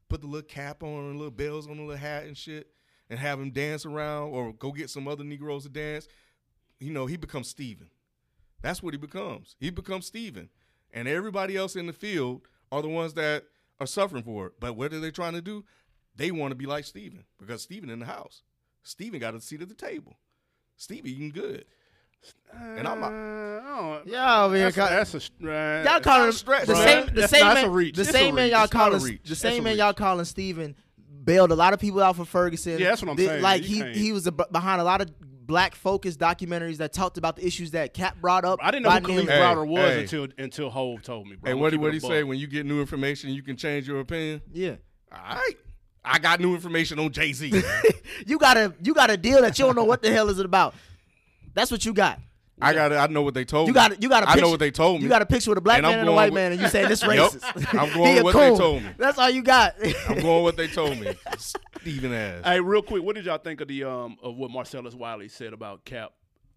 put 0.10 0.22
the 0.22 0.28
little 0.28 0.48
cap 0.48 0.84
on 0.84 1.10
and 1.10 1.18
little 1.18 1.32
bells 1.32 1.68
on 1.68 1.78
the 1.78 1.84
little 1.84 1.98
hat 1.98 2.26
and 2.26 2.38
shit, 2.38 2.68
and 3.10 3.20
have 3.20 3.40
him 3.40 3.52
dance 3.52 3.86
around, 3.86 4.30
or 4.32 4.54
go 4.54 4.72
get 4.72 4.90
some 4.90 5.08
other 5.08 5.24
Negroes 5.24 5.64
to 5.64 5.70
dance. 5.70 6.08
You 6.80 6.92
know, 6.92 7.06
he 7.06 7.18
becomes 7.18 7.48
Steven. 7.48 7.90
That's 8.62 8.82
what 8.82 8.94
he 8.94 8.98
becomes. 8.98 9.56
He 9.60 9.70
becomes 9.70 10.08
Steven. 10.08 10.50
And 10.92 11.08
everybody 11.08 11.56
else 11.56 11.76
in 11.76 11.86
the 11.86 11.94
field 11.94 12.42
are 12.72 12.82
the 12.82 12.88
ones 12.90 13.14
that 13.16 13.44
are 13.80 13.88
suffering 13.88 14.24
for 14.24 14.48
it. 14.48 14.54
But 14.60 14.76
what 14.76 14.94
are 14.94 15.00
they 15.00 15.12
trying 15.12 15.34
to 15.34 15.42
do? 15.42 15.64
They 16.16 16.32
want 16.32 16.52
to 16.52 16.56
be 16.56 16.66
like 16.66 16.86
Steven 16.86 17.26
because 17.40 17.62
Steven 17.62 17.90
in 17.90 18.00
the 18.00 18.06
house. 18.06 18.42
Steven 18.88 19.20
got 19.20 19.36
a 19.36 19.42
seat 19.42 19.62
at 19.62 19.70
the 19.70 19.76
table. 19.76 20.18
Steve 20.78 21.06
eating 21.06 21.30
good. 21.32 21.66
And 22.54 22.88
I'm 22.88 23.04
Uh, 23.04 23.08
a- 23.08 23.12
oh, 23.12 24.02
Yeah, 24.06 24.44
over 24.46 24.58
that's, 24.58 24.76
call- 24.76 24.90
that's 24.90 25.14
a 25.14 25.18
uh, 25.18 25.22
y'all 25.42 25.84
that's 25.84 26.04
calling 26.04 26.30
a 26.30 26.34
stretch, 26.34 26.68
the 26.68 26.76
same 26.76 27.06
the 27.08 27.12
That's 27.12 27.32
same 27.32 27.42
not- 27.46 27.54
man, 27.56 27.72
reach. 27.72 27.96
the 27.96 28.02
It's 28.02 28.12
same 28.12 28.36
man 28.36 28.50
y'all 28.50 28.64
It's 28.64 28.74
calling 28.74 29.02
reach. 29.02 29.22
the 29.24 29.36
same 29.36 29.64
man 29.64 29.78
y'all 29.78 29.94
calling 29.94 30.26
Steven 30.26 30.76
bailed 31.24 31.52
a 31.52 31.56
lot 31.56 31.74
of 31.74 31.80
people 31.80 32.02
out 32.02 32.16
for 32.16 32.26
Ferguson. 32.26 32.80
Yeah, 32.80 32.90
that's 32.90 33.02
what 33.02 33.12
I'm 33.12 33.18
Did- 33.18 33.28
saying. 33.28 33.42
Like 33.44 33.64
You 33.64 33.68
he 33.76 33.82
can't- 33.82 33.96
he 33.96 34.12
was 34.14 34.26
a, 34.28 34.32
behind 34.32 34.82
a 34.82 34.84
lot 34.84 35.02
of 35.02 35.12
black 35.46 35.76
focused 35.76 36.20
documentaries 36.20 36.78
that 36.78 36.92
talked 36.92 37.18
about 37.18 37.36
the 37.38 37.46
issues 37.46 37.72
that 37.72 37.94
Cap 37.94 38.18
brought 38.20 38.46
up. 38.46 38.60
I 38.62 38.72
didn't 38.72 38.84
know 38.84 38.90
by 38.90 39.00
who 39.00 39.08
Kalief 39.08 39.16
name- 39.18 39.28
Hey, 39.28 39.40
Browder 39.40 39.68
was 39.68 39.80
hey. 39.94 40.02
until 40.02 40.28
until 40.38 40.70
Hove 40.70 41.02
told 41.04 41.28
me. 41.28 41.36
Bro. 41.36 41.48
Hey, 41.48 41.52
I'm 41.54 41.60
what 41.60 41.68
gonna 41.68 41.72
did 41.72 41.82
what 41.82 41.94
keep 41.94 42.02
he 42.02 42.08
say? 42.08 42.24
When 42.24 42.40
you 42.40 42.48
get 42.48 42.66
new 42.66 42.80
information, 42.82 43.30
you 43.32 43.44
can 43.44 43.56
change 43.58 43.88
your 43.88 44.00
opinion. 44.00 44.42
Yeah, 44.52 44.76
All 45.12 45.36
right. 45.36 45.56
I 46.08 46.20
got 46.20 46.40
new 46.40 46.54
information 46.56 47.00
on 47.00 47.12
Jay 47.12 47.34
Z. 47.34 47.52
you 48.26 48.38
got 48.38 48.58
a 48.58 48.74
you 48.82 48.94
got 48.94 49.10
a 49.10 49.18
deal 49.18 49.42
that 49.42 49.58
you 49.60 49.66
don't 49.66 49.76
know 49.76 49.84
what 49.86 50.02
the 50.02 50.12
hell 50.12 50.30
is 50.30 50.40
it 50.40 50.46
about. 50.46 50.74
That's 51.54 51.72
what 51.72 51.86
you 51.86 51.94
got. 51.94 52.20
I 52.60 52.74
got. 52.74 52.92
I 52.92 53.06
know 53.08 53.22
what 53.22 53.36
they 53.36 53.46
told 53.46 53.68
You 53.68 53.74
me. 53.74 53.80
got 53.80 53.92
a- 53.92 53.98
you 54.02 54.10
got 54.10 54.24
a 54.24 54.30
I 54.30 54.34
picture, 54.34 54.46
know 54.46 54.50
what 54.50 54.60
they 54.60 54.72
told 54.72 54.98
me. 54.98 55.04
You 55.04 55.10
got 55.10 55.22
a 55.22 55.28
picture 55.28 55.52
with 55.52 55.60
a 55.60 55.62
black 55.62 55.78
And 55.78 55.86
I'm 55.86 55.92
man 55.92 56.00
and 56.00 56.08
a 56.08 56.10
going 56.10 56.16
white 56.16 56.32
with- 56.32 56.34
man, 56.42 56.52
and 56.54 56.62
you 56.62 56.68
saying 56.70 56.90
this 56.90 57.02
Yep. 57.04 57.12
racist. 57.12 57.80
I'm 57.80 57.94
going 57.94 58.16
with 58.16 58.24
what 58.24 58.34
they 58.34 58.58
told 58.58 58.82
me. 58.84 58.90
That's 58.98 59.18
all 59.20 59.30
you 59.30 59.44
got. 59.44 59.76
I'm 60.10 60.20
going 60.22 60.44
what 60.44 60.58
they 60.58 60.68
told 60.68 61.00
me. 61.00 61.14
Steven 61.38 62.14
ass. 62.14 62.44
Hey, 62.44 62.60
real 62.60 62.82
quick, 62.82 63.04
what 63.04 63.16
did 63.16 63.26
y'all 63.26 63.38
think 63.38 63.62
of 63.62 63.68
the 63.68 63.84
um 63.84 64.18
of 64.24 64.36
what 64.38 64.50
Marcellus 64.50 64.96
Wiley 64.96 65.28
said 65.28 65.54
about 65.54 65.86
Cap 65.86 66.14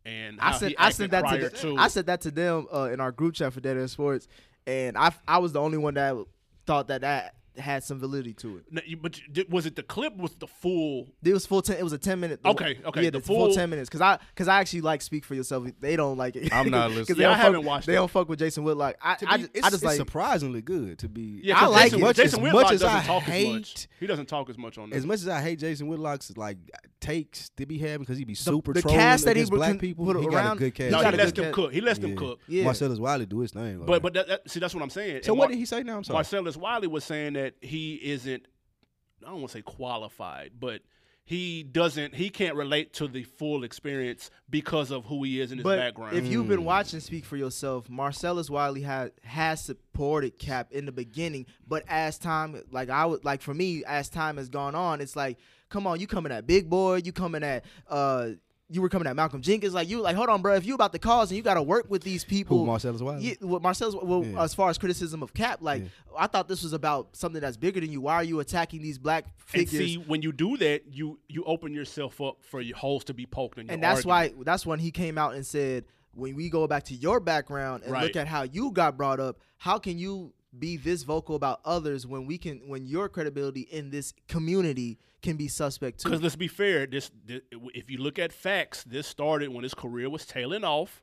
and 0.07 0.41
I 0.41 0.53
said 0.57 0.75
I 0.79 0.87
acted 0.87 0.97
said 0.97 1.11
that 1.11 1.25
prior 1.25 1.49
to, 1.51 1.57
to 1.57 1.77
I 1.77 1.89
said 1.89 2.07
that 2.07 2.23
to 2.23 2.31
them 2.31 2.67
uh, 2.73 2.85
in 2.91 3.01
our 3.01 3.13
group 3.13 3.35
chat 3.35 3.53
for 3.53 3.61
Dead 3.61 3.77
End 3.77 3.91
Sports, 3.91 4.27
and 4.67 4.97
I 4.97 5.13
I 5.29 5.37
was 5.39 5.53
the 5.53 5.61
only 5.61 5.77
one 5.77 5.93
that 5.95 6.17
thought 6.67 6.89
that 6.89 7.03
that 7.03 7.35
had 7.61 7.85
some 7.85 7.99
validity 7.99 8.35
to 8.35 8.59
it. 8.59 8.65
No, 8.71 8.81
you- 8.87 8.97
But 8.97 9.19
you- 9.19 9.25
did- 9.33 9.53
was 9.53 9.67
it 9.67 9.77
the 9.77 9.83
clip 9.83 10.17
with 10.17 10.39
the 10.39 10.47
full? 10.47 11.09
It 11.23 11.33
was 11.33 11.47
full 11.47 11.63
ten. 11.63 11.77
It 11.79 11.83
was 11.85 11.93
a 11.93 11.99
ten 11.99 12.21
minute. 12.21 12.41
Okay, 12.45 12.79
okay, 12.85 13.03
Yeah, 13.05 13.11
the 13.11 13.19
the, 13.19 13.25
full, 13.25 13.47
full- 13.47 13.55
ten 13.55 13.71
minutes. 13.71 13.89
Cause 13.91 14.01
I 14.01 14.19
cause 14.37 14.49
I 14.49 14.61
actually 14.61 14.81
like 14.83 15.03
speak 15.03 15.25
for 15.25 15.35
yourself. 15.35 15.67
They 15.81 15.97
don't 15.97 16.17
like 16.19 16.37
it. 16.37 16.53
I'm 16.53 16.71
not 16.71 16.89
'Cause 16.89 16.97
listening. 16.99 17.19
they 17.19 17.23
Yeah, 17.25 17.29
I 17.29 17.33
don't 17.33 17.39
fuck- 17.39 17.45
haven't 17.47 17.65
watched 17.65 17.87
They 17.87 17.93
it. 17.93 17.97
don't 17.97 18.11
fuck 18.11 18.29
with 18.29 18.39
Jason 18.39 18.65
Whitlock. 18.65 18.97
I 19.03 19.15
To 19.17 19.31
I, 19.31 19.37
be- 19.37 19.43
just, 19.43 19.57
it's, 19.57 19.67
I 19.67 19.71
just 19.71 19.75
it's 19.83 19.85
like. 19.85 19.97
surprisingly 19.97 20.63
good 20.63 20.99
to 21.01 21.09
be. 21.09 21.41
Yeah, 21.43 21.57
I 21.57 21.61
'cause 21.61 21.71
like 21.73 21.83
Jason, 21.85 21.99
it. 21.99 22.03
Much- 22.03 22.17
Jason 22.17 22.39
as 22.41 22.43
Whitlock 22.43 22.63
much 22.65 22.73
as 22.73 22.81
doesn't 22.81 22.97
I 22.99 23.05
talk 23.07 23.23
as 23.23 23.29
hate- 23.29 23.53
much. 23.55 23.89
He 24.01 24.07
doesn't 24.07 24.27
talk 24.27 24.51
as 24.51 24.59
much 24.59 24.79
on 24.79 24.93
As 24.93 25.07
much 25.07 25.21
as 25.21 25.29
I 25.29 25.41
hate 25.41 25.59
Jason 25.59 25.89
Whitlock's 25.89 26.37
like 26.37 26.59
takes 27.01 27.49
to 27.57 27.65
be 27.67 27.79
having 27.79 28.01
because 28.01 28.19
he 28.19 28.25
be 28.25 28.35
super 28.35 28.73
the 28.73 28.83
trolling 28.83 28.99
cast 29.01 29.25
that 29.25 29.37
he 29.37 29.41
against 29.41 29.53
would 29.53 29.59
black 29.59 29.71
con- 29.71 29.79
people. 29.79 30.05
put 30.05 30.17
he 30.19 30.25
got 30.27 30.33
a 30.33 30.37
around- 30.37 30.57
good 30.59 30.75
cast. 30.75 30.91
no, 30.93 30.99
he 30.99 31.05
he 31.05 31.11
got 31.11 31.15
a 31.15 31.17
lets 31.17 31.31
good 31.33 31.37
them 31.37 31.45
cat- 31.47 31.55
cook. 31.55 31.73
He 31.73 31.81
lets 31.81 31.99
them 31.99 32.11
Yeah. 32.11 32.17
cook. 32.17 32.41
Yeah. 32.47 32.65
Marcellus 32.65 32.99
Wiley 32.99 33.27
do 33.27 33.41
his 33.41 33.51
thing. 33.53 33.83
But 33.87 34.03
but 34.03 34.13
that, 34.15 34.29
that, 34.29 34.51
see, 34.51 34.61
that's 34.61 34.75
what 34.75 34.83
I'm 34.83 34.91
saying. 34.91 35.23
so 35.23 35.33
And 35.33 35.39
what 35.39 35.47
Mar- 35.47 35.53
did 35.53 35.59
he 35.59 35.65
say 35.65 35.83
now? 35.83 35.97
I'm 35.97 36.05
sorry. 36.05 36.17
Marcellus 36.17 36.57
Wiley 36.57 36.89
was 36.89 37.05
saying 37.05 37.33
that 37.35 37.50
he 37.61 37.95
isn't. 37.97 38.47
I 39.23 39.31
don't 39.31 39.41
want 39.41 39.49
to 39.53 39.59
say 39.59 39.63
qualified, 39.63 40.53
but 40.59 40.81
he 41.25 41.63
doesn't. 41.63 42.15
He 42.15 42.31
can't 42.31 42.57
relate 42.57 42.93
to 42.95 43.07
the 43.07 43.23
full 43.23 43.63
experience 43.63 44.31
because 44.49 44.91
of 44.91 45.05
who 45.05 45.23
he 45.23 45.41
is 45.41 45.53
in 45.53 45.59
his 45.59 45.63
But 45.63 45.77
background. 45.79 46.17
if 46.17 46.27
you've 46.27 46.49
been 46.49 46.65
watching 46.65 46.99
Speak 47.01 47.25
for 47.25 47.37
Yourself, 47.37 47.89
Marcellus 47.89 48.51
Wiley 48.51 48.83
had 48.83 49.13
has 49.23 49.63
supported 49.63 50.39
Cap 50.39 50.73
in 50.73 50.87
the 50.87 50.93
beginning, 50.93 51.47
but 51.69 51.85
as 51.87 52.19
time 52.19 52.63
like 52.73 52.89
I 52.91 53.07
would 53.07 53.25
like 53.25 53.43
for 53.43 53.55
me, 53.55 53.85
as 53.85 54.09
time 54.09 54.39
has 54.39 54.49
gone 54.49 54.75
on, 54.75 55.01
it's 55.01 55.15
like, 55.15 55.39
come 55.69 55.87
on, 55.87 56.01
you 56.01 56.07
coming 56.07 56.33
at 56.33 56.47
Big 56.47 56.69
Boy, 56.69 56.97
you 56.97 57.13
coming 57.13 57.45
at 57.45 57.65
uh 57.89 58.31
you 58.73 58.81
were 58.81 58.89
coming 58.89 59.09
at 59.09 59.17
Malcolm 59.17 59.43
Jenkins, 59.43 59.75
like 59.75 59.89
you 59.89 60.01
like, 60.01 60.15
hold 60.15 60.29
on, 60.29 60.43
bro, 60.43 60.55
if 60.55 60.65
you 60.65 60.75
about 60.75 60.93
the 60.93 60.99
cause 60.99 61.31
and 61.31 61.37
you 61.37 61.43
gotta 61.43 61.63
work 61.63 61.91
with 61.91 62.03
these 62.03 62.25
people 62.25 62.59
Who, 62.59 62.67
Marcellus 62.67 63.03
Wiley? 63.03 63.23
Yeah, 63.23 63.35
well, 63.41 63.59
Marcellus. 63.61 63.95
Well, 64.01 64.25
Yeah. 64.25 64.43
as 64.43 64.55
far 64.55 64.71
as 64.71 64.79
criticism 64.79 65.23
of 65.23 65.35
Cap, 65.35 65.59
like 65.61 65.83
Yeah. 65.83 65.89
I 66.17 66.27
thought 66.29 66.47
this 66.49 66.63
was 66.63 66.73
about 66.73 67.17
something 67.17 67.41
that's 67.41 67.57
bigger 67.57 67.81
than 67.81 67.91
you. 67.91 68.01
Why 68.01 68.15
are 68.15 68.25
you 68.25 68.39
attacking 68.41 68.81
these 68.83 68.99
black 68.99 69.25
figures? 69.39 69.75
and 69.75 69.89
see, 69.89 69.97
when 69.99 70.23
you 70.23 70.33
do 70.33 70.57
that, 70.59 70.85
you 70.93 71.19
you 71.29 71.43
open 71.45 71.75
yourself 71.75 72.21
up 72.21 72.37
for 72.43 72.61
your 72.61 72.77
holes 72.77 73.05
to 73.05 73.15
be 73.15 73.27
poked 73.27 73.59
in. 73.59 73.67
Your 73.67 73.75
and 73.75 73.83
that's 73.83 74.07
argument. 74.07 74.39
why 74.39 74.45
that's 74.45 74.65
when 74.65 74.79
he 74.79 74.91
came 74.91 75.19
out 75.19 75.35
and 75.35 75.45
said 75.45 75.85
when 76.15 76.35
we 76.37 76.49
go 76.49 76.67
back 76.67 76.85
to 76.85 76.95
your 76.95 77.21
background 77.21 77.83
and 77.85 77.93
Right. 77.93 78.05
look 78.05 78.17
at 78.17 78.27
how 78.29 78.43
you 78.43 78.71
got 78.73 78.97
brought 78.97 79.21
up 79.21 79.39
how 79.59 79.79
can 79.79 79.99
you 79.99 80.33
be 80.59 80.77
this 80.77 81.05
vocal 81.05 81.37
about 81.37 81.61
others 81.65 82.07
when 82.07 82.27
we 82.27 82.37
can 82.37 82.61
when 82.67 82.85
your 82.87 83.09
credibility 83.09 83.61
in 83.71 83.91
this 83.91 84.13
community 84.27 84.99
can 85.23 85.37
be 85.37 85.49
suspect 85.49 86.01
too 86.01 86.09
Because 86.09 86.23
let's 86.23 86.37
be 86.37 86.49
fair, 86.49 86.87
this, 86.87 87.11
this 87.25 87.41
if 87.75 87.91
you 87.91 87.99
look 87.99 88.19
at 88.19 88.33
facts, 88.33 88.85
this 88.85 89.07
started 89.07 89.51
when 89.51 89.63
his 89.63 89.75
career 89.75 90.09
was 90.09 90.27
tailing 90.27 90.65
off. 90.65 91.03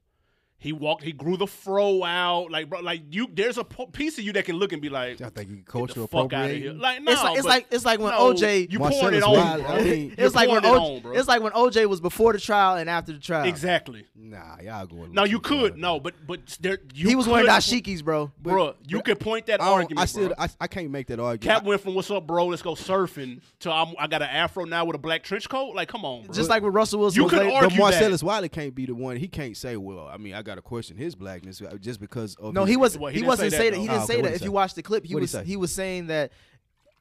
He 0.59 0.73
walked. 0.73 1.03
He 1.03 1.11
grew 1.11 1.37
the 1.37 1.45
fro 1.45 2.03
out. 2.03 2.49
Like, 2.49 2.67
bro, 2.67 2.79
like 2.79 3.01
you. 3.11 3.27
There's 3.31 3.59
a 3.59 3.63
po- 3.63 3.85
piece 3.85 4.17
of 4.17 4.23
you 4.23 4.33
that 4.33 4.45
can 4.45 4.55
look 4.55 4.73
and 4.73 4.81
be 4.81 4.89
like, 4.89 5.21
I 5.21 5.29
think 5.29 5.49
you 5.51 5.55
"Get 5.57 5.65
cultural 5.67 6.07
the 6.07 6.17
fuck 6.17 6.33
out 6.33 6.49
of 6.49 6.55
here." 6.57 6.73
Like, 6.73 7.03
no, 7.03 7.11
It's 7.11 7.21
like- 7.23 7.37
it's 7.37 7.45
like- 7.47 7.67
it's 7.69 7.85
like 7.85 7.99
when 7.99 8.09
no, 8.11 8.33
OJ 8.33 8.67
You 8.71 8.79
pouring 8.79 9.13
it 9.15 9.21
on, 9.23 9.33
Wiley, 9.33 9.61
bro. 9.61 9.71
I 9.71 9.83
mean- 9.83 10.15
it's 10.17 10.33
like 10.33 10.49
when 10.49 10.57
it 10.57 10.67
OJ, 10.67 10.79
on, 10.95 11.01
bro. 11.01 11.13
it's 11.13 11.27
like 11.27 11.43
when 11.43 11.51
OJ 11.53 11.85
was 11.87 12.01
before 12.01 12.33
the 12.33 12.39
trial 12.39 12.75
and 12.77 12.89
after 12.89 13.13
the 13.13 13.19
trial. 13.19 13.45
exactly. 13.47 14.05
Nah, 14.15 14.57
y'all 14.63 14.87
going. 14.87 15.13
No, 15.13 15.25
you 15.25 15.37
too 15.39 15.47
far. 15.47 15.69
could 15.69 15.77
no, 15.77 15.99
but 15.99 16.15
but 16.25 16.39
there 16.59 16.79
you 16.93 17.07
he 17.07 17.15
was 17.15 17.27
wearing 17.27 17.45
could- 17.45 17.51
dashikis, 17.53 18.03
bro. 18.03 18.31
bro. 18.41 18.73
You 18.87 19.01
could 19.03 19.19
point 19.19 19.45
that 19.45 19.61
I, 19.61 19.67
argument. 19.69 20.01
I 20.01 20.05
still, 20.05 20.27
bro. 20.29 20.35
I, 20.39 20.49
I 20.59 20.67
can't 20.67 20.89
make 20.89 21.05
that 21.07 21.19
argument. 21.19 21.41
Cap 21.43 21.63
went 21.65 21.81
from 21.81 21.93
"What's 21.93 22.09
up, 22.09 22.25
bro? 22.25 22.47
Let's 22.47 22.63
go 22.63 22.73
surfing" 22.73 23.41
to 23.59 23.71
I'm, 23.71 23.93
I 23.99 24.07
got 24.07 24.23
an 24.23 24.29
afro 24.29 24.65
now 24.65 24.85
with 24.85 24.95
a 24.95 24.99
black 24.99 25.21
trench 25.23 25.47
coat. 25.47 25.75
Like, 25.75 25.87
come 25.87 26.03
on, 26.03 26.23
bro. 26.25 26.33
Just 26.33 26.49
like 26.49 26.63
with 26.63 26.73
Russell 26.73 26.99
Wilson. 26.99 27.21
You 27.21 27.29
could 27.29 27.39
late- 27.39 27.53
argue 27.53 27.77
but 27.77 27.91
that. 27.91 27.99
Marcellus 28.01 28.23
Wiley 28.23 28.49
can't 28.49 28.73
be 28.73 28.87
the 28.87 28.95
one. 28.95 29.17
He 29.17 29.27
can't 29.27 29.55
say, 29.55 29.77
"Well, 29.77 30.09
I 30.11 30.17
mean, 30.17 30.33
I 30.33 30.41
got 30.47 30.55
to 30.55 30.61
question 30.63 30.97
his 30.97 31.13
blackness 31.13 31.61
uh, 31.61 31.77
just 31.79 31.99
because 31.99 32.35
of." 32.35 32.53
No, 32.53 32.61
his- 32.61 32.71
he 32.71 32.77
was. 32.77 32.97
Well, 32.97 33.09
he 33.09 33.15
he, 33.15 33.19
didn't 33.19 33.27
wasn't 33.27 33.51
say 33.51 33.57
say 33.57 33.69
that, 33.69 33.75
that. 33.75 33.81
He 33.81 33.87
didn't 33.87 33.97
okay, 33.97 34.05
say 34.07 34.15
what'd 34.15 34.31
that. 34.31 34.35
If 34.35 34.39
say? 34.39 34.45
you 34.45 34.51
watch 34.51 34.73
the 34.73 34.83
clip, 34.83 35.05
he 35.05 35.13
What'd 35.13 35.23
was 35.23 35.31
say? 35.31 35.43
he 35.43 35.57
was 35.57 35.71
saying 35.71 36.07
that. 36.07 36.31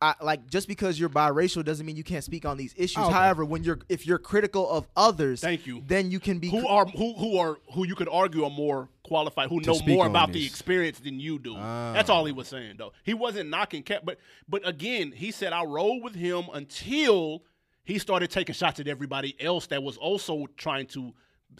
I, 0.02 0.14
like 0.20 0.46
just 0.50 0.68
because 0.68 1.00
you're 1.00 1.08
biracial 1.08 1.64
doesn't 1.64 1.86
mean 1.86 1.96
you 1.96 2.04
can't 2.04 2.22
speak 2.22 2.44
on 2.44 2.58
these 2.58 2.74
issues. 2.76 2.98
Oh, 2.98 3.06
okay. 3.06 3.14
However, 3.14 3.46
when 3.46 3.64
you're 3.64 3.78
if 3.88 4.06
you're 4.06 4.18
critical 4.18 4.68
of 4.68 4.86
others, 4.94 5.40
Thank 5.40 5.66
you. 5.66 5.82
Then 5.86 6.10
you 6.10 6.20
can 6.20 6.38
be 6.38 6.50
who 6.50 6.68
are 6.68 6.84
who 6.84 7.14
who 7.14 7.38
are 7.38 7.56
who 7.72 7.86
you 7.86 7.94
could 7.94 8.10
argue 8.10 8.44
are 8.44 8.50
more 8.50 8.90
qualified, 9.04 9.48
who 9.48 9.60
know 9.62 9.78
more 9.86 10.04
on 10.04 10.10
about 10.10 10.32
the 10.32 10.44
experience 10.44 10.98
than 10.98 11.18
you 11.18 11.38
do. 11.38 11.54
Ah. 11.56 11.94
That's 11.94 12.10
all 12.10 12.26
he 12.26 12.32
was 12.32 12.46
saying, 12.46 12.74
though. 12.76 12.92
He 13.04 13.14
wasn't 13.14 13.48
knocking 13.48 13.82
Cap, 13.82 14.02
but 14.04 14.18
but 14.46 14.68
again, 14.68 15.12
he 15.12 15.30
said 15.30 15.54
I 15.54 15.64
rolled 15.64 16.04
with 16.04 16.14
him 16.14 16.44
until 16.52 17.42
he 17.84 17.98
started 17.98 18.30
taking 18.30 18.54
shots 18.54 18.78
at 18.80 18.88
everybody 18.88 19.34
else 19.40 19.68
that 19.68 19.82
was 19.82 19.96
also 19.96 20.46
trying 20.58 20.86
to 20.88 21.14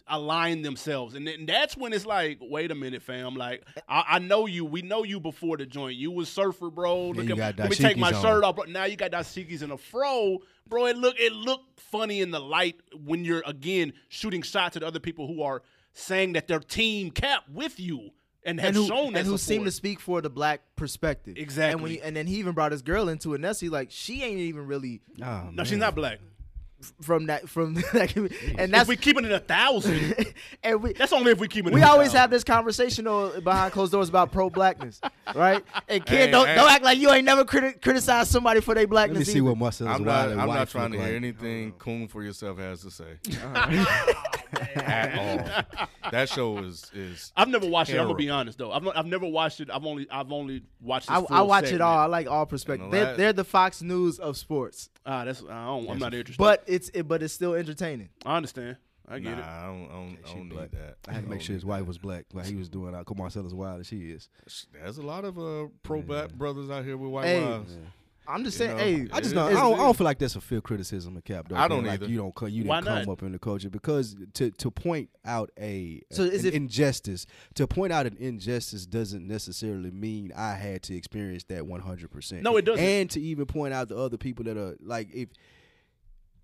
align 0.09 0.62
themselves, 0.62 1.14
and 1.14 1.27
then 1.27 1.47
that's 1.47 1.77
when 1.77 1.93
it's 1.93 2.06
like, 2.06 2.39
wait 2.40 2.70
a 2.70 2.74
minute, 2.74 3.02
fam. 3.02 3.35
Like 3.35 3.64
I, 3.89 4.05
I 4.09 4.18
know 4.18 4.47
you, 4.47 4.64
we 4.64 4.82
know 4.82 5.02
you 5.05 5.20
before 5.20 5.56
the 5.56 5.66
joint. 5.66 5.97
You 5.97 6.10
was 6.10 6.28
surfer, 6.28 6.70
bro. 6.70 7.09
Look 7.10 7.27
you 7.27 7.32
at, 7.32 7.56
got 7.56 7.59
let 7.59 7.70
me 7.70 7.77
take 7.77 7.97
my 7.97 8.12
on. 8.12 8.23
shirt 8.23 8.44
off. 8.44 8.56
Bro. 8.56 8.64
Now 8.66 8.85
you 8.85 8.97
got 8.97 9.10
dashikis 9.10 9.62
and 9.62 9.73
a 9.73 9.77
fro, 9.78 10.39
bro. 10.68 10.86
It 10.86 10.97
look 10.97 11.16
it 11.18 11.32
looked 11.32 11.81
funny 11.81 12.20
in 12.20 12.31
the 12.31 12.40
light 12.40 12.77
when 13.05 13.24
you're 13.24 13.43
again 13.47 13.93
shooting 14.09 14.43
shots 14.43 14.77
at 14.77 14.82
other 14.82 15.01
people 15.01 15.27
who 15.27 15.43
are 15.43 15.62
saying 15.93 16.35
that 16.35 16.47
they're 16.47 16.60
team 16.60 17.10
cap 17.10 17.44
with 17.52 17.81
you 17.81 18.10
and 18.44 18.60
have 18.60 18.68
and 18.68 18.77
who, 18.77 18.86
shown 18.86 19.12
that 19.12 19.20
and 19.20 19.28
who 19.28 19.39
seem 19.39 19.64
to 19.64 19.70
speak 19.70 19.98
for 19.98 20.20
the 20.20 20.31
black 20.31 20.60
perspective. 20.77 21.36
Exactly. 21.36 21.73
And 21.73 21.82
when 21.82 21.90
he, 21.90 22.01
and 22.01 22.16
then 22.16 22.27
he 22.27 22.36
even 22.36 22.52
brought 22.55 22.73
his 22.73 22.82
girl 22.82 23.09
into 23.09 23.35
it. 23.35 23.40
Nessa, 23.40 23.66
like 23.66 23.90
she 23.90 24.23
ain't 24.23 24.39
even 24.39 24.66
really 24.66 25.01
Oh, 25.23 25.48
No, 25.52 25.64
she's 25.64 25.78
not 25.78 25.94
black. 25.94 26.20
From 27.01 27.27
that 27.27 27.49
from 27.49 27.75
that. 27.93 28.11
commu- 28.11 28.33
And 28.51 28.61
If 28.61 28.71
that's 28.71 28.89
we 28.89 28.97
keeping 28.97 29.25
it 29.25 29.33
a 29.33 29.39
thousand, 29.41 30.35
and 30.63 30.83
we 30.83 30.93
that's 30.93 31.13
only 31.13 31.33
if 31.33 31.39
we 31.39 31.49
keep 31.49 31.67
it. 31.67 31.73
we 31.73 31.83
always 31.83 32.09
thousand. 32.09 32.21
have 32.21 32.31
this 32.31 32.45
conversation 32.45 33.05
behind 33.43 33.73
closed 33.73 33.93
doors 33.93 34.09
about 34.09 34.33
pro 34.33 34.51
blackness, 34.51 35.01
right? 35.35 35.63
And 35.89 36.05
kid, 36.05 36.17
Hey, 36.27 36.31
don't 36.31 36.47
hey. 36.47 36.55
don't 36.55 36.71
act 36.71 36.85
like 36.85 36.99
you 36.99 37.11
ain't 37.11 37.25
never 37.25 37.45
criti- 37.45 37.81
criticized 37.83 38.31
somebody 38.31 38.61
for 38.61 38.75
their 38.75 38.87
blackness 38.87 38.97
Let 38.97 38.97
blackness. 39.07 39.29
me 39.29 39.33
see 39.33 39.39
either. 39.39 39.45
what 39.49 39.59
Marcellus 39.59 39.95
I'm 39.95 40.05
not. 40.05 40.29
I'm 40.31 40.49
not 40.49 40.69
trying 40.69 40.93
to 40.93 40.99
look 40.99 41.07
hear 41.07 41.15
like. 41.15 41.23
anything 41.25 41.73
coon 41.73 42.09
for 42.09 42.23
yourself 42.23 42.59
has 42.59 42.81
to 42.83 42.91
say 42.91 43.17
at 44.77 45.18
all. 45.78 45.89
That 46.10 46.28
show 46.28 46.59
is 46.59 46.90
is. 46.94 47.32
I've 47.36 47.48
never 47.48 47.66
watched 47.66 47.90
it. 47.90 47.98
I'm 47.98 48.06
gonna 48.06 48.14
be 48.16 48.31
honest 48.31 48.59
though. 48.59 48.73
I've, 48.73 48.82
not- 48.82 48.97
I've 48.97 49.06
never 49.06 49.27
watched 49.27 49.60
it. 49.60 49.68
I've 49.70 49.85
only 49.85 50.06
I've 50.10 50.32
only 50.32 50.62
watched. 50.81 51.09
This 51.09 51.16
I, 51.16 51.20
full 51.23 51.36
I 51.36 51.43
watch 51.43 51.73
it 51.73 51.81
all. 51.81 51.98
I 51.98 52.06
like 52.06 52.27
all 52.28 52.47
perspectives. 52.47 52.90
The 52.90 52.97
They're, 52.97 53.16
they're 53.16 53.32
the 53.32 53.44
Fox 53.44 53.82
News 53.82 54.18
of 54.18 54.36
sports, 54.36 54.90
Ah, 55.05 55.24
that's 55.24 55.43
I 55.43 55.66
don't, 55.66 55.90
I'm 55.90 55.98
not 55.98 56.14
interested. 56.14 56.39
but 56.43 56.62
it's 56.66 56.89
it, 56.90 57.05
but 57.09 57.23
it's 57.23 57.35
still 57.35 57.55
entertaining. 57.55 58.09
I 58.24 58.36
understand. 58.36 58.77
I 59.09 59.20
get 59.20 59.39
Nah, 59.39 59.39
it. 59.39 59.44
I 59.44 59.66
don't. 59.66 59.85
I 59.85 59.89
don't, 59.93 60.18
I 60.27 60.32
don't 60.35 60.48
need 60.48 60.70
that. 60.73 60.97
I 61.09 61.12
had 61.12 61.24
to 61.24 61.31
make 61.31 61.40
sure 61.40 61.55
his 61.55 61.64
need 61.64 61.68
wife 61.70 61.78
that. 61.81 61.85
was 61.86 61.98
black 61.98 62.24
while 62.32 62.44
he 62.44 62.56
was 62.56 62.68
doing 62.68 62.93
out. 62.94 63.06
Come 63.06 63.18
Marcellus 63.18 63.52
as 63.81 63.86
she 63.86 64.10
is. 64.10 64.28
There's 64.73 64.98
a 64.98 65.02
lot 65.02 65.24
of 65.24 65.39
uh, 65.39 65.68
pro 65.85 66.02
black 66.02 66.32
brothers 66.32 66.70
out 66.70 66.85
here 66.85 66.97
with 66.97 67.10
white 67.12 67.27
Hey, 67.27 67.44
wives. 67.44 67.77
I'm 68.28 68.44
just 68.44 68.59
You 68.61 68.66
saying, 68.66 68.77
know, 68.77 68.82
hey, 69.07 69.09
I 69.12 69.20
just 69.20 69.35
don't, 69.35 69.48
I 69.51 69.61
don't. 69.61 69.74
I 69.74 69.82
don't 69.82 69.97
feel 69.97 70.05
like 70.05 70.19
that's 70.19 70.36
a 70.36 70.40
fair 70.40 70.61
criticism 70.61 71.16
of 71.16 71.24
Cap. 71.24 71.48
Though, 71.48 71.57
I 71.57 71.69
don't 71.69 71.85
man. 71.85 72.01
like. 72.01 72.09
You 72.09 72.19
don't. 72.19 72.35
co- 72.35 72.47
You 72.47 72.65
Why 72.65 72.77
didn't 72.81 72.86
come 72.94 73.05
not? 73.07 73.09
up 73.12 73.23
in 73.23 73.32
the 73.32 73.39
culture 73.39 73.70
because 73.70 74.16
to 74.35 74.51
to 74.51 74.70
point 74.70 75.11
out 75.24 75.51
a 75.59 76.01
So 76.12 76.23
is 76.23 76.43
an 76.44 76.48
it- 76.48 76.55
injustice. 76.55 77.27
To 77.55 77.66
point 77.66 77.93
out 77.93 78.07
an 78.07 78.16
injustice 78.19 78.86
doesn't 78.86 79.27
necessarily 79.27 79.90
mean 79.90 80.32
I 80.36 80.55
had 80.55 80.82
to 80.85 80.94
experience 80.97 81.44
that 81.44 81.66
100. 81.66 82.11
percent 82.11 82.43
No, 82.43 82.57
it 82.57 82.65
doesn't. 82.65 82.85
And 82.85 83.11
to 83.11 83.20
even 83.20 83.47
point 83.47 83.73
out 83.74 83.89
the 83.89 83.97
other 83.97 84.16
people 84.16 84.44
that 84.44 84.57
are 84.57 84.77
like 84.81 85.09
if. 85.15 85.28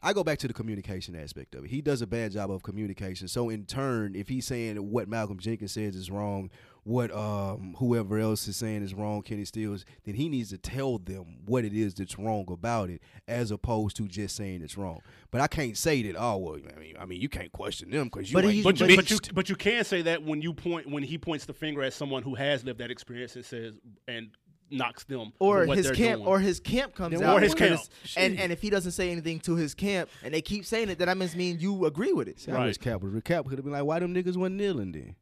I 0.05 0.13
go 0.13 0.25
back 0.25 0.39
to 0.41 0.49
the 0.49 0.53
communication 0.53 1.15
aspect 1.15 1.55
of 1.55 1.65
it. 1.65 1.71
He 1.71 1.81
does 1.81 2.03
a 2.03 2.09
bad 2.09 2.33
job 2.33 2.51
of 2.51 2.65
communication. 2.65 3.29
So 3.29 3.49
in 3.51 3.67
turn, 3.67 4.17
if 4.17 4.29
he's 4.29 4.45
saying 4.47 4.75
what 4.91 5.07
Malcolm 5.09 5.39
Jenkins 5.39 5.71
says 5.71 5.95
is 5.95 6.11
wrong, 6.11 6.51
what 6.85 7.11
um, 7.15 7.77
whoever 7.79 8.19
else 8.19 8.49
is 8.49 8.57
saying 8.57 8.83
is 8.83 8.93
wrong, 8.95 9.23
Kenny 9.23 9.45
Stills, 9.45 9.85
then 10.05 10.15
he 10.17 10.29
needs 10.29 10.51
to 10.51 10.59
tell 10.59 10.99
them 10.99 11.39
what 11.47 11.65
it 11.65 11.73
is 11.73 11.95
that's 11.95 12.19
wrong 12.19 12.45
about 12.49 12.91
it, 12.91 13.01
as 13.29 13.51
opposed 13.53 13.97
to 13.99 14.09
just 14.09 14.35
saying 14.37 14.63
it's 14.63 14.77
wrong. 14.77 14.99
But 15.31 15.41
I 15.41 15.47
can't 15.47 15.77
say 15.77 16.03
that. 16.03 16.17
Oh 16.19 16.39
well, 16.39 16.59
I 16.77 16.79
mean, 16.81 16.97
I 16.99 17.05
mean, 17.05 17.21
you 17.21 17.29
can't 17.29 17.53
question 17.53 17.91
them 17.91 18.05
because 18.09 18.31
you 18.31 18.35
But 18.35 18.45
ain't 18.45 18.55
he- 18.55 18.63
But 18.63 18.81
you, 18.81 18.87
bitched. 18.87 18.97
but 18.97 19.11
you 19.11 19.19
but 19.35 19.49
you 19.49 19.57
can 19.57 19.85
say 19.85 20.03
that 20.03 20.23
when 20.25 20.43
you 20.43 20.53
point 20.53 20.91
when 20.91 21.03
he 21.03 21.19
points 21.19 21.45
the 21.45 21.53
finger 21.55 21.83
at 21.83 21.93
someone 21.93 22.23
who 22.23 22.35
has 22.35 22.65
lived 22.65 22.81
that 22.81 22.91
experience 22.91 23.37
and 23.37 23.45
says 23.45 23.75
and 24.09 24.31
knocks 24.71 25.05
them 25.05 25.33
or 25.39 25.67
what 25.67 25.77
his 25.77 25.91
camp 25.91 26.21
doing. 26.21 26.27
or 26.27 26.41
his 26.41 26.59
camp 26.59 26.95
comes 26.95 27.21
Then 27.21 27.29
out 27.29 27.37
or 27.37 27.41
his 27.41 27.53
and 27.53 27.59
camp. 27.59 27.73
it's- 27.75 28.15
and 28.17 28.41
and 28.41 28.51
if 28.51 28.63
he 28.63 28.71
doesn't 28.71 28.93
say 28.93 29.11
anything 29.11 29.39
to 29.41 29.55
his 29.55 29.75
camp 29.75 30.09
and 30.25 30.33
they 30.33 30.41
keep 30.41 30.65
saying 30.65 30.89
it 30.89 30.99
then 30.99 31.09
that 31.09 31.17
must 31.19 31.37
mean 31.37 31.59
you 31.61 31.85
agree 31.85 32.13
with 32.15 32.27
it 32.27 32.41
See, 32.41 32.51
I 32.51 32.55
Right. 32.55 32.67
wish 32.69 32.79
Cap 32.79 33.03
was. 33.03 33.13
Cap 33.23 33.45
could 33.45 33.59
have 33.59 33.65
been 33.65 33.73
like, 33.75 33.85
why 33.85 33.99
them 33.99 34.15
niggas 34.15 34.37
wasn't 34.37 34.57
kneeling 34.57 34.93
then? 34.93 35.15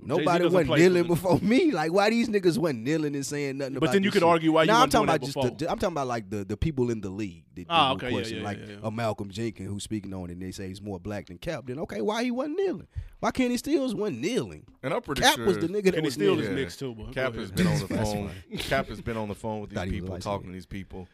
Jay-Z 0.00 0.08
Nobody 0.18 0.44
doesn't 0.44 0.68
wasn't 0.68 0.78
kneeling 0.78 1.06
before 1.06 1.38
me. 1.40 1.70
Like, 1.72 1.92
why 1.92 2.10
these 2.10 2.28
niggas 2.28 2.58
wasn't 2.58 2.84
kneeling 2.84 3.14
and 3.14 3.24
saying 3.26 3.58
nothing. 3.58 3.74
But 3.74 3.84
about 3.84 3.92
then 3.92 4.02
you 4.02 4.10
this 4.10 4.14
could 4.14 4.22
shit? 4.26 4.28
argue 4.28 4.52
why 4.52 4.62
you 4.62 4.68
Nah, 4.68 4.82
I'm 4.82 4.90
talking 4.90 5.08
about 5.08 5.20
just 5.20 5.34
before. 5.34 5.50
the, 5.50 5.70
I'm 5.70 5.78
talking 5.78 5.94
about 5.94 6.06
like 6.06 6.28
the, 6.30 6.44
the 6.44 6.56
people 6.56 6.90
in 6.90 7.00
the 7.00 7.10
league 7.10 7.44
that 7.54 7.66
Ah, 7.68 7.92
okay, 7.92 8.06
yeah, 8.08 8.12
question, 8.12 8.38
yeah, 8.38 8.44
like 8.44 8.58
yeah, 8.58 8.66
yeah. 8.74 8.76
a 8.82 8.90
Malcolm 8.90 9.30
Jenkins 9.30 9.68
who's 9.68 9.82
speaking 9.84 10.12
on 10.14 10.30
it 10.30 10.34
and 10.34 10.42
they 10.42 10.50
say 10.50 10.68
he's 10.68 10.80
more 10.82 10.98
black 11.00 11.26
than 11.26 11.38
Cap. 11.38 11.64
Then 11.66 11.78
okay, 11.80 12.00
why 12.00 12.24
he 12.24 12.30
wasn't 12.30 12.56
kneeling? 12.58 12.86
Why 13.20 13.30
Kenny 13.30 13.56
Stills 13.56 13.94
wasn't 13.94 14.20
kneeling? 14.20 14.64
And 14.82 14.94
I'm 14.94 15.02
pretty 15.02 15.22
Cap 15.22 15.36
sure 15.36 15.46
was 15.46 15.58
the 15.58 15.68
nigga 15.68 15.84
that 15.84 15.92
Kenny 15.94 16.04
was 16.06 16.14
Steele 16.14 16.34
kneeling. 16.36 16.50
is 16.52 16.56
mixed 16.56 16.78
too, 16.78 16.94
but 16.94 17.12
Cap 17.12 17.34
has 17.34 17.50
been 17.50 17.66
on 17.66 17.78
the 17.78 17.88
phone. 18.04 18.30
Cap 18.58 18.86
has 18.88 19.00
been 19.00 19.16
on 19.16 19.28
the 19.28 19.34
phone 19.34 19.60
with 19.60 19.70
these 19.70 19.78
Thought 19.78 19.88
he 19.88 20.00
was 20.00 20.08
people, 20.08 20.18
talking 20.20 20.46
to 20.48 20.52
these 20.52 20.66
people. 20.66 21.08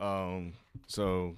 Um, 0.00 0.54
so 0.86 1.36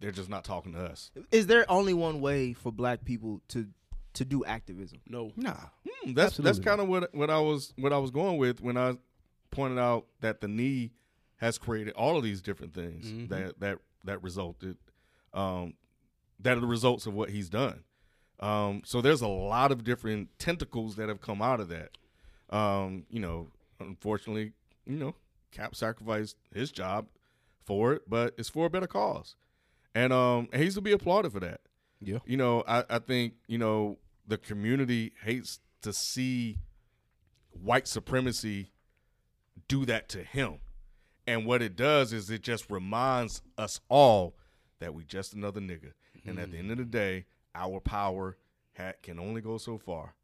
they're 0.00 0.10
just 0.12 0.28
not 0.28 0.44
talking 0.44 0.72
to 0.72 0.80
us. 0.84 1.10
is 1.30 1.46
there 1.46 1.64
only 1.70 1.94
one 1.94 2.20
way 2.20 2.52
for 2.52 2.72
black 2.72 3.04
people 3.04 3.40
to 3.48 3.66
to 4.14 4.24
do 4.24 4.44
activism 4.44 5.00
no. 5.08 5.32
Nah, 5.36 5.54
Hmm, 5.88 6.12
that's 6.14 6.36
that's 6.36 6.58
kind 6.58 6.80
of 6.80 6.88
what 6.88 7.14
what 7.14 7.30
I 7.30 7.38
was 7.40 7.72
what 7.78 7.92
I 7.92 7.98
was 7.98 8.10
going 8.10 8.36
with 8.38 8.60
when 8.60 8.76
I 8.76 8.96
pointed 9.50 9.78
out 9.78 10.06
that 10.20 10.40
the 10.40 10.48
knee 10.48 10.92
has 11.36 11.58
created 11.58 11.94
all 11.94 12.16
of 12.16 12.22
these 12.22 12.40
different 12.42 12.74
things 12.74 13.06
Mhm. 13.06 13.28
that 13.30 13.60
that 13.60 13.78
that 14.04 14.22
resulted 14.22 14.76
um, 15.34 15.74
that 16.40 16.56
are 16.56 16.60
the 16.60 16.66
results 16.66 17.06
of 17.06 17.14
what 17.14 17.30
he's 17.30 17.48
done. 17.48 17.84
Um, 18.40 18.82
so 18.84 19.00
there's 19.00 19.20
a 19.22 19.28
lot 19.28 19.70
of 19.72 19.84
different 19.84 20.36
tentacles 20.38 20.96
that 20.96 21.08
have 21.08 21.20
come 21.20 21.40
out 21.40 21.60
of 21.60 21.68
that. 21.68 21.96
Um, 22.50 23.06
you 23.08 23.20
know, 23.20 23.48
unfortunately, 23.80 24.52
you 24.84 24.96
know, 24.96 25.14
Cap 25.52 25.74
sacrificed 25.74 26.36
his 26.52 26.70
job 26.72 27.06
for 27.64 27.92
it, 27.94 28.02
but 28.08 28.34
it's 28.36 28.48
for 28.48 28.66
a 28.66 28.70
better 28.70 28.86
cause, 28.88 29.36
and 29.94 30.12
um, 30.12 30.48
and 30.52 30.62
he's 30.62 30.74
to 30.74 30.80
be 30.80 30.92
applauded 30.92 31.32
for 31.32 31.40
that 31.40 31.60
yeah. 32.00 32.18
you 32.26 32.36
know, 32.36 32.64
I, 32.66 32.84
I 32.90 32.98
think, 32.98 33.34
you 33.46 33.58
know, 33.58 33.96
the 34.26 34.38
community 34.38 35.12
hates 35.24 35.60
to 35.82 35.92
see 35.92 36.58
white 37.50 37.86
supremacy 37.88 38.72
do 39.68 39.84
that 39.86 40.08
to 40.10 40.22
him. 40.22 40.58
And 41.26 41.46
what 41.46 41.62
it 41.62 41.76
does 41.76 42.12
is 42.12 42.30
it 42.30 42.42
just 42.42 42.70
reminds 42.70 43.42
us 43.56 43.80
all 43.88 44.34
that 44.80 44.94
we 44.94 45.04
just 45.04 45.34
another 45.34 45.60
nigga. 45.60 45.92
And 46.26 46.38
at 46.38 46.50
the 46.52 46.58
end 46.58 46.70
of 46.70 46.78
the 46.78 46.84
day, 46.84 47.26
our 47.54 47.80
power 47.80 48.36
ha- 48.76 48.92
can 49.02 49.18
only 49.18 49.40
go 49.40 49.58
so 49.58 49.78
far. 49.78 50.14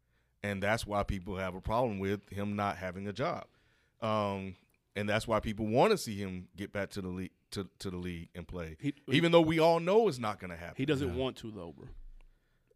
And 0.43 0.63
that's 0.63 0.85
why 0.87 1.03
people 1.03 1.35
have 1.35 1.55
a 1.55 1.61
problem 1.61 1.99
with 1.99 2.29
him 2.29 2.55
not 2.55 2.77
having 2.77 3.07
a 3.07 3.13
job. 3.13 3.45
Um, 4.01 4.55
and 4.95 5.07
that's 5.07 5.27
why 5.27 5.39
people 5.41 5.67
want 5.67 5.91
to 5.91 5.97
see 5.97 6.15
him 6.15 6.47
get 6.55 6.71
back 6.71 6.89
to 6.91 7.01
the 7.01 7.09
league 7.09 7.31
to, 7.51 7.67
to 7.79 7.89
the 7.89 7.97
league 7.97 8.29
and 8.35 8.47
play. 8.47 8.77
He- 8.79 8.93
even 9.07 9.31
though 9.31 9.41
we 9.41 9.59
all 9.59 9.79
know 9.79 10.07
it's 10.07 10.19
not 10.19 10.39
going 10.39 10.51
to 10.51 10.57
happen. 10.57 10.75
He 10.77 10.85
doesn't 10.85 11.15
want 11.15 11.35
to 11.37 11.51
though, 11.51 11.73
bro. 11.77 11.87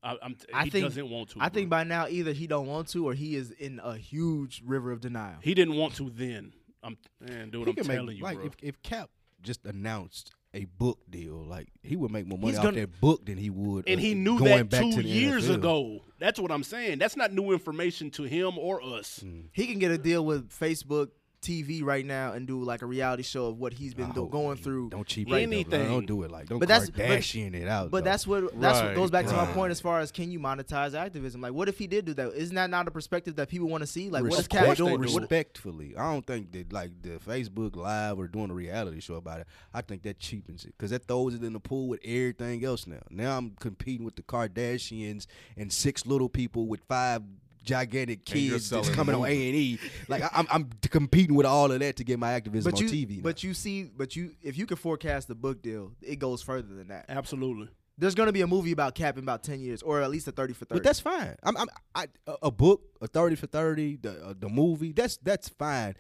I, 0.04 0.18
I'm 0.22 0.36
t- 0.36 0.46
I 0.54 0.66
he 0.66 0.70
think- 0.70 0.86
doesn't 0.86 1.10
want 1.10 1.30
to. 1.30 1.40
i 1.40 1.48
bro. 1.50 1.54
think 1.54 1.70
by 1.70 1.84
now 1.86 2.08
either 2.10 2.34
he 2.34 2.46
don't 2.48 2.68
want 2.68 2.90
to 2.90 3.08
or 3.08 3.14
he 3.14 3.36
is 3.36 3.52
in 3.52 3.80
a 3.84 3.96
huge 3.96 4.62
river 4.66 4.92
of 4.92 5.00
denial 5.02 5.38
he 5.42 5.54
didn't 5.54 5.76
want 5.76 5.96
to 5.96 6.10
then. 6.10 6.52
I'm 6.84 6.98
man, 7.22 7.50
dude. 7.50 7.68
He 7.68 7.74
I'm 7.80 7.86
telling 7.86 8.06
make 8.08 8.18
you, 8.18 8.24
like 8.24 8.38
bro. 8.38 8.46
if, 8.48 8.54
if 8.62 8.82
Cap 8.84 9.10
just 9.42 9.66
announced 9.66 10.32
a 10.54 10.66
book 10.66 11.00
deal, 11.10 11.36
like 11.46 11.70
he 11.82 11.96
would 11.96 12.12
make 12.12 12.28
more 12.28 12.38
money 12.38 12.52
He's 12.52 12.58
off 12.60 12.66
gonna- 12.66 12.82
that 12.82 13.00
book 13.00 13.26
than 13.26 13.38
he 13.38 13.50
would. 13.50 13.88
and 13.88 14.00
uh, 14.00 14.02
he 14.02 14.14
knew 14.14 14.38
going 14.38 14.58
that 14.58 14.70
back 14.70 14.82
two 14.82 15.02
years 15.02 15.48
NFL. 15.50 15.54
ago. 15.56 16.00
That's 16.20 16.40
what 16.40 16.52
I'm 16.52 16.64
saying. 16.64 17.00
That's 17.00 17.16
not 17.16 17.32
new 17.34 17.52
information 17.54 18.12
to 18.12 18.24
him 18.24 18.58
or 18.58 18.82
us. 18.84 19.22
Mm. 19.26 19.46
he 19.54 19.66
can 19.68 19.80
get 19.80 19.92
a 19.92 19.98
deal 19.98 20.26
with 20.26 20.50
facebook 20.50 21.10
TV 21.44 21.84
right 21.84 22.06
now 22.06 22.32
and 22.32 22.48
do 22.48 22.64
like 22.64 22.82
a 22.82 22.86
reality 22.86 23.22
show 23.24 23.48
of 23.48 23.60
what 23.60 23.74
he's 23.74 23.94
been 23.94 24.12
do- 24.12 24.28
going 24.32 24.58
you- 24.58 24.64
through. 24.64 24.90
Don't 24.90 25.06
cheap 25.06 25.28
Anything. 25.28 25.54
anything. 25.54 25.88
Don't 25.92 26.06
do 26.08 26.24
it 26.24 26.32
like 26.32 26.48
don't 26.48 26.60
But 26.60 26.68
that's- 26.70 26.90
but- 26.90 27.00
it 27.04 27.68
out. 27.68 27.92
But 27.92 28.04
though. 28.04 28.10
that's 28.10 28.26
what 28.26 28.60
that's 28.60 28.82
what 28.82 28.96
goes 28.96 29.12
back 29.12 29.26
to 29.28 29.34
my 29.34 29.46
point 29.48 29.72
as 29.72 29.80
far 29.82 30.00
as 30.00 30.12
can 30.12 30.32
you 30.32 30.40
monetize 30.40 30.94
activism? 30.94 31.42
Like, 31.42 31.54
what 31.54 31.68
if 31.70 31.78
he 31.78 31.86
did 31.88 32.06
do 32.06 32.14
that? 32.16 32.34
Isn't 32.34 32.56
that 32.56 32.70
not 32.70 32.88
a 32.88 32.92
perspective 32.92 33.36
that 33.36 33.50
people 33.50 33.68
want 33.68 33.82
to 33.82 33.88
see? 33.88 34.10
Like, 34.10 34.24
what 34.24 34.32
is 34.34 34.38
Respect- 34.40 34.66
Cat 34.66 34.78
doing? 34.78 35.00
Respectfully. 35.00 35.96
I 35.98 36.12
don't 36.14 36.26
think 36.26 36.52
that 36.54 36.72
like 36.72 36.92
the 37.02 37.20
Facebook 37.20 37.76
Live 37.76 38.18
or 38.18 38.28
doing 38.28 38.50
a 38.50 38.54
reality 38.54 39.00
show 39.02 39.16
about 39.16 39.42
it. 39.42 39.48
I 39.74 39.82
think 39.82 40.04
that 40.04 40.20
cheapens 40.20 40.64
it 40.66 40.74
because 40.78 40.92
that 40.92 41.06
throws 41.08 41.34
it 41.36 41.44
in 41.44 41.54
the 41.54 41.60
pool 41.60 41.88
with 41.90 42.00
everything 42.06 42.64
else. 42.64 42.88
Now, 42.88 43.02
now 43.10 43.38
I'm 43.38 43.52
competing 43.60 44.06
with 44.06 44.16
the 44.16 44.24
Kardashians 44.24 45.26
and 45.58 45.72
six 45.72 46.06
little 46.06 46.30
people 46.30 46.68
with 46.68 46.82
five 46.88 47.22
gigantic 47.64 48.26
kids 48.26 48.70
that's 48.70 48.90
coming 48.90 49.16
on. 49.16 49.26
A 49.26 49.30
and 49.30 49.56
E. 49.56 49.80
Like 50.08 50.24
I- 50.24 50.30
I'm, 50.34 50.48
I'm 50.52 50.70
competing 50.90 51.36
with 51.36 51.46
all 51.46 51.72
of 51.72 51.80
that 51.80 51.96
to 51.98 52.04
get 52.04 52.20
my 52.20 52.34
activism 52.34 52.72
but 52.72 52.82
on 52.82 52.88
you, 52.88 53.08
TV. 53.08 53.18
now. 53.18 53.24
but 53.24 53.44
you 53.44 53.54
see, 53.54 53.84
but 53.84 54.16
you, 54.16 54.32
if 54.42 54.58
you 54.58 54.66
can 54.66 54.78
forecast 54.78 55.28
the 55.28 55.36
book 55.36 55.62
deal, 55.62 55.92
it 56.02 56.20
goes 56.20 56.42
further 56.42 56.74
than 56.76 56.90
that. 56.90 57.06
Absolutely. 57.10 57.70
There's 57.98 58.16
gonna 58.16 58.32
be 58.32 58.42
a 58.42 58.48
movie 58.48 58.72
about 58.72 58.96
Cap 58.96 59.18
in 59.18 59.24
about 59.24 59.44
ten 59.44 59.60
years, 59.60 59.84
or 59.84 60.02
at 60.02 60.10
least 60.10 60.28
a 60.28 60.32
thirty 60.32 60.54
for 60.54 60.66
thirty. 60.66 60.80
But 60.80 60.84
that's 60.84 61.00
fine. 61.00 61.36
I'm, 61.44 61.56
I'm 61.56 61.68
I, 61.94 62.08
a- 62.26 62.38
a 62.44 62.52
book, 62.52 62.82
a 63.02 63.08
thirty 63.08 63.36
for 63.36 63.46
thirty, 63.46 63.98
the 63.98 64.26
uh, 64.30 64.34
the 64.40 64.50
movie. 64.50 64.94
That's 64.94 65.18
that's 65.18 65.48
fine. 65.50 65.94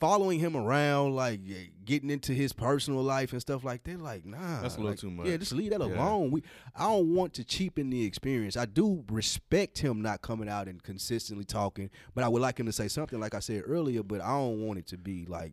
Following 0.00 0.40
him 0.40 0.56
around, 0.56 1.14
like 1.14 1.40
getting 1.84 2.08
into 2.08 2.32
his 2.32 2.52
personal 2.54 3.02
life 3.02 3.32
and 3.32 3.40
stuff 3.40 3.62
like 3.64 3.84
that, 3.84 4.00
like 4.00 4.24
nah, 4.24 4.62
That's 4.62 4.76
a 4.76 4.78
little 4.78 4.90
like, 4.92 4.98
too 4.98 5.10
much. 5.10 5.26
Yeah, 5.26 5.36
just 5.36 5.52
leave 5.52 5.70
that 5.72 5.80
Yeah. 5.80 5.86
alone. 5.88 6.30
We, 6.30 6.42
I 6.74 6.84
don't 6.84 7.14
want 7.14 7.34
to 7.34 7.44
cheapen 7.44 7.90
the 7.90 8.04
experience. 8.04 8.56
I 8.56 8.64
do 8.64 9.04
respect 9.10 9.78
him 9.78 10.00
not 10.00 10.22
coming 10.22 10.48
out 10.48 10.68
and 10.68 10.82
consistently 10.82 11.44
talking, 11.44 11.90
but 12.14 12.24
I 12.24 12.28
would 12.28 12.40
like 12.40 12.58
him 12.58 12.64
to 12.66 12.72
say 12.72 12.88
something, 12.88 13.20
like 13.20 13.34
I 13.34 13.40
said 13.40 13.62
earlier. 13.66 14.02
But 14.02 14.22
I 14.22 14.28
don't 14.30 14.66
want 14.66 14.78
it 14.78 14.86
to 14.88 14.96
be 14.96 15.26
like 15.26 15.52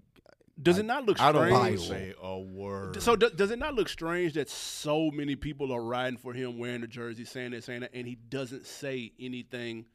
Does 0.61 0.77
it 0.77 0.85
not 0.85 1.05
look 1.05 1.17
strange? 1.17 1.35
I 1.35 1.41
don't 1.49 1.77
strange? 1.77 1.87
say 1.89 2.13
a 2.21 2.39
word. 2.39 3.01
So 3.01 3.17
do, 3.17 3.29
does 3.29 3.51
it 3.51 3.59
not 3.59 3.73
look 3.73 3.89
strange 3.89 4.33
that 4.35 4.49
so 4.49 5.11
many 5.11 5.35
people 5.35 5.73
are 5.73 5.83
riding 5.83 6.17
for 6.17 6.31
him 6.31 6.57
wearing 6.57 6.81
the 6.81 6.87
jersey, 6.87 7.25
saying 7.25 7.51
that, 7.51 7.65
saying 7.65 7.81
that, 7.81 7.91
and 7.93 8.07
he 8.07 8.15
doesn't 8.15 8.65
say 8.65 9.11
anything 9.19 9.85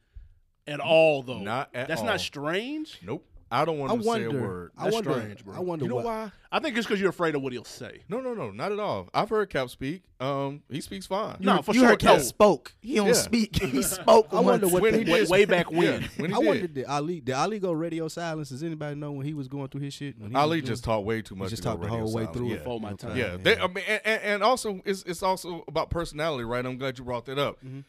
at 0.67 0.79
all? 0.79 1.23
Though 1.23 1.39
Not 1.39 1.69
at 1.73 1.87
that's 1.87 2.01
all. 2.01 2.07
not 2.07 2.21
strange. 2.21 2.99
nope. 3.03 3.25
I 3.53 3.65
don't 3.65 3.77
want 3.77 3.91
I 3.91 3.97
to 3.97 4.01
say 4.03 4.09
a 4.09 4.11
wonder. 4.29 4.41
word. 4.41 4.71
I 4.77 4.83
That's 4.85 4.93
wonder. 4.95 5.11
strange, 5.13 5.45
bro. 5.45 5.55
I 5.55 5.59
wonder 5.59 5.85
You 5.85 5.89
know 5.89 5.95
what. 5.97 6.05
why? 6.05 6.31
I 6.51 6.59
think 6.59 6.75
it's 6.77 6.87
because 6.87 6.99
you're 6.99 7.11
afraid 7.11 7.35
of 7.35 7.41
what 7.43 7.53
he'll 7.53 7.63
say. 7.63 8.01
No, 8.09 8.19
no, 8.19 8.33
no, 8.33 8.49
not 8.51 8.71
at 8.71 8.79
all. 8.79 9.09
I've 9.13 9.29
heard 9.29 9.49
Cap 9.49 9.69
speak. 9.69 10.03
Um, 10.19 10.63
he 10.69 10.81
speaks 10.81 11.05
fine. 11.05 11.37
No, 11.39 11.61
for 11.61 11.73
you 11.73 11.81
sure. 11.81 11.89
heard 11.89 11.99
Cap 11.99 12.17
no. 12.17 12.23
spoke. 12.23 12.73
He 12.81 12.95
don't 12.95 13.07
Yeah. 13.07 13.13
speak. 13.13 13.55
He 13.63 13.81
spoke. 13.83 14.27
I 14.31 14.39
wonder 14.39 14.65
once. 14.67 14.73
what 14.73 14.81
when 14.81 14.93
he 14.95 15.03
did, 15.03 15.29
way 15.29 15.45
back 15.45 15.71
when. 15.71 16.01
Yeah, 16.01 16.07
when 16.17 16.31
he 16.31 16.35
I 16.35 16.39
did. 16.39 16.47
wonder 16.47 16.67
did 16.67 16.85
Ali 16.85 17.21
did 17.21 17.35
Ali 17.35 17.59
go 17.59 17.71
radio 17.71 18.07
silence? 18.07 18.49
Does 18.49 18.63
anybody 18.63 18.95
know 18.95 19.11
when 19.11 19.25
he 19.25 19.33
was 19.33 19.47
going 19.47 19.67
through 19.67 19.81
his 19.81 19.93
shit? 19.93 20.19
When 20.19 20.31
he 20.31 20.35
Ali 20.35 20.61
just 20.61 20.83
talked 20.83 21.05
way 21.05 21.21
too 21.21 21.35
much. 21.35 21.49
He 21.49 21.51
just 21.51 21.63
to 21.63 21.69
talked 21.69 21.81
the 21.83 21.87
whole 21.89 22.05
way 22.11 22.23
silent. 22.23 22.33
through 22.33 22.49
Yeah. 22.49 22.57
Before 22.57 22.79
my 22.79 22.91
Okay. 22.93 23.07
time. 23.07 23.17
Yeah, 23.17 23.37
they, 23.39 23.57
I 23.57 23.67
mean, 23.67 23.83
and, 23.87 24.01
and, 24.03 24.21
and 24.23 24.43
also 24.43 24.81
it's 24.85 25.03
it's 25.03 25.21
also 25.21 25.63
about 25.67 25.89
personality, 25.91 26.43
right? 26.43 26.65
I'm 26.65 26.77
glad 26.79 26.97
you 26.97 27.03
brought 27.03 27.25
that 27.25 27.37
up. 27.37 27.57
Mm-hmm. 27.63 27.81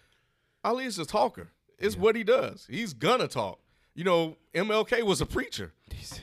Ali 0.62 0.85
is 0.85 0.99
a 0.99 1.07
talker. 1.07 1.53
It's 1.78 1.97
what 1.97 2.16
he 2.16 2.23
does. 2.24 2.66
He's 2.70 2.93
gonna 2.95 3.28
talk. 3.28 3.59
You 3.95 4.05
know, 4.05 4.37
MLK 4.55 5.03
was 5.03 5.21
a 5.21 5.27
preacher. 5.27 5.73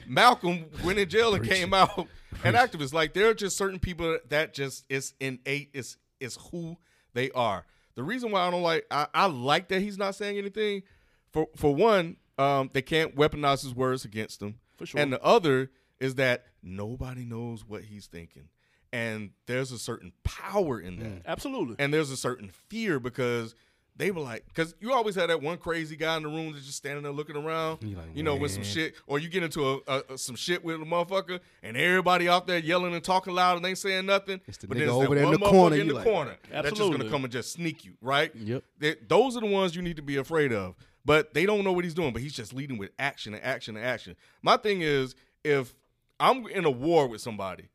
Malcolm 0.08 0.66
went 0.84 1.00
in 1.00 1.10
jail 1.10 1.34
and 1.34 1.48
came 1.48 1.74
out 1.74 2.08
an 2.44 2.54
activist. 2.54 2.94
Like 2.94 3.14
there 3.14 3.30
are 3.30 3.34
just 3.34 3.58
certain 3.58 3.80
people 3.80 4.18
that 4.30 4.54
just 4.54 4.86
is 4.90 5.14
innate. 5.20 5.70
Is 5.74 5.98
is 6.20 6.38
who 6.52 6.78
they 7.14 7.32
are. 7.32 7.66
The 7.96 8.04
reason 8.04 8.32
why 8.32 8.48
I 8.48 8.52
don't 8.52 8.62
like 8.62 8.86
I, 8.92 9.08
I 9.14 9.26
like 9.26 9.70
that 9.70 9.82
he's 9.82 9.98
not 9.98 10.16
saying 10.16 10.38
anything. 10.38 10.84
For 11.32 11.48
for 11.56 11.74
one, 11.74 12.18
um, 12.38 12.70
they 12.74 12.82
can't 12.82 13.16
weaponize 13.16 13.64
his 13.64 13.74
words 13.74 14.06
against 14.06 14.42
him. 14.42 14.56
For 14.78 14.86
sure. 14.86 15.00
And 15.00 15.14
the 15.14 15.22
other 15.24 15.72
is 16.00 16.16
that 16.16 16.46
nobody 16.64 17.24
knows 17.24 17.66
what 17.66 17.84
he's 17.84 18.08
thinking. 18.08 18.50
And 18.94 19.32
there's 19.46 19.72
a 19.72 19.80
certain 19.80 20.12
power 20.24 20.80
in 20.80 21.00
that. 21.00 21.22
Absolutely. 21.26 21.76
And 21.80 21.94
there's 21.94 22.10
a 22.12 22.18
certain 22.18 22.50
fear 22.50 23.00
because 23.00 23.56
they 23.98 24.10
were 24.12 24.22
like, 24.22 24.46
because 24.48 24.74
you 24.80 24.92
always 24.94 25.16
had 25.16 25.30
that 25.30 25.42
one 25.42 25.58
crazy 25.58 25.96
guy 25.96 26.18
in 26.18 26.24
the 26.24 26.30
room 26.30 26.54
that's 26.54 26.66
just 26.66 26.78
standing 26.78 27.04
there 27.04 27.12
looking 27.12 27.36
around, 27.36 27.84
You 27.84 27.96
like, 27.98 28.06
you 28.16 28.24
know, 28.24 28.36
with 28.36 28.52
some 28.52 28.64
shit, 28.64 28.96
or 29.06 29.20
you 29.20 29.30
get 29.30 29.44
into 29.44 29.68
a, 29.68 29.80
a, 29.88 30.04
a- 30.14 30.18
some 30.18 30.36
shit 30.36 30.64
with 30.64 30.76
a 30.82 30.86
motherfucker, 30.86 31.40
and 31.62 31.78
everybody 31.78 32.28
out 32.28 32.48
there 32.48 32.58
yelling 32.58 32.94
and 32.96 33.04
talking 33.04 33.34
loud 33.34 33.58
and 33.58 33.66
ain't 33.66 33.78
saying 33.78 34.06
nothing. 34.06 34.42
It's 34.48 34.58
the 34.58 34.68
but 34.68 34.78
nigga 34.78 34.80
then 34.82 34.90
over 34.90 35.16
there 35.16 35.26
in 35.26 35.32
the 35.32 35.38
corner, 35.40 35.76
in 35.76 35.88
the 35.88 35.94
like, 35.94 36.04
corner 36.06 36.38
that's 36.50 36.70
just 36.70 36.92
gonna 36.92 37.10
come 37.10 37.24
and 37.26 37.32
just 37.34 37.52
sneak 37.52 37.86
you, 37.86 37.94
right? 38.02 38.34
Yep. 38.36 38.64
They- 38.80 38.96
those 39.08 39.38
are 39.38 39.42
the 39.42 39.46
ones 39.48 39.76
you 39.76 39.82
need 39.82 39.98
to 39.98 40.02
be 40.02 40.18
afraid 40.18 40.52
of. 40.54 40.76
But 41.04 41.34
they 41.34 41.46
don't 41.48 41.64
know 41.64 41.72
what 41.74 41.84
he's 41.84 41.96
doing, 41.96 42.14
but 42.14 42.22
he's 42.22 42.34
just 42.34 42.54
leading 42.54 42.78
with 42.78 42.92
action 43.00 43.34
and 43.34 43.44
action 43.44 43.76
and 43.76 43.84
action. 43.86 44.16
My 44.44 44.56
thing 44.58 44.82
is, 44.82 45.16
if 45.44 45.74
I'm 46.20 46.46
in 46.48 46.64
a 46.66 46.70
war 46.72 47.08
with 47.08 47.22
somebody 47.22 47.70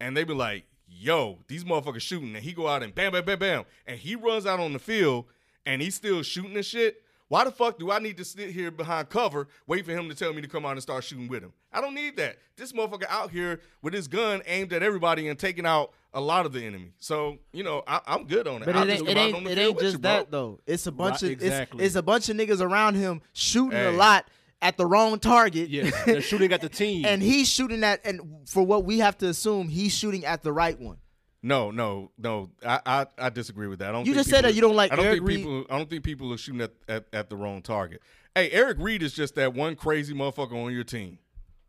and 0.00 0.16
they 0.16 0.24
be 0.24 0.32
like, 0.32 0.64
yo, 0.88 1.38
these 1.46 1.62
motherfuckers 1.62 2.00
shooting, 2.00 2.34
and 2.34 2.42
he 2.44 2.52
go 2.52 2.66
out 2.66 2.82
and 2.82 2.94
bam, 2.94 3.12
bam, 3.12 3.24
bam, 3.24 3.38
bam, 3.38 3.64
and 3.86 3.98
he 3.98 4.16
runs 4.16 4.46
out 4.46 4.60
on 4.60 4.72
the 4.72 4.78
field 4.78 5.26
and 5.66 5.80
he's 5.82 5.94
still 5.94 6.22
shooting 6.22 6.56
and 6.56 6.64
shit. 6.64 7.02
Why 7.28 7.44
the 7.44 7.52
fuck 7.52 7.78
do 7.78 7.92
I 7.92 8.00
need 8.00 8.16
to 8.16 8.24
sit 8.24 8.50
here 8.50 8.72
behind 8.72 9.08
cover, 9.08 9.46
wait 9.68 9.86
for 9.86 9.92
him 9.92 10.08
to 10.08 10.16
tell 10.16 10.32
me 10.32 10.42
to 10.42 10.48
come 10.48 10.66
out 10.66 10.72
and 10.72 10.82
start 10.82 11.04
shooting 11.04 11.28
with 11.28 11.44
him? 11.44 11.52
I 11.72 11.80
don't 11.80 11.94
need 11.94 12.16
that. 12.16 12.38
This 12.56 12.72
motherfucker 12.72 13.06
out 13.08 13.30
here 13.30 13.60
with 13.82 13.94
his 13.94 14.08
gun 14.08 14.42
aimed 14.46 14.72
at 14.72 14.82
everybody 14.82 15.28
and 15.28 15.38
taking 15.38 15.64
out 15.64 15.92
a 16.12 16.20
lot 16.20 16.44
of 16.44 16.52
the 16.52 16.64
enemy. 16.66 16.90
So 16.98 17.38
you 17.52 17.62
know, 17.62 17.84
I, 17.86 18.00
I'm 18.06 18.26
good 18.26 18.48
on 18.48 18.62
it. 18.62 18.66
But 18.66 18.74
I'll 18.74 18.82
it 18.82 18.94
ain't, 18.98 19.08
it 19.08 19.16
ain't, 19.16 19.46
it 19.46 19.58
ain't 19.58 19.78
just 19.78 19.92
you, 19.98 20.02
that 20.02 20.32
though. 20.32 20.58
It's 20.66 20.88
a 20.88 20.92
bunch 20.92 21.22
Right, 21.22 21.34
of 21.34 21.42
exactly. 21.42 21.84
it's, 21.84 21.86
it's 21.90 21.96
a 21.96 22.02
bunch 22.02 22.28
of 22.28 22.36
niggas 22.36 22.60
around 22.60 22.96
him 22.96 23.22
shooting 23.32 23.78
a 23.78 23.92
lot 23.92 24.26
at 24.60 24.76
the 24.76 24.84
wrong 24.84 25.20
target. 25.20 25.68
Yeah, 25.68 25.90
they're 26.06 26.20
shooting 26.20 26.52
at 26.52 26.62
the 26.62 26.68
team. 26.80 27.04
And 27.06 27.22
he's 27.22 27.48
shooting 27.48 27.84
at 27.84 28.04
and 28.04 28.20
for 28.48 28.64
what 28.64 28.84
we 28.84 28.98
have 28.98 29.16
to 29.18 29.28
assume, 29.28 29.68
he's 29.68 29.92
shooting 29.94 30.24
at 30.24 30.42
the 30.42 30.52
right 30.52 30.78
one. 30.80 30.96
No, 31.42 31.70
no, 31.70 32.10
no. 32.18 32.50
I, 32.66 32.80
I, 32.84 33.06
I 33.18 33.30
disagree 33.30 33.66
with 33.66 33.78
that. 33.78 33.88
I 33.88 33.92
don't 33.92 34.04
You 34.06 34.12
think 34.12 34.18
just 34.18 34.30
said 34.30 34.36
people- 34.38 34.50
that 34.50 34.54
you 34.56 34.60
don't 34.60 34.76
like 34.76 34.92
I 34.92 34.96
don't 34.96 35.04
Eric 35.06 35.18
think 35.18 35.28
Reid. 35.28 35.36
people. 35.38 35.64
I 35.70 35.78
don't 35.78 35.88
think 35.90 36.04
people 36.04 36.32
are 36.32 36.36
shooting 36.36 36.60
at, 36.60 36.72
at, 36.88 37.06
at 37.12 37.30
the 37.30 37.36
wrong 37.36 37.62
target. 37.62 38.02
Hey, 38.34 38.50
Eric 38.50 38.76
Reid 38.80 39.02
is 39.02 39.12
just 39.14 39.34
that 39.36 39.54
one 39.54 39.74
crazy 39.74 40.14
motherfucker 40.14 40.52
on 40.64 40.72
your 40.72 40.84
team. 40.84 41.18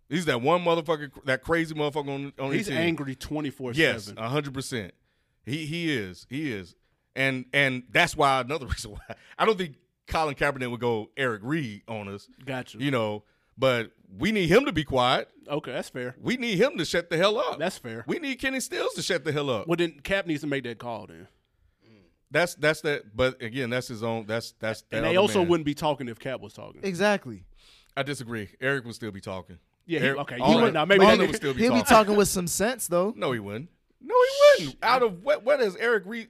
He's 0.09 0.25
that 0.25 0.41
one 0.41 0.61
motherfucker, 0.63 1.09
that 1.25 1.41
crazy 1.41 1.73
motherfucker 1.73 2.09
on, 2.09 2.33
on 2.37 2.51
he's 2.51 2.67
your 2.67 2.77
team. 2.77 2.85
angry 2.87 3.15
twenty 3.15 3.49
four 3.49 3.73
seven. 3.73 3.93
Yes, 3.93 4.03
seven. 4.05 4.23
hundred 4.23 4.53
percent. 4.53 4.93
He 5.45 5.65
he 5.65 5.91
is. 5.95 6.27
He 6.29 6.51
is. 6.51 6.75
And 7.15 7.45
and 7.53 7.83
that's 7.89 8.15
why 8.17 8.41
another 8.41 8.65
reason 8.67 8.91
why 8.91 9.15
I 9.39 9.45
don't 9.45 9.57
think 9.57 9.75
Colin 10.07 10.35
Kaepernick 10.35 10.69
would 10.69 10.81
go 10.81 11.09
Eric 11.15 11.41
Reid 11.45 11.83
on 11.87 12.09
us. 12.09 12.27
Got 12.45 12.73
you. 12.73 12.81
You 12.81 12.91
know, 12.91 13.23
but 13.61 13.91
we 14.17 14.31
need 14.33 14.49
him 14.49 14.65
to 14.65 14.73
be 14.73 14.83
quiet. 14.83 15.29
Okay, 15.47 15.71
that's 15.71 15.89
fair. 15.89 16.15
We 16.19 16.35
need 16.37 16.57
him 16.57 16.77
to 16.77 16.83
shut 16.85 17.09
the 17.09 17.17
hell 17.17 17.37
up. 17.37 17.59
That's 17.59 17.77
fair. 17.77 18.03
we 18.07 18.19
need 18.19 18.35
Kenny 18.35 18.59
Stills 18.59 18.93
to 18.95 19.01
shut 19.01 19.23
the 19.23 19.31
hell 19.31 19.49
up. 19.49 19.67
Well, 19.67 19.77
then 19.77 19.99
Cap 20.03 20.25
needs 20.27 20.41
to 20.41 20.47
make 20.47 20.63
that 20.65 20.77
call 20.79 21.07
then. 21.07 21.27
That's 22.29 22.55
that's 22.55 22.81
that. 22.81 23.15
But 23.15 23.41
again, 23.41 23.69
that's 23.69 23.87
his 23.89 24.03
own. 24.03 24.25
That's 24.25 24.53
that's. 24.59 24.81
that 24.83 24.97
And 24.97 25.05
they 25.05 25.17
also 25.17 25.39
man. 25.39 25.47
wouldn't 25.49 25.65
be 25.65 25.73
talking 25.73 26.07
if 26.07 26.17
Cap 26.19 26.39
was 26.41 26.53
talking. 26.53 26.81
Exactly. 26.83 27.43
I 27.95 28.03
disagree. 28.03 28.49
Eric 28.61 28.85
would 28.85 28.95
still 28.95 29.11
be 29.11 29.19
talking. 29.21 29.57
Yeah, 29.85 29.99
he- 29.99 30.05
Eric, 30.07 30.19
okay, 30.21 30.37
all 30.39 30.55
you 30.55 30.61
would- 30.61 30.73
now 30.73 30.85
maybe 30.85 31.03
all 31.03 31.11
that 31.11 31.17
that 31.17 31.27
would 31.27 31.35
still 31.35 31.53
be 31.53 31.59
He'll 31.61 31.71
talking. 31.71 31.83
be 31.83 31.89
talking 31.89 32.15
with 32.15 32.29
some 32.29 32.47
sense 32.47 32.87
though. 32.87 33.13
No, 33.17 33.31
he 33.33 33.39
wouldn't. 33.39 33.69
No, 33.99 34.15
he 34.57 34.63
wouldn't. 34.65 34.83
Out 34.83 35.03
of 35.03 35.23
what? 35.23 35.43
What 35.43 35.59
has 35.59 35.75
Eric 35.75 36.03
Reid? 36.05 36.29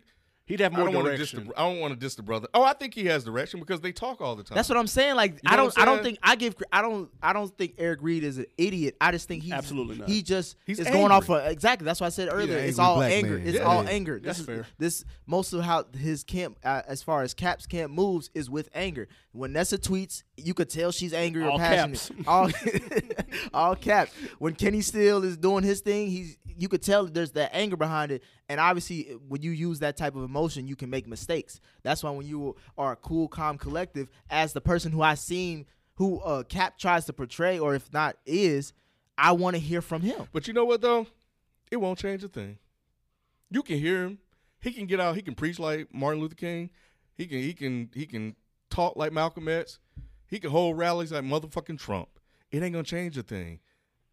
He'd 0.51 0.59
have 0.59 0.73
I 0.73 0.77
more 0.77 0.89
don't 0.91 1.05
diss 1.17 1.31
direction. 1.31 1.47
the. 1.49 1.59
I 1.59 1.63
don't 1.69 1.79
want 1.79 1.93
to 1.93 1.99
diss 1.99 2.15
the 2.15 2.23
brother. 2.23 2.47
Oh, 2.53 2.63
I 2.63 2.73
think 2.73 2.93
he 2.93 3.05
has 3.05 3.23
direction 3.23 3.59
because 3.59 3.81
they 3.81 3.91
talk 3.91 4.21
all 4.21 4.35
the 4.35 4.43
time. 4.43 4.55
That's 4.55 4.69
what 4.69 4.77
I'm 4.77 4.87
saying. 4.87 5.15
Like 5.15 5.33
You 5.35 5.39
I 5.45 5.55
don't 5.55 5.73
I'm 5.77 5.85
don't 5.85 6.03
think 6.03 6.19
I 6.21 6.35
give 6.35 6.55
I 6.71 6.81
don't 6.81 7.09
I 7.23 7.33
don't 7.33 7.55
think 7.57 7.75
Eric 7.77 7.99
Reid 8.01 8.23
is 8.23 8.37
an 8.37 8.45
idiot. 8.57 8.95
I 9.01 9.11
just 9.11 9.27
think 9.27 9.43
he's 9.43 9.53
Absolutely 9.53 9.97
not. 9.97 10.09
He 10.09 10.21
just 10.21 10.57
He's 10.65 10.79
is 10.79 10.87
going 10.87 11.11
off 11.11 11.29
angry. 11.29 11.45
of 11.45 11.51
exactly. 11.51 11.85
That's 11.85 12.01
why 12.01 12.07
I 12.07 12.11
said 12.11 12.29
earlier. 12.31 12.57
It's 12.57 12.79
all 12.79 13.01
anger. 13.01 13.37
man. 13.37 13.47
It's 13.47 13.57
Yeah. 13.57 13.63
all 13.63 13.83
Yeah. 13.83 13.89
anger. 13.89 14.19
That's 14.23 14.37
this 14.39 14.45
fair. 14.45 14.59
Is, 14.61 14.65
this 14.77 15.05
most 15.25 15.53
of 15.53 15.61
how 15.63 15.85
his 15.97 16.23
camp 16.23 16.57
uh, 16.63 16.81
as 16.87 17.01
far 17.01 17.23
as 17.23 17.33
Cap's 17.33 17.65
camp 17.65 17.93
moves 17.93 18.29
is 18.33 18.49
with 18.49 18.69
anger. 18.75 19.07
When 19.33 19.53
Nessa 19.53 19.77
tweets, 19.77 20.23
you 20.45 20.53
could 20.53 20.69
tell 20.69 20.91
she's 20.91 21.13
angry 21.13 21.43
or 21.43 21.51
All 21.51 21.57
passionate. 21.57 21.99
caps. 21.99 22.11
All 22.27 22.49
all 23.53 23.75
caps. 23.75 24.11
When 24.39 24.55
Kenny 24.55 24.81
Steele 24.81 25.23
is 25.23 25.37
doing 25.37 25.63
his 25.63 25.81
thing, 25.81 26.07
he's 26.09 26.37
you 26.45 26.67
could 26.69 26.81
tell 26.81 27.05
there's 27.05 27.31
that 27.31 27.51
anger 27.55 27.77
behind 27.77 28.11
it. 28.11 28.23
And 28.49 28.59
obviously, 28.59 29.17
when 29.27 29.41
you 29.41 29.51
use 29.51 29.79
that 29.79 29.97
type 29.97 30.15
of 30.15 30.23
emotion, 30.23 30.67
you 30.67 30.75
can 30.75 30.89
make 30.89 31.07
mistakes. 31.07 31.59
That's 31.83 32.03
why 32.03 32.11
when 32.11 32.27
you 32.27 32.55
are 32.77 32.93
a 32.93 32.95
cool, 32.95 33.27
calm, 33.27 33.57
collective, 33.57 34.09
as 34.29 34.53
the 34.53 34.61
person 34.61 34.91
who 34.91 35.01
I 35.01 35.15
seen 35.15 35.65
who 35.95 36.19
uh, 36.21 36.43
Cap 36.43 36.77
tries 36.79 37.05
to 37.05 37.13
portray, 37.13 37.59
or 37.59 37.75
if 37.75 37.91
not 37.93 38.15
is, 38.25 38.73
I 39.17 39.33
want 39.33 39.55
to 39.55 39.59
hear 39.61 39.81
from 39.81 40.01
him. 40.01 40.27
But 40.33 40.47
you 40.47 40.53
know 40.53 40.65
what 40.65 40.81
though? 40.81 41.05
It 41.69 41.77
won't 41.77 41.99
change 41.99 42.23
a 42.23 42.27
thing. 42.27 42.57
You 43.49 43.61
can 43.63 43.77
hear 43.77 44.03
him. 44.03 44.17
He 44.61 44.71
can 44.71 44.85
get 44.85 44.99
out. 44.99 45.15
He 45.15 45.21
can 45.21 45.35
preach 45.35 45.59
like 45.59 45.93
Martin 45.93 46.21
Luther 46.21 46.35
King. 46.35 46.69
He 47.17 47.25
can. 47.27 47.39
He 47.39 47.53
can. 47.53 47.89
He 47.93 48.05
can 48.05 48.35
talk 48.69 48.95
like 48.95 49.11
Malcolm 49.11 49.47
X. 49.47 49.79
He 50.31 50.39
can 50.39 50.49
hold 50.49 50.77
rallies 50.79 51.11
like 51.11 51.23
motherfucking 51.23 51.77
Trump. 51.77 52.07
It 52.49 52.63
ain't 52.63 52.73
gonna 52.73 52.83
change 52.83 53.15
a 53.19 53.23
thing. 53.23 53.59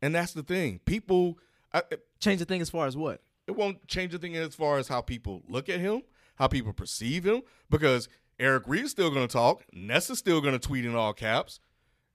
And 0.03 0.15
that's 0.15 0.33
the 0.35 0.43
thing. 0.43 0.81
People. 0.85 1.39
I, 1.73 1.83
Change 2.21 2.41
the 2.41 2.45
thing 2.45 2.61
as 2.61 2.69
far 2.71 2.87
as 2.87 2.97
what? 2.97 3.23
it 3.47 3.57
won't 3.57 3.87
change 3.89 4.13
the 4.13 4.19
thing 4.19 4.37
as 4.37 4.55
far 4.55 4.77
as 4.79 4.89
how 4.89 5.01
people 5.01 5.43
look 5.49 5.71
at 5.71 5.81
him, 5.81 6.03
how 6.37 6.47
people 6.49 6.73
perceive 6.75 7.25
him, 7.25 7.41
because 7.71 8.07
Eric 8.39 8.65
Reid's 8.67 8.91
still 8.91 9.11
going 9.11 9.27
to 9.27 9.33
talk. 9.33 9.65
Nessa's 9.73 10.19
still 10.19 10.43
going 10.43 10.53
to 10.53 10.59
tweet 10.59 10.85
in 10.85 10.95
all 10.95 11.15
caps. 11.15 11.61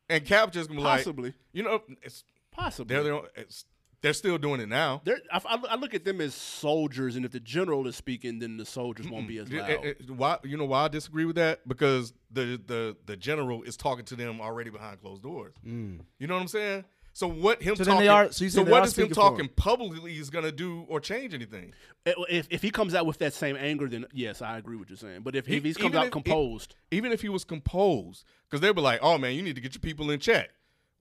and 0.09 0.23
Cap 0.25 0.51
just 0.51 0.69
gonna 0.69 0.79
be 0.79 0.83
like, 0.83 0.99
Possibly. 0.99 1.33
you 1.53 1.63
know, 1.63 1.81
it's 2.03 2.23
Possibly. 2.51 2.93
they're 2.93 3.03
they're, 3.03 3.21
it's, 3.35 3.65
they're 4.03 4.13
still 4.13 4.37
doing 4.37 4.59
it 4.61 4.69
now. 4.69 5.01
They're, 5.03 5.17
I, 5.31 5.41
I, 5.43 5.57
I 5.71 5.75
look 5.77 5.95
at 5.95 6.05
them 6.05 6.21
as 6.21 6.35
soldiers, 6.35 7.15
and 7.15 7.25
if 7.25 7.31
the 7.31 7.39
general 7.39 7.87
is 7.87 7.95
speaking, 7.95 8.37
then 8.37 8.57
the 8.57 8.65
soldiers 8.65 9.09
won't 9.09 9.27
be 9.27 9.39
as 9.39 9.51
loud. 9.51 9.69
eh, 9.71 9.77
eh, 9.83 9.93
Why 10.15 10.37
you 10.43 10.57
know 10.57 10.65
why 10.65 10.83
I 10.83 10.87
disagree 10.89 11.25
with 11.25 11.37
that? 11.37 11.67
Because 11.67 12.13
the 12.29 12.61
the 12.63 12.95
the 13.07 13.17
general 13.17 13.63
is 13.63 13.75
talking 13.77 14.05
to 14.05 14.15
them 14.15 14.39
already 14.41 14.69
behind 14.69 15.01
closed 15.01 15.23
doors. 15.23 15.55
You 15.65 15.97
know 16.27 16.35
what 16.35 16.41
I'm 16.41 16.47
saying? 16.47 16.85
So 17.15 17.27
what 17.27 17.61
him 17.61 17.75
So 17.75 17.83
talking? 17.83 17.99
they 17.99 18.07
are- 18.07 18.31
so 18.31 18.43
you 18.43 18.49
say 18.49 18.63
they 18.63 18.71
what 18.71 18.81
are 18.81 18.85
is 18.87 18.97
him 18.97 19.09
talking 19.09 19.41
him. 19.45 19.49
publicly 19.55 20.17
is 20.17 20.31
gonna 20.31 20.51
do 20.51 20.83
or 20.89 20.99
change 20.99 21.35
anything? 21.35 21.71
Eh, 22.07 22.13
If, 22.27 22.47
if 22.49 22.61
he 22.63 22.71
comes 22.71 22.95
out 22.95 23.05
with 23.05 23.19
that 23.19 23.33
same 23.35 23.55
anger, 23.55 23.87
then 23.87 24.05
yes, 24.13 24.41
I 24.41 24.57
agree 24.57 24.77
with 24.77 24.89
you're 24.89 24.97
saying. 24.97 25.21
But 25.21 25.35
if, 25.35 25.47
if 25.47 25.63
he 25.63 25.73
comes 25.75 25.93
out 25.95 26.07
if- 26.07 26.11
composed, 26.11 26.73
even 26.89 27.11
if 27.11 27.21
he 27.21 27.29
was 27.29 27.43
composed, 27.43 28.25
because 28.49 28.61
they'd 28.61 28.73
be 28.75 28.81
like, 28.81 28.99
"Oh 29.03 29.19
man, 29.19 29.35
you 29.35 29.43
need 29.43 29.53
to 29.55 29.61
get 29.61 29.75
your 29.75 29.79
people 29.81 30.09
in 30.09 30.19
check." 30.19 30.49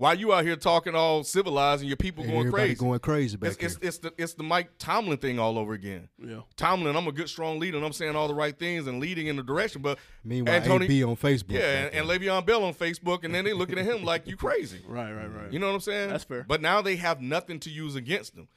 Why 0.02 0.14
you 0.14 0.32
out 0.32 0.44
here 0.44 0.56
talking 0.56 0.96
all 0.96 1.22
civilized 1.22 1.82
and 1.82 1.88
your 1.88 1.96
people 1.96 2.24
going 2.24 2.38
Everybody 2.38 2.62
crazy? 2.70 2.80
going 2.80 2.98
crazy 2.98 3.36
back 3.36 3.52
it's, 3.52 3.62
it's, 3.62 3.76
here. 3.76 3.88
it's 3.88 3.98
the 3.98 4.12
it's 4.18 4.34
the 4.34 4.42
Mike 4.42 4.72
Tomlin 4.76 5.16
thing 5.16 5.38
all 5.38 5.56
over 5.56 5.74
again. 5.74 6.08
yeah. 6.18 6.40
Tomlin, 6.56 6.96
I'm 6.96 7.06
a 7.06 7.12
good 7.12 7.28
strong 7.28 7.60
leader, 7.60 7.76
and 7.76 7.86
I'm 7.86 7.92
saying 7.92 8.16
all 8.16 8.26
the 8.26 8.34
right 8.34 8.58
things 8.58 8.88
and 8.88 8.98
leading 8.98 9.28
in 9.28 9.36
the 9.36 9.44
direction. 9.44 9.80
But 9.80 10.00
Meanwhile, 10.24 10.56
Anthony, 10.56 10.86
AB 10.86 11.04
on 11.04 11.14
Facebook. 11.14 11.52
yeah, 11.52 11.60
and, 11.60 11.92
there. 11.92 12.00
and 12.00 12.10
Le'Veon 12.10 12.44
Bell 12.44 12.64
on 12.64 12.74
Facebook, 12.74 13.22
and 13.22 13.32
then 13.32 13.44
they 13.44 13.52
looking 13.52 13.78
at 13.78 13.84
him 13.84 14.02
like 14.04 14.26
you 14.26 14.36
crazy. 14.36 14.80
Right, 14.88 15.12
right, 15.12 15.32
right. 15.32 15.52
You 15.52 15.60
know 15.60 15.68
what 15.68 15.74
I'm 15.74 15.80
saying? 15.80 16.10
That's 16.10 16.24
fair. 16.24 16.44
But 16.48 16.60
now 16.60 16.82
they 16.82 16.96
have 16.96 17.20
nothing 17.20 17.60
to 17.60 17.70
use 17.70 17.94
against 17.94 18.34
him, 18.36 18.48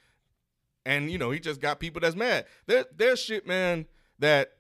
and 0.84 1.12
you 1.12 1.20
know 1.20 1.30
he 1.30 1.40
just 1.40 1.62
got 1.62 1.80
people 1.80 2.02
that's 2.02 2.16
mad. 2.16 2.46
There, 2.66 2.86
there's 2.98 3.20
shit, 3.20 3.46
man, 3.46 3.86
that 4.18 4.54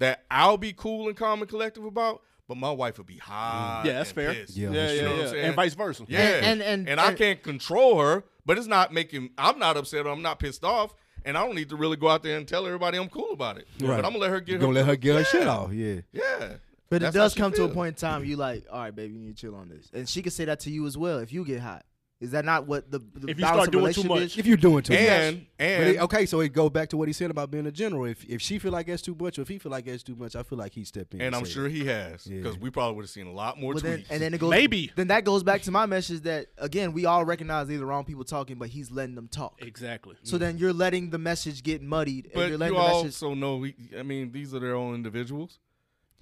that 0.00 0.24
I'll 0.32 0.58
be 0.58 0.72
cool 0.72 1.06
and 1.06 1.16
calm 1.16 1.42
and 1.42 1.48
collective 1.48 1.84
about, 1.84 2.22
but 2.48 2.56
my 2.56 2.70
wife 2.72 2.98
would 2.98 3.06
be 3.06 3.18
hot. 3.18 3.82
yeah, 3.84 3.92
that's 3.92 4.10
and 4.10 4.14
fair. 4.16 4.34
pissed. 4.34 4.56
Yeah, 4.56 4.70
yeah, 4.70 4.74
yeah, 4.74 4.86
true. 4.88 4.96
You 4.96 5.02
know 5.02 5.16
what 5.22 5.28
I'm 5.28 5.36
yeah. 5.36 5.42
and 5.46 5.54
vice 5.54 5.74
versa. 5.74 6.04
Yeah, 6.08 6.18
And- 6.20 6.62
and- 6.62 6.88
and- 6.88 6.98
I 7.00 7.08
and- 7.10 7.18
can't 7.18 7.42
control 7.42 8.00
her, 8.00 8.24
but 8.46 8.58
it's 8.58 8.66
not 8.66 8.92
making. 8.92 9.30
I'm 9.38 9.58
not 9.58 9.76
upset 9.76 10.06
or 10.06 10.10
I'm 10.10 10.22
not 10.22 10.38
pissed 10.38 10.64
off, 10.64 10.94
and 11.24 11.36
I 11.36 11.44
don't 11.44 11.54
need 11.54 11.68
to 11.68 11.76
really 11.76 11.96
go 11.96 12.08
out 12.08 12.22
there 12.22 12.36
and 12.38 12.48
tell 12.48 12.66
everybody 12.66 12.98
I'm 12.98 13.08
cool 13.10 13.30
about 13.32 13.58
it. 13.58 13.68
Right. 13.80 13.96
But 13.96 14.04
I'm 14.06 14.12
gonna 14.12 14.18
let 14.18 14.30
her 14.30 14.40
get. 14.40 14.48
You 14.54 14.54
her 14.54 14.60
gonna 14.62 14.72
let 14.74 14.86
her 14.86 14.96
get 14.96 15.16
her 15.16 15.24
shit 15.24 15.46
off? 15.46 15.72
Yeah. 15.72 16.00
Yeah, 16.12 16.54
But 16.90 17.02
That's 17.02 17.14
it 17.14 17.18
does 17.18 17.32
she 17.34 17.40
come 17.40 17.52
to 17.52 17.64
a 17.64 17.68
point 17.68 17.88
in 17.88 18.00
time 18.00 18.24
you 18.24 18.36
like, 18.36 18.64
all 18.72 18.80
right, 18.80 18.96
baby, 18.96 19.12
you 19.12 19.20
need 19.20 19.36
to 19.36 19.40
chill 19.42 19.54
on 19.54 19.68
this, 19.68 19.90
and 19.92 20.08
she 20.08 20.22
can 20.22 20.30
say 20.32 20.46
that 20.46 20.60
to 20.60 20.70
you 20.70 20.86
as 20.86 20.96
well 20.96 21.18
if 21.18 21.32
you 21.32 21.44
get 21.44 21.60
hot. 21.60 21.84
Is 22.20 22.32
that 22.32 22.44
not 22.44 22.66
what 22.66 22.90
the, 22.90 22.98
the 22.98 23.28
If 23.28 23.38
you 23.38 23.46
start 23.46 23.70
doing 23.70 23.92
too 23.92 24.02
much? 24.02 24.22
Is? 24.22 24.38
If 24.38 24.46
you're 24.46 24.56
doing 24.56 24.82
too 24.82 24.92
much. 24.92 25.02
and 25.02 25.46
But 25.56 25.64
and 25.64 25.84
it- 25.84 26.00
okay, 26.00 26.26
so 26.26 26.40
it 26.40 26.52
go 26.52 26.68
back 26.68 26.88
to 26.88 26.96
what 26.96 27.06
he 27.06 27.14
said 27.14 27.30
about 27.30 27.50
being 27.50 27.66
a 27.66 27.70
general. 27.70 28.06
If 28.06 28.24
if 28.24 28.42
she 28.42 28.58
feel 28.58 28.72
like 28.72 28.86
that's 28.86 29.02
too 29.02 29.16
much, 29.18 29.38
or 29.38 29.42
if 29.42 29.48
he 29.48 29.58
feel 29.58 29.70
like 29.70 29.84
that's 29.84 30.02
too 30.02 30.16
much, 30.16 30.34
I 30.34 30.42
feel 30.42 30.58
like 30.58 30.72
he 30.72 30.84
step 30.84 31.14
in. 31.14 31.20
and 31.20 31.36
I'm 31.36 31.44
say 31.44 31.52
sure 31.52 31.68
he 31.68 31.86
has 31.86 32.26
Yeah. 32.26 32.38
because 32.38 32.58
we 32.58 32.70
probably 32.70 32.96
would 32.96 33.02
have 33.04 33.10
seen 33.10 33.28
a 33.28 33.32
lot 33.32 33.60
more 33.60 33.74
Well, 33.74 33.82
then, 33.82 33.98
tweets. 34.00 34.06
and 34.10 34.20
then 34.20 34.34
it 34.34 34.38
goes 34.40 34.50
Maybe. 34.50 34.90
Then 34.96 35.08
that 35.08 35.24
goes 35.24 35.44
back 35.44 35.62
to 35.62 35.70
my 35.70 35.86
message 35.86 36.22
that 36.22 36.48
again 36.58 36.92
we 36.92 37.04
all 37.04 37.24
recognize 37.24 37.68
they're 37.68 37.78
wrong 37.84 38.04
people 38.04 38.24
talking, 38.24 38.56
but 38.56 38.68
he's 38.68 38.90
letting 38.90 39.14
them 39.14 39.28
talk. 39.28 39.54
Exactly. 39.62 40.16
So 40.24 40.38
then 40.38 40.54
mm-hmm. 40.54 40.62
you're 40.62 40.72
letting 40.72 41.10
the 41.10 41.18
message 41.18 41.62
get 41.62 41.82
muddied, 41.82 42.26
and 42.26 42.34
but 42.34 42.48
you're 42.48 42.58
letting 42.58 42.74
you 42.76 42.82
the 42.82 42.88
message. 42.88 43.22
also 43.22 43.34
know, 43.34 43.56
we, 43.58 43.76
I 43.96 44.02
mean, 44.02 44.32
these 44.32 44.54
are 44.54 44.58
their 44.58 44.74
own 44.74 44.96
individuals. 44.96 45.60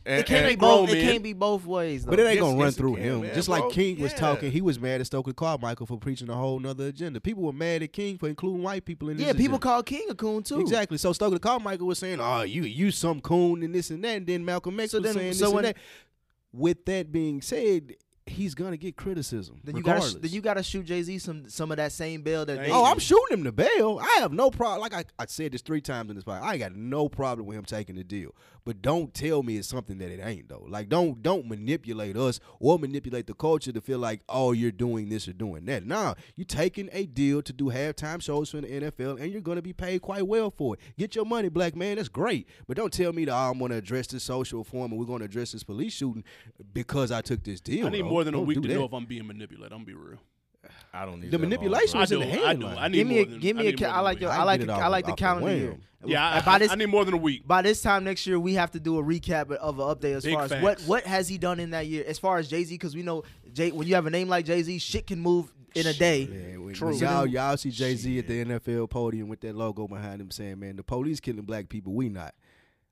And, 0.07 0.21
It 0.21 0.27
can't 0.27 0.47
and- 0.47 0.51
be 0.51 0.57
both. 0.57 0.89
It 0.91 1.03
can't 1.03 1.23
be 1.23 1.33
both 1.33 1.67
ways. 1.67 2.05
Though. 2.05 2.11
But 2.11 2.21
it 2.21 2.27
ain't 2.27 2.35
Yes, 2.35 2.41
gonna 2.43 2.57
run 2.57 2.67
yes, 2.67 2.75
it 2.75 2.77
through 2.79 2.95
can, 2.95 3.03
him. 3.03 3.21
man, 3.23 3.35
Just 3.35 3.49
like 3.49 3.63
bro. 3.63 3.71
King 3.71 4.01
was 4.01 4.13
Yeah. 4.13 4.19
talking, 4.19 4.53
he 4.53 4.61
was 4.61 4.79
mad 4.79 5.01
at 5.01 5.07
Stokely 5.09 5.33
Carmichael 5.33 5.85
for 5.87 5.99
preaching 5.99 6.31
a 6.31 6.35
whole 6.37 6.61
nother 6.61 6.87
agenda. 6.87 7.21
People 7.21 7.43
were 7.43 7.53
mad 7.53 7.83
at 7.83 7.93
King 7.93 8.17
for 8.17 8.29
including 8.29 8.63
white 8.63 8.85
people 8.85 9.09
in 9.09 9.17
this 9.17 9.27
yeah, 9.27 9.33
people 9.33 9.57
agenda. 9.57 9.59
call 9.59 9.83
King 9.83 10.07
a 10.09 10.15
coon 10.15 10.45
too. 10.45 10.61
Exactly. 10.61 10.97
So 10.97 11.13
Stokely 11.13 11.41
Carmichael 11.41 11.89
was 11.89 11.99
saying, 11.99 12.21
"Oh, 12.21 12.43
you 12.43 12.63
you 12.63 12.93
some 12.93 13.21
coon 13.21 13.65
and 13.65 13.75
this 13.75 13.91
and 13.91 14.05
that." 14.05 14.17
And 14.19 14.27
then 14.29 14.45
Malcolm 14.45 14.79
X 14.79 14.93
So 14.93 14.99
was 14.99 15.05
then- 15.07 15.15
saying 15.15 15.33
so 15.35 15.47
this 15.47 15.55
when- 15.55 15.65
and 15.65 15.75
that. 15.75 15.83
With 16.53 16.85
that 16.87 17.13
being 17.13 17.43
said, 17.43 17.97
he's 18.27 18.55
gonna 18.55 18.77
get 18.77 18.97
criticism. 18.97 19.61
Then 19.65 19.77
you 19.77 19.83
gotta 19.83 20.09
sh- 20.09 20.15
then 20.15 20.31
you 20.31 20.41
gotta 20.41 20.63
shoot 20.63 20.85
Jay 20.85 21.03
Z 21.03 21.19
some 21.19 21.49
some 21.49 21.71
of 21.71 21.77
that 21.77 21.93
same 21.93 22.23
bail 22.23 22.45
that. 22.45 22.57
Thank 22.57 22.69
They, 22.69 22.73
Oh, 22.73 22.85
I'm 22.85 22.99
shooting 22.99 23.39
him 23.39 23.45
the 23.45 23.53
bail. 23.53 24.01
I 24.03 24.19
have 24.21 24.33
no 24.33 24.51
problem. 24.51 24.81
Like 24.81 24.93
I, 24.95 25.05
I 25.19 25.27
said 25.27 25.53
this 25.53 25.63
three 25.63 25.81
times 25.81 26.11
in 26.11 26.17
this 26.17 26.25
podcast. 26.25 26.43
I 26.43 26.59
got 26.59 26.75
no 26.75 27.09
problem 27.09 27.47
with 27.47 27.57
him 27.57 27.65
taking 27.65 27.97
the 27.97 28.05
deal. 28.05 28.35
But 28.67 28.83
don't 28.83 29.15
tell 29.15 29.45
me 29.45 29.59
it's 29.59 29.69
something 29.69 29.99
that 29.99 30.11
it 30.11 30.21
ain't 30.21 30.49
though. 30.49 30.67
Like 30.69 30.89
don't 30.89 31.23
don't 31.23 31.49
manipulate 31.49 32.17
us 32.17 32.41
or 32.59 32.81
manipulate 32.81 33.29
the 33.29 33.35
culture 33.35 33.71
to 33.71 33.81
feel 33.81 34.01
like 34.01 34.23
oh 34.29 34.51
you're 34.51 34.73
doing 34.73 35.09
this 35.09 35.29
or 35.29 35.33
doing 35.33 35.65
that. 35.67 35.87
Nah, 35.87 36.15
you 36.35 36.45
taking 36.45 36.91
a 36.93 37.07
deal 37.07 37.43
to 37.43 37.53
do 37.53 37.67
halftime 37.67 38.21
shows 38.21 38.51
for 38.51 38.61
the 38.61 38.67
NFL 38.67 39.21
and 39.21 39.31
you're 39.31 39.41
gonna 39.41 39.63
be 39.63 39.73
paid 39.73 40.03
quite 40.03 40.27
well 40.27 40.51
for 40.51 40.75
it. 40.75 40.81
Get 40.99 41.15
your 41.15 41.25
money, 41.25 41.49
black 41.49 41.77
man. 41.77 41.97
That's 41.97 42.09
great. 42.09 42.49
But 42.67 42.77
don't 42.77 42.93
tell 42.93 43.13
me 43.13 43.25
that 43.27 43.33
oh, 43.33 43.51
I'm 43.53 43.59
gonna 43.61 43.77
address 43.77 44.09
this 44.09 44.25
social 44.25 44.65
form 44.65 44.91
and 44.91 45.01
we're 45.01 45.07
gonna 45.07 45.27
address 45.27 45.53
this 45.53 45.63
police 45.63 45.93
shooting 45.93 46.25
because 46.73 47.13
I 47.13 47.21
took 47.21 47.45
this 47.45 47.61
deal. 47.61 47.87
I 47.87 47.91
need 47.91 48.01
bro. 48.01 48.11
more 48.11 48.16
than 48.25 48.35
a 48.35 48.41
week 48.41 48.61
to 48.63 48.69
that. 48.69 48.75
know 48.75 48.85
if 48.85 48.93
I'm 48.93 49.05
being 49.07 49.27
manipulated. 49.27 49.73
I'm 49.73 49.79
gonna 49.79 49.87
be 49.87 49.95
real. 49.95 50.19
I 50.93 51.05
don't 51.05 51.21
need 51.21 51.31
The 51.31 51.39
manipulation 51.39 51.93
bro. 51.93 52.01
I 52.01 52.03
was 52.03 52.13
in 52.13 52.21
do. 52.21 52.27
the 52.27 52.45
I 52.45 52.55
do. 52.55 52.67
I 52.67 52.89
need 52.89 52.97
give 52.97 53.07
me 53.07 53.15
more 53.17 53.23
a 53.23 53.27
than, 53.27 53.41
give 53.41 53.57
me 53.57 53.63
a. 53.67 53.71
need 53.71 53.79
ca- 53.79 53.87
I 53.91 54.01
like 54.01 54.17
a 54.19 54.21
the. 54.21 54.27
I 54.31 54.37
I 54.39 54.43
like 54.43 54.61
get 54.61 54.67
the, 54.67 54.73
I 54.75 54.87
like 54.89 55.05
the 55.07 55.13
off 55.13 55.19
calendar 55.19 55.55
year. 55.55 55.77
Yeah, 56.05 56.37
I, 56.37 56.41
by 56.41 56.59
this 56.59 56.71
I 56.71 56.75
need 56.77 56.87
more 56.87 57.05
than 57.05 57.15
a 57.15 57.19
week. 57.19 57.47
by 57.47 57.63
this 57.63 57.83
time 57.83 58.05
next 58.05 58.27
year, 58.27 58.39
we 58.39 58.55
have 58.55 58.71
to 58.73 58.81
do 58.81 58.99
a 58.99 59.03
recap 59.03 59.51
of 59.53 59.79
an 59.79 59.85
update 59.87 60.17
as 60.17 60.25
Big 60.25 60.35
far 60.35 60.45
as 60.45 60.63
what 60.63 60.81
what 60.83 61.05
has 61.05 61.29
he 61.29 61.39
done 61.39 61.61
in 61.61 61.71
that 61.71 61.87
year 61.87 62.05
as 62.07 62.19
far 62.19 62.39
as 62.39 62.49
Jay 62.49 62.65
Z 62.65 62.75
because 62.75 62.95
we 62.95 63.03
know 63.03 63.25
Jay 63.53 63.71
when 63.71 63.87
you 63.87 63.95
have 63.95 64.07
a 64.07 64.11
name 64.11 64.29
like 64.29 64.45
Jay 64.45 64.63
Z, 64.63 64.79
shit 64.79 65.07
can 65.07 65.21
move 65.21 65.53
in 65.75 65.87
a 65.87 65.93
day. 65.93 66.27
Man, 66.27 66.65
when, 66.65 66.75
True. 66.75 66.89
when 66.91 66.99
y'all 66.99 67.27
y'all 67.27 67.57
see 67.57 67.71
Jay 67.71 67.95
Z 67.95 68.19
at 68.19 68.27
the 68.27 68.45
NFL 68.45 68.91
podium 68.91 69.29
with 69.29 69.41
that 69.41 69.55
logo 69.55 69.87
behind 69.87 70.21
him 70.21 70.31
saying, 70.31 70.59
"Man, 70.59 70.77
the 70.77 70.83
police 70.83 71.21
killing 71.21 71.43
black 71.43 71.69
people, 71.69 71.93
we 71.93 72.09
not." 72.09 72.35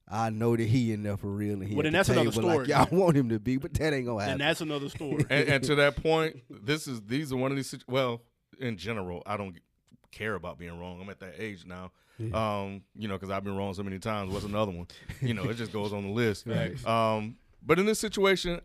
I 0.08 0.30
know 0.30 0.54
that 0.56 0.64
he 0.64 0.92
in 0.92 1.02
there 1.02 1.16
for 1.16 1.28
real, 1.28 1.54
and 1.54 1.64
he 1.68 1.74
Well, 1.74 1.80
at 1.80 1.84
then 1.84 1.92
the 1.92 1.98
that's 1.98 2.08
another 2.10 2.30
table 2.30 2.48
like 2.48 2.66
story. 2.66 2.68
y'all 2.68 2.88
want 3.04 3.16
him 3.16 3.28
to 3.30 3.38
be, 3.40 3.56
but 3.56 3.72
that 3.74 3.92
ain't 3.92 4.06
gonna 4.06 4.20
happen. 4.20 4.32
And 4.32 4.40
that's 4.40 4.60
another 4.60 4.88
story. 4.88 5.24
and, 5.30 5.48
and 5.48 5.64
to 5.64 5.74
that 5.76 5.96
point, 5.96 6.36
this 6.50 6.86
is 6.86 7.00
these 7.02 7.32
are 7.32 7.36
one 7.36 7.50
of 7.50 7.56
these. 7.56 7.74
Well, 7.88 8.22
in 8.60 8.76
general, 8.76 9.22
I 9.26 9.36
don't 9.36 9.56
care 10.12 10.34
about 10.34 10.58
being 10.58 10.78
wrong. 10.78 11.00
I'm 11.00 11.08
at 11.08 11.20
that 11.20 11.34
age 11.38 11.64
now. 11.66 11.90
Um, 12.32 12.82
you 12.96 13.08
know, 13.08 13.14
because 13.14 13.30
I've 13.30 13.42
been 13.42 13.56
wrong 13.56 13.74
so 13.74 13.82
many 13.82 13.98
times. 13.98 14.32
What's 14.32 14.44
another 14.44 14.70
one? 14.70 14.86
You 15.20 15.34
know, 15.34 15.44
it 15.44 15.54
just 15.54 15.72
goes 15.72 15.92
on 15.92 16.04
the 16.04 16.10
list. 16.12 16.46
Um, 16.86 17.36
but 17.66 17.78
in 17.78 17.86
this 17.86 17.98
situation, 17.98 18.60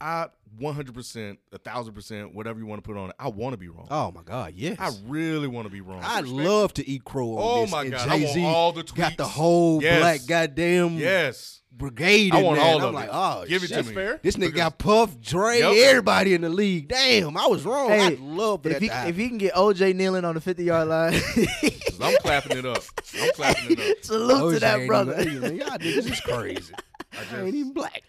I 0.00 0.28
100, 0.58 0.94
percent 0.94 1.38
a 1.52 1.58
thousand 1.58 1.94
percent, 1.94 2.34
whatever 2.34 2.58
you 2.58 2.66
want 2.66 2.82
to 2.82 2.86
put 2.88 2.96
on 2.98 3.10
it, 3.10 3.16
I 3.18 3.28
want 3.28 3.52
to 3.52 3.56
be 3.58 3.68
wrong. 3.68 3.88
oh 3.90 4.10
my 4.12 4.22
God, 4.22 4.54
yes. 4.56 4.76
I 4.78 4.90
really 5.06 5.48
want 5.48 5.66
to 5.66 5.70
be 5.72 5.80
wrong. 5.80 6.00
I'd 6.02 6.26
love 6.26 6.72
to 6.74 6.88
eat 6.88 7.04
crow 7.04 7.32
on 7.32 7.38
Oh 7.40 7.60
this. 7.62 7.70
my 7.70 7.82
and 7.82 7.90
God, 7.92 8.08
I 8.08 8.10
want 8.12 8.20
Jay-Z 8.22 8.44
all 8.44 8.72
the 8.72 8.82
got 8.84 9.16
the 9.16 9.26
whole 9.26 9.82
Yes. 9.82 10.00
black 10.00 10.20
goddamn 10.26 10.96
yes, 10.96 11.60
brigade 11.72 12.32
I 12.34 12.42
want 12.42 12.56
there. 12.58 12.64
all 12.66 12.74
and 12.76 12.82
I'm 12.84 12.88
of 12.88 12.94
like, 12.94 13.08
it. 13.08 13.10
oh, 13.12 13.44
Give 13.48 13.62
it 13.62 13.66
shit. 13.66 13.68
to 13.68 13.74
That's 13.76 13.88
me. 13.88 13.94
fair. 13.94 14.20
This 14.22 14.36
nigga 14.36 14.40
Because- 14.40 14.52
got 14.56 14.78
Puff, 14.78 15.20
Dre, 15.20 15.58
Yep. 15.58 15.74
everybody 15.90 16.32
in 16.34 16.40
the 16.40 16.48
league. 16.48 16.88
Damn, 16.88 17.36
I 17.36 17.46
was 17.46 17.64
wrong. 17.64 17.90
Hey, 17.90 18.00
I'd 18.06 18.20
love 18.20 18.62
for 18.62 18.68
If 18.70 18.80
that 18.80 18.82
he 18.82 19.08
if 19.10 19.16
he 19.16 19.28
can 19.28 19.38
get 19.38 19.54
OJ 19.54 19.94
kneeling 19.94 20.24
on 20.24 20.34
the 20.36 20.40
50 20.40 20.64
yard 20.64 20.88
line, 20.88 21.14
I'm 22.00 22.16
clapping 22.18 22.56
it 22.58 22.64
up. 22.66 22.82
I'm 23.20 23.30
clapping 23.32 23.72
it 23.78 23.80
up. 23.80 23.96
salute 24.04 24.42
OJ 24.42 24.54
to 24.54 24.60
that 24.60 24.86
brother. 24.86 25.20
even- 25.20 25.40
man, 25.40 25.56
y'all 25.56 25.68
niggas 25.78 26.10
is 26.10 26.20
crazy. 26.20 26.72
I 27.12 27.36
I 27.36 27.40
ain't 27.44 27.54
even 27.54 27.72
black. 27.72 28.02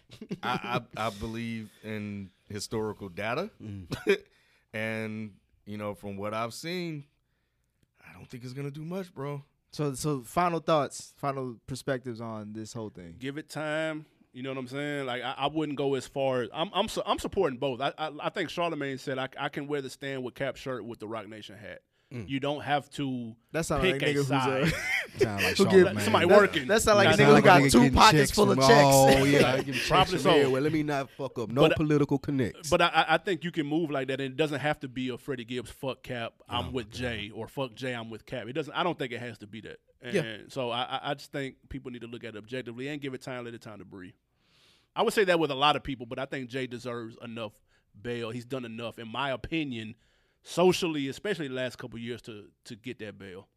I, 0.43 0.81
I, 0.97 1.07
I 1.07 1.09
believe 1.11 1.69
in 1.83 2.29
historical 2.49 3.09
data, 3.09 3.49
mm. 3.61 3.87
and 4.73 5.31
you 5.65 5.77
know, 5.77 5.93
from 5.93 6.17
what 6.17 6.33
I've 6.33 6.53
seen, 6.53 7.05
I 8.01 8.13
don't 8.13 8.27
think 8.29 8.43
it's 8.43 8.53
gonna 8.53 8.71
do 8.71 8.83
much, 8.83 9.13
bro. 9.13 9.43
So 9.71 9.93
so 9.93 10.21
final 10.21 10.59
thoughts, 10.59 11.13
final 11.17 11.57
perspectives 11.67 12.21
on 12.21 12.53
this 12.53 12.73
whole 12.73 12.89
thing. 12.89 13.15
Give 13.19 13.37
it 13.37 13.49
time. 13.49 14.05
You 14.33 14.43
know 14.43 14.49
what 14.49 14.59
I'm 14.59 14.67
saying? 14.67 15.05
Like 15.07 15.23
I, 15.23 15.33
I 15.37 15.47
wouldn't 15.47 15.77
go 15.77 15.95
as 15.95 16.07
far. 16.07 16.43
As, 16.43 16.49
I'm 16.53 16.69
I'm 16.73 16.87
su- 16.87 17.01
I'm 17.05 17.19
supporting 17.19 17.57
both. 17.57 17.81
I, 17.81 17.91
I 17.97 18.11
I 18.21 18.29
think 18.29 18.49
Charlemagne 18.49 18.97
said 18.97 19.17
I, 19.17 19.29
I 19.39 19.49
can 19.49 19.67
wear 19.67 19.81
the 19.81 19.89
stand 19.89 20.23
with 20.23 20.35
cap 20.35 20.55
shirt 20.57 20.85
with 20.85 20.99
the 20.99 21.07
Roc 21.07 21.27
Nation 21.27 21.57
hat. 21.57 21.81
Mm. 22.13 22.29
You 22.29 22.39
don't 22.39 22.61
have 22.61 22.89
to 22.91 23.35
That 23.51 23.65
sound 23.65 23.81
pick 23.81 24.01
like 24.01 24.03
a 24.03 24.05
nigga 24.05 24.11
a 24.11 24.13
who's 24.13 24.27
side. 24.27 24.63
a, 24.63 25.19
Sound 25.19 25.43
like 25.43 25.57
Who 25.57 25.65
give- 25.65 26.01
somebody 26.03 26.27
that, 26.27 26.37
working. 26.37 26.67
That 26.67 26.81
sound 26.81 26.97
like 26.99 27.07
a 27.07 27.11
nigga 27.21 27.25
who 27.25 27.31
sound 27.33 27.43
got 27.43 27.61
like 27.61 27.71
two 27.71 27.91
pockets 27.91 28.31
full 28.31 28.51
of 28.51 28.59
checks. 28.59 28.69
Oh 28.71 29.23
yeah, 29.25 29.51
I 29.53 29.61
give 29.61 29.75
checks 29.75 29.87
Probably 29.89 30.17
so. 30.19 30.29
everywhere. 30.29 30.61
Let 30.61 30.71
me 30.71 30.83
not 30.83 31.09
fuck 31.09 31.37
up. 31.37 31.49
No 31.49 31.67
But, 31.67 31.75
political 31.75 32.17
connects. 32.17 32.69
But 32.69 32.81
I, 32.81 33.05
I 33.09 33.17
think 33.17 33.43
you 33.43 33.51
can 33.51 33.65
move 33.67 33.91
like 33.91 34.07
that, 34.07 34.21
and 34.21 34.31
it 34.31 34.37
doesn't 34.37 34.59
have 34.61 34.79
to 34.81 34.87
be 34.87 35.09
a 35.09 35.17
Freddie 35.17 35.43
Gibbs 35.43 35.69
fuck 35.69 36.01
Cap. 36.01 36.33
Oh, 36.41 36.43
I'm 36.55 36.71
with 36.71 36.89
Jay, 36.91 37.29
or 37.35 37.49
fuck 37.49 37.73
Jay. 37.75 37.93
I'm 37.93 38.09
with 38.09 38.25
Cap. 38.25 38.47
It 38.47 38.53
doesn't. 38.53 38.73
I 38.73 38.83
don't 38.83 38.97
think 38.97 39.11
it 39.11 39.19
has 39.19 39.37
to 39.39 39.47
be 39.47 39.59
that. 39.61 39.77
And 40.01 40.13
Yeah. 40.13 40.37
so 40.47 40.69
I, 40.69 40.83
I- 40.83 41.11
I 41.11 41.13
just 41.15 41.33
think 41.33 41.55
people 41.67 41.91
need 41.91 42.01
to 42.01 42.07
look 42.07 42.23
at 42.23 42.35
it 42.35 42.37
objectively 42.37 42.87
and 42.87 43.01
give 43.01 43.13
it 43.15 43.21
time, 43.21 43.43
let 43.43 43.53
it 43.53 43.61
time 43.61 43.79
to 43.79 43.85
breathe. 43.85 44.13
I 44.95 45.01
would 45.01 45.13
say 45.13 45.25
that 45.25 45.39
with 45.39 45.51
a 45.51 45.55
lot 45.55 45.75
of 45.75 45.83
people, 45.83 46.05
but 46.05 46.19
I 46.19 46.25
think 46.25 46.49
Jay 46.49 46.67
deserves 46.67 47.17
enough 47.21 47.51
bail. 48.01 48.29
He's 48.29 48.45
done 48.45 48.63
enough, 48.65 48.97
in 48.97 49.07
my 49.11 49.31
opinion, 49.31 49.95
socially, 50.47 51.09
especially 51.09 51.49
the 51.49 51.53
last 51.53 51.77
couple 51.77 51.99
years, 51.99 52.21
to 52.23 52.45
to 52.65 52.75
get 52.75 52.99
that 52.99 53.17
bail. 53.17 53.47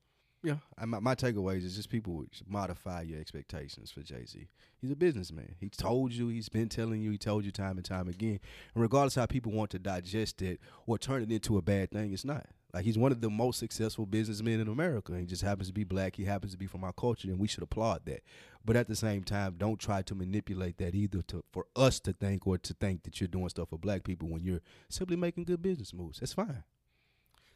Yeah, 0.42 0.56
I, 0.78 0.86
my, 0.86 1.00
my 1.00 1.14
takeaways 1.14 1.64
is 1.64 1.76
just 1.76 1.90
people 1.90 2.24
should 2.32 2.48
modify 2.48 3.02
your 3.02 3.20
expectations 3.20 3.90
for 3.90 4.00
Jay 4.00 4.24
Z. 4.24 4.48
He's 4.80 4.90
a 4.90 4.96
businessman. 4.96 5.54
He 5.60 5.68
told 5.68 6.12
you. 6.12 6.28
He's 6.28 6.48
been 6.48 6.70
telling 6.70 7.02
you. 7.02 7.10
He 7.10 7.18
told 7.18 7.44
you 7.44 7.52
time 7.52 7.76
and 7.76 7.84
time 7.84 8.08
again. 8.08 8.40
And 8.74 8.82
regardless 8.82 9.16
how 9.16 9.26
people 9.26 9.52
want 9.52 9.70
to 9.72 9.78
digest 9.78 10.40
it 10.40 10.58
or 10.86 10.96
turn 10.96 11.22
it 11.22 11.30
into 11.30 11.58
a 11.58 11.62
bad 11.62 11.90
thing, 11.90 12.12
it's 12.14 12.24
not. 12.24 12.46
Like 12.72 12.84
he's 12.84 12.96
one 12.96 13.12
of 13.12 13.20
the 13.20 13.28
most 13.28 13.58
successful 13.58 14.06
businessmen 14.06 14.60
in 14.60 14.68
America. 14.68 15.18
He 15.18 15.26
just 15.26 15.42
happens 15.42 15.68
to 15.68 15.74
be 15.74 15.84
black. 15.84 16.16
He 16.16 16.24
happens 16.24 16.52
to 16.52 16.58
be 16.58 16.66
from 16.66 16.84
our 16.84 16.92
culture, 16.92 17.28
and 17.28 17.38
we 17.38 17.48
should 17.48 17.64
applaud 17.64 18.06
that. 18.06 18.22
But 18.64 18.76
at 18.76 18.88
the 18.88 18.96
same 18.96 19.24
time, 19.24 19.56
don't 19.58 19.78
try 19.78 20.00
to 20.02 20.14
manipulate 20.14 20.78
that 20.78 20.94
either 20.94 21.20
to 21.22 21.44
for 21.52 21.66
us 21.76 22.00
to 22.00 22.14
think 22.14 22.46
or 22.46 22.56
to 22.56 22.72
think 22.72 23.02
that 23.02 23.20
you're 23.20 23.28
doing 23.28 23.48
stuff 23.50 23.68
for 23.68 23.78
black 23.78 24.04
people 24.04 24.28
when 24.28 24.42
you're 24.42 24.62
simply 24.88 25.16
making 25.16 25.44
good 25.44 25.60
business 25.60 25.92
moves. 25.92 26.20
That's 26.20 26.32
fine. 26.32 26.62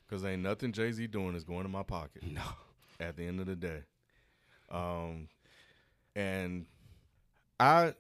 Because 0.07 0.25
ain't 0.25 0.43
nothing 0.43 0.73
Jay 0.73 0.93
Z 0.93 1.07
doing 1.09 1.35
is 1.35 1.45
going 1.45 1.65
in 1.65 1.71
my 1.71 1.83
pocket. 1.83 2.23
No. 2.23 2.43
At 3.01 3.17
the 3.17 3.27
end 3.27 3.41
of 3.41 3.47
the 3.47 3.57
day, 3.57 3.83
um, 4.71 5.29
and 6.15 6.65
I, 7.59 7.93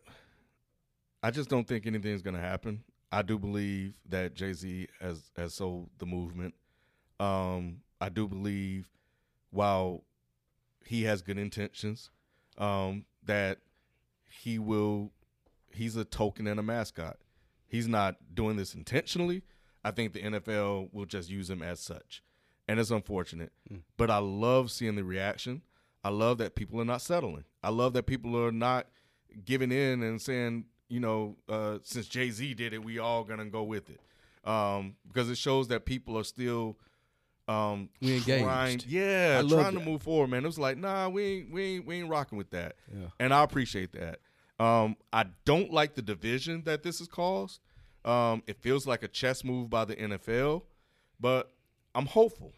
I 1.20 1.32
just 1.32 1.50
don't 1.50 1.66
think 1.66 1.84
anything's 1.84 2.22
gonna 2.22 2.40
happen. 2.40 2.84
I 3.10 3.22
do 3.22 3.36
believe 3.40 3.94
that 4.08 4.34
Jay 4.34 4.52
Z 4.52 4.86
has 5.00 5.32
has 5.36 5.54
sold 5.54 5.90
the 5.98 6.06
movement. 6.06 6.54
Um, 7.18 7.80
I 8.00 8.08
do 8.08 8.28
believe, 8.28 8.88
while 9.50 10.04
he 10.84 11.02
has 11.04 11.22
good 11.22 11.38
intentions, 11.38 12.10
um, 12.56 13.04
that 13.24 13.58
he 14.30 14.60
will. 14.60 15.10
He's 15.72 15.96
a 15.96 16.04
token 16.04 16.46
and 16.46 16.60
a 16.60 16.62
mascot. 16.62 17.16
He's 17.66 17.88
not 17.88 18.14
doing 18.32 18.56
this 18.56 18.74
intentionally. 18.76 19.42
I 19.84 19.90
think 19.90 20.12
the 20.12 20.22
NFL 20.22 20.88
will 20.92 21.04
just 21.06 21.28
use 21.30 21.50
him 21.50 21.62
as 21.62 21.80
such, 21.80 22.22
and 22.66 22.80
it's 22.80 22.90
unfortunate. 22.90 23.52
But 23.96 24.10
I 24.10 24.18
love 24.18 24.70
seeing 24.70 24.96
the 24.96 25.04
reaction. 25.04 25.62
I 26.02 26.08
love 26.10 26.38
that 26.38 26.54
people 26.54 26.80
are 26.80 26.84
not 26.84 27.02
settling. 27.02 27.44
I 27.62 27.70
love 27.70 27.92
that 27.94 28.04
people 28.06 28.36
are 28.42 28.52
not 28.52 28.86
giving 29.44 29.72
in 29.72 30.02
and 30.02 30.20
saying, 30.20 30.66
you 30.88 31.00
know, 31.00 31.36
uh, 31.48 31.78
since 31.82 32.06
Jay 32.06 32.30
Z 32.30 32.54
did 32.54 32.72
it, 32.72 32.84
we 32.84 32.98
all 32.98 33.24
gonna 33.24 33.46
go 33.46 33.62
with 33.62 33.90
it, 33.90 34.00
um, 34.48 34.96
because 35.08 35.28
it 35.30 35.36
shows 35.38 35.68
that 35.68 35.84
people 35.86 36.16
are 36.18 36.24
still 36.24 36.76
um, 37.48 37.90
We 38.00 38.16
engaged. 38.16 38.44
trying, 38.44 38.82
yeah, 38.86 39.42
trying 39.42 39.74
to 39.74 39.80
move 39.80 40.02
forward. 40.02 40.30
Man, 40.30 40.44
it 40.44 40.46
was 40.46 40.58
like, 40.58 40.78
nah, 40.78 41.08
we 41.10 41.22
ain't, 41.24 41.50
we 41.52 41.62
ain't, 41.76 41.86
we 41.86 41.96
ain't 41.96 42.08
rocking 42.08 42.38
with 42.38 42.50
that, 42.50 42.76
Yeah. 42.90 43.08
and 43.20 43.34
I 43.34 43.42
appreciate 43.42 43.92
that. 43.92 44.20
Um, 44.58 44.96
I 45.12 45.26
don't 45.44 45.72
like 45.72 45.94
the 45.94 46.00
division 46.02 46.62
that 46.64 46.82
this 46.82 47.00
has 47.00 47.08
caused. 47.08 47.60
Um, 48.04 48.42
it 48.46 48.58
feels 48.60 48.86
like 48.86 49.02
a 49.02 49.08
chess 49.08 49.42
move 49.44 49.70
by 49.70 49.84
the 49.84 49.96
NFL, 49.96 50.62
but 51.20 51.50
I'm 51.94 52.06
hopeful, 52.06 52.52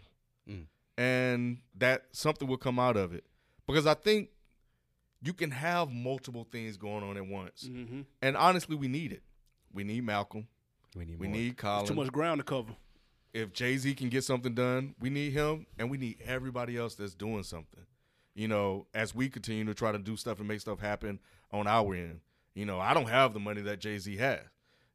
Mm. 0.48 0.66
and 0.98 1.58
that 1.76 2.06
something 2.12 2.48
will 2.48 2.56
come 2.56 2.78
out 2.78 2.96
of 2.96 3.12
it 3.12 3.24
because 3.66 3.86
I 3.86 3.94
think 3.94 4.30
you 5.22 5.32
can 5.32 5.50
have 5.50 5.90
multiple 5.90 6.46
things 6.50 6.76
going 6.76 7.02
on 7.04 7.16
at 7.16 7.26
once, 7.26 7.64
Mm-hmm. 7.64 8.02
and 8.22 8.36
honestly, 8.36 8.76
we 8.76 8.88
need 8.88 9.12
it. 9.12 9.22
We 9.72 9.84
need 9.84 10.04
Malcolm. 10.04 10.46
We 10.96 11.04
need 11.04 11.18
We 11.18 11.26
more. 11.28 11.36
need 11.36 11.56
Colin. 11.58 11.86
Too 11.86 11.94
much 11.94 12.10
ground 12.12 12.38
to 12.40 12.44
cover. 12.44 12.74
If 13.34 13.52
Jay 13.52 13.76
Z 13.76 13.94
can 13.96 14.08
get 14.08 14.24
something 14.24 14.54
done, 14.54 14.94
we 14.98 15.10
need 15.10 15.32
him, 15.32 15.66
and 15.78 15.90
we 15.90 15.98
need 15.98 16.22
everybody 16.24 16.76
else 16.76 16.94
that's 16.94 17.14
doing 17.14 17.42
something. 17.42 17.84
You 18.34 18.48
know, 18.48 18.86
as 18.94 19.14
we 19.14 19.28
continue 19.28 19.64
to 19.66 19.74
try 19.74 19.92
to 19.92 19.98
do 19.98 20.16
stuff 20.16 20.38
and 20.38 20.48
make 20.48 20.60
stuff 20.60 20.80
happen 20.80 21.20
on 21.52 21.66
our 21.66 21.94
end. 21.94 22.20
You 22.54 22.64
know, 22.64 22.80
I 22.80 22.94
don't 22.94 23.08
have 23.08 23.34
the 23.34 23.40
money 23.40 23.60
that 23.62 23.80
Jay 23.80 23.98
Z 23.98 24.16
has. 24.16 24.40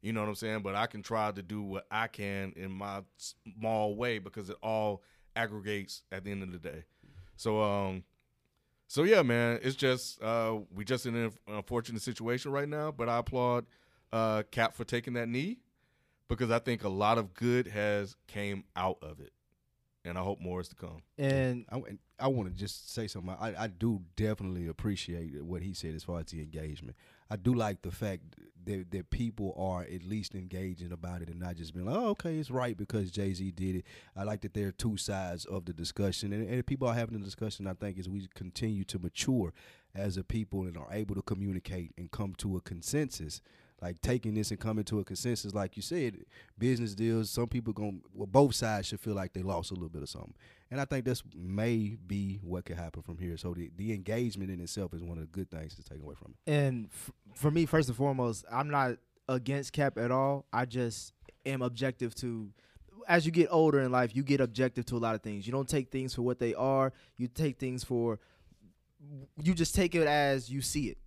You 0.02 0.12
know 0.12 0.20
what 0.20 0.28
I'm 0.28 0.34
saying? 0.34 0.62
But 0.62 0.74
I 0.74 0.86
can 0.86 1.02
try 1.02 1.30
to 1.30 1.42
do 1.42 1.62
what 1.62 1.86
I 1.90 2.08
can 2.08 2.52
in 2.56 2.72
my 2.72 3.02
small 3.16 3.94
way 3.94 4.18
because 4.18 4.50
it 4.50 4.56
all 4.62 5.02
aggregates 5.36 6.02
at 6.10 6.24
the 6.24 6.32
end 6.32 6.42
of 6.42 6.52
the 6.52 6.58
day. 6.58 6.84
So, 7.36 7.62
um, 7.62 8.04
so 8.88 9.04
yeah, 9.04 9.22
man, 9.22 9.60
it's 9.62 9.76
just 9.76 10.20
uh, 10.20 10.58
we 10.74 10.84
just 10.84 11.06
in 11.06 11.14
an 11.14 11.32
unfortunate 11.46 12.02
situation 12.02 12.50
right 12.52 12.68
now. 12.68 12.90
But 12.90 13.08
I 13.08 13.18
applaud 13.18 13.66
uh, 14.12 14.42
Cap 14.50 14.74
for 14.74 14.84
taking 14.84 15.14
that 15.14 15.28
knee 15.28 15.58
because 16.28 16.50
I 16.50 16.58
think 16.58 16.84
a 16.84 16.88
lot 16.88 17.16
of 17.16 17.32
good 17.32 17.68
has 17.68 18.16
came 18.26 18.64
out 18.74 18.98
of 19.02 19.20
it, 19.20 19.32
and 20.04 20.18
I 20.18 20.22
hope 20.22 20.40
more 20.40 20.60
is 20.60 20.68
to 20.68 20.74
come. 20.74 21.02
And 21.16 21.64
I, 21.70 21.80
I 22.18 22.28
want 22.28 22.48
to 22.48 22.54
just 22.54 22.92
say 22.92 23.06
something. 23.06 23.34
I, 23.40 23.54
I 23.64 23.66
do 23.68 24.02
definitely 24.16 24.66
appreciate 24.66 25.42
what 25.42 25.62
he 25.62 25.74
said 25.74 25.94
as 25.94 26.04
far 26.04 26.20
as 26.20 26.26
the 26.26 26.40
engagement. 26.40 26.96
I 27.32 27.36
do 27.36 27.54
like 27.54 27.80
the 27.80 27.90
fact 27.90 28.22
that, 28.66 28.90
that 28.90 29.08
people 29.08 29.54
are 29.56 29.84
at 29.84 30.02
least 30.02 30.34
engaging 30.34 30.92
about 30.92 31.22
it 31.22 31.30
and 31.30 31.40
not 31.40 31.56
just 31.56 31.72
being 31.72 31.86
like, 31.86 31.96
oh, 31.96 32.08
okay, 32.10 32.36
it's 32.36 32.50
right 32.50 32.76
because 32.76 33.10
Jay 33.10 33.32
Z 33.32 33.52
did 33.52 33.76
it. 33.76 33.84
I 34.14 34.24
like 34.24 34.42
that 34.42 34.52
there 34.52 34.68
are 34.68 34.72
two 34.72 34.98
sides 34.98 35.46
of 35.46 35.64
the 35.64 35.72
discussion. 35.72 36.34
And, 36.34 36.46
and 36.46 36.66
people 36.66 36.86
are 36.88 36.94
having 36.94 37.18
the 37.18 37.24
discussion, 37.24 37.66
I 37.66 37.72
think, 37.72 37.98
as 37.98 38.06
we 38.06 38.28
continue 38.34 38.84
to 38.84 38.98
mature 38.98 39.54
as 39.94 40.18
a 40.18 40.22
people 40.22 40.64
and 40.64 40.76
are 40.76 40.88
able 40.92 41.14
to 41.14 41.22
communicate 41.22 41.92
and 41.96 42.10
come 42.10 42.34
to 42.38 42.58
a 42.58 42.60
consensus. 42.60 43.40
Like 43.82 44.00
taking 44.00 44.34
this 44.34 44.52
and 44.52 44.60
coming 44.60 44.84
to 44.84 45.00
a 45.00 45.04
consensus, 45.04 45.52
like 45.54 45.76
you 45.76 45.82
said, 45.82 46.24
business 46.56 46.94
deals. 46.94 47.30
Some 47.30 47.48
people 47.48 47.72
going 47.72 48.00
well, 48.14 48.28
both 48.28 48.54
sides 48.54 48.86
should 48.86 49.00
feel 49.00 49.14
like 49.14 49.32
they 49.32 49.42
lost 49.42 49.72
a 49.72 49.74
little 49.74 49.88
bit 49.88 50.02
of 50.02 50.08
something, 50.08 50.34
and 50.70 50.80
I 50.80 50.84
think 50.84 51.04
that's 51.04 51.24
may 51.34 51.96
be 52.06 52.38
what 52.44 52.64
could 52.64 52.76
happen 52.76 53.02
from 53.02 53.18
here. 53.18 53.36
So 53.36 53.54
the, 53.54 53.72
the 53.76 53.92
engagement 53.92 54.52
in 54.52 54.60
itself 54.60 54.94
is 54.94 55.02
one 55.02 55.18
of 55.18 55.24
the 55.24 55.26
good 55.26 55.50
things 55.50 55.74
to 55.74 55.82
take 55.82 56.00
away 56.00 56.14
from 56.14 56.34
it. 56.46 56.50
and 56.52 56.90
f- 56.92 57.10
for 57.34 57.50
me, 57.50 57.66
first 57.66 57.88
and 57.88 57.96
foremost, 57.96 58.44
I'm 58.52 58.70
not 58.70 58.98
against 59.28 59.72
Cap 59.72 59.98
at 59.98 60.12
all. 60.12 60.46
I 60.52 60.64
just 60.64 61.12
am 61.44 61.60
objective 61.60 62.14
to. 62.16 62.50
As 63.08 63.26
you 63.26 63.32
get 63.32 63.48
older 63.50 63.80
in 63.80 63.90
life, 63.90 64.14
you 64.14 64.22
get 64.22 64.40
objective 64.40 64.86
to 64.86 64.96
a 64.96 64.98
lot 64.98 65.16
of 65.16 65.22
things. 65.22 65.44
You 65.44 65.52
don't 65.52 65.68
take 65.68 65.90
things 65.90 66.14
for 66.14 66.22
what 66.22 66.38
they 66.38 66.54
are. 66.54 66.92
You 67.16 67.26
take 67.26 67.58
things 67.58 67.82
for. 67.82 68.20
You 69.42 69.54
just 69.54 69.74
take 69.74 69.96
it 69.96 70.06
as 70.06 70.48
you 70.48 70.60
see 70.62 70.86
it. 70.86 70.98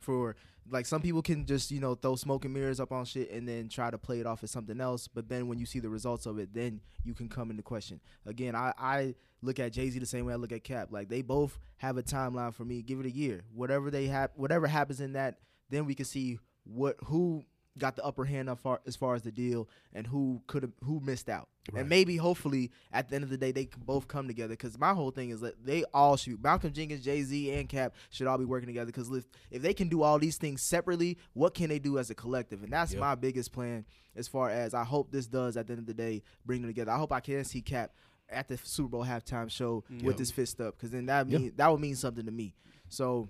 For 0.00 0.34
like 0.70 0.86
some 0.86 1.02
people 1.02 1.22
can 1.22 1.44
just 1.46 1.70
you 1.70 1.80
know 1.80 1.94
throw 1.94 2.16
smoke 2.16 2.44
and 2.44 2.54
mirrors 2.54 2.80
up 2.80 2.92
on 2.92 3.04
shit 3.04 3.30
and 3.30 3.48
then 3.48 3.68
try 3.68 3.90
to 3.90 3.98
play 3.98 4.20
it 4.20 4.26
off 4.26 4.42
as 4.42 4.50
something 4.50 4.80
else. 4.80 5.08
But 5.08 5.28
then 5.28 5.48
when 5.48 5.58
you 5.58 5.66
see 5.66 5.80
the 5.80 5.88
results 5.88 6.26
of 6.26 6.38
it, 6.38 6.54
then 6.54 6.80
you 7.04 7.14
can 7.14 7.28
come 7.28 7.50
into 7.50 7.62
question. 7.62 8.00
Again, 8.26 8.54
I 8.54 8.72
I 8.78 9.14
look 9.42 9.58
at 9.58 9.72
Jay 9.72 9.90
Z 9.90 9.98
the 9.98 10.06
same 10.06 10.24
way 10.24 10.32
I 10.32 10.36
look 10.36 10.52
at 10.52 10.64
Cap. 10.64 10.88
Like 10.90 11.08
they 11.08 11.22
both 11.22 11.58
have 11.78 11.98
a 11.98 12.02
timeline 12.02 12.54
for 12.54 12.64
me. 12.64 12.82
Give 12.82 13.00
it 13.00 13.06
a 13.06 13.10
year. 13.10 13.42
Whatever 13.54 13.90
they 13.90 14.06
have, 14.06 14.30
whatever 14.34 14.66
happens 14.66 15.00
in 15.00 15.14
that, 15.14 15.38
then 15.70 15.84
we 15.86 15.94
can 15.94 16.06
see 16.06 16.38
what 16.64 16.96
who 17.04 17.44
got 17.78 17.96
the 17.96 18.04
upper 18.04 18.24
hand 18.24 18.50
as 18.50 18.58
far, 18.58 18.80
as 18.86 18.96
far 18.96 19.14
as 19.14 19.22
the 19.22 19.32
deal 19.32 19.68
and 19.94 20.06
who 20.06 20.42
could 20.46 20.62
have 20.62 20.72
who 20.84 21.00
missed 21.00 21.28
out. 21.28 21.48
And 21.74 21.88
maybe 21.88 22.16
hopefully 22.16 22.70
at 22.92 23.08
the 23.08 23.14
end 23.14 23.24
of 23.24 23.30
the 23.30 23.36
day 23.38 23.52
they 23.52 23.64
can 23.66 23.82
both 23.82 24.08
come 24.08 24.26
together. 24.26 24.54
Because 24.54 24.78
my 24.78 24.92
whole 24.92 25.10
thing 25.10 25.30
is 25.30 25.40
that 25.40 25.64
they 25.64 25.84
all 25.94 26.16
should. 26.16 26.42
Malcolm 26.42 26.72
Jenkins, 26.72 27.04
Jay 27.04 27.22
Z, 27.22 27.50
and 27.52 27.68
Cap 27.68 27.94
should 28.10 28.26
all 28.26 28.36
be 28.36 28.44
working 28.44 28.66
together. 28.66 28.86
Because 28.86 29.10
if 29.10 29.24
if 29.50 29.62
they 29.62 29.72
can 29.72 29.88
do 29.88 30.02
all 30.02 30.18
these 30.18 30.36
things 30.36 30.60
separately, 30.60 31.16
what 31.32 31.54
can 31.54 31.68
they 31.68 31.78
do 31.78 31.98
as 31.98 32.10
a 32.10 32.14
collective? 32.14 32.62
And 32.62 32.72
that's 32.72 32.92
Yep. 32.92 33.00
my 33.00 33.14
biggest 33.14 33.52
plan. 33.52 33.84
As 34.14 34.28
far 34.28 34.50
as 34.50 34.74
I 34.74 34.84
hope 34.84 35.10
this 35.10 35.26
does 35.26 35.56
at 35.56 35.66
the 35.66 35.72
end 35.72 35.80
of 35.80 35.86
the 35.86 35.94
day 35.94 36.22
bring 36.44 36.60
them 36.60 36.68
together. 36.70 36.90
I 36.92 36.98
hope 36.98 37.12
I 37.12 37.20
can 37.20 37.44
see 37.44 37.62
Cap 37.62 37.92
at 38.28 38.48
the 38.48 38.58
Super 38.58 38.88
Bowl 38.90 39.04
halftime 39.04 39.50
show 39.50 39.84
mm-hmm. 39.90 40.04
with 40.04 40.14
Yep. 40.14 40.18
his 40.18 40.30
fist 40.30 40.60
up. 40.60 40.76
Because 40.76 40.90
then 40.90 41.06
that 41.06 41.26
mean 41.28 41.52
that 41.56 41.70
would 41.70 41.80
mean 41.80 41.96
something 41.96 42.26
to 42.26 42.32
me. 42.32 42.54
So 42.88 43.28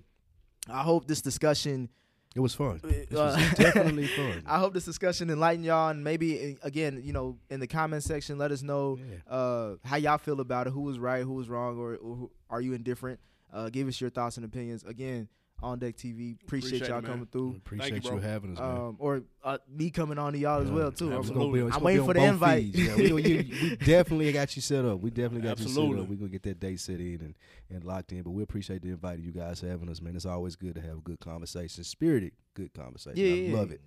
I 0.69 0.81
hope 0.83 1.07
this 1.07 1.21
discussion 1.21 1.89
It 2.35 2.39
was 2.39 2.55
fun. 2.55 2.79
This 2.83 3.09
was 3.11 3.35
uh, 3.35 3.53
definitely 3.55 4.07
fun. 4.15 4.41
I 4.47 4.57
hope 4.57 4.73
this 4.73 4.85
discussion 4.85 5.29
enlighten 5.29 5.63
y'all, 5.63 5.89
and 5.89 6.03
maybe 6.03 6.57
uh, 6.63 6.65
again, 6.67 6.99
you 7.03 7.13
know, 7.13 7.37
in 7.51 7.59
the 7.59 7.67
comment 7.67 8.01
section, 8.03 8.37
let 8.39 8.51
us 8.51 8.63
know 8.63 8.97
Yeah. 8.97 9.31
uh, 9.31 9.75
how 9.83 9.97
y'all 9.97 10.17
feel 10.17 10.39
about 10.39 10.65
it. 10.67 10.71
Who 10.71 10.81
was 10.81 10.97
right, 10.97 11.23
who 11.23 11.33
was 11.33 11.47
wrong, 11.47 11.77
or, 11.77 11.95
or 11.97 12.29
are 12.49 12.59
you 12.61 12.73
indifferent? 12.73 13.19
Uh, 13.51 13.69
give 13.69 13.87
us 13.87 14.01
your 14.01 14.09
thoughts 14.09 14.37
and 14.37 14.45
opinions. 14.45 14.83
Again, 14.83 15.27
on 15.61 15.79
deck 15.79 15.95
TV. 15.95 16.35
Appreciate, 16.41 16.69
Appreciate 16.77 16.89
y'all 16.89 16.99
it, 16.99 17.05
coming 17.05 17.27
through. 17.31 17.55
Appreciate 17.57 18.03
you, 18.03 18.09
bro. 18.09 18.19
having 18.19 18.53
us, 18.53 18.59
man. 18.59 18.69
Um, 18.69 18.95
or 18.99 19.23
uh, 19.43 19.57
me 19.69 19.89
coming 19.89 20.17
on 20.17 20.33
to 20.33 20.39
y'all 20.39 20.61
as 20.61 20.69
well 20.69 20.91
too. 20.91 21.13
Absolutely. 21.13 21.61
gonna 21.61 21.71
be- 21.71 21.75
I'm 21.75 21.83
waiting 21.83 22.05
for 22.05 22.13
the 22.13 22.19
both 22.19 22.29
invite. 22.29 22.63
Yeah, 22.63 22.95
we, 22.95 23.13
we, 23.13 23.21
we 23.61 23.75
definitely 23.85 24.31
got 24.31 24.55
you 24.55 24.61
set 24.61 24.83
up. 24.85 24.99
We 24.99 25.09
definitely 25.09 25.47
got 25.47 25.59
you 25.59 25.67
set 25.67 25.83
up. 25.83 26.07
We're 26.07 26.15
gonna 26.15 26.29
get 26.29 26.43
that 26.43 26.59
date 26.59 26.79
set 26.79 26.99
in 26.99 27.21
and, 27.21 27.35
and 27.69 27.83
locked 27.83 28.11
in. 28.11 28.23
But 28.23 28.31
we 28.31 28.43
appreciate 28.43 28.81
the 28.81 28.89
invite 28.89 29.19
of 29.19 29.25
you 29.25 29.31
guys 29.31 29.61
having 29.61 29.89
us, 29.89 30.01
man. 30.01 30.15
It's 30.15 30.25
always 30.25 30.55
good 30.55 30.75
to 30.75 30.81
have 30.81 30.97
a 30.97 31.01
good 31.01 31.19
conversation, 31.19 31.83
spirited, 31.83 32.33
good 32.53 32.73
conversation. 32.73 33.17
Yeah, 33.17 33.31
I 33.31 33.35
yeah, 33.35 33.57
love 33.57 33.71
yeah. 33.71 33.77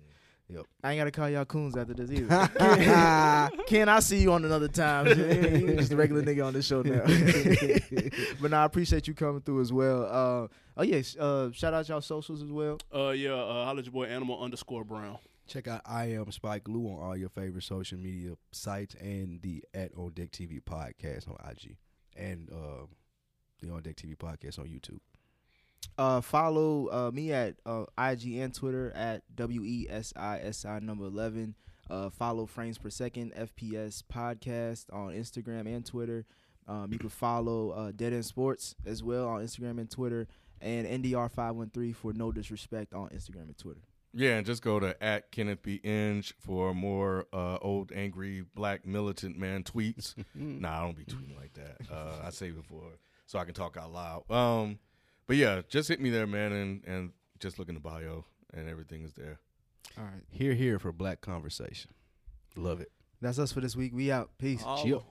It. 0.49 0.65
I 0.83 0.91
ain't 0.91 0.99
gotta 0.99 1.11
call 1.11 1.29
y'all 1.29 1.45
coons 1.45 1.75
after 1.75 1.93
this 1.93 2.11
either. 2.11 2.47
Ken, 2.57 3.49
Ken, 3.67 3.89
I 3.89 3.99
see 3.99 4.21
you 4.21 4.31
on 4.31 4.45
another 4.45 4.67
time. 4.67 5.07
you 5.07 5.75
just 5.75 5.91
a 5.91 5.95
regular 5.95 6.21
nigga 6.21 6.45
on 6.45 6.53
this 6.53 6.65
show 6.65 6.81
now. 6.81 7.03
but 8.41 8.51
nah, 8.51 8.61
I 8.61 8.65
appreciate 8.65 9.07
you 9.07 9.13
coming 9.13 9.41
through 9.41 9.61
as 9.61 9.73
well. 9.73 10.03
Uh, 10.03 10.47
oh 10.77 10.83
yeah, 10.83 11.01
uh, 11.19 11.51
shout 11.51 11.73
out 11.73 11.87
y'all 11.89 12.01
socials 12.01 12.41
as 12.41 12.51
well. 12.51 12.79
Uh, 12.93 13.09
yeah, 13.09 13.33
uh, 13.33 13.65
holla 13.65 13.79
at 13.79 13.85
your 13.85 13.93
boy 13.93 14.05
Animal 14.05 14.41
underscore 14.41 14.83
Brown. 14.83 15.17
Check 15.47 15.67
out 15.67 15.81
I 15.85 16.11
am 16.11 16.31
Spike 16.31 16.67
Lou 16.67 16.87
on 16.87 17.01
all 17.01 17.15
your 17.15 17.29
favorite 17.29 17.63
social 17.63 17.97
media 17.97 18.33
sites 18.51 18.95
and 18.95 19.41
the 19.41 19.63
at 19.73 19.91
On 19.95 20.11
Deck 20.11 20.31
TV 20.31 20.61
podcast 20.61 21.27
on 21.29 21.37
IG 21.49 21.77
and 22.17 22.49
uh, 22.51 22.85
the 23.61 23.71
On 23.71 23.81
Deck 23.81 23.95
TV 23.95 24.15
podcast 24.15 24.59
on 24.59 24.65
YouTube. 24.65 24.99
Uh, 25.97 26.21
follow 26.21 26.87
uh, 26.91 27.11
me 27.11 27.31
at 27.31 27.55
uh, 27.65 27.85
IG 27.97 28.37
and 28.37 28.53
Twitter 28.53 28.91
at 28.95 29.23
W 29.35 29.63
E 29.63 29.87
S 29.89 30.13
I 30.15 30.39
S 30.39 30.65
I 30.65 30.79
number 30.79 31.05
eleven. 31.05 31.55
Uh, 31.89 32.09
follow 32.09 32.45
Frames 32.45 32.77
Per 32.77 32.89
Second 32.89 33.33
FPS 33.33 34.03
podcast 34.03 34.85
on 34.93 35.13
Instagram 35.13 35.65
and 35.65 35.85
Twitter. 35.85 36.25
Um, 36.67 36.91
you 36.91 36.99
can 36.99 37.09
follow 37.09 37.71
uh, 37.71 37.91
Dead 37.95 38.13
End 38.13 38.25
Sports 38.25 38.75
as 38.85 39.01
well 39.01 39.27
on 39.27 39.41
Instagram 39.41 39.79
and 39.79 39.89
Twitter, 39.89 40.27
and 40.61 40.85
NDR 40.85 41.31
five 41.31 41.55
one 41.55 41.69
three 41.69 41.93
for 41.93 42.13
no 42.13 42.31
disrespect 42.31 42.93
on 42.93 43.09
Instagram 43.09 43.43
and 43.43 43.57
Twitter. 43.57 43.81
Yeah, 44.13 44.37
and 44.37 44.45
just 44.45 44.61
go 44.61 44.79
to 44.79 45.01
at 45.03 45.31
Kenneth 45.31 45.61
B. 45.61 45.79
Inge 45.83 46.33
for 46.39 46.73
more 46.73 47.25
uh, 47.31 47.57
old, 47.61 47.91
angry, 47.91 48.43
black 48.55 48.85
militant 48.85 49.37
man 49.37 49.63
tweets. 49.63 50.15
nah, 50.35 50.79
I 50.79 50.81
don't 50.83 50.97
be 50.97 51.03
tweeting 51.05 51.37
like 51.37 51.53
that. 51.53 51.77
Uh, 51.91 52.25
I 52.25 52.29
save 52.31 52.57
it 52.57 52.65
for 52.65 52.83
so 53.27 53.37
I 53.39 53.45
can 53.45 53.53
talk 53.53 53.77
out 53.77 53.91
loud. 53.91 54.31
Um, 54.31 54.79
but 55.27 55.35
yeah, 55.35 55.61
just 55.67 55.89
hit 55.89 55.99
me 55.99 56.09
there, 56.09 56.27
man, 56.27 56.51
and 56.51 56.83
and 56.85 57.11
just 57.39 57.59
look 57.59 57.69
in 57.69 57.75
the 57.75 57.81
bio, 57.81 58.25
and 58.53 58.69
everything 58.69 59.03
is 59.03 59.13
there. 59.13 59.39
All 59.97 60.03
right. 60.03 60.23
Here, 60.29 60.53
here 60.53 60.79
for 60.79 60.91
black 60.91 61.21
conversation. 61.21 61.91
Love 62.55 62.81
it. 62.81 62.91
That's 63.21 63.39
us 63.39 63.51
for 63.51 63.61
this 63.61 63.75
week. 63.75 63.93
We 63.93 64.11
out. 64.11 64.31
Peace. 64.37 64.63
All 64.63 64.83
Chill. 64.83 65.05